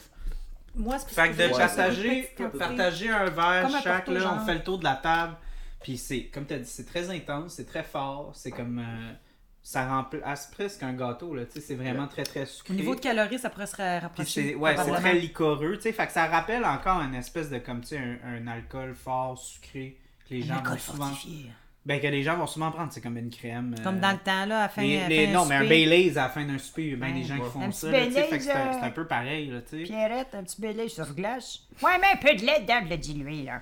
Moi, 0.76 0.98
c'est 0.98 1.14
Fait 1.14 1.30
que 1.30 1.36
de 1.42 1.56
partager, 1.56 2.34
partager 2.58 3.08
un 3.10 3.26
verre 3.30 3.68
Comme 3.70 3.80
chaque, 3.80 4.08
là, 4.08 4.36
on 4.40 4.44
fait 4.44 4.54
le 4.54 4.62
tour 4.62 4.78
de 4.78 4.84
la 4.84 4.96
table. 4.96 5.36
Puis 5.82 5.98
c'est, 5.98 6.24
comme 6.24 6.46
tu 6.46 6.54
as 6.54 6.58
dit, 6.58 6.68
c'est 6.68 6.86
très 6.86 7.10
intense, 7.10 7.54
c'est 7.54 7.66
très 7.66 7.82
fort, 7.84 8.32
c'est 8.34 8.50
comme. 8.50 8.78
euh, 8.78 9.12
ça 9.62 9.86
remplace 9.88 10.48
presque 10.48 10.82
un 10.82 10.92
gâteau, 10.92 11.34
là, 11.34 11.46
tu 11.46 11.52
sais, 11.52 11.60
c'est 11.60 11.74
vraiment 11.74 12.06
très 12.06 12.22
très 12.22 12.44
sucré. 12.44 12.74
Au 12.74 12.76
niveau 12.76 12.94
de 12.94 13.00
calories, 13.00 13.38
ça 13.38 13.48
pourrait 13.48 13.66
se 13.66 13.76
rapprocher. 13.76 14.54
ouais, 14.56 14.76
c'est 14.76 14.92
très 14.92 15.14
liquoreux, 15.14 15.76
tu 15.76 15.82
sais, 15.82 15.92
fait 15.92 16.06
que 16.06 16.12
ça 16.12 16.26
rappelle 16.26 16.64
encore 16.66 17.00
une 17.00 17.14
espèce 17.14 17.48
de, 17.48 17.58
comme, 17.58 17.80
tu 17.80 17.88
sais, 17.88 17.98
un, 17.98 18.18
un 18.24 18.46
alcool 18.46 18.94
fort, 18.94 19.38
sucré, 19.38 19.96
que 20.28 20.34
les 20.34 20.42
Un 20.42 20.46
gens 20.46 20.56
alcool 20.56 20.78
souvent... 20.78 21.06
fortifié. 21.06 21.50
Ben, 21.86 22.00
que 22.00 22.06
les 22.06 22.22
gens 22.22 22.36
vont 22.38 22.46
souvent 22.46 22.70
prendre, 22.70 22.90
c'est 22.92 23.02
comme 23.02 23.18
une 23.18 23.28
crème. 23.28 23.74
Comme 23.84 23.96
euh, 23.96 24.00
dans 24.00 24.12
le 24.12 24.18
temps, 24.18 24.46
là, 24.46 24.58
à 24.60 24.62
la 24.62 24.68
fin, 24.70 24.80
les- 24.82 25.00
à 25.00 25.08
les- 25.08 25.26
fin 25.26 25.32
non, 25.32 25.44
mais 25.44 25.56
un. 25.56 25.64
Baileys 25.68 26.16
à 26.16 26.22
la 26.22 26.28
fin 26.30 26.44
d'un 26.46 26.56
souper, 26.56 26.82
il 26.84 26.90
y 26.90 26.92
a 26.94 26.96
bien 26.96 27.08
Ouais. 27.08 27.12
des 27.20 27.24
gens 27.24 27.34
qui 27.38 27.50
font 27.50 27.60
Un 27.60 27.72
ça, 27.72 27.88
petit 27.88 27.92
là, 27.92 27.98
tu 27.98 28.04
sais, 28.04 28.10
Baileys, 28.14 28.28
fait 28.30 28.38
que 28.38 28.44
c'est 28.44 28.52
un, 28.52 28.56
euh, 28.56 28.72
c'est 28.80 28.86
un 28.86 28.90
peu 28.90 29.06
pareil, 29.06 29.50
là, 29.50 29.60
tu 29.60 29.76
sais. 29.78 29.82
Pierrette, 29.84 30.34
un 30.34 30.42
petit 30.44 30.60
belay 30.62 30.88
sur 30.88 31.14
glace. 31.14 31.60
Ouais, 31.82 31.90
mais 32.00 32.06
un 32.14 32.16
peu 32.16 32.34
de 32.34 32.46
lait 32.46 32.60
dedans, 32.60 32.80
de 32.86 32.88
le 32.90 32.96
diluer, 32.96 33.42
là. 33.42 33.60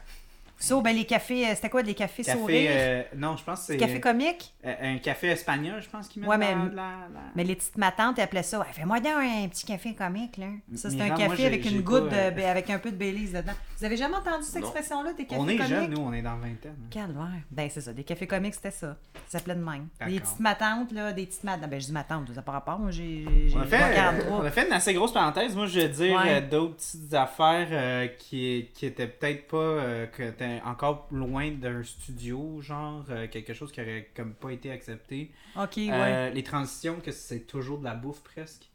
So, 0.62 0.80
ben 0.80 0.94
les 0.94 1.04
cafés, 1.04 1.46
euh, 1.48 1.52
c'était 1.54 1.68
quoi, 1.70 1.82
des 1.82 1.94
cafés 1.94 2.22
Café, 2.22 2.38
sourires? 2.38 2.70
euh, 2.72 3.02
non, 3.16 3.36
je 3.36 3.42
pense 3.44 3.60
que 3.60 3.66
c'est 3.66 3.76
Café 3.76 4.00
comique? 4.00 4.54
euh, 4.64 4.94
un 4.94 4.98
café 4.98 5.28
espagnol, 5.28 5.82
je 5.82 5.88
pense 5.88 6.06
qu'ils 6.08 6.22
mettent 6.22 6.30
Ouais, 6.30 6.38
mais- 6.38 6.54
la- 6.54 6.82
la- 7.12 7.20
Mais 7.34 7.44
les 7.44 7.56
petites 7.56 7.76
matantes 7.78 8.18
elles 8.18 8.24
appelaient 8.24 8.42
ça. 8.42 8.60
Ouais, 8.60 8.66
Fais-moi 8.72 9.00
donc 9.00 9.12
un 9.12 9.48
petit 9.48 9.64
café 9.66 9.94
comique, 9.94 10.36
là. 10.36 10.46
Ça, 10.74 10.88
c'est 10.90 11.00
un 11.00 11.10
café 11.10 11.46
avec 11.46 11.64
une 11.68 11.82
pas, 11.82 11.90
goutte, 11.90 12.12
euh, 12.12 12.30
de, 12.30 12.36
ben, 12.36 12.46
avec 12.46 12.70
un 12.70 12.78
peu 12.78 12.90
de 12.92 12.96
Baileys 12.96 13.28
dedans. 13.32 13.52
Vous 13.78 13.84
avez 13.84 13.96
jamais 13.96 14.14
entendu 14.14 14.44
cette 14.44 14.56
expression-là, 14.62 15.12
des 15.14 15.24
cafés 15.26 15.40
On 15.40 15.48
est 15.48 15.56
comiques? 15.56 15.68
jeunes, 15.74 15.90
nous, 15.90 16.00
on 16.00 16.12
est 16.12 16.22
dans 16.22 16.34
la 16.34 16.46
vingtaine. 16.46 16.76
Calvaire. 16.90 17.26
Ben, 17.50 17.68
c'est 17.68 17.80
ça. 17.80 17.92
Des 17.92 18.04
cafés 18.04 18.26
comiques, 18.28 18.54
c'était 18.54 18.70
ça. 18.70 18.96
Ça 19.26 19.38
s'appelait 19.38 19.56
de 19.56 19.64
même. 19.64 19.88
Des 20.06 20.20
petites 20.20 20.38
matantes, 20.40 20.92
là, 20.92 21.12
des 21.12 21.26
petites 21.26 21.42
matantes. 21.44 21.68
Ben, 21.68 21.80
je 21.80 21.86
dis 21.86 21.92
matantes, 21.92 22.28
ça 22.28 22.34
n'a 22.34 22.42
pas 22.42 22.52
rapport. 22.52 22.78
Moi, 22.78 22.92
j'ai 22.92 23.24
On 23.56 23.60
a, 23.60 23.64
j'ai 23.64 23.68
fait, 23.70 23.78
pas 23.78 23.88
euh, 23.88 23.94
43. 23.94 24.38
on 24.38 24.44
a 24.44 24.50
fait 24.50 24.66
une 24.68 24.72
assez 24.72 24.94
grosse 24.94 25.12
parenthèse. 25.12 25.56
Moi, 25.56 25.66
je 25.66 25.80
vais 25.80 25.88
dire 25.88 26.16
Ouais. 26.20 26.34
euh, 26.34 26.40
d'autres 26.48 26.76
petites 26.76 27.12
affaires 27.14 27.66
euh, 27.72 28.06
qui, 28.18 28.68
qui 28.74 28.86
étaient 28.86 29.08
peut-être 29.08 29.48
pas. 29.48 29.56
euh, 29.56 30.06
que 30.06 30.30
encore 30.64 31.08
loin 31.10 31.50
d'un 31.50 31.82
studio, 31.82 32.60
genre 32.60 33.04
euh, 33.10 33.26
quelque 33.28 33.54
chose 33.54 33.72
qui 33.72 33.80
aurait 33.80 34.10
comme 34.14 34.34
pas 34.34 34.50
été 34.50 34.70
accepté. 34.70 35.30
OK, 35.56 35.76
ouais. 35.76 35.88
Euh, 35.92 36.30
les 36.30 36.42
transitions, 36.42 37.00
que 37.00 37.10
c'est 37.12 37.40
toujours 37.46 37.78
de 37.78 37.84
la 37.84 37.94
bouffe 37.94 38.22
presque. 38.22 38.68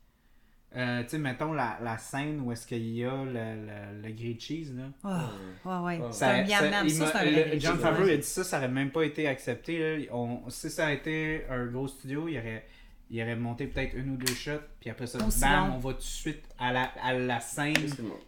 Euh, 0.76 1.02
tu 1.04 1.10
sais, 1.12 1.18
mettons 1.18 1.54
la, 1.54 1.78
la 1.82 1.98
scène 1.98 2.42
où 2.42 2.52
est-ce 2.52 2.68
qu'il 2.68 2.86
y 2.90 3.04
a 3.06 3.24
le, 3.24 3.32
le, 3.32 4.02
le 4.08 4.12
grilled 4.14 4.40
cheese, 4.42 4.74
là. 4.76 4.90
Oh, 5.66 5.70
ouais, 5.70 5.98
ouais. 6.00 6.12
Ça- 6.12 6.42
il 6.42 6.50
Ça, 6.50 6.62
m'a- 6.70 6.90
c'est 6.90 7.02
un 7.04 7.24
le- 7.24 7.32
vrai 7.32 7.44
grilled 7.48 7.62
John 7.62 7.78
Favreau 7.80 8.04
ouais. 8.04 8.14
a 8.14 8.18
dit 8.18 8.24
ça, 8.24 8.44
ça 8.44 8.58
aurait 8.58 8.68
même 8.68 8.92
pas 8.92 9.04
été 9.04 9.28
accepté. 9.28 9.80
là. 9.80 10.06
On, 10.14 10.42
si 10.50 10.70
ça 10.70 10.88
a 10.88 10.92
été 10.92 11.46
un 11.50 11.66
gros 11.68 11.88
studio, 11.88 12.28
il 12.28 12.38
aurait, 12.38 12.66
il 13.10 13.22
aurait 13.22 13.36
monté 13.36 13.68
peut-être 13.68 13.96
une 13.96 14.12
ou 14.12 14.18
deux 14.18 14.34
shots, 14.34 14.52
puis 14.80 14.90
après 14.90 15.08
ça, 15.08 15.24
Aussi 15.26 15.40
bam, 15.40 15.70
long. 15.70 15.76
on 15.76 15.80
va 15.80 15.92
tout 15.94 16.00
de 16.00 16.04
suite 16.04 16.44
à 16.60 16.74
la, 16.74 16.92
à 17.04 17.14
la 17.14 17.40
scène 17.40 17.74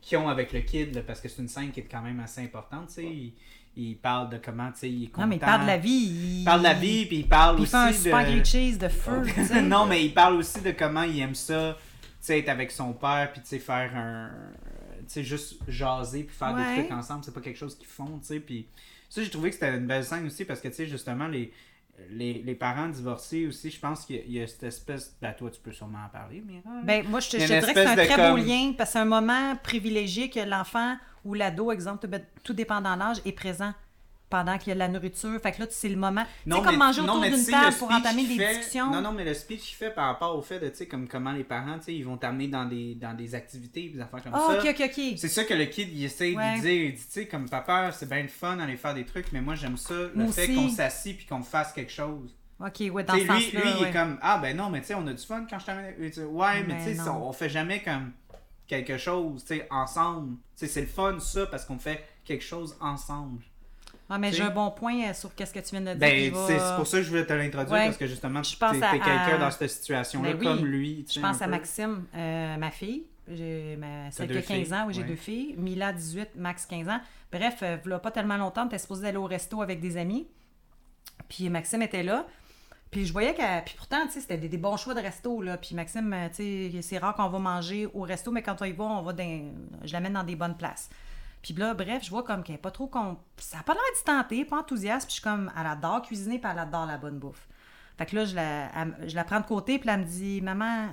qu'ils 0.01 0.18
ont 0.18 0.30
avec 0.30 0.53
le 0.53 0.61
kid, 0.61 0.95
là, 0.95 1.01
parce 1.01 1.19
que 1.22 1.27
c'est 1.30 1.41
une 1.41 1.47
scène 1.49 1.72
qui 1.72 1.81
est 1.81 1.84
quand 1.91 2.01
même 2.01 2.19
assez 2.19 2.41
importante. 2.41 2.88
tu 2.88 2.93
sais. 2.95 3.03
Il, 3.06 3.34
il 3.76 3.95
parle 3.97 4.30
de 4.30 4.38
comment 4.38 4.72
tu 4.72 4.80
sais, 4.80 4.89
il 4.89 5.03
est 5.06 5.07
content. 5.07 5.22
Non, 5.22 5.27
mais 5.27 5.35
il 5.35 5.39
parle 5.39 5.61
de 5.61 5.68
la 5.68 5.77
vie. 5.77 6.39
Il 6.39 6.43
parle 6.43 6.60
de 6.60 6.64
la 6.65 6.73
vie, 6.73 7.06
puis 7.06 7.18
il 7.18 7.27
parle 7.27 7.60
aussi 7.60 7.72
fait 7.72 8.11
un 8.11 8.19
de... 8.23 8.26
grilled 8.27 8.45
cheese 8.45 8.77
de 8.77 8.88
feu, 8.89 9.22
tu 9.34 9.45
sais. 9.45 9.61
non, 9.61 9.85
mais 9.85 10.03
il 10.03 10.14
parle 10.14 10.35
aussi 10.35 10.60
de 10.61 10.72
comment 10.72 11.03
il 11.03 11.19
aime 11.19 11.35
ça, 11.35 11.77
tu 11.80 12.07
sais, 12.19 12.39
être 12.39 12.49
avec 12.49 12.72
son 12.72 12.93
père, 12.93 13.31
puis 13.31 13.41
tu 13.41 13.47
sais, 13.49 13.60
faire 13.60 13.91
un. 13.95 14.31
Tu 15.01 15.14
sais, 15.14 15.23
juste 15.23 15.60
jaser, 15.68 16.23
puis 16.23 16.35
faire 16.35 16.53
Ouais. 16.53 16.76
des 16.76 16.81
trucs 16.81 16.91
ensemble, 16.97 17.23
c'est 17.23 17.34
pas 17.34 17.41
quelque 17.41 17.57
chose 17.57 17.76
qu'ils 17.77 17.88
font, 17.88 18.19
tu 18.19 18.26
sais. 18.27 18.39
Puis 18.39 18.68
ça, 19.10 19.23
j'ai 19.23 19.30
trouvé 19.30 19.49
que 19.49 19.56
c'était 19.56 19.76
une 19.76 19.88
belle 19.88 20.03
scène 20.03 20.26
aussi, 20.26 20.45
parce 20.45 20.60
que, 20.61 20.68
tu 20.68 20.73
sais, 20.76 20.85
justement, 20.88 21.27
les, 21.27 21.51
les, 22.10 22.42
les 22.44 22.56
parents 22.56 22.88
divorcés 22.90 23.48
aussi, 23.48 23.70
je 23.72 23.80
pense 23.80 24.06
qu'il 24.06 24.16
y 24.16 24.20
a- 24.20 24.24
il 24.26 24.32
y, 24.34 24.42
a 24.42 24.48
cette 24.48 24.64
espèce. 24.64 25.16
Ben, 25.22 25.34
toi, 25.34 25.50
tu 25.52 25.60
peux 25.62 25.72
sûrement 25.72 26.00
en 26.06 26.10
parler, 26.10 26.42
Mira. 26.46 26.82
Ben, 26.84 27.06
moi, 27.08 27.20
je 27.20 27.30
te, 27.30 27.38
je 27.40 27.42
te 27.44 27.48
dirais 27.60 27.74
que 27.74 27.80
c'est 27.84 27.88
un 27.88 27.96
très 28.06 28.16
beau 28.32 28.38
lien 28.38 28.74
parce 28.78 28.90
que 28.90 28.94
c'est 28.94 29.00
un 29.00 29.06
moment 29.06 29.56
privilégié 29.62 30.30
que 30.30 30.40
l'enfant 30.40 30.96
ou 31.26 31.34
l'ado, 31.34 31.72
exemple, 31.72 32.08
tout- 32.08 32.24
tout 32.44 32.54
dépendant 32.54 32.94
de 32.96 33.00
l'âge, 33.00 33.18
est 33.26 33.32
présent 33.32 33.74
pendant 34.30 34.57
qu'il 34.57 34.68
y 34.69 34.72
a 34.72 34.73
de 34.76 34.80
la 34.80 34.88
nourriture. 34.88 35.39
Fait 35.41 35.51
que 35.51 35.61
là, 35.61 35.68
c'est 35.69 35.89
le 35.89 35.95
moment. 35.95 36.23
Tu 36.45 36.51
sais, 36.51 36.61
comme 36.61 36.77
manger 36.77 37.01
autour 37.01 37.22
d'une 37.22 37.45
table 37.45 37.76
pour 37.77 37.91
entamer 37.91 38.26
des 38.27 38.35
fait- 38.38 38.56
discussions. 38.57 38.91
Non, 38.91 39.01
non, 39.01 39.11
mais 39.11 39.26
le 39.26 39.34
speech 39.34 39.61
qu'il 39.61 39.76
fait 39.76 39.89
par 39.89 40.06
rapport 40.07 40.38
au 40.38 40.41
fait 40.41 40.60
de, 40.60 40.69
tu 40.69 40.76
sais, 40.76 40.88
comme 40.88 41.07
comment 41.07 41.31
les 41.31 41.43
parents, 41.43 41.77
tu 41.80 41.85
sais, 41.85 41.95
ils 41.95 42.03
vont 42.06 42.18
t'amener 42.18 42.47
dans 42.47 42.65
des, 42.65 42.95
dans 42.95 43.15
des 43.15 43.34
activités, 43.35 43.89
des 43.89 43.99
affaires 43.99 44.22
comme 44.23 44.34
Ah, 44.35 44.47
ça. 44.47 44.60
ok, 44.60 44.76
ok, 44.80 44.81
ok. 44.85 45.03
C'est 45.18 45.27
ça 45.27 45.43
que 45.43 45.53
le 45.53 45.65
kid 45.65 45.89
il 45.91 46.03
essaie 46.03 46.35
Ouais. 46.35 46.57
de 46.57 46.61
dire. 46.61 46.84
Il 46.85 46.93
dit, 46.93 47.01
tu 47.06 47.11
sais, 47.11 47.27
comme 47.27 47.49
papa, 47.49 47.91
c'est 47.91 48.07
bien 48.07 48.22
le 48.22 48.27
fun 48.27 48.57
d'aller 48.57 48.77
faire 48.77 48.93
des 48.93 49.06
trucs, 49.06 49.31
mais 49.31 49.41
moi 49.41 49.56
j'aime 49.56 49.77
ça, 49.77 49.93
le 49.93 50.11
Moi 50.15 50.31
fait 50.31 50.47
qu'on 50.53 50.69
s'assit 50.69 51.18
puis 51.18 51.26
qu'on 51.26 51.41
fasse 51.43 51.73
quelque 51.73 51.91
chose. 51.91 52.35
Ok, 52.60 52.84
ouais, 52.91 53.03
dans 53.03 53.14
Tu 53.15 53.26
ce 53.26 53.31
lui, 53.31 53.61
lui 53.61 53.69
il 53.80 53.85
est 53.88 53.91
comme, 53.91 54.19
ah 54.22 54.38
ben 54.38 54.56
non, 54.56 54.69
mais 54.69 54.81
tu 54.81 54.88
sais, 54.88 54.93
on 54.95 55.07
a 55.07 55.14
du 55.14 55.26
fun 55.26 55.45
quand 55.49 55.57
je 55.60 55.65
t'amène. 55.65 55.95
Ouais, 56.27 56.64
mais 56.68 56.73
Ben 56.76 56.77
tu 56.85 56.95
sais, 56.95 57.03
non. 57.03 57.27
on 57.27 57.31
fait 57.34 57.49
jamais 57.49 57.81
comme 57.81 58.11
quelque 58.68 58.97
chose, 58.97 59.43
tu 59.45 59.56
sais, 59.56 59.68
ensemble. 59.72 60.35
Tu 60.57 60.65
sais, 60.65 60.68
c'est 60.68 60.81
le 60.81 60.88
fun 60.88 61.18
ça 61.19 61.45
parce 61.47 61.64
qu'on 61.65 61.80
fait 61.80 62.03
quelque 62.26 62.43
chose 62.43 62.77
ensemble. 62.81 63.41
Ah, 64.10 64.18
mais 64.18 64.31
tu 64.31 64.38
j'ai 64.38 64.44
un 64.44 64.49
bon 64.49 64.72
point 64.72 65.10
euh, 65.10 65.14
sur 65.14 65.36
qu'est-ce 65.36 65.53
que 65.53 65.60
tu 65.60 65.69
viens 65.72 65.81
de 65.81 65.88
dire. 65.98 65.98
Ben, 65.98 66.34
c'est 66.48 66.76
pour 66.76 66.88
ça 66.88 66.98
que 66.98 67.03
je 67.03 67.10
voulais 67.10 67.26
te 67.26 67.34
l'introduire 67.34 67.72
Ouais. 67.73 67.86
parce 67.86 67.98
que 67.98 68.07
justement, 68.07 68.41
tu 68.41 68.56
es 68.60 68.84
à- 68.84 68.91
quelqu'un 68.91 69.38
dans 69.40 69.52
cette 69.52 69.69
situation-là 69.69 70.34
Ben 70.34 70.40
oui. 70.40 70.45
comme 70.45 70.65
lui. 70.65 71.06
tu 71.07 71.19
Je 71.19 71.19
pense 71.23 71.41
à 71.41 71.45
peu. 71.45 71.52
Maxime, 71.52 72.06
euh, 72.15 72.57
ma 72.57 72.72
fille. 72.72 73.03
J'ai 73.31 73.76
ma, 73.77 74.10
celle 74.10 74.31
qui 74.31 74.38
a 74.40 74.41
15 74.41 74.73
ans, 74.73 74.86
oui, 74.88 74.94
j'ai 74.95 75.03
deux 75.03 75.15
filles. 75.15 75.53
Mila, 75.57 75.94
18, 75.94 76.30
Max, 76.36 76.65
15 76.65 76.90
ans. 76.90 76.99
Bref, 77.31 77.60
euh, 77.61 77.77
voilà 77.84 77.99
pas 77.99 78.10
tellement 78.10 78.38
longtemps, 78.38 78.68
t'es 78.68 78.80
supposé 78.80 79.07
aller 79.07 79.18
au 79.18 79.26
resto 79.26 79.61
avec 79.61 79.80
des 79.80 79.98
amis. 79.98 80.27
Puis 81.27 81.48
Maxime 81.49 81.84
était 81.84 82.02
là. 82.03 82.26
Puis 82.90 83.06
je 83.06 83.14
voyais 83.14 83.36
que. 83.36 83.64
Puis 83.64 83.76
pourtant, 83.77 84.07
tu 84.07 84.14
sais, 84.14 84.22
c'était 84.22 84.38
des, 84.38 84.49
des 84.49 84.57
bons 84.57 84.77
choix 84.77 84.95
de 84.95 84.99
resto, 85.02 85.44
là. 85.44 85.57
Puis 85.57 85.76
Maxime, 85.76 86.15
tu 86.36 86.72
sais, 86.72 86.81
c'est 86.81 86.98
rare 86.98 87.14
qu'on 87.14 87.30
va 87.30 87.38
manger 87.38 87.88
au 87.94 88.02
resto, 88.02 88.31
mais 88.31 88.41
quand 88.41 88.60
on 88.61 88.65
y 88.65 88.72
va, 88.72 88.86
on 88.86 89.03
va 89.03 89.14
dans. 89.14 89.53
Je 89.84 89.94
l'amène 89.94 90.14
dans 90.14 90.23
des 90.23 90.36
bonnes 90.36 90.57
places. 90.57 90.90
Puis 91.41 91.53
là, 91.53 91.74
bref, 91.74 92.03
je 92.03 92.10
vois 92.10 92.24
comme 92.24 92.44
qu'elle 92.44 92.56
est 92.56 92.60
pas 92.60 92.72
trop. 92.72 92.88
con- 92.88 93.18
Ça 93.38 93.57
n'a 93.57 93.64
pas 93.64 93.74
l'air 93.74 93.82
d'y 93.98 94.03
tenter, 94.03 94.45
pas 94.45 94.60
enthousiaste. 94.60 95.06
Puis 95.07 95.16
je 95.16 95.22
suis 95.22 95.24
comme, 95.24 95.52
elle 95.60 95.68
adore 95.68 96.02
cuisiner, 96.02 96.38
puis 96.40 96.52
elle 96.52 96.60
adore 96.60 96.86
la 96.86 96.98
bonne 96.98 97.18
bouffe. 97.20 97.48
Fait 97.98 98.06
que 98.06 98.16
là, 98.16 98.26
je 98.26 98.36
la, 98.36 98.70
elle- 98.76 99.10
je 99.10 99.16
la 99.16 99.24
prends 99.24 99.40
de 99.40 99.45
côté, 99.45 99.80
puis 99.80 99.90
elle 99.90 99.99
me 100.02 100.06
dit, 100.06 100.41
maman, 100.41 100.90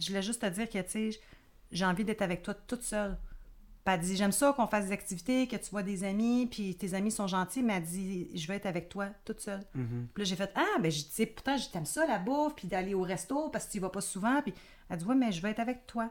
je 0.00 0.08
voulais 0.08 0.22
juste 0.22 0.40
te 0.42 0.46
dire 0.46 0.68
que, 0.68 0.78
tu 0.82 0.90
sais, 0.90 1.10
j'ai 1.72 1.84
envie 1.84 2.04
d'être 2.04 2.22
avec 2.22 2.42
toi 2.42 2.54
toute 2.54 2.82
seule. 2.82 3.16
Puis 3.84 3.94
elle 3.94 4.00
dit, 4.00 4.16
j'aime 4.16 4.32
ça 4.32 4.54
qu'on 4.56 4.66
fasse 4.66 4.86
des 4.86 4.92
activités, 4.92 5.46
que 5.46 5.56
tu 5.56 5.70
vois 5.70 5.82
des 5.82 6.04
amis, 6.04 6.46
puis 6.46 6.74
tes 6.74 6.94
amis 6.94 7.10
sont 7.10 7.26
gentils, 7.26 7.62
mais 7.62 7.74
elle 7.74 7.82
dit, 7.82 8.30
je 8.34 8.46
veux 8.48 8.54
être 8.54 8.64
avec 8.64 8.88
toi 8.88 9.08
toute 9.26 9.40
seule. 9.40 9.62
Mhm. 9.74 10.08
Puis 10.14 10.22
là, 10.22 10.24
j'ai 10.24 10.36
fait, 10.36 10.50
ah, 10.54 10.78
ben, 10.80 10.90
j'ai 10.90 11.02
dit, 11.02 11.08
Tu 11.10 11.14
sais, 11.16 11.26
pourtant, 11.26 11.58
je 11.58 11.68
t'aime 11.68 11.84
ça, 11.84 12.06
la 12.06 12.18
bouffe, 12.18 12.54
puis 12.54 12.66
d'aller 12.66 12.94
au 12.94 13.02
resto, 13.02 13.50
parce 13.50 13.66
que 13.66 13.72
tu 13.72 13.76
y 13.76 13.80
vas 13.80 13.90
pas 13.90 14.00
souvent. 14.00 14.40
Puis 14.40 14.54
elle 14.88 14.96
dit, 14.98 15.04
ouais, 15.04 15.14
mais 15.14 15.32
je 15.32 15.42
veux 15.42 15.50
être 15.50 15.60
avec 15.60 15.86
toi, 15.86 16.08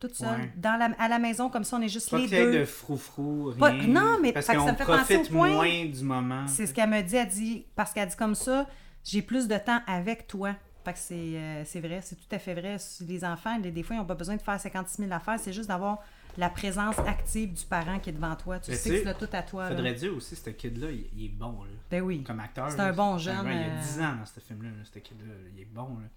toute 0.00 0.14
seule, 0.14 0.28
Ouais. 0.40 0.52
dans 0.56 0.76
la, 0.78 0.86
à 0.98 1.06
la 1.08 1.18
maison, 1.18 1.48
comme 1.50 1.62
ça, 1.64 1.76
on 1.76 1.82
est 1.82 1.88
juste 1.88 2.10
Pas 2.10 2.18
les 2.18 2.26
deux. 2.28 2.58
de 2.60 2.64
froufrou, 2.64 3.50
rien. 3.50 3.58
Pas- 3.58 3.72
non, 3.86 4.18
mais 4.20 4.32
parce 4.32 4.46
que 4.46 4.56
qu'on 4.56 4.66
ça 4.66 4.72
me 4.72 4.76
fait 4.76 4.84
penser 4.84 5.14
profite 5.14 5.30
au 5.32 5.36
point. 5.36 5.50
moins 5.54 5.84
du 5.84 6.02
moment. 6.02 6.46
C'est 6.48 6.66
ce 6.66 6.74
qu'elle 6.74 6.90
me 6.90 7.02
dit. 7.02 7.16
Elle 7.16 7.28
dit, 7.28 7.66
parce 7.76 7.92
qu'elle 7.92 8.08
dit 8.08 8.16
comme 8.16 8.34
ça, 8.34 8.66
j'ai 9.04 9.22
plus 9.22 9.46
de 9.46 9.56
temps 9.58 9.80
avec 9.86 10.26
toi. 10.26 10.54
Fait 10.84 10.94
que 10.94 10.98
c'est 10.98 11.14
euh, 11.36 11.62
c'est 11.66 11.80
vrai, 11.80 12.00
c'est 12.02 12.16
tout 12.16 12.34
à 12.34 12.38
fait 12.38 12.54
vrai. 12.54 12.76
Les 13.06 13.24
enfants, 13.24 13.58
des, 13.58 13.70
des 13.70 13.82
fois, 13.82 13.96
ils 13.96 13.98
n'ont 13.98 14.06
pas 14.06 14.14
besoin 14.14 14.36
de 14.36 14.42
faire 14.42 14.58
56 14.58 15.02
000 15.02 15.12
affaires. 15.12 15.38
C'est 15.38 15.52
juste 15.52 15.68
d'avoir 15.68 15.98
la 16.38 16.48
présence 16.48 16.98
active 17.00 17.52
du 17.52 17.64
parent 17.66 17.98
qui 17.98 18.08
est 18.08 18.12
devant 18.14 18.34
toi. 18.36 18.58
Tu 18.60 18.70
Mais 18.70 18.76
sais 18.78 18.88
tu 18.88 18.94
que 18.94 18.98
c'est 19.00 19.04
là 19.04 19.14
tout 19.14 19.28
à 19.32 19.42
toi. 19.42 19.64
là. 19.64 19.76
Faudrait 19.76 19.92
dire 19.94 20.14
aussi, 20.16 20.34
ce 20.36 20.48
kid-là, 20.48 20.90
il, 20.90 21.04
il 21.14 21.24
est 21.26 21.28
bon, 21.28 21.62
là. 21.64 21.70
Ben 21.90 22.00
oui. 22.00 22.22
Comme 22.22 22.40
acteur. 22.40 22.70
C'est 22.70 22.80
un 22.80 22.92
bon 22.92 23.18
jeune, 23.18 23.36
il 23.44 23.52
y 23.52 23.56
a 23.56 23.66
euh, 23.66 23.80
10 23.82 24.00
ans 24.00 24.16
dans 24.20 24.24
ce 24.24 24.40
film-là, 24.40 24.70
là, 24.70 24.84
ce 24.90 24.98
kid-là. 25.00 25.34
Il 25.54 25.60
est 25.60 25.64
bon, 25.66 25.82
là. 26.00 26.08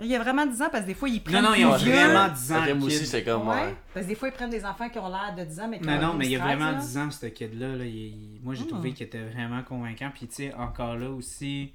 Il 0.00 0.06
y 0.06 0.16
a 0.16 0.18
vraiment 0.18 0.44
10 0.44 0.60
ans 0.60 0.68
parce 0.72 0.82
que 0.82 0.88
des 0.88 0.94
fois, 0.94 1.08
ils 1.08 1.22
prennent 1.22 1.42
Non, 1.42 1.50
non, 1.50 1.54
ils 1.54 1.64
ont 1.66 1.76
vieux. 1.76 1.92
vraiment 1.92 2.28
10 2.28 2.52
ans. 2.52 2.60
Ok, 2.62 2.66
le 2.68 2.74
moi 2.74 2.86
aussi, 2.88 2.98
kid. 2.98 3.06
c'est 3.06 3.22
comme. 3.24 3.46
Ouais. 3.46 3.54
ouais. 3.54 3.74
Parce 3.94 4.04
que 4.06 4.10
des 4.10 4.16
fois, 4.16 4.28
ils 4.28 4.34
prennent 4.34 4.50
des 4.50 4.64
enfants 4.64 4.88
qui 4.88 4.98
ont 4.98 5.08
l'air 5.08 5.34
de 5.38 5.44
10 5.44 5.60
ans, 5.60 5.68
mais 5.68 5.78
qui 5.78 5.86
Non, 5.86 5.92
ont 5.94 6.00
non, 6.00 6.14
mais 6.14 6.24
il 6.26 6.32
y 6.32 6.36
a 6.36 6.40
13, 6.40 6.56
vraiment 6.56 6.72
là. 6.72 6.78
10 6.80 6.98
ans, 6.98 7.10
ce 7.12 7.26
kid-là. 7.26 7.76
Là, 7.76 7.84
il- 7.84 7.94
il- 7.96 8.40
moi, 8.42 8.54
j'ai 8.54 8.64
Hmm. 8.64 8.68
trouvé 8.68 8.92
qu'il 8.92 9.06
était 9.06 9.22
vraiment 9.22 9.62
convaincant. 9.62 10.10
Puis, 10.12 10.26
tu 10.26 10.34
sais, 10.34 10.54
encore 10.54 10.96
là 10.96 11.10
aussi, 11.10 11.72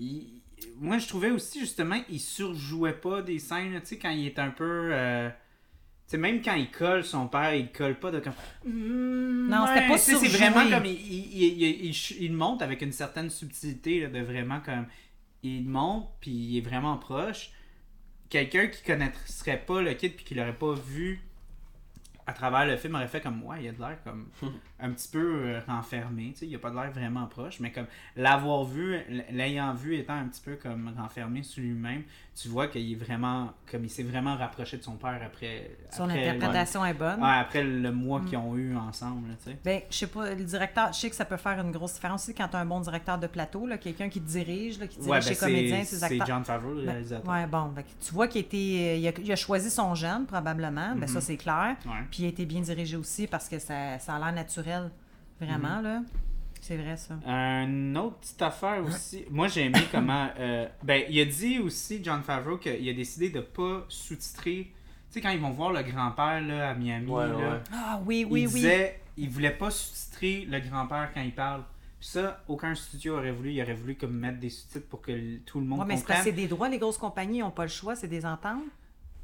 il- 0.00 0.40
moi, 0.80 0.98
je 0.98 1.06
trouvais 1.06 1.30
aussi, 1.30 1.60
justement, 1.60 2.00
il 2.10 2.18
surjouait 2.18 2.92
pas 2.94 3.22
des 3.22 3.38
scènes, 3.38 3.78
tu 3.80 3.86
sais, 3.86 3.98
quand 3.98 4.10
il 4.10 4.26
est 4.26 4.38
un 4.40 4.50
peu... 4.50 4.90
euh, 4.92 5.30
Tu 6.10 6.12
sais, 6.12 6.16
même 6.16 6.40
quand 6.42 6.54
il 6.54 6.70
colle 6.70 7.04
son 7.04 7.28
père, 7.28 7.52
il 7.54 7.70
colle 7.70 7.98
pas 8.00 8.10
de 8.10 8.18
comme... 8.20 8.32
Non, 8.64 9.66
c'était 9.66 9.86
pas 9.86 9.92
tu 9.94 9.98
sais, 10.00 10.14
C'est 10.14 10.26
surjoué. 10.28 10.48
vraiment 10.48 10.70
comme... 10.70 10.86
Il, 10.86 10.92
il, 10.92 11.42
il, 11.42 11.62
il- 11.62 11.84
il- 11.90 12.16
il 12.22 12.32
monte 12.32 12.62
avec 12.62 12.80
une 12.80 12.92
certaine 12.92 13.28
subtilité, 13.28 14.00
là, 14.00 14.08
de 14.08 14.20
vraiment 14.24 14.60
comme... 14.60 14.86
Il 15.42 15.68
monte, 15.68 16.08
puis 16.20 16.30
il 16.30 16.58
est 16.58 16.68
vraiment 16.68 16.96
proche. 16.96 17.50
Quelqu'un 18.28 18.66
qui 18.66 18.82
connaîtrait 18.82 19.64
pas 19.64 19.80
le 19.80 19.94
kid, 19.94 20.14
puis 20.14 20.24
qui 20.24 20.34
l'aurait 20.34 20.56
pas 20.56 20.74
vu 20.74 21.22
à 22.26 22.34
travers 22.34 22.66
le 22.66 22.76
film 22.76 22.94
aurait 22.94 23.08
fait 23.08 23.22
comme 23.22 23.42
ouais 23.44 23.64
il 23.64 23.68
a 23.68 23.72
de 23.72 23.78
l'air 23.78 23.96
comme 24.04 24.28
un 24.80 24.90
petit 24.90 25.08
peu 25.08 25.18
euh, 25.44 25.60
renfermé 25.66 26.30
tu 26.32 26.40
sais 26.40 26.46
il 26.46 26.54
a 26.54 26.58
pas 26.58 26.70
de 26.70 26.76
l'air 26.76 26.90
vraiment 26.92 27.26
proche 27.26 27.60
mais 27.60 27.72
comme 27.72 27.86
l'avoir 28.16 28.64
vu 28.64 28.96
l'ayant 29.30 29.74
vu 29.74 29.96
étant 29.96 30.14
un 30.14 30.26
petit 30.26 30.40
peu 30.40 30.56
comme 30.56 30.92
renfermé 30.96 31.42
sur 31.42 31.62
lui-même 31.62 32.02
tu 32.40 32.48
vois 32.48 32.68
qu'il 32.68 32.92
est 32.92 32.94
vraiment 32.94 33.52
comme 33.70 33.84
il 33.84 33.90
s'est 33.90 34.04
vraiment 34.04 34.36
rapproché 34.36 34.76
de 34.76 34.82
son 34.84 34.92
père 34.96 35.20
après 35.24 35.70
Son 35.90 36.04
après, 36.04 36.28
interprétation 36.28 36.84
est 36.84 36.94
bonne. 36.94 37.20
ouais, 37.20 37.28
après 37.40 37.64
le 37.64 37.90
mois 37.90 38.20
qu'ils 38.20 38.38
ont 38.38 38.56
eu 38.56 38.76
ensemble 38.76 39.28
tu 39.42 39.50
sais 39.50 39.58
Ben, 39.64 39.80
je 39.90 39.96
sais 39.96 40.06
pas, 40.06 40.34
le 40.34 40.44
directeur, 40.44 40.92
je 40.92 40.98
sais 41.00 41.10
que 41.10 41.16
ça 41.16 41.24
peut 41.24 41.36
faire 41.36 41.58
une 41.60 41.72
grosse 41.72 41.94
différence 41.94 42.22
aussi 42.22 42.34
quand 42.34 42.46
tu 42.48 42.56
as 42.56 42.60
un 42.60 42.66
bon 42.66 42.78
directeur 42.80 43.18
de 43.18 43.26
plateau, 43.26 43.66
là, 43.66 43.76
quelqu'un 43.78 44.08
qui 44.08 44.20
te 44.20 44.28
dirige, 44.28 44.78
là, 44.78 44.86
qui 44.86 44.98
dirige 44.98 45.10
ouais, 45.10 45.20
ses 45.22 45.30
ben, 45.34 45.40
comédiens, 45.40 45.78
c'est 45.84 45.96
ses 45.96 45.96
c'est 45.96 46.04
acteurs. 46.20 46.26
John 46.28 46.44
Favreau 46.44 46.74
le 46.74 46.82
Ben, 46.84 46.90
réalisateur 46.92 47.28
ouais, 47.32 47.46
bon, 47.46 47.72
que 47.74 48.06
tu 48.06 48.12
vois 48.14 48.28
qu'il 48.28 48.40
était, 48.42 49.00
il 49.00 49.08
a, 49.08 49.12
il 49.20 49.32
a 49.32 49.36
choisi 49.36 49.68
son 49.70 49.94
jeune, 49.96 50.24
probablement, 50.26 50.94
ben 50.94 51.08
ça 51.08 51.20
c'est 51.20 51.36
clair. 51.36 51.76
Puis 52.10 52.22
il 52.22 52.26
a 52.26 52.28
été 52.28 52.46
bien 52.46 52.60
dirigé 52.60 52.96
aussi 52.96 53.26
parce 53.26 53.48
que 53.48 53.58
ça, 53.58 53.98
ça 53.98 54.14
a 54.14 54.18
l'air 54.20 54.32
naturel, 54.32 54.67
vraiment, 55.40 55.80
là. 55.80 56.02
C'est 56.60 56.76
vrai, 56.76 56.96
ça. 56.96 57.14
Une 57.26 57.96
autre 57.96 58.16
petite 58.16 58.42
affaire 58.42 58.84
aussi. 58.84 59.24
Moi, 59.30 59.48
j'ai 59.48 59.66
aimé 59.66 59.78
comment. 59.92 60.28
euh, 60.38 60.68
ben, 60.82 61.04
il 61.08 61.20
a 61.20 61.24
dit 61.24 61.58
aussi, 61.60 62.00
John 62.02 62.22
Favreau, 62.22 62.56
qu'il 62.58 62.88
a 62.88 62.92
décidé 62.92 63.30
de 63.30 63.40
pas 63.40 63.84
sous-titrer. 63.88 64.64
Tu 64.64 64.72
sais, 65.14 65.20
quand 65.20 65.30
ils 65.30 65.40
vont 65.40 65.50
voir 65.50 65.72
le 65.72 65.82
grand-père 65.82 66.40
là, 66.42 66.70
à 66.70 66.74
Miami, 66.74 67.10
Ouais, 67.10 67.28
là, 67.28 67.36
ouais. 67.36 67.60
Ah 67.72 68.00
oui, 68.04 68.26
oui, 68.28 68.42
il 68.42 68.46
oui. 68.48 68.54
disait 68.54 69.00
il 69.16 69.28
voulait 69.30 69.52
pas 69.56 69.70
sous-titrer 69.70 70.46
le 70.48 70.60
grand-père 70.60 71.10
quand 71.14 71.22
il 71.22 71.34
parle. 71.34 71.62
Puis 71.98 72.08
ça, 72.10 72.42
aucun 72.46 72.74
studio 72.74 73.16
aurait 73.16 73.32
voulu. 73.32 73.52
Il 73.52 73.62
aurait 73.62 73.74
voulu 73.74 73.94
comme 73.96 74.12
mettre 74.16 74.38
des 74.38 74.50
sous-titres 74.50 74.88
pour 74.88 75.00
que 75.00 75.38
tout 75.38 75.60
le 75.60 75.66
monde 75.66 75.80
Ouais, 75.80 75.86
mais 75.86 75.96
comprenne. 75.96 76.18
que 76.18 76.24
c'est 76.24 76.32
des 76.32 76.46
droits, 76.46 76.68
les 76.68 76.78
grosses 76.78 76.98
compagnies 76.98 77.38
n'ont 77.40 77.50
pas 77.50 77.64
le 77.64 77.68
choix, 77.70 77.96
c'est 77.96 78.06
des 78.08 78.24
ententes. 78.26 78.62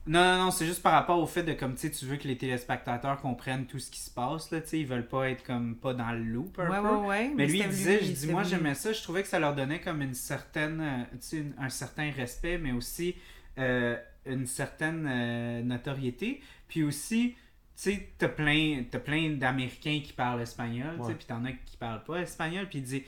Non, 0.06 0.22
non, 0.22 0.44
non, 0.44 0.50
c'est 0.50 0.66
juste 0.66 0.82
par 0.82 0.92
rapport 0.92 1.18
au 1.18 1.26
fait 1.26 1.42
de 1.42 1.54
comme 1.54 1.74
tu 1.76 1.80
sais, 1.80 1.90
tu 1.90 2.04
veux 2.04 2.16
que 2.16 2.28
les 2.28 2.36
téléspectateurs 2.36 3.20
comprennent 3.22 3.64
tout 3.66 3.78
ce 3.78 3.90
qui 3.90 4.00
se 4.00 4.10
passe, 4.10 4.50
là, 4.50 4.60
tu 4.60 4.68
sais, 4.68 4.80
ils 4.80 4.86
veulent 4.86 5.08
pas 5.08 5.30
être 5.30 5.42
comme 5.44 5.76
pas 5.76 5.94
dans 5.94 6.12
le 6.12 6.22
loop 6.22 6.58
un 6.58 6.68
Ouais, 6.68 6.80
peu. 6.82 6.94
ouais, 6.96 7.06
ouais. 7.06 7.32
Mais 7.34 7.46
lui, 7.46 7.60
il 7.60 7.68
disait, 7.70 8.00
je 8.04 8.12
dis, 8.12 8.26
moi 8.26 8.42
voulu. 8.42 8.54
j'aimais 8.54 8.74
ça, 8.74 8.92
je 8.92 9.02
trouvais 9.02 9.22
que 9.22 9.28
ça 9.28 9.38
leur 9.38 9.54
donnait 9.54 9.80
comme 9.80 10.02
une 10.02 10.12
certaine, 10.12 10.80
euh, 10.80 11.04
tu 11.12 11.16
sais, 11.20 11.36
une- 11.38 11.54
un 11.58 11.70
certain 11.70 12.10
respect, 12.10 12.58
mais 12.58 12.72
aussi 12.72 13.16
euh, 13.58 13.96
une 14.26 14.46
certaine 14.46 15.06
euh, 15.08 15.62
notoriété. 15.62 16.42
Puis 16.68 16.82
aussi, 16.82 17.30
tu 17.30 17.36
sais, 17.76 18.08
t'as 18.18 18.28
plein, 18.28 18.84
t'as 18.90 18.98
plein 18.98 19.30
d'Américains 19.30 20.00
qui 20.04 20.12
parlent 20.12 20.42
espagnol, 20.42 20.96
tu 20.96 21.02
sais, 21.02 21.08
Ouais. 21.08 21.14
puis 21.14 21.26
t'en 21.26 21.44
as 21.46 21.52
qui 21.52 21.76
parlent 21.78 22.04
pas 22.04 22.18
espagnol, 22.20 22.68
puis 22.68 22.78
il 22.80 22.84
dit, 22.84 23.04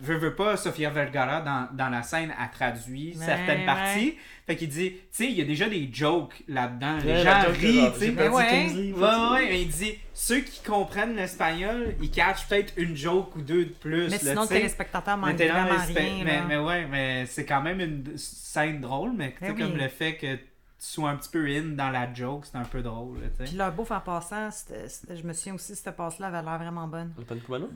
veux, 0.00 0.16
veux 0.16 0.34
pas, 0.34 0.56
Sofia 0.56 0.90
Vergara, 0.90 1.40
dans, 1.40 1.68
dans 1.72 1.88
la 1.88 2.02
scène, 2.02 2.32
a 2.38 2.46
traduit 2.48 3.16
Ouais, 3.18 3.24
certaines 3.24 3.60
ouais. 3.60 3.66
parties. 3.66 4.16
Fait 4.46 4.56
qu'il 4.56 4.68
dit, 4.68 4.92
tu 4.92 4.98
sais, 5.10 5.26
il 5.26 5.32
y 5.32 5.40
a 5.40 5.44
déjà 5.44 5.68
des 5.68 5.88
jokes 5.92 6.42
là-dedans, 6.48 6.96
les 7.04 7.12
Ouais, 7.12 7.22
gens 7.22 7.40
rient, 7.50 7.92
tu 7.94 7.98
sais. 8.00 8.12
perdu 8.12 8.36
ouais. 8.36 8.46
15 8.48 8.74
livres, 8.76 9.00
Ouais, 9.02 9.08
tu 9.08 9.14
sais. 9.14 9.32
ouais, 9.44 9.50
mais 9.50 9.62
il 9.62 9.68
dit, 9.68 9.94
ceux 10.14 10.40
qui 10.40 10.62
comprennent 10.62 11.16
l'espagnol, 11.16 11.94
ils 12.00 12.10
catchent 12.10 12.46
peut-être 12.48 12.72
une 12.76 12.96
joke 12.96 13.34
ou 13.36 13.42
deux 13.42 13.66
de 13.66 13.70
plus. 13.72 14.04
Mais 14.04 14.10
là, 14.10 14.18
sinon, 14.18 14.42
le 14.42 14.46
tu 14.48 14.54
sais. 14.54 14.54
téléspectateur 14.60 15.16
Mais 15.18 15.26
manque 15.28 15.36
t'es 15.36 15.48
là, 15.48 15.64
vraiment 15.64 15.78
mais, 15.86 15.92
c'est- 15.94 16.00
rien. 16.00 16.24
mais, 16.24 16.40
mais 16.48 16.58
ouais, 16.58 16.86
mais 16.86 17.26
c'est 17.26 17.44
quand 17.44 17.60
même 17.62 17.80
une 17.80 18.16
scène 18.16 18.80
drôle, 18.80 19.12
mais 19.16 19.32
tu 19.32 19.38
sais, 19.46 19.52
Ben 19.52 19.54
oui. 19.64 19.68
comme 19.70 19.76
le 19.78 19.88
fait 19.88 20.16
que 20.16 20.36
tu 20.36 20.40
sois 20.86 21.10
un 21.10 21.16
petit 21.16 21.28
peu 21.30 21.44
in 21.46 21.74
dans 21.74 21.90
la 21.90 22.12
joke, 22.14 22.44
c'est 22.46 22.56
un 22.56 22.64
peu 22.64 22.82
drôle, 22.82 23.18
tu 23.36 23.44
Puis 23.44 23.56
leur 23.56 23.72
bouffe 23.72 23.90
en 23.90 24.00
passant, 24.00 24.50
c'était- 24.50 24.88
c'était- 24.88 25.16
je 25.16 25.24
me 25.24 25.32
souviens 25.32 25.54
aussi, 25.54 25.74
cette 25.74 25.94
passe-là 25.96 26.28
avait 26.28 26.42
l'air 26.42 26.56
vraiment 26.58 26.86
bonne. 26.86 27.12
Le 27.18 27.24
pan 27.24 27.34
cubano? 27.36 27.68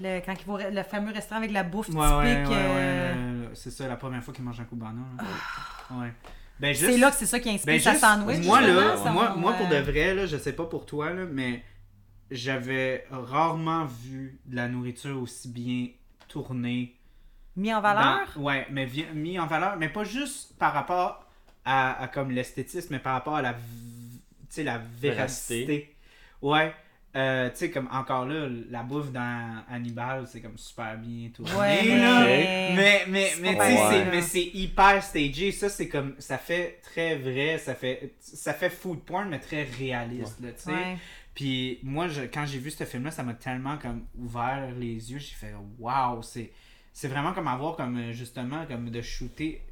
Le, 0.00 0.20
quand 0.24 0.34
ils 0.40 0.46
vont, 0.46 0.56
le 0.58 0.82
fameux 0.82 1.12
restaurant 1.12 1.38
avec 1.40 1.52
la 1.52 1.62
bouffe 1.64 1.88
Ouais, 1.90 1.96
ouais, 1.96 2.16
ouais, 2.16 2.34
typique. 2.42 2.56
euh, 2.56 3.42
ouais, 3.48 3.50
c'est 3.54 3.70
ça, 3.70 3.86
la 3.88 3.96
première 3.96 4.22
fois 4.24 4.32
qu'ils 4.32 4.44
mangent 4.44 4.60
un 4.60 4.64
cubano. 4.64 5.02
Ouais. 5.90 6.12
Ben, 6.58 6.74
C'est 6.74 6.96
là 6.96 7.10
que 7.10 7.16
c'est 7.16 7.26
ça 7.26 7.40
qui 7.40 7.50
inspire 7.50 7.74
Ben 7.74 7.80
sa 7.80 7.90
juste, 7.92 8.02
sandwich. 8.04 8.46
moi, 8.46 8.60
là, 8.60 8.96
son, 8.96 9.10
moi, 9.10 9.34
moi, 9.36 9.52
pour 9.54 9.68
de 9.68 9.76
vrai, 9.76 10.14
là, 10.14 10.26
je 10.26 10.36
sais 10.36 10.52
pas 10.54 10.64
pour 10.64 10.86
toi, 10.86 11.10
là, 11.10 11.24
mais 11.30 11.62
j'avais 12.30 13.06
rarement 13.10 13.84
vu 13.84 14.40
de 14.46 14.56
la 14.56 14.68
nourriture 14.68 15.20
aussi 15.20 15.48
bien 15.48 15.88
tournée. 16.28 16.96
Mis 17.56 17.74
en 17.74 17.80
valeur? 17.82 18.26
Dans- 18.34 18.42
ouais, 18.42 18.66
mais 18.70 18.86
vi- 18.86 19.06
mis 19.12 19.38
en 19.38 19.46
valeur, 19.46 19.76
mais 19.76 19.88
pas 19.90 20.04
juste 20.04 20.56
par 20.58 20.72
rapport 20.72 21.26
à, 21.64 22.00
à 22.02 22.08
comme 22.08 22.30
l'esthétisme, 22.30 22.88
mais 22.94 22.98
par 22.98 23.12
rapport 23.12 23.36
à 23.36 23.42
la, 23.42 23.52
v- 23.52 23.58
tu 23.58 24.46
sais, 24.48 24.62
la 24.64 24.78
véracité. 24.78 25.66
Véracité. 25.66 25.96
Ouais. 26.40 26.74
Euh, 27.14 27.50
tu 27.50 27.56
sais, 27.56 27.70
comme 27.70 27.88
encore 27.92 28.24
là, 28.26 28.48
la 28.70 28.82
bouffe 28.82 29.12
dans 29.12 29.62
Hannibal, 29.70 30.26
c'est 30.26 30.40
comme 30.40 30.56
super 30.56 30.96
bien 30.96 31.28
tourné. 31.28 31.52
Ouais, 31.54 31.98
là. 31.98 32.20
mais- 32.24 32.72
Mais, 32.74 33.04
mais, 33.08 34.22
C'est 34.22 34.38
mais, 34.38 34.50
hyper 34.54 35.02
stagé. 35.02 35.52
Ça, 35.52 35.68
c'est 35.68 35.88
comme. 35.88 36.14
Ça 36.18 36.38
fait 36.38 36.80
très 36.82 37.16
vrai. 37.16 37.58
Ça 37.58 37.74
fait, 37.74 38.14
ça 38.18 38.54
fait 38.54 38.70
food 38.70 39.00
porn, 39.00 39.28
mais 39.28 39.40
très 39.40 39.64
réaliste, 39.64 40.38
tu 40.40 40.46
sais. 40.56 40.70
Ouais. 40.72 40.96
Puis 41.34 41.80
moi, 41.82 42.08
je, 42.08 42.22
quand 42.22 42.46
j'ai 42.46 42.58
vu 42.58 42.70
ce 42.70 42.84
film-là, 42.84 43.10
ça 43.10 43.22
m'a 43.22 43.34
tellement 43.34 43.76
comme 43.76 44.04
ouvert 44.18 44.70
les 44.78 45.12
yeux. 45.12 45.18
J'ai 45.18 45.34
fait 45.34 45.54
waouh, 45.78 46.22
c'est 46.22 46.50
c'est 46.94 47.08
vraiment 47.08 47.32
comme 47.34 47.48
avoir 47.48 47.76
comme 47.76 47.96
euh, 47.98 48.12
justement 48.12 48.64
comme 48.66 48.90
de 48.90 49.00
shooter 49.02 49.62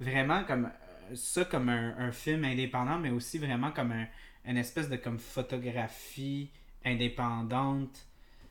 vraiment 0.00 0.44
comme 0.44 0.66
euh, 0.66 1.14
ça 1.14 1.44
comme 1.46 1.68
un, 1.70 1.94
un 1.98 2.12
film 2.12 2.44
indépendant, 2.44 2.98
mais 2.98 3.08
aussi 3.10 3.38
vraiment 3.38 3.70
comme 3.72 3.92
un, 3.92 4.06
une 4.46 4.58
espèce 4.58 4.90
de 4.90 4.96
comme 4.96 5.18
photographie 5.18 6.50
indépendante. 6.84 8.06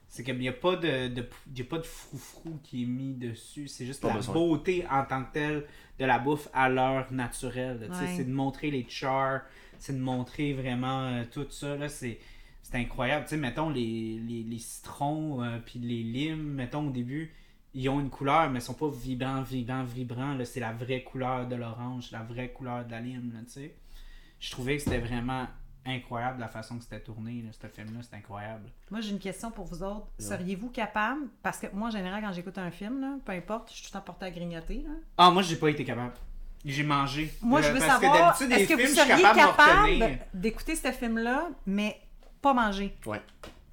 C'est 0.09 0.23
comme 0.23 0.37
il 0.37 0.41
n'y 0.41 0.47
a 0.47 0.53
pas 0.53 0.77
de, 0.77 1.09
de 1.09 1.27
y 1.55 1.61
a 1.61 1.65
pas 1.65 1.77
de 1.79 1.83
froufrou 1.83 2.59
qui 2.63 2.83
est 2.83 2.85
mis 2.85 3.13
dessus, 3.13 3.67
c'est 3.67 3.85
juste 3.85 4.01
Pas 4.01 4.07
la 4.09 4.13
besoin. 4.15 4.33
beauté 4.33 4.85
en 4.89 5.03
tant 5.03 5.23
que 5.25 5.33
telle 5.33 5.65
de 5.99 6.05
la 6.05 6.17
bouffe 6.17 6.47
à 6.53 6.69
l'heure 6.69 7.11
naturelle. 7.11 7.79
là, 7.81 7.87
tu 7.87 7.93
sais, 7.93 7.99
Ouais. 8.01 8.13
C'est 8.15 8.23
de 8.23 8.31
montrer 8.33 8.71
les 8.71 8.85
chars, 8.87 9.41
c'est 9.79 9.93
de 9.93 10.01
montrer 10.01 10.53
vraiment 10.53 11.07
euh, 11.07 11.23
tout 11.29 11.45
ça. 11.49 11.75
Là, 11.75 11.89
c'est, 11.89 12.19
c'est 12.63 12.75
incroyable. 12.77 13.25
Tu 13.25 13.31
sais, 13.31 13.37
mettons 13.37 13.69
les, 13.69 14.17
les, 14.25 14.43
les 14.43 14.59
citrons 14.59 15.43
euh, 15.43 15.57
puis 15.65 15.79
les 15.79 16.03
limes, 16.03 16.53
mettons 16.53 16.87
au 16.87 16.91
début, 16.91 17.33
ils 17.73 17.89
ont 17.89 17.99
une 17.99 18.09
couleur, 18.09 18.49
mais 18.49 18.59
ils 18.59 18.61
sont 18.63 18.73
pas 18.75 18.89
vibrants, 18.89 19.41
vibrants, 19.41 19.83
vibrants. 19.83 20.35
Là, 20.35 20.45
c'est 20.45 20.61
la 20.61 20.71
vraie 20.71 21.03
couleur 21.03 21.47
de 21.49 21.55
l'orange, 21.55 22.11
la 22.11 22.23
vraie 22.23 22.49
couleur 22.53 22.85
de 22.85 22.91
la 22.91 23.01
lime. 23.01 23.31
Là, 23.33 23.41
tu 23.45 23.51
sais. 23.51 23.75
Je 24.39 24.51
trouvais 24.51 24.77
que 24.77 24.83
c'était 24.83 24.99
vraiment 24.99 25.47
incroyable 25.87 26.39
la 26.39 26.47
façon 26.47 26.77
que 26.77 26.83
c'était 26.83 26.99
tourné, 26.99 27.41
là, 27.45 27.49
ce 27.51 27.67
film-là. 27.67 27.99
C'est 28.01 28.15
incroyable. 28.17 28.69
Moi, 28.91 29.01
j'ai 29.01 29.11
une 29.11 29.19
question 29.19 29.51
pour 29.51 29.65
vous 29.65 29.83
autres. 29.83 30.07
Ouais. 30.19 30.25
Seriez-vous 30.25 30.69
capable, 30.69 31.21
parce 31.41 31.57
que 31.57 31.67
moi, 31.73 31.87
en 31.87 31.91
général, 31.91 32.21
quand 32.21 32.33
j'écoute 32.33 32.57
un 32.57 32.71
film, 32.71 33.01
là, 33.01 33.15
peu 33.25 33.31
importe, 33.33 33.69
je 33.71 33.75
suis 33.75 33.83
tout 33.83 33.89
le 33.93 33.99
temps 33.99 34.05
portée 34.05 34.25
à 34.25 34.31
grignoter. 34.31 34.83
là. 34.87 34.93
Ah, 35.17 35.31
moi, 35.31 35.41
j'ai 35.41 35.55
pas 35.55 35.69
été 35.69 35.83
capable. 35.83 36.13
J'ai 36.65 36.83
mangé. 36.83 37.31
Moi, 37.41 37.61
je 37.61 37.67
Euh, 37.69 37.73
veux 37.73 37.79
parce 37.79 37.91
savoir, 38.01 38.37
que 38.37 38.43
est-ce 38.45 38.67
que 38.67 38.73
vous 38.73 38.79
films, 38.79 38.95
seriez 38.95 39.21
capable 39.23 40.19
d'écouter 40.33 40.75
ce 40.75 40.91
film-là, 40.91 41.49
mais 41.65 41.99
pas 42.41 42.53
manger? 42.53 42.95
Ouais. 43.05 43.21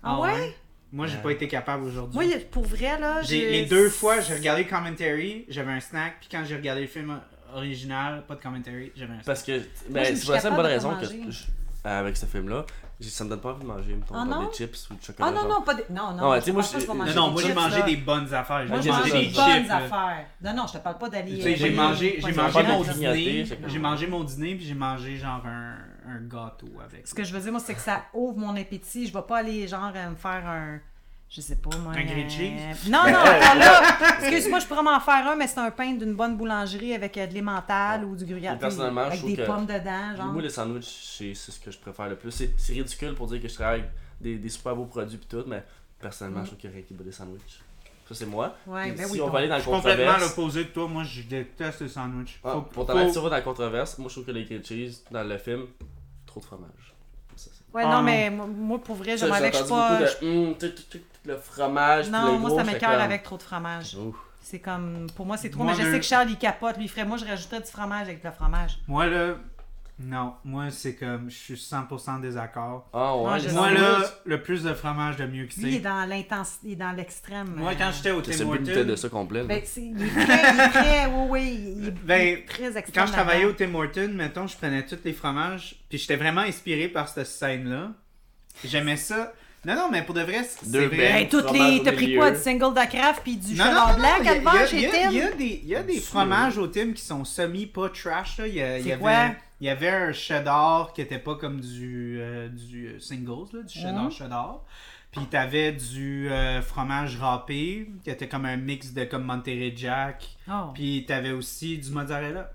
Ah 0.02 0.20
ouais? 0.20 0.54
Moi, 0.92 1.06
j'ai 1.08 1.16
Ouais. 1.16 1.22
pas 1.22 1.32
été 1.32 1.48
capable 1.48 1.84
aujourd'hui. 1.84 2.14
Moi, 2.14 2.38
pour 2.52 2.62
vrai, 2.64 3.00
là, 3.00 3.20
J'ai- 3.22 3.50
les 3.50 3.66
deux 3.66 3.88
fois, 3.90 4.20
j'ai 4.20 4.34
regardé 4.34 4.62
le 4.64 4.68
commentary, 4.70 5.44
j'avais 5.48 5.72
un 5.72 5.80
snack, 5.80 6.20
puis 6.20 6.28
quand 6.30 6.44
j'ai 6.44 6.54
regardé 6.54 6.82
le 6.82 6.86
film 6.86 7.18
original, 7.52 8.24
pas 8.26 8.36
de 8.36 8.42
commentary, 8.42 8.92
j'avais 8.94 9.12
un 9.12 9.16
snack. 9.16 9.26
Parce 9.26 9.42
que, 9.42 9.60
ben, 9.88 10.04
c'est 10.14 10.24
pour 10.26 10.36
ça 10.40 10.50
bonne 10.50 10.58
de 10.62 10.68
raison 10.68 10.94
que 10.96 11.06
je- 11.06 11.46
avec 11.84 12.16
ce 12.16 12.26
film-là, 12.26 12.64
ça 13.00 13.24
me 13.24 13.28
donne 13.30 13.40
pas 13.40 13.50
envie 13.50 13.62
de 13.62 13.66
manger, 13.66 13.94
mettons, 13.94 14.14
Ah 14.14 14.24
des 14.46 14.56
chips 14.56 14.88
ou 14.90 14.94
du 14.94 15.04
chocolat. 15.04 15.28
Ah 15.28 15.32
non, 15.32 15.40
genre. 15.42 15.48
non, 15.50 15.62
pas 15.62 15.74
des... 15.74 15.84
Non, 15.90 16.12
non, 16.12 16.18
Ah 16.22 16.30
ouais, 16.30 16.52
moi, 16.52 16.62
je 16.62 16.78
vais 16.78 16.80
je- 16.80 16.86
manger 16.92 17.14
Non, 17.14 17.20
non, 17.22 17.26
des 17.28 17.32
moi 17.32 17.42
j'ai 17.42 17.54
mangé 17.54 17.82
des 17.82 17.96
bonnes 17.96 18.34
affaires. 18.34 18.66
Moi, 18.66 18.80
J'ai 18.80 18.90
mangé 18.90 19.10
des 19.10 19.18
des 19.26 19.34
bonnes 19.34 19.44
chips. 19.62 19.70
affaires. 19.70 20.26
Non, 20.42 20.54
non, 20.54 20.66
je 20.66 20.72
te 20.72 20.78
parle 20.78 20.98
pas 20.98 21.08
d'aller... 21.10 21.36
Tu 21.36 21.42
sais, 21.42 21.56
j'ai 21.56 21.72
euh, 21.72 21.76
mangé, 21.76 22.18
j'ai 22.24 22.32
mangé 22.32 22.62
mon 22.62 22.82
dîner, 22.82 23.44
j'ai 23.66 23.78
mangé 23.78 24.06
mon 24.06 24.24
dîner, 24.24 24.54
puis 24.54 24.64
j'ai 24.66 24.74
mangé 24.74 25.16
genre 25.18 25.42
un, 25.44 25.74
un 26.08 26.20
gâteau 26.22 26.68
avec. 26.82 27.06
Ce 27.06 27.14
que 27.14 27.24
je 27.24 27.32
veux 27.34 27.40
dire, 27.40 27.50
moi, 27.52 27.60
c'est 27.60 27.74
que 27.74 27.80
ça 27.80 28.04
ouvre 28.14 28.38
mon 28.38 28.56
appétit. 28.56 29.06
Je 29.06 29.12
vais 29.12 29.22
pas 29.22 29.38
aller, 29.38 29.66
genre, 29.68 29.92
euh, 29.94 30.10
me 30.10 30.16
faire 30.16 30.46
un... 30.46 30.78
Je 31.36 31.40
sais 31.40 31.56
pas, 31.56 31.70
moi... 31.78 31.92
Un 31.96 32.04
grilled 32.04 32.26
euh, 32.26 32.30
cheese? 32.30 32.88
Non, 32.90 33.00
non, 33.10 33.18
attends, 33.24 33.58
là, 33.58 34.18
excuse-moi, 34.20 34.60
je 34.60 34.66
pourrais 34.66 34.84
m'en 34.84 35.00
faire 35.00 35.26
un, 35.26 35.34
mais 35.34 35.48
c'est 35.48 35.58
un 35.58 35.70
pain 35.72 35.92
d'une 35.94 36.14
bonne 36.14 36.36
boulangerie 36.36 36.94
avec 36.94 37.18
euh, 37.18 37.26
de 37.26 37.34
l'emmental 37.34 38.04
ou 38.04 38.14
du 38.14 38.24
gruyère. 38.24 38.54
Et 38.54 38.58
personnellement, 38.58 39.00
avec 39.00 39.14
je 39.14 39.18
trouve 39.18 39.30
des 39.34 39.42
que- 39.42 39.46
pommes 39.46 39.66
dedans, 39.66 40.16
genre. 40.16 40.26
Moi, 40.26 40.42
les 40.42 40.48
sandwichs, 40.50 40.84
c'est 41.18 41.34
c'est 41.34 41.50
ce 41.50 41.58
que 41.58 41.72
je 41.72 41.78
préfère 41.78 42.08
le 42.08 42.14
plus. 42.14 42.30
C'est 42.30 42.52
c'est 42.56 42.72
ridicule 42.74 43.14
pour 43.16 43.26
dire 43.26 43.42
que 43.42 43.48
je 43.48 43.54
travaille 43.54 43.80
avec 43.80 43.90
des, 44.20 44.36
des 44.36 44.48
super 44.48 44.76
beaux 44.76 44.84
produits 44.84 45.18
pis 45.18 45.26
tout, 45.26 45.42
mais 45.48 45.64
personnellement, 46.00 46.42
je 46.42 46.46
trouve 46.50 46.58
qu'il 46.60 46.70
y 46.70 46.72
a 46.72 46.76
rien 46.76 46.84
qui 46.86 46.94
bat 46.94 47.02
des 47.02 47.10
sandwichs. 47.10 47.60
Ça, 48.08 48.14
c'est 48.14 48.26
moi. 48.26 48.54
Ouais, 48.68 48.90
Et 48.90 48.92
ben 48.92 49.06
si 49.06 49.12
oui, 49.14 49.20
on 49.20 49.28
va 49.30 49.38
aller 49.40 49.48
dans 49.48 49.56
le 49.56 49.62
suis 49.62 49.70
complètement 49.72 50.04
controverse. 50.12 50.36
l'opposé 50.36 50.64
de 50.64 50.68
toi, 50.68 50.86
moi 50.86 51.02
je 51.02 51.22
déteste 51.22 51.80
les 51.80 51.88
sandwichs. 51.88 52.38
Ah, 52.44 52.52
Faut- 52.52 52.60
pour 52.60 52.72
faut- 52.86 52.92
t'en 52.92 52.94
mettre 52.98 53.12
sur 53.12 53.22
dans 53.24 53.30
la 53.30 53.40
controverse, 53.40 53.98
moi, 53.98 54.08
je 54.08 54.14
trouve 54.14 54.26
que 54.26 54.30
les 54.30 54.44
grilled 54.44 54.64
cheese 54.64 55.02
dans 55.10 55.24
le 55.24 55.36
film, 55.38 55.66
trop 56.26 56.38
de 56.38 56.44
fromage. 56.44 56.94
Ça, 57.34 57.50
Ouais, 57.72 57.82
Ah, 57.84 57.88
non, 57.88 57.96
non. 57.96 58.02
mais 58.04 58.30
moi- 58.30 58.78
pour 58.78 58.94
vrai, 58.94 59.16
j'aimerais 59.16 59.40
j'ai 59.46 59.50
que 59.50 59.56
je 59.56 59.62
entendu 59.64 60.04
le 61.24 61.36
fromage. 61.36 62.10
Non, 62.10 62.38
moi, 62.38 62.50
gros, 62.50 62.58
ça 62.58 62.64
m'écœure 62.64 62.90
comme- 62.92 63.00
avec 63.00 63.22
trop 63.22 63.36
de 63.36 63.42
fromage. 63.42 63.94
Ouf. 63.96 64.14
C'est 64.42 64.58
comme... 64.58 65.06
Pour 65.16 65.24
moi, 65.24 65.36
c'est 65.38 65.48
trop. 65.48 65.62
Moi, 65.64 65.72
mais 65.72 65.78
je 65.82 65.86
le- 65.86 65.92
sais 65.94 66.00
que 66.00 66.04
Charles, 66.06 66.28
il 66.30 66.36
capote. 66.36 66.76
Lui, 66.76 66.84
il 66.84 66.88
ferait... 66.88 67.06
Moi, 67.06 67.16
je 67.16 67.24
rajouterais 67.24 67.60
du 67.60 67.70
fromage 67.70 68.08
avec 68.08 68.22
le 68.22 68.30
fromage. 68.30 68.78
Moi 68.86 69.06
là, 69.06 69.36
non, 69.98 70.34
moi 70.44 70.70
c'est 70.70 70.96
comme, 70.96 71.30
je 71.30 71.36
suis 71.36 71.54
100% 71.54 72.20
désaccord. 72.20 72.88
Ah 72.92 73.16
ouais, 73.16 73.30
Ah, 73.32 73.38
les 73.38 73.48
je 73.48 73.54
Moi 73.54 73.70
là, 73.70 74.00
le 74.26 74.42
plus 74.42 74.64
de 74.64 74.74
fromage, 74.74 75.18
le 75.18 75.28
mieux 75.28 75.46
que 75.46 75.54
Lui, 75.54 75.62
il 75.62 75.68
est 75.68 75.72
c'est. 75.74 75.78
dans 75.82 76.04
l'intensité, 76.04 76.66
il 76.66 76.72
est 76.72 76.76
dans 76.76 76.90
l'extrême. 76.90 77.54
Moi 77.56 77.74
quand 77.78 77.90
j'étais 77.92 78.10
au 78.10 78.20
C'est 78.24 78.36
Tim 78.38 78.44
bouteille 78.46 78.76
Hortons, 78.76 78.88
de 78.90 78.96
ça 78.96 79.08
complet. 79.08 79.44
Ben, 79.44 79.62
c'est... 79.64 79.82
Il 79.82 80.02
est 80.02 80.08
très... 80.10 80.54
Il 80.54 80.60
est 80.60 80.68
très... 80.70 81.06
Oui, 81.06 81.26
oui, 81.30 81.74
il 81.78 81.86
est, 81.86 81.90
Ben, 82.04 82.20
il 82.20 82.28
est 82.40 82.44
très 82.48 82.76
extrême 82.76 83.04
quand 83.04 83.06
je 83.06 83.12
travaillais 83.12 83.44
au. 83.44 83.52
Tim 83.52 83.72
Hortons, 83.72 84.10
mettons, 84.12 84.46
je 84.48 84.56
prenais 84.56 84.84
tous 84.84 84.98
les 85.04 85.12
fromages, 85.12 85.76
puis 85.88 85.96
j'étais 85.98 86.16
vraiment 86.16 86.40
inspiré 86.40 86.88
par 86.88 87.08
cette 87.08 87.26
scène-là. 87.28 87.92
J'aimais 88.64 88.96
ça. 88.96 89.32
Non, 89.66 89.74
non, 89.74 89.88
mais 89.90 90.02
pour 90.02 90.14
de 90.14 90.20
vrai, 90.22 90.44
c'est 90.44 90.70
Deux 90.70 90.86
vrai. 90.88 91.28
toutes 91.30 91.50
les... 91.52 91.82
T'as 91.82 91.92
pris 91.92 92.14
quoi? 92.16 92.30
Du 92.30 92.38
single 92.38 92.74
de 92.74 92.86
craft 92.90 93.22
puis 93.22 93.36
du 93.36 93.54
Non, 93.54 93.64
cheddar 93.64 93.88
non, 93.92 93.94
blanc, 93.98 94.08
il 94.20 94.24
y 94.26 94.28
a- 94.28 94.36
il 94.36 94.42
y 94.42 94.46
a- 94.46 94.66
chez 94.66 94.76
il 94.76 94.82
y 94.82 94.86
a- 94.86 94.90
Tim? 94.90 95.10
Il 95.10 95.16
y 95.16 95.22
a 95.22 95.30
des, 95.32 95.60
il 95.62 95.68
y 95.68 95.76
a 95.76 95.82
des 95.82 96.00
fromages 96.00 96.58
au 96.58 96.66
Tim 96.66 96.92
qui 96.92 97.02
sont 97.02 97.24
semi 97.24 97.66
pas 97.66 97.88
trash. 97.88 98.38
Là. 98.38 98.46
Il, 98.46 98.54
y 98.54 98.62
a- 98.62 98.78
il 98.78 98.82
y 98.86 98.88
C'est 98.88 98.92
avait, 98.92 99.36
il 99.60 99.66
y 99.66 99.70
avait 99.70 99.88
un 99.88 100.12
cheddar 100.12 100.92
qui 100.92 101.00
était 101.00 101.18
pas 101.18 101.36
comme 101.36 101.60
du, 101.60 102.18
euh, 102.20 102.48
du 102.48 102.88
euh, 102.88 102.98
singles, 103.00 103.48
là, 103.56 103.62
du 103.62 103.72
cheddar 103.78 104.04
Mhm. 104.04 104.10
cheddar. 104.10 104.60
Puis 105.12 105.26
t'avais 105.26 105.70
du 105.72 106.28
euh, 106.28 106.60
fromage 106.60 107.16
râpé 107.18 107.88
qui 108.02 108.10
était 108.10 108.26
comme 108.26 108.46
un 108.46 108.56
mix 108.56 108.92
de 108.92 109.04
comme 109.04 109.22
Monterey 109.24 109.72
Jack. 109.76 110.26
Oh. 110.50 110.72
Puis 110.74 111.04
t'avais 111.06 111.30
aussi 111.30 111.78
du 111.78 111.90
mozzarella. 111.90 112.50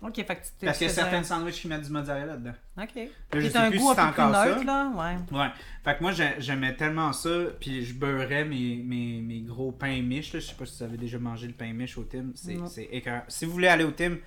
Ok, 0.00 0.14
fait 0.14 0.24
que 0.26 0.32
tu 0.32 0.50
t'es- 0.60 0.66
Parce 0.66 0.78
qu'il 0.78 0.86
y 0.86 0.90
a 0.90 0.92
certains 0.94 1.22
sandwichs 1.24 1.60
qui 1.60 1.66
mettent 1.66 1.82
du 1.82 1.90
mozzarella 1.90 2.36
dedans. 2.36 2.54
Ok. 2.80 2.90
Là, 2.94 3.02
je 3.32 3.40
C'est 3.40 3.50
sais 3.50 3.58
un 3.58 3.70
plus 3.70 3.80
goût 3.80 3.92
si 3.94 4.00
un 4.00 4.06
peu 4.06 4.12
plus 4.12 4.22
encore 4.22 4.34
ça. 4.34 4.46
neutre, 4.46 4.64
là. 4.64 4.92
Ouais. 4.94 5.38
Ouais. 5.38 5.48
Fait 5.84 5.96
que 5.96 6.02
moi, 6.02 6.12
j'ai- 6.12 6.34
j'aimais 6.38 6.76
tellement 6.76 7.12
ça, 7.12 7.30
puis 7.58 7.84
je 7.84 7.94
beurrais 7.94 8.44
mes, 8.44 8.76
mes, 8.76 9.20
mes 9.20 9.40
gros 9.40 9.72
pains 9.72 10.00
miches. 10.00 10.32
Là. 10.34 10.38
Je 10.38 10.46
sais 10.46 10.54
pas 10.54 10.66
si 10.66 10.76
vous 10.78 10.84
avez 10.84 10.96
déjà 10.98 11.18
mangé 11.18 11.48
le 11.48 11.52
pain 11.52 11.72
miche 11.72 11.98
au 11.98 12.04
Tim. 12.04 12.26
C'est 12.36 12.56
c'est 12.68 12.88
écœurant. 12.92 13.22
Si 13.26 13.44
vous 13.44 13.50
voulez 13.52 13.66
aller 13.66 13.82
au 13.82 13.90
Tim, 13.90 14.18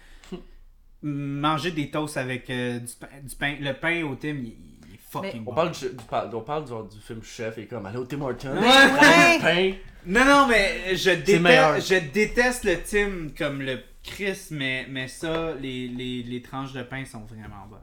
mangez 1.01 1.71
des 1.71 1.89
toasts 1.89 2.17
avec 2.17 2.49
euh, 2.49 2.79
du, 2.79 2.93
pain, 2.99 3.07
du 3.23 3.35
pain. 3.35 3.55
Le 3.59 3.73
pain 3.73 4.03
au 4.03 4.15
Tim, 4.15 4.29
il, 4.29 4.55
il 4.87 4.95
est 4.95 4.99
fucking 5.09 5.41
On 5.41 5.43
bon. 5.45 5.53
parle, 5.55 5.71
du, 5.71 5.79
du- 5.89 6.35
on 6.35 6.41
parle 6.41 6.67
genre 6.67 6.83
du 6.87 6.99
film 6.99 7.23
Chef 7.23 7.57
et 7.57 7.65
comme 7.65 7.85
aller 7.85 7.97
au 7.97 8.05
Tim 8.05 8.21
Hortons. 8.21 8.55
Ouais. 8.57 9.37
du 9.37 9.41
pain. 9.43 9.73
Non, 10.05 10.25
non, 10.25 10.47
mais 10.47 10.95
je 10.95 11.11
déteste, 11.11 11.89
je 11.93 12.11
déteste 12.11 12.63
le 12.65 12.75
Tim 12.83 13.27
comme 13.37 13.61
le 13.61 13.79
Chris, 14.03 14.47
mais, 14.51 14.85
mais 14.89 15.07
ça, 15.07 15.53
les, 15.59 15.87
les, 15.87 16.23
les 16.23 16.41
tranches 16.41 16.73
de 16.73 16.83
pain 16.83 17.05
sont 17.05 17.21
vraiment 17.21 17.67
bonnes. 17.69 17.79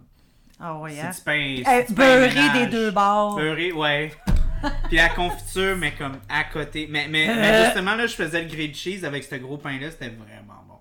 Ah 0.60 0.76
ouais, 0.78 0.92
C'est 0.92 1.00
hein? 1.00 1.10
du 1.10 1.20
pain. 1.22 1.72
Eh, 1.78 1.84
du 1.86 1.94
pain 1.94 2.20
beurré 2.20 2.50
des 2.60 2.66
deux 2.66 2.90
bords. 2.90 3.36
Beurré, 3.36 3.72
ouais. 3.72 4.12
Puis 4.88 4.96
la 4.96 5.08
confiture, 5.10 5.76
mais 5.76 5.92
comme 5.92 6.16
à 6.28 6.44
côté. 6.44 6.88
Mais, 6.90 7.06
mais, 7.08 7.32
mais 7.32 7.64
justement, 7.66 7.94
là, 7.94 8.06
je 8.08 8.14
faisais 8.14 8.42
le 8.42 8.48
grilled 8.48 8.74
cheese 8.74 9.04
avec 9.04 9.22
ce 9.22 9.36
gros 9.36 9.58
pain-là, 9.58 9.90
c'était 9.92 10.08
vraiment 10.08 10.64
bon. 10.66 10.74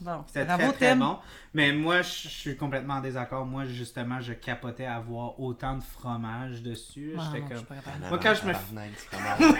Bon, 0.00 0.24
C'était 0.28 0.46
très, 0.46 0.72
très 0.72 0.94
bon. 0.94 1.18
Mais 1.56 1.72
moi, 1.72 2.02
je 2.02 2.26
je 2.26 2.28
suis 2.28 2.54
complètement 2.54 2.94
en 2.96 3.00
désaccord. 3.00 3.46
Moi, 3.46 3.64
justement, 3.64 4.20
je 4.20 4.34
capotais 4.34 4.84
à 4.84 4.96
avoir 4.96 5.40
autant 5.40 5.76
de 5.76 5.82
fromage 5.82 6.60
dessus. 6.60 7.14
Ah, 7.18 7.22
J'étais 7.32 7.46
je 7.48 7.54
comme... 7.54 7.64
capable. 7.76 8.06
Moi, 8.10 8.18
quand 8.22 8.34
je 8.34 8.46
me- 8.46 8.52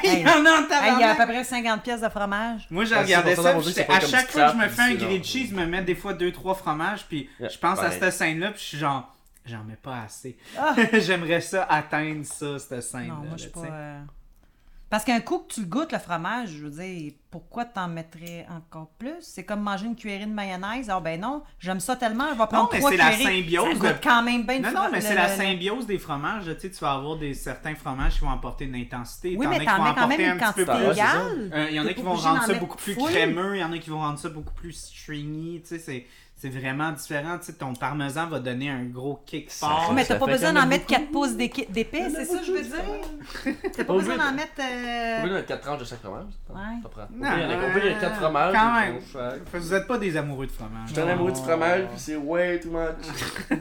Il 0.04 0.20
y 0.20 0.28
en 0.28 0.44
a 0.44 0.50
en 0.60 0.84
Hey, 0.84 0.92
il 0.94 1.00
y 1.00 1.04
a 1.04 1.12
à 1.12 1.14
peu 1.14 1.24
près 1.24 1.42
50 1.42 1.82
pièces 1.82 2.02
de 2.02 2.08
fromage. 2.10 2.66
Moi, 2.70 2.84
j'ai 2.84 2.96
Ah, 2.96 3.02
regardé 3.02 3.30
c'est 3.30 3.36
pour 3.36 3.44
ça, 3.64 3.72
puis 3.84 3.94
à 3.94 4.00
chaque 4.00 4.30
fois 4.30 4.46
que 4.48 4.52
je 4.52 4.56
me 4.58 4.68
fais 4.68 4.82
un 4.82 4.94
grilled 4.94 5.24
cheese, 5.24 5.48
je 5.50 5.54
me 5.54 5.64
mets 5.64 5.80
des 5.82 5.94
fois 5.94 6.12
2-3 6.12 6.54
fromages, 6.54 7.06
puis 7.08 7.30
Yeah, 7.40 7.48
je 7.48 7.58
pense 7.58 7.78
à 7.78 7.90
cette 7.90 8.12
scène-là, 8.12 8.50
puis 8.50 8.60
je 8.60 8.64
suis 8.66 8.78
genre, 8.78 9.16
j'en 9.46 9.64
mets 9.64 9.78
pas 9.82 10.02
assez. 10.02 10.36
Ah. 10.58 10.74
J'aimerais 10.92 11.40
ça 11.40 11.62
atteindre 11.64 12.26
ça, 12.26 12.58
cette 12.58 12.82
scène-là. 12.82 13.14
Non, 13.14 13.20
moi, 13.22 13.36
je 13.38 13.42
suis 13.44 13.52
là, 13.54 13.62
pas. 13.68 14.12
Euh, 14.86 14.90
Parce 14.90 15.04
qu'un 15.04 15.20
coup 15.20 15.40
que 15.40 15.54
tu 15.54 15.60
le 15.60 15.66
goûtes, 15.66 15.92
le 15.92 15.98
fromage, 15.98 16.50
je 16.50 16.66
veux 16.66 16.70
dire, 16.82 17.12
pourquoi 17.30 17.64
t'en 17.64 17.88
mettrais 17.88 18.46
encore 18.50 18.88
plus? 18.98 19.16
C'est 19.20 19.44
comme 19.44 19.60
manger 19.60 19.86
une 19.86 19.96
cuillerée 19.96 20.26
de 20.26 20.30
mayonnaise. 20.32 20.88
Ah 20.88 21.00
ben 21.00 21.20
non, 21.20 21.42
j'aime 21.58 21.80
ça 21.80 21.96
tellement, 21.96 22.26
je 22.32 22.38
vais 22.38 22.46
prendre 22.46 22.68
mais 22.72 22.78
trois 22.78 22.90
c'est 22.90 22.96
la 22.96 23.12
symbiose 23.12 23.68
Ça 23.68 23.74
de- 23.74 23.78
goûte 23.78 24.00
quand 24.02 24.22
même 24.22 24.42
bien 24.46 24.60
Non, 24.60 24.70
non, 24.72 24.88
mais 24.92 25.00
c'est 25.00 25.14
la 25.14 25.28
symbiose 25.28 25.86
des 25.86 25.98
fromages. 25.98 26.44
Tu 26.44 26.60
sais, 26.60 26.70
tu 26.70 26.78
vas 26.78 26.92
avoir 26.92 27.16
des, 27.18 27.34
certains 27.34 27.74
fromages 27.74 28.14
qui 28.14 28.20
vont 28.20 28.30
apporter 28.30 28.64
une 28.64 28.76
intensité. 28.76 29.36
Oui, 29.36 29.46
mais 29.48 29.64
t'en 29.64 29.82
mets 29.84 29.94
quand 29.94 30.06
même 30.08 30.20
un 30.20 30.34
une 30.34 30.40
quantité 30.40 30.62
égale. 30.62 31.50
Euh, 31.52 31.66
Il 31.70 31.76
y 31.76 31.80
en 31.80 31.86
a 31.86 31.92
qui 31.92 32.02
vont 32.02 32.14
rendre 32.14 32.42
ça 32.44 32.54
beaucoup 32.54 32.76
plus 32.76 32.96
crémeux, 32.96 33.56
il 33.56 33.60
y 33.60 33.64
en 33.64 33.72
a 33.72 33.78
qui 33.78 33.90
vont 33.90 33.98
rendre 33.98 34.18
ça 34.18 34.28
beaucoup 34.28 34.54
plus 34.54 34.72
stringy, 34.72 35.60
tu 35.62 35.68
sais, 35.68 35.78
c'est, 35.78 36.06
c'est 36.38 36.50
vraiment 36.50 36.92
différent, 36.92 37.38
tu 37.38 37.46
sais, 37.46 37.54
ton 37.54 37.72
parmesan 37.74 38.26
va 38.28 38.38
donner 38.40 38.68
un 38.68 38.84
gros 38.84 39.22
kick 39.24 39.50
Ça 39.50 39.66
fort. 39.68 39.92
Mais 39.94 40.04
t'as 40.04 40.16
pas 40.16 40.26
besoin 40.26 40.52
d'en 40.52 40.66
mettre 40.66 40.86
beaucoup. 40.86 41.00
4 41.00 41.10
pouces 41.10 41.34
d'épais, 41.36 42.10
c'est 42.10 42.24
ça 42.26 42.38
que 42.40 42.44
je 42.44 42.52
veux 42.52 42.62
dire? 42.62 43.54
T'as 43.74 43.84
pas 43.84 43.92
besoin 43.94 44.16
d'en 44.18 44.30
de- 44.32 44.36
mettre. 44.36 44.54
De 44.56 45.32
mettre 45.32 45.46
4 45.46 45.60
tranches 45.62 45.78
de 45.80 45.84
chaque 45.84 46.00
fromage, 46.00 46.24
Ouais. 46.50 46.58
il 47.16 47.86
y 47.86 47.88
a 47.94 48.00
4 48.00 48.16
fromages. 48.16 48.54
quand 48.54 48.74
même. 48.80 48.98
Vous 49.54 49.74
êtes 49.74 49.86
pas 49.86 49.98
des 49.98 50.16
amoureux 50.16 50.46
de 50.46 50.52
fromage. 50.52 50.88
Je 50.88 50.92
suis 50.92 51.00
un 51.02 51.08
amoureux 51.08 51.32
du 51.32 51.40
fromage, 51.40 51.82
puis 51.88 51.98
c'est 51.98 52.16
way 52.16 52.60
too 52.60 52.70
much. 52.70 53.06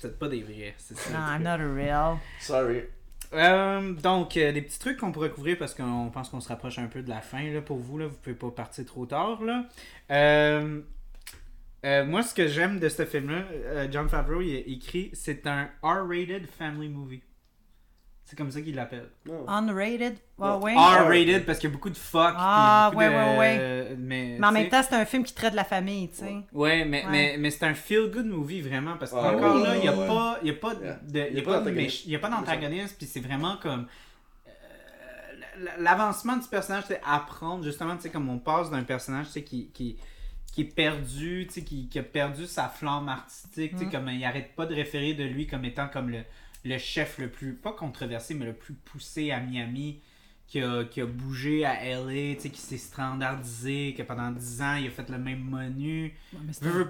Vous 0.00 0.06
êtes 0.06 0.18
pas 0.18 0.28
des 0.28 0.42
vrais, 0.42 0.74
c'est 0.78 0.96
ça. 0.96 1.10
Non, 1.10 1.18
I'm 1.36 1.42
not 1.42 1.62
a 1.62 1.74
real. 1.74 2.16
Sorry. 2.40 2.84
Euh, 3.34 3.92
donc, 3.92 4.36
euh, 4.38 4.50
des 4.50 4.62
petits 4.62 4.78
trucs 4.78 4.96
qu'on 4.96 5.12
pourrait 5.12 5.28
couvrir 5.30 5.58
parce 5.58 5.74
qu'on 5.74 6.10
pense 6.12 6.30
qu'on 6.30 6.40
se 6.40 6.48
rapproche 6.48 6.78
un 6.78 6.86
peu 6.86 7.02
de 7.02 7.10
la 7.10 7.20
fin 7.20 7.42
là, 7.52 7.60
pour 7.60 7.76
vous. 7.76 7.98
Là. 7.98 8.06
Vous 8.06 8.16
pouvez 8.16 8.34
pas 8.34 8.50
partir 8.50 8.86
trop 8.86 9.04
tard. 9.04 9.42
Là. 9.42 9.64
Euh, 10.10 10.80
euh, 11.84 12.04
moi, 12.04 12.22
ce 12.22 12.34
que 12.34 12.46
j'aime 12.46 12.78
de 12.78 12.88
ce 12.88 13.04
film-là, 13.04 13.42
euh, 13.52 13.88
John 13.90 14.08
Favreau 14.08 14.40
il 14.42 14.54
a 14.56 14.58
écrit 14.66 15.10
c'est 15.14 15.46
un 15.46 15.68
R-rated 15.82 16.46
family 16.58 16.88
movie. 16.88 17.22
C'est 18.24 18.36
comme 18.36 18.50
ça 18.52 18.60
qu'il 18.60 18.76
l'appelle. 18.76 19.08
Non. 19.26 19.44
Unrated? 19.48 20.14
Ah 20.40 20.56
ouais. 20.58 20.72
R-rated 20.76 21.44
parce 21.44 21.58
qu'il 21.58 21.68
y 21.68 21.72
a 21.72 21.74
beaucoup 21.74 21.90
de 21.90 21.96
fuck. 21.96 22.32
Ah, 22.36 22.92
ouais, 22.94 23.08
de- 23.08 23.38
ouais, 23.38 23.96
Mais, 23.98 24.36
Mais 24.38 24.46
en 24.46 24.52
même 24.52 24.68
temps, 24.68 24.82
c'est 24.88 24.94
un 24.94 25.04
film 25.04 25.24
qui 25.24 25.34
traite 25.34 25.50
de 25.50 25.56
la 25.56 25.64
famille, 25.64 26.08
tu 26.10 26.18
sais. 26.18 26.36
Ouais, 26.52 26.84
mais, 26.84 27.04
Ouais. 27.06 27.10
mais, 27.10 27.36
mais 27.40 27.50
c'est 27.50 27.64
un 27.64 27.74
feel-good 27.74 28.26
movie 28.26 28.60
vraiment 28.60 28.96
parce 28.98 29.12
Ah, 29.12 29.32
qu'encore 29.32 29.56
oui, 29.56 29.62
là, 29.64 29.74
il 29.76 29.80
n'y 29.80 29.88
a, 29.88 29.96
ouais. 29.96 30.06
pas- 30.06 30.38
y 30.44 30.50
a 30.50 30.52
pas 30.52 30.74
d'antagoniste. 30.74 31.74
méch- 31.76 32.02
il 32.06 32.12
y 32.12 32.14
a 32.14 32.18
pas 32.20 32.30
d'antagoniste, 32.30 32.98
puis 32.98 33.06
c'est 33.08 33.18
vraiment 33.20 33.56
comme. 33.56 33.88
euh, 34.46 34.50
L'avancement 35.78 36.36
du 36.36 36.46
personnage, 36.46 36.84
c'est 36.86 37.00
apprendre 37.04 37.64
justement, 37.64 37.96
tu 37.96 38.02
sais, 38.02 38.10
comme 38.10 38.28
on 38.28 38.38
passe 38.38 38.70
d'un 38.70 38.82
personnage, 38.84 39.26
tu 39.26 39.32
sais, 39.32 39.42
qui, 39.42 39.70
qui, 39.72 39.98
qui 40.52 40.62
est 40.62 40.74
perdu, 40.74 41.46
tu 41.46 41.54
sais, 41.54 41.62
qui, 41.64 41.88
qui 41.88 41.98
a 41.98 42.02
perdu 42.02 42.46
sa 42.46 42.68
flamme 42.68 43.08
artistique, 43.08 43.72
tu 43.72 43.78
sais, 43.78 43.84
Mm. 43.86 43.90
comme 43.90 44.08
il 44.08 44.24
arrête 44.24 44.54
pas 44.56 44.66
de 44.66 44.74
référer 44.74 45.14
de 45.14 45.24
lui 45.24 45.46
comme 45.46 45.64
étant 45.64 45.88
comme 45.88 46.10
le, 46.10 46.20
le 46.64 46.78
chef 46.78 47.18
le 47.18 47.28
plus, 47.30 47.54
pas 47.54 47.72
controversé, 47.72 48.34
mais 48.34 48.46
le 48.46 48.52
plus 48.54 48.74
poussé 48.74 49.30
à 49.30 49.40
Miami, 49.40 50.00
qui 50.48 50.60
a, 50.60 50.82
qui 50.82 51.00
a 51.00 51.06
bougé 51.06 51.64
à 51.64 51.74
LA, 51.84 52.34
tu 52.34 52.40
sais, 52.40 52.50
qui 52.50 52.60
s'est 52.60 52.76
standardisé, 52.76 53.94
que 53.96 54.02
pendant 54.02 54.32
10 54.32 54.62
ans, 54.62 54.74
il 54.74 54.88
a 54.88 54.90
fait 54.90 55.08
le 55.08 55.18
même 55.18 55.44
menu. 55.48 56.12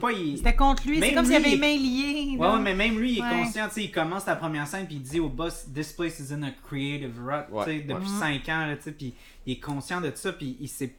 pas, 0.00 0.12
il... 0.12 0.38
C'était 0.38 0.56
contre 0.56 0.86
lui, 0.88 0.94
c'est 0.98 1.00
Même 1.06 1.14
comme 1.14 1.24
s'il 1.26 1.34
avait 1.34 1.50
les 1.50 1.56
mains 1.58 1.76
liées. 1.76 2.36
Ouais, 2.38 2.48
ouais, 2.48 2.58
mais 2.60 2.74
même 2.74 2.98
lui, 2.98 3.12
il 3.12 3.18
est 3.18 3.22
Ouais. 3.22 3.42
conscient, 3.44 3.68
tu 3.68 3.74
sais, 3.74 3.84
il 3.84 3.90
commence 3.90 4.24
la 4.26 4.36
première 4.36 4.66
scène, 4.66 4.86
puis 4.86 4.96
il 4.96 5.02
dit 5.02 5.20
au 5.20 5.28
boss, 5.28 5.66
This 5.74 5.92
place 5.92 6.18
is 6.20 6.32
in 6.32 6.42
a 6.44 6.50
creative 6.50 7.18
rut, 7.22 7.44
Ouais, 7.52 7.64
tu 7.64 7.70
sais, 7.70 7.80
depuis 7.80 8.08
ouais. 8.10 8.18
5 8.40 8.48
ans, 8.48 8.66
là, 8.66 8.76
tu 8.76 8.84
sais, 8.84 8.92
puis 8.92 9.14
il 9.46 9.52
est 9.52 9.60
conscient 9.60 10.00
de 10.00 10.10
ça, 10.14 10.32
puis 10.32 10.56
il 10.58 10.68
sait, 10.68 10.94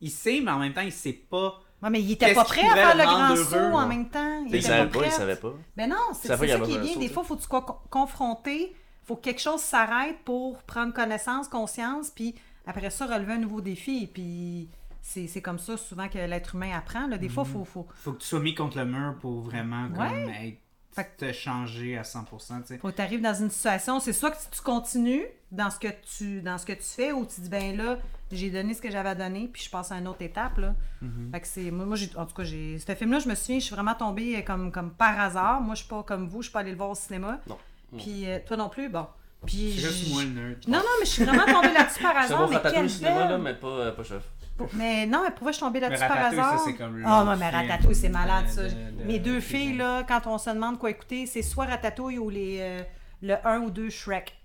il 0.00 0.10
sait, 0.10 0.40
mais 0.40 0.50
en 0.50 0.58
même 0.58 0.72
temps, 0.72 0.80
il 0.80 0.90
sait 0.92 1.12
pas. 1.12 1.62
Ouais, 1.82 1.90
mais 1.90 2.02
il 2.02 2.12
était 2.12 2.34
pas 2.34 2.44
prêt 2.44 2.66
à 2.68 2.74
faire 2.74 2.96
le 2.96 3.04
grand 3.04 3.36
saut 3.36 3.76
en 3.76 3.86
même 3.86 4.08
temps. 4.08 4.42
Il 4.46 4.54
était 4.54 4.66
savait 4.68 4.90
pas, 4.90 5.04
il 5.06 5.10
savait 5.12 5.36
pas. 5.36 5.52
Ben 5.76 5.88
non, 5.88 5.96
c'est 6.14 6.28
ça 6.28 6.34
y 6.34 6.38
qui 6.62 6.74
est 6.74 6.78
bien. 6.80 6.96
Des 6.96 7.08
fois, 7.08 7.24
faut 7.24 7.36
que 7.36 7.40
tu 7.40 7.46
sois 7.46 7.64
confronté, 7.90 8.74
faut 9.04 9.16
que 9.16 9.22
quelque 9.22 9.40
chose 9.40 9.60
s'arrête 9.60 10.18
pour 10.24 10.62
prendre 10.64 10.92
connaissance, 10.92 11.48
conscience, 11.48 12.10
puis 12.10 12.34
après 12.66 12.90
ça, 12.90 13.06
relever 13.06 13.32
un 13.34 13.38
nouveau 13.38 13.60
défi. 13.60 14.08
Puis 14.12 14.68
c'est 15.02 15.26
c'est 15.26 15.40
comme 15.40 15.58
ça 15.58 15.76
souvent 15.78 16.08
que 16.08 16.18
l'être 16.18 16.54
humain 16.54 16.72
apprend. 16.76 17.06
là. 17.06 17.16
Des 17.18 17.28
fois, 17.30 17.44
Mhm. 17.44 17.50
faut, 17.50 17.64
faut, 17.64 17.86
Faut 17.94 18.12
que 18.12 18.18
tu 18.18 18.26
sois 18.28 18.40
mis 18.40 18.54
contre 18.54 18.76
le 18.76 18.84
mur 18.84 19.14
pour 19.20 19.40
vraiment, 19.40 19.88
comme, 19.88 19.98
Ouais. 20.06 20.48
être- 20.48 20.58
te 20.94 21.32
changer 21.32 21.96
à 21.98 22.02
100%, 22.02 22.24
tu 22.62 22.66
sais. 22.66 22.78
faut 22.78 22.88
que 22.90 22.96
tu 22.96 23.00
arrives 23.02 23.22
dans 23.22 23.34
une 23.34 23.50
situation. 23.50 24.00
C'est 24.00 24.12
soit 24.12 24.30
que 24.30 24.36
tu 24.50 24.60
continues 24.60 25.24
dans 25.52 25.70
ce 25.70 25.78
que 25.78 25.88
tu, 26.18 26.42
dans 26.42 26.58
ce 26.58 26.66
que 26.66 26.72
tu 26.72 26.82
fais, 26.82 27.12
ou 27.12 27.24
tu 27.26 27.40
dis, 27.40 27.48
ben 27.48 27.76
là, 27.76 27.98
j'ai 28.32 28.50
donné 28.50 28.74
ce 28.74 28.82
que 28.82 28.90
j'avais 28.90 29.08
à 29.10 29.14
donner, 29.14 29.48
puis 29.52 29.62
je 29.62 29.70
passe 29.70 29.90
à 29.92 29.96
une 29.96 30.06
autre 30.08 30.22
étape. 30.22 30.58
Là. 30.58 30.74
Mhm. 31.02 31.30
Fait 31.32 31.40
que 31.40 31.46
c'est. 31.46 31.70
Moi, 31.70 31.86
moi, 31.86 31.96
j'ai- 31.96 32.10
en 32.16 32.26
tout 32.26 32.34
cas, 32.34 32.44
j'ai. 32.44 32.78
Ce 32.78 32.94
film-là, 32.94 33.18
je 33.18 33.28
me 33.28 33.34
souviens, 33.34 33.58
je 33.58 33.64
suis 33.64 33.74
vraiment 33.74 33.94
tombée 33.94 34.36
euh, 34.36 34.42
comme, 34.42 34.70
comme 34.72 34.90
par 34.90 35.18
hasard. 35.18 35.60
Moi, 35.60 35.74
je 35.74 35.80
suis 35.80 35.88
pas 35.88 36.02
comme 36.02 36.28
vous, 36.28 36.42
je 36.42 36.48
suis 36.48 36.52
pas 36.52 36.60
allée 36.60 36.70
le 36.72 36.76
voir 36.76 36.90
au 36.90 36.94
cinéma. 36.94 37.40
Non. 37.48 37.58
Puis 37.98 38.28
euh, 38.28 38.38
toi 38.46 38.56
non 38.56 38.68
plus, 38.68 38.88
bon. 38.88 39.06
Puis. 39.46 39.72
C'est 39.74 39.80
juste 39.88 40.04
j- 40.06 40.12
moi 40.12 40.22
le 40.22 40.28
nerd. 40.30 40.68
Non, 40.68 40.78
non, 40.78 40.84
mais 41.00 41.06
je 41.06 41.10
suis 41.10 41.24
vraiment 41.24 41.46
tombée 41.46 41.72
là-dessus 41.72 42.02
par 42.02 42.12
C'est 42.26 42.34
hasard. 42.34 42.48
bon, 42.48 42.60
mais 42.72 42.88
cinéma, 42.88 43.14
là, 43.20 43.26
belle- 43.28 43.40
mais 43.40 43.54
pas, 43.54 43.66
euh, 43.68 43.92
pas 43.92 44.04
chef. 44.04 44.22
Mais 44.74 45.06
non, 45.06 45.22
mais 45.24 45.30
pourquoi 45.30 45.52
je 45.52 45.56
suis 45.56 45.64
tombée 45.64 45.80
là-dessus 45.80 46.06
par 46.06 46.24
hasard? 46.26 46.58
ça, 46.60 46.72
comme 46.72 47.02
Ah, 47.04 47.20
le 47.24 47.30
non, 47.30 47.36
mais 47.36 47.50
Ratatouille, 47.50 47.94
c'est 47.94 48.08
malade, 48.08 48.46
de- 48.46 48.50
ça. 48.50 48.62
de- 48.64 48.68
de- 48.68 49.04
Mes 49.06 49.18
deux 49.18 49.36
de- 49.36 49.40
filles, 49.40 49.76
là, 49.76 50.02
quand 50.06 50.26
on 50.26 50.38
se 50.38 50.50
demande 50.50 50.78
quoi 50.78 50.90
écouter, 50.90 51.26
c'est 51.26 51.42
soit 51.42 51.66
Ratatouille 51.66 52.18
ou 52.18 52.30
les, 52.30 52.58
euh, 52.60 52.80
le 53.22 53.34
1 53.46 53.60
ou 53.60 53.70
2 53.70 53.90
Shrek. 53.90 54.36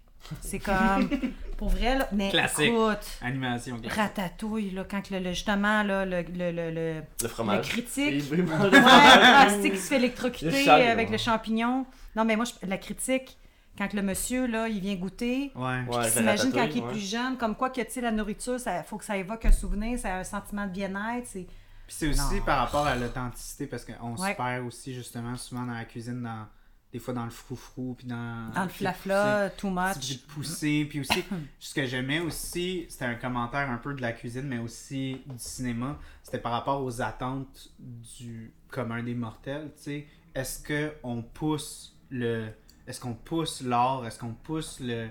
C'est 0.42 0.58
comme. 0.60 1.08
pour 1.58 1.70
vrai, 1.70 1.98
là. 2.00 2.08
Mais 2.12 2.30
Classique. 2.30 2.72
écoute. 2.72 2.98
Animation, 3.22 3.78
classique. 3.80 3.94
Ratatouille, 4.00 4.72
là, 4.72 4.84
quand 4.90 5.10
le, 5.12 5.20
le- 5.20 5.30
justement, 5.30 5.84
là, 5.84 6.04
le, 6.06 6.22
le, 6.24 6.52
le, 6.52 6.72
le, 6.72 6.72
Le 6.72 7.02
le 7.22 7.28
fromage. 7.28 7.70
critique. 7.70 8.32
Ouais, 8.32 8.38
le 8.38 8.48
fromage. 8.48 8.72
plastique 8.72 9.74
qui 9.74 9.78
se 9.80 9.88
fait 9.88 10.00
Le 10.00 10.04
électrocuter 10.06 10.70
avec 10.70 11.10
le 11.12 11.18
champignon. 11.20 11.86
Non, 12.16 12.26
mais 12.26 12.36
moi, 12.36 12.46
je- 12.46 12.68
la 12.68 12.78
critique, 12.78 13.38
quand 13.78 13.94
le 13.94 14.02
monsieur, 14.02 14.48
là, 14.48 14.68
il 14.68 14.80
vient 14.80 14.96
goûter, 14.96 15.52
Ouais. 15.56 15.84
Ouais, 15.88 16.10
s'imagine 16.10 16.52
quand 16.52 16.64
il 16.66 16.78
est 16.78 16.82
ouais. 16.82 16.90
plus 16.92 17.00
jeune, 17.00 17.38
comme 17.38 17.56
quoi 17.56 17.70
que, 17.70 17.82
tu 17.82 17.92
sais, 17.92 18.02
la 18.02 18.12
nourriture, 18.12 18.58
il 18.66 18.84
faut 18.86 18.98
que 18.98 19.06
ça 19.06 19.18
évoque 19.18 19.46
un 19.46 19.52
souvenir, 19.52 20.00
ça 20.00 20.16
a 20.16 20.20
un 20.20 20.24
sentiment 20.24 20.66
de 20.66 20.72
bien-être. 20.72 21.28
C'est... 21.28 21.46
Puis 21.88 21.96
c'est 22.00 22.08
aussi 22.08 22.36
Non. 22.36 22.42
par 22.46 22.60
rapport 22.60 22.88
à 22.88 22.96
l'authenticité, 22.96 23.68
parce 23.68 23.86
qu'on 23.86 24.16
Ouais. 24.16 24.32
se 24.32 24.38
perd 24.38 24.66
aussi 24.66 24.94
justement 24.94 25.36
souvent 25.36 25.64
dans 25.66 25.74
la 25.74 25.86
cuisine, 25.86 26.22
dans, 26.24 26.48
des 26.92 27.00
fois 27.00 27.14
dans 27.14 27.26
le 27.26 27.30
froufrou, 27.30 27.94
puis 27.98 28.08
dans... 28.08 28.50
Dans 28.56 28.64
le 28.64 28.70
flafla, 28.70 29.50
too 29.52 29.70
much. 29.70 30.18
pousser, 30.30 30.86
puis 30.90 31.02
aussi, 31.02 31.24
ce 31.60 31.74
que 31.76 31.86
j'aimais 31.86 32.22
aussi, 32.22 32.86
c'était 32.90 33.06
un 33.06 33.16
commentaire 33.16 33.70
un 33.70 33.78
peu 33.78 33.94
de 33.94 34.02
la 34.02 34.14
cuisine, 34.14 34.48
mais 34.48 34.58
aussi 34.58 35.22
du 35.28 35.34
cinéma, 35.38 36.00
c'était 36.24 36.40
par 36.40 36.54
rapport 36.54 36.82
aux 36.84 37.02
attentes 37.02 37.70
du 37.78 38.54
commun 38.70 39.04
des 39.04 39.14
mortels, 39.16 39.72
tu 39.78 39.84
sais. 39.84 40.08
Est-ce 40.34 40.64
qu'on 41.04 41.22
pousse 41.22 41.96
le... 42.10 42.48
Est-ce 42.88 43.00
qu'on 43.00 43.14
pousse 43.14 43.62
l'art? 43.62 44.06
Est-ce 44.06 44.20
qu'on 44.20 44.34
pousse 44.34 44.80
le... 44.80 45.08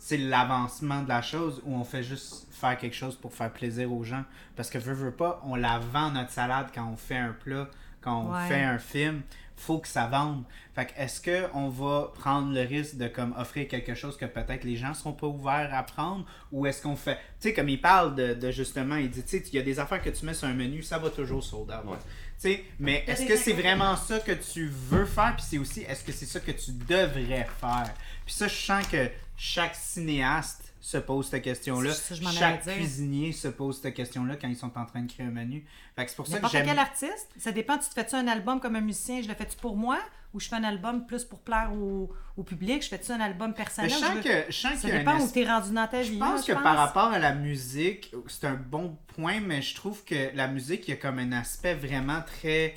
C'est 0.00 0.16
l'avancement 0.18 1.02
de 1.02 1.08
la 1.08 1.22
chose 1.22 1.60
ou 1.66 1.74
on 1.74 1.82
fait 1.84 2.04
juste 2.04 2.46
faire 2.52 2.78
quelque 2.78 2.94
chose 2.94 3.16
pour 3.16 3.32
faire 3.34 3.52
plaisir 3.52 3.92
aux 3.92 4.04
gens? 4.04 4.24
Parce 4.56 4.70
que 4.70 4.78
veux, 4.78 4.92
veux 4.94 5.10
pas, 5.10 5.40
on 5.44 5.56
la 5.56 5.78
vend 5.80 6.12
notre 6.12 6.30
salade 6.30 6.68
quand 6.72 6.88
on 6.88 6.96
fait 6.96 7.16
un 7.16 7.32
plat, 7.32 7.68
quand 8.00 8.22
on 8.26 8.32
Ouais. 8.32 8.46
fait 8.48 8.62
un 8.62 8.78
film. 8.78 9.22
Faut 9.56 9.78
que 9.78 9.88
ça 9.88 10.06
vende. 10.06 10.44
Fait 10.72 10.86
que 10.86 10.92
est-ce 10.96 11.20
qu'on 11.50 11.68
va 11.68 12.12
prendre 12.14 12.52
le 12.54 12.60
risque 12.60 12.96
de 12.96 13.08
comme 13.08 13.34
offrir 13.36 13.66
quelque 13.66 13.96
chose 13.96 14.16
que 14.16 14.24
peut-être 14.24 14.62
les 14.62 14.76
gens 14.76 14.94
seront 14.94 15.14
pas 15.14 15.26
ouverts 15.26 15.74
à 15.74 15.82
prendre? 15.82 16.24
Ou 16.52 16.64
est-ce 16.66 16.80
qu'on 16.80 16.94
fait. 16.94 17.16
Tu 17.40 17.48
sais, 17.48 17.54
comme 17.54 17.68
il 17.68 17.80
parle 17.80 18.14
de, 18.14 18.34
de 18.34 18.52
justement, 18.52 18.94
il 18.94 19.10
dit, 19.10 19.24
tu 19.24 19.30
sais, 19.30 19.44
il 19.48 19.54
y 19.54 19.58
a 19.58 19.62
des 19.62 19.80
affaires 19.80 20.00
que 20.00 20.10
tu 20.10 20.24
mets 20.24 20.34
sur 20.34 20.46
un 20.46 20.54
menu, 20.54 20.80
ça 20.84 20.98
va 20.98 21.10
toujours 21.10 21.42
sold 21.42 21.72
out. 21.72 21.90
Ouais. 21.90 21.96
Tu 22.40 22.50
sais, 22.50 22.64
mais 22.78 23.04
est-ce 23.08 23.26
que 23.26 23.36
c'est 23.36 23.52
vraiment 23.52 23.96
ça 23.96 24.20
que 24.20 24.30
tu 24.32 24.68
veux 24.68 25.06
faire? 25.06 25.34
Puis 25.36 25.46
c'est 25.48 25.58
aussi, 25.58 25.82
est-ce 25.82 26.04
que 26.04 26.12
c'est 26.12 26.26
ça 26.26 26.38
que 26.38 26.52
tu 26.52 26.70
devrais 26.70 27.48
faire? 27.60 27.92
Puis 28.24 28.34
ça, 28.34 28.46
je 28.46 28.54
sens 28.54 28.86
que 28.86 29.10
chaque 29.36 29.74
cinéaste 29.74 30.67
se 30.88 30.96
pose 30.96 31.28
cette 31.28 31.42
question-là. 31.42 31.90
Je 32.10 32.24
Chaque 32.30 32.62
cuisinier 32.62 33.32
se 33.32 33.48
pose 33.48 33.78
cette 33.82 33.92
question-là 33.92 34.36
quand 34.40 34.48
ils 34.48 34.56
sont 34.56 34.72
en 34.78 34.86
train 34.86 35.02
de 35.02 35.12
créer 35.12 35.26
un 35.26 35.30
menu. 35.30 35.66
C'est 35.98 36.16
pour 36.16 36.26
ça 36.26 36.30
que 36.30 36.36
N'importe 36.36 36.52
j'aime. 36.54 36.66
quel 36.66 36.78
artiste, 36.78 37.28
ça 37.36 37.52
dépend, 37.52 37.76
tu 37.76 37.88
te 37.90 37.92
fais-tu 37.94 38.14
un 38.14 38.26
album 38.26 38.58
comme 38.58 38.74
un 38.74 38.80
musicien, 38.80 39.20
je 39.20 39.28
le 39.28 39.34
fais-tu 39.34 39.56
pour 39.58 39.76
moi, 39.76 39.98
ou 40.32 40.40
je 40.40 40.48
fais 40.48 40.56
un 40.56 40.64
album 40.64 41.04
plus 41.06 41.24
pour 41.24 41.40
plaire 41.40 41.72
au, 41.74 42.10
au 42.38 42.42
public, 42.42 42.82
je 42.82 42.88
fais-tu 42.88 43.12
un 43.12 43.20
album 43.20 43.52
personnel? 43.52 43.90
je 43.90 43.96
je 43.96 44.00
sens 44.00 44.14
veux- 44.14 44.22
que, 44.22 44.44
je 44.48 44.56
sens 44.56 44.78
Ça 44.78 44.88
dépend 44.90 45.18
où 45.20 45.26
es- 45.26 45.30
t'es 45.30 45.44
rendu 45.46 45.72
dans 45.74 45.86
ta 45.86 46.02
Je 46.02 46.10
vie. 46.12 46.18
pense 46.18 46.48
là, 46.48 46.54
que 46.54 46.62
par 46.62 46.76
rapport 46.78 47.08
à 47.12 47.18
la 47.18 47.34
musique, 47.34 48.14
c'est 48.26 48.46
un 48.46 48.54
bon 48.54 48.96
point, 49.08 49.40
mais 49.40 49.60
je 49.60 49.74
trouve 49.74 50.04
que 50.04 50.34
la 50.34 50.48
musique, 50.48 50.88
il 50.88 50.92
y 50.92 50.94
a 50.94 50.96
comme 50.96 51.18
un 51.18 51.32
aspect 51.32 51.74
vraiment 51.74 52.22
très 52.22 52.74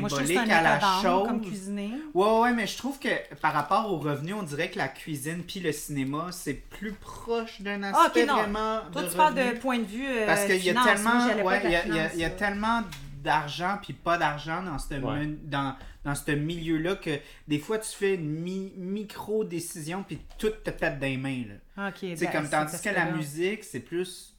Moi, 0.00 0.08
je 0.08 0.14
c'est 0.16 0.26
symbolique 0.34 0.38
un 0.38 0.48
à 0.56 0.62
la 0.62 0.80
chose. 1.02 1.28
comme 1.28 1.40
cuisiner. 1.40 1.92
Ouais, 2.14 2.40
ouais, 2.40 2.52
mais 2.52 2.66
je 2.66 2.76
trouve 2.76 2.98
que 2.98 3.08
par 3.36 3.52
rapport 3.52 3.92
aux 3.92 3.98
revenus, 3.98 4.34
on 4.36 4.42
dirait 4.42 4.70
que 4.70 4.78
la 4.78 4.88
cuisine 4.88 5.44
puis 5.44 5.60
le 5.60 5.70
cinéma, 5.70 6.28
c'est 6.32 6.54
plus 6.54 6.92
proche 6.92 7.60
d'un 7.60 7.80
Ah, 7.84 8.04
aspect 8.06 8.26
non. 8.26 8.34
vraiment 8.34 8.80
Toi, 8.92 9.02
de 9.02 9.08
tu 9.08 9.16
parles 9.16 9.34
de 9.36 9.58
point 9.58 9.78
de 9.78 9.84
vue 9.84 10.04
euh, 10.06 10.26
Parce 10.26 10.44
qu'il 10.46 10.56
y 10.64 10.70
a 10.70 10.74
tellement, 10.82 11.26
ouais, 11.44 11.60
il 11.64 11.70
y 11.70 11.76
a, 11.76 11.86
il 11.86 11.94
y 11.94 11.98
a- 11.98 12.08
finance, 12.08 12.10
il 12.14 12.20
y 12.20 12.24
a 12.24 12.28
là. 12.28 12.34
tellement 12.34 12.82
d'argent 13.22 13.78
puis 13.80 13.92
pas 13.92 14.18
d'argent 14.18 14.62
dans 14.64 14.78
ce 14.80 14.94
Ouais. 14.94 15.00
men- 15.00 15.38
dans, 15.44 15.76
dans 16.04 16.14
ce 16.16 16.32
milieu-là 16.32 16.96
que 16.96 17.20
des 17.46 17.60
fois 17.60 17.78
tu 17.78 17.88
fais 17.96 18.14
une 18.16 18.28
mi- 18.28 18.72
micro 18.76 19.44
décision 19.44 20.02
puis 20.02 20.18
tout 20.38 20.50
te 20.50 20.70
pète 20.70 20.98
dans 20.98 21.06
les 21.06 21.16
mains 21.16 21.44
là. 21.76 21.88
Ok, 21.88 21.98
Tu 22.00 22.16
sais, 22.16 22.26
ben, 22.26 22.32
comme 22.32 22.42
cet 22.46 22.50
tandis 22.50 22.82
que 22.82 22.88
la 22.88 23.12
musique, 23.12 23.62
c'est 23.62 23.78
plus. 23.78 24.34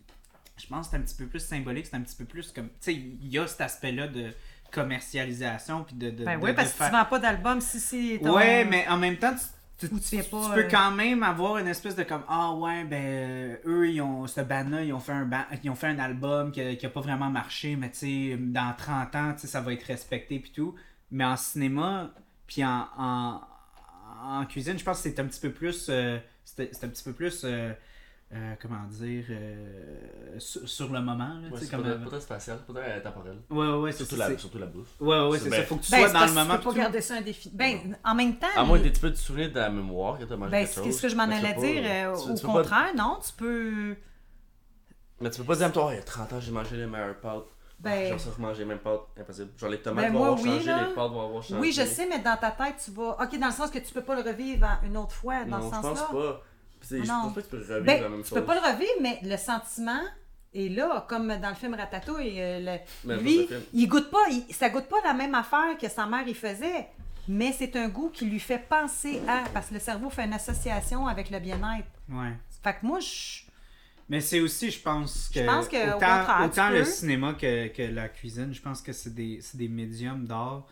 Je 0.58 0.68
pense 0.68 0.88
que 0.88 0.92
c'est 0.92 0.98
un 0.98 1.02
petit 1.02 1.16
peu 1.16 1.26
plus 1.28 1.40
symbolique, 1.40 1.86
c'est 1.90 1.96
un 1.96 2.02
petit 2.02 2.16
peu 2.18 2.26
plus 2.26 2.52
comme. 2.52 2.68
Tu 2.68 2.74
sais, 2.82 2.94
il 2.94 3.28
y 3.30 3.40
a 3.40 3.48
cet 3.48 3.62
aspect-là 3.62 4.08
de 4.10 4.32
commercialisation 4.74 5.84
puis 5.84 5.96
de. 5.96 6.10
de 6.10 6.26
Ben 6.26 6.40
de- 6.40 6.44
oui, 6.46 6.54
parce 6.54 6.72
que 6.72 6.78
faire- 6.78 6.90
tu 6.90 6.96
vends 6.96 7.06
pas 7.06 7.20
d'album 7.20 7.62
si 7.62 7.80
c'est 7.80 8.20
ton- 8.24 8.36
Ouais, 8.36 8.66
mais 8.66 8.88
en 8.88 8.98
même 8.98 9.18
temps, 9.18 9.34
tu, 9.80 9.88
tu, 9.90 9.94
Ou 9.94 10.00
tu 10.00 10.18
pas, 10.30 10.52
peux 10.54 10.60
euh, 10.66 10.68
quand 10.70 10.92
même 10.92 11.24
avoir 11.24 11.58
une 11.58 11.68
espèce 11.68 11.96
de 11.96 12.04
comme 12.04 12.24
ah 12.30 12.54
ouais 12.54 12.84
ben 12.86 13.04
euh, 13.04 13.56
eux 13.66 13.90
ils 13.90 14.02
ont 14.02 14.28
ce 14.28 14.40
band-là 14.42 14.84
ils 14.84 14.94
ont 14.94 15.00
fait 15.00 15.12
un 15.12 15.26
ba- 15.26 15.48
ils 15.64 15.70
ont 15.70 15.76
fait 15.76 15.88
un 15.88 16.00
album 16.00 16.52
qui 16.52 16.62
a, 16.62 16.76
qui 16.76 16.86
a 16.86 16.90
pas 16.90 17.02
vraiment 17.02 17.30
marché 17.30 17.76
mais 17.76 17.90
tu 17.92 17.98
sais 18.32 18.38
dans 18.40 18.74
30 18.78 19.16
ans 19.16 19.34
tu 19.34 19.40
sais 19.42 19.48
ça 19.48 19.60
va 19.62 19.74
être 19.74 19.84
respecté 19.84 20.40
puis 20.40 20.52
tout 20.52 20.76
mais 21.12 21.26
en 21.26 21.36
cinéma 21.36 22.12
puis 22.48 22.64
en, 22.64 22.88
en, 22.98 23.42
en 24.24 24.46
cuisine 24.46 24.78
je 24.80 24.84
pense 24.86 25.02
que 25.02 25.10
c'est 25.10 25.20
un 25.20 25.26
petit 25.26 25.42
peu 25.42 25.52
plus 25.52 25.88
euh, 25.90 26.18
c'est 26.46 26.74
c'est 26.74 26.86
un 26.86 26.90
petit 26.90 27.04
peu 27.04 27.12
plus 27.14 27.42
euh, 27.44 27.74
euh, 28.36 28.56
comment 28.62 28.84
dire 28.90 29.26
euh, 29.30 30.40
sur, 30.40 30.68
sur 30.68 30.92
le 30.92 31.00
moment 31.02 31.18
là, 31.40 31.50
Ouais, 31.52 31.60
c'est 31.60 31.70
comme 31.70 31.84
peut-être 31.84 32.02
euh, 32.02 32.10
peut-être 32.10 32.22
spatial, 32.24 32.58
peut-être 32.66 32.84
euh, 32.88 33.00
temporel. 33.02 33.38
ouais 33.50 33.68
ouais 33.84 33.92
Surtout 33.92 34.16
la, 34.16 34.38
surtout 34.38 34.58
la 34.58 34.66
bouffe. 34.66 34.88
ouais 35.00 35.20
ouais 35.28 35.38
C'est 35.38 35.44
c'est 35.46 35.50
ça 35.52 35.56
bien. 35.58 35.66
faut 35.66 35.76
que 35.76 35.84
tu 35.84 35.92
Ben, 35.92 36.00
sois 36.00 36.10
dans 36.20 36.26
le 36.26 36.32
moment 36.34 36.58
Tu 36.58 36.64
peux 36.64 36.70
pas 36.72 36.76
garder 36.78 37.02
ça 37.02 37.14
un 37.16 37.22
défi. 37.22 37.52
Ben, 37.54 37.96
en 38.04 38.16
même 38.16 38.36
temps. 38.38 38.48
À 38.56 38.64
moins 38.64 38.80
que 38.80 38.88
tu 38.88 39.00
peux 39.00 39.12
te 39.12 39.18
souvenir 39.18 39.50
de 39.52 39.56
la 39.60 39.70
mémoire 39.70 40.18
que 40.18 40.24
tu 40.24 40.34
as 40.34 40.38
mangé 40.38 40.52
Ben, 40.52 40.66
quelque 40.66 40.84
c'est 40.84 40.92
ce 40.92 41.02
que 41.02 41.10
je 41.10 41.16
m'en 41.16 41.28
tu 41.28 41.34
allais 41.34 41.54
pas- 41.54 41.62
dire. 41.62 41.84
euh, 41.86 42.16
tu- 42.16 42.32
au 42.32 42.36
tu 42.36 42.46
pas- 42.46 42.52
contraire, 42.54 42.96
non, 42.98 43.20
tu 43.26 43.34
peux. 43.34 43.96
Mais 45.22 45.30
tu 45.30 45.40
peux 45.40 45.46
pas 45.48 45.56
dire, 45.56 45.72
toi, 45.72 45.90
il 45.92 45.96
y 45.96 46.00
a 46.00 46.04
30 46.04 46.34
ans, 46.34 46.40
j'ai 46.42 46.52
mangé 46.52 46.76
les 46.76 46.86
meilleures 46.88 47.20
pâtes. 47.20 47.44
Ben- 47.80 48.10
Genre 48.10 48.20
ça, 48.20 48.30
manger 48.40 48.60
les 48.60 48.66
mêmes 48.66 48.80
pâtes, 48.80 49.02
impossible. 49.20 49.50
Genre 49.58 49.70
les 49.70 49.82
tomates 49.82 50.06
Ben, 50.06 50.14
vont 50.14 50.20
moi, 50.20 50.28
avoir 50.30 50.42
oui, 50.44 50.50
changé, 50.54 50.66
là. 50.68 50.88
les 50.88 50.94
pâtes 50.94 51.12
vont 51.12 51.26
avoir 51.26 51.44
changé. 51.44 51.60
Oui, 51.60 51.72
je 51.74 51.82
sais, 51.82 52.08
mais 52.08 52.20
dans 52.20 52.38
ta 52.38 52.52
tête, 52.52 52.76
tu 52.84 52.92
vas. 52.92 53.18
Ok, 53.22 53.38
dans 53.38 53.48
le 53.48 53.52
sens 53.54 53.70
que 53.70 53.80
tu 53.80 53.94
peux 53.94 54.02
pas 54.04 54.16
le 54.16 54.22
revivre 54.22 54.68
une 54.84 54.96
autre 54.98 55.12
fois, 55.12 55.44
dans 55.44 55.58
Non, 55.60 55.70
ce 55.70 55.76
je 55.76 55.82
pense 55.82 56.00
pas. 56.10 56.42
C'est- 56.84 57.04
je 57.04 57.08
Non. 57.10 57.22
pense 57.24 57.34
pas 57.36 57.42
que 57.42 57.46
tu 57.48 57.52
peux 57.52 57.58
revivre 57.74 57.86
Ben, 57.86 58.02
la 58.04 58.10
même 58.10 58.22
tu 58.24 58.30
chose. 58.30 58.40
peux 58.40 58.46
pas 58.46 58.56
le 58.56 58.62
revivre, 58.74 58.92
mais 59.02 59.20
le 59.24 59.38
sentiment 59.38 60.02
est 60.54 60.70
là, 60.70 61.06
comme 61.10 61.28
dans 61.40 61.50
le 61.50 61.56
film 61.56 61.74
Ratatouille. 61.74 62.40
euh, 62.40 62.78
le- 63.06 63.16
lui, 63.22 63.48
il 63.74 63.88
goûte 63.88 64.12
pas, 64.12 64.24
il- 64.30 64.54
ça 64.54 64.70
goûte 64.70 64.86
pas 64.88 64.98
la 65.04 65.14
même 65.14 65.34
affaire 65.34 65.78
que 65.82 65.90
sa 65.90 66.06
mère 66.06 66.24
il 66.28 66.36
faisait, 66.36 66.88
mais 67.28 67.52
c'est 67.58 67.76
un 67.76 67.88
goût 67.90 68.10
qui 68.10 68.26
lui 68.26 68.40
fait 68.40 68.60
penser 68.60 69.22
à, 69.28 69.44
parce 69.54 69.68
que 69.70 69.76
le 69.76 69.80
cerveau 69.80 70.10
fait 70.10 70.26
une 70.26 70.34
association 70.34 71.08
avec 71.08 71.30
le 71.32 71.40
bien-être. 71.40 71.88
ouais 72.10 72.34
Fait 72.62 72.74
que 72.74 72.86
moi, 72.86 73.00
je. 73.00 73.44
Mais 74.10 74.20
c'est 74.20 74.42
aussi, 74.42 74.70
je 74.70 74.80
pense 74.82 75.30
que. 75.34 75.40
Je 75.40 75.46
pense 75.46 75.68
que, 75.70 75.96
autant, 75.96 76.50
tu 76.50 76.74
le 76.74 76.80
peux. 76.80 76.86
cinéma 76.86 77.34
que, 77.34 77.68
que 77.70 77.82
la 77.84 78.10
cuisine, 78.10 78.54
je 78.54 78.62
pense 78.62 78.82
que 78.82 78.92
c'est 78.92 79.16
des, 79.16 79.40
c'est 79.42 79.58
des 79.58 79.70
médiums 79.70 80.26
d'art 80.26 80.66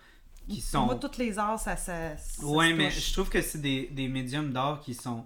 qui 0.50 0.60
sont. 0.62 0.86
Moi, 0.86 0.96
toutes 0.96 1.18
les 1.18 1.40
arts, 1.40 1.58
ça, 1.60 1.78
ça, 1.78 2.18
ça 2.18 2.46
ouais, 2.46 2.70
se 2.72 2.74
mais 2.76 2.90
touche. 2.90 3.08
je 3.08 3.14
trouve 3.14 3.30
que 3.30 3.42
c'est 3.42 3.62
des, 3.62 3.88
des 3.92 4.08
médiums 4.10 4.52
d'art 4.52 4.82
qui 4.82 4.94
sont. 4.94 5.26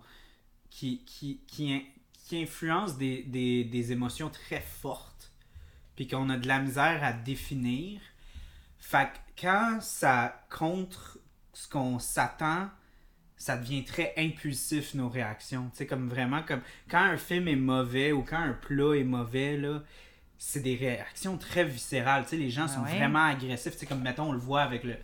Qui, 0.75 0.99
qui, 1.05 1.39
qui, 1.47 1.73
in- 1.73 1.81
qui 2.25 2.43
influencent 2.43 2.97
des, 2.97 3.23
des, 3.23 3.63
des 3.63 3.91
émotions 3.93 4.29
très 4.29 4.59
fortes. 4.59 5.31
Puis 5.95 6.05
qu'on 6.05 6.29
a 6.29 6.37
de 6.37 6.47
la 6.49 6.59
misère 6.59 7.01
à 7.01 7.13
définir. 7.13 8.01
Fait 8.77 9.07
que 9.07 9.41
quand 9.41 9.79
ça 9.81 10.45
contre 10.49 11.17
ce 11.53 11.69
qu'on 11.69 11.97
s'attend, 11.99 12.69
ça 13.37 13.55
devient 13.57 13.85
très 13.85 14.13
impulsif 14.17 14.93
nos 14.95 15.07
réactions. 15.07 15.69
Tu 15.71 15.77
sais, 15.77 15.87
comme 15.87 16.09
vraiment, 16.09 16.43
comme 16.43 16.61
quand 16.89 16.99
un 17.03 17.17
film 17.17 17.47
est 17.47 17.55
mauvais 17.55 18.11
ou 18.11 18.23
quand 18.23 18.39
un 18.39 18.53
plat 18.53 18.95
est 18.97 19.03
mauvais, 19.05 19.55
là, 19.57 19.81
c'est 20.37 20.59
des 20.61 20.75
réactions 20.75 21.37
très 21.37 21.63
viscérales. 21.63 22.23
Tu 22.23 22.31
sais, 22.31 22.37
les 22.37 22.49
gens 22.49 22.65
Ah 22.65 22.73
sont 22.75 22.83
ouais. 22.83 22.97
vraiment 22.97 23.23
agressifs. 23.23 23.73
Tu 23.73 23.79
sais, 23.79 23.85
comme 23.85 24.01
mettons, 24.01 24.29
on 24.29 24.33
le 24.33 24.39
voit 24.39 24.61
avec 24.63 24.83
le, 24.83 24.97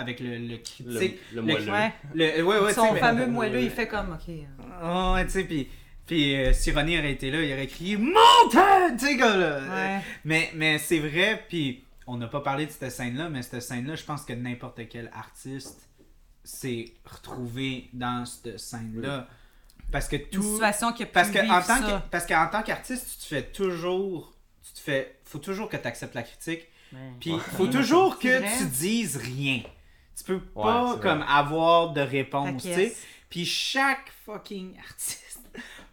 avec 0.00 0.20
le, 0.20 0.36
le 0.38 0.46
Le, 0.48 0.56
critique. 0.58 1.18
le 1.32 1.42
moelleux. 1.42 1.70
Ouais. 1.70 1.92
Le, 2.14 2.42
ouais, 2.42 2.58
ouais, 2.58 2.60
tu 2.60 2.66
sais, 2.68 2.74
Son 2.74 2.92
mais- 2.94 3.00
fameux 3.00 3.26
moelleux, 3.26 3.62
il 3.62 3.70
fait 3.70 3.86
comme, 3.86 4.12
ok. 4.12 4.28
euh, 4.28 4.42
Oh, 4.82 5.12
ouais, 5.14 5.24
tu 5.26 5.30
sais, 5.32 5.44
puis. 5.44 5.68
Puis 6.06 6.34
euh, 6.34 6.52
si 6.52 6.72
Ronnie 6.72 6.98
aurait 6.98 7.12
été 7.12 7.30
là, 7.30 7.40
il 7.40 7.52
aurait 7.52 7.68
crié 7.68 7.96
Montagne! 7.96 8.96
Tu 8.98 9.06
sais, 9.06 9.16
comme 9.16 9.38
là. 9.38 9.60
Ouais. 9.60 10.00
Mais, 10.24 10.50
mais 10.54 10.78
c'est 10.78 10.98
vrai, 10.98 11.44
puis 11.48 11.84
on 12.06 12.16
n'a 12.16 12.26
pas 12.26 12.40
parlé 12.40 12.66
de 12.66 12.70
cette 12.72 12.90
scène-là, 12.90 13.28
mais 13.28 13.42
cette 13.42 13.62
scène-là, 13.62 13.94
je 13.94 14.02
pense 14.04 14.22
que 14.24 14.32
n'importe 14.32 14.80
quel 14.88 15.08
artiste 15.14 15.88
s'est 16.42 16.86
retrouvé 17.04 17.90
dans 17.92 18.24
cette 18.26 18.58
scène-là. 18.58 19.28
Parce 19.92 20.08
que 20.08 20.16
Une 20.16 20.22
tout. 20.30 20.42
situation 20.42 20.92
qui 20.92 21.04
a 21.04 21.06
Parce 21.06 21.30
que 21.30 21.38
en 21.38 21.60
tant 21.60 21.62
ça. 21.62 21.78
que, 22.02 22.10
parce 22.10 22.26
qu'en 22.26 22.48
tant 22.48 22.62
qu'artiste, 22.62 23.06
tu 23.12 23.18
te 23.18 23.24
fais 23.26 23.42
toujours. 23.42 24.32
Tu 24.64 24.72
te 24.72 24.80
fais. 24.80 25.16
Faut 25.24 25.38
toujours 25.38 25.68
que 25.68 25.76
tu 25.76 25.86
acceptes 25.86 26.14
la 26.14 26.22
critique. 26.24 26.66
Puis 27.20 27.32
faut 27.56 27.68
toujours 27.68 28.18
que 28.18 28.58
tu 28.58 28.64
dises 28.66 29.16
rien. 29.16 29.62
Tu 30.24 30.32
peux 30.32 30.40
Ouais, 30.54 30.64
pas 30.64 30.96
comme 31.00 31.22
avoir 31.28 31.92
de 31.92 32.00
réponse, 32.00 32.62
tu 32.62 32.68
sais. 32.74 32.96
Puis 33.28 33.44
chaque 33.44 34.10
fucking 34.26 34.76
artiste 34.88 35.48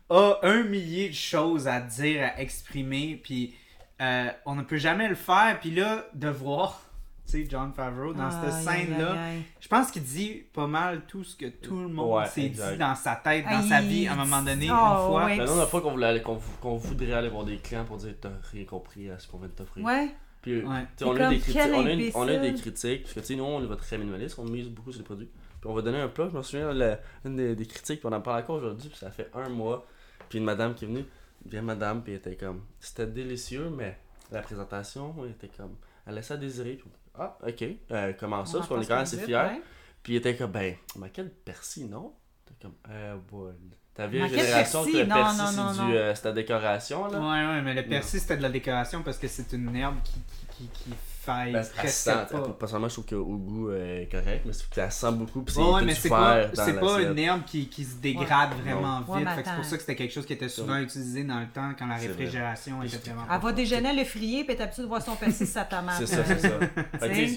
a 0.09 0.39
un 0.43 0.63
millier 0.63 1.09
de 1.09 1.13
choses 1.13 1.67
à 1.67 1.79
dire, 1.81 2.23
à 2.23 2.39
exprimer, 2.41 3.19
puis 3.23 3.53
euh, 4.01 4.29
on 4.45 4.55
ne 4.55 4.61
peut 4.63 4.77
jamais 4.77 5.07
le 5.09 5.15
faire. 5.15 5.59
Puis 5.59 5.71
là, 5.71 6.05
de 6.13 6.29
voir, 6.29 6.81
tu 7.25 7.31
sais, 7.43 7.47
John 7.49 7.73
Favreau 7.73 8.13
dans 8.13 8.31
cette 8.31 8.53
scène-là, 8.53 9.15
je 9.59 9.67
pense 9.67 9.91
qu'il 9.91 10.03
dit 10.03 10.43
pas 10.53 10.65
mal 10.67 11.01
tout 11.07 11.23
ce 11.23 11.35
que 11.35 11.47
tout 11.47 11.81
le 11.81 11.89
monde 11.89 12.25
s'est 12.27 12.49
dit 12.49 12.77
dans 12.79 12.95
sa 12.95 13.15
tête, 13.17 13.43
dans 13.45 13.59
Aïe, 13.59 13.69
sa 13.69 13.81
vie, 13.81 14.07
à 14.07 14.13
un 14.13 14.15
moment 14.15 14.41
donné, 14.41 14.67
oh, 14.71 14.73
une 14.73 15.07
fois. 15.07 15.25
ouais. 15.25 15.37
La 15.37 15.45
dernière 15.45 15.69
fois 15.69 15.81
qu'on 15.81 15.91
voulait 15.91 16.07
aller- 16.07 16.21
qu'on 16.21 16.39
qu'on 16.61 16.77
voudrait 16.77 17.13
aller 17.13 17.29
voir 17.29 17.43
des 17.45 17.57
clients 17.57 17.85
pour 17.85 17.97
dire 17.97 18.13
t'as 18.21 18.29
rien 18.51 18.65
compris 18.65 19.09
à 19.11 19.19
ce 19.19 19.27
qu'on 19.27 19.37
vient 19.39 19.47
de 19.47 19.53
t'offrir. 19.53 19.83
Ouais. 19.85 20.09
Puis, 20.47 20.65
Ouais. 20.65 20.85
on, 21.03 21.15
a 21.15 21.25
eu 21.25 21.35
des 21.35 21.39
critiques, 21.39 21.61
on, 21.73 21.85
a 21.85 22.23
on 22.23 22.27
a 22.27 22.37
des 22.37 22.53
critiques, 22.53 23.01
parce 23.03 23.13
que 23.13 23.19
tu 23.19 23.25
sais, 23.25 23.35
nous 23.35 23.43
on 23.43 23.59
va 23.65 23.75
très 23.75 23.97
minimaliste, 23.97 24.39
on 24.39 24.45
mise 24.45 24.69
beaucoup 24.69 24.91
sur 24.91 24.99
les 25.01 25.05
produits. 25.05 25.29
Puis 25.59 25.69
on 25.69 25.73
va 25.73 25.81
donner 25.81 25.99
un 25.99 26.07
plat, 26.07 26.29
je 26.31 26.37
me 26.37 26.41
souviens, 26.41 26.71
la- 26.73 26.99
une 27.25 27.35
des, 27.35 27.55
des 27.55 27.65
critiques, 27.65 27.99
puis 27.99 28.07
on 28.09 28.15
en 28.15 28.21
parle 28.21 28.41
encore 28.43 28.57
aujourd'hui, 28.57 28.89
puis 28.89 28.97
ça 28.97 29.11
fait 29.11 29.29
un 29.33 29.49
mois. 29.49 29.85
Puis 30.29 30.39
une 30.39 30.45
madame 30.45 30.73
qui 30.75 30.85
est 30.85 30.87
venue, 30.87 31.05
vieille 31.45 31.61
madame, 31.63 32.01
puis 32.03 32.13
elle 32.13 32.19
était 32.19 32.35
comme, 32.35 32.61
c'était 32.79 33.07
délicieux, 33.07 33.69
mais 33.69 33.97
la 34.31 34.41
présentation, 34.41 35.13
elle 35.23 35.31
était 35.31 35.49
comme, 35.49 35.75
elle 36.05 36.15
laissait 36.15 36.33
à 36.35 36.37
désirer. 36.37 36.73
Puis, 36.75 36.89
ah, 37.15 37.37
ok, 37.45 37.63
euh, 37.91 38.13
comment 38.19 38.45
ça, 38.45 38.57
On 38.57 38.59
parce 38.59 38.67
qu'on 38.69 38.81
est 38.81 38.85
quand 38.85 38.93
même 38.95 39.03
assez 39.03 39.17
fiers. 39.17 39.61
Puis 40.03 40.13
il 40.13 40.15
était 40.17 40.35
comme, 40.37 40.51
ben, 40.51 40.75
mais 40.97 41.09
quel 41.11 41.29
persil, 41.29 41.89
non? 41.89 42.13
T'es 42.45 42.53
comme, 42.61 42.75
euh, 42.89 43.15
ouais. 43.31 43.51
Ta 43.97 44.07
vieille 44.07 44.29
génération, 44.29 44.83
persil? 44.83 44.99
le 44.99 45.05
Non, 45.07 45.15
persil, 45.15 45.37
non, 45.41 45.47
c'est 45.73 45.81
du, 45.81 45.87
non. 45.87 45.93
euh, 45.95 46.13
c'est 46.15 46.33
décoration, 46.33 47.07
là? 47.07 47.19
Ouais, 47.19 47.47
ouais, 47.55 47.61
mais 47.63 47.73
le 47.73 47.83
persil, 47.83 48.19
c'était 48.19 48.37
de 48.37 48.43
la 48.43 48.49
décoration 48.49 49.01
parce 49.03 49.17
que 49.17 49.27
c'est 49.27 49.51
une 49.53 49.75
herbe 49.75 49.95
qui, 50.03 50.13
qui, 50.13 50.67
qui, 50.67 50.67
qui 50.83 50.89
faille 51.23 51.51
Ben, 51.53 51.59
elle 51.63 51.67
presque 51.75 51.95
sent, 51.97 52.11
pas. 52.31 52.55
personnellement, 52.57 52.87
je 52.89 52.93
trouve 52.93 53.05
qu'au 53.07 53.37
goût 53.37 53.69
euh, 53.71 54.03
est 54.03 54.05
correct, 54.09 54.43
mais 54.45 54.53
c'est 54.53 54.69
qu'elle 54.69 54.91
sent 54.91 55.11
beaucoup, 55.13 55.41
puis 55.41 55.55
c'est 55.55 55.61
Ouais, 55.61 55.81
mais 55.83 55.95
c'est 55.95 56.09
pas, 56.09 56.53
c'est 56.53 56.79
pas 56.79 57.01
une 57.01 57.17
herbe 57.19 57.41
qui, 57.45 57.67
qui 57.67 57.83
se 57.83 57.95
dégrade 57.95 58.51
Ouais. 58.53 58.61
vraiment 58.71 58.99
Ouais, 59.07 59.17
vite. 59.17 59.25
mais 59.27 59.35
Fait 59.35 59.41
que 59.43 59.49
c'est 59.49 59.55
pour 59.55 59.65
ça 59.65 59.75
que 59.75 59.81
c'était 59.81 59.95
quelque 59.95 60.13
chose 60.13 60.25
qui 60.27 60.33
était 60.33 60.47
souvent 60.49 60.77
utilisé 60.77 61.23
dans 61.23 61.39
le 61.39 61.47
temps 61.47 61.71
quand 61.77 61.87
la 61.87 61.95
réfrigération 61.95 62.81
était 62.83 62.97
vraiment. 62.97 63.25
Elle 63.33 63.41
va 63.41 63.51
déjeuner 63.51 63.93
le 63.95 64.05
frier, 64.05 64.43
puis 64.43 64.53
elle 64.53 64.61
est 64.61 64.63
habituée 64.63 64.83
de 64.83 64.87
voir 64.87 65.01
son 65.01 65.15
persil 65.15 65.47
sa 65.47 65.65
tomate. 65.65 65.95
C'est 66.05 66.05
ça, 66.05 66.23
c'est 66.23 66.39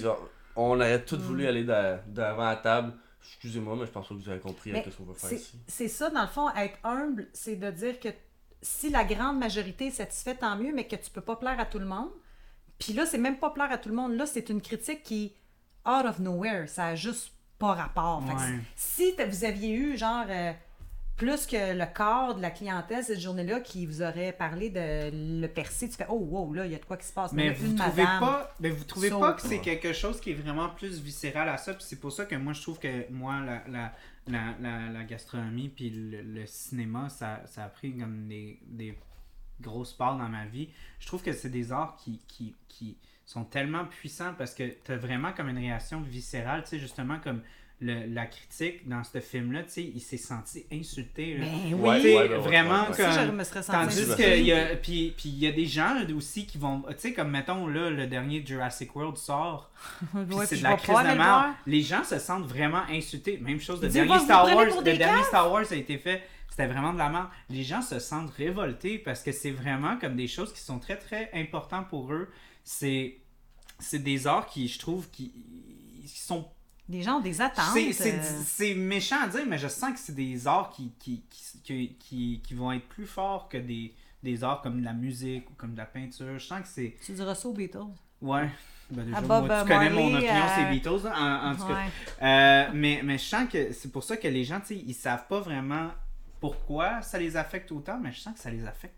ça. 0.01 0.15
On 0.55 0.75
aurait 0.75 1.01
tous 1.03 1.17
voulu 1.17 1.43
Mm. 1.45 1.47
aller 1.47 1.63
d'avant 2.07 2.45
la 2.45 2.55
table. 2.57 2.93
Excusez-moi, 3.23 3.75
mais 3.75 3.85
je 3.85 3.91
pense 3.91 4.07
pas 4.07 4.15
que 4.15 4.19
vous 4.19 4.29
avez 4.29 4.39
compris 4.39 4.71
Mais 4.71 4.83
ce 4.89 4.95
qu'on 4.97 5.03
va 5.05 5.13
faire 5.13 5.29
c'est- 5.29 5.35
ici. 5.35 5.59
C'est 5.67 5.87
ça, 5.87 6.09
dans 6.09 6.21
le 6.21 6.27
fond, 6.27 6.49
être 6.55 6.77
humble, 6.83 7.27
c'est 7.33 7.55
de 7.55 7.71
dire 7.71 7.99
que 7.99 8.09
si 8.61 8.89
la 8.89 9.03
grande 9.03 9.39
majorité 9.39 9.87
est 9.87 9.91
satisfaite, 9.91 10.39
tant 10.39 10.55
mieux, 10.55 10.73
mais 10.73 10.87
que 10.87 10.95
tu 10.95 11.09
peux 11.09 11.21
pas 11.21 11.35
plaire 11.35 11.59
à 11.59 11.65
tout 11.65 11.79
le 11.79 11.85
monde. 11.85 12.09
Puis 12.79 12.93
là, 12.93 13.05
c'est 13.05 13.17
même 13.17 13.37
pas 13.37 13.49
plaire 13.51 13.71
à 13.71 13.77
tout 13.77 13.89
le 13.89 13.95
monde. 13.95 14.13
Là, 14.13 14.25
c'est 14.25 14.49
une 14.49 14.61
critique 14.61 15.03
qui 15.03 15.33
out 15.87 16.05
of 16.05 16.19
nowhere. 16.19 16.67
Ça 16.67 16.87
a 16.87 16.95
juste 16.95 17.31
pas 17.59 17.73
rapport. 17.73 18.23
Fait 18.25 18.33
Ouais. 18.33 18.59
si 18.75 19.13
vous 19.29 19.45
aviez 19.45 19.73
eu, 19.73 19.97
genre, 19.97 20.25
euh, 20.29 20.51
plus 21.17 21.45
que 21.45 21.77
le 21.77 21.85
corps 21.93 22.35
de 22.35 22.41
la 22.41 22.49
clientèle 22.49 23.03
cette 23.03 23.19
journée-là 23.19 23.59
qui 23.59 23.85
vous 23.85 24.01
aurait 24.01 24.31
parlé 24.33 24.69
de 24.69 25.11
le 25.41 25.47
percer, 25.47 25.87
tu 25.87 25.95
fais 25.95 26.07
oh 26.09 26.17
wow 26.17 26.53
là 26.53 26.65
il 26.65 26.71
y 26.71 26.75
a 26.75 26.79
de 26.79 26.85
quoi 26.85 26.97
qui 26.97 27.05
se 27.05 27.13
passe. 27.13 27.31
Mais 27.33 27.51
vous 27.51 27.71
une 27.71 27.75
trouvez 27.75 28.03
madame, 28.03 28.19
pas, 28.19 28.55
mais 28.59 28.69
vous 28.69 28.83
trouvez 28.83 29.09
pas 29.09 29.33
que 29.33 29.41
c'est 29.41 29.59
quelque 29.59 29.93
chose 29.93 30.19
qui 30.19 30.31
est 30.31 30.35
vraiment 30.35 30.69
plus 30.69 30.99
viscéral 31.01 31.47
à 31.49 31.57
ça, 31.57 31.73
puis 31.73 31.83
c'est 31.87 31.99
pour 31.99 32.11
ça 32.11 32.25
que 32.25 32.35
moi 32.35 32.53
je 32.53 32.61
trouve 32.61 32.79
que 32.79 33.11
moi 33.11 33.39
la, 33.41 33.63
la, 33.67 33.93
la, 34.27 34.55
la, 34.61 34.89
la 34.91 35.03
gastronomie 35.03 35.69
puis 35.69 35.89
le, 35.91 36.21
le 36.21 36.45
cinéma 36.47 37.09
ça, 37.09 37.41
ça 37.45 37.65
a 37.65 37.69
pris 37.69 37.95
comme 37.95 38.27
des, 38.27 38.59
des 38.65 38.97
grosses 39.59 39.93
parts 39.93 40.17
dans 40.17 40.29
ma 40.29 40.45
vie. 40.47 40.69
Je 40.99 41.05
trouve 41.05 41.21
que 41.21 41.33
c'est 41.33 41.49
des 41.49 41.71
arts 41.71 41.95
qui, 42.03 42.19
qui, 42.27 42.55
qui 42.67 42.97
sont 43.25 43.43
tellement 43.45 43.85
puissants 43.85 44.33
parce 44.37 44.55
que 44.55 44.63
t'as 44.83 44.97
vraiment 44.97 45.33
comme 45.33 45.49
une 45.49 45.57
réaction 45.59 46.01
viscérale, 46.01 46.63
tu 46.63 46.69
sais 46.69 46.79
justement 46.79 47.19
comme 47.19 47.43
le- 47.81 48.05
la 48.13 48.27
critique 48.27 48.87
dans 48.87 49.03
ce 49.03 49.19
film-là, 49.19 49.63
tu 49.63 49.69
sais, 49.71 49.83
il 49.83 49.99
s'est 49.99 50.17
senti 50.17 50.65
insulté. 50.71 51.37
là. 51.37 51.45
Ben 51.45 51.51
oui. 51.65 51.73
Ouais, 51.73 52.01
ouais, 52.01 52.15
ouais, 52.29 52.37
vraiment 52.37 52.83
ouais, 52.83 52.89
ouais. 52.89 53.11
Si, 53.11 53.19
je 53.19 53.25
comme 53.27 53.35
me 53.35 53.43
serais 53.43 53.63
senti 53.63 53.77
Tandis 53.79 54.01
insulté. 54.01 54.23
qu'il 54.35 54.45
y 54.45 54.51
a, 54.53 54.75
puis, 54.75 55.13
puis 55.17 55.29
il 55.29 55.39
y 55.39 55.47
a 55.47 55.51
des 55.51 55.65
gens 55.65 55.95
aussi 56.15 56.45
qui 56.45 56.57
vont, 56.59 56.81
tu 56.89 56.93
sais, 56.99 57.13
comme 57.13 57.31
mettons 57.31 57.65
là, 57.67 57.89
le 57.89 58.05
dernier 58.07 58.45
Jurassic 58.45 58.95
World 58.95 59.17
sort, 59.17 59.71
puis 60.13 60.35
Ouais, 60.35 60.45
c'est 60.45 60.57
de 60.57 60.63
la 60.63 60.75
crise 60.77 60.95
de 60.95 61.01
le 61.01 61.07
merde. 61.07 61.17
voir. 61.17 61.55
Les 61.65 61.81
gens 61.81 62.03
se 62.03 62.19
sentent 62.19 62.45
vraiment 62.47 62.83
insultés. 62.89 63.37
Même 63.41 63.59
chose, 63.59 63.81
le 63.81 63.89
dernier 63.89 64.19
Star 64.19 64.45
Wars, 64.55 64.65
le 64.65 64.83
dernier? 64.83 65.23
Star 65.23 65.51
Wars 65.51 65.65
a 65.71 65.75
été 65.75 65.97
fait, 65.97 66.21
c'était 66.49 66.67
vraiment 66.67 66.93
de 66.93 66.99
la 66.99 67.09
merde. 67.09 67.27
Les 67.49 67.63
gens 67.63 67.81
se 67.81 67.97
sentent 67.97 68.31
révoltés 68.31 68.99
parce 68.99 69.23
que 69.23 69.31
c'est 69.31 69.51
vraiment 69.51 69.97
comme 69.97 70.15
des 70.15 70.27
choses 70.27 70.53
qui 70.53 70.61
sont 70.61 70.77
très 70.79 70.97
très 70.97 71.31
importantes 71.33 71.87
pour 71.89 72.13
eux. 72.13 72.29
C'est, 72.63 73.17
c'est 73.79 74.03
des 74.03 74.27
arts 74.27 74.45
qui, 74.45 74.67
je 74.67 74.77
trouve, 74.77 75.09
qui, 75.09 75.31
qui 76.05 76.19
sont 76.19 76.47
Les 76.91 77.01
gens 77.01 77.17
ont 77.17 77.21
des 77.21 77.39
attentes. 77.41 77.73
c'est, 77.73 77.93
c'est, 77.93 78.15
euh, 78.19 78.41
c'est 78.45 78.73
méchant 78.75 79.21
à 79.23 79.27
dire, 79.27 79.45
mais 79.47 79.57
je 79.57 79.67
sens 79.69 79.93
que 79.93 79.99
c'est 79.99 80.13
des 80.15 80.45
arts 80.47 80.71
qui, 80.71 80.91
qui, 80.99 81.23
qui, 81.63 81.95
qui, 81.97 82.41
qui- 82.43 82.53
vont 82.53 82.71
être 82.73 82.87
plus 82.89 83.05
forts 83.05 83.47
que 83.47 83.57
des, 83.57 83.93
des 84.23 84.43
arts 84.43 84.61
comme 84.61 84.81
de 84.81 84.85
la 84.85 84.93
musique 84.93 85.49
ou 85.49 85.53
comme 85.53 85.71
de 85.73 85.77
la 85.77 85.85
peinture. 85.85 86.37
Je 86.37 86.45
sens 86.45 86.61
que 86.61 86.67
c'est. 86.67 86.95
Tu 87.05 87.13
diras 87.13 87.33
ça 87.33 87.47
aux 87.47 87.53
Beatles. 87.53 87.79
Ouais. 88.21 88.49
Ben 88.89 89.05
déjà, 89.05 89.17
À 89.17 89.21
moi, 89.21 89.41
tu 89.63 89.67
connais 89.69 89.89
mon 89.89 90.13
opinion, 90.13 90.33
euh, 90.35 90.47
c'est 90.55 90.69
Beatles, 90.69 91.07
hein, 91.07 91.39
en, 91.43 91.51
en 91.51 91.55
tout 91.55 91.65
cas. 91.67 91.85
Euh, 92.21 92.71
mais, 92.73 92.99
mais 93.05 93.17
je 93.17 93.23
sens 93.23 93.47
que 93.49 93.71
c'est 93.71 93.89
pour 93.91 94.03
ça 94.03 94.17
que 94.17 94.27
les 94.27 94.43
gens, 94.43 94.59
tu 94.59 94.67
sais, 94.67 94.83
ils 94.85 94.93
savent 94.93 95.27
pas 95.27 95.39
vraiment 95.39 95.91
pourquoi 96.41 97.01
ça 97.01 97.17
les 97.17 97.37
affecte 97.37 97.71
autant, 97.71 97.97
mais 97.99 98.11
je 98.11 98.19
sens 98.19 98.33
que 98.33 98.39
ça 98.41 98.49
les 98.51 98.65
affecte, 98.65 98.95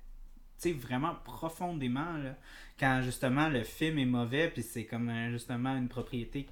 vraiment 0.80 1.14
profondément, 1.24 2.14
là. 2.24 2.36
Quand, 2.80 3.02
justement, 3.04 3.50
le 3.50 3.64
film 3.64 4.00
est 4.00 4.06
mauvais, 4.06 4.50
puis 4.50 4.64
c'est 4.64 4.86
comme, 4.86 5.10
euh, 5.10 5.30
justement, 5.32 5.76
une 5.76 5.88
propriété 5.90 6.48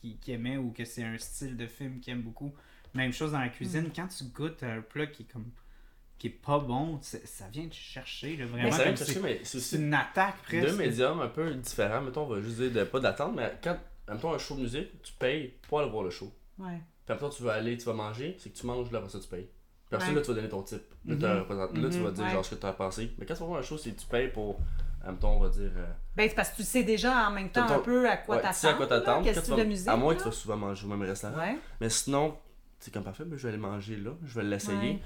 qui, 0.00 0.16
qui 0.18 0.32
aimait 0.32 0.56
ou 0.56 0.70
que 0.72 0.84
c'est 0.84 1.02
un 1.02 1.18
style 1.18 1.56
de 1.56 1.66
film 1.66 2.00
qu'il 2.00 2.12
aime 2.12 2.22
beaucoup. 2.22 2.52
Même 2.94 3.12
chose 3.12 3.32
dans 3.32 3.40
la 3.40 3.46
Mm. 3.46 3.50
cuisine, 3.52 3.90
quand 3.94 4.08
tu 4.08 4.24
goûtes 4.24 4.62
un 4.62 4.80
plat 4.80 5.06
qui 5.06 5.22
est 5.24 5.26
comme 5.32 5.50
qui 6.18 6.28
est 6.28 6.30
pas 6.30 6.58
bon, 6.58 6.98
ça 7.02 7.46
vient 7.52 7.68
te 7.68 7.74
chercher, 7.74 8.38
là, 8.38 8.46
vraiment. 8.46 8.70
c'est- 8.72 9.76
une 9.76 9.92
attaque, 9.92 10.36
presque. 10.44 10.66
deux 10.66 10.74
médiums 10.76 11.20
un 11.20 11.28
peu 11.28 11.52
différents. 11.54 12.00
Mettons, 12.00 12.22
on 12.22 12.28
va 12.28 12.40
juste 12.40 12.56
dire 12.56 12.72
de, 12.72 12.84
pas 12.84 13.00
d'attente, 13.00 13.34
mais 13.36 13.52
quand, 13.62 13.76
mettons, 14.08 14.32
un 14.32 14.38
show 14.38 14.56
de 14.56 14.62
musique, 14.62 15.02
tu 15.02 15.12
payes 15.12 15.52
pour 15.68 15.80
aller 15.80 15.90
voir 15.90 16.04
le 16.04 16.08
show. 16.10 16.32
Ouais. 16.58 16.80
Puis 17.04 17.12
après, 17.12 17.28
tu 17.28 17.42
vas 17.42 17.52
aller, 17.52 17.76
tu 17.76 17.84
vas 17.84 17.92
manger, 17.92 18.34
c'est 18.38 18.48
que 18.50 18.56
tu 18.56 18.64
manges, 18.64 18.90
là, 18.90 18.98
après 19.00 19.10
ça, 19.10 19.20
tu 19.20 19.28
payes. 19.28 19.44
Puis 19.44 19.94
après 19.94 20.06
ça, 20.06 20.08
Ouais. 20.12 20.16
là, 20.16 20.22
tu 20.22 20.28
vas 20.28 20.34
donner 20.36 20.48
ton 20.48 20.62
type. 20.62 20.82
Là, 21.04 21.14
Mhm. 21.16 21.40
représentant- 21.40 21.80
là, 21.82 21.88
tu 21.90 21.98
vas 21.98 22.08
Mhm, 22.08 22.14
dire 22.14 22.24
ouais. 22.24 22.30
genre 22.32 22.44
ce 22.46 22.54
que 22.54 22.60
tu 22.60 22.66
as 22.66 22.72
pensé. 22.72 23.10
Mais 23.18 23.26
quand 23.26 23.34
tu 23.34 23.40
vas 23.40 23.46
voir 23.46 23.58
un 23.60 23.62
show, 23.62 23.76
c'est 23.76 23.90
que 23.90 24.00
tu 24.00 24.06
payes 24.06 24.28
pour, 24.28 24.58
mettons, 25.06 25.36
on 25.36 25.40
va 25.40 25.50
dire. 25.50 25.70
euh, 25.76 25.86
Ben, 26.16 26.28
c'est 26.28 26.34
parce 26.34 26.50
que 26.50 26.56
tu 26.56 26.62
sais 26.62 26.82
déjà 26.82 27.28
en 27.28 27.30
même 27.32 27.50
temps 27.50 27.68
un 27.68 27.78
peu 27.80 28.08
à 28.08 28.16
quoi 28.16 28.36
ouais, 28.36 28.42
tu 28.42 28.54
sais 28.54 28.68
à 28.68 28.72
quoi 28.74 28.86
t'attendre. 28.86 29.22
tu. 29.32 29.88
À 29.90 29.96
moins 29.96 30.14
que 30.14 30.20
tu 30.20 30.24
vas 30.26 30.32
souvent 30.32 30.56
manger 30.56 30.86
au 30.86 30.88
même 30.88 31.02
restaurant. 31.02 31.36
Ouais. 31.38 31.58
Mais 31.80 31.90
sinon, 31.90 32.36
c'est 32.80 32.92
comme 32.92 33.04
parfait, 33.04 33.24
ben, 33.24 33.36
je 33.36 33.42
vais 33.42 33.48
aller 33.50 33.58
manger 33.58 33.96
là, 33.96 34.12
je 34.24 34.34
vais 34.38 34.44
l'essayer. 34.44 34.76
Ouais. 34.92 35.02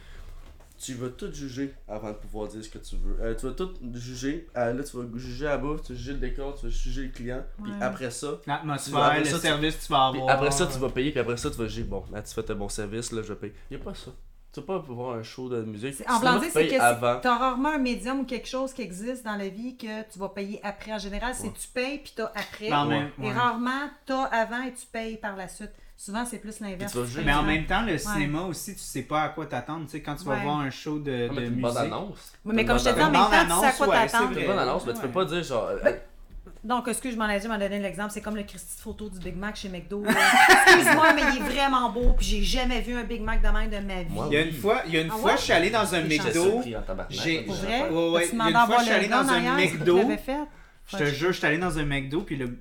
Tu 0.79 0.95
vas 0.95 1.09
tout 1.11 1.31
juger 1.31 1.75
avant 1.87 2.09
de 2.09 2.15
pouvoir 2.15 2.49
dire 2.49 2.65
ce 2.65 2.71
que 2.71 2.79
tu 2.79 2.97
veux. 2.97 3.17
Euh, 3.21 3.35
tu 3.35 3.45
vas 3.47 3.53
tout 3.53 3.75
juger. 3.93 4.47
Euh, 4.57 4.73
là, 4.73 4.83
tu 4.83 4.97
vas 4.97 5.05
juger 5.19 5.45
la 5.45 5.59
bouffe, 5.59 5.83
tu 5.83 5.93
vas 5.93 5.99
juger 5.99 6.13
le 6.13 6.19
décor, 6.21 6.55
tu 6.59 6.67
vas 6.67 6.73
juger 6.73 7.03
le 7.03 7.09
client. 7.11 7.45
Puis 7.63 7.73
après 7.83 8.11
ça, 8.11 8.39
L'atmosphère, 8.47 9.19
le 9.19 9.25
ça, 9.27 9.37
tu- 9.37 9.43
service 9.43 9.77
que 9.77 9.87
tu 9.87 9.93
vas 9.93 10.11
puis 10.11 10.21
avoir. 10.23 10.37
après 10.37 10.51
ça, 10.51 10.67
tu 10.67 10.79
vas 10.79 10.89
payer. 10.89 11.11
Puis 11.11 11.21
après 11.21 11.37
ça, 11.37 11.51
tu 11.51 11.57
vas 11.59 11.67
juger. 11.67 11.85
Bon, 11.85 12.03
là, 12.11 12.23
tu 12.23 12.33
fais 12.33 12.51
un 12.51 12.55
bon 12.55 12.69
service, 12.71 13.13
là, 13.13 13.21
je 13.21 13.29
vais 13.29 13.39
payer. 13.39 13.55
Il 13.71 13.77
a 13.77 13.81
pas 13.81 13.95
ça. 13.95 14.11
Tu 14.53 14.59
vas 14.61 14.67
pas 14.67 14.81
pouvoir 14.81 15.17
un 15.17 15.23
show 15.23 15.49
de 15.49 15.63
musique. 15.63 15.95
C'est- 15.95 16.11
En 16.11 16.19
blanc, 16.19 16.41
tu 16.41 16.51
c'est 16.51 16.65
que 16.65 16.71
payes 16.71 16.79
avant. 16.79 17.21
tu 17.21 17.29
as 17.29 17.37
rarement 17.37 17.69
un 17.69 17.79
médium 17.79 18.21
ou 18.21 18.25
quelque 18.25 18.49
chose 18.49 18.73
qui 18.73 18.83
existe 18.83 19.25
dans 19.25 19.37
la 19.37 19.49
vie 19.49 19.77
que 19.77 20.03
tu 20.11 20.19
vas 20.19 20.29
payer 20.29 20.61
après. 20.65 20.93
En 20.93 20.99
général, 20.99 21.35
c'est 21.37 21.45
Ouais. 21.49 21.53
tu 21.59 21.69
payes 21.69 21.99
puis 21.99 22.13
tu 22.17 22.23
as 22.23 22.33
après. 22.35 22.69
Mais 22.89 23.11
Et 23.19 23.29
ouais. 23.29 23.33
rarement, 23.33 23.89
tu 24.07 24.13
as 24.13 24.23
avant 24.25 24.63
et 24.63 24.73
tu 24.73 24.87
payes 24.91 25.17
par 25.19 25.37
la 25.37 25.47
suite. 25.47 25.71
Souvent, 25.97 26.25
c'est 26.25 26.39
plus 26.39 26.59
l'inverse. 26.61 26.97
Mais 27.25 27.33
en 27.35 27.43
même 27.43 27.67
temps, 27.67 27.83
le 27.83 27.99
cinéma 27.99 28.43
aussi, 28.43 28.73
tu 28.75 28.81
sais 28.81 29.03
pas 29.03 29.23
à 29.25 29.29
quoi 29.29 29.45
t'attendre. 29.47 29.85
Tu 29.85 29.93
sais, 29.93 30.03
quand 30.03 30.17
tu 30.17 30.25
vas 30.25 30.35
Ouais. 30.37 30.43
voir 30.43 30.59
un 30.61 30.71
show 30.71 30.99
de, 30.99 31.13
Ah, 31.13 31.29
de 31.29 31.29
mais 31.29 31.35
t'as 31.35 31.41
une 31.43 31.49
musique. 31.51 31.61
bande 31.63 31.77
annonce. 31.77 32.33
Oui, 32.45 32.53
mais 32.57 32.65
comme 32.65 32.79
je 32.79 32.85
te 32.85 32.89
dis, 32.95 33.01
en 33.03 33.07
Une 33.07 33.13
même 33.13 33.21
temps, 33.49 33.55
tu 33.55 33.61
sais 33.61 33.67
à 33.67 33.73
quoi 33.73 33.89
ouais, 33.89 33.95
t'attendre. 34.07 34.29
c'est 34.31 34.35
T'as 34.35 34.41
une 34.41 34.47
bonne 34.47 34.59
annonce, 34.59 34.87
mais 34.87 34.95
tu 34.95 35.01
peux 35.01 35.09
pas 35.11 35.25
dire 35.27 35.43
genre. 35.45 35.69
Ben, 35.85 35.97
Donc, 36.63 36.89
excuse, 36.89 37.13
je 37.15 37.17
m'en 37.19 37.29
ai 37.29 37.39
dit, 37.39 37.45
je 37.45 37.49
m'en 37.49 37.59
donné 37.59 37.79
l'exemple. 37.79 38.11
C'est 38.13 38.21
comme 38.21 38.37
le 38.37 38.43
Christy 38.43 38.81
photo 38.83 39.09
du 39.09 39.19
Big 39.19 39.35
Mac 39.37 39.57
chez 39.57 39.69
McDo. 39.71 40.03
Excuse-moi, 40.67 41.13
mais 41.15 41.23
il 41.33 41.39
est 41.39 41.49
vraiment 41.55 41.91
beau. 41.91 42.13
Puis 42.19 42.27
j'ai 42.27 42.43
jamais 42.43 42.81
vu 42.83 42.95
un 42.95 43.05
Big 43.05 43.23
Mac 43.23 43.41
de 43.41 43.49
même 43.49 43.71
de 43.71 43.79
ma 43.87 44.03
vie. 44.03 44.11
Moi, 44.13 44.27
Il 44.31 44.35
y 44.35 44.37
a 44.37 44.43
une 44.43 44.53
fois, 44.53 44.83
il 44.87 44.93
y 44.95 44.99
a 44.99 45.01
une 45.01 45.11
Ah 45.11 45.17
fois 45.17 45.31
ouais? 45.33 45.39
je 45.39 45.43
suis 45.43 45.53
allé 45.55 45.71
dans 45.71 45.95
un 45.95 46.03
McDo. 46.03 46.63
j'ai- 46.65 46.71
là, 46.73 46.81
des 47.19 47.39
Pour 47.47 47.55
gens 47.57 47.63
vrai? 47.63 47.79
font- 47.89 47.95
Ouais, 47.95 48.11
ouais. 48.11 48.21
T'as-tu 48.23 48.35
Il 48.35 48.39
y 48.39 48.43
a 48.43 48.47
demandé 48.47 48.59
une 48.61 48.67
fois, 48.67 48.79
je 48.79 48.85
suis 48.85 48.93
allé 48.93 49.05
le 49.07 49.11
gars 49.11 49.23
dans 49.23 49.31
un 49.33 49.57
McDo. 49.57 50.01
Je 50.93 50.97
te 50.97 51.05
jure, 51.05 51.33
je 51.33 51.37
suis 51.39 51.47
allé 51.47 51.59
dans 51.59 51.79
un 51.79 51.85
McDo, 51.85 52.23
puis 52.23 52.35
le, 52.37 52.59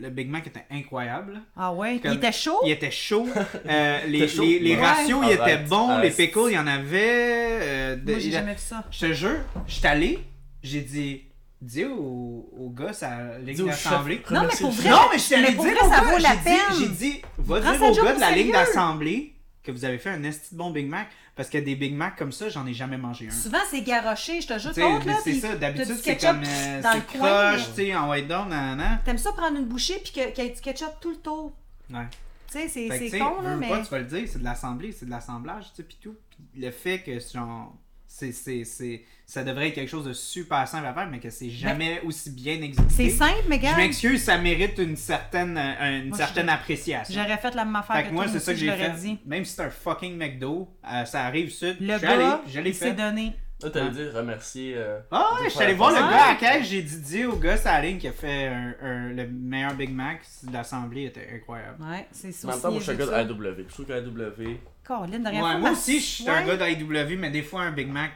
le 0.00 0.08
Big 0.10 0.30
Mac 0.30 0.46
était 0.46 0.64
incroyable. 0.70 1.40
Ah 1.56 1.72
ouais? 1.72 1.98
Comme- 2.00 2.12
il 2.12 2.16
était 2.16 2.30
chaud? 2.32 2.58
Il 2.64 2.70
était 2.70 2.90
chaud. 2.92 3.26
Euh, 3.68 3.98
les, 4.06 4.28
chaud? 4.28 4.42
les, 4.42 4.60
les 4.60 4.76
Ouais. 4.76 4.80
ratios, 4.86 5.20
ils 5.26 5.32
étaient 5.32 5.58
bons. 5.58 5.98
Les 5.98 6.10
pickles, 6.10 6.46
il 6.48 6.52
y 6.54 6.58
en 6.58 6.66
avait. 6.68 7.58
euh, 7.60 7.96
de- 7.96 8.10
Moi, 8.12 8.20
j'ai 8.20 8.30
jamais 8.30 8.52
vu 8.52 8.58
ça. 8.60 8.84
Je 8.90 8.98
te 9.00 9.12
jure, 9.12 9.40
je 9.66 9.72
suis 9.74 9.86
allé, 9.86 10.18
j'ai 10.62 10.80
dit, 10.80 11.22
dis 11.64 11.84
au, 11.84 12.48
au 12.58 12.70
gars, 12.70 12.92
ça 12.92 13.38
ligne 13.38 13.66
d'assemblée. 13.66 14.22
Non, 14.30 14.42
mais 14.42 14.56
pour 14.60 14.70
vrai. 14.70 14.90
Non, 14.90 14.98
mais 15.10 15.18
je 15.18 15.22
suis 15.22 15.34
allé 15.34 15.48
Mais 15.50 15.54
pour 15.54 15.64
dire 15.64 15.74
vrai, 15.74 15.86
au 15.86 15.90
ça 15.90 16.00
gars, 16.00 16.10
vaut 16.10 16.18
la 16.18 16.30
j'ai 16.30 16.36
dit- 16.36 16.44
peine. 16.44 16.78
J'ai 16.78 16.88
dit, 16.88 17.22
va 17.38 17.60
dire 17.60 17.74
sa 17.74 17.84
au 17.86 18.04
gars 18.04 18.14
de 18.14 18.20
la 18.20 18.30
ligne 18.32 18.52
d'assemblée 18.52 19.34
que 19.62 19.70
vous 19.70 19.84
avez 19.84 19.98
fait 19.98 20.10
un 20.10 20.22
esti 20.24 20.54
de 20.54 20.58
bon 20.58 20.70
Big 20.70 20.88
Mac. 20.88 21.08
Parce 21.34 21.48
que 21.48 21.56
des 21.56 21.76
Big 21.76 21.94
Mac 21.94 22.16
comme 22.18 22.30
ça, 22.30 22.50
j'en 22.50 22.66
ai 22.66 22.74
jamais 22.74 22.98
mangé 22.98 23.28
un. 23.28 23.30
Souvent, 23.30 23.56
c'est 23.70 23.80
garoché, 23.80 24.42
je 24.42 24.48
te 24.48 24.58
jure. 24.58 24.72
C'est 24.74 24.82
puis 25.22 25.40
ça, 25.40 25.56
d'habitude, 25.56 25.96
c'est 26.02 26.18
comme. 26.18 26.42
euh, 26.44 26.82
dans 26.82 26.92
le 26.92 27.00
c'est 27.10 27.18
croche, 27.18 27.68
tu 27.74 27.86
sais, 27.86 27.94
en 27.94 28.10
white 28.10 28.28
down, 28.28 28.50
nanana. 28.50 29.00
T'aimes 29.02 29.16
ça 29.16 29.32
prendre 29.32 29.56
une 29.58 29.64
bouchée 29.64 29.98
puis 30.04 30.12
qu'il 30.12 30.22
y 30.44 30.46
ait 30.46 30.50
du 30.50 30.60
ketchup 30.60 30.90
tout 31.00 31.08
le 31.10 31.16
tour. 31.16 31.52
Ouais. 31.90 32.06
Tu 32.50 32.58
sais, 32.58 32.68
c'est 32.68 33.18
con, 33.18 33.40
là, 33.40 33.56
mais... 33.56 33.70
pas, 33.70 33.78
tu 33.80 33.88
vas 33.90 34.00
le 34.00 34.04
dire, 34.04 34.28
c'est 34.30 34.40
de 34.40 34.44
l'assemblée, 34.44 34.92
c'est 34.92 35.06
de 35.06 35.10
l'assemblage, 35.10 35.70
tu 35.70 35.76
sais, 35.76 35.82
pis 35.84 35.96
tout. 36.02 36.14
Pis 36.52 36.60
le 36.60 36.70
fait 36.70 36.98
que, 37.00 37.18
genre, 37.18 37.74
c'est, 38.14 38.32
c'est, 38.32 38.64
c'est, 38.64 39.02
ça 39.24 39.42
devrait 39.42 39.68
être 39.68 39.74
quelque 39.74 39.88
chose 39.88 40.04
de 40.04 40.12
super 40.12 40.68
simple 40.68 40.86
à 40.86 40.92
faire, 40.92 41.08
mais 41.10 41.18
que 41.18 41.30
c'est 41.30 41.48
jamais 41.48 42.02
aussi 42.04 42.30
bien 42.30 42.60
exécuté. 42.60 42.92
C'est 42.94 43.08
simple, 43.10 43.44
mais 43.48 43.56
Je 43.56 43.62
gars. 43.62 43.76
m'excuse, 43.76 44.22
ça 44.22 44.36
mérite 44.36 44.76
une 44.78 44.96
certaine, 44.96 45.56
euh, 45.56 46.00
une 46.02 46.08
Moi, 46.10 46.18
certaine 46.18 46.46
je- 46.46 46.52
appréciation. 46.52 47.14
J'aurais 47.14 47.38
fait 47.38 47.54
la 47.54 47.64
même 47.64 47.74
affaire 47.76 47.96
Fait 47.96 48.02
que 48.04 48.08
que 48.10 48.14
moi, 48.14 48.26
c'est 48.28 48.38
ça 48.38 48.52
que 48.52 48.58
j'ai 48.58 48.66
je 48.66 48.72
fait. 48.72 48.90
dit. 49.00 49.18
Même 49.24 49.44
si 49.46 49.54
c'est 49.54 49.62
un 49.62 49.70
fucking 49.70 50.16
McDo, 50.16 50.68
euh, 50.84 51.04
ça 51.06 51.24
arrive 51.24 51.50
sud. 51.50 51.78
Le 51.80 51.96
je 51.96 52.02
gars, 52.02 52.42
je 52.46 52.60
il 52.60 52.74
s'est 52.74 52.92
donné. 52.92 53.32
Là, 53.62 53.70
t'allais 53.70 53.90
dire 53.90 54.12
remercier. 54.14 54.74
euh, 54.76 54.98
Ah 55.10 55.30
de 55.38 55.42
ouais, 55.42 55.44
je 55.48 55.54
suis 55.54 55.62
allé 55.62 55.74
voir 55.74 55.90
le 55.90 55.96
gars 55.96 56.24
à 56.24 56.28
la 56.30 56.34
caisse, 56.34 56.66
j'ai 56.68 56.82
dit, 56.82 57.24
au 57.24 57.36
gars, 57.36 57.56
ligne 57.80 57.98
qui 57.98 58.08
a 58.08 58.12
fait 58.12 58.46
un, 58.48 58.74
un- 58.82 59.08
le 59.12 59.26
meilleur 59.28 59.74
Big 59.74 59.90
Mac, 59.94 60.20
l'assemblée 60.52 61.04
était 61.06 61.28
incroyable. 61.34 61.82
Ouais, 61.82 62.06
c'est 62.12 62.28
aussi. 62.32 62.46
En 62.46 62.50
même 62.50 62.60
temps, 62.60 62.70
moi, 62.70 62.78
je 62.80 62.84
suis 62.84 62.92
un 62.92 62.96
gars 62.96 63.06
de 63.06 63.10
ça. 63.10 63.18
AW. 63.18 63.64
Je 63.68 63.72
trouve 63.72 63.86
qu'à 63.86 63.96
AW. 63.96 64.56
Caroline, 64.86 65.22
derrière 65.22 65.44
Ouais, 65.44 65.58
moi 65.58 65.70
aussi, 65.70 66.00
je 66.00 66.04
suis 66.04 66.24
Ouais. 66.24 66.30
un 66.30 66.44
gars 66.46 66.56
d'IW, 66.74 67.16
mais 67.18 67.30
des 67.30 67.42
fois, 67.42 67.62
un 67.62 67.72
Big 67.72 67.88
Mac, 67.88 68.12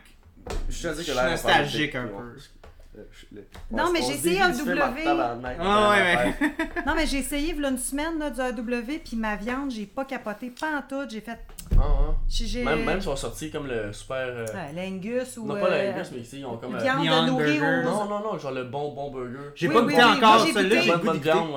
Je 0.68 0.74
suis 0.74 0.86
à 0.88 1.30
nostalgique 1.30 1.94
un 1.96 2.06
peu. 2.06 2.36
Euh, 2.98 3.40
Non, 3.70 3.84
on- 3.88 3.92
mais 3.92 4.00
j'ai 4.02 4.14
essayé 4.14 4.40
AW. 4.40 4.54
Ah, 5.60 5.90
ouais. 5.90 6.34
Non, 6.86 6.94
mais 6.94 7.06
j'ai 7.06 7.18
essayé, 7.18 7.54
il 7.56 7.64
une 7.64 7.78
semaine, 7.78 8.18
là, 8.18 8.30
du 8.30 8.40
AW, 8.40 8.98
puis 9.04 9.16
ma 9.16 9.36
viande, 9.36 9.70
j'ai 9.70 9.86
pas 9.86 10.04
capoté, 10.04 10.50
pas 10.50 10.78
en 10.78 10.82
tout. 10.82 11.08
J'ai 11.10 11.20
fait. 11.20 11.38
Ah, 11.78 11.82
ah. 11.82 12.14
Même, 12.64 12.84
même 12.84 12.98
ils 12.98 13.02
sont 13.02 13.16
sortis 13.16 13.50
comme 13.50 13.66
le 13.66 13.92
super. 13.92 14.16
euh, 14.28 14.46
l'Angus 14.74 15.36
ou. 15.36 15.46
non, 15.46 15.54
pas 15.54 15.66
euh, 15.66 15.90
la 15.90 15.94
Angus, 15.94 16.10
mais 16.12 16.20
ici, 16.20 16.38
ils 16.40 16.46
ont 16.46 16.56
comme. 16.56 16.74
euh, 16.74 16.78
Viande 16.78 17.38
de. 17.38 17.84
Non, 17.84 18.04
non, 18.06 18.20
non, 18.20 18.38
genre 18.38 18.52
le 18.52 18.64
bon, 18.64 18.92
bon 18.92 19.10
burger. 19.10 19.50
J'ai 19.54 19.68
Oui, 19.68 19.74
pas 19.74 19.80
goûté 19.82 19.96
oui, 19.96 20.02
encore 20.04 20.46
celui-là, 20.46 20.80
j'ai 20.80 20.90
Bonne, 20.92 21.18
viande, 21.18 21.50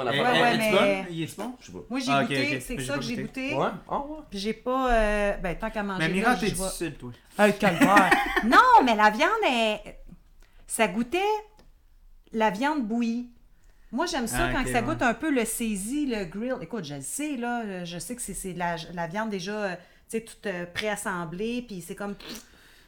bon? 0.72 1.06
Il 1.10 1.24
est 1.24 1.38
bon? 1.38 1.54
Je 1.60 1.66
sais 1.66 1.72
pas. 1.72 1.80
Moi, 1.90 2.00
j'ai 2.00 2.12
Ah, 2.12 2.22
goûté, 2.24 2.60
c'est 2.60 2.82
ça 2.82 2.94
pas 2.94 3.00
que 3.00 3.06
j'ai 3.06 3.18
goûté. 3.18 3.54
Ouais? 3.56 3.68
Ah, 3.90 3.98
ouais. 4.00 4.18
Puis 4.30 4.40
j'ai 4.40 4.54
pas. 4.54 4.92
euh, 4.94 5.34
Ben, 5.42 5.56
tant 5.58 5.70
qu'à 5.70 5.84
manger. 5.84 6.00
Mais 6.00 6.08
là, 6.08 6.14
Mira, 6.14 6.36
t'es 6.36 6.48
difficile, 6.52 6.94
toi. 6.96 7.12
Un 7.38 7.52
calvaire. 7.52 8.10
non, 8.46 8.84
mais 8.84 8.96
la 8.96 9.10
viande, 9.12 9.30
est... 9.50 9.99
ça 10.70 10.88
goûtait 10.88 11.18
la 12.32 12.52
viande 12.52 12.88
bouillie. 12.88 13.32
Moi, 13.92 14.06
j'aime 14.06 14.28
ça 14.28 14.50
Ah, 14.50 14.54
quand 14.54 14.66
ça 14.68 14.74
ouais. 14.74 14.84
goûte 14.84 15.02
un 15.02 15.16
peu 15.16 15.32
le 15.32 15.44
saisie, 15.46 16.06
le 16.06 16.26
grill. 16.26 16.54
Écoute, 16.62 16.86
je 16.86 16.94
le 16.94 17.02
sais, 17.02 17.38
là. 17.38 17.84
Je 17.86 17.98
sais 17.98 18.16
que 18.16 18.22
c'est 18.22 18.36
c'est 18.36 18.54
la, 18.54 18.76
la 18.94 19.08
viande 19.08 19.32
déjà, 19.32 19.64
euh, 19.64 19.76
tu 19.76 19.82
sais, 20.20 20.22
toute 20.22 20.46
euh, 20.46 20.68
préassemblée. 20.68 21.64
Puis 21.68 21.82
c'est 21.82 21.96
comme. 21.96 22.16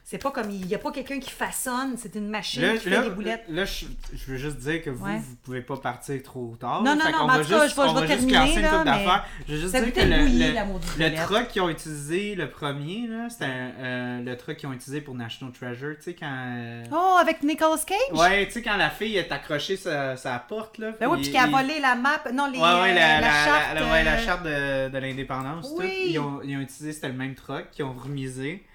C'est 0.03 0.18
pas 0.22 0.32
comme 0.32 0.49
il 0.52 0.65
y 0.68 0.76
a 0.76 0.78
pas 0.78 0.91
quelqu'un 0.91 1.19
qui 1.19 1.30
façonne, 1.32 1.95
c'est 1.98 2.15
une 2.15 2.28
machine 2.28 2.61
Là, 2.61 2.76
qui 2.78 2.90
là, 2.90 3.02
fait 3.02 3.10
des 3.10 3.15
boulettes. 3.15 3.45
là, 3.48 3.64
je, 3.64 3.86
je 4.14 4.32
veux 4.32 4.36
juste 4.38 4.57
dire 4.57 4.84
que 4.84 4.90
vous, 4.90 5.06
Ouais. 5.06 5.18
vous 5.19 5.36
pouvez 5.44 5.61
pas 5.61 5.78
partir 5.78 6.22
trop 6.22 6.53
tard. 6.60 6.84
Non, 6.84 6.95
non, 6.95 7.06
non, 7.06 7.28
mais 7.28 7.34
en 7.34 7.44
tout 7.44 7.49
cas, 7.49 7.68
je 7.68 7.76
vais- 7.76 7.88
je 7.88 7.99
vais 8.02 8.07
terminer, 8.07 8.56
une 8.56 8.61
là, 8.61 8.84
mais. 8.84 9.06
Je 9.48 9.53
veux 9.53 9.60
juste 9.61 9.72
ça 9.72 9.80
dire 9.82 9.94
que 9.94 10.02
le, 10.02 10.07
le- 10.07 10.99
la 10.99 11.10
le 11.10 11.15
truck 11.26 11.48
qu'ils 11.48 11.61
ont 11.61 11.69
utilisé, 11.69 12.36
le 12.36 12.49
premier, 12.49 13.07
c'était 13.30 13.45
euh, 13.49 14.22
le 14.22 14.36
truck 14.36 14.57
qu'ils 14.57 14.68
ont 14.68 14.73
utilisé 14.73 14.99
pour 14.99 15.15
National 15.15 15.53
Treasure, 15.53 15.95
tu 15.95 16.03
sais, 16.03 16.14
quand... 16.14 16.28
euh, 16.30 16.84
Oh, 16.91 17.18
avec 17.22 17.41
Nicolas 17.44 17.78
Cage? 17.88 17.98
Ouais, 18.19 18.45
tu 18.48 18.53
sais, 18.53 18.61
quand 18.61 18.76
la 18.76 18.90
fille 18.90 19.15
est 19.15 19.32
accrochée 19.32 19.78
sa, 19.78 20.18
sa 20.18 20.38
porte, 20.40 20.78
là. 20.78 20.91
Ben 20.99 21.07
oui, 21.07 21.22
puis 21.22 21.32
qui 21.32 21.38
a 21.38 21.48
volé 21.48 21.80
la 21.80 21.95
map. 21.95 22.19
Non, 22.34 22.48
les, 22.52 22.57
Ouais, 22.60 22.64
ouais, 22.65 22.91
euh, 22.91 22.95
la, 22.95 23.22
la, 23.22 23.22
la- 23.22 23.45
charte. 23.45 23.76
la- 23.76 23.91
ouais, 23.91 24.03
la 24.03 24.18
charte 24.18 24.44
de, 24.44 24.90
de 24.90 24.98
l'indépendance. 24.98 25.69
Oui. 25.78 26.07
Ils, 26.10 26.19
ont, 26.19 26.41
ils 26.44 26.57
ont 26.57 26.61
utilisé, 26.61 26.91
c'était 26.91 27.07
le 27.07 27.14
même 27.14 27.36
truck, 27.36 27.72
qu'ils 27.72 27.86
ont 27.86 27.94
remisé. 27.94 28.65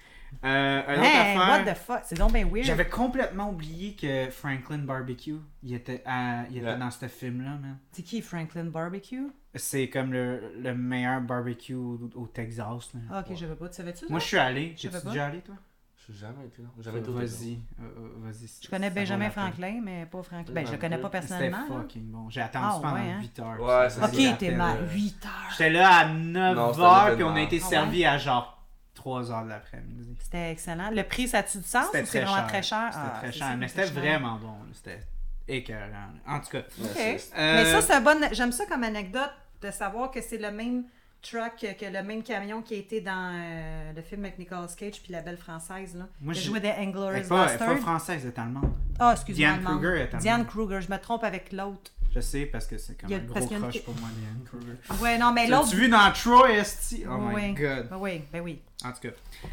Euh, 0.43 0.81
autre 0.81 0.91
affaire, 1.01 1.37
what 1.65 1.71
the 1.73 1.77
fuck? 1.77 1.99
C'est 2.03 2.17
donc 2.17 2.33
bien 2.33 2.45
weird. 2.45 2.63
j'avais 2.65 2.87
complètement 2.87 3.49
oublié 3.49 3.95
que 3.95 4.29
Franklin 4.29 4.79
Barbecue, 4.79 5.37
il 5.63 5.73
était, 5.73 6.03
à- 6.05 6.43
il 6.49 6.57
était 6.57 6.65
Ouais. 6.67 6.77
dans 6.77 6.91
ce 6.91 7.07
film-là, 7.07 7.51
man. 7.51 7.77
C'est 7.91 8.03
qui 8.03 8.21
Franklin 8.21 8.65
Barbecue? 8.65 9.27
C'est 9.55 9.89
comme 9.89 10.11
le, 10.13 10.53
le 10.61 10.75
meilleur 10.75 11.21
barbecue 11.21 11.73
au, 11.73 11.99
au 12.15 12.27
Texas. 12.27 12.91
là. 12.93 12.99
Ah, 13.11 13.19
ok, 13.27 13.35
je 13.35 13.45
veux 13.45 13.55
pas. 13.55 13.69
Tu 13.69 13.75
savais-tu? 13.75 14.05
Moi, 14.09 14.19
ça? 14.19 14.23
je 14.23 14.27
suis 14.27 14.37
allé. 14.37 14.75
Pas. 14.91 14.99
déjà 15.09 15.25
allé, 15.27 15.39
toi? 15.39 15.55
Je 15.95 16.13
suis 16.13 16.21
jamais 16.21 16.45
été 16.45 16.61
là. 16.61 16.69
Été. 16.99 17.11
Vas-y. 17.11 17.59
euh, 17.81 17.83
euh, 17.83 18.09
vas-y. 18.19 18.47
Je 18.63 18.69
connais 18.69 18.89
Benjamin. 18.89 19.29
Franklin, 19.29 19.81
mais 19.83 20.05
pas 20.05 20.21
Franklin. 20.23 20.53
Ben, 20.53 20.65
je 20.65 20.71
le 20.73 20.77
connais 20.77 20.97
pas 20.99 21.07
C'était 21.07 21.19
personnellement. 21.27 21.57
là. 21.69 21.81
fucking 21.81 22.11
bon. 22.11 22.29
J'ai 22.29 22.41
attendu 22.41 22.65
Ah, 22.69 22.79
pendant 22.81 22.93
ouais, 22.95 23.11
hein? 23.11 23.19
8 23.19 23.39
heures. 23.39 23.59
Ouais, 23.61 23.89
ça, 23.89 24.05
Ok, 24.05 24.37
t'es 24.39 24.51
mal. 24.55 24.77
peine. 24.77 24.89
8 24.93 25.25
heures. 25.25 25.31
J'étais 25.51 25.69
là 25.71 25.89
à 25.97 26.07
9 26.13 26.55
Non, 26.55 26.71
c'était 26.73 26.85
un 26.85 26.89
h 27.09 27.15
puis 27.15 27.23
on 27.23 27.35
a 27.35 27.41
été 27.41 27.59
Ah 27.61 27.67
servi 27.67 28.05
à 28.05 28.17
genre 28.17 28.56
3 28.97 29.23
h 29.31 29.43
de 29.45 29.49
l'après-midi. 29.49 30.17
C'était 30.21 30.51
excellent. 30.51 30.89
Le 30.91 31.03
prix, 31.03 31.27
ça 31.27 31.39
a-tu 31.39 31.59
du 31.59 31.63
sens 31.63 31.85
C'était 31.85 32.01
ou 32.01 32.05
c'est 32.05 32.19
très 32.19 32.25
vraiment 32.25 32.35
cher. 32.37 32.47
très 32.47 32.63
cher? 32.63 32.89
C'était 32.91 33.05
Ah, 33.13 33.17
très 33.19 33.31
cher, 33.31 33.47
ça, 33.47 33.55
mais 33.55 33.67
c'était 33.69 33.85
vraiment 33.85 34.35
bon. 34.37 34.53
C'était 34.73 34.99
écœurant. 35.47 36.09
En 36.27 36.39
tout 36.39 36.49
cas. 36.49 36.63
Mais 36.95 37.17
euh, 37.37 37.71
ça, 37.71 37.81
c'est 37.81 37.93
un 37.93 38.01
bon. 38.01 38.19
J'aime 38.31 38.51
ça 38.51 38.65
comme 38.65 38.83
anecdote 38.83 39.31
de 39.61 39.71
savoir 39.71 40.11
que 40.11 40.21
c'est 40.21 40.37
le 40.37 40.51
même 40.51 40.83
truck, 41.21 41.55
que 41.57 41.85
le 41.85 42.03
même 42.03 42.21
camion 42.23 42.61
qui 42.61 42.75
a 42.75 42.77
été 42.77 43.01
dans 43.01 43.31
euh, 43.33 43.91
le 43.93 44.01
film 44.01 44.23
avec 44.25 44.37
Nicolas 44.37 44.67
Cage 44.77 45.01
puis 45.01 45.11
la 45.11 45.21
belle 45.21 45.37
française. 45.37 45.95
Là, 45.95 46.05
Moi, 46.21 46.33
je- 46.33 46.41
joué 46.41 46.59
des 46.59 46.67
pas, 46.69 47.47
elle 47.49 47.55
est 47.55 47.57
pas 47.57 47.75
française, 47.77 48.21
elle 48.23 48.29
est 48.29 48.39
allemande. 48.39 48.71
Ah, 48.99 49.11
excuse-moi. 49.13 49.47
Diane. 49.57 49.63
Kruger 49.63 49.87
est 49.87 50.01
allemande. 50.03 50.21
Diane 50.21 50.45
Kruger, 50.45 50.81
je 50.81 50.91
me 50.91 50.97
trompe 50.97 51.23
avec 51.23 51.51
l'autre. 51.51 51.91
Je 52.13 52.19
sais 52.21 52.45
parce 52.47 52.65
que 52.65 52.77
c'est 52.77 52.99
comme 52.99 53.11
a- 53.13 53.15
un 53.17 53.19
gros 53.19 53.39
une- 53.39 53.59
crush 53.61 53.83
pour 53.83 53.93
moi, 53.95 54.09
Diane 54.15 54.43
Kruger. 54.45 55.03
Ouais, 55.03 55.17
non, 55.17 55.31
mais 55.31 55.47
l'autre. 55.47 55.65
L'as-tu 55.65 55.75
vu 55.75 55.89
dans 55.89 56.11
Troy, 56.13 56.51
Esti? 56.51 57.03
Oh 57.07 57.17
my 57.17 57.35
Oui. 57.35 57.53
god. 57.53 57.89
Ben 57.89 57.97
oui, 57.97 58.21
ben 58.31 58.41
oui. 58.41 58.61
En 58.83 58.91
tout 58.91 58.99
cas. 59.01 59.09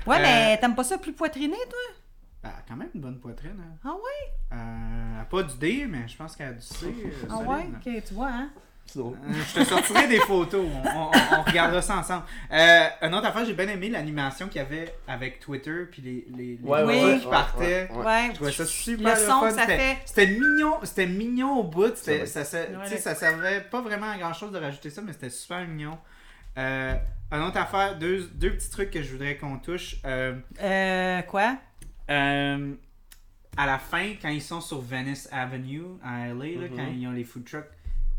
Ouais, 0.06 0.16
Euh, 0.16 0.22
mais 0.22 0.59
t'aimes 0.60 0.74
pas 0.74 0.85
ça 0.85 0.97
plus 0.98 1.12
poitriné, 1.12 1.56
toi? 1.68 1.78
Elle 2.44 2.51
a 2.51 2.62
quand 2.68 2.76
même 2.76 2.89
une 2.94 3.01
bonne 3.01 3.18
poitrine. 3.20 3.56
hein. 3.59 3.76
Ah 3.85 3.93
ouais? 3.94 4.56
Euh, 4.56 5.20
elle 5.20 5.28
pas 5.28 5.43
du 5.43 5.56
D, 5.59 5.86
mais 5.89 6.06
je 6.09 6.16
pense 6.16 6.36
qu'elle 6.36 6.48
a 6.48 6.52
du 6.52 6.60
C. 6.62 6.86
euh, 6.86 7.10
Ah 7.28 7.35
solide, 7.36 7.48
ouais? 7.48 7.97
Ok, 7.98 8.05
tu 8.06 8.14
vois, 8.14 8.28
hein? 8.31 8.51
C'est 8.86 8.98
drôle. 8.98 9.16
Euh, 9.24 9.32
je 9.55 9.61
te 9.61 9.65
sortirai 9.65 10.06
des 10.06 10.20
photos. 10.20 10.65
On, 10.65 10.89
on- 10.89 11.11
on- 11.11 11.39
on 11.39 11.43
regardera 11.43 11.82
ça 11.82 11.97
ensemble. 11.97 12.24
Euh, 12.52 12.86
une 13.02 13.15
autre 13.15 13.27
affaire, 13.27 13.44
j'ai 13.44 13.55
bien 13.55 13.66
aimé 13.69 13.89
l'animation 13.89 14.47
qu'il 14.47 14.59
y 14.62 14.65
avait 14.65 14.94
avec 15.09 15.40
Twitter 15.40 15.85
puis 15.90 16.02
les, 16.02 16.27
les, 16.36 16.44
les 16.56 16.59
Ouais, 16.62 16.82
qui 17.19 17.27
ouais, 17.27 17.31
partaient. 17.31 17.89
ouais, 17.90 17.97
ouais. 17.97 18.05
Ouais. 18.05 18.27
Je 18.31 18.35
trouvais 18.35 18.52
ça 18.52 18.66
super 18.66 19.15
Le 19.15 19.20
son 19.20 19.40
fun. 19.40 19.48
que 19.48 19.55
ça 19.55 19.61
C'était- 19.62 19.77
fait. 19.78 19.98
C'était 20.05 20.27
mignon, 20.28 20.74
c'était 20.85 21.06
mignon 21.06 21.59
au 21.59 21.65
bout. 21.65 21.97
Ça 21.97 22.27
ça, 22.27 22.44
ça, 22.44 23.15
servait 23.15 23.62
pas 23.62 23.81
vraiment 23.81 24.11
à 24.11 24.19
grand 24.19 24.32
chose 24.32 24.52
de 24.52 24.59
rajouter 24.59 24.90
ça, 24.90 25.02
mais 25.02 25.12
c'était 25.12 25.31
super 25.31 25.66
mignon. 25.66 25.98
Euh, 26.56 26.94
une 27.32 27.43
autre 27.43 27.56
affaire, 27.59 27.98
deux, 27.98 28.31
deux 28.35 28.51
petits 28.52 28.70
trucs 28.70 28.90
que 28.90 29.02
je 29.02 29.11
voudrais 29.11 29.36
qu'on 29.36 29.59
touche. 29.59 29.97
Euh, 30.05 30.35
Euh, 30.62 31.20
quoi? 31.23 31.56
euh, 32.11 32.74
à 33.56 33.66
la 33.66 33.78
fin, 33.78 34.12
quand 34.23 34.28
ils 34.28 34.43
sont 34.43 34.61
sur 34.61 34.81
Venice 34.81 35.28
Avenue 35.32 35.82
à 36.05 36.28
LA, 36.28 36.61
là, 36.61 36.69
quand 36.74 36.86
ils 36.94 37.06
ont 37.09 37.12
les 37.12 37.24
food 37.24 37.44
trucks, 37.44 37.65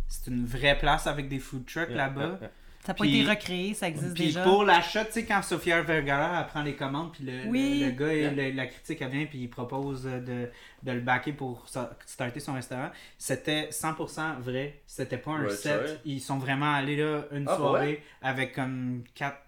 c'est 0.07 0.27
une 0.31 0.45
vraie 0.45 0.77
place 0.77 1.07
avec 1.07 1.27
des 1.27 1.39
food 1.39 1.65
trucks 1.65 1.89
Yeah, 1.89 1.97
là-bas. 1.97 2.37
yeah. 2.41 2.51
Ça 2.85 2.91
n'a 2.91 2.97
pas 2.99 3.03
Puis- 3.05 3.21
été 3.21 3.29
recréé, 3.31 3.73
ça 3.73 3.87
existe 3.87 4.13
Puis 4.13 4.25
déjà. 4.25 4.43
pour 4.43 4.63
l'achat, 4.63 5.05
tu 5.05 5.13
sais, 5.13 5.25
quand 5.25 5.41
Sofia 5.41 5.81
Vergara 5.81 6.43
prend 6.43 6.61
les 6.61 6.75
commandes, 6.75 7.13
puis 7.13 7.23
le, 7.23 7.47
Oui. 7.49 7.79
le, 7.79 7.87
le 7.87 7.91
gars, 7.93 8.13
Yeah. 8.13 8.31
le- 8.31 8.51
la 8.51 8.67
critique, 8.67 9.01
elle 9.01 9.09
vient, 9.09 9.25
puis 9.25 9.39
il 9.39 9.49
propose 9.49 10.03
de, 10.03 10.51
de 10.83 10.91
le 10.91 10.99
backer 10.99 11.33
pour 11.35 11.65
starter 12.05 12.39
son 12.39 12.53
restaurant, 12.53 12.91
c'était 13.17 13.69
100% 13.71 14.39
vrai. 14.39 14.81
C'était 14.85 15.17
pas 15.17 15.31
un 15.31 15.45
Ouais, 15.45 15.49
set. 15.49 15.99
Ils 16.05 16.21
sont 16.21 16.37
vraiment 16.37 16.71
allés 16.75 16.97
là 16.97 17.25
une 17.31 17.47
Ah, 17.49 17.55
soirée 17.55 18.03
avec 18.21 18.53
comme 18.53 19.03
quatre, 19.15 19.39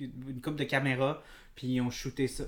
une 0.00 0.40
coupe 0.42 0.56
de 0.56 0.64
caméras, 0.64 1.22
puis 1.54 1.68
ils 1.68 1.80
ont 1.80 1.90
shooté 1.90 2.26
ça. 2.26 2.42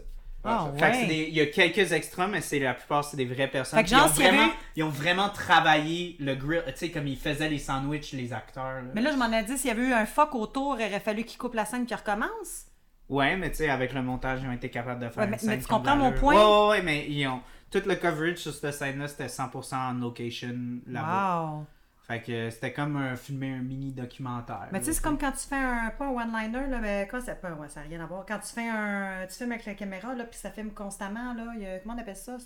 Ah, 0.44 0.70
Fait 0.76 0.90
que 1.06 1.12
il 1.12 1.34
y 1.34 1.40
a 1.40 1.46
quelques 1.46 1.92
extras, 1.92 2.26
mais 2.26 2.40
c'est 2.40 2.58
la 2.58 2.74
plupart 2.74 3.04
c'est 3.04 3.16
des 3.16 3.24
vraies 3.26 3.46
personnes. 3.48 3.78
Fait 3.78 3.84
que 3.84 3.90
Puis 3.90 3.96
ils, 3.98 4.02
ont 4.02 4.04
avait 4.06 4.22
vraiment, 4.36 4.52
ils 4.76 4.82
ont 4.82 4.88
vraiment 4.88 5.28
travaillé 5.28 6.16
le 6.18 6.34
grill, 6.34 6.62
tu 6.66 6.72
sais, 6.74 6.90
comme 6.90 7.06
ils 7.06 7.16
faisaient 7.18 7.48
les 7.48 7.58
sandwichs, 7.58 8.12
les 8.12 8.32
acteurs. 8.32 8.64
là. 8.82 8.90
Mais 8.94 9.00
là, 9.02 9.10
je 9.12 9.16
m'en 9.16 9.30
ai 9.32 9.44
dit, 9.44 9.56
s'il 9.56 9.68
y 9.68 9.70
avait 9.70 9.82
eu 9.88 9.92
un 9.92 10.06
fuck 10.06 10.34
autour, 10.34 10.76
il 10.80 10.86
aurait 10.86 11.00
fallu 11.00 11.22
qu'il 11.24 11.38
coupe 11.38 11.54
la 11.54 11.64
scène 11.64 11.86
qui 11.86 11.94
recommence. 11.94 12.66
Ouais, 13.08 13.36
mais 13.36 13.50
tu 13.50 13.58
sais, 13.58 13.68
avec 13.68 13.92
le 13.92 14.02
montage, 14.02 14.40
ils 14.42 14.48
ont 14.48 14.52
été 14.52 14.68
capables 14.70 15.00
de 15.00 15.08
faire 15.08 15.18
Ouais, 15.18 15.24
une 15.24 15.30
mais- 15.30 15.38
scène 15.38 15.50
mais 15.50 15.58
tu 15.58 15.66
comprends 15.66 15.96
mon 15.96 16.12
point? 16.12 16.34
Ouais, 16.34 16.40
ouais, 16.42 16.68
ouais, 16.78 16.82
mais 16.82 17.06
ils 17.08 17.26
ont... 17.28 17.40
Tout 17.70 17.82
le 17.86 17.94
coverage 17.94 18.36
sur 18.36 18.52
cette 18.52 18.74
scène-là, 18.74 19.08
c'était 19.08 19.28
100% 19.28 19.74
en 19.76 19.92
location 19.94 20.54
là-bas. 20.86 21.50
Wow. 21.52 21.66
Fait 22.12 22.20
que 22.22 22.50
c'était 22.50 22.72
comme 22.72 22.96
un, 22.96 23.16
filmer 23.16 23.52
un 23.54 23.62
mini-documentaire. 23.62 24.68
Mais 24.72 24.80
tu 24.80 24.86
sais, 24.86 24.92
c'est 24.94 25.02
comme 25.02 25.18
quand 25.18 25.32
tu 25.32 25.46
fais 25.48 25.56
un, 25.56 25.90
pas 25.96 26.06
un 26.06 26.10
one-liner, 26.10 26.66
là, 26.68 26.78
mais 26.80 27.06
quoi, 27.08 27.20
ça, 27.20 27.34
pas, 27.34 27.50
ouais, 27.52 27.68
ça 27.68 27.80
n'a 27.80 27.86
rien 27.88 28.00
à 28.00 28.06
voir. 28.06 28.24
Quand 28.26 28.38
tu 28.38 28.52
fais 28.52 28.68
un, 28.68 29.26
tu 29.28 29.34
filmes 29.36 29.52
avec 29.52 29.66
la 29.66 29.74
caméra, 29.74 30.14
là, 30.14 30.24
puis 30.24 30.38
ça 30.38 30.50
filme 30.50 30.70
constamment, 30.70 31.34
là, 31.34 31.52
il 31.56 31.62
y 31.62 31.66
a, 31.66 31.78
comment 31.78 31.94
on 31.96 32.00
appelle 32.00 32.16
ça? 32.16 32.36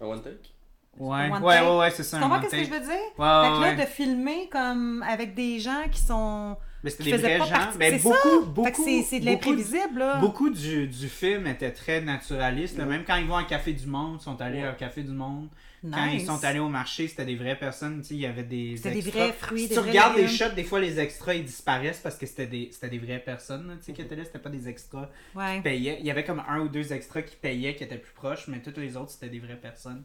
Un 0.00 0.06
one 0.06 0.22
take? 0.22 0.50
Ouais, 0.98 1.30
ouais, 1.30 1.76
ouais, 1.78 1.90
c'est 1.92 2.02
ça. 2.02 2.16
Tu 2.18 2.22
comprends 2.22 2.40
qu'est-ce 2.40 2.56
que 2.56 2.64
je 2.64 2.70
veux 2.70 2.80
dire? 2.80 2.88
Ouais, 2.88 3.42
fait 3.44 3.48
que 3.48 3.60
ouais, 3.60 3.76
là, 3.76 3.84
de 3.84 3.88
filmer 3.88 4.48
comme 4.50 5.04
avec 5.08 5.34
des 5.34 5.60
gens 5.60 5.84
qui 5.90 6.00
sont. 6.00 6.56
Mais 6.82 6.90
c'était 6.90 7.12
des 7.12 7.16
vrais 7.18 7.38
gens. 7.38 7.48
partie- 7.50 7.78
Mais 7.78 7.90
c'est 7.98 8.02
beaucoup, 8.02 8.16
ça! 8.40 8.46
beaucoup. 8.46 8.64
fait 8.66 8.72
que 8.72 8.78
c'est, 8.82 9.02
c'est 9.02 9.20
de 9.20 9.26
l'imprévisible, 9.26 9.98
là. 9.98 10.16
Beaucoup 10.16 10.50
du, 10.50 10.88
du 10.88 11.08
film 11.08 11.46
était 11.46 11.70
très 11.72 12.00
naturaliste. 12.00 12.76
là. 12.78 12.86
Même 12.86 13.04
quand 13.06 13.16
ils 13.16 13.26
vont 13.26 13.36
à 13.36 13.44
Café 13.44 13.72
du 13.72 13.86
Monde, 13.86 14.16
ils 14.20 14.24
sont 14.24 14.40
allés 14.40 14.62
Ouais. 14.62 14.70
au 14.70 14.74
Café 14.74 15.02
du 15.02 15.12
Monde. 15.12 15.48
Quand 15.82 16.06
ils 16.06 16.26
sont 16.26 16.44
allés 16.44 16.58
au 16.58 16.68
marché, 16.68 17.08
c'était 17.08 17.24
des 17.24 17.36
vraies 17.36 17.58
personnes. 17.58 18.04
Il 18.10 18.16
y 18.18 18.26
avait 18.26 18.42
des. 18.42 18.74
Des 18.74 19.00
vrais 19.00 19.32
fruits, 19.32 19.62
Si 19.62 19.68
des 19.68 19.74
tu 19.74 19.80
vrais 19.80 19.90
regardes 19.90 20.16
les 20.16 20.22
légumes. 20.24 20.36
shots, 20.36 20.54
des 20.54 20.64
fois 20.64 20.78
les 20.80 21.00
extras 21.00 21.34
ils 21.34 21.44
disparaissent 21.44 22.00
parce 22.00 22.16
que 22.18 22.26
c'était 22.26 22.46
des, 22.46 22.68
c'était 22.70 22.90
des 22.90 22.98
vraies 22.98 23.18
personnes 23.18 23.66
là, 23.68 23.74
tu 23.76 23.84
sais, 23.84 23.92
qui 23.94 24.02
étaient 24.02 24.16
là. 24.16 24.24
C'était 24.24 24.38
pas 24.40 24.50
des 24.50 24.68
extras 24.68 25.08
Ouais. 25.34 25.56
qui 25.56 25.62
payaient. 25.62 25.96
Il 26.00 26.06
y 26.06 26.10
avait 26.10 26.24
comme 26.24 26.42
un 26.46 26.60
ou 26.60 26.68
deux 26.68 26.92
extras 26.92 27.22
qui 27.22 27.36
payaient, 27.36 27.74
qui 27.76 27.84
étaient 27.84 27.96
plus 27.98 28.12
proches, 28.12 28.46
mais 28.48 28.60
toutes 28.60 28.76
les 28.76 28.96
autres 28.96 29.10
c'était 29.12 29.30
des 29.30 29.38
vraies 29.38 29.56
personnes 29.60 30.02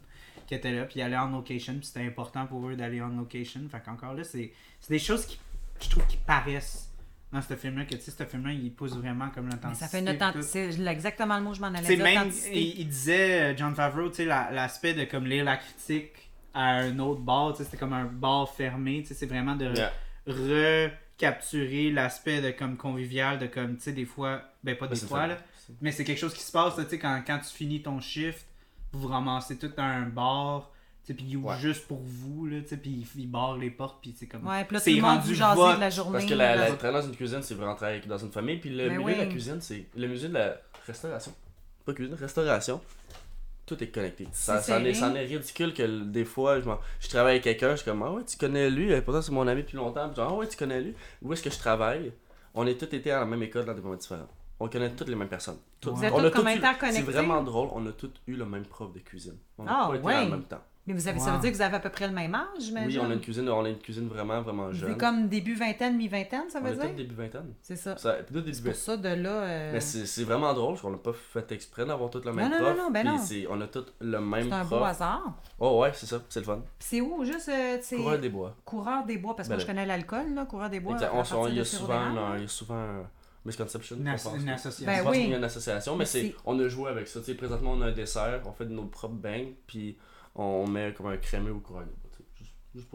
qui 0.47 0.55
étaient 0.55 0.71
là. 0.71 0.85
Puis 0.85 0.99
ils 0.99 1.03
allaient 1.03 1.17
en 1.17 1.29
location. 1.31 1.73
Puis 1.73 1.87
c'était 1.87 2.05
important 2.05 2.45
pour 2.47 2.67
eux 2.69 2.75
d'aller 2.75 3.01
en 3.01 3.09
location. 3.09 3.61
Fait 3.69 3.81
qu'encore 3.83 4.13
là, 4.13 4.23
c'est, 4.23 4.53
c'est 4.79 4.93
des 4.93 4.99
choses 4.99 5.25
qui, 5.25 5.39
je 5.83 5.89
trouve, 5.89 6.05
qui 6.07 6.17
paraissent 6.17 6.89
dans 7.31 7.41
ce 7.41 7.55
film-là. 7.55 7.85
Que 7.85 7.95
tu 7.95 8.01
sais, 8.01 8.11
ce 8.11 8.23
film-là, 8.23 8.51
il 8.53 8.73
pousse 8.73 8.95
vraiment 8.95 9.29
comme 9.29 9.45
Mais 9.45 9.51
l'intensité. 9.51 9.79
ça 9.85 9.87
fait 9.89 9.99
une 9.99 10.09
authenticité. 10.09 10.71
C'est 10.71 10.85
exactement 10.87 11.37
le 11.37 11.43
mot 11.43 11.49
que 11.51 11.57
je 11.57 11.61
m'en 11.61 11.67
allais 11.67 11.81
dire. 11.95 12.03
même, 12.03 12.31
il, 12.53 12.79
il 12.79 12.87
disait, 12.87 13.41
euh, 13.53 13.57
John 13.57 13.75
Favreau, 13.75 14.09
tu 14.09 14.15
sais, 14.17 14.25
la- 14.25 14.51
l'aspect 14.51 14.93
de 14.93 15.03
comme 15.05 15.25
lire 15.25 15.43
la 15.43 15.57
critique 15.57 16.31
à 16.53 16.75
un 16.77 16.99
autre 16.99 17.21
bar, 17.21 17.51
tu 17.51 17.57
sais, 17.59 17.63
c'était 17.65 17.77
comme 17.77 17.93
un 17.93 18.05
bar 18.05 18.49
fermé, 18.53 19.01
tu 19.01 19.09
sais, 19.09 19.13
c'est 19.13 19.25
vraiment 19.25 19.55
de 19.55 19.65
Yeah. 19.73 19.91
recapturer 21.17 21.91
l'aspect 21.91 22.41
de 22.41 22.51
comme 22.51 22.77
convivial, 22.77 23.39
de 23.39 23.47
comme, 23.47 23.75
tu 23.77 23.83
sais, 23.83 23.91
des 23.93 24.05
fois, 24.05 24.41
ben 24.63 24.75
pas 24.75 24.87
des 24.87 25.01
Ouais, 25.01 25.07
fois, 25.07 25.27
là, 25.27 25.37
mais 25.81 25.91
c'est 25.91 26.03
quelque 26.03 26.19
chose 26.19 26.33
qui 26.33 26.43
se 26.43 26.51
passe, 26.51 26.75
tu 26.75 26.83
sais, 26.89 26.99
quand, 26.99 27.21
quand 27.25 27.39
tu 27.39 27.53
finis 27.53 27.81
ton 27.81 27.99
shift, 27.99 28.45
vous 28.91 29.01
vous 29.01 29.07
ramassez 29.07 29.57
tout 29.57 29.67
dans 29.75 29.83
un 29.83 30.03
bar, 30.07 30.71
puis 31.13 31.25
il 31.29 31.37
ouvre 31.37 31.49
Ouais. 31.49 31.57
juste 31.59 31.87
pour 31.87 31.99
vous, 32.03 32.45
là, 32.47 32.57
puis 32.67 33.05
il, 33.15 33.21
il 33.21 33.27
barre 33.29 33.57
les 33.57 33.69
portes, 33.69 33.99
puis 34.01 34.15
c'est 34.17 34.25
comme... 34.27 34.45
Ouais, 34.47 34.63
puis 34.65 34.73
là, 34.75 34.79
tout 34.79 34.85
c'est 34.85 34.91
le 34.93 35.01
monde 35.01 35.17
rendu 35.19 35.35
jaser 35.35 35.75
de 35.75 35.79
la 35.79 35.89
journée. 35.89 36.11
Parce 36.13 36.25
que 36.25 36.33
la, 36.33 36.55
la, 36.55 36.71
travailler 36.73 37.01
dans 37.01 37.07
une 37.07 37.15
cuisine, 37.15 37.41
c'est 37.43 37.53
vraiment 37.55 37.75
travailler 37.75 38.01
dans 38.07 38.17
une 38.17 38.31
famille. 38.31 38.57
Puis 38.57 38.69
le 38.71 38.89
Ben 38.89 38.97
milieu 38.97 39.13
de 39.13 39.17
la 39.19 39.23
oui. 39.25 39.29
cuisine, 39.29 39.61
c'est 39.61 39.85
le 39.95 40.07
milieu 40.07 40.27
de 40.29 40.33
la 40.33 40.57
restauration. 40.87 41.33
Pas 41.85 41.93
cuisine, 41.93 42.15
restauration. 42.15 42.81
Tout 43.65 43.83
est 43.83 43.87
connecté. 43.87 44.27
Ça, 44.31 44.61
C'est 44.61 44.71
ça, 44.73 44.79
en 44.79 44.85
est, 44.85 44.93
ça 44.93 45.07
en 45.09 45.15
est 45.15 45.25
ridicule 45.25 45.73
que 45.73 46.03
des 46.03 46.23
fois, 46.25 46.59
je, 46.61 46.69
je 46.99 47.09
travaille 47.09 47.31
avec 47.33 47.43
quelqu'un, 47.43 47.71
je 47.71 47.77
suis 47.77 47.85
comme, 47.85 48.03
ah 48.03 48.11
ouais, 48.11 48.23
tu 48.23 48.37
connais 48.37 48.69
lui, 48.69 48.93
Euh, 48.93 49.01
pourtant 49.01 49.21
c'est 49.23 49.31
mon 49.31 49.47
ami 49.47 49.61
depuis 49.63 49.77
longtemps. 49.77 50.07
Puis, 50.07 50.15
genre, 50.17 50.31
ah 50.33 50.35
ouais, 50.35 50.47
tu 50.47 50.55
connais 50.57 50.81
lui. 50.81 50.93
Où 51.23 51.33
est-ce 51.33 51.41
que 51.41 51.49
je 51.49 51.57
travaille? 51.57 52.11
On 52.53 52.65
est 52.67 52.75
tous 52.79 52.95
été 52.95 53.11
à 53.11 53.19
la 53.19 53.25
même 53.25 53.41
école 53.43 53.65
dans 53.65 53.73
des 53.73 53.81
moments 53.81 53.95
différents. 53.95 54.27
On 54.59 54.69
connaît 54.69 54.91
toutes 54.91 55.09
les 55.09 55.15
mêmes 55.15 55.27
personnes. 55.27 55.57
Toutes. 55.81 55.95
Vous 55.95 56.03
êtes 56.05 56.13
on 56.13 56.19
tous 56.19 56.25
a 56.27 56.31
comme 56.31 56.43
tous 56.43 56.49
interconnectés? 56.49 57.03
C'est 57.05 57.11
vraiment 57.11 57.41
drôle, 57.43 57.69
on 57.73 57.85
a 57.87 57.91
tous 57.91 58.11
eu 58.27 58.35
le 58.35 58.45
même 58.45 58.65
prof 58.65 58.93
de 58.93 58.99
cuisine. 58.99 59.35
On 59.57 59.65
Ah, 59.67 59.85
a 59.85 59.87
pas 59.89 59.95
été 59.95 60.05
ouais. 60.05 60.13
dans 60.13 60.21
le 60.25 60.29
même 60.29 60.43
temps. 60.43 60.63
Mais 60.87 60.93
vous 60.93 61.07
avez, 61.07 61.19
ça 61.19 61.31
veut 61.31 61.39
dire 61.39 61.49
que 61.51 61.55
vous 61.55 61.61
avez 61.63 61.77
à 61.77 61.79
peu 61.79 61.89
près 61.89 62.07
le 62.07 62.13
même 62.13 62.35
âge, 62.35 62.45
Oui, 62.57 62.63
j'imagine? 62.65 62.99
on 63.01 63.09
a 63.09 63.13
une 63.13 63.19
cuisine, 63.19 63.49
on 63.49 63.65
a 63.65 63.69
une 63.69 63.79
cuisine 63.79 64.07
vraiment, 64.07 64.39
vraiment 64.43 64.71
jeune. 64.71 64.91
êtes 64.91 64.97
comme 64.99 65.27
début 65.27 65.55
vingtaine, 65.55 65.97
mi-vingtaine, 65.97 66.47
ça 66.49 66.59
on 66.61 66.63
veut 66.67 66.75
dire? 66.75 66.93
début 66.93 67.15
vingtaine. 67.15 67.53
C'est 67.61 67.75
ça. 67.75 67.97
Ça, 67.97 68.17
début 68.29 68.53
C'est 68.53 68.63
pour 68.63 68.75
ça, 68.75 68.95
de 68.95 69.09
là... 69.09 69.29
euh, 69.29 69.71
Mais 69.73 69.79
c'est 69.79 70.05
c'est 70.05 70.23
vraiment 70.23 70.53
drôle 70.53 70.73
parce 70.73 70.81
qu'on 70.83 70.91
n'a 70.91 70.97
pas 70.97 71.13
fait 71.13 71.51
exprès 71.53 71.85
d'avoir 71.87 72.11
tout 72.11 72.21
le 72.23 72.31
même 72.31 72.51
Non, 72.51 72.57
non, 72.59 72.63
prof. 72.65 72.77
non, 72.77 72.83
non, 72.83 72.91
ben 72.91 73.01
puis 73.01 73.09
non. 73.09 73.17
c'est- 73.17 73.47
on 73.49 73.61
a 73.61 73.67
tous 73.67 73.85
le 73.99 74.21
même 74.21 74.47
c'est 74.47 74.53
un 74.53 74.65
prof. 74.65 74.79
beau 74.79 74.85
hasard. 74.85 75.33
Oh 75.59 75.79
ouais, 75.81 75.89
c'est 75.95 76.05
ça, 76.05 76.21
c'est 76.29 76.41
le 76.41 76.45
fun. 76.45 76.57
Puis 76.77 76.87
c'est 76.87 77.01
où, 77.01 77.23
juste, 77.25 77.49
euh, 77.49 77.77
c'est... 77.81 77.95
Coureur 77.97 78.19
des 78.19 78.29
bois. 78.29 78.55
Coureur 78.63 79.05
des 79.05 79.17
bois, 79.17 79.35
parce 79.35 79.47
que 79.47 79.53
Ben 79.53 79.57
moi, 79.57 79.61
je 79.63 79.67
connais 79.67 79.85
l'alcool, 79.87 80.33
là, 80.35 80.45
coureur 80.45 80.69
des 80.69 80.79
bois. 80.79 80.93
Exact. 80.93 81.11
On, 81.33 81.47
il 81.47 81.55
y 81.55 81.59
a 81.61 81.65
souvent, 81.65 81.93
un, 81.95 82.35
il 82.37 82.41
y 82.43 82.45
a 82.45 82.47
souvent 82.47 83.05
Misconception, 83.43 83.97
Une, 83.97 84.07
as- 84.07 84.13
association. 84.15 84.85
Ben 84.85 85.03
pense 85.03 85.11
oui. 85.11 85.19
qu'il 85.21 85.29
y 85.29 85.33
a 85.33 85.37
une 85.37 85.43
association, 85.43 85.93
mais 85.93 85.99
Mais 85.99 86.05
c'est, 86.05 86.21
c'est- 86.21 86.35
on 86.45 86.59
a 86.59 86.67
joué 86.67 86.89
avec 86.89 87.07
ça. 87.07 87.19
Tu 87.19 87.25
sais, 87.27 87.33
présentement, 87.35 87.71
on 87.73 87.81
a 87.81 87.87
un 87.87 87.91
dessert, 87.91 88.41
on 88.45 88.51
fait 88.51 88.65
de 88.65 88.71
nos 88.73 88.85
propres 88.85 89.13
beignes, 89.15 89.53
puis 89.67 89.97
on 90.35 90.67
met 90.67 90.93
comme 90.93 91.07
un 91.07 91.17
crémeux 91.17 91.51
au 91.53 91.59
petit 91.59 92.45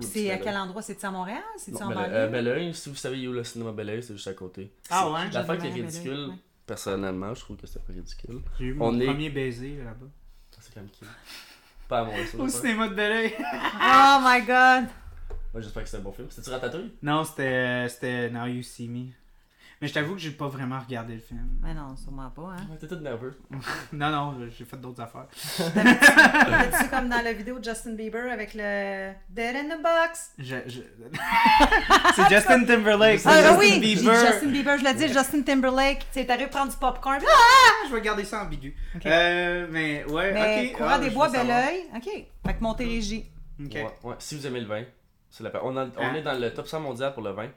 C'est 0.00 0.30
à 0.30 0.38
quel 0.38 0.56
endroit? 0.56 0.82
C'est-tu 0.82 1.06
à 1.06 1.10
Montréal? 1.10 1.42
C'est-tu 1.56 1.82
en 1.82 1.88
Belle- 1.88 1.96
banlieue? 1.98 2.14
euh, 2.14 2.28
Belleuil, 2.28 2.74
si 2.74 2.88
vous 2.90 2.96
savez 2.96 3.26
où 3.26 3.32
est 3.32 3.36
le 3.36 3.44
cinéma 3.44 3.72
Belleuil, 3.72 4.02
c'est 4.02 4.12
juste 4.14 4.28
à 4.28 4.34
côté. 4.34 4.72
Ah 4.90 5.04
C'est- 5.06 5.12
ouais? 5.12 5.30
La 5.32 5.44
fête 5.44 5.64
est 5.64 5.68
Belleuil, 5.70 5.82
ridicule. 5.86 6.26
Ouais. 6.28 6.34
Personnellement, 6.66 7.34
je 7.34 7.40
trouve 7.40 7.56
que 7.56 7.66
c'était 7.66 7.80
pas 7.80 7.92
ridicule. 7.92 8.40
J'ai 8.58 8.66
eu 8.66 8.76
On 8.78 8.92
mon 8.92 9.00
est- 9.00 9.06
premier 9.06 9.30
baiser 9.30 9.76
là-bas. 9.78 10.06
C'est 10.60 10.74
quand 10.74 10.80
même 10.82 10.90
qui 10.90 11.04
Pas 11.88 12.00
à 12.00 12.04
mon 12.04 12.12
resto. 12.12 12.38
Au 12.38 12.48
cinéma 12.48 12.88
de 12.88 12.94
Belleuil. 12.94 13.32
Oh 13.38 14.18
my 14.22 14.42
god! 14.46 14.84
Ouais, 15.54 15.62
j'espère 15.62 15.82
que 15.82 15.88
c'était 15.88 16.00
un 16.00 16.04
bon 16.04 16.12
film. 16.12 16.28
C'était-tu 16.30 16.50
Ratatouille? 16.50 16.92
Non, 17.02 17.24
c'était 17.24 17.88
c'était 17.88 18.30
Now 18.30 18.46
You 18.46 18.62
See 18.62 18.88
Me. 18.88 19.06
Mais 19.82 19.88
je 19.88 19.94
t'avoue 19.94 20.12
que 20.14 20.20
j'ai 20.20 20.32
pas 20.32 20.46
vraiment 20.48 20.78
regardé 20.78 21.14
le 21.14 21.20
film. 21.20 21.48
Mais 21.62 21.72
non, 21.72 21.96
sûrement 21.96 22.28
pas, 22.28 22.42
hein. 22.52 22.66
Ouais, 22.70 22.76
T'es 22.78 22.86
tout 22.86 22.96
nerveux. 22.96 23.34
Non, 23.94 24.10
non, 24.10 24.36
j'ai 24.56 24.64
fait 24.66 24.76
d'autres 24.78 25.00
affaires. 25.00 25.26
T'as-tu 25.56 26.88
comme 26.90 27.08
dans 27.08 27.22
la 27.24 27.32
vidéo 27.32 27.58
de 27.58 27.64
Justin 27.64 27.94
Bieber 27.94 28.30
avec 28.30 28.52
le 28.54 29.12
Dead 29.30 29.56
in 29.56 29.76
the 29.76 29.82
Box? 29.82 30.32
Je, 30.38 30.56
je... 30.66 30.80
c'est 32.14 32.28
Justin 32.28 32.64
Timberlake, 32.64 33.20
c'est 33.20 33.28
Ah, 33.30 33.40
Justin 33.42 33.58
oui! 33.58 33.80
Bieber. 33.80 34.14
Justin 34.14 34.48
Bieber, 34.48 34.78
je 34.78 34.84
l'ai 34.84 34.94
dit, 34.94 35.08
Justin 35.08 35.42
Timberlake. 35.42 36.00
Tu 36.12 36.20
sais, 36.20 36.26
t'arrives 36.26 36.48
prendre 36.50 36.70
du 36.70 36.76
popcorn. 36.76 37.18
Ah! 37.22 37.30
Ah, 37.32 37.86
je 37.88 37.94
vais 37.94 38.02
garder 38.02 38.24
ça 38.24 38.42
ambigu. 38.42 38.74
Ok. 38.94 39.06
Euh, 39.06 39.66
mais 39.70 40.04
ouais, 40.04 40.32
Mais 40.32 40.70
ok. 40.72 40.76
Courant 40.76 40.90
ah, 40.92 40.98
des 40.98 41.10
Bois, 41.10 41.28
savoir. 41.30 41.46
Belleuil. 41.46 41.84
OK. 41.96 42.26
Fait 42.46 42.54
que 42.54 42.62
Montérégie. 42.62 43.24
Ok. 43.64 43.72
Ouais, 43.74 43.88
ouais. 44.04 44.14
Si 44.18 44.36
vous 44.36 44.46
aimez 44.46 44.60
le 44.60 44.66
vin, 44.66 44.82
c'est 45.30 45.42
la 45.42 45.48
peine. 45.50 45.62
On, 45.64 45.74
a- 45.78 45.86
on 45.86 45.90
Ah. 45.98 46.16
est 46.16 46.22
dans 46.22 46.38
le 46.38 46.52
top 46.52 46.68
100 46.68 46.80
mondial 46.80 47.14
pour 47.14 47.22
le 47.22 47.30
vin. 47.30 47.48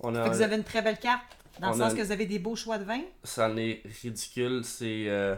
On 0.00 0.14
a, 0.14 0.22
Fait 0.24 0.30
que 0.30 0.34
vous 0.36 0.42
avez 0.42 0.56
une 0.56 0.64
très 0.64 0.80
belle 0.82 0.98
carte. 0.98 1.35
Dans 1.60 1.68
le 1.70 1.74
sens 1.78 1.92
a- 1.92 1.96
que 1.96 2.02
vous 2.02 2.12
avez 2.12 2.26
des 2.26 2.38
beaux 2.38 2.56
choix 2.56 2.78
de 2.78 2.84
vin? 2.84 3.00
Ça 3.24 3.48
en 3.48 3.56
est 3.56 3.82
ridicule. 4.02 4.62
C'est. 4.64 5.04
euh, 5.08 5.34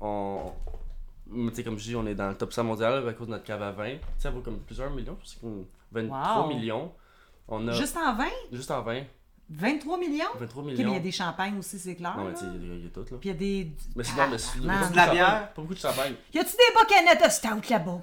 on... 0.00 0.52
mais 1.28 1.50
Tu 1.50 1.56
sais, 1.56 1.64
comme 1.64 1.78
je 1.78 1.84
dis, 1.84 1.96
on 1.96 2.06
est 2.06 2.14
dans 2.14 2.28
le 2.28 2.36
top 2.36 2.52
100 2.52 2.64
mondial 2.64 3.08
à 3.08 3.12
cause 3.12 3.26
de 3.26 3.32
notre 3.32 3.44
cave 3.44 3.62
à 3.62 3.72
vin. 3.72 3.90
Tu 3.92 3.96
sais, 3.96 4.02
ça 4.24 4.30
vaut 4.30 4.40
comme 4.40 4.58
plusieurs 4.60 4.90
millions. 4.90 5.16
Je 5.16 5.18
pense 5.20 5.34
que 5.34 5.34
c'est 5.34 5.40
comme 5.40 5.64
23 5.92 6.42
Wow. 6.42 6.48
millions. 6.48 6.92
On 7.48 7.66
a. 7.68 7.72
Juste 7.72 7.96
en 7.96 8.14
vin? 8.14 8.28
Juste 8.52 8.70
en 8.70 8.82
vin. 8.82 9.02
23 9.48 9.96
millions? 9.98 10.24
23 10.40 10.62
OK, 10.64 10.66
mais 10.68 10.74
millions. 10.74 10.90
il 10.90 10.94
y 10.94 10.96
a 10.96 11.00
des 11.00 11.12
champagnes 11.12 11.56
aussi, 11.58 11.78
c'est 11.78 11.94
clair. 11.94 12.16
Non, 12.16 12.24
mais 12.24 12.30
là. 12.32 12.36
tu 12.36 12.40
sais, 12.40 12.50
il 12.52 12.66
y 12.66 12.70
a- 12.72 12.74
il 12.74 12.84
y 12.84 12.86
a 12.88 12.90
tout 12.90 13.00
là. 13.08 13.16
Puis 13.18 13.18
il 13.22 13.26
y 13.28 13.30
a 13.30 13.34
des. 13.34 13.70
Mais 13.94 14.02
sinon, 14.02 14.24
mais 14.28 14.38
c'est 14.38 14.50
Ah, 14.56 14.60
pas 14.60 14.66
man. 14.66 14.78
beaucoup 14.80 14.90
De 14.90 14.96
la 14.96 15.02
champagne. 15.04 15.14
bière? 15.16 15.52
Pas 15.52 15.62
beaucoup 15.62 15.74
de 15.74 15.78
champagne. 15.78 16.14
Y 16.34 16.38
a-tu 16.40 16.50
des 16.50 16.74
bas 16.74 16.84
canettes 16.84 17.24
de 17.24 17.30
stout 17.30 17.70
là-bas? 17.70 18.00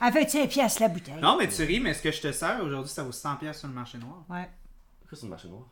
À 0.00 0.10
25 0.10 0.48
piastres 0.48 0.80
la 0.80 0.88
bouteille. 0.88 1.20
Non, 1.20 1.36
mais 1.36 1.46
tu 1.48 1.62
ris, 1.62 1.78
mais 1.80 1.92
ce 1.92 2.02
que 2.02 2.10
je 2.10 2.22
te 2.22 2.32
sers 2.32 2.64
aujourd'hui, 2.64 2.90
ça 2.90 3.02
vaut 3.04 3.12
100$ 3.12 3.36
piastres 3.38 3.60
sur 3.60 3.68
le 3.68 3.74
marché 3.74 3.98
noir. 3.98 4.24
Ouais. 4.30 4.48
Pourquoi 5.00 5.18
c'est 5.18 5.24
une 5.24 5.30
marché 5.30 5.48
noire 5.48 5.66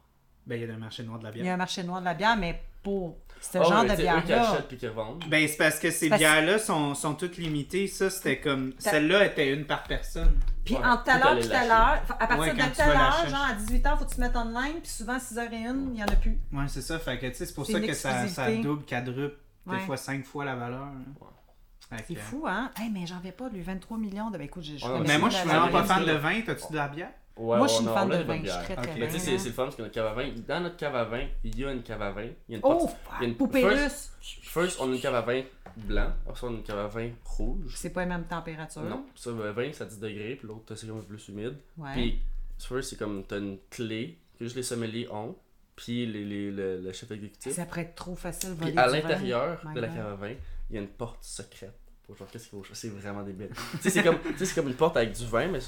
Ben, 0.47 0.56
il 0.56 0.60
y 0.60 0.64
a 0.64 0.66
le 0.68 0.78
marché 0.78 1.02
noir 1.02 1.18
de 1.18 1.24
la 1.24 1.31
Il 1.31 1.36
y 1.39 1.40
a 1.40 1.43
bière. 1.43 1.55
un 1.55 1.59
marché 1.59 1.82
noir 1.82 2.01
de 2.01 2.05
la 2.05 2.14
bière, 2.14 2.36
mais 2.36 2.62
pour 2.82 3.18
ce 3.40 3.59
Ah 3.59 3.62
genre 3.64 3.85
de 3.85 3.89
eux 3.90 3.97
qui 3.97 4.02
bière-là. 4.02 4.51
achètent 4.52 4.68
puis 4.68 4.77
qui 4.77 4.86
revendent. 4.86 5.24
Ben, 5.28 5.47
c'est 5.48 5.56
parce 5.56 5.78
que 5.81 5.90
ces 5.90 6.09
Parce- 6.09 6.20
bières-là 6.20 6.59
sont, 6.59 6.94
sont 6.94 7.14
toutes 7.14 7.36
limitées. 7.36 7.89
Ça, 7.89 8.10
c'était 8.10 8.39
comme. 8.40 8.73
Celle-là 8.78 9.27
était 9.27 9.52
une 9.52 9.64
par 9.66 9.82
personne. 9.82 10.39
Puis 10.64 10.74
Ouais, 10.74 10.85
entre 10.85 11.05
tout 11.05 11.10
à 11.10 11.12
faut 11.14 11.18
l'heure 11.18 11.28
aller 11.32 11.40
puis 11.40 11.48
tout 11.48 11.55
à 11.55 11.59
l'acheter. 11.64 11.68
l'heure, 11.68 12.16
à 12.20 12.27
partir 12.27 12.39
Ouais, 12.39 12.51
de 12.55 12.74
telle 12.74 12.89
heure, 12.90 13.28
genre 13.28 13.47
à 13.51 13.55
18h, 13.55 13.98
faut 13.98 14.05
que 14.05 14.10
tu 14.10 14.16
te 14.16 14.20
mettes 14.20 14.36
online, 14.36 14.81
puis 14.81 14.89
souvent 14.90 15.18
6h01, 15.18 15.52
il 15.86 15.90
n'y 15.93 16.02
en 16.02 16.06
a 16.06 16.16
plus. 16.16 16.39
Ouais, 16.52 16.64
c'est 16.68 16.82
ça. 16.82 16.98
Fait 16.98 17.18
que, 17.18 17.27
tu 17.27 17.35
sais, 17.35 17.47
c'est 17.47 17.55
pour 17.55 17.66
ça 17.66 17.81
que 17.81 17.93
ça, 17.93 18.27
ça 18.28 18.51
double, 18.52 18.85
quadruple, 18.85 19.36
Ouais. 19.66 19.77
des 19.78 19.82
fois 19.85 19.97
cinq 19.97 20.24
fois 20.24 20.44
la 20.44 20.55
valeur. 20.56 20.82
hein. 20.85 21.97
C'est 22.09 22.16
fou, 22.16 22.44
hein? 22.48 22.70
Hey, 22.81 22.90
mais 22.90 23.06
j'en 23.06 23.20
vais 23.20 23.31
pas, 23.32 23.48
lui, 23.48 23.60
23 23.60 23.97
millions 23.97 24.31
de. 24.31 24.39
Ben 24.39 24.44
écoute, 24.44 24.64
j'ai. 24.64 24.77
je 24.78 24.86
Mais 25.06 25.18
moi, 25.18 25.28
je 25.28 25.36
suis 25.36 25.47
vraiment 25.48 25.68
pas 25.68 25.85
fan 25.85 26.05
de 26.05 26.12
vin. 26.12 26.40
T'as-tu 26.40 26.73
de 26.73 26.77
la 26.77 26.89
bière? 26.89 27.10
Ouais, 27.37 27.59
Moi, 27.59 27.67
je 27.67 27.73
suis 27.75 27.85
une 27.85 27.91
fan 27.93 28.09
de 28.09 28.17
des 28.17 28.23
vin, 28.25 28.41
je 28.43 28.49
suis 28.51 28.59
très 28.65 28.77
très 28.77 28.93
Ok. 28.93 28.97
Mais 28.99 29.07
tu 29.09 29.13
sais, 29.19 29.39
c'est- 29.39 29.49
le 29.49 29.53
fun 29.53 29.65
parce 29.65 29.77
que 29.77 29.83
notre 29.83 29.95
cave 29.95 30.07
à 30.07 30.15
vin, 30.15 30.31
dans 30.49 30.61
notre 30.61 30.77
cave 30.77 30.97
à 30.97 31.05
vin, 31.05 31.27
il 31.45 31.59
y 31.59 31.65
a 31.67 31.71
une 31.73 31.83
cave 31.83 32.01
à 32.01 32.11
vin. 32.11 32.29
Il 32.49 32.53
y 32.53 32.55
a 32.55 32.57
une 32.57 32.61
Oh, 32.65 32.89
il 33.19 33.23
y 33.23 33.25
a 33.27 33.29
une- 33.29 33.37
poupée 33.37 33.63
first- 33.63 34.79
on 34.81 34.91
a 34.91 34.95
une 34.95 35.01
cave 35.01 35.15
à 35.15 35.21
vin 35.21 35.43
blanc, 35.77 36.11
après 36.27 36.41
ça, 36.41 36.47
on 36.47 36.51
a 36.55 36.57
une 36.57 36.63
cave 36.63 36.79
à 36.79 36.87
vin 36.87 37.11
rouge. 37.25 37.75
C'est 37.77 37.91
pas 37.91 38.01
la 38.01 38.07
même 38.07 38.25
température. 38.25 38.83
Non, 38.83 39.05
ça, 39.15 39.31
le 39.31 39.51
vin, 39.51 39.71
c'est 39.73 39.83
à 39.83 39.87
10 39.87 39.99
degrés, 40.01 40.37
puis 40.37 40.49
l'autre, 40.49 40.75
c'est 40.75 40.87
comme 40.87 41.05
plus 41.05 41.29
humide. 41.29 41.57
Ouais. 41.77 41.93
Puis, 41.93 42.21
first, 42.59 42.91
c'est 42.91 42.97
comme, 42.97 43.23
t'as 43.25 43.39
une 43.39 43.59
clé 43.71 44.19
que 44.39 44.45
juste 44.45 44.57
les 44.57 44.63
sommeliers 44.63 45.07
ont, 45.11 45.37
puis 45.75 46.07
les, 46.07 46.25
les, 46.25 46.51
le, 46.51 46.81
le 46.81 46.93
chef 46.93 47.11
exécutif. 47.11 47.53
Ça 47.53 47.67
pourrait 47.67 47.83
être 47.83 47.95
trop 47.97 48.17
facile 48.17 48.51
de 48.51 48.55
Puis 48.55 48.71
voler 48.71 48.79
à 48.79 48.87
l'intérieur 48.87 49.61
de 49.75 49.81
la 49.81 49.89
cave 49.89 50.07
à 50.13 50.15
vin, 50.15 50.35
il 50.71 50.77
y 50.77 50.79
a 50.79 50.81
une 50.83 50.89
porte 50.89 51.23
secrète. 51.23 51.79
Pour 52.05 52.17
genre, 52.17 52.29
qu'est-ce 52.31 52.49
qu'il 52.49 52.59
faut 52.59 52.65
C'est 52.73 52.89
vraiment 52.89 53.23
débile. 53.23 53.51
tu 53.73 53.79
sais, 53.83 53.91
c'est 53.91 54.03
comme, 54.03 54.19
tu 54.21 54.39
sais, 54.39 54.47
c'est 54.47 54.55
comme 54.55 54.69
une 54.69 54.77
porte 54.77 54.97
avec 54.97 55.13
du 55.13 55.27
vin, 55.27 55.49
mais. 55.49 55.59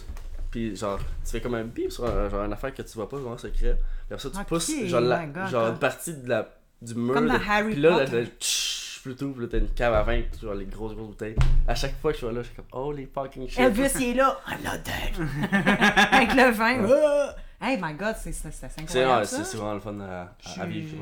Puis 0.51 0.75
genre, 0.77 0.99
tu 0.99 1.31
fais 1.33 1.41
comme 1.41 1.55
un 1.55 1.65
bip 1.65 1.93
sur 1.93 2.05
un- 2.07 2.29
genre 2.31 2.45
une 2.45 2.53
affaire 2.53 2.73
que 2.73 2.83
tu 2.83 2.93
vois 2.95 3.09
pas, 3.09 3.17
vraiment 3.19 3.37
secret. 3.39 3.77
Puis 4.07 4.15
après 4.15 4.19
ça, 4.19 4.31
tu 4.31 4.39
Ok, 4.39 4.47
pousses 4.47 4.85
genre, 4.87 5.01
la- 5.01 5.27
God, 5.27 5.47
genre 5.49 5.65
God. 5.65 5.73
une 5.75 5.79
partie 5.79 6.15
de 6.15 6.29
la, 6.29 6.49
du 6.81 6.95
mur. 6.95 7.15
Comme 7.15 7.29
dans 7.29 7.35
de- 7.39 7.45
Harry 7.49 7.73
puis 7.73 7.81
là, 7.83 7.91
là, 7.91 7.99
Potter. 8.05 8.21
là, 8.23 8.27
tch, 8.41 9.01
plutôt, 9.03 9.31
puis 9.33 9.43
là, 9.43 9.49
t'as 9.51 9.59
une 9.59 9.69
cave 9.71 9.93
à 9.95 10.03
vin, 10.03 10.23
puis 10.23 10.41
genre 10.41 10.55
les 10.55 10.65
grosses, 10.65 10.95
grosses 10.95 11.09
bouteilles. 11.09 11.37
À 11.67 11.75
chaque 11.75 11.99
fois 12.01 12.13
que 12.13 12.19
je 12.19 12.25
suis 12.27 12.35
là, 12.35 12.41
je 12.43 12.47
suis 12.47 12.57
comme, 12.57 12.65
oh 12.73 12.93
les 12.93 13.07
fucking 13.07 13.49
shit. 13.49 13.59
Elvis, 13.61 13.91
il 14.01 14.03
est 14.11 14.15
là. 14.15 14.39
I'm 14.49 14.59
not 14.65 14.79
dead. 14.85 15.29
Avec 16.13 16.35
le 16.35 16.51
vin. 16.51 16.87
Ah! 16.91 17.35
Hey, 17.61 17.77
my 17.83 17.93
God, 17.95 18.15
c'est 18.19 18.33
c'est- 18.33 18.51
c'est 18.53 18.69
C'est 18.71 18.81
incroyable. 18.83 19.13
ouais, 19.21 19.25
ça. 19.27 19.37
c'est 19.39 19.45
c'est 19.45 19.57
vraiment 19.57 19.75
le 19.75 19.81
fun 19.81 19.99
à, 20.01 20.05
à, 20.23 20.33
Je 20.55 20.61
à 20.61 20.67
vivre. 20.67 20.97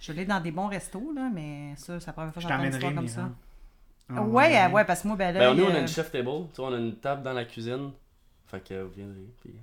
je 0.00 0.12
l'ai 0.12 0.24
dans 0.24 0.40
des 0.40 0.52
bons 0.52 0.68
restos, 0.68 1.12
là, 1.14 1.28
mais 1.34 1.74
ça, 1.76 1.98
c'est 2.00 2.06
la 2.06 2.12
première 2.12 2.32
fois 2.32 2.42
que 2.42 2.48
j'entends 2.48 2.62
une 2.64 2.72
histoire 2.72 2.94
comme 2.94 3.08
ça. 3.08 3.28
Mira. 4.08 4.24
ouais, 4.24 4.56
euh, 4.56 4.68
ouais, 4.70 4.84
parce 4.86 5.02
que 5.02 5.08
moi, 5.08 5.16
ben 5.18 5.32
là. 5.34 5.40
Ben, 5.40 5.54
nous, 5.54 5.64
on 5.64 5.74
a 5.74 5.80
une 5.80 5.88
chef 5.88 6.10
table, 6.10 6.30
tu 6.54 6.60
vois, 6.62 6.70
on 6.70 6.74
a 6.74 6.78
une 6.78 6.94
table 6.96 7.22
dans 7.22 7.32
la 7.34 7.44
cuisine. 7.44 7.90
Fait 8.48 8.60
que 8.66 8.82
vous 8.82 8.90
viendrez, 8.90 9.28
puis. 9.40 9.54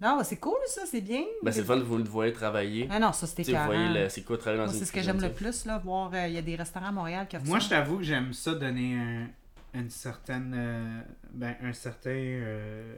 Non, 0.00 0.16
c'est 0.24 0.36
cool, 0.38 0.56
ça, 0.66 0.82
c'est 0.86 1.02
bien. 1.02 1.24
Ben, 1.42 1.52
c'est 1.52 1.60
le 1.60 1.66
fun 1.66 1.76
de 1.76 1.82
vous 1.82 1.98
le 1.98 2.04
voyez 2.04 2.32
travailler. 2.32 2.88
Ah 2.90 2.98
non, 2.98 3.12
ça, 3.12 3.26
c'était 3.26 3.44
sais, 3.44 3.52
vous 3.52 3.64
voyez 3.66 4.08
c'est 4.08 4.22
quoi 4.22 4.38
travailler 4.38 4.58
dans 4.58 4.64
Moi, 4.64 4.72
une 4.72 4.78
c'est 4.78 4.86
ce 4.86 4.92
que 4.92 5.02
j'aime 5.02 5.20
le 5.20 5.30
plus, 5.32 5.66
là, 5.66 5.76
voir. 5.78 6.10
euh, 6.14 6.26
Il 6.26 6.32
y 6.32 6.38
a 6.38 6.42
des 6.42 6.56
restaurants 6.56 6.86
à 6.86 6.92
Montréal 6.92 7.28
qui 7.28 7.36
Moi, 7.44 7.60
ça. 7.60 7.64
je 7.66 7.70
t'avoue 7.70 7.98
que 7.98 8.02
j'aime 8.04 8.32
ça 8.32 8.54
donner 8.54 8.94
un, 8.94 9.78
une 9.78 9.90
certaine. 9.90 10.54
euh, 10.56 11.00
ben, 11.34 11.54
un 11.62 11.72
certain. 11.74 12.10
euh, 12.10 12.94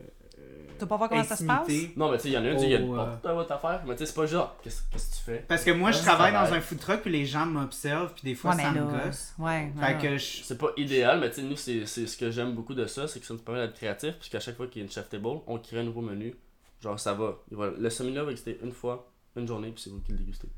Tu 0.75 0.85
veux 0.85 0.89
pas 0.89 0.97
voir 0.97 1.09
comment 1.11 1.23
ça 1.23 1.37
se 1.37 1.45
passe? 1.45 1.69
Non, 1.97 2.11
mais 2.11 2.17
tu 2.17 2.25
sais, 2.25 2.29
il 2.31 2.33
y 2.33 2.39
en 2.39 2.45
a 2.45 2.49
un, 2.49 2.57
il 2.57 2.69
y 2.69 2.75
a 2.75 2.79
une 2.81 2.91
Oh, 2.91 2.95
euh, 2.99 3.05
porte 3.05 3.27
à 3.27 3.35
votre 3.35 3.53
affaire. 3.53 3.83
Mais 3.87 3.93
tu 3.95 3.99
sais, 4.01 4.07
c'est 4.07 4.15
pas 4.17 4.27
genre, 4.27 4.57
qu'est-ce 4.65 4.83
qu'est-ce 4.91 5.11
que 5.11 5.15
tu 5.17 5.21
fais? 5.23 5.45
Parce 5.47 5.63
que 5.63 5.71
moi, 5.71 5.93
je 5.93 6.01
travaille 6.01 6.33
dans 6.33 6.53
un 6.53 6.61
food 6.61 6.81
truck, 6.81 7.03
puis 7.03 7.13
les 7.13 7.25
gens 7.25 7.47
m'observent, 7.47 8.13
puis 8.15 8.23
des 8.25 8.35
fois, 8.35 8.53
Ouais, 8.57 8.63
ça 8.63 8.73
me 8.73 8.81
là. 8.91 9.05
gosse. 9.07 9.33
Ouais. 9.39 9.73
Fait 9.79 9.95
non. 9.95 10.01
que 10.01 10.19
je. 10.19 10.43
C'est 10.43 10.59
pas 10.59 10.71
idéal, 10.77 11.21
mais 11.21 11.29
tu 11.31 11.37
sais, 11.37 11.43
nous, 11.43 11.57
c'est 11.57 11.87
c'est 11.87 12.07
ce 12.09 12.17
que 12.17 12.33
j'aime 12.33 12.55
beaucoup 12.55 12.75
de 12.75 12.87
ça, 12.87 13.07
c'est 13.07 13.21
que 13.21 13.27
ça 13.27 13.35
nous 13.35 13.41
permet 13.41 13.61
d'être 13.61 13.75
créatif, 13.77 14.15
puisqu'à 14.17 14.41
chaque 14.41 14.57
fois 14.57 14.67
qu'il 14.67 14.81
y 14.81 14.83
a 14.83 14.87
une 14.87 14.91
chef 14.93 15.09
table, 15.09 15.27
on 15.47 15.59
crée 15.59 15.79
un 15.79 15.85
nouveau 15.85 16.01
menu. 16.01 16.35
Genre, 16.83 16.99
ça 16.99 17.13
va. 17.15 17.37
Le 17.53 17.91
seminar 17.91 18.25
va 18.25 18.33
exister 18.33 18.59
une 18.65 18.73
fois, 18.73 19.09
une 19.37 19.47
journée, 19.47 19.71
puis 19.71 19.83
c'est 19.85 19.91
vous 19.91 20.01
qui 20.01 20.11
le 20.11 20.19
dégustez. 20.19 20.49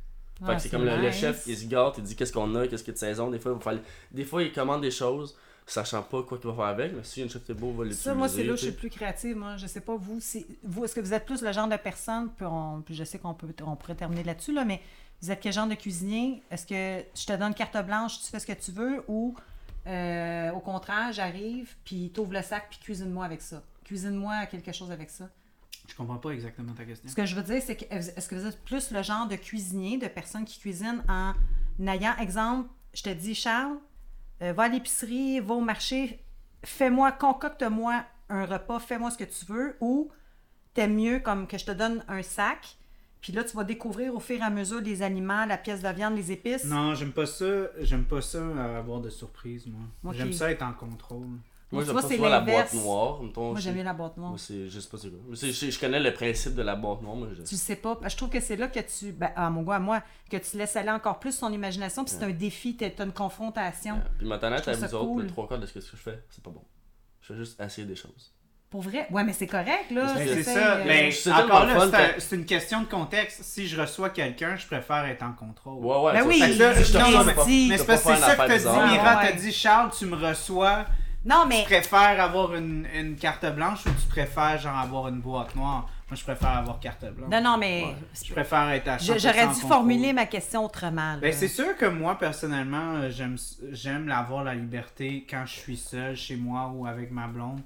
Fait 0.47 0.57
que 0.57 0.63
c'est 0.63 0.71
comme 0.71 0.85
le, 0.87 1.11
chef, 1.13 1.45
il 1.47 1.57
se 1.57 1.67
gâte, 1.67 1.97
il 1.99 2.05
dit 2.05 2.17
qu'est-ce 2.17 2.33
qu'on 2.33 2.55
a, 2.55 2.67
qu'est-ce 2.67 2.83
qu'il 2.83 2.93
y 2.93 2.95
a 2.97 2.99
de 2.99 2.99
saison. 2.99 3.31
Des 3.31 3.39
fois, 3.39 3.53
il 3.53 3.63
va 3.63 3.73
faire- 3.73 3.81
des 4.11 4.25
fois, 4.25 4.43
il 4.43 4.53
commande 4.53 4.81
des 4.81 4.91
choses, 4.91 5.37
sachant 5.67 6.03
pas 6.03 6.23
quoi 6.23 6.39
qu'il 6.39 6.49
va 6.51 6.55
faire 6.57 6.65
avec, 6.67 6.93
mais 6.95 7.03
si 7.05 7.23
une 7.23 7.31
chef 7.31 7.45
table 7.45 7.61
va 7.61 7.69
l'utiliser. 7.85 7.95
Ça, 7.95 8.15
moi, 8.15 8.29
c'est 8.29 8.45
là 8.45 8.53
où 8.53 8.57
je 8.57 8.61
tu 8.63 8.67
suis 8.67 8.75
plus 8.77 8.91
créative. 8.91 9.37
Moi, 9.37 9.57
je 9.57 9.67
sais 9.67 9.81
pas, 9.81 9.97
vous, 9.97 10.21
si- 10.21 10.47
vous 10.63 10.85
est-ce 10.85 10.95
que 10.95 11.01
vous 11.01 11.15
êtes 11.15 11.25
plus 11.25 11.43
le 11.43 11.53
genre 11.53 11.69
de 11.69 11.77
personne, 11.77 12.31
puis, 12.37 12.45
on- 12.47 12.83
puis 12.83 12.95
je 12.95 13.05
sais 13.05 13.19
qu'on 13.19 13.35
peut, 13.35 13.55
on 13.67 13.77
pourrait 13.77 13.95
terminer 13.95 14.23
là-dessus, 14.25 14.53
là, 14.53 14.65
mais 14.65 14.81
vous 15.23 15.31
êtes 15.31 15.41
quel 15.41 15.53
genre 15.53 15.67
de 15.67 15.75
cuisinier? 15.75 16.43
Est-ce 16.51 16.67
que 16.67 17.05
je 17.19 17.25
te 17.27 17.33
donne 17.37 17.55
carte 17.55 17.77
blanche, 17.87 18.21
tu 18.21 18.27
fais 18.31 18.41
ce 18.41 18.47
que 18.47 18.53
tu 18.53 18.73
veux, 18.73 19.03
ou 19.09 19.35
euh, 19.87 20.51
au 20.53 20.61
contraire, 20.61 21.13
j'arrive, 21.13 21.75
puis 21.85 22.11
t'ouvres 22.11 22.33
le 22.33 22.43
sac, 22.43 22.67
puis 22.71 22.79
cuisine-moi 22.79 23.25
avec 23.25 23.41
ça? 23.43 23.63
Cuisine-moi 23.85 24.47
quelque 24.47 24.73
chose 24.73 24.91
avec 24.91 25.11
ça. 25.11 25.29
Je 25.89 25.95
comprends 25.95 26.17
pas 26.17 26.31
exactement 26.31 26.73
ta 26.73 26.85
question. 26.85 27.09
Ce 27.09 27.15
que 27.15 27.27
je 27.27 27.35
veux 27.37 27.43
dire, 27.43 27.63
c'est 27.65 27.77
que 27.77 27.85
est-ce 27.95 28.29
que 28.29 28.35
vous 28.35 28.47
êtes 28.47 28.63
plus 28.65 28.91
le 28.91 29.03
genre 29.03 29.29
de 29.29 29.37
cuisinier, 29.37 29.99
de 29.99 30.09
personne 30.09 30.45
qui 30.47 30.59
cuisine 30.59 31.03
en 31.09 31.35
ayant, 31.87 32.17
exemple, 32.19 32.69
je 32.95 33.03
te 33.03 33.11
dis, 33.11 33.35
Charles, 33.35 33.77
euh, 34.45 34.53
va 34.53 34.65
à 34.65 34.69
l'épicerie, 34.69 35.41
va 35.41 35.55
au 35.55 35.61
marché, 35.61 36.25
fais-moi, 36.65 37.13
concocte-moi 37.13 38.05
un 38.29 38.47
repas, 38.47 38.79
fais-moi 38.79 39.11
ce 39.11 39.19
que 39.19 39.25
tu 39.25 39.45
veux, 39.47 39.77
ou 39.81 40.11
t'aimes 40.73 40.95
mieux 40.95 41.21
comme 41.21 41.47
que 41.47 41.59
je 41.59 41.65
te 41.67 41.73
donne 41.73 42.05
un 42.09 42.23
sac, 42.23 42.77
puis 43.25 43.33
là, 43.33 43.43
tu 43.43 43.57
vas 43.57 43.65
découvrir 43.65 44.15
au 44.15 44.21
fur 44.21 44.37
et 44.37 44.43
à 44.43 44.51
mesure 44.51 44.83
les 44.83 45.01
aliments, 45.01 45.47
la 45.47 45.57
pièce 45.57 45.81
de 45.81 45.89
viande, 45.89 46.15
les 46.15 46.31
épices. 46.31 46.67
Non, 46.67 46.95
j'aime 46.95 47.13
pas 47.13 47.25
ça. 47.25 47.47
J'aime 47.81 48.05
pas 48.05 48.21
ça 48.21 48.47
avoir 48.77 49.01
de 49.01 49.09
surprises, 49.09 49.67
moi. 49.67 50.13
J'aime 50.13 50.35
ça 50.35 50.51
être 50.51 50.61
en 50.61 50.75
contrôle. 50.75 51.39
Moi, 51.75 51.83
Tu 51.83 51.87
j'aime 51.87 51.93
vois, 51.93 52.03
pas 52.03 52.09
c'est 52.09 52.17
souvent 52.17 52.29
la 52.29 52.41
boîte 52.41 52.75
noire. 52.75 53.23
mettons, 53.23 53.51
Moi, 53.51 53.61
j'aime 53.61 53.75
bien 53.75 53.85
la 53.85 53.93
boîte 53.93 54.17
noire. 54.17 54.31
Moi, 54.31 54.39
c'est 54.39 54.69
juste 54.69 54.91
pas 54.91 54.99
c'est 54.99 55.09
quoi. 55.11 55.19
Mais 55.29 55.37
Je, 55.53 55.71
je 55.71 55.79
connais 55.81 56.01
le 56.01 56.13
principe 56.15 56.55
de 56.55 56.63
la 56.63 56.75
boîte 56.77 57.03
noire, 57.03 57.17
moi. 57.17 57.29
Je... 57.37 57.43
Tu 57.43 57.57
sais 57.57 57.77
pas. 57.77 57.99
Je 58.07 58.17
trouve 58.17 58.31
que 58.31 58.41
c'est 58.41 58.57
là 58.57 58.69
que 58.69 58.81
tu, 58.81 59.13
ben, 59.13 59.31
à 59.37 59.51
mon 59.51 59.63
goût, 59.63 59.73
à 59.73 59.79
moi, 59.79 60.03
que 60.31 60.37
tu 60.37 60.57
laisses 60.57 60.77
aller 60.77 60.91
encore 60.91 61.19
plus 61.19 61.39
ton 61.39 61.53
imagination, 61.53 62.05
puis 62.05 62.15
c'est 62.19 62.25
un 62.25 62.31
défi, 62.31 62.77
t'as 62.77 62.91
t'as 62.91 63.05
une 63.05 63.13
confrontation. 63.13 63.95
Ouais. 63.97 64.01
Puis 64.19 64.27
maintenant, 64.27 64.57
Je 64.65 64.71
à 64.71 64.75
ça 64.75 64.87
vous 64.87 64.95
autres, 64.95 65.21
le 65.23 65.27
trois 65.27 65.47
quarts 65.49 65.59
de 65.59 65.67
ce 65.67 65.73
que 65.75 65.81
je 65.81 65.97
fais, 65.97 66.23
c'est 66.31 66.43
pas 66.43 66.51
bon. 66.51 66.63
Je 67.21 67.33
fais 67.33 67.39
juste 67.39 67.61
essayer 67.61 67.87
des 67.87 67.97
choses. 67.97 68.33
Pour 68.71 68.83
vrai? 68.83 69.07
Ouais, 69.13 69.23
mais 69.23 69.33
c'est 69.33 69.47
correct, 69.47 69.93
là. 69.93 70.13
Mais 70.17 70.25
Mais 70.25 70.35
c'est 70.35 70.43
ça. 70.43 70.75
euh, 70.79 70.85
Mais 70.85 71.11
c'est 71.13 71.31
encore 71.31 71.65
là, 71.65 71.87
c'est 72.19 72.35
un- 72.35 72.39
une 72.41 72.45
question 72.45 72.81
de 72.81 72.87
contexte. 72.87 73.45
Si 73.45 73.69
je 73.69 73.81
reçois 73.81 74.11
quelqu'un, 74.11 74.57
je 74.57 74.67
préfère 74.67 75.05
être 75.05 75.23
en 75.23 75.33
contrôle. 75.33 75.75
Ouais, 75.85 75.97
ouais. 76.01 76.13
Ben 76.15 76.23
ça, 76.23 76.27
oui, 76.27 76.57
là, 76.59 76.75
je 76.83 76.93
te 76.93 76.99
non, 76.99 77.25
mais. 77.25 77.35
Mais 77.69 77.79
c'est 77.79 77.87
parce 77.87 78.03
pas 78.03 78.11
que 78.15 78.17
c'est 78.19 78.25
ça 78.27 78.33
que 78.35 78.47
t'as 78.49 78.59
dit. 78.59 78.93
Mira. 78.93 79.17
T'as 79.23 79.33
dit, 79.33 79.53
Charles, 79.53 79.91
tu 79.97 80.07
me 80.07 80.17
reçois, 80.17 80.87
Non, 81.25 81.43
Tu 81.43 81.49
mais. 81.49 81.65
préfères 81.65 82.21
avoir 82.23 82.55
une, 82.55 82.87
une 82.95 83.17
carte 83.17 83.47
blanche 83.55 83.87
ou 83.87 83.91
tu 83.91 84.07
préfères 84.09 84.59
genre 84.59 84.77
avoir 84.77 85.09
une 85.09 85.21
boîte 85.21 85.55
noire? 85.57 85.89
Moi, 86.11 86.17
je 86.17 86.23
préfère 86.23 86.51
avoir 86.51 86.79
carte 86.81 87.05
blanche. 87.15 87.31
Non, 87.31 87.41
non, 87.41 87.57
mais. 87.57 87.95
Je 88.23 88.31
préfère 88.33 88.69
être 88.71 88.89
à 88.89 88.99
100% 88.99 89.15
Je- 89.15 89.19
J'aurais 89.19 89.49
dû 89.49 89.61
formuler 89.61 90.13
ma 90.13 90.27
question 90.27 90.65
autrement. 90.67 91.17
Ben, 91.19 91.33
c'est 91.33 91.49
sûr 91.49 91.77
que 91.79 91.87
moi, 91.87 92.19
personnellement, 92.19 93.09
j'aime, 93.09 93.37
j'aime 93.71 94.11
avoir 94.11 94.45
la 94.45 94.55
liberté 94.55 95.27
quand 95.29 95.47
je 95.47 95.53
suis 95.55 95.77
seul 95.79 96.15
chez 96.15 96.37
moi 96.37 96.71
ou 96.75 96.87
avec 96.87 97.11
ma 97.11 97.27
blonde, 97.27 97.63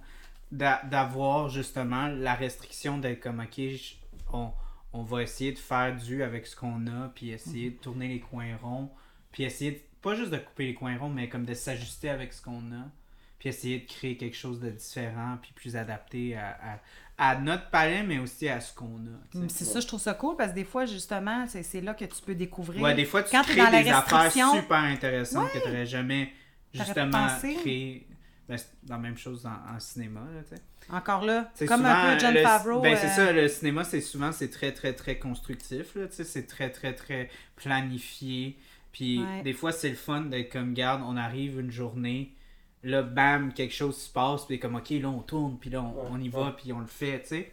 d'a- 0.53 0.81
d'avoir 0.85 1.49
justement 1.49 2.07
la 2.07 2.35
restriction 2.35 2.99
d'être 2.99 3.21
comme, 3.21 3.41
ok, 3.41 3.57
je- 3.57 3.95
on, 4.33 4.53
on 4.93 5.03
va 5.03 5.23
essayer 5.23 5.53
de 5.53 5.59
faire 5.59 5.97
du 5.97 6.23
avec 6.23 6.47
ce 6.47 6.55
qu'on 6.55 6.87
a, 6.87 7.09
puis 7.15 7.31
essayer 7.31 7.71
de 7.71 7.77
tourner 7.77 8.07
les 8.09 8.21
coins 8.21 8.57
ronds, 8.63 8.89
puis 9.33 9.43
essayer, 9.43 9.73
de- 9.73 9.81
pas 10.01 10.15
juste 10.15 10.31
de 10.31 10.39
couper 10.39 10.67
les 10.67 10.75
coins 10.75 10.97
ronds, 10.97 11.11
mais 11.11 11.29
comme 11.29 11.45
de 11.45 11.55
s'ajuster 11.55 12.09
avec 12.09 12.33
ce 12.33 12.41
qu'on 12.41 12.71
a, 12.73 12.87
puis 13.39 13.49
essayer 13.49 13.79
de 13.81 13.87
créer 13.87 14.17
quelque 14.17 14.37
chose 14.37 14.61
de 14.61 14.71
différent, 14.71 15.39
puis 15.41 15.53
plus 15.55 15.77
adapté 15.77 16.37
à, 16.37 16.59
à, 17.19 17.31
à 17.31 17.37
notre 17.39 17.71
palais, 17.71 18.03
mais 18.03 18.19
aussi 18.19 18.49
à 18.49 18.61
ce 18.61 18.75
qu'on 18.75 18.97
a. 18.97 19.33
sais. 19.33 19.49
C'est 19.49 19.65
ça, 19.65 19.81
je 19.81 19.87
trouve 19.87 20.01
ça 20.01 20.15
cool 20.15 20.37
parce 20.37 20.51
que 20.51 20.55
des 20.57 20.65
fois, 20.65 20.87
justement, 20.87 21.47
c'est 21.47 21.81
là 21.81 21.95
que 21.95 22.05
tu 22.05 22.23
peux 22.25 22.35
découvrir. 22.35 22.83
Ouais, 22.83 22.95
des 22.95 23.05
fois, 23.05 23.23
tu 23.23 23.31
Quand 23.31 23.43
crées 23.43 23.57
dans 23.57 23.71
des 23.71 23.91
affaires 23.91 24.33
super 24.33 24.79
intéressantes 24.79 25.51
que 25.53 25.59
tu 25.59 25.69
n'aurais 25.69 25.87
jamais 25.87 26.33
justement 26.73 27.29
pensé. 27.29 27.55
créé. 27.55 28.07
Ben, 28.49 28.57
c'est 28.57 28.71
la 28.89 28.97
même 28.97 29.19
chose 29.19 29.45
en, 29.45 29.75
en 29.77 29.79
cinéma, 29.79 30.21
là, 30.35 30.41
tu 30.49 30.57
sais. 30.57 30.63
Encore 30.91 31.23
là, 31.23 31.51
C'est 31.55 31.67
comme 31.67 31.81
souvent, 31.81 31.91
un 31.93 32.15
peu 32.15 32.19
John 32.21 32.33
le- 32.35 32.43
Favreau. 32.43 32.81
Ben, 32.81 32.97
c'est 32.97 33.09
euh, 33.09 33.27
ça, 33.27 33.33
le 33.33 33.47
cinéma, 33.49 33.85
c'est 33.85 34.01
souvent, 34.01 34.33
c'est 34.33 34.49
très, 34.49 34.73
très, 34.73 34.95
très 34.95 35.19
constructif, 35.19 35.95
là, 35.97 36.07
tu 36.09 36.15
sais. 36.15 36.25
C'est 36.25 36.47
très, 36.47 36.71
très, 36.71 36.95
très 36.95 37.29
planifié. 37.57 38.57
Puis, 38.91 39.21
Ouais. 39.23 39.43
des 39.43 39.53
fois, 39.53 39.71
c'est 39.71 39.91
le 39.91 39.97
fun 39.97 40.23
d'être 40.23 40.51
comme, 40.51 40.73
garde, 40.73 41.03
on 41.05 41.17
arrive 41.19 41.61
une 41.61 41.71
journée, 41.71 42.33
là, 42.85 43.03
bam, 43.03 43.53
quelque 43.53 43.75
chose 43.75 43.97
se 43.97 44.11
passe, 44.11 44.45
puis 44.47 44.59
comme, 44.59 44.77
ok, 44.77 44.91
là, 44.91 45.09
on 45.09 45.21
tourne, 45.21 45.57
puis 45.61 45.71
là, 45.71 45.83
on, 45.83 45.89
Ouais, 45.93 46.09
on 46.13 46.21
y 46.21 46.29
va, 46.29 46.55
puis 46.57 46.73
on 46.73 46.81
le 46.81 46.87
fait, 46.87 47.21
tu 47.23 47.29
sais. 47.29 47.53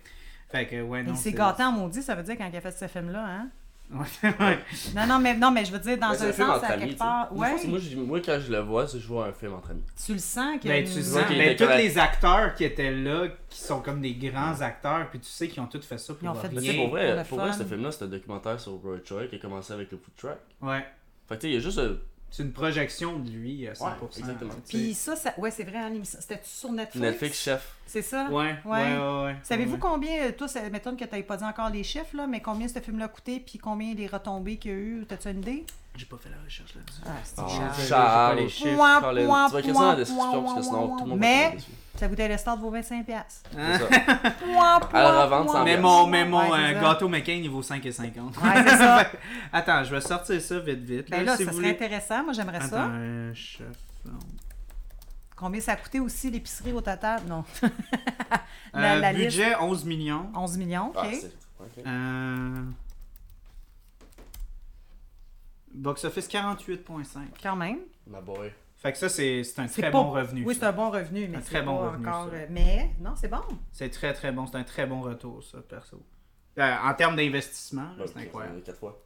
Fait 0.49 0.67
que, 0.67 0.81
ouais, 0.81 1.03
non. 1.03 1.13
Il 1.13 1.17
s'est 1.17 1.31
c'est- 1.31 1.35
gâté 1.37 1.63
en 1.63 1.71
maudit, 1.71 2.01
ça 2.03 2.15
veut 2.15 2.23
dire 2.23 2.37
quand 2.37 2.47
il 2.51 2.55
a 2.55 2.61
fait 2.61 2.71
ce 2.71 2.87
film-là, 2.87 3.25
hein? 3.27 3.49
Ouais, 3.91 4.05
ouais. 4.39 4.59
Non, 4.95 5.05
non, 5.05 5.19
mais, 5.19 5.35
non, 5.35 5.51
mais 5.51 5.63
je 5.63 5.71
veux 5.71 5.77
dire, 5.79 5.95
dans 5.99 6.07
un, 6.07 6.13
un 6.13 6.33
film 6.33 6.47
sens, 6.47 6.57
entre 6.57 6.71
à 6.71 6.77
quelque 6.77 6.97
part. 6.97 7.31
Ouais, 7.37 7.55
que 7.61 7.67
moi, 7.67 7.77
je- 7.77 7.95
moi, 7.97 8.19
quand 8.19 8.39
je 8.39 8.51
le 8.51 8.57
vois, 8.59 8.87
c'est 8.87 8.99
je 8.99 9.07
vois 9.07 9.27
un 9.27 9.31
film 9.31 9.53
entre 9.53 9.71
amis. 9.71 9.83
tu 10.03 10.13
le 10.13 10.17
sens 10.19 10.59
qu'il 10.59 10.71
y 10.71 10.73
a 10.73 10.77
Ben, 10.81 10.85
tu 10.85 11.01
vois 11.01 11.21
sens, 11.21 11.29
ben, 11.29 11.41
était 11.51 11.65
tous 11.65 11.71
les 11.77 11.97
acteurs 11.99 12.55
qui 12.55 12.63
étaient 12.63 12.91
là, 12.91 13.27
qui 13.47 13.59
sont 13.59 13.81
comme 13.81 14.01
des 14.01 14.13
grands 14.15 14.59
acteurs, 14.61 15.07
puis 15.11 15.19
tu 15.19 15.27
sais 15.29 15.47
qu'ils 15.47 15.61
ont 15.61 15.67
tous 15.67 15.85
fait 15.85 15.99
ça 15.99 16.13
pour 16.15 16.23
Ils 16.23 16.29
ont 16.29 16.33
fait 16.33 16.49
Mais 16.51 16.59
rien. 16.61 16.73
pour 16.73 16.83
pour 16.85 16.91
vrai, 16.93 17.15
le 17.15 17.23
pour 17.25 17.39
vrai, 17.39 17.53
ce 17.53 17.63
film-là, 17.63 17.91
c'est 17.91 18.05
un 18.05 18.07
documentaire 18.07 18.59
sur 18.59 18.71
Roy 18.73 18.97
Choi 19.03 19.27
qui 19.27 19.35
a 19.35 19.39
commencé 19.39 19.71
avec 19.73 19.91
le 19.91 19.97
food 19.99 20.15
truck. 20.17 20.37
Ouais. 20.61 20.83
Fait 21.29 21.35
que 21.35 21.41
tu 21.41 21.47
sais, 21.47 21.49
il 21.51 21.53
y 21.53 21.57
a 21.57 21.59
juste. 21.59 21.77
euh, 21.77 21.97
C'est 22.35 22.43
une 22.43 22.51
projection 22.51 23.17
de 23.17 23.29
lui 23.29 23.65
à 23.65 23.71
100%. 23.71 23.83
Ouais, 23.85 23.91
exactement. 24.17 24.53
Puis 24.67 24.93
ça, 24.93 25.15
ça 25.15 25.33
ouais, 25.37 25.51
c'est 25.51 25.63
vrai, 25.63 25.77
hein. 25.77 25.93
C'était-tu 26.03 26.49
sur 26.49 26.69
Netflix? 26.69 27.01
Netflix 27.01 27.41
chef. 27.41 27.75
C'est 27.85 28.01
ça? 28.01 28.27
Ouais, 28.29 28.57
ouais, 28.65 28.97
ouais. 28.97 29.23
ouais, 29.23 29.35
Savez-vous 29.41 29.75
ouais. 29.75 29.79
combien, 29.79 30.25
euh, 30.25 30.31
toi, 30.33 30.49
ça 30.49 30.69
m'étonne 30.69 30.97
que 30.97 31.05
tu 31.05 31.23
pas 31.23 31.37
dit 31.37 31.45
encore 31.45 31.69
les 31.69 31.83
chiffres, 31.83 32.13
là, 32.13 32.27
mais 32.27 32.41
combien 32.41 32.67
ce 32.67 32.79
film-là 32.79 33.05
a 33.05 33.07
coûté, 33.07 33.39
puis 33.39 33.57
combien 33.57 33.93
les 33.93 34.07
retombées 34.07 34.57
qu'il 34.57 34.71
y 34.71 34.73
a 34.73 34.77
eu? 34.77 35.05
T'as-tu 35.07 35.29
une 35.29 35.39
idée? 35.39 35.65
J'ai 35.97 36.05
pas 36.05 36.17
fait 36.17 36.29
la 36.29 36.35
recherche 36.43 36.75
là-dessus. 36.75 37.01
Ah, 37.05 37.09
c'est 37.23 37.93
Ah, 37.93 38.33
les 38.35 38.49
chiffres. 38.49 38.77
Ouin, 38.77 38.99
Colin, 39.01 39.25
ouin, 39.27 39.47
tu 39.47 39.53
vas 39.53 39.59
écrire 39.59 39.75
ça 39.75 39.79
dans 39.79 39.85
la 39.85 39.93
ouin, 39.93 39.95
description 39.97 40.43
parce 40.43 40.55
que 40.55 40.61
sinon 40.63 40.97
tout 40.97 41.03
le 41.05 41.09
monde 41.11 41.19
Mais- 41.19 41.51
va. 41.55 41.61
Ça 41.97 42.09
coûtait 42.09 42.27
le 42.27 42.37
start 42.37 42.59
vaut 42.59 42.71
25$. 42.71 43.05
piastres. 43.05 43.49
Hein? 43.57 43.77
C'est 43.79 43.93
ça. 44.03 44.21
Ouin, 44.49 44.79
À 44.93 45.01
la 45.01 45.23
revente, 45.23 45.49
ça 45.51 45.63
Mais 45.63 45.77
mon, 45.77 46.07
mais 46.07 46.25
mon 46.25 46.51
Ouais, 46.51 46.75
euh, 46.75 46.81
gâteau 46.81 47.07
McCain, 47.07 47.39
il 47.41 47.49
vaut 47.49 47.61
5,50. 47.63 48.35
Ouais, 48.43 48.63
c'est 48.67 48.77
ça. 48.77 49.05
Attends, 49.53 49.83
je 49.85 49.95
vais 49.95 50.01
sortir 50.01 50.41
ça 50.41 50.59
vite, 50.59 50.79
vite. 50.83 51.09
Ben 51.09 51.23
là, 51.25 51.37
si 51.37 51.45
ça 51.45 51.51
vous 51.51 51.57
serait 51.57 51.71
voulez. 51.73 51.85
intéressant. 51.85 52.23
Moi, 52.25 52.33
j'aimerais 52.33 52.57
Attends, 52.57 52.67
ça. 52.69 52.85
euh, 52.87 53.33
chef. 53.33 53.67
non. 54.03 54.19
Combien 55.37 55.61
ça 55.61 55.71
a 55.71 55.75
coûté 55.77 56.01
aussi 56.01 56.29
l'épicerie 56.29 56.73
au 56.73 56.81
total? 56.81 57.21
Non. 57.29 57.45
La- 58.73 58.95
Euh, 58.95 58.99
la 58.99 59.13
budget 59.13 59.55
11 59.57 59.85
millions. 59.85 60.29
11 60.35 60.57
millions, 60.57 60.87
OK. 60.89 60.97
Ah, 60.97 61.05
c'est- 61.13 61.31
ok. 61.61 61.85
Euh... 61.87 62.63
Box 65.75 66.05
office 66.05 66.27
48,5. 66.27 67.19
Quand 67.41 67.55
même. 67.55 67.79
Ma 68.07 68.21
boy. 68.21 68.51
Fait 68.77 68.91
que 68.91 68.97
ça, 68.97 69.09
c'est 69.09 69.43
c'est 69.43 69.59
un 69.61 69.67
très 69.67 69.83
pas- 69.83 69.91
bon 69.91 70.11
revenu. 70.11 70.43
Oui, 70.45 70.55
c'est 70.55 70.65
un 70.65 70.71
bon 70.71 70.89
revenu, 70.91 71.27
mais 71.27 71.37
Un 71.37 71.41
c'est 71.41 71.55
très 71.55 71.61
bon 71.63 71.77
pas 71.77 71.89
revenu, 71.91 72.07
encore... 72.07 72.29
ça. 72.29 72.35
euh, 72.35 72.45
Mais, 72.49 72.91
non, 72.99 73.11
c'est 73.15 73.27
bon. 73.29 73.41
C'est 73.71 73.89
très 73.89 74.13
très 74.13 74.31
bon. 74.31 74.45
C'est 74.47 74.57
un 74.57 74.63
très 74.63 74.85
bon 74.85 75.01
retour, 75.01 75.43
ça, 75.43 75.57
perso. 75.67 76.01
Euh, 76.57 76.75
en 76.83 76.93
termes 76.93 77.15
d'investissement, 77.15 77.89
Ouais, 77.99 78.05
c'est 78.07 78.19
incroyable. 78.19 78.61
Quatre 78.63 78.79
fois. 78.79 79.01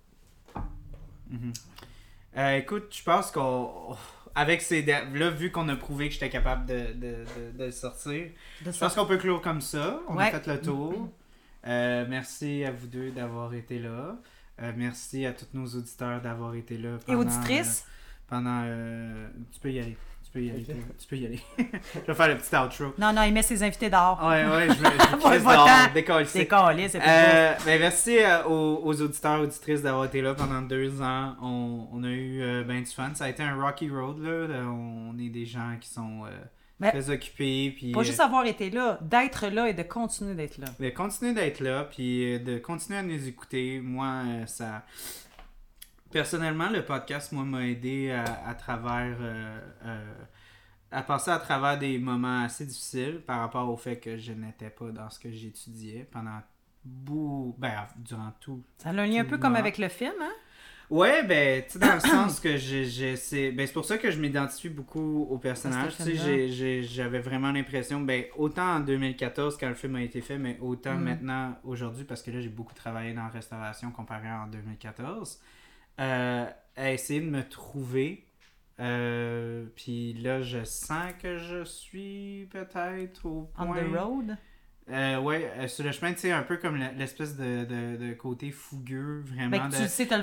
Euh, 2.38 2.58
écoute, 2.58 2.88
je 2.92 3.04
pense 3.04 3.32
qu'on. 3.32 3.96
Avec 4.36 4.62
ces. 4.62 4.84
Là, 4.84 5.30
vu 5.32 5.52
qu'on 5.52 5.68
a 5.70 5.76
prouvé 5.76 6.08
que 6.08 6.14
j'étais 6.14 6.30
capable 6.30 6.66
de, 6.68 6.94
de, 6.94 7.26
de, 7.54 7.58
de 7.58 7.64
le 7.66 7.72
sortir, 7.72 8.30
De 8.64 8.72
je 8.72 8.78
pense 8.80 8.94
qu'on 8.94 9.06
peut 9.06 9.18
clore 9.18 9.42
comme 9.42 9.62
ça. 9.62 10.00
On 10.08 10.16
Ouais. 10.16 10.26
a 10.34 10.40
fait 10.40 10.46
le 10.48 10.62
tour. 10.62 11.10
Euh, 11.68 12.06
merci 12.08 12.64
à 12.64 12.72
vous 12.72 12.88
deux 12.88 13.12
d'avoir 13.12 13.54
été 13.54 13.80
là. 13.80 14.16
Euh, 14.62 14.72
merci 14.76 15.26
à 15.26 15.34
tous 15.34 15.48
nos 15.54 15.66
auditeurs 15.68 16.22
d'avoir 16.22 16.56
été 16.56 16.78
là. 16.78 16.90
Et 17.08 17.12
pendant, 17.14 17.20
auditrices? 17.22 17.86
euh, 17.88 18.24
pendant. 18.28 18.62
euh, 18.66 19.28
tu 19.54 19.60
peux 19.60 19.72
y 19.72 19.80
aller. 19.80 19.98
Tu 20.24 20.32
peux 20.34 20.42
y 20.44 20.52
aller. 20.52 20.66
Tu 21.00 21.08
peux 21.08 21.18
y 21.18 21.26
aller. 21.26 21.40
je 21.58 22.00
vais 22.06 22.14
faire 22.14 22.28
le 22.28 22.38
petit 22.38 22.56
outro. 22.56 22.94
Non, 23.00 23.12
non, 23.14 23.24
il 23.24 23.34
met 23.34 23.42
ses 23.42 23.64
invités 23.64 23.90
dehors. 23.90 24.20
Ouais, 24.24 24.46
ouais, 24.46 24.68
je 24.68 24.74
vais. 24.84 24.90
Je 25.22 25.26
Ouais, 25.26 25.38
vais 25.38 25.38
va-t'en. 25.44 25.94
décoller. 25.94 26.26
C'est 26.26 27.02
Euh, 27.02 27.54
ben, 27.66 27.80
merci 27.80 28.20
euh, 28.20 28.44
aux, 28.46 28.82
aux 28.84 29.02
auditeurs 29.02 29.40
auditrices 29.42 29.82
d'avoir 29.82 30.06
été 30.06 30.22
là 30.22 30.36
pendant 30.36 30.62
deux 30.62 31.02
ans. 31.02 31.36
On, 31.42 31.88
on 31.92 32.04
a 32.04 32.10
eu 32.10 32.42
euh, 32.44 32.64
ben 32.64 32.84
du 32.84 32.92
fun. 32.92 33.10
Ça 33.16 33.26
a 33.26 33.30
été 33.30 33.42
un 33.42 33.56
rocky 33.60 33.90
road. 33.90 34.20
Là. 34.20 34.48
Là, 34.48 34.66
On 34.68 35.18
est 35.18 35.30
des 35.30 35.46
gens 35.48 35.78
qui 35.82 35.90
sont 35.90 36.26
euh, 36.26 36.30
Ben, 36.80 36.92
très 36.92 37.10
occupés. 37.10 37.74
Puis, 37.78 37.92
Pas 37.92 38.00
euh, 38.00 38.04
juste 38.04 38.20
avoir 38.22 38.46
été 38.46 38.70
là, 38.70 39.00
d'être 39.02 39.48
là 39.48 39.68
et 39.70 39.74
de 39.74 39.84
continuer 39.84 40.34
d'être 40.36 40.58
là. 40.58 40.68
de 40.80 40.90
continuer 40.90 41.34
d'être 41.34 41.60
là. 41.60 41.84
Puis 41.84 42.36
euh, 42.36 42.40
de 42.40 42.58
continuer 42.58 43.00
à 43.00 43.04
nous 43.04 43.28
écouter. 43.28 43.82
Moi, 43.82 44.08
euh, 44.26 44.46
ça. 44.46 44.86
Personnellement, 46.12 46.70
le 46.70 46.84
podcast, 46.84 47.32
moi, 47.34 47.44
m'a 47.44 47.68
aidé 47.68 48.12
à, 48.12 48.24
à 48.48 48.54
travers. 48.56 49.18
euh, 49.20 49.60
euh, 49.86 50.14
à 50.92 51.04
passer 51.04 51.30
à 51.30 51.38
travers 51.38 51.78
des 51.78 52.00
moments 52.00 52.44
assez 52.44 52.66
difficiles 52.66 53.22
par 53.26 53.42
rapport 53.42 53.70
au 53.70 53.78
fait 53.78 54.00
que 54.00 54.18
je 54.18 54.32
n'étais 54.34 54.72
pas 54.72 54.90
dans 54.90 55.08
ce 55.12 55.20
que 55.20 55.32
j'étudiais 55.32 56.08
pendant 56.12 56.40
bout, 56.84 57.56
ben, 57.60 57.86
durant 57.98 58.32
tout 58.40 58.64
Ça 58.80 58.90
a 58.90 58.94
un 58.94 59.06
lien 59.06 59.22
un 59.22 59.26
peu 59.26 59.38
comme 59.38 59.56
avec 59.56 59.78
le 59.78 59.88
film, 59.88 60.14
hein? 60.20 60.32
Ouais, 60.90 61.24
ben, 61.24 61.64
tu 61.64 61.74
sais, 61.74 61.80
dans 61.80 61.94
le 61.94 62.00
sens 62.00 62.40
que 62.40 62.58
j'ai, 62.58 63.16
c'est, 63.16 63.52
ben, 63.52 63.68
c'est 63.68 63.74
pour 63.74 63.86
ça 63.86 63.98
que 64.00 64.10
je 64.10 64.20
m'identifie 64.20 64.70
beaucoup 64.70 65.28
au 65.30 65.38
personnage. 65.38 65.96
Tu 65.98 66.18
sais, 66.18 66.82
j'avais 66.84 67.20
vraiment 67.20 67.52
l'impression, 67.52 68.02
ben, 68.02 68.26
autant 68.38 68.76
en 68.78 68.80
2014 68.80 69.58
quand 69.58 69.70
le 69.70 69.76
film 69.76 69.96
a 69.98 70.02
été 70.02 70.22
fait, 70.22 70.38
mais 70.40 70.58
autant 70.62 70.96
Mhm. 70.96 71.04
maintenant, 71.04 71.56
aujourd'hui, 71.64 72.06
parce 72.06 72.24
que 72.24 72.32
là, 72.32 72.42
j'ai 72.42 72.50
beaucoup 72.50 72.74
travaillé 72.74 73.14
dans 73.14 73.22
la 73.24 73.30
restauration 73.30 73.92
comparé 73.92 74.28
à 74.30 74.42
en 74.44 74.48
2014, 74.48 75.40
euh, 76.00 76.46
à 76.76 76.92
essayer 76.92 77.22
de 77.22 77.30
me 77.30 77.44
trouver. 77.48 78.26
Euh, 78.80 79.66
puis 79.76 80.14
là, 80.14 80.42
je 80.42 80.64
sens 80.64 81.12
que 81.22 81.38
je 81.38 81.66
suis 81.66 82.48
peut-être 82.50 83.26
au 83.26 83.52
On 83.58 83.66
point... 83.68 83.76
the 83.84 83.96
road? 83.96 84.38
Euh, 84.92 85.20
ouais, 85.20 85.52
euh, 85.60 85.68
sur 85.68 85.84
le 85.86 85.92
chemin, 85.92 86.14
tu 86.14 86.20
sais, 86.22 86.32
un 86.32 86.42
peu 86.42 86.58
comme 86.58 86.76
le- 86.78 86.98
l'espèce 86.98 87.36
de, 87.38 87.64
de, 87.66 87.96
de 88.08 88.14
côté 88.14 88.50
fougueux, 88.52 89.24
vraiment. 89.26 89.50
Ben, 89.50 89.70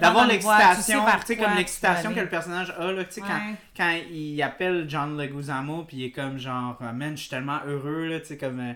D'avoir 0.01 0.25
l'excitation, 0.27 1.05
tu 1.21 1.27
sais, 1.27 1.37
comme 1.37 1.55
l'excitation 1.57 2.11
que 2.15 2.21
le 2.21 2.29
personnage 2.29 2.75
a, 2.79 2.91
là, 2.93 3.05
tu 3.05 3.13
sais, 3.13 3.21
quand, 3.21 3.29
Ouais. 3.29 3.55
quand 3.77 3.95
il 4.11 4.43
appelle 4.43 4.87
John 4.89 5.17
Leguizamo, 5.17 5.85
puis 5.85 5.99
il 5.99 6.05
est 6.07 6.11
comme 6.11 6.39
genre, 6.39 6.77
Ah, 6.81 6.93
man, 6.93 7.17
je 7.17 7.21
suis 7.23 7.31
tellement 7.31 7.61
heureux, 7.67 8.07
là, 8.07 8.21
tu 8.21 8.27
sais, 8.27 8.37
comme. 8.37 8.59
euh, 8.61 8.73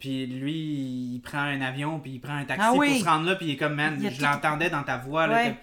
puis 0.00 0.26
lui, 0.26 0.52
il 1.14 1.20
prend 1.22 1.40
un 1.40 1.60
avion, 1.60 2.00
puis 2.00 2.12
il 2.12 2.18
prend 2.20 2.34
un 2.34 2.44
taxi 2.44 2.62
Ah 2.64 2.72
oui. 2.74 2.92
pour 2.92 3.00
se 3.00 3.04
rendre 3.04 3.26
là, 3.26 3.36
puis 3.36 3.46
il 3.46 3.52
est 3.52 3.56
comme, 3.56 3.74
man, 3.74 4.00
je 4.10 4.22
l'entendais 4.22 4.70
dans 4.70 4.82
ta 4.82 4.96
voix, 4.96 5.26
là. 5.26 5.34
Ouais, 5.34 5.56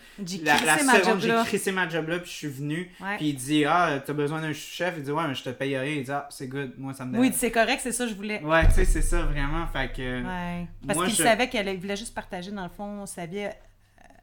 La, 0.43 0.57
la 0.61 0.77
seconde, 0.77 1.21
j'ai 1.21 1.33
crissé 1.45 1.71
ma 1.71 1.89
job 1.89 2.07
là, 2.07 2.19
puis 2.19 2.29
je 2.29 2.35
suis 2.35 2.47
venu. 2.47 2.91
Ouais. 3.01 3.17
Puis 3.17 3.29
il 3.29 3.35
dit, 3.35 3.65
ah, 3.65 3.99
t'as 4.05 4.13
besoin 4.13 4.39
d'un 4.41 4.53
chef. 4.53 4.93
Il 4.97 5.03
dit, 5.03 5.11
ouais, 5.11 5.27
mais 5.27 5.33
je 5.35 5.43
te 5.43 5.49
paye 5.49 5.75
rien. 5.77 5.95
Il 5.95 6.03
dit, 6.03 6.11
ah, 6.11 6.27
c'est 6.29 6.47
good, 6.47 6.73
moi, 6.77 6.93
ça 6.93 7.03
me 7.05 7.13
Oui, 7.17 7.27
dérange. 7.29 7.39
c'est 7.39 7.51
correct, 7.51 7.79
c'est 7.81 7.91
ça 7.91 8.03
que 8.05 8.11
je 8.11 8.15
voulais. 8.15 8.41
Ouais, 8.43 8.65
tu 8.67 8.73
sais, 8.73 8.85
c'est 8.85 9.01
ça, 9.01 9.23
vraiment. 9.23 9.65
Fait 9.67 9.91
que. 9.91 10.21
Ouais. 10.23 10.67
Parce 10.85 10.99
qu'il 10.99 11.09
je- 11.15 11.23
savait 11.23 11.49
qu'elle 11.49 11.75
voulait 11.79 11.97
juste 11.97 12.13
partager, 12.13 12.51
dans 12.51 12.63
le 12.63 12.69
fond, 12.69 13.05
sa 13.07 13.25
vie 13.25 13.47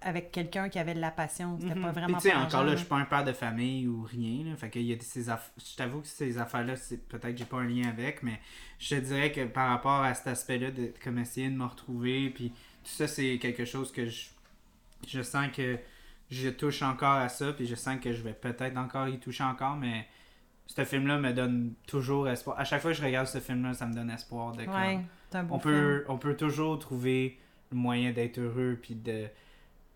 avec 0.01 0.31
quelqu'un 0.31 0.69
qui 0.69 0.79
avait 0.79 0.95
de 0.95 1.01
la 1.01 1.11
passion. 1.11 1.59
C'était 1.61 1.75
Mhm. 1.75 1.83
pas 1.83 1.91
vraiment 1.93 2.19
tu 2.19 2.29
sais, 2.29 2.35
encore 2.35 2.65
là, 2.65 2.73
je 2.73 2.77
suis 2.79 2.87
pas 2.87 2.97
un 2.97 3.05
père 3.05 3.25
de 3.25 3.33
famille 3.33 3.87
ou 3.89 4.03
rien. 4.03 4.45
Là, 4.45 4.57
fait 4.57 4.71
qu'il 4.71 4.83
y 4.83 4.93
a 4.93 4.97
ces 5.01 5.29
aff... 5.29 5.51
Je 5.59 5.77
t'avoue 5.77 6.01
que 6.03 6.07
ces 6.07 6.39
affaires-là, 6.39 6.77
c'est 6.77 7.09
peut-être 7.09 7.33
que 7.33 7.39
j'ai 7.39 7.45
pas 7.45 7.59
un 7.59 7.67
lien 7.67 7.89
avec, 7.89 8.23
mais 8.23 8.41
je 8.79 8.95
te 8.97 9.01
dirais 9.01 9.33
que 9.33 9.45
par 9.47 9.71
rapport 9.71 10.03
à 10.03 10.15
cet 10.15 10.29
aspect-là, 10.29 10.71
de 10.71 10.93
comme 11.03 11.19
essayer 11.19 11.49
de 11.51 11.57
me 11.57 11.65
retrouver, 11.65 12.31
puis 12.31 12.51
tout 12.51 12.91
ça, 12.91 13.09
c'est 13.09 13.39
quelque 13.39 13.65
chose 13.65 13.91
que 13.93 14.07
je, 14.07 14.29
je 15.07 15.21
sens 15.23 15.49
que 15.55 15.79
je 16.31 16.49
touche 16.49 16.83
encore 16.83 17.15
à 17.17 17.29
ça, 17.29 17.53
puis 17.53 17.67
je 17.67 17.75
sens 17.75 17.99
que 18.01 18.13
je 18.13 18.23
vais 18.23 18.35
peut-être 18.35 18.77
encore 18.77 19.09
y 19.09 19.19
toucher 19.19 19.45
encore, 19.45 19.77
mais 19.77 20.07
ce 20.67 20.85
film-là 20.85 21.19
me 21.19 21.33
donne 21.33 21.73
toujours 21.87 22.29
espoir. 22.29 22.59
À 22.61 22.65
chaque 22.65 22.83
fois 22.83 22.93
que 22.93 22.97
je 22.99 23.03
regarde 23.03 23.27
ce 23.27 23.39
film-là, 23.41 23.73
ça 23.75 23.87
me 23.87 23.95
donne 23.95 24.11
espoir 24.11 24.53
de 24.53 24.65
Ouais, 24.65 25.01
on 25.35 25.39
film. 25.39 25.61
peut, 25.61 26.05
on 26.09 26.19
peut 26.19 26.37
toujours 26.37 26.79
trouver 26.79 27.39
le 27.73 27.79
moyen 27.79 28.13
d'être 28.13 28.39
heureux 28.39 28.79
puis 28.81 28.95
de 28.95 29.27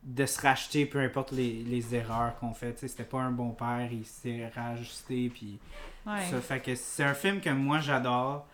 de 0.02 0.26
se 0.26 0.40
racheter 0.40 0.84
peu 0.86 0.98
importe 1.00 1.32
les, 1.32 1.62
les 1.62 1.94
erreurs 1.94 2.36
qu'on 2.38 2.54
fait. 2.54 2.78
C'était 2.78 3.04
pas 3.04 3.20
un 3.20 3.30
bon 3.30 3.50
père, 3.50 3.88
il 3.92 4.04
s'est 4.04 4.50
rajusté. 4.54 5.28
Puis 5.32 5.58
Ouais. 6.04 6.26
ça 6.30 6.40
fait 6.40 6.58
que 6.60 6.74
c'est 6.74 7.04
un 7.04 7.14
film 7.14 7.40
que 7.40 7.50
moi 7.50 7.78
j'adore. 7.78 8.46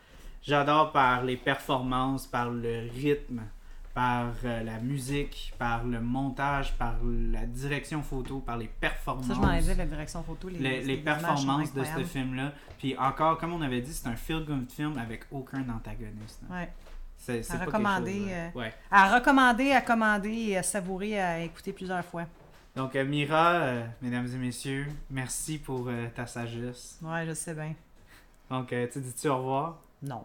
J'adore 0.43 0.93
par 0.93 1.25
les 1.25 1.37
performances, 1.37 2.27
par 2.27 2.51
le 2.51 2.89
rythme, 2.95 3.43
par 3.95 4.27
euh, 4.45 4.63
la 4.63 4.79
musique, 4.79 5.53
par 5.59 5.85
le 5.85 6.01
montage, 6.01 6.75
par 6.77 6.95
la 7.03 7.45
direction 7.47 8.03
photo, 8.03 8.39
par 8.41 8.57
les 8.59 8.69
performances. 8.69 9.27
Ça, 9.27 9.35
je 9.35 9.41
m'en 9.41 9.53
ai 9.53 9.61
dit, 9.61 9.75
la 9.75 9.87
direction 9.87 10.23
photo, 10.23 10.49
les, 10.49 10.59
les, 10.59 10.83
les 10.83 10.97
performances 10.99 11.73
de 11.75 11.83
ce 11.85 12.05
film-là. 12.05 12.53
Puis 12.79 12.97
encore, 12.99 13.39
comme 13.39 13.53
on 13.55 13.63
avait 13.63 13.81
dit, 13.81 13.93
c'est 13.93 14.09
un 14.09 14.15
feel-good 14.17 14.71
film 14.71 14.97
avec 14.99 15.25
aucun 15.33 15.67
antagoniste. 15.71 16.43
Ouais. 16.51 16.69
C'est 17.19 17.43
c'est 17.43 17.55
À 17.55 17.59
pas 17.59 17.65
recommander, 17.67 18.13
chose, 18.21 18.29
euh, 18.31 18.49
ouais. 18.55 18.73
À 18.91 19.15
recommander, 19.15 19.73
à 19.73 19.81
commander 19.83 20.33
et 20.51 20.57
à 20.59 20.63
savourer, 20.63 21.21
à 21.21 21.41
écouter 21.41 21.73
plusieurs 21.73 22.05
fois. 22.05 22.25
Donc, 22.77 22.95
euh, 22.97 23.05
Mira, 23.05 23.55
euh, 23.55 23.85
mesdames 24.01 24.27
et 24.33 24.37
messieurs, 24.37 24.87
merci 25.11 25.59
pour 25.59 25.89
euh, 25.89 26.07
ta 26.15 26.27
sagesse. 26.27 26.99
Ouais, 27.03 27.27
je 27.27 27.35
sais 27.35 27.53
bien. 27.55 27.75
Donc, 28.49 28.73
euh, 28.73 28.87
tu 28.91 29.01
dis-tu 29.01 29.29
au 29.29 29.37
revoir? 29.39 29.79
Non. 30.03 30.25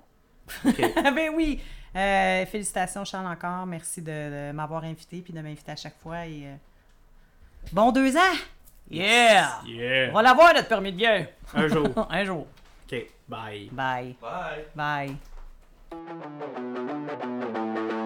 Ok. 0.65 0.77
ben 1.15 1.31
oui! 1.33 1.59
Euh, 1.95 2.45
félicitations, 2.45 3.03
Charles, 3.05 3.27
encore. 3.27 3.65
Merci 3.65 4.01
de, 4.01 4.11
de 4.11 4.51
m'avoir 4.51 4.83
invité 4.83 5.21
puis 5.21 5.33
de 5.33 5.41
m'inviter 5.41 5.71
à 5.71 5.75
chaque 5.75 5.97
fois. 5.99 6.25
Et, 6.25 6.45
euh, 6.45 6.55
Bon 7.71 7.91
deux 7.91 8.15
ans! 8.15 8.37
Yeah! 8.89 9.61
On 9.63 9.67
Yeah! 9.67 10.11
va 10.11 10.21
l'avoir, 10.21 10.53
notre 10.53 10.67
permis 10.67 10.91
de 10.91 10.97
guerre! 10.97 11.29
Un 11.53 11.67
jour. 11.67 11.87
Un 12.09 12.23
jour. 12.23 12.45
Ok, 12.85 13.05
bye. 13.27 13.69
Bye. 13.71 14.15
Bye! 14.21 14.65
Bye. 14.75 15.17
Thank 15.93 17.91
you. 17.91 18.02